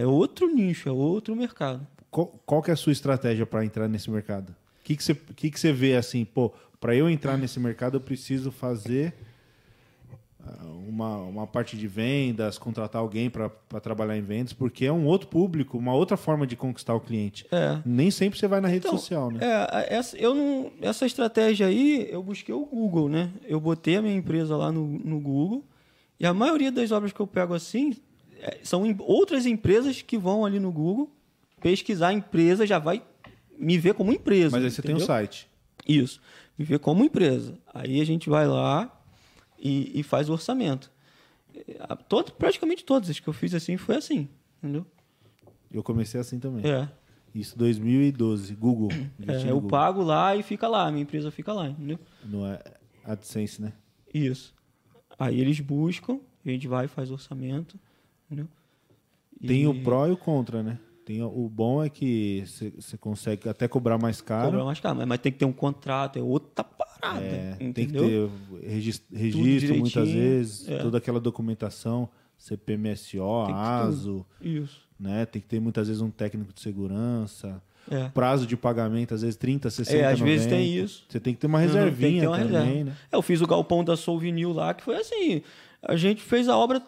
É 0.00 0.06
outro 0.06 0.52
nicho, 0.52 0.88
é 0.88 0.92
outro 0.92 1.34
mercado. 1.36 1.86
Qual, 2.10 2.26
qual 2.46 2.62
que 2.62 2.70
é 2.70 2.74
a 2.74 2.76
sua 2.76 2.92
estratégia 2.92 3.44
para 3.44 3.64
entrar 3.64 3.88
nesse 3.88 4.10
mercado? 4.10 4.50
O 4.50 4.84
que, 4.84 4.96
que, 4.96 5.02
você, 5.02 5.14
que, 5.14 5.50
que 5.50 5.58
você 5.58 5.72
vê 5.72 5.96
assim, 5.96 6.24
pô, 6.24 6.52
para 6.80 6.94
eu 6.94 7.08
entrar 7.08 7.36
nesse 7.38 7.58
mercado 7.58 7.96
eu 7.96 8.00
preciso 8.00 8.52
fazer 8.52 9.14
ah, 10.46 10.66
uma, 10.86 11.16
uma 11.16 11.46
parte 11.46 11.76
de 11.76 11.88
vendas, 11.88 12.58
contratar 12.58 13.00
alguém 13.00 13.30
para 13.30 13.48
trabalhar 13.80 14.16
em 14.16 14.22
vendas, 14.22 14.52
porque 14.52 14.84
é 14.84 14.92
um 14.92 15.06
outro 15.06 15.28
público, 15.28 15.78
uma 15.78 15.94
outra 15.94 16.16
forma 16.16 16.46
de 16.46 16.54
conquistar 16.54 16.94
o 16.94 17.00
cliente. 17.00 17.46
É. 17.50 17.78
Nem 17.84 18.10
sempre 18.10 18.38
você 18.38 18.46
vai 18.46 18.60
na 18.60 18.68
rede 18.68 18.86
Então, 18.86 18.98
social, 18.98 19.30
né? 19.30 19.40
É, 19.42 19.94
essa, 19.94 20.16
eu 20.18 20.34
não, 20.34 20.70
essa 20.82 21.06
estratégia 21.06 21.66
aí, 21.66 22.06
eu 22.10 22.22
busquei 22.22 22.54
o 22.54 22.66
Google, 22.66 23.08
né? 23.08 23.30
Eu 23.46 23.58
botei 23.58 23.96
a 23.96 24.02
minha 24.02 24.14
empresa 24.14 24.56
lá 24.56 24.70
no, 24.70 24.86
no 24.86 25.18
Google 25.18 25.64
e 26.20 26.26
a 26.26 26.34
maioria 26.34 26.70
das 26.70 26.92
obras 26.92 27.12
que 27.12 27.20
eu 27.20 27.26
pego 27.26 27.54
assim 27.54 27.96
são 28.62 28.84
em- 28.86 28.96
outras 29.00 29.46
empresas 29.46 30.02
que 30.02 30.18
vão 30.18 30.44
ali 30.44 30.58
no 30.60 30.70
Google 30.72 31.10
pesquisar 31.60 32.08
a 32.08 32.12
empresa, 32.12 32.66
já 32.66 32.78
vai 32.78 33.02
me 33.58 33.78
ver 33.78 33.94
como 33.94 34.12
empresa. 34.12 34.50
Mas 34.56 34.64
aí 34.64 34.70
você 34.70 34.82
tem 34.82 34.90
um 34.92 34.98
entendeu? 34.98 35.06
site. 35.06 35.48
Isso, 35.86 36.20
me 36.58 36.64
ver 36.64 36.78
como 36.78 37.04
empresa. 37.04 37.58
Aí 37.72 38.00
a 38.00 38.04
gente 38.04 38.28
vai 38.28 38.46
lá 38.46 38.90
e, 39.58 39.98
e 39.98 40.02
faz 40.02 40.28
o 40.28 40.32
orçamento. 40.32 40.90
É, 41.54 41.94
todo- 42.08 42.32
praticamente 42.32 42.84
todas 42.84 43.08
as 43.08 43.18
que 43.20 43.28
eu 43.28 43.32
fiz 43.32 43.54
assim 43.54 43.76
foi 43.76 43.96
assim, 43.96 44.28
entendeu? 44.58 44.84
Eu 45.72 45.82
comecei 45.82 46.20
assim 46.20 46.38
também. 46.38 46.64
É. 46.70 46.88
Isso 47.34 47.56
2012, 47.58 48.54
Google. 48.54 48.90
É, 49.26 49.50
eu 49.50 49.54
Google. 49.56 49.70
pago 49.70 50.02
lá 50.02 50.36
e 50.36 50.42
fica 50.42 50.68
lá, 50.68 50.90
minha 50.90 51.02
empresa 51.02 51.30
fica 51.30 51.52
lá, 51.52 51.68
entendeu? 51.68 51.98
Não 52.24 52.46
é 52.46 52.60
AdSense, 53.04 53.60
né? 53.60 53.72
Isso. 54.12 54.54
Aí 55.18 55.40
eles 55.40 55.58
buscam, 55.60 56.20
a 56.44 56.48
gente 56.50 56.68
vai, 56.68 56.86
faz 56.88 57.10
orçamento, 57.10 57.78
entendeu? 58.34 58.48
Tem 59.46 59.62
E 59.62 59.66
o 59.66 59.82
pró 59.82 60.06
e 60.06 60.12
o 60.12 60.16
contra, 60.16 60.62
né? 60.62 60.78
Tem 61.04 61.22
o, 61.22 61.48
bom 61.52 61.84
é 61.84 61.90
que 61.90 62.44
você 62.78 62.96
consegue 62.96 63.46
até 63.48 63.68
cobrar 63.68 63.98
mais 63.98 64.20
caro. 64.22 64.46
cobrar 64.52 64.64
mais 64.64 64.80
caro, 64.80 64.96
mas, 64.96 65.06
mas 65.06 65.18
tem 65.18 65.30
que 65.30 65.38
ter 65.38 65.44
um 65.44 65.52
contrato, 65.52 66.18
é 66.18 66.22
outra 66.22 66.64
parada, 66.64 67.20
É, 67.22 67.56
tem 67.74 67.86
que 67.86 67.92
ter 67.92 68.30
regis- 68.66 69.02
registro 69.12 69.76
muitas 69.76 70.08
vezes, 70.10 70.66
é. 70.68 70.78
toda 70.78 70.96
aquela 70.96 71.20
documentação, 71.20 72.08
CPMSO, 72.38 73.44
Tem 73.46 73.54
ter 73.54 73.60
ASO, 73.60 74.26
Isso. 74.40 74.80
né? 74.98 75.26
Tem 75.26 75.42
que 75.42 75.48
ter 75.48 75.60
muitas 75.60 75.88
vezes 75.88 76.00
um 76.00 76.10
técnico 76.10 76.52
de 76.54 76.60
segurança. 76.60 77.62
É. 77.90 78.08
Prazo 78.08 78.46
de 78.46 78.56
pagamento, 78.56 79.12
às 79.14 79.20
vezes 79.20 79.36
30, 79.36 79.68
60, 79.68 79.98
É, 79.98 80.06
às 80.10 80.18
vezes 80.18 80.46
90. 80.46 80.56
tem 80.56 80.74
isso. 80.74 81.04
Você 81.06 81.20
tem 81.20 81.34
que 81.34 81.40
ter 81.40 81.46
uma 81.46 81.58
tem 81.58 81.66
reservinha 81.66 82.22
ter 82.22 82.28
uma 82.28 82.38
também, 82.38 82.52
reserva. 82.54 82.84
né? 82.90 82.96
É, 83.12 83.16
Eu 83.16 83.20
fiz 83.20 83.42
o 83.42 83.46
galpão 83.46 83.84
da 83.84 83.94
Souvenir 83.94 84.48
lá, 84.48 84.72
que 84.72 84.82
foi 84.82 84.96
assim. 84.96 85.42
A 85.82 85.94
gente 85.96 86.22
fez 86.22 86.48
a 86.48 86.56
obra, 86.56 86.82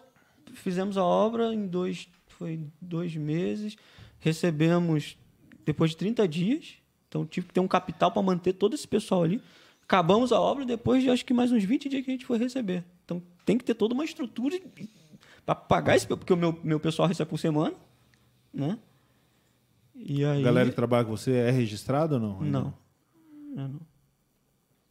fizemos 0.58 0.96
a 0.96 1.04
obra 1.04 1.52
em 1.54 1.66
dois, 1.66 2.08
foi 2.28 2.60
dois 2.80 3.14
meses, 3.16 3.76
recebemos 4.18 5.16
depois 5.64 5.90
de 5.92 5.96
30 5.98 6.26
dias. 6.28 6.74
Então 7.08 7.24
tive 7.24 7.46
que 7.48 7.54
ter 7.54 7.60
um 7.60 7.68
capital 7.68 8.10
para 8.10 8.22
manter 8.22 8.52
todo 8.52 8.74
esse 8.74 8.86
pessoal 8.86 9.22
ali. 9.22 9.40
Acabamos 9.82 10.32
a 10.32 10.40
obra 10.40 10.64
depois 10.64 11.02
de 11.02 11.10
acho 11.10 11.24
que 11.24 11.32
mais 11.32 11.52
uns 11.52 11.62
20 11.64 11.88
dias 11.88 12.04
que 12.04 12.10
a 12.10 12.14
gente 12.14 12.26
foi 12.26 12.38
receber. 12.38 12.84
Então 13.04 13.22
tem 13.44 13.56
que 13.56 13.64
ter 13.64 13.74
toda 13.74 13.94
uma 13.94 14.04
estrutura 14.04 14.58
para 15.44 15.54
pagar 15.54 15.94
esse, 15.96 16.06
porque 16.06 16.32
o 16.32 16.36
meu, 16.36 16.58
meu 16.64 16.80
pessoal 16.80 17.06
recebe 17.06 17.30
por 17.30 17.38
semana, 17.38 17.74
né? 18.52 18.78
E 19.94 20.24
aí 20.24 20.40
A 20.40 20.44
galera 20.44 20.68
que 20.68 20.74
trabalha 20.76 21.04
com 21.04 21.16
você 21.16 21.32
é 21.32 21.50
registrada 21.50 22.16
ou 22.16 22.20
não? 22.20 22.40
não. 22.42 22.74
É, 23.56 23.68
não. 23.68 23.80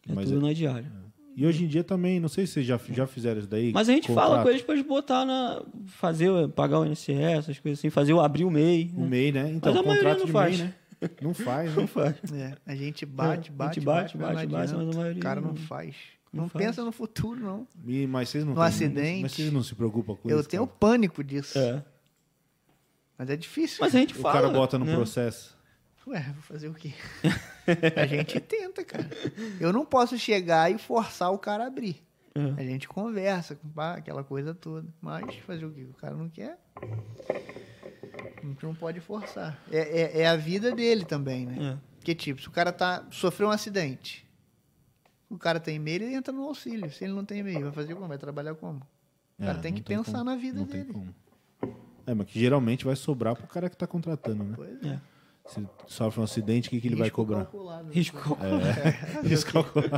É 0.07 0.13
Mas 0.13 0.29
tudo 0.29 0.39
é- 0.39 0.47
na 0.47 0.53
diária. 0.53 0.91
E 1.35 1.45
hoje 1.45 1.65
em 1.65 1.67
dia 1.67 1.83
também, 1.83 2.19
não 2.19 2.29
sei 2.29 2.47
se 2.47 2.53
vocês 2.53 2.65
já, 2.65 2.79
já 2.91 3.05
fizeram 3.05 3.39
isso 3.39 3.47
daí. 3.49 3.73
Mas 3.73 3.89
a 3.89 3.91
gente 3.91 4.07
contrato. 4.07 4.29
fala 4.29 4.43
com 4.43 4.49
eles 4.49 4.61
para 4.61 4.75
eles 4.75 4.87
botar 4.87 5.25
na. 5.25 5.61
fazer, 5.87 6.29
pagar 6.49 6.79
o 6.79 6.85
INSS, 6.85 7.09
essas 7.09 7.59
coisas 7.59 7.79
assim, 7.79 7.89
fazer 7.89 8.13
o 8.13 8.21
abrir 8.21 8.45
o 8.45 8.49
MEI. 8.51 8.91
O 8.95 9.01
né? 9.01 9.07
MEI, 9.07 9.31
né? 9.33 9.51
Então, 9.53 9.73
Mas 9.73 9.81
a 9.81 9.85
maioria 9.85 10.09
contrato 10.15 10.19
não 10.19 10.25
de 10.27 10.31
faz. 10.31 10.57
MEI, 10.59 10.67
né? 10.67 10.73
Não 11.21 11.33
faz, 11.33 11.75
Não 11.75 11.81
né? 11.83 11.87
faz. 11.87 12.15
É, 12.33 12.55
a 12.65 12.73
gente 12.73 13.05
bate, 13.05 13.49
É, 13.49 13.51
a 13.51 13.55
bate, 13.55 13.75
gente 13.75 13.85
bate, 13.85 13.85
bate, 13.85 14.17
mas 14.17 14.27
não 14.27 14.35
bate, 14.35 14.47
bate, 14.47 14.63
adianta. 14.63 14.85
mas 14.85 14.95
a 14.95 14.97
maioria 14.99 15.19
O 15.19 15.21
cara 15.23 15.41
não 15.41 15.49
não- 15.49 15.55
faz. 15.57 15.95
não 16.31 16.43
Não, 16.43 16.49
faz. 16.49 16.65
pensa 16.65 16.85
no 16.85 16.91
futuro, 16.93 17.39
não. 17.39 17.67
E, 17.85 18.07
mas 18.07 18.29
vocês 18.29 18.45
não 18.45 18.53
No 18.53 18.59
têm- 18.61 18.67
acidente. 18.67 19.21
Mas 19.21 19.31
vocês 19.33 19.51
não 19.51 19.61
se 19.61 19.75
preocupam 19.75 20.15
com 20.15 20.29
Eu 20.29 20.39
isso? 20.39 20.47
tenho 20.49 20.65
cara? 20.65 20.77
pânico 20.79 21.21
disso. 21.21 21.59
É. 21.59 21.83
Mas 23.17 23.29
é 23.29 23.35
difícil. 23.35 23.77
Mas 23.81 23.93
a 23.93 23.99
gente 23.99 24.13
O 24.13 24.17
fala. 24.21 24.33
cara 24.33 24.49
bota 24.49 24.79
no 24.79 24.85
né? 24.85 24.95
processo. 24.95 25.54
Ué, 26.07 26.21
vou 26.33 26.43
fazer 26.43 26.67
o 26.67 26.73
quê? 26.73 26.93
a 27.95 28.05
gente 28.05 28.39
tenta, 28.39 28.83
cara. 28.83 29.09
Eu 29.59 29.73
não 29.73 29.85
posso 29.85 30.17
chegar 30.17 30.71
e 30.71 30.77
forçar 30.77 31.31
o 31.31 31.37
cara 31.39 31.63
a 31.63 31.67
abrir. 31.67 32.03
É. 32.35 32.61
A 32.61 32.65
gente 32.65 32.87
conversa, 32.87 33.55
com 33.55 33.67
pá, 33.69 33.95
aquela 33.95 34.23
coisa 34.23 34.53
toda. 34.53 34.87
Mas 35.01 35.35
fazer 35.37 35.65
o 35.65 35.71
quê? 35.71 35.83
O 35.89 35.93
cara 35.93 36.15
não 36.15 36.29
quer. 36.29 36.59
A 37.31 38.45
gente 38.45 38.63
não 38.63 38.75
pode 38.75 38.99
forçar. 38.99 39.59
É, 39.71 40.19
é, 40.19 40.21
é 40.21 40.27
a 40.27 40.35
vida 40.35 40.73
dele 40.75 41.05
também, 41.05 41.45
né? 41.45 41.73
É. 41.73 41.95
Porque, 41.97 42.13
tipo, 42.13 42.39
se 42.41 42.47
o 42.47 42.51
cara 42.51 42.71
tá, 42.71 43.03
sofreu 43.09 43.47
um 43.47 43.51
acidente, 43.51 44.27
o 45.27 45.37
cara 45.39 45.59
tem 45.59 45.77
e-mail, 45.77 46.03
ele 46.03 46.13
entra 46.13 46.31
no 46.31 46.43
auxílio. 46.43 46.91
Se 46.91 47.03
ele 47.03 47.13
não 47.13 47.25
tem 47.25 47.39
e-mail, 47.39 47.61
vai 47.63 47.71
fazer 47.71 47.95
como? 47.95 48.07
Vai 48.07 48.17
trabalhar 48.19 48.53
como? 48.55 48.81
O 49.39 49.43
cara 49.43 49.57
É, 49.57 49.61
tem 49.61 49.73
que 49.73 49.81
pensar 49.81 50.11
como. 50.19 50.23
na 50.25 50.35
vida 50.35 50.59
não 50.59 50.67
tem 50.67 50.81
dele. 50.81 50.93
como. 50.93 51.15
É, 52.05 52.13
mas 52.13 52.27
que 52.27 52.39
geralmente 52.39 52.85
vai 52.85 52.95
sobrar 52.95 53.35
pro 53.35 53.47
cara 53.47 53.67
que 53.69 53.75
tá 53.75 53.87
contratando, 53.87 54.43
né? 54.43 54.53
Pois 54.55 54.83
É. 54.83 54.99
Se 55.47 55.63
sofre 55.87 56.19
um 56.19 56.23
acidente, 56.23 56.67
o 56.67 56.71
que, 56.71 56.81
que 56.81 56.87
ele 56.87 56.95
vai 56.95 57.05
Risco 57.05 57.15
cobrar? 57.17 57.45
calculado. 57.45 57.91
Risco. 57.91 58.37
É. 58.41 59.27
Risco 59.27 59.53
calculado. 59.53 59.93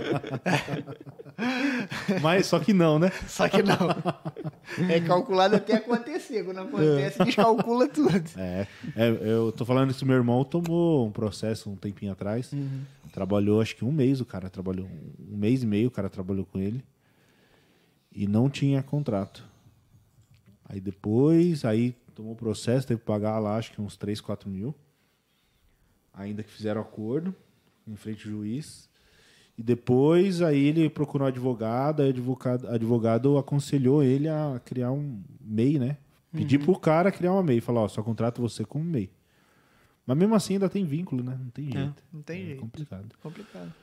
Mas 2.22 2.48
só 2.48 2.60
que 2.60 2.74
não, 2.74 2.99
né? 2.99 3.11
Só 3.28 3.48
que 3.48 3.64
não. 3.64 3.78
É 4.90 4.99
calculado 4.99 5.56
até 5.56 5.76
acontecer. 5.76 6.44
Quando 6.44 6.60
acontece, 6.60 7.24
descalcula 7.24 7.88
tudo. 7.88 8.11
É, 8.36 8.68
é, 8.95 9.07
eu 9.22 9.52
tô 9.53 9.64
falando 9.64 9.91
isso, 9.91 10.06
meu 10.06 10.18
irmão 10.18 10.44
tomou 10.44 11.07
um 11.07 11.11
processo 11.11 11.69
um 11.69 11.78
tempinho 11.78 12.11
atrás. 12.11 12.52
Trabalhou, 13.14 13.61
acho 13.61 13.76
que 13.76 13.86
um 13.86 13.91
mês 13.91 14.19
o 14.19 14.26
cara 14.26 14.49
trabalhou. 14.49 14.88
Um 15.32 15.38
mês 15.38 15.64
e 15.64 15.65
meio 15.65 15.88
o 15.88 15.91
cara 15.91 16.10
trabalhou 16.10 16.45
com 16.45 16.60
ele. 16.60 16.84
E 18.11 18.28
não 18.28 18.49
tinha 18.49 18.84
contrato. 18.84 19.48
Aí 20.68 20.82
depois, 20.82 21.64
aí 21.64 21.95
tomou 22.14 22.34
o 22.34 22.36
processo, 22.36 22.86
teve 22.86 22.99
que 22.99 23.06
pagar 23.06 23.40
lá, 23.40 23.56
acho 23.56 23.72
que 23.72 23.82
uns 23.82 23.95
3, 23.95 24.19
4 24.19 24.49
mil. 24.49 24.76
Ainda 26.18 26.44
que 26.44 26.52
fizeram 26.52 26.81
acordo 26.81 27.34
em 27.88 27.95
frente 27.95 28.26
ao 28.26 28.34
juiz. 28.34 28.89
E 29.57 29.64
depois, 29.64 30.41
aí 30.41 30.65
ele 30.65 30.89
procurou 30.89 31.26
um 31.26 31.30
advogado, 31.30 32.02
aí 32.02 32.07
o 32.07 32.11
advogado, 32.11 32.68
advogado 32.68 33.38
aconselhou 33.38 34.03
ele 34.03 34.27
a 34.27 34.61
criar 34.64 34.91
um 34.91 35.23
MEI, 35.41 35.80
né? 35.80 35.98
Pedir 36.31 36.60
pro 36.60 36.77
cara 36.77 37.11
criar 37.11 37.31
uma 37.31 37.41
MEI. 37.41 37.61
Falar, 37.61 37.81
ó, 37.81 37.88
só 37.88 38.03
contrato 38.03 38.41
você 38.41 38.65
como 38.65 38.84
MEI. 38.84 39.10
Mas 40.06 40.18
mesmo 40.18 40.35
assim 40.35 40.53
ainda 40.53 40.69
tem 40.69 40.85
vínculo, 40.85 41.23
né? 41.23 41.38
Não 41.39 41.49
tem 41.49 41.72
jeito. 41.72 42.03
Não 42.14 42.22
tem 42.22 42.41
é 42.41 42.45
jeito. 42.45 42.61
complicado. 42.61 43.15
Complicado. 43.22 43.73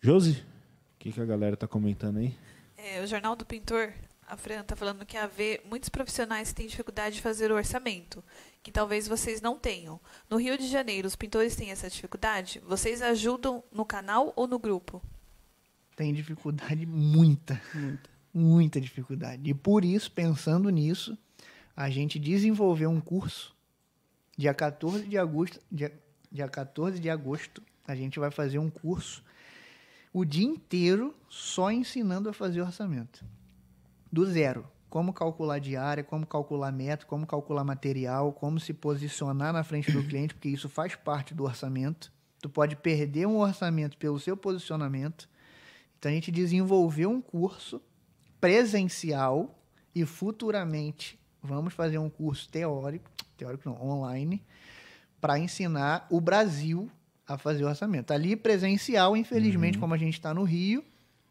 Josi, 0.00 0.32
o 0.32 0.98
que, 0.98 1.12
que 1.12 1.20
a 1.20 1.24
galera 1.24 1.56
tá 1.56 1.66
comentando 1.66 2.18
aí? 2.18 2.34
É, 2.76 3.02
o 3.02 3.06
Jornal 3.06 3.34
do 3.34 3.44
Pintor, 3.44 3.92
a 4.28 4.36
Fran 4.36 4.62
tá 4.62 4.76
falando 4.76 5.06
que 5.06 5.16
haver 5.16 5.62
muitos 5.68 5.88
profissionais 5.88 6.48
que 6.50 6.56
têm 6.56 6.66
dificuldade 6.66 7.16
de 7.16 7.22
fazer 7.22 7.50
o 7.50 7.54
orçamento, 7.54 8.22
que 8.62 8.70
talvez 8.70 9.08
vocês 9.08 9.40
não 9.40 9.58
tenham. 9.58 9.98
No 10.28 10.36
Rio 10.36 10.58
de 10.58 10.68
Janeiro, 10.68 11.08
os 11.08 11.16
pintores 11.16 11.56
têm 11.56 11.70
essa 11.70 11.88
dificuldade? 11.88 12.60
Vocês 12.66 13.00
ajudam 13.00 13.64
no 13.72 13.84
canal 13.84 14.32
ou 14.36 14.46
no 14.46 14.58
grupo? 14.58 15.02
Tem 15.96 16.12
dificuldade 16.12 16.84
muita. 16.84 17.60
Muita. 17.74 18.10
Muita 18.32 18.80
dificuldade. 18.80 19.48
E 19.48 19.54
por 19.54 19.84
isso, 19.84 20.12
pensando 20.12 20.68
nisso, 20.68 21.16
a 21.74 21.88
gente 21.88 22.18
desenvolveu 22.18 22.90
um 22.90 23.00
curso 23.00 23.56
dia 24.36 24.54
14 24.54 25.04
de 25.04 25.18
agosto, 25.18 25.58
dia, 25.72 25.92
dia 26.30 26.48
14 26.48 27.00
de 27.00 27.10
agosto, 27.10 27.60
a 27.86 27.96
gente 27.96 28.20
vai 28.20 28.30
fazer 28.30 28.58
um 28.60 28.70
curso 28.70 29.24
o 30.12 30.24
dia 30.24 30.46
inteiro 30.46 31.14
só 31.28 31.70
ensinando 31.72 32.28
a 32.28 32.32
fazer 32.32 32.60
orçamento. 32.60 33.24
Do 34.10 34.26
zero. 34.26 34.66
Como 34.88 35.12
calcular 35.12 35.58
diária, 35.58 36.02
como 36.02 36.26
calcular 36.26 36.72
meta, 36.72 37.04
como 37.04 37.26
calcular 37.26 37.62
material, 37.62 38.32
como 38.32 38.58
se 38.58 38.72
posicionar 38.72 39.52
na 39.52 39.62
frente 39.62 39.92
do 39.92 40.02
cliente, 40.02 40.34
porque 40.34 40.48
isso 40.48 40.68
faz 40.68 40.94
parte 40.94 41.34
do 41.34 41.44
orçamento. 41.44 42.10
Tu 42.40 42.48
pode 42.48 42.74
perder 42.76 43.26
um 43.26 43.38
orçamento 43.38 43.98
pelo 43.98 44.18
seu 44.18 44.36
posicionamento. 44.36 45.28
Então 45.98 46.10
a 46.10 46.14
gente 46.14 46.30
desenvolveu 46.30 47.10
um 47.10 47.20
curso 47.20 47.82
presencial 48.40 49.58
e 49.94 50.06
futuramente 50.06 51.18
vamos 51.42 51.74
fazer 51.74 51.98
um 51.98 52.08
curso 52.08 52.48
teórico, 52.48 53.10
teórico 53.36 53.68
não, 53.68 53.82
online, 53.82 54.42
para 55.20 55.38
ensinar 55.38 56.06
o 56.10 56.20
Brasil 56.20 56.90
a 57.26 57.36
fazer 57.36 57.64
orçamento. 57.64 58.12
Ali 58.12 58.36
presencial, 58.36 59.16
infelizmente, 59.16 59.76
como 59.76 59.92
a 59.92 59.98
gente 59.98 60.14
está 60.14 60.32
no 60.32 60.44
Rio, 60.44 60.82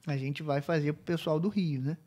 a 0.06 0.16
gente 0.16 0.44
vai 0.44 0.62
fazer 0.62 0.94
para 0.94 1.02
o 1.02 1.06
pessoal 1.06 1.40
do 1.40 1.49
Rio, 1.49 1.82
né? 1.82 1.98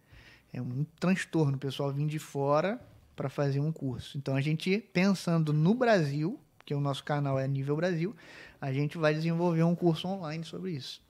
É 0.52 0.60
um 0.60 0.84
transtorno 0.98 1.56
o 1.56 1.60
pessoal 1.60 1.92
vir 1.92 2.06
de 2.06 2.18
fora 2.18 2.80
para 3.14 3.28
fazer 3.28 3.60
um 3.60 3.70
curso. 3.70 4.16
Então 4.16 4.34
a 4.34 4.40
gente 4.40 4.78
pensando 4.92 5.52
no 5.52 5.74
Brasil, 5.74 6.38
que 6.64 6.74
o 6.74 6.80
nosso 6.80 7.04
canal 7.04 7.38
é 7.38 7.46
nível 7.46 7.76
Brasil, 7.76 8.14
a 8.60 8.72
gente 8.72 8.98
vai 8.98 9.14
desenvolver 9.14 9.62
um 9.62 9.74
curso 9.74 10.08
online 10.08 10.44
sobre 10.44 10.72
isso. 10.72 11.02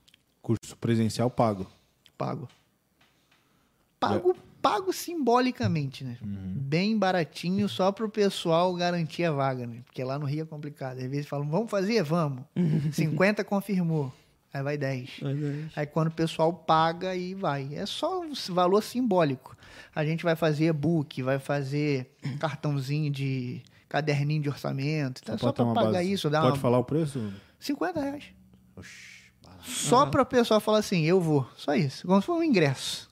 Curso 0.43 0.77
presencial 0.77 1.31
pago. 1.31 1.67
Pago. 2.17 2.49
Pago, 3.99 4.35
pago 4.62 4.93
simbolicamente, 4.93 6.05
né? 6.05 6.17
Bem 6.23 6.99
baratinho, 6.99 7.69
só 7.69 7.93
para 7.93 8.07
o 8.07 8.11
pessoal 8.11 8.75
garantir 8.75 9.25
a 9.25 9.33
vaga, 9.33 9.67
né? 9.67 9.83
Porque 9.85 10.03
lá 10.03 10.19
no 10.19 10.27
Rio 10.27 10.43
é 10.43 10.47
complicado. 10.47 10.99
Às 10.99 11.11
vezes 11.11 11.27
falam, 11.27 11.49
vamos 11.49 11.71
fazer? 11.71 12.03
Vamos. 12.03 12.45
50 12.93 13.45
confirmou. 13.45 14.12
Aí 14.52 14.62
vai 14.62 14.77
10. 14.77 15.10
Mas 15.22 15.43
é- 15.43 15.64
Aí 15.77 15.86
quando 15.86 16.09
o 16.09 16.12
pessoal 16.12 16.52
paga, 16.52 17.10
aí 17.10 17.35
vai. 17.35 17.72
É 17.74 17.86
só 17.86 18.20
um 18.20 18.32
valor 18.48 18.82
simbólico. 18.82 19.56
A 19.94 20.05
gente 20.05 20.24
vai 20.24 20.35
fazer 20.36 20.66
e-book, 20.66 21.22
vai 21.22 21.39
fazer 21.39 22.10
cartãozinho 22.40 23.10
de 23.10 23.62
caderninho 23.89 24.43
de 24.43 24.48
orçamento. 24.48 25.20
Então, 25.22 25.35
é 25.35 25.39
só 25.39 25.52
para 25.52 25.64
pagar 25.66 25.93
base. 25.93 26.12
isso. 26.12 26.28
Dá 26.31 26.40
Pode 26.40 26.55
uma... 26.55 26.59
falar 26.60 26.78
o 26.78 26.85
preço? 26.85 27.32
50 27.59 28.01
reais. 28.01 28.24
Oxi. 28.77 29.20
Só 29.62 30.06
para 30.06 30.22
o 30.22 30.27
pessoal 30.27 30.59
falar 30.60 30.78
assim, 30.78 31.02
eu 31.05 31.20
vou. 31.20 31.47
Só 31.56 31.74
isso. 31.74 32.06
Como 32.06 32.20
se 32.20 32.27
fosse 32.27 32.40
um 32.40 32.44
ingresso. 32.44 33.09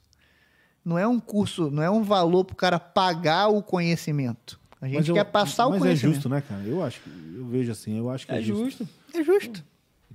Não 0.84 0.96
é 0.98 1.06
um 1.06 1.20
curso, 1.20 1.70
não 1.70 1.82
é 1.82 1.90
um 1.90 2.02
valor 2.02 2.44
para 2.44 2.54
o 2.54 2.56
cara 2.56 2.78
pagar 2.80 3.48
o 3.48 3.62
conhecimento. 3.62 4.58
A 4.80 4.88
gente 4.88 5.08
eu- 5.10 5.14
quer 5.14 5.24
passar 5.24 5.66
o 5.66 5.70
mas 5.70 5.80
conhecimento. 5.80 6.12
é 6.12 6.14
justo, 6.14 6.28
né, 6.30 6.40
cara? 6.40 6.62
Eu 6.62 6.82
acho, 6.82 7.00
que- 7.00 7.10
eu 7.36 7.44
vejo 7.46 7.70
assim, 7.70 7.98
eu 7.98 8.08
acho 8.08 8.26
que 8.26 8.32
é, 8.32 8.38
É 8.38 8.42
justo. 8.42 8.64
justo. 8.64 8.88
É 9.12 9.22
justo. 9.22 9.64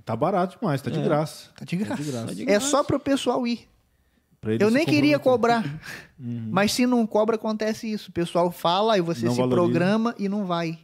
Tá 0.04 0.14
barato 0.14 0.58
demais, 0.58 0.82
tá 0.82 0.90
de 0.90 0.98
É. 0.98 1.02
graça. 1.02 1.50
Tá 1.56 1.64
de 1.64 1.76
graça. 1.76 1.96
Tá 1.96 2.02
de 2.02 2.10
graça. 2.10 2.26
Tá 2.26 2.34
de 2.34 2.42
É 2.42 2.46
graça. 2.46 2.66
só 2.66 2.84
para 2.84 2.96
o 2.96 3.00
pessoal 3.00 3.46
ir. 3.46 3.68
Pra 4.40 4.52
ele 4.54 4.62
Eu 4.62 4.70
nem 4.70 4.84
queria 4.84 5.18
cobrar. 5.18 5.64
Mas 6.18 6.72
se 6.72 6.86
não 6.86 7.06
cobra, 7.06 7.36
acontece 7.36 7.90
isso. 7.90 8.10
O 8.10 8.12
pessoal 8.12 8.50
fala, 8.50 8.94
aí 8.94 9.00
você 9.00 9.24
Não 9.24 9.32
se 9.32 9.38
valoriza. 9.40 9.56
programa 9.62 10.14
e 10.18 10.28
não 10.28 10.44
vai. 10.44 10.78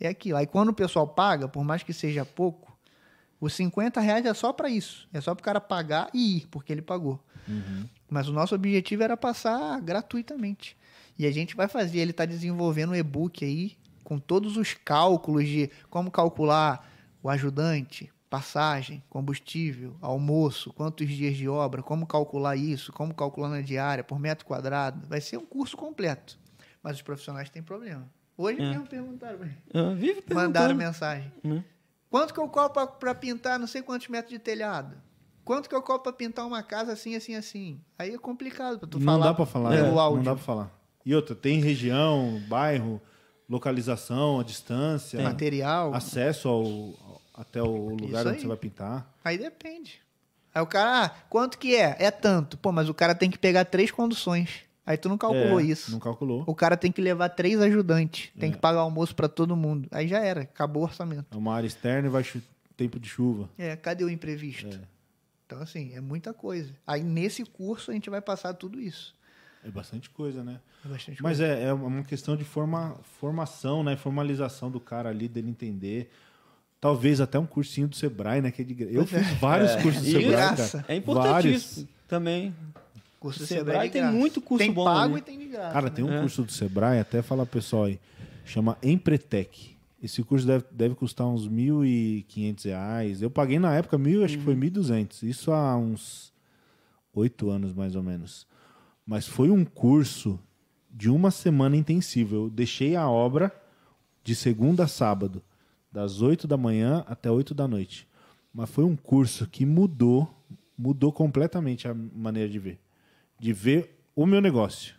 É 0.00 0.08
aquilo. 0.08 0.38
Aí 0.38 0.46
quando 0.46 0.70
o 0.70 0.74
pessoal 0.74 1.06
paga, 1.06 1.46
por 1.46 1.62
mais 1.62 1.82
que 1.82 1.92
seja 1.92 2.24
pouco, 2.24 2.76
os 3.40 3.52
50 3.54 4.00
reais 4.00 4.24
é 4.24 4.32
só 4.32 4.52
para 4.52 4.68
isso. 4.70 5.06
É 5.12 5.20
só 5.20 5.34
para 5.34 5.42
o 5.42 5.44
cara 5.44 5.60
pagar 5.60 6.08
e 6.14 6.38
ir, 6.38 6.46
porque 6.50 6.72
ele 6.72 6.82
pagou. 6.82 7.20
Uhum. 7.46 7.84
Mas 8.08 8.28
o 8.28 8.32
nosso 8.32 8.54
objetivo 8.54 9.02
era 9.02 9.16
passar 9.16 9.80
gratuitamente. 9.80 10.76
E 11.18 11.26
a 11.26 11.30
gente 11.30 11.54
vai 11.54 11.68
fazer, 11.68 11.98
ele 11.98 12.10
está 12.12 12.24
desenvolvendo 12.24 12.90
um 12.90 12.94
e-book 12.96 13.44
aí 13.44 13.76
com 14.02 14.18
todos 14.18 14.56
os 14.56 14.72
cálculos 14.74 15.44
de 15.46 15.70
como 15.90 16.10
calcular 16.10 16.88
o 17.22 17.28
ajudante, 17.28 18.10
passagem, 18.32 19.04
combustível, 19.10 19.94
almoço, 20.00 20.72
quantos 20.72 21.06
dias 21.06 21.36
de 21.36 21.46
obra, 21.50 21.82
como 21.82 22.06
calcular 22.06 22.56
isso, 22.56 22.90
como 22.90 23.12
calcular 23.14 23.50
na 23.50 23.60
diária, 23.60 24.02
por 24.02 24.18
metro 24.18 24.46
quadrado. 24.46 25.06
Vai 25.06 25.20
ser 25.20 25.36
um 25.36 25.44
curso 25.44 25.76
completo. 25.76 26.38
Mas 26.82 26.96
os 26.96 27.02
profissionais 27.02 27.50
têm 27.50 27.62
problema. 27.62 28.08
Hoje 28.34 28.58
É. 28.58 28.70
mesmo 28.70 28.86
perguntaram, 28.86 29.38
mim. 29.38 29.52
Ah, 29.74 29.92
vive 29.94 30.22
mandaram 30.32 30.68
perguntando. 30.68 30.74
mensagem. 30.76 31.30
Né? 31.44 31.62
Quanto 32.08 32.32
que 32.32 32.40
eu 32.40 32.48
cobro 32.48 32.86
para 32.98 33.14
pintar 33.14 33.58
não 33.58 33.66
sei 33.66 33.82
quantos 33.82 34.08
metros 34.08 34.30
de 34.32 34.38
telhado? 34.38 34.96
Quanto 35.44 35.68
que 35.68 35.74
eu 35.74 35.82
cobro 35.82 36.04
para 36.04 36.12
pintar 36.14 36.46
uma 36.46 36.62
casa 36.62 36.94
assim, 36.94 37.14
assim, 37.14 37.34
assim? 37.34 37.78
Aí 37.98 38.14
é 38.14 38.18
complicado 38.18 38.78
para 38.78 38.88
tu 38.88 38.98
não 38.98 39.04
falar 39.04 39.26
dá 39.26 39.34
pra 39.34 39.44
falar. 39.44 39.74
é, 39.74 39.80
áudio. 39.86 40.16
Não 40.16 40.24
dá 40.24 40.34
pra 40.34 40.42
falar. 40.42 40.70
E 41.04 41.14
outra, 41.14 41.34
tem 41.34 41.60
região, 41.60 42.40
bairro, 42.48 42.98
localização, 43.46 44.40
a 44.40 44.42
distância, 44.42 45.20
Material. 45.22 45.92
acesso 45.94 46.48
ao, 46.48 46.64
até 47.34 47.62
o 47.62 47.90
lugar 47.90 48.26
onde 48.26 48.40
você 48.40 48.46
vai 48.46 48.56
pintar. 48.56 49.12
Aí 49.24 49.38
depende. 49.38 50.00
Aí 50.54 50.60
o 50.62 50.66
cara, 50.66 51.06
ah, 51.06 51.08
quanto 51.30 51.58
que 51.58 51.74
é? 51.74 51.96
É 51.98 52.10
tanto. 52.10 52.58
Pô, 52.58 52.70
mas 52.72 52.88
o 52.88 52.94
cara 52.94 53.14
tem 53.14 53.30
que 53.30 53.38
pegar 53.38 53.64
três 53.64 53.90
conduções. 53.90 54.60
Aí 54.84 54.96
tu 54.98 55.08
não 55.08 55.16
calculou 55.16 55.60
É, 55.60 55.62
isso. 55.64 55.90
Não 55.92 56.00
calculou. 56.00 56.44
O 56.46 56.54
cara 56.54 56.76
tem 56.76 56.90
que 56.92 57.00
levar 57.00 57.28
três 57.30 57.60
ajudantes. 57.60 58.30
Tem 58.38 58.50
É. 58.50 58.52
que 58.52 58.58
pagar 58.58 58.80
almoço 58.80 59.14
para 59.14 59.28
todo 59.28 59.56
mundo. 59.56 59.88
Aí 59.92 60.08
já 60.08 60.18
era. 60.18 60.42
Acabou 60.42 60.82
o 60.82 60.86
orçamento. 60.86 61.26
É 61.30 61.36
uma 61.36 61.54
área 61.54 61.66
externa 61.66 62.08
e 62.08 62.10
vai 62.10 62.24
tempo 62.76 62.98
de 62.98 63.08
chuva. 63.08 63.48
É, 63.56 63.76
cadê 63.76 64.04
o 64.04 64.10
imprevisto? 64.10 64.76
É. 64.76 64.80
Então, 65.46 65.62
assim, 65.62 65.94
é 65.94 66.00
muita 66.00 66.34
coisa. 66.34 66.72
Aí 66.86 67.02
nesse 67.02 67.44
curso 67.44 67.90
a 67.90 67.94
gente 67.94 68.10
vai 68.10 68.20
passar 68.20 68.54
tudo 68.54 68.80
isso. 68.80 69.14
É 69.64 69.70
bastante 69.70 70.10
coisa, 70.10 70.42
né? 70.42 70.60
É 70.84 70.88
bastante 70.88 71.22
Mas 71.22 71.38
é, 71.40 71.64
é 71.64 71.72
uma 71.72 72.02
questão 72.02 72.36
de 72.36 72.42
forma, 72.44 72.98
formação, 73.20 73.84
né? 73.84 73.96
Formalização 73.96 74.70
do 74.70 74.80
cara 74.80 75.08
ali, 75.10 75.28
dele 75.28 75.48
entender. 75.50 76.10
Talvez 76.82 77.20
até 77.20 77.38
um 77.38 77.46
cursinho 77.46 77.86
do 77.86 77.94
Sebrae, 77.94 78.40
né? 78.42 78.50
Que 78.50 78.62
é 78.62 78.64
de... 78.64 78.76
Eu 78.92 79.06
fiz 79.06 79.24
vários 79.40 79.76
cursos 79.76 80.02
do 80.02 80.10
Sebrae, 80.10 80.26
graça. 80.30 80.78
cara. 80.82 80.92
É 80.92 80.96
importantíssimo 80.96 81.88
também. 82.08 82.52
Curso 83.20 83.38
do 83.38 83.46
Sebrae 83.46 83.64
Sebrae 83.86 83.88
de 83.88 83.92
tem 83.92 84.18
muito 84.20 84.40
curso 84.40 84.64
tem 84.64 84.72
bom 84.72 84.82
pago 84.84 85.12
ali. 85.14 85.20
e 85.20 85.24
tem 85.24 85.38
de 85.38 85.44
graça. 85.46 85.72
Cara, 85.72 85.84
né? 85.86 85.92
tem 85.94 86.04
um 86.04 86.12
É. 86.12 86.20
curso 86.20 86.42
do 86.42 86.50
Sebrae, 86.50 86.98
até 86.98 87.22
falar 87.22 87.46
pro 87.46 87.60
pessoal 87.60 87.84
aí, 87.84 88.00
chama 88.44 88.76
Empretec. 88.82 89.76
Esse 90.02 90.24
curso 90.24 90.44
deve, 90.44 90.64
deve 90.72 90.96
custar 90.96 91.28
uns 91.28 91.48
1.500 91.48 92.64
reais. 92.64 93.22
Eu 93.22 93.30
paguei 93.30 93.60
na 93.60 93.72
época 93.76 93.96
mil, 93.96 94.24
acho 94.24 94.36
que 94.38 94.42
foi 94.42 94.56
1.200. 94.56 95.22
Isso 95.22 95.52
há 95.52 95.76
uns 95.76 96.32
oito 97.14 97.48
anos, 97.48 97.72
mais 97.72 97.94
ou 97.94 98.02
menos. 98.02 98.44
Mas 99.06 99.28
foi 99.28 99.50
um 99.50 99.64
curso 99.64 100.36
de 100.90 101.08
uma 101.08 101.30
semana 101.30 101.76
intensiva. 101.76 102.34
Eu 102.34 102.50
deixei 102.50 102.96
a 102.96 103.08
obra 103.08 103.52
de 104.24 104.34
segunda 104.34 104.82
a 104.82 104.88
sábado, 104.88 105.40
das 105.92 106.22
8 106.22 106.48
da 106.48 106.56
manhã 106.56 107.04
até 107.06 107.30
8 107.30 107.54
da 107.54 107.68
noite. 107.68 108.08
Mas 108.52 108.70
foi 108.70 108.84
um 108.84 108.96
curso 108.96 109.46
que 109.46 109.66
mudou, 109.66 110.28
mudou 110.76 111.12
completamente 111.12 111.86
a 111.86 111.94
maneira 111.94 112.48
de 112.48 112.58
ver. 112.58 112.78
De 113.38 113.52
ver 113.52 113.98
o 114.16 114.26
meu 114.26 114.40
negócio. 114.40 114.94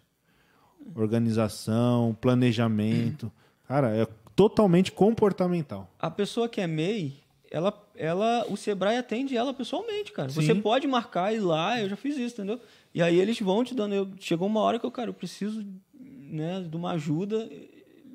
Organização, 0.96 2.16
planejamento. 2.20 3.32
Cara, 3.68 3.96
é 3.96 4.06
totalmente 4.36 4.92
comportamental. 4.92 5.90
A 6.00 6.10
pessoa 6.10 6.50
que 6.50 6.60
é 6.60 6.68
MEI, 6.68 7.14
ela, 7.50 7.74
ela, 7.96 8.46
o 8.50 8.58
Sebrae 8.58 8.98
atende 8.98 9.38
ela 9.38 9.54
pessoalmente, 9.54 10.12
cara. 10.12 10.30
Sim. 10.30 10.42
Você 10.42 10.56
pode 10.56 10.88
marcar 10.88 11.32
e 11.34 11.38
ir 11.38 11.40
lá, 11.40 11.80
eu 11.80 11.90
já 11.90 11.96
fiz 11.96 12.18
isso, 12.18 12.36
entendeu? 12.36 12.60
E 12.94 13.02
aí 13.02 13.20
eles 13.20 13.40
vão 13.40 13.64
te 13.64 13.76
dando. 13.76 13.94
Eu, 13.94 14.10
chegou 14.20 14.48
uma 14.48 14.62
hora 14.62 14.80
que 14.80 14.86
eu, 14.86 14.92
cara, 14.92 15.10
eu 15.10 15.14
preciso 15.14 15.66
né, 16.00 16.66
de 16.68 16.76
uma 16.76 16.92
ajuda. 16.92 17.50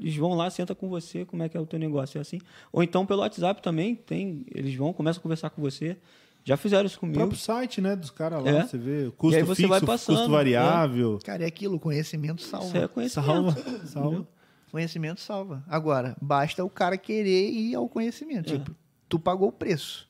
Eles 0.01 0.17
vão 0.17 0.35
lá, 0.35 0.49
senta 0.51 0.75
com 0.75 0.89
você, 0.89 1.25
como 1.25 1.43
é 1.43 1.49
que 1.49 1.57
é 1.57 1.61
o 1.61 1.67
teu 1.67 1.79
negócio, 1.79 2.19
é 2.19 2.21
assim. 2.21 2.41
Ou 2.73 2.83
então 2.83 3.05
pelo 3.05 3.21
WhatsApp 3.21 3.61
também, 3.63 3.95
tem, 3.95 4.45
eles 4.55 4.75
vão, 4.75 4.93
começam 4.93 5.19
a 5.21 5.23
conversar 5.23 5.51
com 5.51 5.61
você. 5.61 5.97
Já 6.45 6.57
fizeram 6.57 6.87
isso 6.87 6.97
O 6.97 7.01
comigo. 7.01 7.19
próprio 7.19 7.39
site, 7.39 7.81
né, 7.81 7.95
dos 7.97 8.11
caras 8.11 8.43
lá, 8.43 8.49
É. 8.51 8.63
você 8.67 8.79
vê 8.79 9.11
custo 9.17 9.35
E 9.37 9.41
aí 9.41 9.43
você 9.43 9.57
fixo, 9.63 9.69
vai 9.69 9.81
passando, 9.81 10.17
custo 10.17 10.31
variável. 10.31 11.19
Cara, 11.25 11.43
é 11.43 11.47
aquilo, 11.47 11.79
conhecimento 11.79 12.41
salva. 12.43 12.67
Isso 12.67 12.77
é 12.77 12.89
conhecimento. 12.89 13.27
Salva, 13.53 13.57
salva. 13.87 14.29
Conhecimento 14.71 15.21
salva. 15.21 15.65
Agora, 15.69 16.17
basta 16.23 16.65
o 16.65 16.71
cara 16.71 16.97
querer 16.97 17.51
ir 17.51 17.75
ao 17.75 17.89
conhecimento. 17.89 18.53
É. 18.55 18.59
Tipo, 18.59 18.75
tu 19.09 19.19
pagou 19.19 19.49
o 19.49 19.53
preço. 19.53 20.09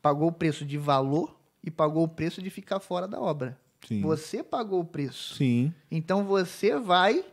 Pagou 0.00 0.28
o 0.28 0.32
preço 0.32 0.64
de 0.64 0.78
valor 0.78 1.36
e 1.62 1.70
pagou 1.70 2.04
o 2.04 2.08
preço 2.08 2.40
de 2.40 2.48
ficar 2.50 2.78
fora 2.80 3.06
da 3.08 3.20
obra. 3.20 3.58
Sim. 3.86 4.00
Você 4.02 4.42
pagou 4.42 4.80
o 4.80 4.84
preço. 4.84 5.34
Sim. 5.34 5.72
Então 5.90 6.24
você 6.24 6.78
vai 6.78 7.24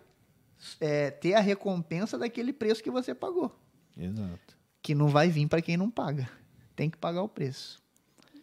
é, 0.79 1.11
ter 1.11 1.33
a 1.33 1.39
recompensa 1.39 2.17
daquele 2.17 2.51
preço 2.53 2.81
que 2.83 2.91
você 2.91 3.13
pagou. 3.13 3.53
Exato. 3.97 4.55
Que 4.81 4.93
não 4.95 5.07
vai 5.07 5.29
vir 5.29 5.47
para 5.47 5.61
quem 5.61 5.77
não 5.77 5.89
paga. 5.89 6.29
Tem 6.75 6.89
que 6.89 6.97
pagar 6.97 7.21
o 7.23 7.29
preço. 7.29 7.81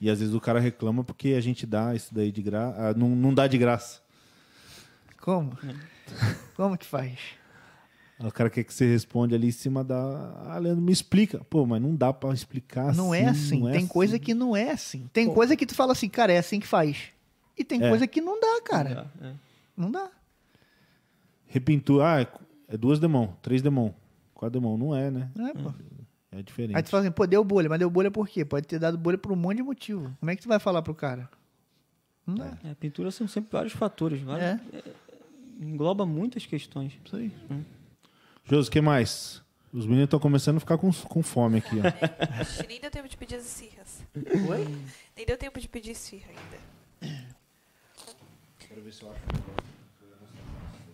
E 0.00 0.10
às 0.10 0.18
vezes 0.18 0.34
o 0.34 0.40
cara 0.40 0.58
reclama 0.58 1.04
porque 1.04 1.28
a 1.34 1.40
gente 1.40 1.64
dá 1.66 1.94
isso 1.94 2.12
daí 2.12 2.32
de 2.32 2.42
graça. 2.42 2.94
Não, 2.94 3.08
não 3.10 3.32
dá 3.32 3.46
de 3.46 3.56
graça. 3.58 4.00
Como? 5.20 5.56
Como 6.56 6.76
que 6.76 6.84
faz? 6.86 7.18
O 8.18 8.30
cara 8.30 8.48
quer 8.50 8.62
que 8.64 8.72
você 8.72 8.86
responda 8.86 9.34
ali 9.34 9.48
em 9.48 9.52
cima 9.52 9.82
da. 9.82 9.96
Ah, 10.46 10.58
Leandro, 10.58 10.82
me 10.82 10.92
explica. 10.92 11.42
Pô, 11.44 11.66
mas 11.66 11.80
não 11.82 11.94
dá 11.94 12.12
pra 12.12 12.32
explicar 12.32 12.94
Não 12.94 13.12
assim. 13.12 13.22
é 13.22 13.28
assim. 13.28 13.60
não 13.60 13.68
é 13.68 13.72
tem 13.72 13.80
assim. 13.80 13.88
coisa 13.88 14.18
que 14.18 14.34
não 14.34 14.56
é 14.56 14.70
assim. 14.70 15.08
Tem 15.12 15.32
coisa 15.32 15.56
que 15.56 15.66
tu 15.66 15.74
fala 15.74 15.92
assim, 15.92 16.08
cara, 16.08 16.32
é 16.32 16.38
assim 16.38 16.60
que 16.60 16.66
faz. 16.66 17.04
E 17.58 17.64
tem 17.64 17.82
É. 17.82 17.88
coisa 17.88 18.06
que 18.06 18.20
não 18.20 18.40
dá, 18.40 18.60
cara. 18.64 19.10
É. 19.20 19.32
Não 19.76 19.90
dá. 19.90 20.08
Repintura. 21.52 22.04
Ah, 22.14 22.20
é- 22.22 22.26
é 22.68 22.76
duas 22.78 22.98
demão, 22.98 23.36
três 23.42 23.60
demão, 23.60 23.94
quatro 24.32 24.58
demão. 24.58 24.78
Não 24.78 24.96
é, 24.96 25.10
né? 25.10 25.30
Não 25.34 25.46
é, 25.48 25.52
pô. 25.52 25.72
É 26.30 26.42
diferente. 26.42 26.74
Aí 26.76 26.82
tu 26.82 26.88
fala 26.88 27.02
assim, 27.02 27.12
pô, 27.12 27.26
deu 27.26 27.44
bolha, 27.44 27.68
mas 27.68 27.78
deu 27.78 27.90
bolha 27.90 28.10
por 28.10 28.26
quê? 28.26 28.42
Pode 28.42 28.66
ter 28.66 28.78
dado 28.78 28.96
bolha 28.96 29.18
por 29.18 29.30
um 29.30 29.36
monte 29.36 29.58
de 29.58 29.62
motivo. 29.62 30.16
Como 30.18 30.30
é 30.30 30.34
que 30.34 30.40
tu 30.42 30.48
vai 30.48 30.58
falar 30.58 30.80
pro 30.80 30.94
cara? 30.94 31.28
Não 32.26 32.36
dá. 32.36 32.56
É, 32.64 32.74
pintura 32.74 33.10
são 33.10 33.28
sempre 33.28 33.50
vários 33.52 33.74
fatores. 33.74 34.22
Vários, 34.22 34.42
É. 34.72 34.82
Engloba 35.60 36.06
muitas 36.06 36.46
questões. 36.46 36.98
Isso 37.04 37.16
aí. 37.16 37.30
Josi, 38.44 38.68
o 38.68 38.72
que 38.72 38.80
mais? 38.80 39.42
Os 39.72 39.84
meninos 39.84 40.04
estão 40.06 40.18
começando 40.18 40.56
a 40.56 40.60
ficar 40.60 40.78
com, 40.78 40.90
com 40.90 41.22
fome 41.22 41.58
aqui, 41.58 41.76
ó. 41.78 42.66
Nem 42.66 42.80
deu 42.80 42.90
tempo 42.90 43.08
de 43.08 43.16
pedir 43.16 43.34
as 43.36 43.44
esfirras. 43.44 44.02
Oi? 44.48 44.64
Nem 45.16 45.26
deu 45.26 45.36
tempo 45.36 45.60
de 45.60 45.68
pedir 45.68 45.90
esfirra 45.90 46.30
ainda. 46.30 47.22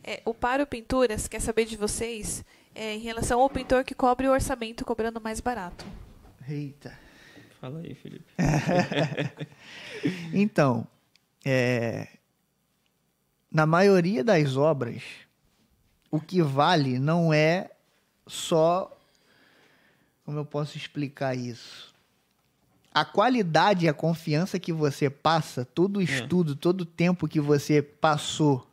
É, 0.09 0.23
o 0.25 0.33
Paro 0.33 0.67
Pinturas 0.67 1.29
quer 1.29 1.39
saber 1.39 1.67
de 1.67 1.77
vocês 1.77 2.43
é, 2.75 2.95
em 2.95 2.99
relação 2.99 3.43
ao 3.43 3.51
pintor 3.51 3.85
que 3.85 3.95
cobre 3.95 4.27
o 4.27 4.33
orçamento 4.33 4.83
cobrando 4.83 5.21
mais 5.21 5.39
barato. 5.39 5.85
Eita. 6.49 6.99
Fala 7.61 7.81
aí, 7.81 7.95
Felipe. 7.95 8.25
Então, 10.33 10.87
é, 11.45 12.09
na 13.53 13.67
maioria 13.67 14.25
das 14.25 14.57
obras, 14.57 15.03
o 16.11 16.19
que 16.19 16.41
vale 16.41 16.99
não 16.99 17.31
é 17.31 17.71
só. 18.27 18.91
Como 20.25 20.39
eu 20.39 20.45
posso 20.47 20.79
explicar 20.79 21.37
isso? 21.37 21.95
A 22.95 23.05
qualidade 23.05 23.85
e 23.85 23.89
a 23.91 23.93
confiança 23.93 24.59
que 24.59 24.73
você 24.73 25.11
passa, 25.11 25.67
todo 25.67 25.99
o 25.99 26.03
estudo, 26.03 26.57
todo 26.57 26.81
o 26.83 26.87
tempo 26.87 27.29
que 27.29 27.41
você 27.41 27.83
passou 27.83 28.68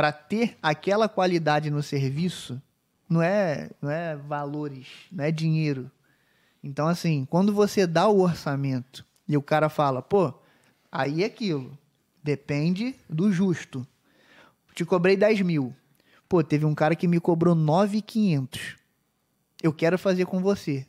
para 0.00 0.12
ter 0.12 0.56
aquela 0.62 1.10
qualidade 1.10 1.70
no 1.70 1.82
serviço, 1.82 2.58
não 3.06 3.20
é, 3.20 3.68
não 3.82 3.90
é 3.90 4.16
valores, 4.16 4.86
não 5.12 5.22
é 5.22 5.30
dinheiro. 5.30 5.90
Então, 6.64 6.88
assim, 6.88 7.26
quando 7.28 7.52
você 7.52 7.86
dá 7.86 8.08
o 8.08 8.20
orçamento 8.20 9.04
e 9.28 9.36
o 9.36 9.42
cara 9.42 9.68
fala, 9.68 10.00
pô, 10.00 10.32
aí 10.90 11.22
é 11.22 11.26
aquilo. 11.26 11.76
Depende 12.22 12.94
do 13.10 13.30
justo. 13.30 13.86
Te 14.74 14.86
cobrei 14.86 15.18
10 15.18 15.42
mil. 15.42 15.76
Pô, 16.26 16.42
teve 16.42 16.64
um 16.64 16.74
cara 16.74 16.96
que 16.96 17.06
me 17.06 17.20
cobrou 17.20 17.54
9,500. 17.54 18.78
Eu 19.62 19.70
quero 19.70 19.98
fazer 19.98 20.24
com 20.24 20.40
você. 20.40 20.86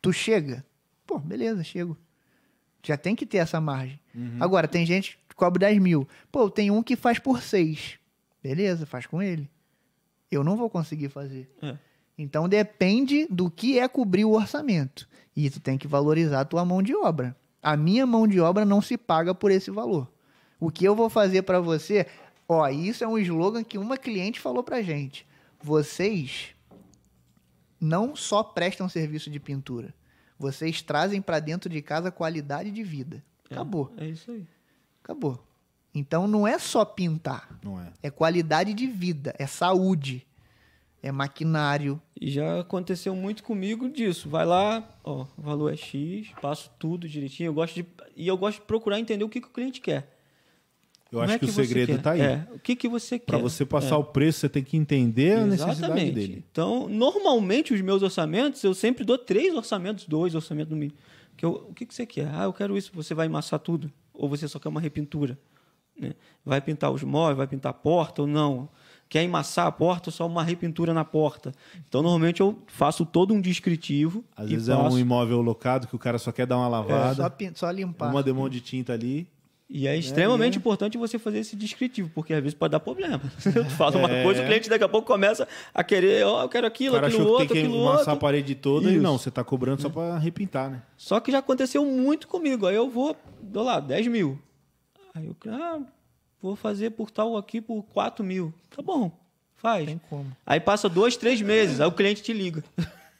Tu 0.00 0.14
chega? 0.14 0.64
Pô, 1.06 1.18
beleza, 1.18 1.62
chego. 1.62 1.94
Já 2.82 2.96
tem 2.96 3.14
que 3.14 3.26
ter 3.26 3.36
essa 3.36 3.60
margem. 3.60 4.00
Agora, 4.40 4.66
tem 4.66 4.86
gente 4.86 5.18
que 5.28 5.34
cobra 5.34 5.60
10 5.60 5.78
mil. 5.78 6.08
Pô, 6.32 6.48
tem 6.48 6.70
um 6.70 6.82
que 6.82 6.96
faz 6.96 7.18
por 7.18 7.42
6. 7.42 7.98
Beleza, 8.46 8.86
faz 8.86 9.06
com 9.06 9.20
ele. 9.20 9.50
Eu 10.30 10.44
não 10.44 10.56
vou 10.56 10.70
conseguir 10.70 11.08
fazer. 11.08 11.50
É. 11.60 11.76
Então 12.16 12.48
depende 12.48 13.26
do 13.28 13.50
que 13.50 13.76
é 13.76 13.88
cobrir 13.88 14.24
o 14.24 14.34
orçamento. 14.34 15.08
E 15.34 15.50
tu 15.50 15.58
tem 15.58 15.76
que 15.76 15.88
valorizar 15.88 16.42
a 16.42 16.44
tua 16.44 16.64
mão 16.64 16.80
de 16.80 16.94
obra. 16.94 17.36
A 17.60 17.76
minha 17.76 18.06
mão 18.06 18.26
de 18.28 18.38
obra 18.40 18.64
não 18.64 18.80
se 18.80 18.96
paga 18.96 19.34
por 19.34 19.50
esse 19.50 19.68
valor. 19.68 20.08
O 20.60 20.70
que 20.70 20.84
eu 20.84 20.94
vou 20.94 21.10
fazer 21.10 21.42
para 21.42 21.60
você, 21.60 22.06
ó, 22.48 22.68
isso 22.68 23.02
é 23.02 23.08
um 23.08 23.18
slogan 23.18 23.64
que 23.64 23.78
uma 23.78 23.98
cliente 23.98 24.38
falou 24.38 24.62
pra 24.62 24.80
gente. 24.80 25.26
Vocês 25.60 26.54
não 27.80 28.14
só 28.14 28.44
prestam 28.44 28.88
serviço 28.88 29.28
de 29.28 29.40
pintura, 29.40 29.92
vocês 30.38 30.80
trazem 30.82 31.20
para 31.20 31.40
dentro 31.40 31.68
de 31.68 31.82
casa 31.82 32.12
qualidade 32.12 32.70
de 32.70 32.84
vida. 32.84 33.24
Acabou. 33.50 33.92
É 33.96 34.06
isso 34.06 34.30
aí. 34.30 34.46
Acabou. 35.02 35.45
Então 35.98 36.28
não 36.28 36.46
é 36.46 36.58
só 36.58 36.84
pintar, 36.84 37.58
Não 37.64 37.80
é. 37.80 37.90
é 38.02 38.10
qualidade 38.10 38.74
de 38.74 38.86
vida, 38.86 39.34
é 39.38 39.46
saúde, 39.46 40.26
é 41.02 41.10
maquinário. 41.10 41.98
E 42.20 42.30
já 42.30 42.60
aconteceu 42.60 43.16
muito 43.16 43.42
comigo 43.42 43.88
disso. 43.88 44.28
Vai 44.28 44.44
lá, 44.44 44.86
ó, 45.02 45.24
o 45.38 45.40
valor 45.42 45.72
é 45.72 45.76
X, 45.76 46.28
passo 46.42 46.70
tudo 46.78 47.08
direitinho. 47.08 47.48
Eu 47.48 47.54
gosto 47.54 47.74
de, 47.76 47.86
e 48.14 48.28
eu 48.28 48.36
gosto 48.36 48.60
de 48.60 48.66
procurar 48.66 49.00
entender 49.00 49.24
o 49.24 49.28
que, 49.28 49.40
que 49.40 49.46
o 49.46 49.50
cliente 49.50 49.80
quer. 49.80 50.12
Eu 51.10 51.20
Como 51.20 51.22
acho 51.24 51.32
é 51.34 51.38
que, 51.38 51.44
o 51.46 51.48
você 51.48 51.64
segredo 51.64 51.86
quer? 51.94 52.02
tá 52.02 52.10
aí. 52.10 52.20
É, 52.20 52.46
o 52.52 52.58
que, 52.58 52.76
que 52.76 52.88
você 52.88 53.18
quer? 53.18 53.24
Pra 53.26 53.38
você 53.38 53.64
passar 53.64 53.94
É. 53.94 53.98
o 53.98 54.04
preço, 54.04 54.40
você 54.40 54.48
tem 54.50 54.62
que 54.62 54.76
entender 54.76 55.38
a 55.38 55.46
necessidade 55.46 55.78
Exatamente. 55.78 56.12
dele. 56.12 56.44
Então, 56.50 56.88
normalmente, 56.90 57.72
os 57.72 57.80
meus 57.80 58.02
orçamentos, 58.02 58.62
eu 58.64 58.74
sempre 58.74 59.02
dou 59.02 59.16
três 59.16 59.54
orçamentos, 59.54 60.04
dois 60.04 60.34
orçamentos 60.34 60.70
no 60.72 60.76
mínimo. 60.76 60.98
Que 61.36 61.46
eu- 61.46 61.66
o 61.70 61.72
que, 61.72 61.86
que 61.86 61.94
você 61.94 62.04
quer? 62.04 62.28
Ah, 62.34 62.44
eu 62.44 62.52
quero 62.52 62.76
isso. 62.76 62.90
Você 62.92 63.14
vai 63.14 63.28
amassar 63.28 63.60
tudo? 63.60 63.90
Ou 64.12 64.28
você 64.28 64.46
só 64.48 64.58
quer 64.58 64.68
uma 64.68 64.80
repintura? 64.80 65.38
Né? 65.98 66.12
Vai 66.44 66.60
pintar 66.60 66.90
os 66.90 67.02
móveis, 67.02 67.36
vai 67.36 67.46
pintar 67.46 67.70
a 67.70 67.74
porta 67.74 68.22
ou 68.22 68.28
não? 68.28 68.68
Quer 69.08 69.22
emassar 69.22 69.66
a 69.66 69.72
porta 69.72 70.08
ou 70.08 70.12
só 70.12 70.26
uma 70.26 70.42
repintura 70.42 70.92
na 70.92 71.04
porta? 71.04 71.52
Então, 71.88 72.02
normalmente, 72.02 72.40
eu 72.40 72.58
faço 72.66 73.06
todo 73.06 73.32
um 73.32 73.40
descritivo. 73.40 74.24
Às 74.36 74.46
e 74.50 74.54
vezes 74.54 74.68
é 74.68 74.76
um 74.76 74.98
imóvel 74.98 75.40
locado 75.40 75.86
que 75.86 75.94
o 75.94 75.98
cara 75.98 76.18
só 76.18 76.32
quer 76.32 76.44
dar 76.46 76.56
uma 76.56 76.64
Só, 76.66 76.70
lavada, 76.70 77.30
pin- 77.30 77.52
só 77.54 77.70
limpar. 77.70 78.10
uma 78.10 78.22
demão 78.22 78.48
de 78.48 78.60
tinta 78.60 78.92
ali. 78.92 79.28
E 79.68 79.88
é 79.88 79.96
extremamente 79.96 80.54
é. 80.54 80.58
importante 80.58 80.96
você 80.96 81.18
fazer 81.18 81.38
esse 81.40 81.56
descritivo, 81.56 82.08
porque 82.14 82.32
às 82.32 82.40
vezes 82.40 82.54
pode 82.54 82.70
dar 82.72 82.78
problema. 82.80 83.20
Tu 83.42 83.64
faz 83.70 83.94
uma 83.96 84.08
É. 84.08 84.22
coisa, 84.22 84.42
o 84.42 84.46
cliente 84.46 84.68
daqui 84.68 84.84
a 84.84 84.88
pouco 84.88 85.06
começa 85.08 85.46
a 85.74 85.82
querer, 85.82 86.24
ó, 86.24 86.42
eu 86.42 86.48
quero 86.48 86.66
aquilo, 86.68 86.94
aquilo 86.96 87.06
achou 87.08 87.24
que 87.24 87.30
outro, 87.32 87.46
tem 87.48 87.62
que 87.62 87.66
aquilo 87.66 87.82
amassar 87.82 88.08
a 88.08 88.12
outro. 88.12 88.20
parede 88.26 88.54
toda 88.54 88.88
e 88.88 88.94
Isso. 88.94 89.02
não, 89.02 89.18
você 89.18 89.28
tá 89.28 89.42
cobrando 89.42 89.82
só 89.82 89.88
pra 89.88 90.18
repintar, 90.18 90.70
né? 90.70 90.82
Só 90.96 91.18
que 91.18 91.32
já 91.32 91.38
aconteceu 91.38 91.84
muito 91.84 92.28
comigo. 92.28 92.64
Aí 92.66 92.76
eu 92.76 92.88
vou, 92.88 93.16
dou 93.42 93.64
lá, 93.64 93.80
10 93.80 94.06
mil. 94.06 94.38
Aí 95.16 95.26
eu, 95.26 95.36
ah, 95.50 95.80
vou 96.42 96.54
fazer 96.54 96.90
por 96.90 97.10
tal 97.10 97.38
aqui 97.38 97.60
por 97.60 97.82
4 97.84 98.22
mil. 98.22 98.52
Tá 98.68 98.82
bom, 98.82 99.10
faz. 99.56 99.86
Tem 99.86 99.98
como. 100.10 100.30
Aí 100.44 100.60
passa 100.60 100.90
dois, 100.90 101.16
três 101.16 101.40
meses, 101.40 101.80
aí 101.80 101.86
o 101.86 101.92
cliente 101.92 102.22
te 102.22 102.34
liga. 102.34 102.62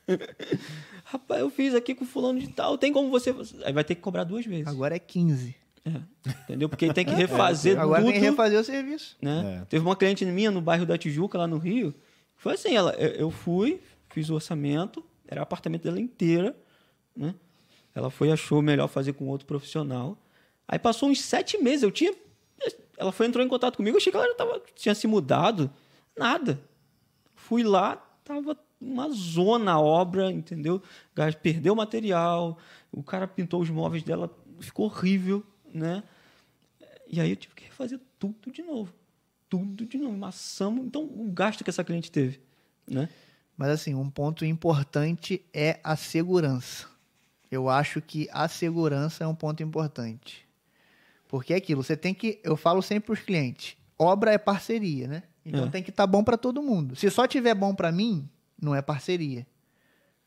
Rapaz, 1.04 1.40
eu 1.40 1.48
fiz 1.48 1.74
aqui 1.74 1.94
com 1.94 2.04
fulano 2.04 2.38
de 2.38 2.48
tal, 2.48 2.76
tem 2.76 2.92
como 2.92 3.08
você... 3.10 3.34
Aí 3.64 3.72
vai 3.72 3.82
ter 3.82 3.94
que 3.94 4.02
cobrar 4.02 4.24
duas 4.24 4.44
vezes. 4.44 4.66
Agora 4.66 4.94
é 4.94 4.98
15. 4.98 5.54
É, 5.86 6.30
entendeu? 6.42 6.68
Porque 6.68 6.92
tem 6.92 7.04
que 7.04 7.14
refazer 7.14 7.78
Agora 7.78 8.02
tudo. 8.02 8.10
tem 8.10 8.20
que 8.20 8.26
refazer 8.28 8.60
o 8.60 8.64
serviço. 8.64 9.16
né? 9.22 9.60
É. 9.62 9.64
Teve 9.66 9.86
uma 9.86 9.94
cliente 9.96 10.24
minha 10.26 10.50
no 10.50 10.60
bairro 10.60 10.84
da 10.84 10.98
Tijuca, 10.98 11.38
lá 11.38 11.46
no 11.46 11.58
Rio. 11.58 11.92
que 11.92 11.98
Foi 12.42 12.54
assim, 12.54 12.74
ela, 12.74 12.92
eu 12.94 13.30
fui, 13.30 13.80
fiz 14.10 14.28
o 14.28 14.34
orçamento, 14.34 15.02
era 15.26 15.40
o 15.40 15.42
apartamento 15.44 15.84
dela 15.84 16.00
inteira, 16.00 16.54
né? 17.16 17.34
Ela 17.94 18.10
foi 18.10 18.30
achou 18.30 18.60
melhor 18.60 18.88
fazer 18.88 19.14
com 19.14 19.26
outro 19.28 19.46
profissional. 19.46 20.18
Aí 20.68 20.78
passou 20.78 21.08
uns 21.08 21.20
sete 21.20 21.58
meses, 21.58 21.82
eu 21.82 21.90
tinha, 21.90 22.14
ela 22.96 23.12
foi 23.12 23.26
entrou 23.26 23.44
em 23.44 23.48
contato 23.48 23.76
comigo, 23.76 23.96
achei 23.96 24.10
que 24.10 24.16
ela 24.16 24.26
já 24.26 24.34
tava, 24.34 24.62
tinha 24.74 24.94
se 24.94 25.06
mudado, 25.06 25.70
nada. 26.16 26.60
Fui 27.34 27.62
lá, 27.62 27.96
tava 28.24 28.58
uma 28.80 29.10
zona 29.10 29.72
a 29.72 29.80
obra, 29.80 30.30
entendeu? 30.30 30.82
Perdeu 31.42 31.72
o 31.72 31.76
material, 31.76 32.58
o 32.90 33.02
cara 33.02 33.26
pintou 33.26 33.60
os 33.60 33.70
móveis 33.70 34.02
dela, 34.02 34.30
ficou 34.60 34.86
horrível, 34.86 35.44
né? 35.72 36.02
E 37.08 37.20
aí 37.20 37.30
eu 37.30 37.36
tive 37.36 37.54
que 37.54 37.64
refazer 37.64 38.00
tudo 38.18 38.50
de 38.50 38.62
novo. 38.62 38.92
Tudo 39.48 39.86
de 39.86 39.96
novo. 39.96 40.16
Maçamos. 40.16 40.84
Então, 40.84 41.04
o 41.04 41.30
gasto 41.30 41.62
que 41.62 41.70
essa 41.70 41.84
cliente 41.84 42.10
teve. 42.10 42.40
Né? 42.86 43.08
Mas 43.56 43.70
assim, 43.70 43.94
um 43.94 44.10
ponto 44.10 44.44
importante 44.44 45.44
é 45.52 45.78
a 45.84 45.94
segurança. 45.96 46.86
Eu 47.50 47.68
acho 47.68 48.02
que 48.02 48.28
a 48.32 48.48
segurança 48.48 49.22
é 49.22 49.26
um 49.26 49.34
ponto 49.34 49.62
importante. 49.62 50.45
Porque 51.36 51.52
é 51.52 51.56
aquilo, 51.58 51.82
você 51.82 51.94
tem 51.94 52.14
que, 52.14 52.40
eu 52.42 52.56
falo 52.56 52.80
sempre 52.80 53.08
para 53.08 53.12
os 53.12 53.20
clientes, 53.20 53.76
obra 53.98 54.32
é 54.32 54.38
parceria, 54.38 55.06
né? 55.06 55.22
Então 55.44 55.66
É. 55.66 55.68
tem 55.68 55.82
que 55.82 55.90
estar 55.90 56.06
bom 56.06 56.24
para 56.24 56.38
todo 56.38 56.62
mundo. 56.62 56.96
Se 56.96 57.10
só 57.10 57.26
tiver 57.26 57.54
bom 57.54 57.74
para 57.74 57.92
mim, 57.92 58.26
não 58.58 58.74
é 58.74 58.80
parceria. 58.80 59.46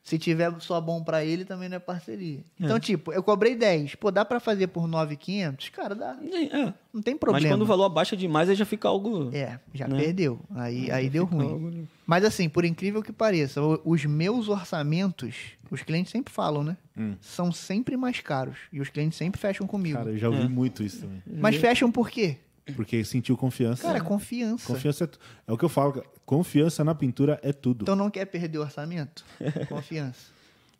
Se 0.02 0.18
tiver 0.18 0.50
só 0.60 0.80
bom 0.80 1.04
para 1.04 1.22
ele, 1.24 1.44
também 1.44 1.68
não 1.68 1.76
é 1.76 1.78
parceria. 1.78 2.40
Então, 2.58 2.76
É. 2.76 2.80
tipo, 2.80 3.12
eu 3.12 3.22
cobrei 3.22 3.54
10, 3.54 3.94
pô, 3.96 4.10
dá 4.10 4.24
para 4.24 4.40
fazer 4.40 4.66
por 4.68 4.88
9,500? 4.88 5.68
Cara, 5.68 5.94
dá. 5.94 6.16
É. 6.32 6.72
Não 6.92 7.02
tem 7.02 7.14
Mas 7.14 7.20
problema. 7.20 7.48
quando 7.54 7.62
o 7.62 7.66
valor 7.66 7.84
abaixa 7.84 8.16
demais, 8.16 8.48
aí 8.48 8.54
já 8.56 8.64
fica 8.64 8.88
algo. 8.88 9.30
É, 9.32 9.60
já 9.74 9.86
né? 9.86 9.98
perdeu. 10.00 10.40
Aí, 10.54 10.86
Já 10.86 10.96
aí 10.96 11.10
deu 11.10 11.26
fica 11.26 11.36
ruim. 11.42 11.52
algo- 11.52 11.88
Mas 12.06 12.24
assim, 12.24 12.48
por 12.48 12.64
incrível 12.64 13.02
que 13.02 13.12
pareça, 13.12 13.60
os 13.84 14.04
meus 14.06 14.48
orçamentos, 14.48 15.36
os 15.70 15.82
clientes 15.82 16.10
sempre 16.10 16.32
falam, 16.32 16.64
né? 16.64 16.76
Hum. 16.96 17.14
São 17.20 17.52
sempre 17.52 17.96
mais 17.96 18.20
caros. 18.20 18.56
E 18.72 18.80
os 18.80 18.88
clientes 18.88 19.18
sempre 19.18 19.38
fecham 19.40 19.66
comigo. 19.66 19.98
Cara, 19.98 20.10
eu 20.10 20.18
já 20.18 20.28
ouvi 20.28 20.42
É. 20.42 20.48
muito 20.48 20.82
isso 20.82 21.02
também. 21.02 21.22
Mas 21.26 21.56
fecham 21.56 21.92
por 21.92 22.08
quê? 22.10 22.38
Porque 22.74 23.04
sentiu 23.04 23.36
confiança. 23.36 23.82
Cara, 23.82 24.00
confiança. 24.00 24.66
Confiança 24.66 25.04
é, 25.04 25.08
é 25.48 25.52
o 25.52 25.58
que 25.58 25.64
eu 25.64 25.68
falo. 25.68 26.04
Confiança 26.24 26.84
na 26.84 26.94
pintura 26.94 27.38
é 27.42 27.52
tudo. 27.52 27.82
Então 27.82 27.96
não 27.96 28.10
quer 28.10 28.24
perder 28.26 28.58
o 28.58 28.62
orçamento? 28.62 29.24
Confiança. 29.68 30.28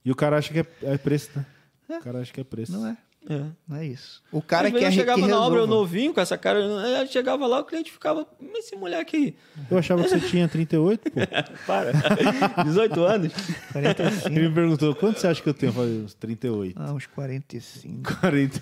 E 0.04 0.10
o 0.10 0.14
cara 0.14 0.38
acha 0.38 0.52
que 0.52 0.60
é, 0.60 0.66
é 0.82 0.98
preço, 0.98 1.30
né? 1.36 1.46
O 1.88 2.02
cara 2.02 2.20
acha 2.20 2.32
que 2.32 2.40
é 2.40 2.44
preço. 2.44 2.72
Não 2.72 2.86
é. 2.86 2.96
É. 3.28 3.44
Não 3.68 3.76
é 3.76 3.86
isso. 3.86 4.22
O 4.32 4.40
cara 4.40 4.68
Às 4.68 4.72
vezes 4.72 4.88
quer 4.88 4.94
eu 4.94 4.98
chegava 4.98 5.20
que 5.22 5.28
na 5.28 5.40
obra, 5.40 5.60
eu 5.60 5.66
novinho, 5.66 6.14
com 6.14 6.20
essa 6.20 6.38
cara. 6.38 6.58
Eu 6.58 7.06
chegava 7.06 7.46
lá, 7.46 7.60
o 7.60 7.64
cliente 7.64 7.92
ficava. 7.92 8.26
Mas 8.40 8.64
esse 8.66 8.76
moleque 8.76 9.16
aí. 9.16 9.36
Eu 9.70 9.78
achava 9.78 10.02
que 10.02 10.08
você 10.08 10.20
tinha 10.20 10.48
38, 10.48 11.10
pô. 11.10 11.20
Para. 11.66 11.92
18 12.64 13.00
anos. 13.02 13.32
45. 13.72 14.28
Ele 14.28 14.48
me 14.48 14.54
perguntou, 14.54 14.94
quanto 14.94 15.20
você 15.20 15.26
acha 15.26 15.42
que 15.42 15.48
eu 15.48 15.54
tenho? 15.54 15.70
Eu 15.70 15.74
falei, 15.74 16.00
uns 16.00 16.14
38. 16.14 16.80
Ah, 16.80 16.92
uns 16.92 17.06
45. 17.06 18.20
40. 18.20 18.60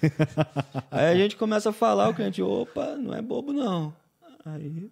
Aí 0.91 1.13
a 1.13 1.15
gente 1.17 1.37
começa 1.37 1.71
a 1.71 1.73
falar, 1.73 2.09
o 2.09 2.15
cliente, 2.15 2.43
opa, 2.43 2.97
não 2.97 3.15
é 3.15 3.23
bobo, 3.23 3.53
não. 3.53 3.95
Aí. 4.45 4.91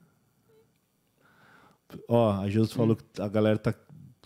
Ó, 2.09 2.32
a 2.40 2.48
Josi 2.48 2.74
falou 2.74 2.97
que 2.97 3.05
a 3.20 3.28
galera 3.28 3.59
tá 3.59 3.74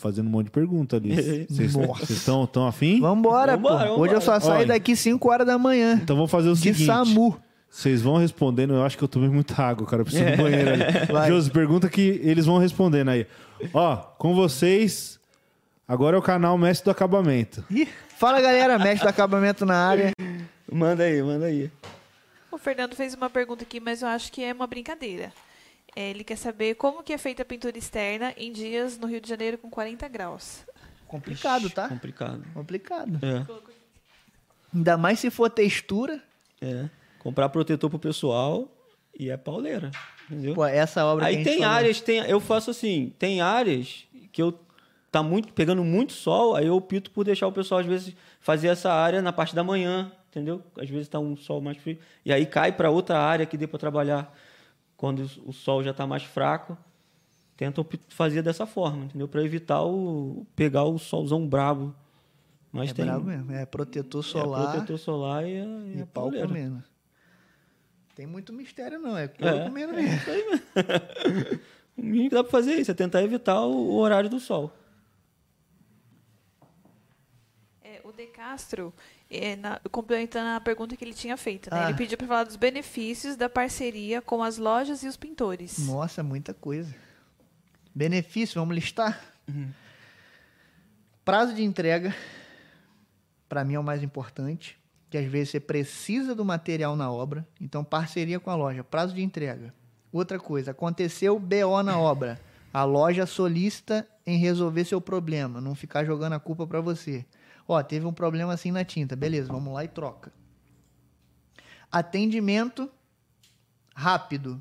fazendo 0.00 0.26
um 0.26 0.30
monte 0.30 0.46
de 0.46 0.50
pergunta 0.50 0.96
ali. 0.96 1.46
Vocês 1.48 1.74
estão 2.10 2.46
tão 2.46 2.66
afim? 2.66 3.00
Vambora, 3.00 3.56
pô. 3.58 3.68
Vambora, 3.68 3.92
Hoje 3.92 4.14
eu 4.14 4.20
só 4.20 4.32
vambora. 4.32 4.44
saio 4.44 4.58
Olha. 4.60 4.66
daqui 4.68 4.96
5 4.96 5.30
horas 5.30 5.46
da 5.46 5.58
manhã. 5.58 6.00
Então 6.02 6.16
vamos 6.16 6.30
fazer 6.30 6.48
o 6.48 6.54
De 6.54 6.60
seguinte. 6.60 6.86
SAMU. 6.86 7.36
Vocês 7.70 8.02
vão 8.02 8.16
respondendo, 8.16 8.74
eu 8.74 8.84
acho 8.84 8.98
que 8.98 9.04
eu 9.04 9.08
tomei 9.08 9.28
muita 9.28 9.62
água, 9.62 9.86
cara. 9.86 10.00
Eu 10.02 10.04
preciso 10.04 10.28
do 10.28 10.36
banheiro 10.42 10.70
ali. 10.70 10.82
Josi, 11.28 11.50
pergunta 11.50 11.88
que 11.88 12.20
eles 12.24 12.44
vão 12.44 12.58
respondendo 12.58 13.10
aí. 13.10 13.26
Ó, 13.72 13.94
com 13.96 14.34
vocês, 14.34 15.20
agora 15.86 16.16
é 16.16 16.18
o 16.18 16.22
canal 16.22 16.58
Mestre 16.58 16.86
do 16.86 16.90
Acabamento. 16.90 17.64
Ih, 17.70 17.86
Fala, 18.18 18.40
galera. 18.40 18.76
Mestre 18.78 19.06
do 19.06 19.08
acabamento 19.08 19.64
na 19.64 19.76
área. 19.76 20.10
Manda 20.70 21.04
aí, 21.04 21.22
manda 21.22 21.46
aí. 21.46 21.70
O 22.50 22.58
Fernando 22.58 22.94
fez 22.96 23.14
uma 23.14 23.30
pergunta 23.30 23.62
aqui, 23.62 23.78
mas 23.78 24.02
eu 24.02 24.08
acho 24.08 24.32
que 24.32 24.42
é 24.42 24.52
uma 24.52 24.66
brincadeira. 24.66 25.32
Ele 25.96 26.22
quer 26.24 26.36
saber 26.36 26.74
como 26.76 27.02
que 27.02 27.12
é 27.12 27.18
feita 27.18 27.42
a 27.42 27.44
pintura 27.44 27.76
externa 27.76 28.32
em 28.36 28.52
dias 28.52 28.98
no 28.98 29.06
Rio 29.06 29.20
de 29.20 29.28
Janeiro 29.28 29.58
com 29.58 29.68
40 29.68 30.06
graus. 30.08 30.64
Complicado, 31.08 31.68
tá? 31.70 31.88
Complicado. 31.88 32.44
Complicado. 32.54 33.18
É, 33.24 33.44
Ainda 34.74 34.96
mais 34.96 35.18
se 35.18 35.30
for 35.30 35.50
textura. 35.50 36.22
é. 36.60 36.88
Comprar 37.18 37.50
protetor 37.50 37.90
pro 37.90 37.98
pessoal 37.98 38.66
e 39.18 39.28
é 39.28 39.36
pauleira. 39.36 39.90
Entendeu? 40.30 40.54
Pô, 40.54 40.64
essa 40.64 41.04
obra 41.04 41.24
que 41.26 41.26
a 41.26 41.28
Aí 41.28 41.34
gente 41.36 41.44
tem 41.44 41.58
falou. 41.58 41.74
áreas, 41.74 42.00
tem, 42.00 42.18
eu 42.20 42.40
faço 42.40 42.70
assim, 42.70 43.12
tem 43.18 43.42
áreas 43.42 44.06
que 44.32 44.40
eu 44.40 44.58
tá 45.12 45.22
muito 45.22 45.52
pegando 45.52 45.84
muito 45.84 46.14
sol, 46.14 46.56
aí 46.56 46.66
eu 46.66 46.76
opto 46.76 47.10
por 47.10 47.24
deixar 47.24 47.46
o 47.46 47.52
pessoal 47.52 47.80
às 47.80 47.86
vezes 47.86 48.14
fazer 48.40 48.68
essa 48.68 48.90
área 48.90 49.20
na 49.20 49.32
parte 49.34 49.54
da 49.54 49.62
manhã, 49.62 50.10
entendeu? 50.30 50.62
Às 50.78 50.88
vezes 50.88 51.08
tá 51.08 51.18
um 51.18 51.36
sol 51.36 51.60
mais 51.60 51.76
frio 51.76 51.98
e 52.24 52.32
aí 52.32 52.46
cai 52.46 52.72
para 52.72 52.88
outra 52.90 53.18
área 53.18 53.44
que 53.44 53.58
dê 53.58 53.66
para 53.66 53.78
trabalhar 53.78 54.34
quando 55.00 55.20
o 55.46 55.52
sol 55.52 55.82
já 55.82 55.94
tá 55.94 56.06
mais 56.06 56.22
fraco. 56.24 56.76
Tenta 57.56 57.80
op- 57.80 57.98
fazer 58.10 58.42
dessa 58.42 58.66
forma, 58.66 59.06
entendeu? 59.06 59.26
Para 59.26 59.42
evitar 59.42 59.82
o 59.82 60.46
pegar 60.54 60.84
o 60.84 60.98
solzão 60.98 61.48
brabo. 61.48 61.94
Mas 62.70 62.90
É 62.90 62.92
tem 62.94 63.06
brabo 63.06 63.24
mesmo. 63.24 63.50
É 63.52 63.64
protetor 63.64 64.20
é 64.20 64.22
solar 64.26 64.70
protetor 64.72 64.98
solar 64.98 65.48
e, 65.48 65.58
a- 65.58 65.64
e 65.64 65.96
e 65.98 66.02
a 66.02 66.06
pau 66.06 66.24
pauleira. 66.24 66.46
comendo. 66.48 66.84
Tem 68.14 68.26
muito 68.26 68.52
mistério, 68.52 68.98
não. 68.98 69.16
É 69.16 69.24
É, 69.24 69.28
couro 69.28 69.62
comendo 69.64 69.94
mesmo. 69.94 70.16
isso 70.16 70.30
aí 70.30 70.44
mesmo. 70.50 70.66
o 71.96 72.02
mínimo 72.02 72.28
que 72.28 72.34
dá 72.34 72.42
para 72.44 72.50
fazer 72.52 72.72
é 72.72 72.80
isso, 72.80 72.90
é 72.90 72.94
tentar 72.94 73.22
evitar 73.22 73.60
o, 73.62 73.72
o 73.72 73.94
horário 73.96 74.28
do 74.28 74.38
sol. 74.38 74.70
É, 77.82 78.00
o 78.04 78.12
De 78.12 78.26
Castro, 78.26 78.92
é, 79.30 79.56
na- 79.56 79.80
complementando 79.90 80.48
a 80.56 80.60
pergunta 80.60 80.96
que 80.96 81.04
ele 81.04 81.14
tinha 81.14 81.36
feito, 81.36 81.70
né? 81.70 81.84
Ah. 81.84 81.88
ele 81.88 81.96
pediu 81.98 82.18
para 82.18 82.26
falar 82.26 82.44
dos 82.44 82.56
benefícios 82.56 83.36
da 83.36 83.48
parceria 83.48 84.20
com 84.20 84.42
as 84.42 84.58
lojas 84.58 85.02
e 85.02 85.08
os 85.08 85.16
pintores. 85.16 85.78
Nossa, 85.86 86.22
muita 86.22 86.52
coisa. 86.52 86.94
Benefício, 87.94 88.60
vamos 88.60 88.74
listar? 88.74 89.20
Prazo 91.24 91.54
de 91.54 91.62
entrega, 91.62 92.14
para 93.48 93.64
mim 93.64 93.74
é 93.74 93.78
o 93.78 93.84
mais 93.84 94.02
importante, 94.02 94.78
que 95.08 95.18
às 95.18 95.26
vezes 95.26 95.50
você 95.50 95.60
precisa 95.60 96.34
do 96.34 96.44
material 96.44 96.96
na 96.96 97.10
obra, 97.10 97.46
então 97.60 97.84
parceria 97.84 98.40
com 98.40 98.50
a 98.50 98.54
loja, 98.54 98.82
prazo 98.82 99.14
de 99.14 99.22
entrega. 99.22 99.72
Outra 100.12 100.38
coisa, 100.38 100.70
aconteceu 100.72 101.38
BO 101.38 101.82
na 101.84 101.98
obra, 101.98 102.40
a 102.72 102.84
loja 102.84 103.26
solicita 103.26 104.06
em 104.26 104.38
resolver 104.38 104.84
seu 104.84 105.00
problema, 105.00 105.60
não 105.60 105.74
ficar 105.74 106.04
jogando 106.04 106.32
a 106.34 106.40
culpa 106.40 106.66
para 106.66 106.80
você. 106.80 107.24
Ó, 107.72 107.80
teve 107.84 108.04
um 108.04 108.12
problema 108.12 108.52
assim 108.52 108.72
na 108.72 108.84
tinta, 108.84 109.14
beleza, 109.14 109.52
vamos 109.52 109.72
lá 109.72 109.84
e 109.84 109.88
troca. 109.88 110.32
Atendimento 111.90 112.90
rápido, 113.94 114.60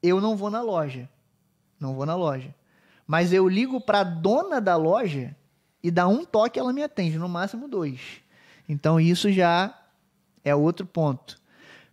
eu 0.00 0.20
não 0.20 0.36
vou 0.36 0.48
na 0.48 0.60
loja. 0.62 1.08
Não 1.80 1.94
vou 1.94 2.06
na 2.06 2.14
loja. 2.14 2.54
Mas 3.06 3.32
eu 3.32 3.48
ligo 3.48 3.80
para 3.80 4.04
dona 4.04 4.60
da 4.60 4.76
loja 4.76 5.34
e 5.82 5.90
dá 5.90 6.06
um 6.06 6.24
toque 6.24 6.60
ela 6.60 6.72
me 6.72 6.82
atende, 6.84 7.18
no 7.18 7.28
máximo 7.28 7.66
dois. 7.66 8.00
Então 8.68 9.00
isso 9.00 9.30
já 9.32 9.76
é 10.44 10.54
outro 10.54 10.86
ponto. 10.86 11.40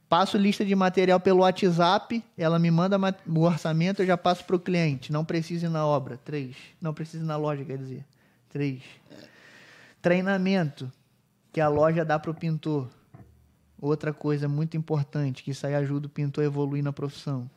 Passo 0.07 0.37
lista 0.37 0.63
de 0.63 0.75
material 0.75 1.19
pelo 1.19 1.39
WhatsApp, 1.39 2.23
ela 2.37 2.59
me 2.59 2.69
manda 2.69 2.99
ma- 2.99 3.15
o 3.27 3.41
orçamento, 3.41 4.03
eu 4.03 4.05
já 4.05 4.15
passo 4.17 4.43
para 4.45 4.55
o 4.55 4.59
cliente. 4.59 5.11
Não 5.11 5.25
precisa 5.25 5.65
ir 5.65 5.69
na 5.69 5.85
obra. 5.87 6.17
Três. 6.23 6.55
Não 6.79 6.93
precisa 6.93 7.23
ir 7.23 7.27
na 7.27 7.35
loja, 7.37 7.65
quer 7.65 7.79
dizer. 7.79 8.05
Três. 8.49 8.81
Treinamento, 10.01 10.91
que 11.51 11.59
a 11.59 11.67
loja 11.67 12.05
dá 12.05 12.17
para 12.17 12.31
o 12.31 12.33
pintor. 12.33 12.89
Outra 13.81 14.13
coisa 14.13 14.47
muito 14.47 14.75
importante, 14.75 15.43
que 15.43 15.51
isso 15.51 15.65
aí 15.65 15.75
ajuda 15.75 16.07
o 16.07 16.09
pintor 16.09 16.43
a 16.43 16.47
evoluir 16.47 16.83
na 16.83 16.91
profissão. 16.91 17.49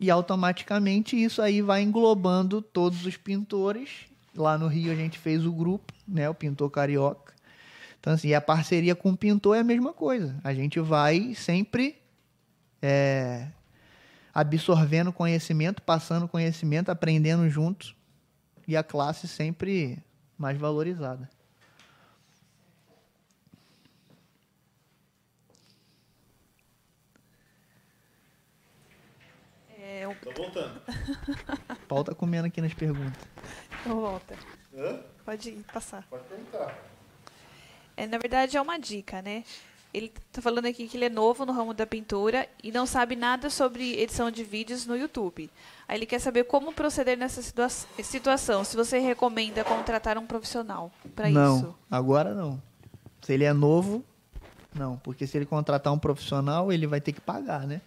E 0.00 0.10
automaticamente 0.10 1.16
isso 1.16 1.40
aí 1.40 1.62
vai 1.62 1.82
englobando 1.82 2.60
todos 2.60 3.06
os 3.06 3.16
pintores. 3.16 4.06
Lá 4.34 4.58
no 4.58 4.66
Rio 4.66 4.92
a 4.92 4.96
gente 4.96 5.18
fez 5.18 5.46
o 5.46 5.52
grupo, 5.52 5.92
né, 6.06 6.28
o 6.28 6.34
Pintor 6.34 6.68
Carioca. 6.70 7.32
Então 8.00 8.12
assim, 8.12 8.34
a 8.34 8.40
parceria 8.40 8.94
com 8.94 9.10
o 9.10 9.16
pintor 9.16 9.56
é 9.56 9.60
a 9.60 9.64
mesma 9.64 9.92
coisa. 9.92 10.36
A 10.42 10.52
gente 10.52 10.80
vai 10.80 11.34
sempre 11.34 11.96
é, 12.82 13.46
absorvendo 14.34 15.12
conhecimento, 15.12 15.80
passando 15.80 16.28
conhecimento, 16.28 16.90
aprendendo 16.90 17.48
juntos 17.48 17.94
e 18.66 18.76
a 18.76 18.82
classe 18.82 19.28
sempre 19.28 20.02
mais 20.38 20.58
valorizada. 20.58 21.28
É, 29.78 30.08
o 30.08 30.14
Tô 30.16 30.32
voltando. 30.32 30.80
Paulo 31.88 32.04
tá 32.04 32.14
comendo 32.14 32.46
aqui 32.46 32.60
nas 32.60 32.74
perguntas. 32.74 33.22
Ô, 33.86 34.00
Walter. 34.00 34.38
Pode 35.24 35.50
ir, 35.50 35.64
passar. 35.72 36.06
Pode 36.08 36.24
perguntar. 36.24 36.76
É, 37.96 38.06
na 38.06 38.18
verdade, 38.18 38.56
é 38.56 38.60
uma 38.60 38.78
dica, 38.78 39.22
né? 39.22 39.44
Ele 39.94 40.12
tá 40.32 40.42
falando 40.42 40.66
aqui 40.66 40.88
que 40.88 40.96
ele 40.96 41.04
é 41.04 41.08
novo 41.08 41.46
no 41.46 41.52
ramo 41.52 41.72
da 41.72 41.86
pintura 41.86 42.48
e 42.62 42.72
não 42.72 42.84
sabe 42.84 43.14
nada 43.14 43.48
sobre 43.48 43.96
edição 44.00 44.28
de 44.28 44.42
vídeos 44.42 44.84
no 44.84 44.96
YouTube. 44.96 45.48
Aí 45.86 45.96
ele 45.96 46.04
quer 46.04 46.18
saber 46.18 46.44
como 46.44 46.72
proceder 46.72 47.16
nessa 47.16 47.40
situa 47.40 47.68
situação. 47.68 48.64
Se 48.64 48.76
você 48.76 48.98
recomenda 48.98 49.62
contratar 49.62 50.18
um 50.18 50.26
profissional 50.26 50.90
para 51.14 51.30
não, 51.30 51.58
isso. 51.58 51.74
agora 51.88 52.34
não. 52.34 52.60
Se 53.22 53.32
ele 53.32 53.44
é 53.44 53.52
novo, 53.52 54.04
não. 54.74 54.96
Porque 54.96 55.28
se 55.28 55.38
ele 55.38 55.46
contratar 55.46 55.92
um 55.92 55.98
profissional, 55.98 56.72
ele 56.72 56.88
vai 56.88 57.00
ter 57.00 57.12
que 57.12 57.20
pagar, 57.20 57.64
né? 57.64 57.80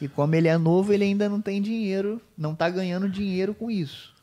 E 0.00 0.08
como 0.08 0.34
ele 0.34 0.48
é 0.48 0.56
novo, 0.56 0.92
ele 0.92 1.04
ainda 1.04 1.28
não 1.28 1.40
tem 1.40 1.60
dinheiro, 1.60 2.20
não 2.36 2.54
tá 2.54 2.68
ganhando 2.70 3.08
dinheiro 3.08 3.54
com 3.54 3.70
isso. 3.70 4.14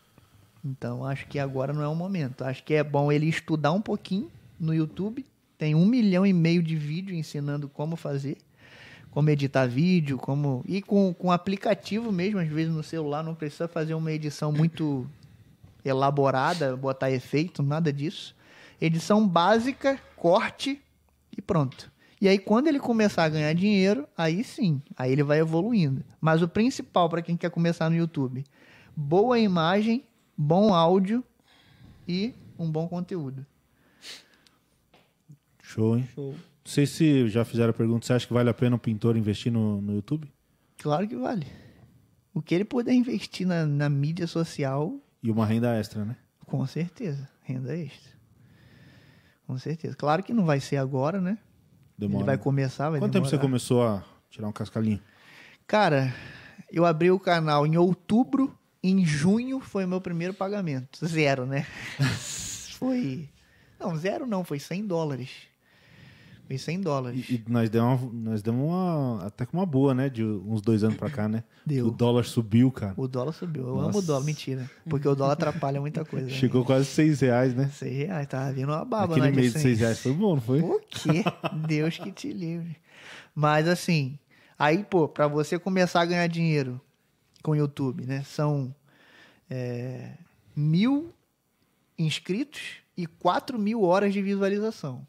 Então, 0.66 1.06
acho 1.06 1.28
que 1.28 1.38
agora 1.38 1.74
não 1.74 1.84
é 1.84 1.88
o 1.88 1.96
momento. 1.96 2.44
Acho 2.44 2.64
que 2.64 2.74
é 2.74 2.84
bom 2.84 3.12
ele 3.12 3.28
estudar 3.28 3.72
um 3.72 3.82
pouquinho 3.82 4.32
no 4.60 4.74
YouTube. 4.74 5.26
Tem 5.64 5.76
um 5.76 5.86
milhão 5.86 6.26
e 6.26 6.34
meio 6.34 6.62
de 6.62 6.76
vídeo 6.76 7.16
ensinando 7.16 7.70
como 7.70 7.96
fazer. 7.96 8.36
Como 9.10 9.30
editar 9.30 9.66
vídeo, 9.66 10.18
como... 10.18 10.62
E 10.68 10.82
com, 10.82 11.14
com 11.14 11.32
aplicativo 11.32 12.12
mesmo, 12.12 12.38
às 12.38 12.50
vezes 12.50 12.74
no 12.74 12.84
celular, 12.84 13.24
não 13.24 13.34
precisa 13.34 13.66
fazer 13.66 13.94
uma 13.94 14.12
edição 14.12 14.52
muito 14.52 15.10
elaborada, 15.86 16.76
botar 16.76 17.12
efeito, 17.12 17.64
nada 17.64 17.94
disso. 17.94 18.36
Edição 18.82 19.26
básica, 19.26 19.98
corte 20.18 20.82
e 21.32 21.42
pronto. 21.42 21.90
E 22.20 22.28
aí, 22.28 22.38
quando 22.38 22.68
ele 22.68 22.78
começar 22.78 23.24
a 23.24 23.30
ganhar 23.30 23.54
dinheiro, 23.54 24.06
aí 24.18 24.44
sim, 24.44 24.82
aí 24.98 25.14
ele 25.14 25.24
vai 25.24 25.40
evoluindo. 25.40 26.04
Mas 26.20 26.42
o 26.42 26.48
principal 26.50 27.08
para 27.08 27.22
quem 27.22 27.38
quer 27.38 27.52
começar 27.52 27.90
no 27.90 27.96
YouTube: 27.96 28.44
boa 28.94 29.40
imagem, 29.40 30.04
bom 30.38 30.74
áudio 30.74 31.24
e 32.06 32.36
um 32.60 32.70
bom 32.70 32.86
conteúdo. 32.86 33.46
Show, 35.74 35.98
hein? 35.98 36.08
Show. 36.14 36.32
Não 36.32 36.38
sei 36.72 36.86
se 36.86 37.28
já 37.28 37.44
fizeram 37.44 37.72
a 37.72 37.74
pergunta, 37.74 38.06
você 38.06 38.14
acha 38.14 38.28
que 38.28 38.34
vale 38.34 38.50
a 38.50 38.54
pena 38.54 38.76
um 38.76 38.80
pintor 38.80 39.18
investir 39.18 39.52
no, 39.52 39.82
no 39.82 39.96
YouTube? 39.96 40.32
Claro 40.78 41.08
que 41.08 41.16
vale. 41.16 41.48
O 42.34 42.42
que 42.42 42.54
ele 42.54 42.64
puder 42.64 42.94
investir 42.94 43.46
na, 43.48 43.66
na 43.66 43.90
mídia 43.90 44.28
social, 44.28 44.96
E 45.22 45.32
uma 45.32 45.46
renda 45.46 45.76
extra, 45.76 46.06
né? 46.06 46.16
com 46.46 46.66
certeza, 46.68 47.28
renda 47.42 47.76
extra. 47.76 48.12
Com 49.48 49.58
certeza. 49.58 49.96
Claro 49.96 50.22
que 50.24 50.34
não 50.34 50.46
vai 50.46 50.60
ser 50.60 50.78
agora, 50.78 51.20
né? 51.20 51.38
Demora. 51.98 52.20
Ele 52.20 52.26
vai 52.26 52.38
começar, 52.38 52.90
vai 52.90 53.00
Quanto 53.00 53.14
tempo 53.14 53.26
você 53.26 53.32
demorar. 53.32 53.48
começou 53.50 53.84
a 53.84 54.04
tirar 54.30 54.48
um 54.48 54.52
cascalhinho? 54.52 55.02
Cara, 55.66 56.14
eu 56.72 56.86
abri 56.86 57.10
o 57.10 57.20
canal 57.20 57.66
em 57.66 57.78
outubro, 57.78 58.56
em 58.84 59.04
junho 59.06 59.60
foi 59.60 59.86
meu 59.86 60.00
primeiro 60.00 60.34
pagamento. 60.34 61.06
Zero, 61.06 61.46
né? 61.46 61.66
foi. 62.78 63.30
Não, 63.80 63.96
zero 63.98 64.26
não, 64.28 64.44
foi 64.44 64.60
100 64.60 64.88
dólares. 64.88 65.30
Foi 66.54 66.58
100 66.60 66.82
dólares. 66.82 67.30
E, 67.30 67.34
e 67.34 67.44
nós 67.48 67.68
demos, 67.68 68.02
uma, 68.02 68.14
nós 68.14 68.44
demos 68.44 68.64
uma, 68.70 69.26
até 69.26 69.44
que 69.44 69.54
uma 69.54 69.66
boa, 69.66 69.94
né? 69.96 70.08
De 70.08 70.24
uns 70.24 70.62
dois 70.62 70.84
anos 70.84 70.98
pra 70.98 71.10
cá, 71.10 71.28
né? 71.28 71.44
Deu. 71.66 71.88
O 71.88 71.92
dólar 71.92 72.26
subiu, 72.26 72.72
cara. 72.72 72.94
O 72.96 73.08
dólar 73.08 73.32
subiu. 73.32 73.64
Eu 73.64 73.74
amo 73.80 73.82
Nossa. 73.88 73.98
o 73.98 74.02
dólar, 74.04 74.24
mentira. 74.24 74.70
Porque 74.88 75.08
o 75.08 75.16
dólar 75.16 75.34
atrapalha 75.34 75.82
muita 75.82 76.06
coisa. 76.06 76.28
né? 76.28 76.32
Chegou 76.32 76.64
quase 76.64 76.86
seis 76.86 77.22
reais, 77.22 77.56
né? 77.56 77.70
6 77.70 77.96
reais, 77.98 78.28
tava 78.28 78.52
vindo 78.54 78.70
uma 78.70 78.86
baba 78.86 79.16
Aquele 79.16 79.32
né, 79.32 79.36
mês 79.36 79.48
de 79.48 79.54
100. 79.54 79.62
seis 79.62 79.80
reais 79.80 80.00
foi 80.00 80.14
bom, 80.14 80.36
não 80.36 80.42
foi? 80.42 80.62
O 80.62 80.80
quê? 80.80 81.24
Deus 81.66 81.98
que 81.98 82.12
te 82.12 82.32
livre. 82.32 82.78
Mas 83.34 83.68
assim, 83.68 84.20
aí, 84.58 84.84
pô, 84.84 85.08
pra 85.08 85.28
você 85.28 85.58
começar 85.58 86.02
a 86.02 86.06
ganhar 86.06 86.28
dinheiro 86.28 86.80
com 87.42 87.52
o 87.52 87.56
YouTube, 87.56 88.06
né? 88.06 88.22
São 88.24 88.74
é, 89.50 90.12
mil 90.56 91.12
inscritos 91.98 92.62
e 92.96 93.08
quatro 93.08 93.58
mil 93.58 93.82
horas 93.82 94.14
de 94.14 94.22
visualização. 94.22 95.08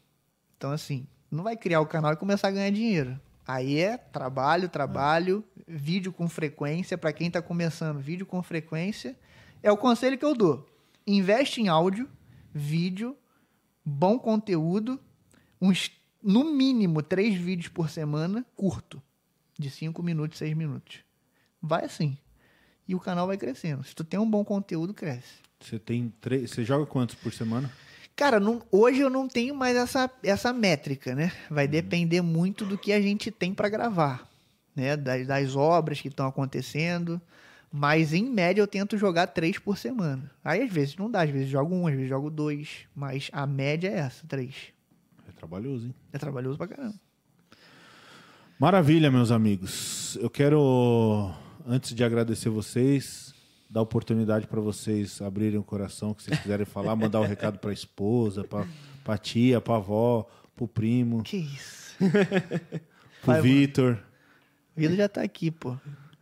Então, 0.57 0.71
assim, 0.71 1.05
não 1.29 1.43
vai 1.43 1.57
criar 1.57 1.81
o 1.81 1.85
canal 1.85 2.13
e 2.13 2.17
começar 2.17 2.47
a 2.47 2.51
ganhar 2.51 2.69
dinheiro. 2.69 3.19
Aí 3.47 3.79
é 3.79 3.97
trabalho, 3.97 4.67
trabalho, 4.69 5.43
vídeo 5.67 6.11
com 6.11 6.27
frequência. 6.27 6.97
Pra 6.97 7.13
quem 7.13 7.29
tá 7.29 7.41
começando, 7.41 7.99
vídeo 7.99 8.25
com 8.25 8.41
frequência. 8.41 9.15
É 9.61 9.71
o 9.71 9.77
conselho 9.77 10.17
que 10.17 10.25
eu 10.25 10.35
dou. 10.35 10.67
Investe 11.05 11.61
em 11.61 11.67
áudio, 11.67 12.09
vídeo, 12.53 13.15
bom 13.85 14.17
conteúdo, 14.17 14.99
uns, 15.61 15.91
no 16.21 16.43
mínimo, 16.43 17.03
três 17.03 17.35
vídeos 17.35 17.67
por 17.67 17.89
semana, 17.89 18.45
curto. 18.55 19.01
De 19.57 19.69
cinco 19.69 20.01
minutos, 20.01 20.37
seis 20.37 20.55
minutos. 20.55 20.99
Vai 21.61 21.85
assim. 21.85 22.17
E 22.87 22.93
o 22.93 22.99
canal 22.99 23.27
vai 23.27 23.37
crescendo. 23.37 23.83
Se 23.83 23.95
tu 23.95 24.03
tem 24.03 24.19
um 24.19 24.29
bom 24.29 24.43
conteúdo, 24.43 24.93
cresce. 24.93 25.45
Você 25.59 25.79
tem 25.79 26.13
três. 26.19 26.51
Você 26.51 26.63
joga 26.63 26.85
quantos 26.85 27.15
por 27.15 27.31
semana? 27.31 27.71
Cara, 28.15 28.39
não- 28.39 28.61
hoje 28.71 29.01
eu 29.01 29.09
não 29.09 29.27
tenho 29.27 29.53
mais 29.53 29.75
essa, 29.75 30.09
essa 30.23 30.53
métrica, 30.53 31.13
né? 31.13 31.31
Vai 31.49 31.67
depender 31.67 32.21
muito 32.21 32.65
do 32.65 32.77
que 32.77 32.93
a 32.93 33.01
gente 33.01 33.29
tem 33.29 33.53
para 33.53 33.67
gravar, 33.67 34.25
né? 34.75 34.95
Das, 34.95 35.27
das 35.27 35.55
obras 35.55 35.99
que 35.99 36.07
estão 36.07 36.25
acontecendo. 36.27 37.21
Mas 37.71 38.13
em 38.13 38.23
média 38.29 38.61
eu 38.61 38.67
tento 38.67 38.97
jogar 38.97 39.27
três 39.27 39.57
por 39.59 39.77
semana. 39.77 40.31
Aí 40.41 40.61
às 40.61 40.71
vezes 40.71 40.95
não 40.95 41.11
dá, 41.11 41.23
às 41.23 41.29
vezes 41.29 41.49
jogo 41.49 41.75
um, 41.75 41.87
às 41.87 41.93
vezes 41.93 42.07
jogo 42.07 42.29
dois. 42.29 42.85
Mas 42.95 43.29
a 43.33 43.45
média 43.45 43.89
é 43.89 43.97
essa, 43.97 44.25
três. 44.25 44.55
É 45.27 45.31
trabalhoso, 45.33 45.87
hein? 45.87 45.95
É 46.13 46.17
trabalhoso 46.17 46.57
pra 46.57 46.67
caramba. 46.69 46.95
Maravilha, 48.57 49.11
meus 49.11 49.29
amigos. 49.29 50.17
Eu 50.21 50.29
quero, 50.29 51.33
antes 51.67 51.93
de 51.93 52.01
agradecer 52.05 52.47
vocês, 52.47 53.34
dar 53.75 53.81
oportunidade 53.81 54.47
para 54.47 54.61
vocês 54.61 55.21
abrirem 55.21 55.59
o 55.59 55.63
coração, 55.63 56.13
que 56.13 56.23
vocês 56.23 56.39
quiserem 56.39 56.65
falar, 56.65 56.95
mandar 56.95 57.19
o 57.19 57.25
recado 57.25 57.59
para 57.59 57.71
a 57.71 57.73
esposa, 57.73 58.41
para 58.45 58.65
a 59.05 59.17
tia, 59.17 59.59
para 59.59 59.73
a 59.73 59.77
avó, 59.77 60.25
para 60.55 60.63
o 60.63 60.67
primo, 60.67 61.21
Que 61.23 61.35
isso. 61.37 61.93
para 63.21 63.33
Vai, 63.33 63.39
o 63.41 63.43
Vitor. 63.43 63.99
O 64.77 64.79
Vitor 64.79 64.95
já 64.95 65.09
tá 65.09 65.21
aqui, 65.21 65.51
pô. 65.51 65.75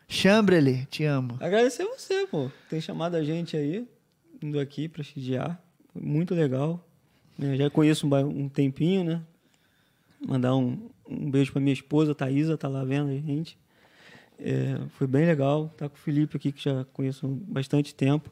Chambrele, 0.07 0.87
te 0.87 1.03
amo. 1.03 1.37
Agradecer 1.39 1.85
você, 1.85 2.25
pô. 2.25 2.49
Tem 2.71 2.81
chamado 2.81 3.13
a 3.15 3.23
gente 3.23 3.55
aí, 3.55 3.87
indo 4.41 4.59
aqui 4.59 4.87
prestigiar. 4.87 5.61
Foi 5.91 6.01
muito 6.01 6.33
legal. 6.33 6.83
né? 7.37 7.55
Já 7.55 7.69
conheço 7.69 8.07
um, 8.07 8.15
um 8.45 8.49
tempinho, 8.49 9.03
né? 9.03 9.21
Mandar 10.27 10.55
um, 10.55 10.89
um 11.07 11.29
beijo 11.29 11.51
pra 11.51 11.61
minha 11.61 11.73
esposa, 11.73 12.15
Thaisa, 12.15 12.57
tá 12.57 12.67
lá 12.67 12.83
vendo 12.83 13.11
a 13.11 13.13
gente. 13.15 13.59
É, 14.39 14.77
foi 14.97 15.07
bem 15.07 15.25
legal. 15.25 15.69
Tá 15.77 15.87
com 15.89 15.95
o 15.95 15.99
Felipe 15.99 16.37
aqui, 16.37 16.51
que 16.51 16.63
já 16.63 16.85
conheço 16.93 17.25
há 17.25 17.29
bastante 17.51 17.93
tempo. 17.95 18.29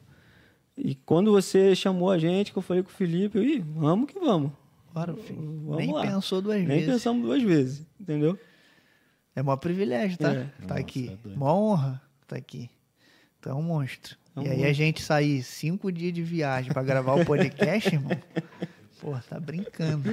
E 0.76 0.94
quando 0.94 1.30
você 1.30 1.74
chamou 1.74 2.10
a 2.10 2.18
gente, 2.18 2.52
que 2.52 2.58
eu 2.58 2.62
falei 2.62 2.82
com 2.82 2.88
o 2.88 2.92
Felipe, 2.92 3.36
eu, 3.38 3.44
Ih, 3.44 3.60
vamos 3.60 4.10
que 4.10 4.18
vamos. 4.18 4.52
Bora, 4.92 5.14
filho. 5.14 5.40
Vamos 5.64 5.76
Nem 5.78 5.92
lá. 5.92 6.02
pensou 6.02 6.40
duas 6.42 6.58
Nem 6.58 6.66
vezes. 6.66 6.86
pensamos 6.86 7.22
duas 7.22 7.42
vezes, 7.42 7.86
entendeu? 8.00 8.38
É 9.34 9.42
maior 9.42 9.56
privilégio, 9.56 10.18
tá? 10.18 10.32
É. 10.32 10.44
Tá 10.44 10.50
Nossa, 10.68 10.80
aqui. 10.80 11.18
é. 11.24 11.28
Mó 11.36 11.52
honra 11.54 12.02
tá 12.26 12.36
aqui. 12.36 12.68
Tu 13.40 13.48
é 13.48 13.54
um 13.54 13.62
monstro. 13.62 14.16
É 14.36 14.40
um 14.40 14.42
e 14.44 14.46
aí 14.48 14.52
a 14.52 14.56
monstro. 14.58 14.74
gente 14.74 15.02
sair 15.02 15.42
cinco 15.42 15.90
dias 15.90 16.12
de 16.12 16.22
viagem 16.22 16.72
pra 16.72 16.82
gravar 16.82 17.14
o 17.14 17.24
podcast, 17.26 17.94
irmão. 17.94 18.10
Pô, 19.00 19.14
tá 19.28 19.40
brincando. 19.40 20.10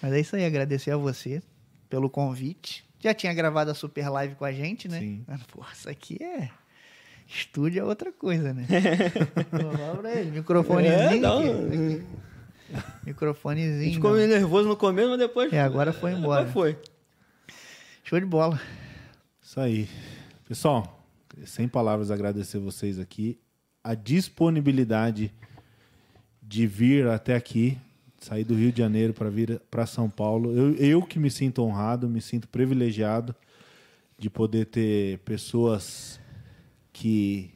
Mas 0.00 0.12
é 0.12 0.20
isso 0.20 0.36
aí, 0.36 0.44
agradecer 0.44 0.90
a 0.90 0.96
você 0.96 1.42
pelo 1.90 2.08
convite. 2.08 2.84
Já 3.00 3.14
tinha 3.14 3.32
gravado 3.32 3.70
a 3.70 3.74
super 3.74 4.08
live 4.08 4.34
com 4.34 4.44
a 4.44 4.52
gente, 4.52 4.88
né? 4.88 4.98
Sim. 4.98 5.24
Pô, 5.52 5.64
isso 5.72 5.88
aqui 5.88 6.22
é. 6.22 6.50
Estúdio 7.28 7.80
é 7.80 7.84
outra 7.84 8.10
coisa, 8.10 8.54
né? 8.54 8.66
Vou 9.52 9.70
falar 9.72 9.96
pra 9.96 10.14
ele, 10.14 10.30
microfonezinho. 10.30 10.98
É, 10.98 11.20
não. 11.20 11.38
aqui. 11.40 12.04
A 12.74 13.06
Microfonezinho. 13.06 13.84
gente 13.84 13.94
ficou 13.94 14.12
meio 14.12 14.28
nervoso 14.28 14.68
no 14.68 14.76
começo, 14.76 15.10
mas 15.10 15.18
depois. 15.18 15.52
É, 15.52 15.60
agora 15.60 15.92
foi 15.92 16.12
embora. 16.12 16.44
Depois 16.44 16.74
foi. 16.74 16.82
Show 18.04 18.18
de 18.18 18.26
bola. 18.26 18.60
Isso 19.42 19.60
aí. 19.60 19.88
Pessoal, 20.46 21.06
sem 21.44 21.68
palavras 21.68 22.10
agradecer 22.10 22.58
vocês 22.58 22.98
aqui. 22.98 23.38
A 23.84 23.94
disponibilidade 23.94 25.32
de 26.42 26.66
vir 26.66 27.06
até 27.06 27.34
aqui, 27.34 27.78
sair 28.18 28.44
do 28.44 28.54
Rio 28.54 28.72
de 28.72 28.78
Janeiro 28.78 29.14
para 29.14 29.30
vir 29.30 29.60
para 29.70 29.86
São 29.86 30.10
Paulo. 30.10 30.52
Eu, 30.52 30.74
eu 30.74 31.02
que 31.02 31.18
me 31.18 31.30
sinto 31.30 31.62
honrado, 31.62 32.08
me 32.08 32.20
sinto 32.20 32.48
privilegiado 32.48 33.34
de 34.18 34.28
poder 34.28 34.66
ter 34.66 35.18
pessoas 35.20 36.20
que 36.92 37.50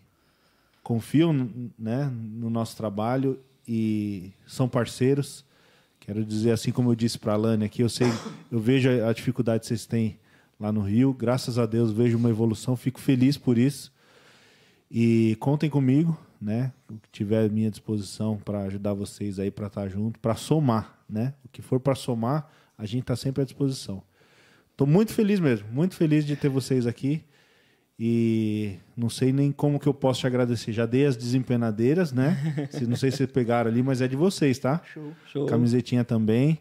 confiam 0.82 1.50
né, 1.78 2.10
no 2.14 2.48
nosso 2.48 2.76
trabalho 2.76 3.38
e 3.66 4.32
são 4.46 4.68
parceiros. 4.68 5.44
Quero 6.00 6.24
dizer, 6.24 6.50
assim 6.50 6.72
como 6.72 6.90
eu 6.90 6.94
disse 6.94 7.18
para 7.18 7.32
a 7.32 7.36
Lani 7.36 7.64
aqui, 7.64 7.82
eu 7.82 7.88
sei, 7.88 8.08
eu 8.50 8.60
vejo 8.60 8.88
a 9.04 9.12
dificuldade 9.12 9.60
que 9.60 9.66
vocês 9.66 9.86
têm 9.86 10.18
lá 10.58 10.72
no 10.72 10.80
Rio. 10.80 11.12
Graças 11.12 11.58
a 11.58 11.66
Deus 11.66 11.92
vejo 11.92 12.16
uma 12.16 12.30
evolução, 12.30 12.76
fico 12.76 13.00
feliz 13.00 13.36
por 13.36 13.58
isso. 13.58 13.92
E 14.90 15.36
contem 15.40 15.70
comigo, 15.70 16.18
né? 16.42 16.72
O 16.90 16.94
que 16.94 17.08
tiver 17.12 17.44
à 17.46 17.48
minha 17.48 17.70
disposição 17.70 18.36
para 18.44 18.62
ajudar 18.64 18.92
vocês 18.94 19.38
aí 19.38 19.50
para 19.50 19.68
estar 19.68 19.88
junto, 19.88 20.18
para 20.18 20.34
somar, 20.34 20.98
né? 21.08 21.34
O 21.44 21.48
que 21.48 21.62
for 21.62 21.78
para 21.78 21.94
somar, 21.94 22.50
a 22.76 22.84
gente 22.84 23.02
está 23.02 23.14
sempre 23.14 23.42
à 23.42 23.44
disposição. 23.44 24.02
Estou 24.72 24.86
muito 24.86 25.12
feliz 25.12 25.38
mesmo, 25.38 25.68
muito 25.70 25.94
feliz 25.94 26.24
de 26.26 26.34
ter 26.34 26.48
vocês 26.48 26.86
aqui. 26.86 27.22
E 28.04 28.78
não 28.96 29.08
sei 29.08 29.32
nem 29.32 29.52
como 29.52 29.78
que 29.78 29.86
eu 29.86 29.94
posso 29.94 30.20
te 30.20 30.26
agradecer. 30.26 30.72
Já 30.72 30.86
dei 30.86 31.06
as 31.06 31.16
desempenadeiras, 31.16 32.12
né? 32.12 32.66
Se- 32.72 32.86
não 32.86 32.96
sei 32.96 33.10
se 33.10 33.18
vocês 33.18 33.30
pegaram 33.30 33.70
ali, 33.70 33.82
mas 33.82 34.00
é 34.00 34.08
de 34.08 34.16
vocês, 34.16 34.58
tá? 34.58 34.80
Show. 34.92 35.12
Camisetinha 35.46 36.02
também. 36.04 36.58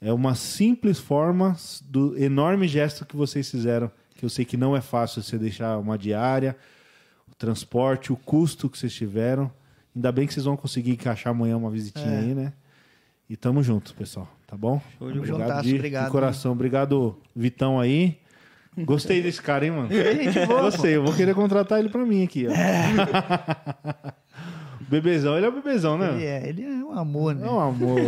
É 0.00 0.12
uma 0.12 0.34
simples 0.34 0.98
forma 0.98 1.56
do 1.84 2.16
enorme 2.18 2.66
gesto 2.66 3.04
que 3.04 3.16
vocês 3.16 3.50
fizeram, 3.50 3.90
que 4.16 4.24
eu 4.24 4.28
sei 4.30 4.44
que 4.44 4.56
não 4.56 4.74
é 4.74 4.80
fácil 4.80 5.22
você 5.22 5.36
deixar 5.38 5.78
uma 5.78 5.98
diária, 5.98 6.56
transporte, 7.46 8.12
o 8.12 8.16
custo 8.16 8.68
que 8.70 8.78
vocês 8.78 8.92
tiveram. 8.94 9.50
Ainda 9.96 10.12
bem 10.12 10.26
que 10.28 10.32
vocês 10.32 10.46
vão 10.46 10.56
conseguir 10.56 10.92
encaixar 10.92 11.32
amanhã 11.32 11.56
uma 11.56 11.70
visitinha 11.70 12.14
É. 12.14 12.18
aí, 12.20 12.34
né? 12.34 12.52
E 13.28 13.36
tamo 13.36 13.62
junto, 13.62 13.92
pessoal. 13.94 14.28
Tá 14.46 14.56
bom? 14.56 14.80
Show 14.98 15.08
de 15.10 15.14
bola. 15.18 15.26
juntasso, 15.26 15.62
de, 15.64 15.68
de 15.70 15.74
obrigado. 15.76 16.10
coração. 16.10 16.52
Obrigado, 16.52 17.18
Vitão 17.34 17.80
aí. 17.80 18.16
Gostei 18.78 19.20
desse 19.22 19.42
cara, 19.42 19.64
hein, 19.66 19.72
mano? 19.72 19.88
boa, 20.46 20.62
Gostei. 20.62 20.94
Eu 20.96 21.02
vou 21.02 21.12
querer 21.14 21.34
contratar 21.34 21.78
ele 21.80 21.88
pra 21.88 22.04
mim 22.06 22.22
aqui, 22.24 22.46
ó. 22.46 22.52
O 24.80 24.84
bebezão, 24.88 25.36
ele 25.36 25.46
é 25.46 25.48
o 25.48 25.52
bebezão, 25.52 25.98
né? 25.98 26.10
Ele 26.14 26.24
é, 26.24 26.48
ele 26.48 26.62
é 26.64 26.84
um 26.84 26.92
amor, 26.98 27.34
né? 27.34 27.46
É 27.46 27.50
um 27.50 27.60
amor. 27.60 27.98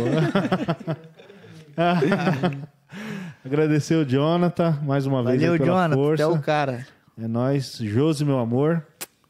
Agradecer 3.43 3.95
o 3.95 4.05
Jonathan 4.05 4.79
mais 4.83 5.05
uma 5.05 5.21
vez 5.23 5.35
Valeu, 5.41 5.53
aí 5.53 5.59
pela 5.59 5.71
Jonathan. 5.71 5.95
força. 5.95 6.23
É 6.23 6.27
o 6.27 6.39
cara. 6.39 6.87
É 7.21 7.27
nóis. 7.27 7.77
Josi, 7.77 8.25
meu 8.25 8.39
amor. 8.39 8.85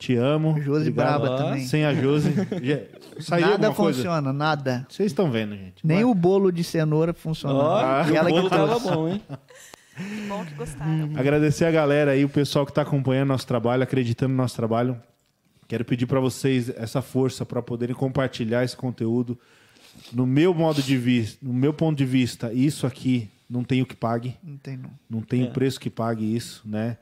Te 0.05 0.15
amo. 0.15 0.61
Josi 0.61 0.89
Obrigado. 0.89 1.21
braba 1.21 1.31
Ó, 1.31 1.37
também. 1.37 1.65
Sem 1.65 1.83
a 1.85 1.93
Josi. 1.93 2.31
Saiu 3.19 3.41
nada 3.47 3.67
alguma 3.67 3.73
coisa? 3.75 3.97
funciona, 3.99 4.31
nada. 4.33 4.85
Vocês 4.89 5.11
estão 5.11 5.31
vendo, 5.31 5.55
gente. 5.55 5.75
Nem 5.85 5.97
Vai. 5.97 6.05
o 6.05 6.13
bolo 6.13 6.51
de 6.51 6.63
cenoura 6.63 7.13
funciona. 7.13 7.55
Ó, 7.55 7.75
Ah, 7.77 8.05
e 8.11 8.15
ela 8.15 8.29
o 8.29 8.33
que 8.33 8.37
bolo 8.39 8.49
tava 8.49 8.67
trouxe. 8.79 8.89
bom, 8.89 9.07
hein? 9.09 9.21
Que 9.97 10.21
bom 10.27 10.45
que 10.45 10.53
gostaram. 10.55 11.11
Agradecer 11.15 11.65
a 11.65 11.71
galera 11.71 12.11
aí, 12.11 12.25
o 12.25 12.29
pessoal 12.29 12.65
que 12.65 12.71
está 12.71 12.81
acompanhando 12.81 13.29
nosso 13.29 13.47
trabalho, 13.47 13.81
acreditando 13.83 14.31
no 14.31 14.37
nosso 14.37 14.55
trabalho. 14.55 15.01
Quero 15.67 15.83
pedir 15.85 16.05
para 16.05 16.19
vocês 16.19 16.69
essa 16.69 17.01
força 17.01 17.45
para 17.45 17.61
poderem 17.61 17.95
compartilhar 17.95 18.63
esse 18.63 18.75
conteúdo. 18.77 19.39
No 20.11 20.27
meu 20.27 20.53
modo 20.53 20.81
de 20.83 20.97
vista, 20.97 21.39
no 21.41 21.53
meu 21.53 21.73
ponto 21.73 21.97
de 21.97 22.05
vista, 22.05 22.51
isso 22.53 22.85
aqui 22.85 23.29
não 23.49 23.63
tem 23.63 23.81
o 23.81 23.85
que 23.85 23.95
pague. 23.95 24.35
Não 24.43 24.57
tem 24.57 24.77
não. 24.77 24.91
Não 25.09 25.21
tem 25.21 25.43
É. 25.43 25.45
o 25.47 25.51
preço 25.51 25.79
que 25.79 25.89
pague 25.89 26.35
isso, 26.35 26.61
né? 26.65 26.97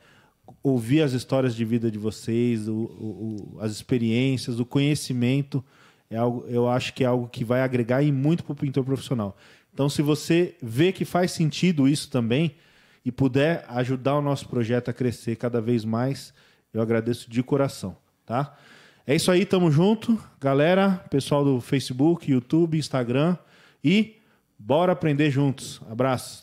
Ouvir 0.64 1.02
as 1.02 1.12
histórias 1.12 1.54
de 1.54 1.66
vida 1.66 1.92
de 1.92 2.00
vocês, 2.00 2.68
o- 2.70 2.74
o- 2.74 3.58
as 3.60 3.72
experiências, 3.74 4.60
o 4.60 4.66
conhecimento, 4.66 5.64
é 6.10 6.16
algo, 6.16 6.46
eu 6.48 6.70
acho 6.70 6.94
que 6.94 7.04
é 7.04 7.08
algo 7.08 7.28
que 7.28 7.44
vai 7.44 7.62
agregar 7.62 8.02
e 8.02 8.12
muito 8.12 8.44
para 8.44 8.54
o 8.54 8.56
pintor 8.56 8.86
profissional. 8.86 9.36
Então, 9.74 9.90
se 9.90 10.02
você 10.02 10.56
vê 10.62 10.92
que 10.94 11.04
faz 11.04 11.32
sentido 11.32 11.88
isso 11.88 12.10
também 12.10 12.56
e 13.04 13.12
puder 13.12 13.66
ajudar 13.68 14.16
o 14.16 14.22
nosso 14.22 14.48
projeto 14.48 14.88
a 14.90 14.94
crescer 14.94 15.36
cada 15.36 15.60
vez 15.60 15.84
mais, 15.84 16.34
eu 16.74 16.82
agradeço 16.82 17.30
de 17.30 17.44
coração, 17.44 17.98
tá? 18.26 18.56
É 19.06 19.14
isso 19.14 19.30
aí, 19.30 19.46
tamo 19.46 19.70
junto, 19.70 20.18
galera, 20.40 21.04
pessoal 21.10 21.44
do 21.44 21.60
Facebook, 21.60 22.32
YouTube, 22.32 22.78
Instagram 22.78 23.36
e 23.84 24.16
bora 24.58 24.94
aprender 24.94 25.30
juntos. 25.30 25.82
Abraço. 25.92 26.42